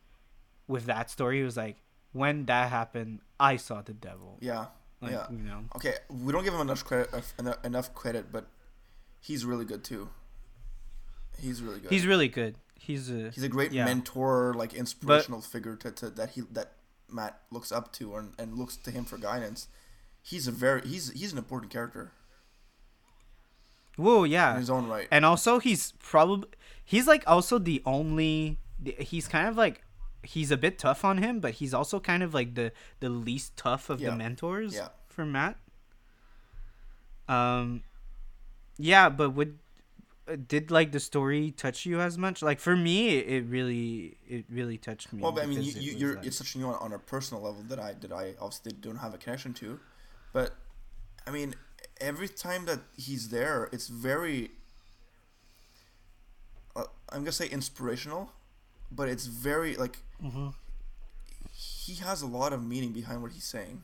with 0.67 0.85
that 0.85 1.09
story 1.09 1.37
he 1.39 1.43
was 1.43 1.57
like 1.57 1.77
when 2.13 2.45
that 2.45 2.69
happened 2.69 3.19
I 3.39 3.55
saw 3.55 3.81
the 3.81 3.93
devil. 3.93 4.37
Yeah. 4.41 4.67
Like, 5.01 5.11
yeah. 5.11 5.27
you 5.31 5.37
know. 5.37 5.63
Okay, 5.75 5.93
we 6.09 6.33
don't 6.33 6.43
give 6.43 6.53
him 6.53 6.61
enough 6.61 6.83
credit. 6.83 7.09
enough- 7.63 7.93
credit, 7.93 8.31
but 8.31 8.47
he's 9.21 9.45
really 9.45 9.65
good 9.65 9.83
too. 9.83 10.09
He's 11.39 11.61
really 11.61 11.79
good. 11.79 11.91
He's 11.91 12.05
really 12.05 12.27
good. 12.27 12.57
He's 12.75 13.09
a 13.09 13.29
He's 13.29 13.43
a 13.43 13.49
great 13.49 13.71
yeah. 13.71 13.85
mentor, 13.85 14.53
like 14.55 14.73
inspirational 14.73 15.41
figure 15.41 15.75
to, 15.77 15.91
to 15.91 16.09
that 16.09 16.31
he 16.31 16.41
that 16.51 16.73
Matt 17.09 17.39
looks 17.49 17.71
up 17.71 17.93
to 17.93 18.15
and, 18.15 18.33
and 18.37 18.57
looks 18.57 18.75
to 18.77 18.91
him 18.91 19.05
for 19.05 19.17
guidance. 19.17 19.67
He's 20.21 20.47
a 20.47 20.51
very 20.51 20.81
he's 20.81 21.11
he's 21.11 21.31
an 21.31 21.37
important 21.37 21.71
character 21.71 22.11
Whoa, 23.99 24.23
in 24.23 24.31
yeah. 24.31 24.57
his 24.57 24.69
own 24.69 24.87
right. 24.87 25.07
And 25.11 25.25
also 25.25 25.59
he's 25.59 25.91
probably 25.99 26.47
he's 26.85 27.07
like 27.07 27.23
also 27.27 27.59
the 27.59 27.81
only 27.85 28.57
he's 28.99 29.27
kind 29.27 29.47
of 29.47 29.57
like 29.57 29.83
he's 30.23 30.51
a 30.51 30.57
bit 30.57 30.79
tough 30.79 31.03
on 31.05 31.17
him, 31.19 31.39
but 31.39 31.55
he's 31.55 31.73
also 31.73 31.99
kind 31.99 32.23
of 32.23 32.33
like 32.33 32.55
the 32.55 32.71
the 32.99 33.09
least 33.09 33.55
tough 33.57 33.89
of 33.89 33.99
Yeah. 34.01 34.11
the 34.11 34.15
mentors 34.15 34.73
Yeah. 34.75 34.89
for 35.07 35.25
Matt. 35.25 35.57
Um 37.27 37.83
yeah, 38.77 39.09
but 39.09 39.31
would 39.31 39.59
uh, 40.27 40.35
did 40.47 40.71
like 40.71 40.91
the 40.91 40.99
story 40.99 41.51
touch 41.51 41.85
you 41.85 41.99
as 41.99 42.17
much? 42.17 42.41
Like 42.41 42.59
for 42.59 42.75
me, 42.75 43.17
it 43.17 43.45
really 43.45 44.17
it 44.27 44.45
really 44.49 44.77
touched 44.77 45.11
me. 45.11 45.21
Well, 45.21 45.31
but 45.31 45.43
I 45.43 45.47
mean, 45.47 45.61
you, 45.61 45.69
it 45.71 45.75
you, 45.77 45.93
was 45.93 46.01
you're 46.01 46.15
like- 46.15 46.25
it's 46.25 46.37
touching 46.37 46.61
you 46.61 46.67
on, 46.67 46.75
on 46.75 46.93
a 46.93 46.99
personal 46.99 47.43
level 47.43 47.63
that 47.67 47.79
I 47.79 47.93
that 48.01 48.11
I 48.11 48.35
obviously 48.39 48.71
don't 48.71 48.97
have 48.97 49.13
a 49.13 49.17
connection 49.17 49.53
to, 49.55 49.79
but 50.33 50.55
I 51.27 51.31
mean, 51.31 51.55
every 52.01 52.27
time 52.29 52.65
that 52.65 52.79
he's 52.97 53.29
there, 53.29 53.69
it's 53.71 53.87
very. 53.87 54.51
Uh, 56.75 56.83
I'm 57.09 57.19
gonna 57.21 57.31
say 57.31 57.47
inspirational, 57.47 58.31
but 58.91 59.09
it's 59.09 59.25
very 59.25 59.75
like 59.75 59.99
Mhm. 60.23 60.53
he 61.51 61.95
has 61.95 62.21
a 62.21 62.27
lot 62.27 62.53
of 62.53 62.63
meaning 62.63 62.91
behind 62.93 63.21
what 63.21 63.31
he's 63.31 63.45
saying, 63.45 63.83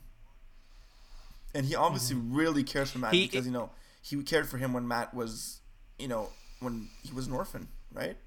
and 1.54 1.66
he 1.66 1.76
obviously 1.76 2.16
really 2.16 2.64
cares 2.64 2.92
for 2.92 3.00
Matt 3.00 3.12
Mm-hmm. 3.14 3.20
He- 3.22 3.28
because 3.28 3.46
you 3.46 3.52
know 3.52 3.72
he 4.02 4.22
cared 4.24 4.48
for 4.48 4.58
him 4.58 4.72
when 4.74 4.88
Matt 4.88 5.14
was, 5.14 5.62
you 5.98 6.08
know, 6.08 6.30
when 6.60 6.90
he 7.04 7.12
was 7.12 7.26
an 7.28 7.34
orphan, 7.34 7.68
right? 7.92 8.18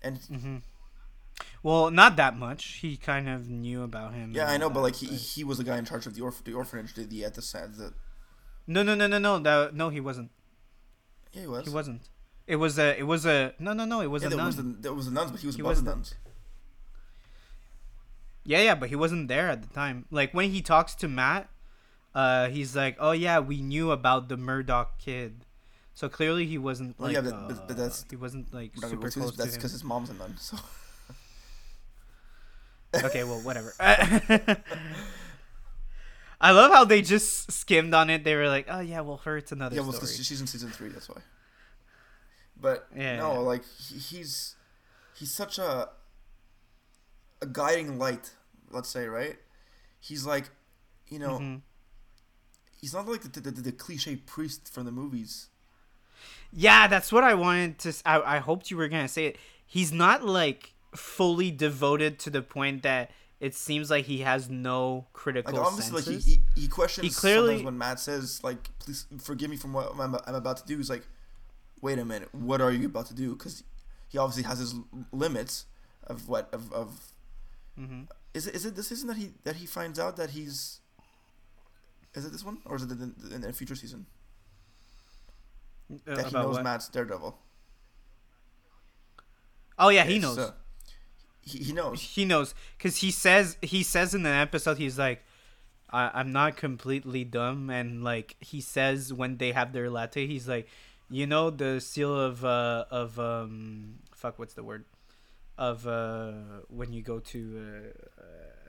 And 0.00 0.18
mm-hmm. 0.20 0.56
Well, 1.64 1.90
not 1.90 2.14
that 2.16 2.36
much. 2.36 2.64
He 2.82 2.96
kind 2.96 3.28
of 3.28 3.48
knew 3.48 3.82
about 3.82 4.14
him. 4.14 4.30
Yeah, 4.32 4.48
I 4.48 4.52
all 4.52 4.58
know, 4.60 4.70
but 4.70 4.82
like 4.82 4.94
he, 4.94 5.06
he 5.06 5.42
was 5.42 5.58
the 5.58 5.64
guy 5.64 5.76
in 5.76 5.84
charge 5.84 6.06
of 6.06 6.14
the, 6.14 6.20
orph- 6.20 6.44
the 6.44 6.52
orphanage, 6.52 6.94
the, 6.94 7.02
the 7.04 7.24
at 7.24 7.34
the 7.34 7.42
side. 7.42 7.74
The 7.74 7.92
No, 8.68 8.82
no, 8.84 8.94
no, 8.94 9.06
no, 9.08 9.18
no. 9.18 9.38
That, 9.40 9.74
no, 9.74 9.88
he 9.88 9.98
wasn't. 9.98 10.30
yeah, 11.32 11.40
he 11.42 11.46
was. 11.48 11.64
He 11.66 11.70
wasn't. 11.72 12.02
It 12.46 12.56
was 12.56 12.78
a. 12.78 12.96
It 12.98 13.02
was 13.04 13.26
a. 13.26 13.54
No, 13.58 13.72
no, 13.72 13.84
no. 13.84 14.00
It 14.02 14.06
was 14.06 14.22
yeah, 14.22 14.28
a 14.28 14.30
there 14.30 14.36
nun. 14.38 14.46
was 14.46 14.56
the 14.56 14.62
there 14.62 14.94
was 14.94 15.06
the 15.06 15.12
nuns, 15.12 15.30
but 15.32 15.40
he 15.40 15.46
was 15.46 15.56
He 15.56 15.60
above 15.62 15.70
was 15.70 15.82
the 15.82 15.90
nuns. 15.90 16.14
Yeah, 18.44 18.60
yeah, 18.62 18.74
but 18.74 18.88
he 18.88 18.96
wasn't 18.96 19.28
there 19.28 19.48
at 19.48 19.62
the 19.62 19.68
time. 19.74 20.04
Like 20.10 20.32
when 20.32 20.50
he 20.50 20.62
talks 20.62 20.94
to 20.96 21.08
Matt, 21.08 21.48
uh, 22.14 22.48
he's 22.48 22.74
like, 22.76 22.96
"Oh 23.00 23.12
yeah, 23.12 23.38
we 23.40 23.60
knew 23.60 23.90
about 23.90 24.28
the 24.28 24.36
Murdock 24.36 24.98
kid." 24.98 25.44
So 25.94 26.08
clearly 26.08 26.46
he 26.46 26.56
wasn't 26.58 26.98
Well, 26.98 27.08
like. 27.08 27.14
yeah, 27.16 27.20
but- 27.22 27.34
uh, 27.34 27.48
but- 27.66 27.76
that's- 27.76 28.04
he 28.08 28.16
wasn't 28.16 28.52
like 28.54 28.72
But 28.74 28.84
I 28.84 28.86
mean, 28.88 28.96
super 28.96 29.10
close 29.10 29.30
his- 29.30 29.36
that's 29.36 29.54
because 29.56 29.72
his 29.72 29.82
mom's 29.84 30.10
a 30.10 30.14
nun. 30.14 30.36
So 30.38 30.56
okay, 32.94 33.24
well, 33.24 33.40
whatever. 33.40 33.74
I 36.40 36.52
love 36.52 36.70
how 36.72 36.84
they 36.84 37.02
just 37.02 37.50
skimmed 37.50 37.94
on 37.94 38.10
it. 38.10 38.22
They 38.24 38.34
were 38.36 38.48
like, 38.48 38.66
"Oh 38.68 38.80
yeah, 38.80 39.00
well, 39.00 39.16
her 39.24 39.36
it's 39.38 39.50
another 39.52 39.74
story. 39.74 39.84
yeah, 39.84 39.90
well, 39.90 39.92
story." 39.98 40.12
because 40.12 40.26
she's 40.26 40.40
in 40.40 40.46
season 40.46 40.70
three, 40.70 40.88
that's 40.88 41.08
why. 41.08 41.20
But 42.60 42.88
Yeah, 42.94 43.16
no, 43.16 43.32
yeah. 43.34 43.38
like 43.38 43.62
he's 43.66 44.54
he's 45.14 45.32
such 45.34 45.58
a 45.58 45.88
a 47.40 47.46
guiding 47.46 47.98
light. 47.98 48.32
Let's 48.70 48.88
say 48.88 49.06
right. 49.06 49.36
He's 50.00 50.24
like, 50.26 50.44
you 51.08 51.18
know, 51.18 51.38
Mhm. 51.38 51.62
he's 52.80 52.92
not 52.94 53.08
like 53.08 53.22
the, 53.22 53.40
the, 53.40 53.50
the, 53.50 53.60
the 53.62 53.72
cliche 53.72 54.16
priest 54.16 54.72
from 54.72 54.84
the 54.84 54.92
movies. 54.92 55.48
Yeah, 56.52 56.86
that's 56.88 57.12
what 57.12 57.24
I 57.24 57.34
wanted 57.34 57.78
to. 57.80 57.92
I 58.06 58.36
I 58.36 58.38
hoped 58.38 58.70
you 58.70 58.76
were 58.76 58.88
gonna 58.88 59.08
say 59.08 59.26
it. 59.26 59.38
He's 59.66 59.92
not 59.92 60.24
like 60.24 60.72
fully 60.94 61.50
devoted 61.50 62.18
to 62.20 62.30
the 62.30 62.42
point 62.42 62.82
that 62.82 63.10
it 63.40 63.54
seems 63.54 63.90
like 63.90 64.04
he 64.06 64.18
has 64.20 64.48
no 64.50 65.06
critical 65.12 65.52
Like 65.54 65.62
obviously, 65.66 66.02
senses. 66.02 66.26
like 66.26 66.26
he, 66.26 66.40
he, 66.56 66.62
he 66.62 66.68
questions 66.68 67.06
He 67.06 67.10
clearly- 67.20 67.48
sometimes 67.58 67.64
when 67.64 67.78
Matt 67.78 68.00
says 68.00 68.42
like, 68.42 68.76
"Please 68.78 69.06
forgive 69.20 69.50
me 69.50 69.56
from 69.56 69.72
what 69.72 69.92
I'm, 69.98 70.14
I'm 70.26 70.34
about 70.34 70.56
to 70.58 70.66
do." 70.66 70.76
He's 70.76 70.90
like, 70.90 71.06
"Wait 71.80 71.98
a 71.98 72.04
minute, 72.04 72.28
what 72.34 72.60
are 72.60 72.72
you 72.72 72.86
about 72.86 73.06
to 73.06 73.14
do?" 73.14 73.34
Because 73.34 73.62
he 74.08 74.18
obviously 74.18 74.42
has 74.44 74.58
his 74.58 74.74
limits 75.12 75.66
of 76.06 76.28
what 76.28 76.48
of, 76.52 76.72
of 76.72 77.12
hmm 77.76 78.02
is 78.34 78.46
it 78.46 78.54
is 78.54 78.66
it 78.66 78.74
this 78.76 78.88
season 78.88 79.06
that 79.08 79.16
he 79.16 79.30
that 79.44 79.56
he 79.56 79.66
finds 79.66 79.98
out 79.98 80.16
that 80.16 80.30
he's 80.30 80.80
is 82.14 82.24
it 82.24 82.32
this 82.32 82.44
one 82.44 82.58
or 82.64 82.76
is 82.76 82.82
it 82.82 82.90
in, 82.90 83.14
in 83.32 83.44
a 83.44 83.52
future 83.52 83.74
season 83.76 84.06
that 86.04 86.26
he 86.28 86.36
Uh, 86.36 86.42
knows 86.42 86.54
what? 86.56 86.64
Matt's 86.64 86.88
Daredevil? 86.88 87.38
Oh 89.78 89.88
yeah, 89.90 90.04
he 90.04 90.18
knows. 90.18 90.34
so 90.36 90.52
he, 91.48 91.58
he 91.64 91.72
knows. 91.72 92.00
He 92.00 92.24
knows 92.24 92.54
because 92.76 92.98
he 92.98 93.10
says 93.10 93.56
he 93.62 93.82
says 93.82 94.14
in 94.14 94.22
the 94.22 94.30
episode 94.30 94.78
he's 94.78 94.98
like, 94.98 95.24
I, 95.90 96.10
"I'm 96.14 96.32
not 96.32 96.56
completely 96.56 97.24
dumb," 97.24 97.70
and 97.70 98.04
like 98.04 98.36
he 98.40 98.60
says 98.60 99.12
when 99.12 99.38
they 99.38 99.52
have 99.52 99.72
their 99.72 99.88
latte, 99.90 100.26
he's 100.26 100.48
like, 100.48 100.68
"You 101.10 101.26
know 101.26 101.50
the 101.50 101.80
seal 101.80 102.14
of 102.18 102.44
uh 102.44 102.84
of 102.90 103.18
um 103.18 104.00
fuck 104.14 104.38
what's 104.38 104.54
the 104.54 104.64
word 104.64 104.84
of 105.56 105.86
uh 105.86 106.32
when 106.68 106.92
you 106.92 107.02
go 107.02 107.18
to 107.18 107.40
uh, 108.20 108.22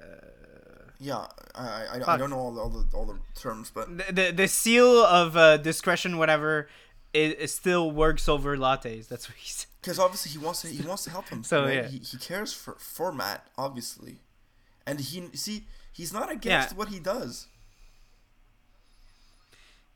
uh 0.04 0.92
Yeah, 1.00 1.28
I 1.56 1.66
I, 1.94 2.00
I, 2.06 2.14
I 2.14 2.18
don't 2.18 2.30
know 2.30 2.40
all 2.40 2.52
the, 2.52 2.62
all 2.62 2.70
the 2.70 2.98
all 2.98 3.06
the 3.06 3.18
terms, 3.40 3.72
but 3.74 3.86
the 3.98 4.12
the, 4.12 4.32
the 4.32 4.48
seal 4.48 5.04
of 5.06 5.38
uh, 5.38 5.58
discretion, 5.58 6.18
whatever, 6.18 6.68
it, 7.14 7.38
it 7.40 7.50
still 7.50 7.90
works 7.92 8.28
over 8.28 8.58
lattes. 8.58 9.08
That's 9.08 9.30
what 9.30 9.38
he 9.38 9.50
said. 9.60 9.69
Because 9.82 10.00
obviously 10.00 10.32
he 10.32 10.38
wants 10.38 10.62
to 10.62 10.68
he 10.70 10.82
wants 10.88 11.04
to 11.06 11.10
help 11.10 11.30
him. 11.30 11.44
So, 11.44 11.64
right? 11.66 11.74
yeah. 11.76 11.88
he, 11.88 12.00
he 12.00 12.18
cares 12.18 12.54
for 12.54 12.74
for 12.80 13.12
Matt 13.12 13.48
obviously, 13.58 14.18
and 14.86 15.00
he 15.00 15.30
see 15.34 15.66
he's 15.94 16.14
not 16.14 16.32
against 16.32 16.72
Yeah. 16.72 16.78
what 16.78 16.90
he 16.90 17.00
does. 17.00 17.48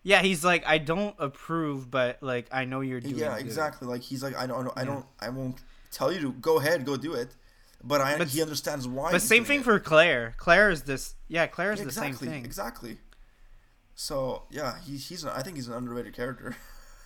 Yeah, 0.06 0.22
he's 0.22 0.44
like, 0.44 0.66
I 0.68 0.80
don't 0.80 1.16
approve, 1.18 1.90
but 1.90 2.22
like 2.22 2.48
I 2.52 2.66
know 2.66 2.82
you're 2.82 3.00
doing. 3.00 3.18
Yeah, 3.18 3.38
good." 3.38 3.46
exactly. 3.46 3.88
Like 3.88 4.02
he's 4.02 4.22
like 4.24 4.36
I 4.36 4.46
don't 4.48 4.68
I 4.76 4.82
Yeah. 4.82 4.86
don't 4.86 5.06
I 5.20 5.30
won't 5.30 5.58
tell 5.92 6.12
you 6.12 6.20
to 6.22 6.32
go 6.34 6.60
ahead 6.60 6.86
go 6.86 6.98
do 6.98 7.14
it, 7.14 7.34
but 7.84 8.02
I 8.02 8.18
But 8.18 8.28
he 8.30 8.42
understands 8.42 8.88
why. 8.88 9.12
But 9.12 9.22
same 9.22 9.46
thing 9.46 9.62
it. 9.62 9.64
for 9.64 9.80
Claire. 9.80 10.34
Claire 10.38 10.70
is 10.72 10.84
this. 10.84 11.16
Yeah, 11.30 11.48
Claire 11.48 11.72
is 11.72 11.80
Yeah, 11.80 11.84
the 11.86 11.90
exactly 11.90 12.14
same 12.28 12.34
thing. 12.36 12.46
exactly. 12.46 12.98
So 13.96 14.44
yeah, 14.50 14.78
he, 14.86 14.98
he's 14.98 15.24
an, 15.24 15.30
I 15.30 15.42
think 15.42 15.56
he's 15.56 15.68
an 15.68 15.74
underrated 15.76 16.14
character. 16.14 16.56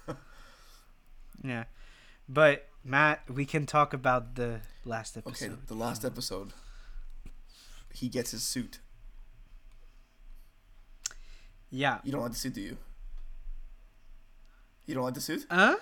Yeah, 1.44 1.66
but 2.28 2.68
Matt, 2.84 3.30
we 3.30 3.46
can 3.46 3.66
talk 3.66 3.94
about 3.94 4.36
the 4.36 4.62
last 4.86 5.18
episode. 5.18 5.46
Okay, 5.46 5.56
the 5.68 5.74
last 5.74 6.04
um, 6.06 6.12
episode. 6.12 6.54
He 7.94 8.10
gets 8.10 8.32
his 8.32 8.44
suit. 8.44 8.80
Yeah. 11.70 12.00
You 12.04 12.12
don't 12.12 12.22
like 12.22 12.32
the 12.32 12.38
suit, 12.38 12.54
do 12.54 12.62
you? 12.62 12.78
You 14.86 14.96
don't 14.96 15.04
like 15.04 15.16
the 15.16 15.22
suit? 15.22 15.46
Huh? 15.50 15.76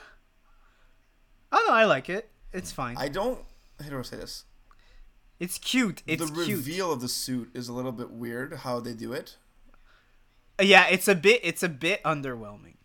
Oh 1.52 1.66
no, 1.68 1.74
I 1.74 1.86
like 1.86 2.10
it. 2.10 2.30
It's 2.52 2.72
fine. 2.72 2.98
I 2.98 3.08
don't. 3.08 3.40
How 3.82 3.90
do 3.90 4.00
I 4.00 4.02
say 4.02 4.18
this? 4.18 4.46
it's 5.40 5.58
cute. 5.58 6.02
It's 6.08 6.24
cute. 6.24 6.36
the 6.36 6.46
cute. 6.46 6.58
reveal 6.58 6.92
of 6.92 7.02
the 7.02 7.08
suit 7.08 7.50
is 7.54 7.68
a 7.68 7.74
little 7.74 7.92
bit 7.92 8.12
weird. 8.12 8.54
How 8.54 8.80
they 8.80 8.94
do 8.94 9.14
it. 9.14 9.38
Yeah, 10.62 10.88
it's 10.90 11.08
a 11.08 11.16
bit. 11.16 11.42
It's 11.44 11.64
a 11.64 11.70
bit 11.70 12.02
underwhelming. 12.04 12.76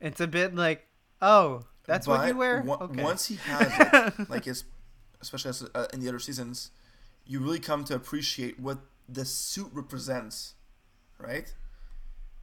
It's 0.00 0.20
a 0.20 0.26
bit 0.26 0.54
like, 0.54 0.86
oh, 1.20 1.64
that's 1.86 2.06
what 2.06 2.26
you 2.26 2.32
But 2.34 2.38
wear. 2.38 2.60
on- 2.60 2.68
okay. 2.82 3.02
Once 3.02 3.26
he 3.26 3.36
has 3.36 3.72
it, 3.78 4.28
like 4.28 4.46
it's, 4.46 4.64
especially 5.20 5.50
as, 5.50 5.62
uh, 5.74 5.86
in 5.92 6.00
the 6.00 6.08
other 6.08 6.18
seasons, 6.18 6.70
you 7.26 7.40
really 7.40 7.60
come 7.60 7.84
to 7.84 7.94
appreciate 7.94 8.58
what 8.60 8.78
the 9.08 9.24
suit 9.24 9.68
represents, 9.72 10.54
right? 11.18 11.52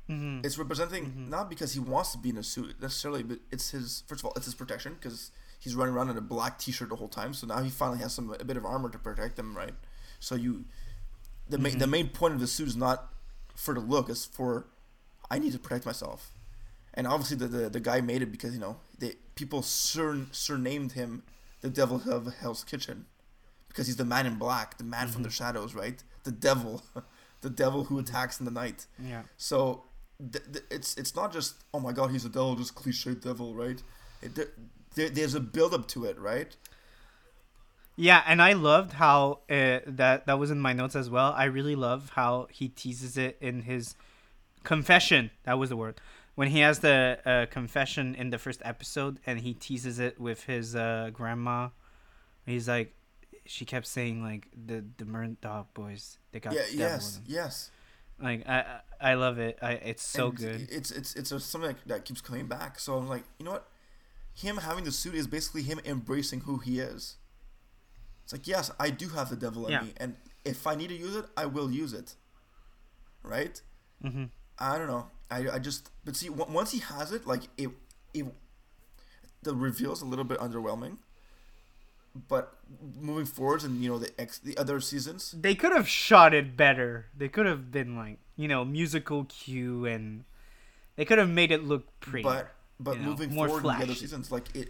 hmm 0.08 0.42
It's 0.44 0.58
representing 0.58 1.06
Mm-hmm. 1.06 1.30
not 1.30 1.50
because 1.50 1.74
he 1.74 1.80
wants 1.80 2.12
to 2.12 2.18
be 2.18 2.30
in 2.30 2.38
a 2.38 2.44
suit 2.44 2.82
necessarily, 2.82 3.24
but 3.24 3.40
it's 3.52 3.70
his 3.72 4.04
first 4.08 4.22
of 4.22 4.26
all, 4.26 4.34
it's 4.36 4.46
his 4.46 4.56
protection 4.56 4.94
because 4.96 5.32
he's 5.60 5.76
running 5.76 5.96
around 5.96 6.10
in 6.10 6.18
a 6.18 6.22
black 6.22 6.60
T-shirt 6.60 6.90
the 6.90 6.96
whole 6.98 7.08
time. 7.08 7.34
So 7.34 7.48
now 7.48 7.62
he 7.62 7.70
finally 7.70 8.00
has 8.00 8.14
some 8.14 8.34
a 8.40 8.44
bit 8.44 8.58
of 8.58 8.66
armor 8.66 8.90
to 8.90 9.00
protect 9.00 9.40
him, 9.40 9.56
right? 9.56 9.74
So 10.20 10.36
you, 10.36 10.66
the 11.50 11.58
main 11.58 11.72
Mm-hmm. 11.74 11.80
the 11.80 11.88
main 11.88 12.10
point 12.10 12.34
of 12.34 12.40
the 12.42 12.48
suit 12.48 12.68
is 12.68 12.76
not 12.76 13.14
for 13.56 13.74
the 13.74 13.80
look; 13.80 14.10
it's 14.10 14.26
for 14.26 14.66
I 15.32 15.40
need 15.40 15.54
to 15.54 15.60
protect 15.60 15.86
myself. 15.86 16.34
And 16.94 17.08
obviously, 17.08 17.38
the 17.38 17.48
the, 17.48 17.70
the 17.70 17.80
guy 17.80 18.02
made 18.02 18.22
it 18.22 18.32
because 18.32 18.54
you 18.54 18.60
know 18.60 18.78
they 19.00 19.16
people 19.36 19.62
sur, 19.62 20.26
surnamed 20.32 20.94
him 20.94 21.24
the 21.62 21.70
Devil 21.70 22.02
of 22.10 22.34
Hell's 22.36 22.64
Kitchen 22.64 23.06
because 23.68 23.88
he's 23.88 23.96
the 23.98 24.06
man 24.06 24.26
in 24.26 24.36
black, 24.36 24.78
the 24.78 24.84
man 24.84 25.08
from 25.08 25.24
the 25.24 25.30
Mm-hmm. 25.30 25.34
shadows, 25.44 25.74
right? 25.76 26.04
The 26.24 26.32
devil, 26.32 26.84
the 27.42 27.50
devil 27.50 27.86
who 27.86 28.00
attacks 28.00 28.40
in 28.40 28.46
the 28.46 28.52
night. 28.52 28.86
Yeah. 29.00 29.24
So 29.38 29.84
th- 30.20 30.44
th- 30.52 30.66
it's 30.70 30.96
it's 30.98 31.16
not 31.16 31.34
just 31.34 31.56
oh 31.74 31.80
my 31.80 31.92
god 31.92 32.12
he's 32.12 32.26
a 32.26 32.30
devil, 32.30 32.56
just 32.56 32.76
cliche 32.76 33.14
devil, 33.16 33.54
right? 33.56 33.82
It, 34.22 34.36
there, 34.36 34.48
there, 34.96 35.10
there's 35.10 35.34
a 35.36 35.40
build 35.40 35.74
up 35.74 35.88
to 35.90 36.06
it, 36.06 36.20
right? 36.20 36.56
Yeah, 37.96 38.24
and 38.26 38.42
I 38.42 38.54
loved 38.54 38.94
how 38.94 39.40
uh, 39.50 39.80
that 39.86 40.26
that 40.26 40.40
was 40.40 40.50
in 40.52 40.60
my 40.60 40.74
notes 40.74 40.96
as 40.96 41.10
well. 41.10 41.32
I 41.36 41.46
really 41.46 41.76
love 41.76 42.12
how 42.16 42.48
he 42.52 42.68
teases 42.70 43.18
it 43.18 43.38
in 43.40 43.62
his 43.64 43.96
confession. 44.64 45.30
That 45.44 45.60
was 45.60 45.70
the 45.70 45.78
word. 45.78 46.00
When 46.36 46.48
he 46.48 46.60
has 46.60 46.80
the 46.80 47.20
uh, 47.26 47.46
confession 47.52 48.16
in 48.16 48.32
the 48.32 48.38
first 48.40 48.62
episode, 48.66 49.20
and 49.26 49.40
he 49.40 49.54
teases 49.54 50.00
it 50.00 50.20
with 50.20 50.44
his 50.46 50.76
uh, 50.76 51.12
grandma. 51.14 51.70
He's 52.46 52.68
like, 52.68 52.96
she 53.46 53.66
kept 53.66 53.86
saying 53.86 54.24
like 54.24 54.48
the 54.66 54.84
the 54.98 55.06
Murdock 55.06 55.74
boys. 55.74 56.18
They 56.32 56.40
got 56.40 56.54
yeah, 56.54 56.64
yes, 56.74 57.20
yes. 57.26 57.72
Like 58.20 58.48
I 58.48 58.60
I 59.02 59.12
I 59.12 59.14
love 59.16 59.38
it. 59.38 59.60
I 59.62 59.74
it's 59.74 60.04
so 60.04 60.28
And 60.28 60.38
good. 60.38 60.68
It's 60.72 60.92
it's 60.92 61.16
it's 61.16 61.30
something 61.44 61.70
that, 61.74 61.88
that 61.88 62.06
keeps 62.06 62.22
coming 62.22 62.48
back. 62.48 62.80
So 62.80 62.98
I'm 62.98 63.08
like, 63.08 63.24
you 63.38 63.46
know 63.46 63.52
what? 63.52 63.68
Him 64.34 64.58
having 64.58 64.86
the 64.86 64.92
suit 64.92 65.14
is 65.14 65.28
basically 65.28 65.62
him 65.62 65.80
embracing 65.86 66.42
who 66.42 66.58
he 66.58 66.80
is. 66.80 67.18
It's 68.24 68.34
like, 68.34 68.48
yes, 68.48 68.72
I 68.80 68.90
do 68.90 69.10
have 69.10 69.30
the 69.30 69.36
devil 69.36 69.68
in 69.68 69.74
Yeah. 69.74 69.82
me, 69.82 69.94
and 69.98 70.16
if 70.46 70.66
I 70.66 70.76
need 70.76 70.88
to 70.88 70.96
use 70.96 71.16
it, 71.16 71.26
I 71.38 71.46
will 71.46 71.70
use 71.70 71.94
it. 71.94 72.16
Right? 73.22 73.62
hmm 74.02 74.26
I 74.60 74.78
don't 74.78 74.88
know. 74.88 75.08
I, 75.32 75.50
I 75.56 75.60
just 75.60 75.90
but 76.06 76.16
see 76.16 76.30
on- 76.30 76.54
once 76.54 76.72
he 76.72 76.80
has 76.80 77.12
it, 77.12 77.26
like 77.26 77.44
it 77.58 77.70
it 78.14 78.26
the 79.42 79.56
reveal's 79.56 80.02
a 80.02 80.06
little 80.06 80.26
bit 80.26 80.40
underwhelming. 80.40 80.98
But 82.28 82.54
moving 83.00 83.26
forwards 83.26 83.64
and 83.64 83.82
you 83.82 83.90
know 83.90 83.98
the 83.98 84.12
ex 84.22 84.38
the 84.38 84.56
other 84.58 84.80
seasons, 84.80 85.34
They 85.38 85.56
could 85.56 85.72
have 85.72 85.88
shot 85.88 86.34
it 86.34 86.56
better. 86.56 87.08
They 87.18 87.28
could 87.28 87.48
have 87.48 87.72
been 87.72 87.96
like 87.98 88.20
you 88.38 88.48
know 88.48 88.64
musical 88.64 89.26
cue 89.26 89.86
and 89.86 90.24
they 90.96 91.06
could 91.06 91.18
have 91.18 91.30
made 91.30 91.52
it 91.52 91.64
look 91.64 91.88
pretty. 92.02 92.22
but 92.24 92.52
but 92.80 92.98
you 92.98 93.02
know, 93.02 93.10
moving 93.10 93.32
forward 93.32 93.58
in 93.66 93.80
the 93.80 93.84
other 93.86 93.96
seasons, 93.96 94.32
like 94.32 94.56
it, 94.56 94.70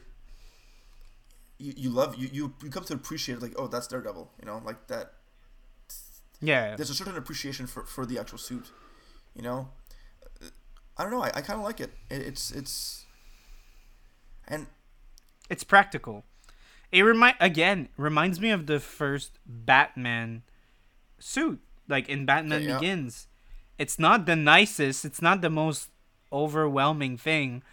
you, 1.57 1.73
you 1.76 1.89
love 1.89 2.15
you, 2.15 2.30
you 2.31 2.53
you 2.64 2.69
come 2.69 2.85
to 2.85 2.93
appreciate 2.93 3.35
it, 3.35 3.41
like 3.41 3.53
oh 3.57 3.68
that's 3.68 3.88
Daredevil, 3.88 4.31
you 4.39 4.45
know 4.45 4.61
like 4.64 4.88
that. 4.88 5.14
yeah, 6.39 6.76
There's 6.77 6.89
a 6.89 6.95
certain 6.95 7.18
appreciation 7.18 7.68
for 7.68 7.84
for 7.84 8.05
the 8.05 8.18
actual 8.19 8.38
suit, 8.38 8.72
you 9.35 9.41
know. 9.41 9.69
I 10.97 11.03
don't 11.03 11.11
know. 11.11 11.23
I, 11.23 11.31
I 11.35 11.41
kind 11.41 11.60
of 11.60 11.65
like 11.65 11.80
it. 11.80 11.91
it. 12.10 12.22
It's 12.22 12.51
it's, 12.51 13.05
and 14.47 14.68
it's 15.49 15.64
practical. 15.64 16.23
It 16.91 17.01
remind 17.01 17.35
again 17.39 17.89
reminds 17.97 18.39
me 18.39 18.51
of 18.51 18.68
the 18.68 18.80
first 18.80 19.39
Batman 19.45 20.43
suit, 21.19 21.60
like 21.88 22.07
in 22.10 22.26
Batman 22.26 22.61
yeah. 22.61 22.77
Begins. 22.80 23.27
It's 23.80 23.97
not 23.97 24.27
the 24.27 24.35
nicest. 24.35 25.03
It's 25.03 25.22
not 25.22 25.41
the 25.41 25.49
most 25.49 25.89
overwhelming 26.31 27.18
thing, 27.18 27.64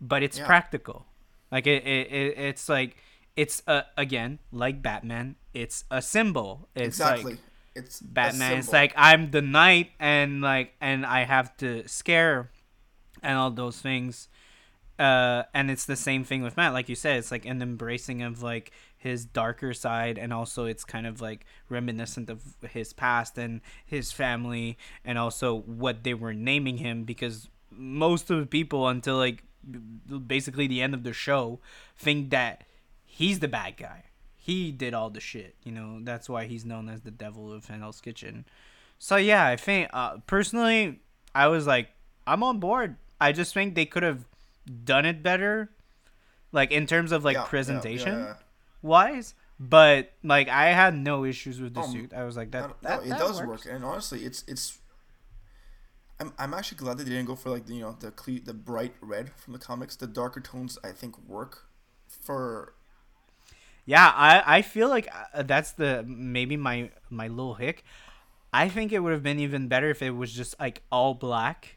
but 0.00 0.22
it's 0.22 0.38
Yeah. 0.38 0.46
practical. 0.46 1.06
Like 1.50 1.66
it, 1.66 1.86
it, 1.86 2.12
it 2.12 2.38
it's 2.38 2.68
like 2.68 2.96
it's 3.36 3.62
a 3.66 3.84
again 3.96 4.38
like 4.52 4.82
Batman. 4.82 5.36
It's 5.54 5.84
a 5.90 6.02
symbol. 6.02 6.68
It's 6.74 7.00
exactly. 7.00 7.32
like 7.32 7.40
it's 7.76 8.00
Batman. 8.00 8.58
It's 8.58 8.72
like 8.72 8.92
I'm 8.96 9.30
the 9.30 9.42
knight, 9.42 9.90
and 10.00 10.40
like, 10.40 10.74
and 10.80 11.04
I 11.04 11.24
have 11.24 11.56
to 11.58 11.86
scare, 11.86 12.50
and 13.22 13.38
all 13.38 13.50
those 13.50 13.78
things. 13.80 14.28
Uh, 14.98 15.42
and 15.52 15.70
it's 15.70 15.84
the 15.84 15.96
same 15.96 16.24
thing 16.24 16.42
with 16.42 16.56
Matt, 16.56 16.72
like 16.72 16.88
you 16.88 16.94
said. 16.94 17.18
It's 17.18 17.30
like 17.30 17.44
an 17.44 17.60
embracing 17.60 18.22
of 18.22 18.42
like 18.42 18.72
his 18.96 19.26
darker 19.26 19.74
side, 19.74 20.18
and 20.18 20.32
also 20.32 20.64
it's 20.64 20.84
kind 20.84 21.06
of 21.06 21.20
like 21.20 21.44
reminiscent 21.68 22.30
of 22.30 22.42
his 22.70 22.92
past 22.92 23.36
and 23.36 23.60
his 23.84 24.10
family, 24.10 24.78
and 25.04 25.18
also 25.18 25.54
what 25.54 26.02
they 26.02 26.14
were 26.14 26.32
naming 26.32 26.78
him. 26.78 27.04
Because 27.04 27.48
most 27.70 28.30
of 28.30 28.40
the 28.40 28.46
people, 28.46 28.88
until 28.88 29.16
like 29.16 29.44
basically 30.26 30.66
the 30.66 30.80
end 30.80 30.94
of 30.94 31.02
the 31.02 31.12
show, 31.12 31.60
think 31.96 32.30
that 32.30 32.64
he's 33.04 33.40
the 33.40 33.48
bad 33.48 33.76
guy. 33.76 34.04
He 34.46 34.70
did 34.70 34.94
all 34.94 35.10
the 35.10 35.18
shit, 35.18 35.56
you 35.64 35.72
know. 35.72 35.98
That's 36.02 36.28
why 36.28 36.44
he's 36.46 36.64
known 36.64 36.88
as 36.88 37.00
the 37.00 37.10
devil 37.10 37.52
of 37.52 37.66
Hell's 37.66 38.00
Kitchen. 38.00 38.44
So 38.98 39.16
yeah, 39.16 39.44
I 39.44 39.56
think 39.56 39.90
uh, 39.92 40.18
personally, 40.28 41.00
I 41.34 41.48
was 41.48 41.66
like, 41.66 41.88
I'm 42.28 42.44
on 42.44 42.60
board. 42.60 42.94
I 43.20 43.32
just 43.32 43.52
think 43.54 43.74
they 43.74 43.86
could 43.86 44.04
have 44.04 44.24
done 44.84 45.04
it 45.04 45.20
better, 45.22 45.70
like 46.52 46.70
in 46.70 46.86
terms 46.86 47.10
of 47.10 47.24
like 47.24 47.34
Yeah, 47.34 47.42
yeah, 47.42 47.48
presentation 47.48 48.18
yeah. 48.20 48.34
wise. 48.82 49.34
But 49.58 50.12
like, 50.22 50.48
I 50.48 50.66
had 50.66 50.94
no 50.96 51.24
issues 51.24 51.60
with 51.60 51.74
the 51.74 51.80
Um, 51.80 51.90
suit. 51.90 52.12
I 52.14 52.22
was 52.24 52.36
like, 52.36 52.52
that 52.52 52.60
don't- 52.68 52.82
that, 52.82 53.00
no, 53.00 53.04
it 53.06 53.08
that 53.10 53.18
does 53.18 53.42
works. 53.42 53.64
work, 53.66 53.74
and 53.74 53.84
honestly, 53.84 54.24
it's 54.24 54.44
it's. 54.46 54.78
I'm, 56.20 56.32
I'm 56.38 56.54
actually 56.54 56.78
glad 56.78 56.98
that 56.98 57.04
they 57.04 57.10
didn't 57.10 57.26
go 57.26 57.34
for 57.36 57.50
like 57.50 57.66
the, 57.66 57.74
you 57.74 57.80
know 57.80 57.96
the 57.98 58.10
cle- 58.12 58.38
the 58.44 58.54
bright 58.54 58.94
red 59.00 59.32
from 59.34 59.54
the 59.54 59.58
comics. 59.58 59.96
The 59.96 60.06
darker 60.06 60.40
tones 60.40 60.78
I 60.84 60.92
think 60.92 61.18
work 61.26 61.66
for 62.06 62.74
Yeah, 63.86 64.10
I 64.14 64.58
I 64.58 64.62
feel 64.62 64.88
like 64.88 65.08
uh, 65.32 65.42
that's 65.44 65.72
the 65.72 66.04
maybe 66.06 66.56
my 66.56 66.90
my 67.08 67.28
little 67.28 67.54
hick. 67.54 67.84
I 68.52 68.68
think 68.68 68.92
it 68.92 68.98
would 69.00 69.12
have 69.12 69.22
been 69.22 69.38
even 69.38 69.68
better 69.68 69.88
if 69.90 70.02
it 70.02 70.10
was 70.10 70.32
just 70.32 70.58
like 70.58 70.82
all 70.90 71.14
black, 71.14 71.76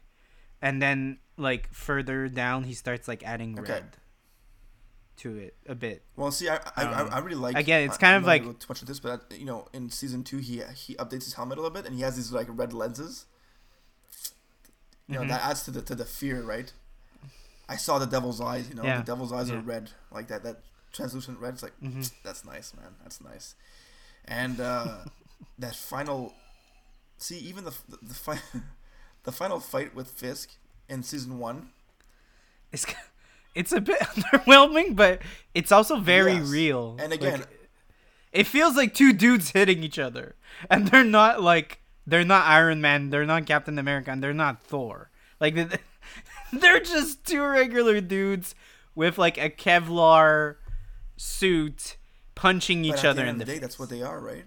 and 0.60 0.82
then 0.82 1.18
like 1.36 1.72
further 1.72 2.28
down 2.28 2.64
he 2.64 2.74
starts 2.74 3.06
like 3.08 3.22
adding 3.22 3.58
Okay. 3.58 3.72
red 3.72 3.84
to 5.18 5.36
it 5.36 5.54
a 5.68 5.74
bit. 5.74 6.02
well. 6.16 6.32
See, 6.32 6.48
I 6.48 6.56
I, 6.76 6.84
I, 6.84 7.00
Um, 7.02 7.08
I 7.12 7.18
really 7.20 7.36
like 7.36 7.54
again, 7.56 7.84
it's 7.88 7.98
kind 7.98 8.16
I'm 8.16 8.22
of 8.22 8.26
like- 8.26 8.42
too 8.58 8.66
much 8.68 8.80
of 8.82 8.88
this, 8.88 8.98
but 9.00 9.32
you 9.38 9.44
know, 9.44 9.68
in 9.72 9.88
season 9.90 10.24
two, 10.24 10.38
he 10.38 10.62
he 10.74 10.94
updates 10.96 11.24
his 11.24 11.34
helmet 11.34 11.58
a 11.58 11.60
little 11.62 11.74
bit, 11.74 11.86
and 11.86 11.94
he 11.94 12.02
has 12.02 12.16
these 12.16 12.32
like 12.32 12.48
red 12.50 12.72
lenses. 12.72 13.26
You 15.06 15.14
know 15.16 15.22
Mhm. 15.22 15.28
that 15.28 15.42
adds 15.44 15.62
to 15.64 15.70
the 15.70 15.82
to 15.82 15.94
the 15.94 16.04
fear, 16.04 16.42
right? 16.42 16.72
I 17.68 17.76
saw 17.76 17.98
the 17.98 18.06
devil's 18.06 18.40
eyes. 18.40 18.68
You 18.68 18.74
know, 18.76 18.82
Yeah. 18.84 18.98
the 18.98 19.04
devil's 19.04 19.32
eyes 19.32 19.48
Yeah. 19.50 19.56
are 19.56 19.60
red, 19.60 19.90
like 20.10 20.28
that 20.28 20.42
that 20.44 20.62
translucent 20.92 21.38
red. 21.38 21.54
It's 21.54 21.62
like 21.62 21.74
hmm 21.80 22.02
that's 22.24 22.44
nice, 22.44 22.74
man. 22.74 22.94
That's 23.02 23.20
nice. 23.20 23.54
And 24.26 24.60
uh, 24.60 24.98
that 25.58 25.74
final, 25.74 26.32
see, 27.18 27.38
even 27.38 27.64
the 27.64 27.74
the, 27.88 27.98
the 28.02 28.14
fight, 28.14 28.42
the 29.24 29.32
final 29.32 29.60
fight 29.60 29.94
with 29.94 30.08
Fisk 30.08 30.50
in 30.88 31.02
season 31.02 31.38
one. 31.38 31.70
It's 32.72 32.86
it's 33.54 33.72
a 33.72 33.80
bit 33.80 33.98
underwhelming, 34.00 34.94
but 34.96 35.22
it's 35.54 35.72
also 35.72 35.96
very 35.96 36.34
Yes. 36.34 36.48
real. 36.50 36.96
And 37.00 37.10
Like, 37.10 37.20
again, 37.20 37.44
it 38.32 38.46
feels 38.46 38.76
like 38.76 38.94
two 38.94 39.12
dudes 39.12 39.50
hitting 39.50 39.82
each 39.82 39.98
other, 39.98 40.36
and 40.70 40.88
they're 40.88 41.02
not 41.04 41.42
like 41.42 41.80
they're 42.06 42.24
not 42.24 42.46
Iron 42.46 42.80
Man, 42.80 43.10
they're 43.10 43.26
not 43.26 43.46
Captain 43.46 43.78
America, 43.78 44.10
and 44.10 44.22
they're 44.22 44.32
not 44.34 44.62
Thor. 44.62 45.10
Like 45.40 45.56
they're 46.52 46.80
just 46.80 47.24
two 47.24 47.42
regular 47.42 48.00
dudes 48.00 48.54
with 48.94 49.18
like 49.18 49.38
a 49.38 49.50
Kevlar 49.50 50.56
suit 51.20 51.96
punching 52.34 52.82
but 52.82 52.98
each 52.98 53.04
other 53.04 53.24
in 53.26 53.36
the 53.36 53.44
the 53.44 53.44
day, 53.44 53.52
face. 53.52 53.60
that's 53.60 53.78
what 53.78 53.90
they 53.90 54.02
are, 54.02 54.18
right? 54.18 54.46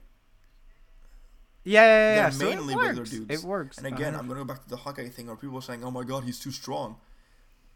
Yeah, 1.64 1.82
yeah, 1.82 1.86
yeah. 1.86 2.16
They're 2.16 2.16
yeah. 2.16 2.30
So 2.32 2.48
it 2.48 2.56
mainly 2.56 2.76
regular 2.76 3.06
dudes. 3.06 3.30
It 3.30 3.48
works. 3.48 3.78
And 3.78 3.88
again, 3.88 4.16
Uh, 4.16 4.20
I'm 4.20 4.28
gonna 4.28 4.40
go 4.40 4.46
back 4.46 4.64
to 4.64 4.70
the 4.70 4.78
Hawkeye 4.78 5.10
thing 5.10 5.28
where 5.28 5.36
people 5.36 5.58
are 5.58 5.62
saying, 5.62 5.84
"Oh 5.84 5.92
my 5.92 6.04
God, 6.04 6.24
he's 6.24 6.40
too 6.40 6.52
strong," 6.52 6.98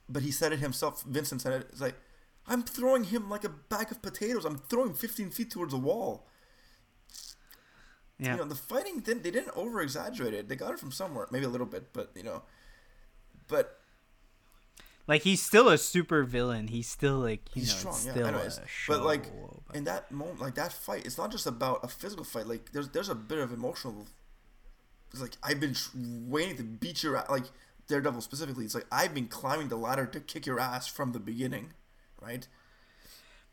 but 0.10 0.24
he 0.24 0.32
said 0.32 0.52
it 0.52 0.60
himself. 0.60 1.04
Vincent 1.04 1.42
said 1.42 1.54
it. 1.62 1.68
It's 1.72 1.80
like, 1.82 1.96
I'm 2.48 2.64
throwing 2.64 3.06
him 3.06 3.30
like 3.30 3.44
a 3.44 3.50
bag 3.50 3.92
of 3.92 4.02
potatoes. 4.02 4.46
I'm 4.46 4.58
throwing 4.58 4.94
15 4.94 5.30
feet 5.30 5.52
towards 5.52 5.74
a 5.74 5.78
wall. 5.78 6.28
Yeah. 8.20 8.32
You 8.32 8.38
know, 8.38 8.46
the 8.46 8.56
fighting 8.56 9.00
didn't 9.02 9.24
they 9.24 9.32
didn't 9.32 9.56
over 9.56 9.80
exaggerate 9.82 10.34
it. 10.34 10.50
They 10.50 10.56
got 10.56 10.74
it 10.74 10.80
from 10.80 10.92
somewhere, 10.92 11.28
maybe 11.32 11.46
a 11.46 11.50
little 11.50 11.68
bit, 11.68 11.94
but 11.94 12.12
you 12.16 12.24
know, 12.24 12.42
but 13.48 13.80
Like 15.08 15.22
he's 15.22 15.42
still 15.42 15.70
a 15.70 15.78
super 15.78 16.24
villain. 16.24 16.68
He's 16.68 16.88
still 16.88 17.20
like 17.20 17.42
you 17.54 17.62
he's 17.62 17.86
know, 17.86 17.92
strong. 17.92 18.18
Yeah, 18.18 18.50
still 18.50 18.66
show, 18.68 18.94
But 18.94 19.06
like 19.06 19.24
in 19.74 19.86
that 19.86 20.12
moment, 20.12 20.42
like 20.42 20.56
that 20.56 20.74
fight, 20.74 21.06
it's 21.06 21.18
not 21.18 21.32
just 21.32 21.48
about 21.48 21.80
a 21.84 21.88
physical 21.88 22.26
fight. 22.26 22.48
Like 22.48 22.72
there's 22.74 22.90
there's 22.90 23.10
a 23.10 23.16
bit 23.16 23.40
of 23.40 23.54
emotional. 23.54 24.06
It's 25.12 25.22
like 25.22 25.38
I've 25.42 25.62
been 25.62 25.76
waiting 26.30 26.58
to 26.58 26.64
beat 26.64 27.04
your 27.04 27.16
ass. 27.16 27.30
Like 27.30 27.46
Daredevil 27.88 28.22
specifically, 28.22 28.66
it's 28.66 28.76
like 28.76 28.88
I've 28.92 29.14
been 29.14 29.28
climbing 29.28 29.70
the 29.70 29.78
ladder 29.78 30.06
to 30.06 30.20
kick 30.20 30.46
your 30.46 30.60
ass 30.60 30.88
from 30.88 31.14
the 31.14 31.20
beginning, 31.20 31.74
right? 32.22 32.48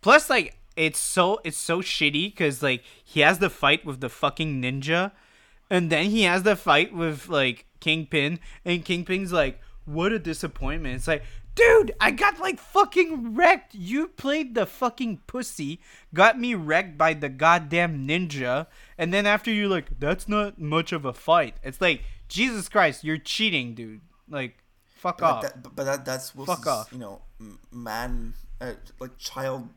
Plus, 0.00 0.28
like, 0.28 0.58
it's 0.76 0.98
so 0.98 1.40
it's 1.44 1.56
so 1.56 1.80
shitty 1.80 2.34
because 2.34 2.62
like 2.62 2.82
he 3.04 3.20
has 3.20 3.38
the 3.38 3.48
fight 3.48 3.86
with 3.86 4.00
the 4.00 4.08
fucking 4.08 4.60
ninja, 4.60 5.12
and 5.70 5.88
then 5.88 6.06
he 6.06 6.24
has 6.24 6.42
the 6.42 6.56
fight 6.56 6.92
with 6.92 7.28
like 7.28 7.66
Kingpin, 7.78 8.40
and 8.64 8.84
Kingpin's 8.84 9.32
like, 9.32 9.60
"What 9.84 10.12
a 10.12 10.18
disappointment!" 10.18 10.96
It's 10.96 11.06
like, 11.08 11.22
dude, 11.54 11.92
I 12.00 12.10
got 12.10 12.38
like 12.40 12.58
fucking 12.58 13.34
wrecked. 13.34 13.74
You 13.74 14.08
played 14.08 14.54
the 14.54 14.66
fucking 14.66 15.22
pussy, 15.26 15.80
got 16.12 16.38
me 16.38 16.54
wrecked 16.54 16.96
by 16.98 17.14
the 17.14 17.28
goddamn 17.28 18.06
ninja, 18.06 18.66
and 18.98 19.12
then 19.12 19.26
after 19.26 19.50
you're 19.52 19.68
like, 19.68 19.98
"That's 20.00 20.28
not 20.28 20.60
much 20.60 20.92
of 20.92 21.04
a 21.04 21.12
fight." 21.12 21.56
It's 21.62 21.80
like, 21.80 22.02
Jesus 22.28 22.68
Christ, 22.68 23.04
you're 23.04 23.18
cheating, 23.18 23.74
dude. 23.74 24.00
Like, 24.28 24.58
fuck 24.96 25.18
But 25.18 25.26
off. 25.26 25.42
that, 25.42 25.74
but, 25.74 25.84
that 25.84 26.04
that's 26.04 26.34
Wilson's, 26.34 26.58
fuck 26.58 26.66
off. 26.66 26.92
you 26.92 26.98
know, 26.98 27.22
man, 27.70 28.34
uh, 28.60 28.72
like 28.98 29.16
child 29.18 29.68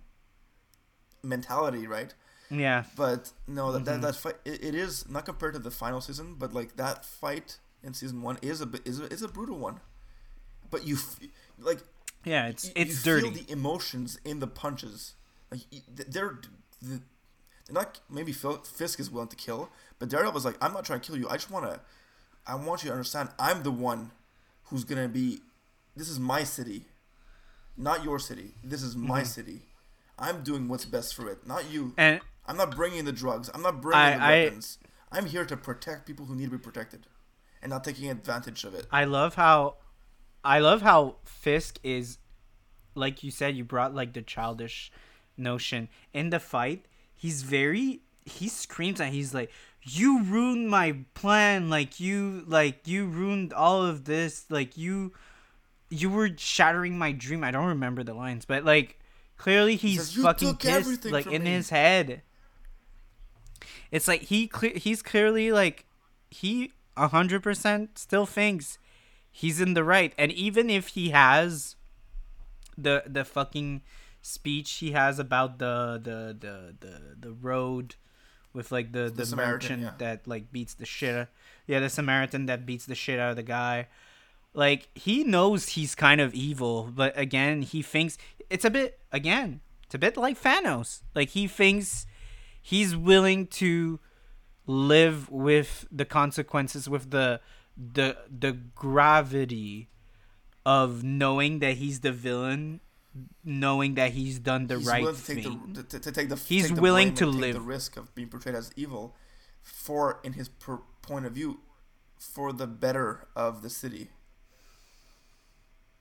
mentality, 1.23 1.87
right? 1.87 2.13
yeah. 2.49 2.83
But 2.95 3.31
no, 3.47 3.71
that 3.71 3.83
Mm-hmm. 3.83 4.01
that, 4.01 4.07
that 4.13 4.15
fight 4.15 4.35
it, 4.45 4.63
it 4.63 4.75
is 4.75 5.07
not 5.09 5.25
compared 5.25 5.53
to 5.53 5.59
the 5.59 5.71
final 5.71 6.01
season, 6.01 6.35
but 6.37 6.53
like 6.53 6.75
that 6.77 7.03
fight 7.05 7.57
in 7.83 7.93
season 7.93 8.21
one 8.21 8.37
is 8.41 8.61
a 8.61 8.69
is 8.85 8.99
a, 8.99 9.05
is 9.11 9.21
a 9.21 9.27
brutal 9.27 9.57
one. 9.57 9.79
But 10.69 10.85
you 10.87 10.95
f- 10.95 11.19
like 11.59 11.79
Yeah, 12.23 12.47
it's 12.47 12.65
you, 12.65 12.71
it's 12.75 13.05
you 13.05 13.11
dirty. 13.11 13.29
feel 13.31 13.43
the 13.45 13.51
emotions 13.51 14.19
in 14.23 14.39
the 14.39 14.47
punches. 14.47 15.15
Like 15.51 15.61
they're 15.87 16.39
they're 16.81 16.99
not 17.71 17.99
maybe 18.09 18.31
Fisk 18.31 18.99
is 18.99 19.09
willing 19.11 19.27
to 19.29 19.35
kill, 19.35 19.69
but 19.99 20.09
Daredevil 20.09 20.33
was 20.33 20.45
like, 20.45 20.57
I'm 20.61 20.73
not 20.73 20.85
trying 20.85 20.99
to 21.01 21.07
kill 21.07 21.17
you. 21.17 21.27
I 21.29 21.33
just 21.33 21.49
wanna, 21.51 21.79
I 22.45 22.55
want 22.55 22.83
you 22.83 22.87
to 22.89 22.93
understand, 22.93 23.29
I'm 23.39 23.63
the 23.63 23.71
one 23.71 24.11
who's 24.65 24.83
gonna 24.83 25.07
be. 25.09 25.39
This 25.95 26.09
is 26.09 26.19
my 26.19 26.43
city, 26.43 26.85
not 27.75 28.03
your 28.03 28.19
city. 28.19 28.51
This 28.63 28.83
is 28.83 28.95
my 28.95 29.21
Mm-hmm. 29.21 29.25
city. 29.27 29.61
I'm 30.19 30.43
doing 30.43 30.67
what's 30.67 30.85
best 30.85 31.15
for 31.15 31.29
it, 31.29 31.45
not 31.47 31.69
you. 31.71 31.93
and 31.97 32.21
I'm 32.47 32.57
not 32.57 32.75
bringing 32.75 33.05
the 33.05 33.11
drugs. 33.11 33.49
I'm 33.53 33.61
not 33.61 33.81
bringing 33.81 33.99
I- 34.01 34.17
the 34.17 34.23
I- 34.23 34.43
weapons. 34.45 34.77
I'm 35.11 35.25
here 35.25 35.45
to 35.45 35.55
protect 35.57 36.05
people 36.05 36.25
who 36.25 36.35
need 36.35 36.45
to 36.45 36.51
be 36.51 36.57
protected, 36.57 37.07
and 37.61 37.69
not 37.69 37.83
taking 37.83 38.09
advantage 38.09 38.63
of 38.63 38.73
it. 38.75 38.87
I 38.91 39.05
love 39.05 39.35
how 39.35 39.75
I 40.43 40.59
love 40.59 40.81
how 40.81 41.15
Fisk 41.23 41.79
is 41.83 42.19
like 42.95 43.23
you 43.23 43.31
said 43.31 43.55
you 43.55 43.63
brought 43.63 43.93
like 43.93 44.13
the 44.13 44.21
childish 44.21 44.91
notion 45.37 45.89
in 46.13 46.29
the 46.29 46.39
fight. 46.39 46.85
He's 47.15 47.43
very 47.43 48.01
he 48.25 48.47
screams 48.47 48.99
and 48.99 49.13
he's 49.13 49.33
like 49.33 49.51
you 49.83 50.23
ruined 50.23 50.69
my 50.69 50.97
plan. 51.13 51.69
Like 51.69 51.99
you 51.99 52.43
like 52.47 52.87
you 52.87 53.05
ruined 53.05 53.53
all 53.53 53.83
of 53.83 54.05
this. 54.05 54.45
Like 54.49 54.77
you 54.77 55.13
you 55.89 56.09
were 56.09 56.29
shattering 56.37 56.97
my 56.97 57.11
dream. 57.11 57.43
I 57.43 57.51
don't 57.51 57.67
remember 57.67 58.03
the 58.03 58.13
lines 58.13 58.45
but 58.45 58.63
like 58.65 58.99
clearly 59.37 59.75
he's 59.75 60.09
says, 60.09 60.23
fucking 60.23 60.57
pissed 60.57 61.05
like 61.05 61.27
in 61.27 61.43
me." 61.43 61.51
his 61.51 61.69
head. 61.69 62.21
It's 63.91 64.07
like 64.07 64.23
he 64.23 64.47
cle- 64.47 64.75
he's 64.75 65.01
clearly 65.01 65.51
like 65.51 65.85
he 66.29 66.73
100% 66.97 67.89
still 67.97 68.25
thinks 68.25 68.77
he's 69.37 69.61
in 69.61 69.75
the 69.75 69.83
right. 69.83 70.13
And 70.17 70.31
even 70.31 70.69
if 70.69 70.89
he 70.89 71.09
has 71.09 71.75
the 72.75 73.03
the 73.05 73.23
fucking 73.23 73.81
speech 74.21 74.71
he 74.73 74.91
has 74.91 75.19
about 75.19 75.59
the 75.59 76.01
the 76.03 76.35
the 76.37 76.75
the, 76.79 77.15
the 77.27 77.31
road 77.31 77.95
with 78.51 78.71
like 78.71 78.91
the 78.91 79.11
the, 79.13 79.25
Samaritan, 79.25 79.81
merchant 79.81 79.81
yeah. 79.83 79.91
that 79.99 80.27
like 80.27 80.51
beats 80.51 80.73
the 80.73 80.85
shit 80.85 81.15
out, 81.15 81.27
yeah 81.67 81.79
the 81.79 81.89
samaritan 81.89 82.47
that 82.47 82.65
beats 82.65 82.85
the 82.85 82.95
shit 82.95 83.19
out 83.19 83.31
of 83.31 83.35
the 83.35 83.43
guy. 83.43 83.87
Like 84.53 84.89
he 84.95 85.23
knows 85.23 85.69
he's 85.69 85.93
kind 85.93 86.19
of 86.19 86.33
evil 86.33 86.91
but 86.95 87.17
again 87.17 87.61
he 87.61 87.83
thinks 87.83 88.17
it's 88.49 88.65
a 88.65 88.71
bit 88.71 88.99
again 89.11 89.61
it's 89.83 89.93
a 89.93 89.99
bit 89.99 90.17
like 90.17 90.41
thanos. 90.41 91.01
Like 91.13 91.29
he 91.29 91.47
thinks 91.47 92.07
he's 92.59 92.95
willing 92.95 93.47
to 93.47 93.99
live 94.65 95.29
with 95.31 95.87
the 95.91 96.05
consequences 96.05 96.89
with 96.89 97.11
the 97.11 97.39
the 97.77 98.17
the 98.29 98.53
gravity 98.75 99.89
of 100.65 101.03
knowing 101.03 101.59
that 101.59 101.77
he's 101.77 102.01
the 102.01 102.11
villain 102.11 102.81
knowing 103.43 103.95
that 103.95 104.11
he's 104.11 104.39
done 104.39 104.67
the 104.67 104.77
he's 104.77 104.87
right 104.87 105.01
willing 105.01 105.15
to 105.15 105.23
take 105.23 105.43
thing 105.43 105.73
the 105.73 105.83
to, 105.83 105.99
to 105.99 106.11
take 106.11 106.29
the 106.29 106.35
He's 106.35 106.69
take 106.69 106.77
willing 106.79 107.13
to 107.15 107.25
live. 107.25 107.55
the 107.55 107.61
risk 107.61 107.97
of 107.97 108.13
being 108.15 108.29
portrayed 108.29 108.55
as 108.55 108.71
evil, 108.75 109.15
for 109.63 110.19
in 110.23 110.33
his 110.33 110.49
per, 110.49 110.79
point 111.01 111.25
of 111.25 111.33
view, 111.33 111.59
for 112.19 112.53
the 112.53 112.67
better 112.67 113.27
of 113.35 113.61
the 113.61 113.69
city. 113.69 114.09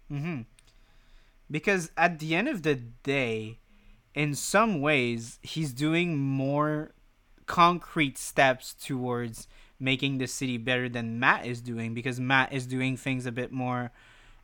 hmm 0.09 0.41
Because 1.51 1.91
at 1.97 2.19
the 2.19 2.35
end 2.35 2.49
of 2.49 2.63
the 2.63 2.75
day, 2.75 3.59
in 4.15 4.35
some 4.35 4.81
ways, 4.81 5.39
he's 5.43 5.73
doing 5.73 6.19
more 6.19 6.93
concrete 7.47 8.19
steps 8.19 8.75
towards 8.75 9.47
making 9.79 10.19
the 10.19 10.27
city 10.27 10.57
better 10.57 10.89
than 10.89 11.19
Matt 11.19 11.47
is 11.47 11.61
doing 11.61 11.95
because 11.95 12.19
Matt 12.19 12.53
is 12.53 12.67
doing 12.67 12.97
things 12.97 13.27
a 13.27 13.33
bit 13.33 13.53
more 13.53 13.93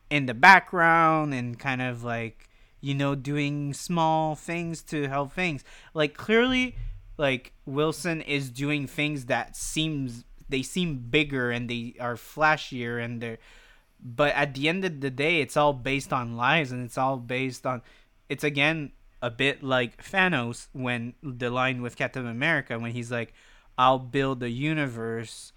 in 0.09 0.25
the 0.25 0.33
background 0.33 1.33
and 1.33 1.57
kind 1.57 1.81
of 1.81 2.03
like 2.03 2.49
you 2.81 2.93
know 2.93 3.15
doing 3.15 3.73
small 3.73 4.35
things 4.35 4.81
to 4.83 5.07
help 5.07 5.33
things. 5.33 5.63
Like 5.93 6.15
clearly 6.15 6.75
like 7.17 7.53
Wilson 7.65 8.21
is 8.21 8.49
doing 8.49 8.87
things 8.87 9.25
that 9.25 9.55
seems 9.55 10.25
they 10.49 10.61
seem 10.61 10.97
bigger 11.09 11.51
and 11.51 11.69
they 11.69 11.95
are 11.99 12.15
flashier 12.15 13.03
and 13.03 13.21
they're 13.21 13.37
but 14.03 14.33
at 14.35 14.53
the 14.53 14.67
end 14.67 14.83
of 14.83 14.99
the 15.01 15.09
day 15.09 15.39
it's 15.39 15.55
all 15.55 15.73
based 15.73 16.11
on 16.11 16.35
lies 16.35 16.71
and 16.71 16.83
it's 16.85 16.97
all 16.97 17.17
based 17.17 17.65
on 17.65 17.81
it's 18.29 18.43
again 18.43 18.91
a 19.21 19.29
bit 19.29 19.63
like 19.63 20.03
Thanos 20.03 20.67
when 20.73 21.13
the 21.23 21.49
line 21.49 21.81
with 21.81 21.95
Captain 21.95 22.27
America 22.27 22.77
when 22.77 22.91
he's 22.91 23.11
like 23.11 23.33
I'll 23.77 23.99
build 23.99 24.41
a 24.43 24.49
universe 24.49 25.51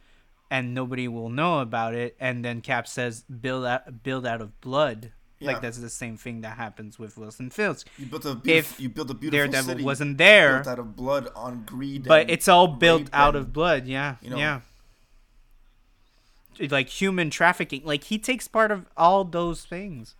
and 0.50 0.74
nobody 0.74 1.08
will 1.08 1.28
know 1.28 1.58
about 1.60 1.94
it 1.94 2.16
and 2.20 2.44
then 2.44 2.60
Cap 2.60 2.86
says 2.88 3.22
build 3.24 3.64
out 3.66 4.02
build 4.02 4.24
out 4.26 4.40
of 4.40 4.60
blood 4.60 5.10
Yeah. 5.40 5.52
like 5.52 5.60
that's 5.60 5.78
the 5.78 5.90
same 5.90 6.16
thing 6.16 6.40
that 6.42 6.56
happens 6.56 6.98
with 6.98 7.18
Wilson 7.18 7.50
Fisk 7.50 7.88
You 7.98 8.06
built 8.06 8.24
a 8.24 8.34
beautiful, 8.36 8.74
if 8.74 8.80
you 8.80 8.88
built 8.88 9.10
a 9.10 9.14
beautiful 9.14 9.38
Daredevil 9.38 9.64
city 9.74 9.84
wasn't 9.84 10.18
there 10.18 10.56
built 10.58 10.66
out 10.68 10.78
of 10.78 10.94
blood 10.96 11.28
on 11.34 11.64
greed. 11.66 12.04
but 12.04 12.22
and 12.22 12.30
it's 12.30 12.46
all 12.48 12.68
built 12.68 13.08
out 13.12 13.34
and- 13.34 13.44
of 13.44 13.52
blood 13.52 13.86
yeah 13.86 14.16
you 14.22 14.30
know. 14.30 14.36
yeah 14.36 14.60
like 16.70 16.88
human 16.88 17.28
trafficking 17.28 17.82
like 17.84 18.04
he 18.04 18.18
takes 18.18 18.48
part 18.48 18.70
of 18.70 18.86
all 18.96 19.24
those 19.24 19.64
things 19.64 20.14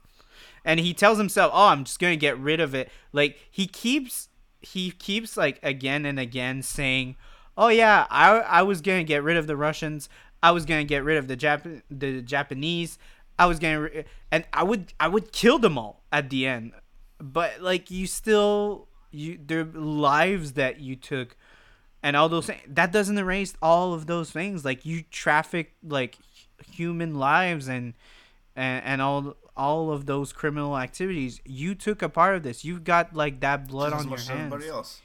and 0.66 0.81
he 0.81 0.92
tells 0.92 1.16
himself 1.16 1.50
oh 1.55 1.68
i'm 1.68 1.84
just 1.84 1.99
gonna 1.99 2.15
get 2.16 2.36
rid 2.39 2.60
of 2.60 2.75
it 2.75 2.91
like 3.12 3.39
he 3.50 3.66
keeps 3.66 4.28
he 4.60 4.91
keeps 4.91 5.36
like 5.39 5.58
again 5.62 6.05
and 6.05 6.18
again 6.20 6.62
saying 6.62 7.16
oh 7.57 7.68
yeah 7.68 8.07
i 8.10 8.39
i 8.39 8.62
was 8.62 8.81
gonna 8.81 9.05
get 9.05 9.23
rid 9.23 9.36
of 9.36 9.47
the 9.47 9.57
russians. 9.57 10.09
I 10.43 10.51
was 10.51 10.65
gonna 10.65 10.85
get 10.85 11.02
rid 11.02 11.17
of 11.17 11.28
the 11.28 11.36
Jap- 11.36 11.83
the 11.91 12.23
japanese. 12.23 12.99
I 13.39 13.47
was 13.47 13.59
gonna 13.59 13.81
re- 13.81 14.05
and 14.31 14.44
i 14.52 14.62
would 14.62 14.93
i 15.01 15.09
would 15.09 15.33
kill 15.33 15.59
them 15.59 15.78
all 15.78 16.02
at 16.12 16.31
the 16.31 16.47
end. 16.47 16.73
But 17.18 17.62
like 17.62 17.91
you 17.91 18.07
still 18.07 18.89
you 19.10 19.39
their 19.44 19.65
lives 19.65 20.52
that 20.52 20.81
you 20.81 20.97
took 20.97 21.36
and 22.02 22.17
all 22.17 22.28
those 22.28 22.47
things 22.47 22.60
that 22.68 22.93
doesn't 22.93 23.17
erase 23.18 23.55
all 23.62 23.94
of 23.94 24.07
those 24.07 24.31
things. 24.31 24.65
Like 24.65 24.85
you 24.85 25.02
traffic 25.10 25.75
like 25.83 26.18
human 26.70 27.15
lives 27.15 27.68
and 27.68 27.94
and, 28.55 28.85
and 28.85 29.02
all 29.02 29.36
all 29.57 29.91
of 29.91 30.07
those 30.07 30.33
criminal 30.33 30.76
activities. 30.76 31.41
You 31.44 31.75
took 31.75 32.02
a 32.02 32.09
part 32.09 32.36
of 32.36 32.43
this. 32.43 32.65
You've 32.65 32.85
got 32.85 33.15
like 33.15 33.41
that 33.41 33.67
blood 33.67 33.93
just 33.93 34.05
on 34.05 34.10
your 34.10 34.18
hands 34.18 34.31
everybody 34.52 34.68
else. 34.68 35.01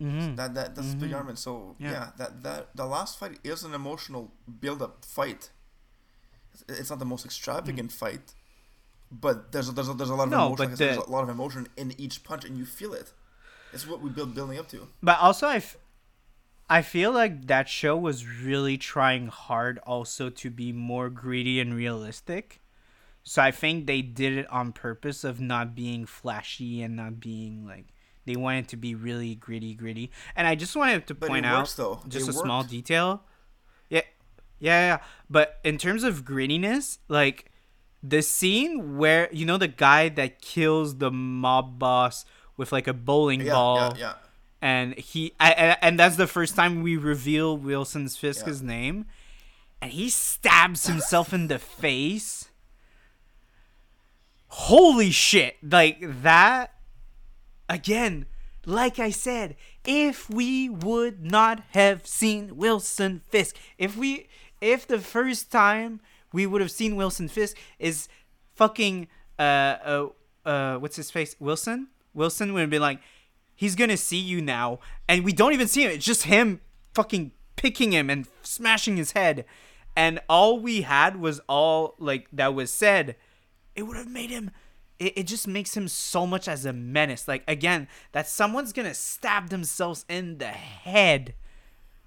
Mhm. 0.00 0.36
That 0.36 0.54
that 0.54 0.74
that's 0.74 0.94
big 0.94 1.12
argument. 1.12 1.38
So 1.38 1.76
Yeah. 1.78 1.90
yeah. 1.90 2.10
that 2.18 2.42
that 2.42 2.76
the 2.76 2.86
last 2.86 3.18
fight 3.18 3.38
is 3.44 3.64
an 3.64 3.74
emotional 3.74 4.32
build 4.60 4.82
up 4.82 5.04
fight. 5.04 5.50
It's- 6.68 6.90
not 6.90 6.98
the 6.98 7.04
most 7.04 7.24
extravagant 7.24 7.92
fight, 7.92 8.32
but 9.10 9.52
there's 9.52 9.68
a, 9.68 9.72
there's 9.72 9.88
a, 9.88 9.94
there's 9.94 10.10
a 10.10 10.14
lot 10.14 10.24
of. 10.24 10.30
No, 10.30 10.46
emotion. 10.46 10.56
but 10.56 10.68
like 10.68 10.70
the- 10.78 10.84
there's 10.84 10.96
a 10.96 11.10
lot 11.10 11.22
of 11.22 11.28
emotion 11.28 11.68
in 11.76 11.92
each 12.00 12.24
punch, 12.24 12.44
and 12.44 12.56
you 12.56 12.64
feel 12.64 12.92
it. 12.94 13.12
It's 13.72 13.86
what 13.86 14.00
we 14.00 14.08
build 14.10 14.34
building 14.34 14.58
up 14.58 14.68
to. 14.70 14.88
But 15.02 15.18
also, 15.20 15.46
I, 15.48 15.56
f- 15.56 15.76
I 16.70 16.80
feel 16.82 17.12
like 17.12 17.46
that 17.48 17.68
show 17.68 17.96
was 17.96 18.26
really 18.26 18.78
trying 18.78 19.26
hard 19.28 19.78
also 19.80 20.30
to 20.30 20.50
be 20.50 20.72
more 20.72 21.10
greedy 21.10 21.60
and 21.60 21.74
realistic. 21.74 22.60
So 23.22 23.42
I 23.42 23.50
think 23.50 23.86
they 23.86 24.02
did 24.02 24.38
it 24.38 24.48
on 24.50 24.72
purpose 24.72 25.24
of 25.24 25.40
not 25.40 25.74
being 25.74 26.06
flashy 26.06 26.80
and 26.80 26.94
not 26.96 27.18
being 27.20 27.66
like 27.66 27.86
they 28.26 28.36
wanted 28.36 28.68
to 28.68 28.76
be 28.76 28.94
really 28.94 29.34
gritty, 29.34 29.74
gritty. 29.74 30.10
And 30.36 30.46
I 30.46 30.54
just 30.54 30.76
wanted 30.76 31.06
to 31.06 31.14
But 31.14 31.28
point 31.28 31.46
out 31.46 31.60
works, 31.60 31.74
though. 31.74 32.00
just 32.08 32.28
It 32.28 32.30
a 32.30 32.34
small 32.34 32.62
detail. 32.64 33.22
Yeah, 33.88 34.02
yeah, 34.58 34.86
yeah. 34.86 34.98
But 35.30 35.58
in 35.64 35.78
terms 35.78 36.02
of 36.04 36.24
grittiness, 36.24 36.98
like 37.08 37.50
the 38.02 38.20
scene 38.22 38.98
where 38.98 39.28
you 39.32 39.46
know 39.46 39.56
the 39.56 39.68
guy 39.68 40.08
that 40.10 40.40
kills 40.42 40.98
the 40.98 41.10
mob 41.10 41.78
boss 41.78 42.24
with 42.56 42.70
like 42.72 42.86
a 42.86 42.92
bowling 42.92 43.40
Yeah, 43.42 43.52
ball 43.52 43.78
yeah, 43.96 43.98
yeah. 43.98 44.12
and 44.62 44.94
he 44.98 45.32
I, 45.40 45.50
I- 45.52 45.78
and 45.82 45.98
that's 45.98 46.16
the 46.16 46.26
first 46.26 46.54
time 46.56 46.82
we 46.82 46.96
reveal 46.96 47.56
Wilson's 47.56 48.16
Fisk's 48.16 48.60
name 48.60 49.06
and 49.82 49.90
he 49.92 50.08
stabs 50.08 50.86
himself 50.86 51.32
in 51.34 51.48
the 51.48 51.58
face 51.82 52.48
holy 54.48 55.10
shit 55.10 55.56
like 55.62 55.98
that 56.22 56.72
again 57.68 58.26
like 58.64 58.98
I 58.98 59.10
said 59.10 59.56
if 59.84 60.28
we 60.28 60.68
would 60.68 61.24
not 61.24 61.62
have 61.70 62.06
seen 62.06 62.56
Wilson 62.56 63.22
Fisk 63.28 63.56
if 63.78 63.96
we 63.96 64.28
if 64.60 64.86
the 64.86 64.98
first 64.98 65.50
time 65.50 66.00
we 66.32 66.46
would 66.46 66.60
have 66.60 66.70
seen 66.70 66.96
Wilson 66.96 67.28
Fisk 67.28 67.56
is 67.78 68.08
fucking 68.54 69.08
uh 69.38 69.42
uh, 69.42 70.08
uh 70.44 70.76
what's 70.78 70.96
his 70.96 71.10
face? 71.10 71.36
Wilson? 71.38 71.88
Wilson 72.14 72.52
would 72.52 72.60
have 72.60 72.70
been 72.70 72.82
like 72.82 73.00
he's 73.54 73.74
gonna 73.74 73.96
see 73.96 74.18
you 74.18 74.40
now. 74.42 74.80
And 75.08 75.24
we 75.24 75.32
don't 75.32 75.52
even 75.52 75.68
see 75.68 75.84
him. 75.84 75.90
It's 75.90 76.04
just 76.04 76.24
him 76.24 76.60
fucking 76.94 77.32
picking 77.56 77.92
him 77.92 78.10
and 78.10 78.26
smashing 78.42 78.96
his 78.96 79.12
head. 79.12 79.44
And 79.96 80.20
all 80.28 80.60
we 80.60 80.82
had 80.82 81.18
was 81.20 81.40
all 81.48 81.94
like 81.98 82.28
that 82.32 82.54
was 82.54 82.72
said. 82.72 83.16
It 83.74 83.84
would 83.84 83.96
have 83.96 84.08
made 84.08 84.30
him 84.30 84.50
it, 84.98 85.18
it 85.18 85.26
just 85.26 85.46
makes 85.48 85.76
him 85.76 85.88
so 85.88 86.26
much 86.26 86.48
as 86.48 86.64
a 86.64 86.72
menace. 86.72 87.26
Like 87.28 87.42
again 87.48 87.88
that 88.12 88.26
someone's 88.28 88.72
gonna 88.72 88.94
stab 88.94 89.48
themselves 89.50 90.04
in 90.08 90.38
the 90.38 90.48
head. 90.48 91.34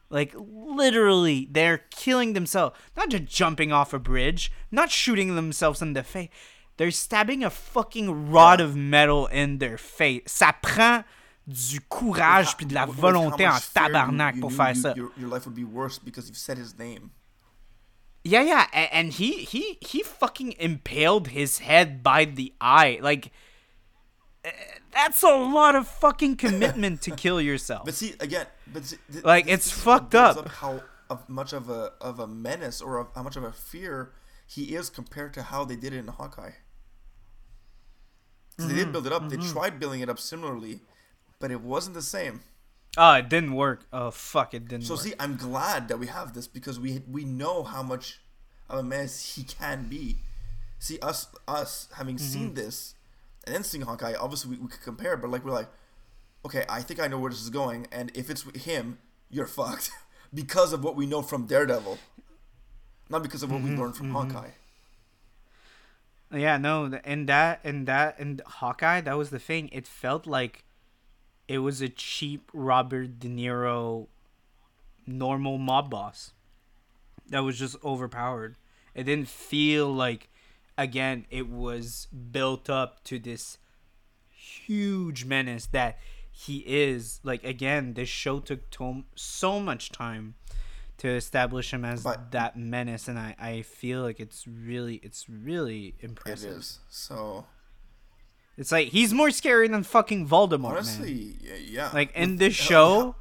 Like 0.10 0.34
literally 0.38 1.48
they're 1.52 1.82
killing 1.92 2.34
themselves. 2.34 2.76
Not 2.98 3.10
just 3.10 3.26
jumping 3.26 3.72
off 3.72 3.94
a 3.94 4.00
bridge 4.00 4.52
not 4.72 4.90
shooting 4.92 5.36
themselves 5.36 5.82
in 5.82 5.94
the 5.94 6.04
face 6.04 6.30
they're 6.78 6.92
stabbing 6.92 7.44
a 7.44 7.50
fucking 7.50 8.32
rod 8.32 8.62
of 8.62 8.74
metal 8.76 9.28
in 9.28 9.58
their 9.58 9.78
face. 9.78 10.22
Ça 10.28 10.54
prend 10.62 11.04
du 11.46 11.82
courage 11.90 12.56
puis 12.56 12.66
de 12.66 12.74
la 12.74 12.86
With- 12.86 12.96
with 12.96 13.04
how 13.04 13.12
volonté 13.12 13.46
en 13.46 13.56
you- 13.56 13.74
tabarnak 13.74 14.36
you 14.36 14.42
pour 14.42 14.52
faire 14.54 14.74
ça. 14.76 14.96
Your, 14.96 15.12
your 15.18 15.28
life 15.30 15.46
would 15.46 15.56
be 15.56 15.66
worse 15.66 16.00
because 16.00 16.28
you've 16.30 16.38
said 16.38 16.58
his 16.58 16.78
name. 16.80 17.12
Yeah, 18.30 18.42
yeah, 18.44 18.68
and, 18.74 18.90
and 18.92 19.14
he 19.14 19.44
he 19.44 19.78
he 19.82 20.04
fucking 20.04 20.54
impaled 20.60 21.30
his 21.30 21.60
head 21.60 22.04
by 22.04 22.26
the 22.26 22.54
eye. 22.62 23.00
Like 23.02 23.32
eh, 24.44 24.52
that's 24.94 25.24
a 25.24 25.36
lot 25.36 25.76
of 25.76 25.88
fucking 25.88 26.36
commitment 26.38 27.02
to 27.04 27.12
kill 27.12 27.40
yourself. 27.50 27.86
But 27.86 27.96
see 27.96 28.14
again, 28.20 28.46
but 28.74 28.86
see, 28.86 28.98
th- 29.12 29.24
Like, 29.24 29.46
this- 29.46 29.54
it's 29.56 29.70
this 29.72 29.84
fucked 29.84 30.12
builds 30.12 30.38
up. 30.38 30.48
How 30.48 30.82
of 31.10 31.28
much 31.28 31.54
of 31.54 31.70
a 31.70 31.92
of 32.02 32.20
a 32.20 32.28
menace 32.28 32.82
or 32.82 32.98
of, 33.00 33.08
how 33.16 33.24
much 33.24 33.36
of 33.36 33.44
a 33.44 33.52
fear 33.52 34.12
he 34.48 34.76
is 34.76 34.90
compared 34.90 35.34
to 35.36 35.42
how 35.44 35.66
they 35.66 35.76
did 35.76 35.94
it 35.94 35.98
in 35.98 36.08
Hawkeye. 36.08 36.52
They 38.58 38.66
Mm-hmm, 38.66 38.76
did 38.76 38.92
build 38.92 39.08
it 39.08 39.14
up. 39.14 39.30
They 39.30 39.38
tried 39.38 39.80
building 39.80 40.02
it 40.02 40.10
up 40.10 40.20
similarly, 40.20 40.82
but 41.40 41.50
it 41.52 41.62
wasn't 41.62 41.96
the 41.96 42.02
same. 42.02 42.42
Oh, 42.98 43.14
it 43.14 43.30
didn't 43.30 43.56
work. 43.56 43.86
Oh 43.92 44.12
fuck, 44.12 44.54
it 44.54 44.68
didn't 44.68 44.88
So 44.88 44.96
work. 44.96 45.04
see, 45.04 45.14
I'm 45.20 45.36
glad 45.36 45.88
that 45.90 46.00
we 46.00 46.08
have 46.08 46.34
this 46.34 46.48
because 46.48 46.80
we 46.80 47.02
we 47.08 47.24
know 47.26 47.64
how 47.64 47.84
much 47.84 48.20
of 48.70 48.80
a 48.80 48.84
mess 48.84 49.36
he 49.36 49.44
can 49.44 49.88
be. 49.88 50.18
See 50.80 51.00
us 51.00 51.28
us 51.48 51.88
having 51.96 52.18
Mm-hmm. 52.20 52.20
seen 52.20 52.54
this 52.54 52.96
and 53.46 53.56
then 53.56 53.64
seeing 53.64 53.84
Hawkeye, 53.86 54.16
obviously 54.16 54.52
we, 54.58 54.64
we 54.64 54.70
could 54.70 54.82
compare, 54.82 55.18
but 55.18 55.30
like 55.32 55.44
we're 55.46 55.52
like, 55.52 55.70
okay, 56.46 56.66
I 56.70 56.82
think 56.82 57.00
I 57.00 57.08
know 57.08 57.20
where 57.20 57.32
this 57.32 57.42
is 57.42 57.50
going, 57.50 57.88
and 57.92 58.12
if 58.16 58.30
it's 58.30 58.44
him, 58.66 59.00
you're 59.30 59.48
fucked 59.60 59.92
because 60.34 60.74
of 60.74 60.84
what 60.84 60.96
we 60.96 61.06
know 61.06 61.22
from 61.22 61.48
Daredevil, 61.48 62.00
not 63.10 63.24
because 63.24 63.44
of 63.44 63.52
what 63.52 63.62
Mm-hmm, 63.62 63.64
we 63.64 63.72
learned 63.72 63.96
from 63.98 64.10
Hawkeye. 64.10 64.52
Yeah, 66.32 66.58
no, 66.58 67.00
and 67.04 67.28
that 67.28 67.60
and 67.64 67.88
that 67.88 68.20
and 68.20 68.42
Hawkeye, 68.46 69.02
that 69.02 69.18
was 69.18 69.30
the 69.32 69.40
thing. 69.40 69.70
It 69.72 69.88
felt 69.88 70.28
like 70.28 70.64
it 71.50 71.58
was 71.58 71.82
a 71.82 71.90
cheap 71.90 72.50
Robert 72.54 73.20
De 73.20 73.28
Niro 73.28 74.08
normal 75.06 75.58
mob 75.58 75.90
boss 75.90 76.32
that 77.28 77.40
was 77.40 77.58
just 77.60 77.76
overpowered. 77.84 78.56
It 78.96 79.04
didn't 79.04 79.28
feel 79.28 79.92
like 79.94 80.30
again 80.78 81.26
it 81.30 81.50
was 81.50 82.08
built 82.32 82.70
up 82.70 83.04
to 83.06 83.20
this 83.20 83.58
huge 84.30 85.26
menace 85.26 85.66
that 85.68 85.98
he 86.32 86.58
is. 86.68 87.20
Like 87.24 87.44
again, 87.44 87.94
this 87.96 88.10
show 88.10 88.40
took 88.40 88.70
to- 88.72 89.04
so 89.16 89.60
much 89.60 89.92
time 89.92 90.36
to 90.98 91.08
establish 91.10 91.74
him 91.74 91.84
as 91.86 92.04
But- 92.04 92.32
that 92.32 92.58
menace 92.58 93.08
and 93.08 93.18
I, 93.18 93.36
I 93.40 93.62
feel 93.64 94.02
like 94.02 94.20
it's 94.20 94.48
really 94.48 94.96
it's 94.98 95.28
really 95.30 95.96
impressive. 96.00 96.58
is 96.58 96.80
so 96.90 97.46
It's 98.60 98.72
like 98.72 98.90
he's 98.90 99.14
more 99.14 99.32
scary 99.32 99.68
than 99.70 99.84
fucking 99.84 100.28
Voldemort, 100.28 100.62
man. 100.62 100.72
honestly, 100.74 101.36
yeah, 101.42 101.56
yeah. 101.56 101.90
Like 101.94 102.12
in 102.14 102.36
this 102.36 102.60
how- 102.60 102.66
show, 102.66 103.16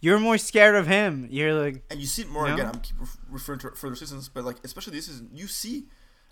you're 0.00 0.20
more 0.20 0.36
scared 0.38 0.74
of 0.76 0.86
him. 0.86 1.26
You're 1.30 1.54
like, 1.54 1.82
and 1.90 1.98
you 1.98 2.06
see 2.06 2.22
it 2.22 2.28
more 2.28 2.46
You 2.46 2.54
again. 2.54 2.66
I'm 2.66 2.80
keep 2.80 2.96
referring 3.30 3.58
to 3.60 3.70
further 3.70 3.96
seasons, 3.96 4.28
but 4.28 4.44
like 4.44 4.56
especially 4.62 4.92
this 4.92 5.06
season, 5.06 5.30
you 5.32 5.46
see 5.48 5.86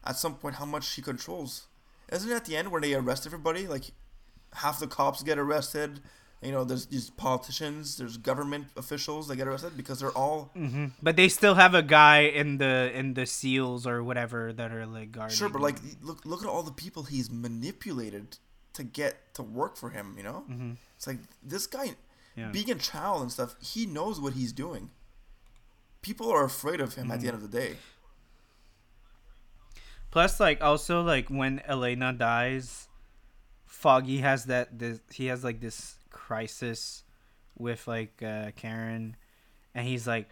at 0.04 0.16
some 0.16 0.34
point 0.34 0.56
how 0.56 0.66
much 0.66 0.86
he 0.94 1.00
controls. 1.02 1.66
Isn't 2.12 2.30
it 2.30 2.34
at 2.34 2.44
the 2.44 2.54
end 2.56 2.70
where 2.70 2.82
they 2.82 2.94
arrest 2.94 3.24
everybody? 3.26 3.66
Like 3.66 3.84
half 4.52 4.78
the 4.78 4.86
cops 4.86 5.22
get 5.22 5.38
arrested. 5.38 6.00
You 6.44 6.52
know, 6.52 6.64
there's 6.64 6.86
these 6.86 7.08
politicians, 7.10 7.96
there's 7.96 8.18
government 8.18 8.66
officials 8.76 9.28
that 9.28 9.36
get 9.36 9.48
arrested 9.48 9.76
because 9.76 10.00
they're 10.00 10.10
all 10.10 10.50
mm-hmm. 10.54 10.86
but 11.02 11.16
they 11.16 11.28
still 11.28 11.54
have 11.54 11.74
a 11.74 11.82
guy 11.82 12.20
in 12.20 12.58
the 12.58 12.90
in 12.94 13.14
the 13.14 13.24
seals 13.24 13.86
or 13.86 14.04
whatever 14.04 14.52
that 14.52 14.70
are 14.70 14.84
like 14.86 15.10
guarding. 15.10 15.34
sure, 15.34 15.48
but 15.48 15.62
like 15.62 15.76
look 16.02 16.24
look 16.26 16.42
at 16.42 16.48
all 16.48 16.62
the 16.62 16.72
people 16.72 17.04
he's 17.04 17.30
manipulated 17.30 18.36
to 18.74 18.84
get 18.84 19.34
to 19.34 19.42
work 19.42 19.76
for 19.76 19.90
him. 19.90 20.14
You 20.16 20.22
know, 20.22 20.44
mm-hmm. 20.50 20.72
it's 20.96 21.06
like 21.06 21.18
this 21.42 21.66
guy 21.66 21.94
Yeah. 22.36 22.50
being 22.50 22.70
a 22.70 22.74
child 22.74 23.22
and 23.22 23.32
stuff. 23.32 23.56
He 23.62 23.86
knows 23.86 24.20
what 24.20 24.34
he's 24.34 24.52
doing. 24.52 24.90
People 26.02 26.30
are 26.30 26.44
afraid 26.44 26.80
of 26.80 26.94
him 26.94 27.10
at 27.10 27.20
the 27.20 27.26
mm-hmm. 27.28 27.36
end 27.36 27.44
of 27.44 27.50
the 27.50 27.58
day. 27.58 27.76
Plus, 30.10 30.38
like 30.38 30.62
also 30.62 31.02
like 31.02 31.28
when 31.28 31.62
Elena 31.66 32.12
dies, 32.12 32.88
Foggy 33.66 34.18
has 34.18 34.44
that 34.44 34.78
this 34.78 35.00
he 35.10 35.26
has 35.26 35.42
like 35.42 35.60
this 35.60 35.96
crisis 36.24 37.04
with 37.58 37.86
like 37.86 38.22
uh, 38.22 38.50
Karen, 38.56 39.16
and 39.74 39.86
he's 39.86 40.06
like, 40.06 40.28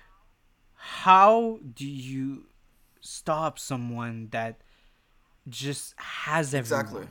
"How 0.75 1.59
do 1.75 1.87
you 1.87 2.47
stop 3.01 3.59
someone 3.59 4.29
that 4.31 4.61
just 5.49 5.95
has 5.99 6.55
everyone?" 6.55 6.85
Exactly. 6.85 7.07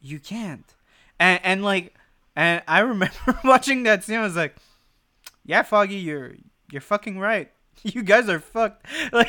You 0.00 0.18
can't. 0.18 0.74
And 1.20 1.40
and 1.44 1.64
like, 1.64 1.94
and 2.34 2.62
I 2.66 2.80
remember 2.80 3.38
watching 3.44 3.84
that 3.84 4.04
scene. 4.04 4.18
I 4.18 4.22
was 4.22 4.36
like, 4.36 4.56
"Yeah, 5.44 5.62
Foggy, 5.62 5.96
you're 5.96 6.34
you're 6.70 6.80
fucking 6.82 7.18
right. 7.18 7.50
You 7.82 8.02
guys 8.02 8.28
are 8.28 8.40
fucked." 8.40 8.86
Like. 9.12 9.28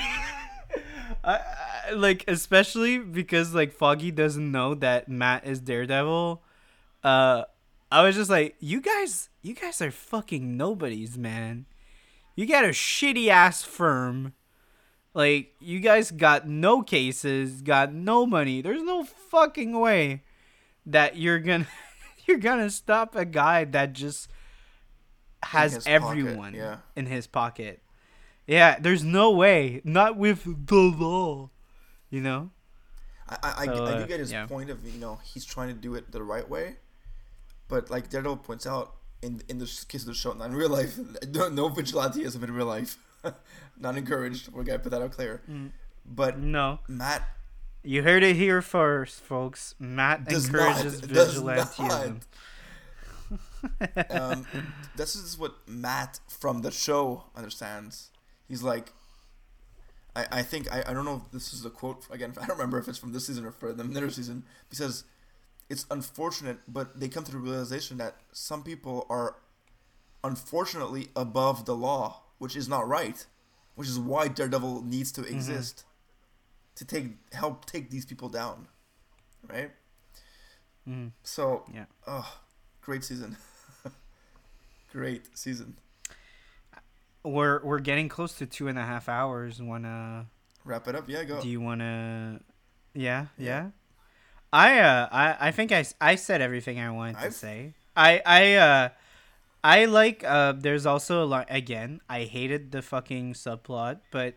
I, 1.23 1.39
I, 1.87 1.91
like 1.93 2.25
especially 2.27 2.97
because 2.97 3.53
like 3.53 3.71
Foggy 3.71 4.11
doesn't 4.11 4.51
know 4.51 4.73
that 4.75 5.07
Matt 5.07 5.45
is 5.45 5.59
Daredevil. 5.59 6.41
Uh, 7.03 7.43
I 7.93 8.01
was 8.01 8.15
just 8.15 8.29
like, 8.31 8.55
you 8.59 8.81
guys, 8.81 9.29
you 9.43 9.53
guys 9.53 9.79
are 9.79 9.91
fucking 9.91 10.57
nobodies, 10.57 11.15
man. 11.15 11.67
You 12.35 12.47
got 12.47 12.65
a 12.65 12.69
shitty 12.69 13.27
ass 13.27 13.61
firm. 13.61 14.33
Like 15.13 15.53
you 15.59 15.79
guys 15.79 16.09
got 16.09 16.47
no 16.47 16.81
cases, 16.81 17.61
got 17.61 17.93
no 17.93 18.25
money. 18.25 18.63
There's 18.63 18.81
no 18.81 19.03
fucking 19.03 19.79
way 19.79 20.23
that 20.87 21.17
you're 21.17 21.37
gonna 21.37 21.67
you're 22.25 22.39
gonna 22.39 22.71
stop 22.71 23.15
a 23.15 23.25
guy 23.25 23.63
that 23.65 23.93
just 23.93 24.27
has 25.43 25.73
his 25.73 25.83
pocket, 25.83 25.93
everyone 25.93 26.55
yeah. 26.55 26.77
in 26.95 27.05
his 27.05 27.27
pocket. 27.27 27.83
Yeah, 28.47 28.79
there's 28.79 29.03
no 29.03 29.29
way. 29.29 29.81
Not 29.83 30.17
with 30.17 30.65
the 30.65 30.75
law. 30.75 31.51
You 32.09 32.21
know? 32.21 32.49
I, 33.29 33.37
I, 33.43 33.53
I- 33.61 33.65
So, 33.65 33.85
I 33.85 33.91
uh, 33.91 33.99
do 33.99 34.07
get 34.07 34.19
his 34.19 34.31
yeah. 34.31 34.47
point 34.47 34.71
of 34.71 34.83
you 34.83 34.99
know 34.99 35.19
he's 35.23 35.45
trying 35.45 35.67
to 35.67 35.75
do 35.75 35.93
it 35.93 36.11
the 36.11 36.23
right 36.23 36.49
way, 36.49 36.77
but 37.73 37.89
like 37.89 38.07
Daredevil 38.07 38.37
points 38.37 38.67
out 38.67 38.93
in 39.23 39.41
in 39.49 39.57
this 39.57 39.83
case 39.83 40.01
of 40.01 40.07
the 40.09 40.13
show, 40.13 40.31
not 40.33 40.51
in 40.51 40.55
real 40.55 40.69
life, 40.69 40.99
no, 41.33 41.49
no 41.49 41.69
vigilanteism 41.69 42.43
in 42.43 42.53
real 42.53 42.67
life, 42.67 42.97
not 43.79 43.97
encouraged. 43.97 44.51
We're 44.53 44.63
gonna 44.63 44.77
put 44.77 44.91
that 44.91 45.01
out 45.01 45.11
clear. 45.11 45.41
Mm. 45.49 45.71
But 46.05 46.37
No. 46.37 46.79
Matt 46.87 47.23
You 47.81 48.03
heard 48.03 48.21
it 48.21 48.35
here 48.35 48.61
first, 48.61 49.21
folks. 49.21 49.73
Matt 49.79 50.29
not 50.29 50.45
encourages 50.45 51.01
vigilantism. 51.17 52.21
not. 53.87 54.11
um, 54.11 54.45
this 54.95 55.15
is 55.15 55.35
what 55.35 55.55
Matt 55.67 56.19
from 56.27 56.61
the 56.61 56.69
show 56.69 57.23
understands. 57.35 58.11
He's 58.47 58.61
like, 58.61 58.93
I, 60.15 60.27
I 60.31 60.41
think 60.43 60.71
I, 60.71 60.83
I 60.89 60.93
don't 60.93 61.05
know 61.05 61.23
if 61.25 61.31
this 61.31 61.53
is 61.53 61.65
a 61.65 61.71
quote 61.71 62.05
again. 62.11 62.33
I 62.39 62.45
don't 62.45 62.57
remember 62.59 62.77
if 62.77 62.87
it's 62.87 62.99
from 62.99 63.13
this 63.13 63.25
season 63.25 63.45
or 63.45 63.51
for 63.51 63.73
the 63.73 63.83
middle 63.83 64.11
season. 64.11 64.43
Because 64.69 65.05
it's 65.73 65.85
unfortunate, 65.97 66.57
but 66.67 66.85
they 66.99 67.09
come 67.15 67.23
to 67.29 67.31
the 67.37 67.37
realization 67.49 67.97
that 68.03 68.13
some 68.31 68.61
people 68.69 68.97
are 69.09 69.29
unfortunately 70.23 71.03
above 71.15 71.65
the 71.65 71.75
law, 71.75 72.05
which 72.41 72.55
is 72.55 72.67
not 72.69 72.87
right. 72.87 73.19
Which 73.75 73.87
is 73.93 73.97
why 73.99 74.27
Daredevil 74.27 74.83
needs 74.95 75.11
to 75.13 75.21
Mm-hmm. 75.21 75.35
exist 75.35 75.75
to 76.75 76.83
take 76.85 77.07
help 77.41 77.65
take 77.65 77.89
these 77.89 78.05
people 78.05 78.29
down, 78.29 78.67
right? 79.53 79.71
Mm, 80.87 81.11
So 81.23 81.63
yeah. 81.73 81.85
oh, 82.07 82.29
great 82.81 83.03
season, 83.03 83.35
great 84.91 85.23
season. 85.37 85.75
We're 87.23 87.61
we're 87.63 87.79
getting 87.79 88.09
close 88.09 88.33
to 88.39 88.45
two 88.45 88.67
and 88.67 88.77
a 88.77 88.83
half 88.83 89.07
hours. 89.09 89.61
Wanna 89.61 90.27
Wrap 90.65 90.87
it 90.87 90.95
up, 90.95 91.09
yeah. 91.09 91.23
Go. 91.23 91.41
do 91.41 91.49
you 91.49 91.61
wanna? 91.61 92.39
Yeah, 92.93 93.27
Yeah. 93.37 93.45
yeah. 93.47 93.69
I 94.53 94.79
uh 94.79 95.09
I 95.11 95.47
I 95.47 95.51
think 95.51 95.71
I, 95.71 95.83
I 95.99 96.15
said 96.15 96.39
everything 96.41 96.79
I 96.79 96.91
wanted 96.91 97.17
to 97.17 97.25
I've- 97.25 97.33
say. 97.33 97.73
I 97.97 98.21
I 98.25 98.53
uh 98.55 98.89
I 99.63 99.85
like 99.85 100.23
uh 100.23 100.53
there's 100.53 100.85
also 100.85 101.23
a 101.23 101.25
line 101.25 101.45
again. 101.49 101.99
I 102.07 102.23
hated 102.23 102.71
the 102.71 102.81
fucking 102.81 103.33
subplot, 103.33 103.99
but 104.11 104.35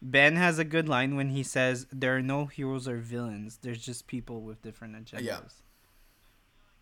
Ben 0.00 0.36
has 0.36 0.58
a 0.58 0.64
good 0.64 0.88
line 0.88 1.16
when 1.16 1.30
he 1.30 1.42
says 1.42 1.86
there 1.92 2.16
are 2.16 2.22
no 2.22 2.46
heroes 2.46 2.86
or 2.86 2.98
villains. 2.98 3.58
There's 3.62 3.80
just 3.84 4.06
people 4.06 4.40
with 4.42 4.62
different 4.62 4.94
agendas. 4.94 5.22
Yeah. 5.24 5.40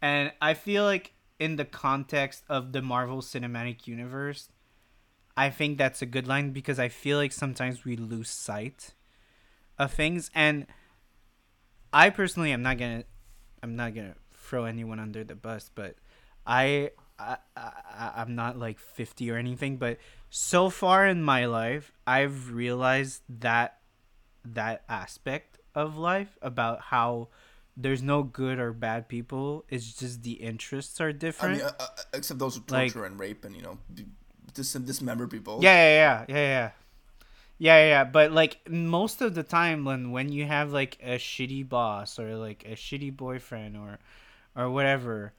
And 0.03 0.33
I 0.43 0.55
feel 0.55 0.85
like 0.85 1.13
in 1.39 1.57
the 1.57 1.65
context 1.65 2.45
of 2.49 2.73
the 2.73 2.83
Marvel 2.83 3.23
Cinematic 3.23 3.87
Universe, 3.87 4.49
I 5.37 5.51
think 5.51 5.79
that's 5.79 6.03
a 6.03 6.07
good 6.07 6.27
line 6.29 6.51
because 6.51 6.79
I 6.79 6.89
feel 6.89 7.17
like 7.19 7.33
sometimes 7.33 7.85
we 7.85 7.97
lose 7.97 8.29
sight 8.29 8.93
of 9.79 9.93
things 9.93 10.31
and 10.35 10.67
I 11.95 12.11
personally 12.11 12.51
am 12.53 12.63
not 12.63 12.79
to 12.79 13.05
I'm 13.63 13.77
not 13.77 13.95
to 13.95 14.15
throw 14.35 14.65
anyone 14.65 14.99
under 14.99 15.23
the 15.25 15.37
bus, 15.37 15.71
but 15.75 15.95
I 16.47 16.91
I, 17.19 17.37
I 17.57 18.13
I'm 18.17 18.35
not 18.35 18.59
like 18.59 18.79
50 18.79 19.31
or 19.31 19.37
anything, 19.37 19.77
but 19.77 19.99
so 20.29 20.69
far 20.69 21.07
in 21.07 21.23
my 21.23 21.47
life, 21.47 21.93
I've 22.07 22.53
realized 22.53 23.23
that 23.29 23.79
that 24.45 24.83
aspect 24.89 25.59
of 25.75 25.97
life 25.97 26.37
about 26.43 26.81
how 26.91 27.29
there's 27.77 28.03
no 28.03 28.23
good 28.25 28.59
or 28.59 28.73
bad 28.73 29.09
people. 29.09 29.65
It's 29.69 29.95
just 29.95 30.23
the 30.23 30.33
interests 30.33 31.01
are 31.01 31.13
different. 31.13 31.63
I 31.63 31.65
mean, 31.65 31.67
uh, 31.67 31.73
uh, 31.79 31.87
except 32.13 32.39
those 32.41 32.57
who 32.57 32.63
Like- 32.69 32.93
torture 32.93 33.07
and 33.07 33.19
rape 33.19 33.45
and 33.45 33.55
you 33.55 33.63
know 33.63 33.79
dis- 34.53 34.73
dismember 34.75 35.29
people. 35.29 35.61
Yeah, 35.63 35.75
yeah, 35.75 36.25
yeah, 36.29 36.35
yeah, 36.37 36.47
yeah. 36.59 36.71
Yeah, 37.59 37.77
yeah, 37.79 37.89
yeah. 37.89 38.05
But 38.05 38.33
like 38.33 38.69
most 38.69 39.21
of 39.23 39.35
the 39.35 39.43
time 39.43 39.85
when 39.85 40.11
when 40.11 40.31
you 40.31 40.45
have 40.47 40.73
like 40.73 40.99
a 41.03 41.17
shitty 41.17 41.69
boss 41.69 42.19
or 42.19 42.37
like 42.37 42.65
a 42.67 42.73
shitty 42.75 43.17
boyfriend 43.17 43.77
or 43.77 43.99
or 44.57 44.71
whatever, 44.71 45.33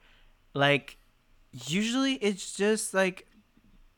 like 0.54 0.96
usually 1.52 2.14
it's 2.14 2.56
just 2.56 2.94
like 2.94 3.26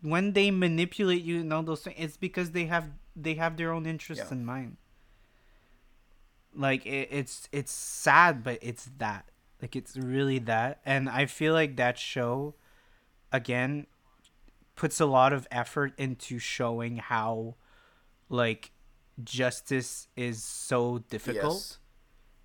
when 0.02 0.32
they 0.32 0.50
manipulate 0.50 1.22
you 1.22 1.40
and 1.40 1.52
all 1.52 1.62
those 1.62 1.82
things, 1.82 1.96
it's 1.98 2.16
because 2.16 2.50
they 2.52 2.66
have 2.66 2.90
they 3.14 3.34
have 3.34 3.56
their 3.56 3.72
own 3.72 3.86
interests 3.86 4.26
Yeah. 4.30 4.36
in 4.38 4.44
mind. 4.44 4.76
Like 6.54 6.84
it, 6.86 7.08
it's 7.10 7.48
it's 7.52 7.72
sad, 7.72 8.42
but 8.42 8.58
it's 8.62 8.90
that. 8.98 9.26
Like 9.62 9.74
it's 9.76 9.96
really 9.96 10.38
that, 10.40 10.80
and 10.86 11.08
I 11.08 11.26
feel 11.26 11.52
like 11.52 11.76
that 11.76 11.98
show, 11.98 12.54
again, 13.32 13.86
puts 14.76 15.00
a 15.00 15.06
lot 15.06 15.32
of 15.32 15.48
effort 15.50 15.92
into 15.98 16.38
showing 16.38 16.98
how 16.98 17.56
like 18.28 18.72
justice 19.22 20.08
is 20.16 20.42
so 20.44 20.98
difficult 21.10 21.54
Yes. 21.54 21.78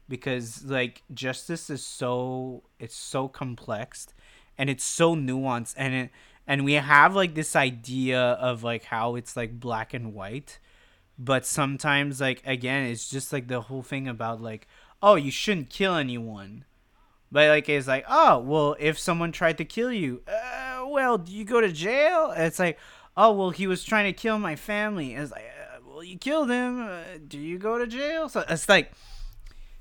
because 0.10 0.66
like 0.66 1.04
justice 1.14 1.70
is 1.70 1.86
so 1.86 2.64
it's 2.80 2.96
so 2.96 3.28
complex 3.28 4.08
and 4.58 4.70
it's 4.70 4.84
so 4.84 5.16
nuanced 5.16 5.74
and 5.78 5.94
it 5.94 6.10
and 6.48 6.66
we 6.66 6.74
have 6.74 7.16
like 7.16 7.36
this 7.36 7.56
idea 7.56 8.20
of 8.20 8.64
like 8.64 8.86
how 8.86 9.16
it's 9.16 9.38
like 9.38 9.60
black 9.60 9.94
and 9.94 10.14
white 10.14 10.60
but 11.18 11.46
sometimes 11.46 12.20
like 12.20 12.42
again 12.46 12.86
it's 12.86 13.08
just 13.10 13.32
like 13.32 13.48
the 13.48 13.62
whole 13.62 13.84
thing 13.84 14.08
about 14.08 14.42
like 14.42 14.68
oh 15.02 15.16
you 15.16 15.30
shouldn't 15.32 15.70
kill 15.70 15.96
anyone. 15.96 16.64
But 17.32 17.50
like 17.50 17.68
it's 17.70 17.88
like 17.88 18.06
oh 18.08 18.40
well 18.40 18.76
if 18.80 18.98
someone 18.98 19.32
tried 19.32 19.58
to 19.58 19.66
kill 19.66 19.92
you 19.92 20.22
uh, 20.28 20.86
well 20.88 21.18
do 21.18 21.32
you 21.32 21.46
go 21.46 21.62
to 21.62 21.72
jail? 21.72 22.32
And 22.32 22.46
it's 22.46 22.60
like 22.60 22.80
oh 23.16 23.32
well 23.34 23.50
he 23.52 23.68
was 23.68 23.84
trying 23.84 24.06
to 24.06 24.14
kill 24.20 24.40
my 24.40 24.56
family. 24.56 25.14
And 25.14 25.24
it's 25.24 25.32
like 25.32 25.46
well 25.94 26.04
you 26.04 26.18
killed 26.18 26.50
him 26.50 26.82
uh, 26.82 27.04
do 27.28 27.38
you 27.38 27.58
go 27.60 27.78
to 27.78 27.86
jail 27.88 28.28
so 28.28 28.44
it's 28.50 28.68
like 28.68 28.92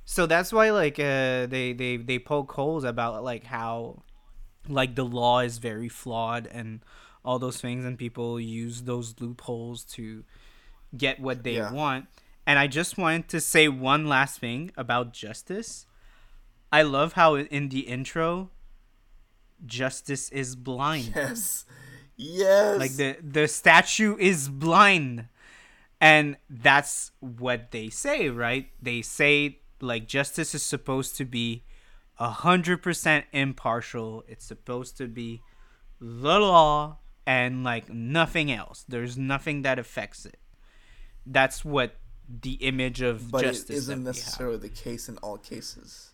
so 0.05 0.27
that's 0.27 0.53
why 0.53 0.71
like 0.71 0.99
uh 0.99 1.47
they 1.47 1.73
they 1.73 1.97
they 1.97 2.19
poke 2.19 2.53
holes 2.53 2.85
about 2.85 3.25
like 3.25 3.45
how 3.45 4.03
like 4.69 4.95
the 4.95 5.05
law 5.05 5.41
is 5.41 5.59
very 5.59 5.89
flawed 5.89 6.47
and 6.47 6.81
all 7.25 7.39
those 7.39 7.61
things 7.61 7.85
and 7.85 7.99
people 7.99 8.39
use 8.39 8.83
those 8.83 9.15
loopholes 9.21 9.85
to 9.85 10.25
get 10.97 11.19
what 11.21 11.43
they 11.45 11.55
Yeah. 11.57 11.73
want 11.73 12.07
and 12.47 12.59
i 12.59 12.67
just 12.67 12.99
wanted 12.99 13.29
to 13.29 13.41
say 13.41 13.69
one 13.69 14.07
last 14.07 14.39
thing 14.39 14.71
about 14.77 15.13
justice 15.15 15.87
i 16.71 16.83
love 16.83 17.15
how 17.15 17.37
in 17.37 17.71
the 17.71 17.81
intro 17.81 18.51
justice 19.65 20.29
is 20.31 20.57
blind 20.57 21.13
Yes. 21.15 21.65
Yes. 22.17 22.79
like 22.79 22.93
the 22.97 23.17
the 23.23 23.49
statue 23.49 24.17
is 24.19 24.49
blind 24.49 25.29
and 26.03 26.37
that's 26.51 27.13
what 27.21 27.71
they 27.71 27.89
say 27.89 28.29
right 28.29 28.69
they 28.83 29.01
say 29.01 29.59
like 29.81 30.07
justice 30.07 30.55
is 30.55 30.63
supposed 30.63 31.17
to 31.17 31.25
be 31.25 31.63
a 32.19 32.29
hundred 32.29 32.83
percent 32.83 33.25
impartial 33.33 34.25
it's 34.29 34.45
supposed 34.45 34.97
to 34.97 35.07
be 35.07 35.41
the 36.01 36.39
law 36.39 36.99
and 37.27 37.65
like 37.65 37.89
nothing 37.89 38.53
else 38.53 38.85
there's 38.89 39.17
nothing 39.17 39.63
that 39.63 39.79
affects 39.79 40.27
it 40.27 40.39
that's 41.25 41.65
what 41.65 41.95
the 42.29 42.53
image 42.55 43.03
of 43.03 43.31
but 43.31 43.45
it 43.45 43.49
justice 43.49 43.77
isn't 43.77 44.05
that 44.05 44.15
have. 44.15 44.17
necessarily 44.17 44.59
the 44.59 44.69
case 44.69 45.09
in 45.09 45.19
all 45.19 45.37
cases. 45.37 46.11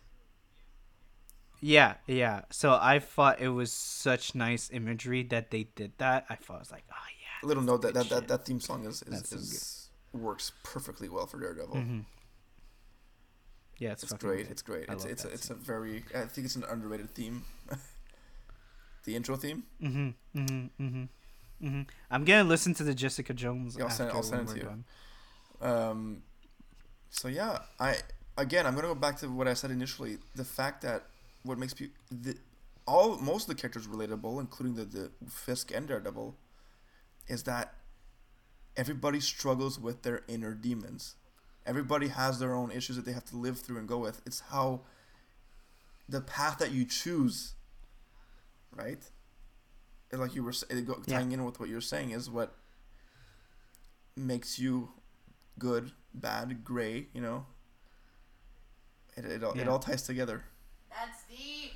Yeah, 1.61 1.95
yeah. 2.07 2.41
So 2.51 2.77
I 2.79 2.99
thought 2.99 3.41
it 3.41 3.49
was 3.49 3.71
such 3.71 4.33
nice 4.33 4.69
imagery 4.71 5.23
that 5.23 5.51
they 5.51 5.63
did 5.75 5.93
that. 5.97 6.25
I 6.29 6.35
thought 6.35 6.55
I 6.57 6.59
was 6.59 6.71
like, 6.71 6.85
oh 6.91 6.95
yeah. 7.21 7.47
Little 7.47 7.63
note 7.63 7.81
that 7.81 7.93
that, 7.93 8.09
that, 8.09 8.27
that 8.27 8.45
theme 8.45 8.59
song 8.59 8.85
is 8.85 9.01
is, 9.03 9.31
is 9.31 9.78
works 10.13 10.51
perfectly 10.63 11.07
well 11.09 11.25
for 11.27 11.39
Daredevil. 11.39 11.75
Mhm. 11.75 12.05
Yeah, 13.77 13.91
it's, 13.93 14.03
It's 14.03 14.13
great. 14.13 14.43
good. 14.43 14.51
It's 14.51 14.61
great. 14.61 14.89
I 14.89 14.93
It's 14.93 15.05
it's 15.05 15.25
a, 15.25 15.29
it's 15.29 15.49
a 15.49 15.53
very 15.55 16.03
I 16.13 16.25
think 16.25 16.45
it's 16.45 16.55
an 16.55 16.65
underrated 16.65 17.13
theme. 17.15 17.45
the 19.05 19.15
intro 19.15 19.35
theme. 19.37 19.63
Mhm, 19.81 20.13
mhm, 20.35 20.69
mhm, 20.79 21.07
mhm. 21.61 21.87
I'm 22.11 22.25
gonna 22.25 22.43
listen 22.43 22.73
to 22.75 22.83
the 22.83 22.93
Jessica 22.93 23.33
Jones. 23.33 23.77
Yeah, 23.77 23.85
I'll 23.85 23.89
send- 23.89 24.11
I'll 24.11 24.23
send 24.23 24.49
it 24.49 24.53
to 24.53 24.57
you. 24.59 24.63
done. 24.63 24.85
Um, 25.61 26.23
so 27.09 27.27
yeah, 27.27 27.59
I 27.79 27.97
again 28.37 28.65
I'm 28.65 28.75
gonna 28.75 28.87
go 28.87 28.95
back 28.95 29.17
to 29.19 29.27
what 29.29 29.47
I 29.47 29.53
said 29.53 29.71
initially. 29.71 30.17
The 30.35 30.45
fact 30.45 30.81
that 30.81 31.05
what 31.43 31.57
makes 31.57 31.73
people 31.73 31.95
the 32.11 32.35
all 32.85 33.17
most 33.19 33.43
of 33.49 33.55
the 33.55 33.61
characters 33.61 33.87
relatable, 33.87 34.39
including 34.41 34.75
the 34.75 34.85
the 34.85 35.11
Fisk 35.29 35.71
and 35.73 35.87
Daredevil, 35.87 36.35
is 37.27 37.43
that 37.43 37.75
everybody 38.77 39.19
struggles 39.19 39.79
with 39.79 40.03
their 40.03 40.21
inner 40.27 40.53
demons. 40.53 41.15
Everybody 41.65 42.07
has 42.07 42.39
their 42.39 42.53
own 42.53 42.71
issues 42.71 42.95
that 42.95 43.05
they 43.05 43.11
have 43.11 43.25
to 43.25 43.37
live 43.37 43.59
through 43.59 43.77
and 43.77 43.87
go 43.87 43.97
with. 43.97 44.21
It's 44.25 44.39
how 44.39 44.81
the 46.07 46.21
path 46.21 46.57
that 46.59 46.71
you 46.71 46.85
choose, 46.85 47.53
right? 48.75 49.03
And 50.11 50.19
like 50.21 50.33
you 50.33 50.43
were 50.43 50.53
sa- 50.53 50.65
it 50.69 50.87
Yeah. 50.87 51.17
tying 51.17 51.31
in 51.31 51.45
with 51.45 51.59
what 51.59 51.69
you're 51.69 51.81
saying 51.81 52.11
is 52.11 52.29
what 52.29 52.55
makes 54.15 54.57
you 54.57 54.89
good, 55.59 55.91
bad, 56.13 56.63
gray. 56.63 57.07
You 57.13 57.21
know, 57.21 57.45
it 59.15 59.25
it 59.25 59.43
all, 59.43 59.57
it 59.59 59.67
all 59.67 59.79
ties 59.79 60.01
together. 60.03 60.43
That's 60.89 61.23
deep. 61.29 61.73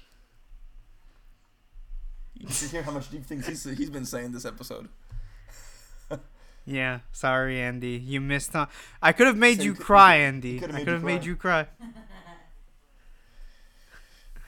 You 2.36 2.48
can 2.48 2.70
hear 2.70 2.82
how 2.84 2.92
much 2.92 3.10
deep 3.12 3.26
things 3.26 3.46
he's, 3.46 3.64
he's 3.64 3.90
been 3.92 4.06
saying 4.06 4.32
this 4.32 4.46
episode. 4.46 4.90
Yeah, 6.66 7.00
sorry, 7.12 7.60
Andy. 7.60 8.02
You 8.04 8.22
missed 8.22 8.56
on. 8.56 8.68
I 9.02 9.12
could 9.12 9.28
have 9.28 9.38
made 9.38 9.62
you 9.62 9.76
cry, 9.76 10.16
Andy. 10.16 10.64
I 10.64 10.80
could 10.80 10.88
have 10.88 11.04
made 11.04 11.26
you 11.26 11.36
cry. 11.36 11.68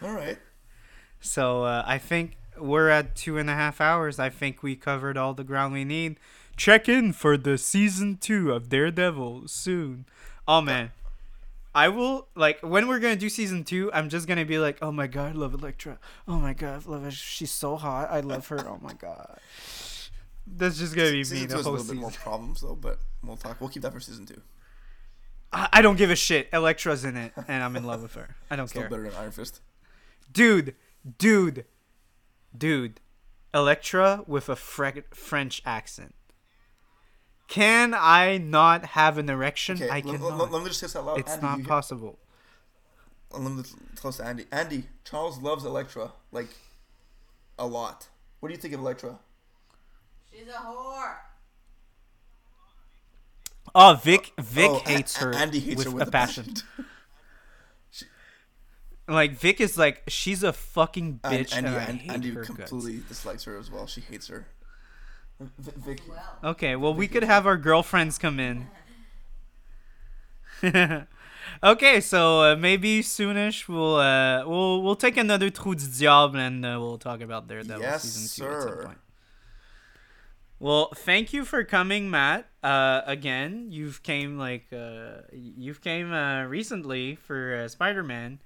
All 0.01 0.13
right. 0.13 0.37
So 1.19 1.63
uh, 1.63 1.83
I 1.85 1.97
think 1.97 2.37
we're 2.57 2.89
at 2.89 3.15
two 3.15 3.37
and 3.37 3.49
a 3.49 3.53
half 3.53 3.81
hours. 3.81 4.19
I 4.19 4.29
think 4.29 4.63
we 4.63 4.75
covered 4.75 5.17
all 5.17 5.33
the 5.33 5.43
ground 5.43 5.73
we 5.73 5.83
need. 5.83 6.17
Check 6.55 6.87
in 6.87 7.11
for 7.11 7.37
the 7.37 7.57
season 7.57 8.17
two 8.17 8.51
of 8.51 8.69
Daredevil 8.69 9.47
soon. 9.47 10.05
Oh 10.47 10.61
man, 10.61 10.91
I 11.73 11.89
will 11.89 12.27
like 12.35 12.59
when 12.61 12.87
we're 12.87 12.99
gonna 12.99 13.15
do 13.15 13.29
season 13.29 13.63
two. 13.63 13.91
I'm 13.93 14.09
just 14.09 14.27
gonna 14.27 14.45
be 14.45 14.59
like, 14.59 14.77
oh 14.81 14.91
my 14.91 15.07
god, 15.07 15.35
I 15.35 15.37
love 15.37 15.53
Elektra. 15.53 15.97
Oh 16.27 16.39
my 16.39 16.53
god, 16.53 16.83
I 16.85 16.89
love 16.89 17.03
her. 17.03 17.11
She's 17.11 17.51
so 17.51 17.75
hot. 17.75 18.09
I 18.11 18.21
love 18.21 18.47
her. 18.47 18.59
Oh 18.59 18.79
my 18.81 18.93
god. 18.93 19.39
That's 20.47 20.77
just 20.77 20.95
gonna 20.95 21.11
be 21.11 21.17
me 21.17 21.23
season 21.23 21.47
the 21.47 21.53
two 21.55 21.59
a 21.59 21.63
whole 21.63 21.73
little 21.73 21.87
bit 21.87 21.99
more 21.99 22.11
problems 22.11 22.61
though, 22.61 22.75
but 22.75 22.99
we'll 23.23 23.37
talk. 23.37 23.59
We'll 23.59 23.69
keep 23.69 23.81
that 23.83 23.93
for 23.93 23.99
season 23.99 24.25
two. 24.25 24.41
I, 25.51 25.69
I 25.73 25.81
don't 25.81 25.97
give 25.97 26.11
a 26.11 26.15
shit. 26.15 26.49
Elektra's 26.53 27.03
in 27.05 27.17
it, 27.17 27.33
and 27.47 27.63
I'm 27.63 27.75
in 27.75 27.83
love 27.83 28.01
with 28.01 28.13
her. 28.15 28.35
I 28.51 28.55
don't 28.55 28.67
Still 28.67 28.83
care, 28.83 28.89
better 28.89 29.03
than 29.09 29.13
Iron 29.15 29.31
Fist. 29.31 29.61
dude, 30.31 30.75
dude, 31.17 31.65
dude. 32.55 32.99
Elektra 33.53 34.23
with 34.27 34.49
a 34.49 34.55
Fre- 34.55 34.99
French 35.13 35.61
accent. 35.65 36.13
Can 37.47 37.93
I 37.97 38.37
not 38.37 38.85
have 38.85 39.17
an 39.17 39.29
erection? 39.29 39.77
Okay, 39.77 39.89
I 39.89 40.01
let, 40.01 40.03
cannot. 40.03 40.37
let- 40.37 40.51
let 40.51 40.61
me 40.61 40.67
just 40.67 40.79
say 40.79 40.87
this 40.87 40.95
out 40.95 41.05
loud. 41.05 41.19
it's 41.19 41.33
Andy, 41.33 41.45
not 41.45 41.63
possible. 41.63 42.19
Let 43.31 43.51
me 43.51 43.63
tell 43.95 44.11
to 44.11 44.25
Andy. 44.25 44.45
Andy, 44.51 44.85
Charles 45.03 45.39
loves 45.41 45.63
Elektra 45.65 46.11
like 46.31 46.49
a 47.57 47.65
lot. 47.65 48.07
What 48.39 48.49
do 48.49 48.53
you 48.55 48.59
think 48.59 48.73
of 48.73 48.79
Elektra? 48.79 49.19
She's 50.37 50.47
a 50.47 50.51
whore. 50.53 51.15
Oh, 53.73 53.99
Vic, 54.03 54.31
Vic 54.39 54.71
Oh, 54.71 54.79
hates 54.85 55.17
her 55.17 55.33
Andy 55.33 55.59
hates 55.59 55.77
with, 55.77 55.87
her 55.87 55.91
a 55.91 55.95
with 55.95 56.11
passion. 56.11 56.53
Like 59.07 59.33
Vic 59.33 59.61
is 59.61 59.77
like 59.77 60.01
she's 60.07 60.41
a 60.41 60.51
fucking 60.51 61.19
bitch, 61.23 61.55
Andy, 61.55 61.67
and 61.67 61.67
I 61.67 61.83
and 61.83 61.99
hate 62.01 62.11
Andy 62.11 62.31
her 62.31 62.43
completely 62.43 63.03
dislikes 63.07 63.43
her 63.43 63.55
as 63.55 63.69
well. 63.69 63.85
She 63.85 64.01
hates 64.01 64.29
her. 64.29 64.47
V- 65.39 65.71
Vic, 65.77 66.01
Okay, 66.43 66.75
well 66.75 66.91
we 66.91 67.07
could 67.07 67.21
have 67.23 67.45
our 67.45 67.55
girlfriends 67.55 68.17
come 68.17 68.39
in. 68.39 68.67
okay, 71.63 72.01
so 72.01 72.41
uh, 72.41 72.55
maybe 72.55 73.01
soonish 73.03 73.67
we'll 73.67 73.97
uh 73.97 74.43
we'll 74.47 74.81
we'll 74.81 74.95
take 74.95 75.17
another 75.17 75.51
Trou 75.51 75.75
du 75.75 75.85
Diable 75.85 76.39
and 76.39 76.65
uh, 76.65 76.77
we'll 76.79 76.97
talk 76.97 77.21
about 77.21 77.47
Daredevil 77.47 77.81
Yes, 77.81 78.01
season 78.01 78.47
two 78.47 78.51
at 78.55 78.61
some 78.63 78.71
sir. 78.71 78.83
point. 78.85 78.97
Well, 80.65 80.89
thank 80.95 81.31
you 81.31 81.45
for 81.45 81.63
coming, 81.63 82.09
Matt. 82.09 82.47
Uh, 82.63 83.01
again, 83.05 83.67
you've 83.69 84.01
came 84.01 84.39
like 84.39 84.73
uh, 84.73 85.21
you've 85.31 85.79
came 85.79 86.11
uh, 86.11 86.45
recently 86.45 87.13
for 87.13 87.53
uh, 87.53 87.67
Spider 87.67 88.01
Man. 88.01 88.39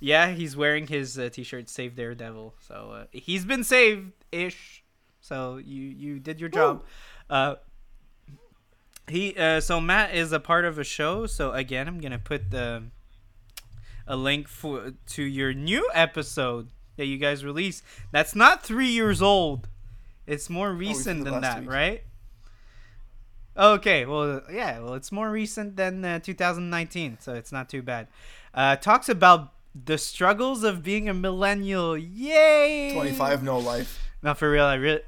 Yeah, 0.00 0.30
he's 0.30 0.56
wearing 0.56 0.86
his 0.86 1.18
uh, 1.18 1.28
t-shirt 1.30 1.68
"Save 1.68 1.94
Daredevil," 1.94 2.54
so 2.66 2.74
uh, 2.92 3.04
he's 3.12 3.44
been 3.44 3.64
saved 3.64 4.12
ish. 4.32 4.82
So 5.20 5.58
you 5.58 5.82
you 5.82 6.20
did 6.20 6.40
your 6.40 6.48
job. 6.48 6.84
Uh, 7.28 7.56
he 9.06 9.36
uh, 9.36 9.60
so 9.60 9.78
Matt 9.78 10.14
is 10.14 10.32
a 10.32 10.40
part 10.40 10.64
of 10.64 10.78
a 10.78 10.84
show. 10.84 11.26
So 11.26 11.52
again, 11.52 11.86
I'm 11.86 12.00
gonna 12.00 12.18
put 12.18 12.50
the 12.50 12.84
a 14.06 14.16
link 14.16 14.48
for 14.48 14.94
to 15.08 15.22
your 15.22 15.52
new 15.52 15.86
episode 15.92 16.70
that 16.96 17.04
you 17.04 17.18
guys 17.18 17.44
released. 17.44 17.84
That's 18.10 18.34
not 18.34 18.62
three 18.62 18.88
years 18.88 19.20
old. 19.20 19.68
It's 20.32 20.48
more 20.48 20.72
recent 20.72 21.24
did 21.24 21.28
it 21.28 21.30
than 21.30 21.40
that, 21.42 21.60
week. 21.60 21.70
right? 21.70 22.02
Okay, 23.56 24.06
well, 24.06 24.40
yeah, 24.50 24.78
well, 24.80 24.94
it's 24.94 25.12
more 25.12 25.30
recent 25.30 25.76
than 25.76 26.02
uh, 26.04 26.18
2019, 26.20 27.18
so 27.20 27.34
it's 27.34 27.52
not 27.52 27.68
too 27.68 27.82
bad. 27.82 28.08
Uh, 28.54 28.76
talks 28.76 29.10
about 29.10 29.52
the 29.74 29.98
struggles 29.98 30.64
of 30.64 30.82
being 30.82 31.06
a 31.08 31.14
millennial. 31.14 31.96
Yay! 31.96 32.92
25, 32.94 33.42
no 33.42 33.58
life. 33.58 33.98
No, 34.24 34.34
for 34.34 34.48
real, 34.48 34.66
I 34.66 34.74
really, 34.74 35.00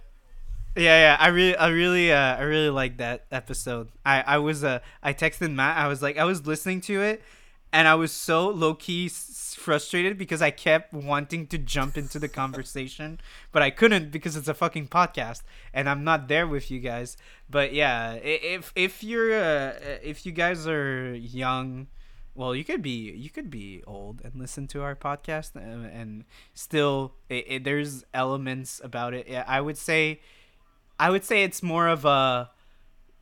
yeah, 0.75 1.15
yeah, 1.15 1.17
I 1.20 1.28
really, 1.28 1.57
I 1.57 1.69
really, 1.69 2.12
uh, 2.12 2.35
I 2.35 2.43
really 2.43 2.70
like 2.70 2.97
that 2.97 3.27
episode. 3.31 3.91
I, 4.05 4.23
I 4.23 4.39
was, 4.39 4.65
uh, 4.65 4.81
I 5.05 5.12
texted 5.12 5.53
Matt. 5.53 5.78
I 5.78 5.86
was 5.86 6.03
like, 6.03 6.19
I 6.19 6.25
was 6.25 6.49
listening 6.49 6.81
to 6.83 7.01
it, 7.01 7.23
and 7.73 7.86
I 7.86 7.94
was 7.94 8.11
so 8.11 8.49
low 8.49 8.75
key 8.75 9.09
frustrated 9.65 10.18
because 10.18 10.43
I 10.43 10.51
kept 10.51 10.93
wanting 10.93 11.47
to 11.49 11.59
jump 11.59 11.97
into 11.97 12.18
the 12.18 12.28
conversation, 12.28 13.18
but 13.51 13.62
I 13.62 13.70
couldn't 13.70 14.10
because 14.12 14.36
it's 14.36 14.49
a 14.49 14.55
fucking 14.55 14.89
podcast, 14.89 15.43
and 15.73 15.89
I'm 15.89 16.05
not 16.05 16.28
there 16.28 16.47
with 16.47 16.70
you 16.70 16.81
guys. 16.81 17.17
But 17.49 17.73
yeah, 17.73 18.15
if 18.23 18.73
if 18.76 19.02
you're, 19.02 19.33
uh, 19.33 19.73
if 20.02 20.26
you 20.26 20.33
guys 20.33 20.67
are 20.68 21.15
young. 21.15 21.89
Well, 22.36 22.52
you 22.57 22.65
could 22.65 22.83
be 22.83 23.12
you 23.12 23.31
could 23.31 23.49
be 23.49 23.84
old 23.86 24.20
and 24.25 24.34
listen 24.34 24.67
to 24.75 24.83
our 24.83 24.97
podcast 24.97 25.55
and, 25.55 25.86
and 25.86 26.25
still 26.52 27.15
it, 27.28 27.44
it, 27.47 27.65
there's 27.65 28.05
elements 28.12 28.81
about 28.83 29.15
it. 29.15 29.28
Yeah, 29.28 29.44
I 29.47 29.60
would 29.60 29.78
say 29.78 30.20
I 30.99 31.10
would 31.10 31.25
say 31.25 31.44
it's 31.44 31.62
more 31.62 31.86
of 31.86 32.05
a 32.05 32.51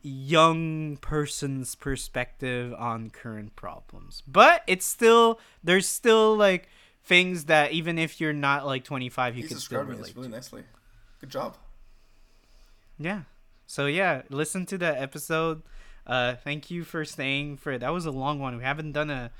young 0.03 0.97
person's 0.97 1.75
perspective 1.75 2.73
on 2.77 3.09
current 3.09 3.55
problems. 3.55 4.21
But 4.27 4.63
it's 4.67 4.85
still 4.85 5.39
there's 5.63 5.87
still 5.87 6.35
like 6.35 6.67
things 7.03 7.45
that 7.45 7.71
even 7.71 7.97
if 7.97 8.21
you're 8.21 8.33
not 8.33 8.65
like 8.65 8.83
25 8.83 9.35
you 9.35 9.41
He's 9.41 9.49
can 9.49 9.59
still 9.59 9.81
relate. 9.83 10.07
this 10.07 10.15
really 10.15 10.27
nicely. 10.29 10.63
Good 11.19 11.29
job. 11.29 11.55
Yeah. 12.99 13.21
So 13.65 13.85
yeah, 13.87 14.23
listen 14.29 14.65
to 14.67 14.77
that 14.79 15.01
episode. 15.01 15.63
Uh, 16.05 16.35
thank 16.35 16.69
you 16.69 16.83
for 16.83 17.05
staying 17.05 17.57
for 17.57 17.77
that 17.77 17.93
was 17.93 18.05
a 18.05 18.11
long 18.11 18.39
one. 18.39 18.57
We 18.57 18.63
haven't 18.63 18.91
done 18.91 19.09
a 19.09 19.31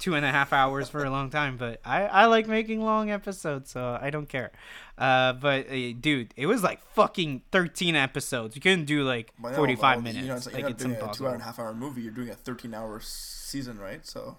two 0.00 0.16
and 0.16 0.26
a 0.26 0.32
half 0.32 0.52
hours 0.52 0.88
for 0.88 1.04
a 1.04 1.10
long 1.10 1.30
time, 1.30 1.56
but 1.56 1.80
I 1.84 2.06
I 2.06 2.26
like 2.26 2.48
making 2.48 2.82
long 2.82 3.10
episodes, 3.10 3.70
so 3.70 3.98
I 4.02 4.10
don't 4.10 4.28
care. 4.28 4.50
Uh, 4.98 5.34
but 5.34 5.70
uh, 5.70 5.92
dude, 6.00 6.34
it 6.36 6.46
was 6.46 6.64
like 6.64 6.80
fucking 6.94 7.42
thirteen 7.52 7.94
episodes. 7.96 8.56
You 8.56 8.62
couldn't 8.62 8.86
do 8.86 9.04
like 9.04 9.32
By 9.38 9.52
forty 9.52 9.76
five 9.76 9.98
all 9.98 10.02
minutes. 10.02 10.22
You 10.22 10.28
know, 10.28 10.36
it's 10.36 10.46
like, 10.46 10.56
like 10.56 10.62
you're 10.62 10.70
not 10.70 10.72
it's 10.72 10.82
doing 10.82 10.96
a 10.96 11.12
two 11.12 11.26
impossible. 11.26 11.28
hour 11.28 11.34
and 11.34 11.42
a 11.42 11.46
half 11.46 11.58
hour 11.60 11.74
movie. 11.74 12.02
You're 12.02 12.12
doing 12.12 12.30
a 12.30 12.34
13 12.34 12.74
hour 12.74 13.00
season, 13.00 13.78
right? 13.78 14.04
So 14.06 14.38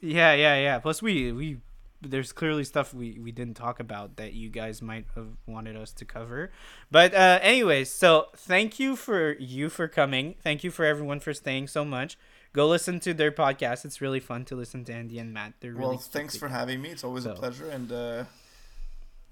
Yeah, 0.00 0.34
yeah, 0.34 0.56
yeah. 0.56 0.78
Plus, 0.78 1.02
we 1.02 1.32
we 1.32 1.58
there's 2.00 2.32
clearly 2.32 2.64
stuff 2.64 2.94
we 2.94 3.18
we 3.18 3.32
didn't 3.32 3.56
talk 3.56 3.80
about 3.80 4.16
that 4.16 4.32
you 4.34 4.48
guys 4.50 4.80
might 4.80 5.06
have 5.16 5.28
wanted 5.46 5.76
us 5.76 5.92
to 5.94 6.04
cover. 6.04 6.50
But 6.90 7.14
uh, 7.14 7.40
anyways, 7.42 7.90
so 7.90 8.26
thank 8.36 8.78
you 8.78 8.94
for 8.96 9.32
you 9.38 9.68
for 9.68 9.88
coming. 9.88 10.36
Thank 10.42 10.62
you 10.62 10.70
for 10.70 10.84
everyone 10.84 11.20
for 11.20 11.34
staying 11.34 11.68
so 11.68 11.84
much. 11.84 12.16
Go 12.52 12.66
listen 12.66 12.98
to 13.00 13.14
their 13.14 13.30
podcast. 13.30 13.84
It's 13.84 14.00
really 14.00 14.20
fun 14.20 14.44
to 14.46 14.56
listen 14.56 14.84
to 14.86 14.92
Andy 14.92 15.18
and 15.18 15.32
Matt. 15.32 15.54
They're 15.60 15.72
really 15.72 15.90
well, 15.96 15.98
thanks 15.98 16.36
for 16.36 16.48
having 16.48 16.80
me. 16.82 16.88
It's 16.90 17.04
always 17.04 17.26
a 17.26 17.34
pleasure, 17.34 17.68
and 17.70 17.92
uh, 17.92 18.24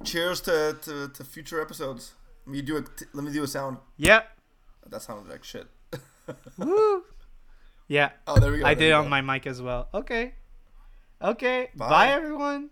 cheers 0.05 0.41
to, 0.43 0.77
to, 0.83 1.09
to 1.09 1.25
future 1.25 1.61
episodes. 1.61 2.13
Let 2.47 2.53
me 2.53 2.63
do 2.63 2.77
a 2.77 2.83
t- 2.83 3.07
let 3.13 3.25
me 3.25 3.33
do 3.33 3.43
a 3.43 3.49
sound. 3.49 3.79
Yep. 3.97 4.29
That 4.91 5.03
sounded 5.03 5.31
like 5.31 5.43
shit. 5.45 5.67
Woo. 6.59 7.03
Yeah, 7.89 8.11
Oh, 8.27 8.39
there 8.39 8.53
we 8.53 8.59
go. 8.59 8.67
I 8.67 8.75
there 8.75 8.89
did 8.89 8.93
on 8.95 9.05
go. 9.05 9.11
my 9.11 9.21
mic 9.21 9.47
as 9.47 9.61
well. 9.63 9.89
Okay. 9.95 10.35
Okay. 11.23 11.71
Bye. 11.75 11.89
Bye 11.89 12.09
everyone. 12.13 12.71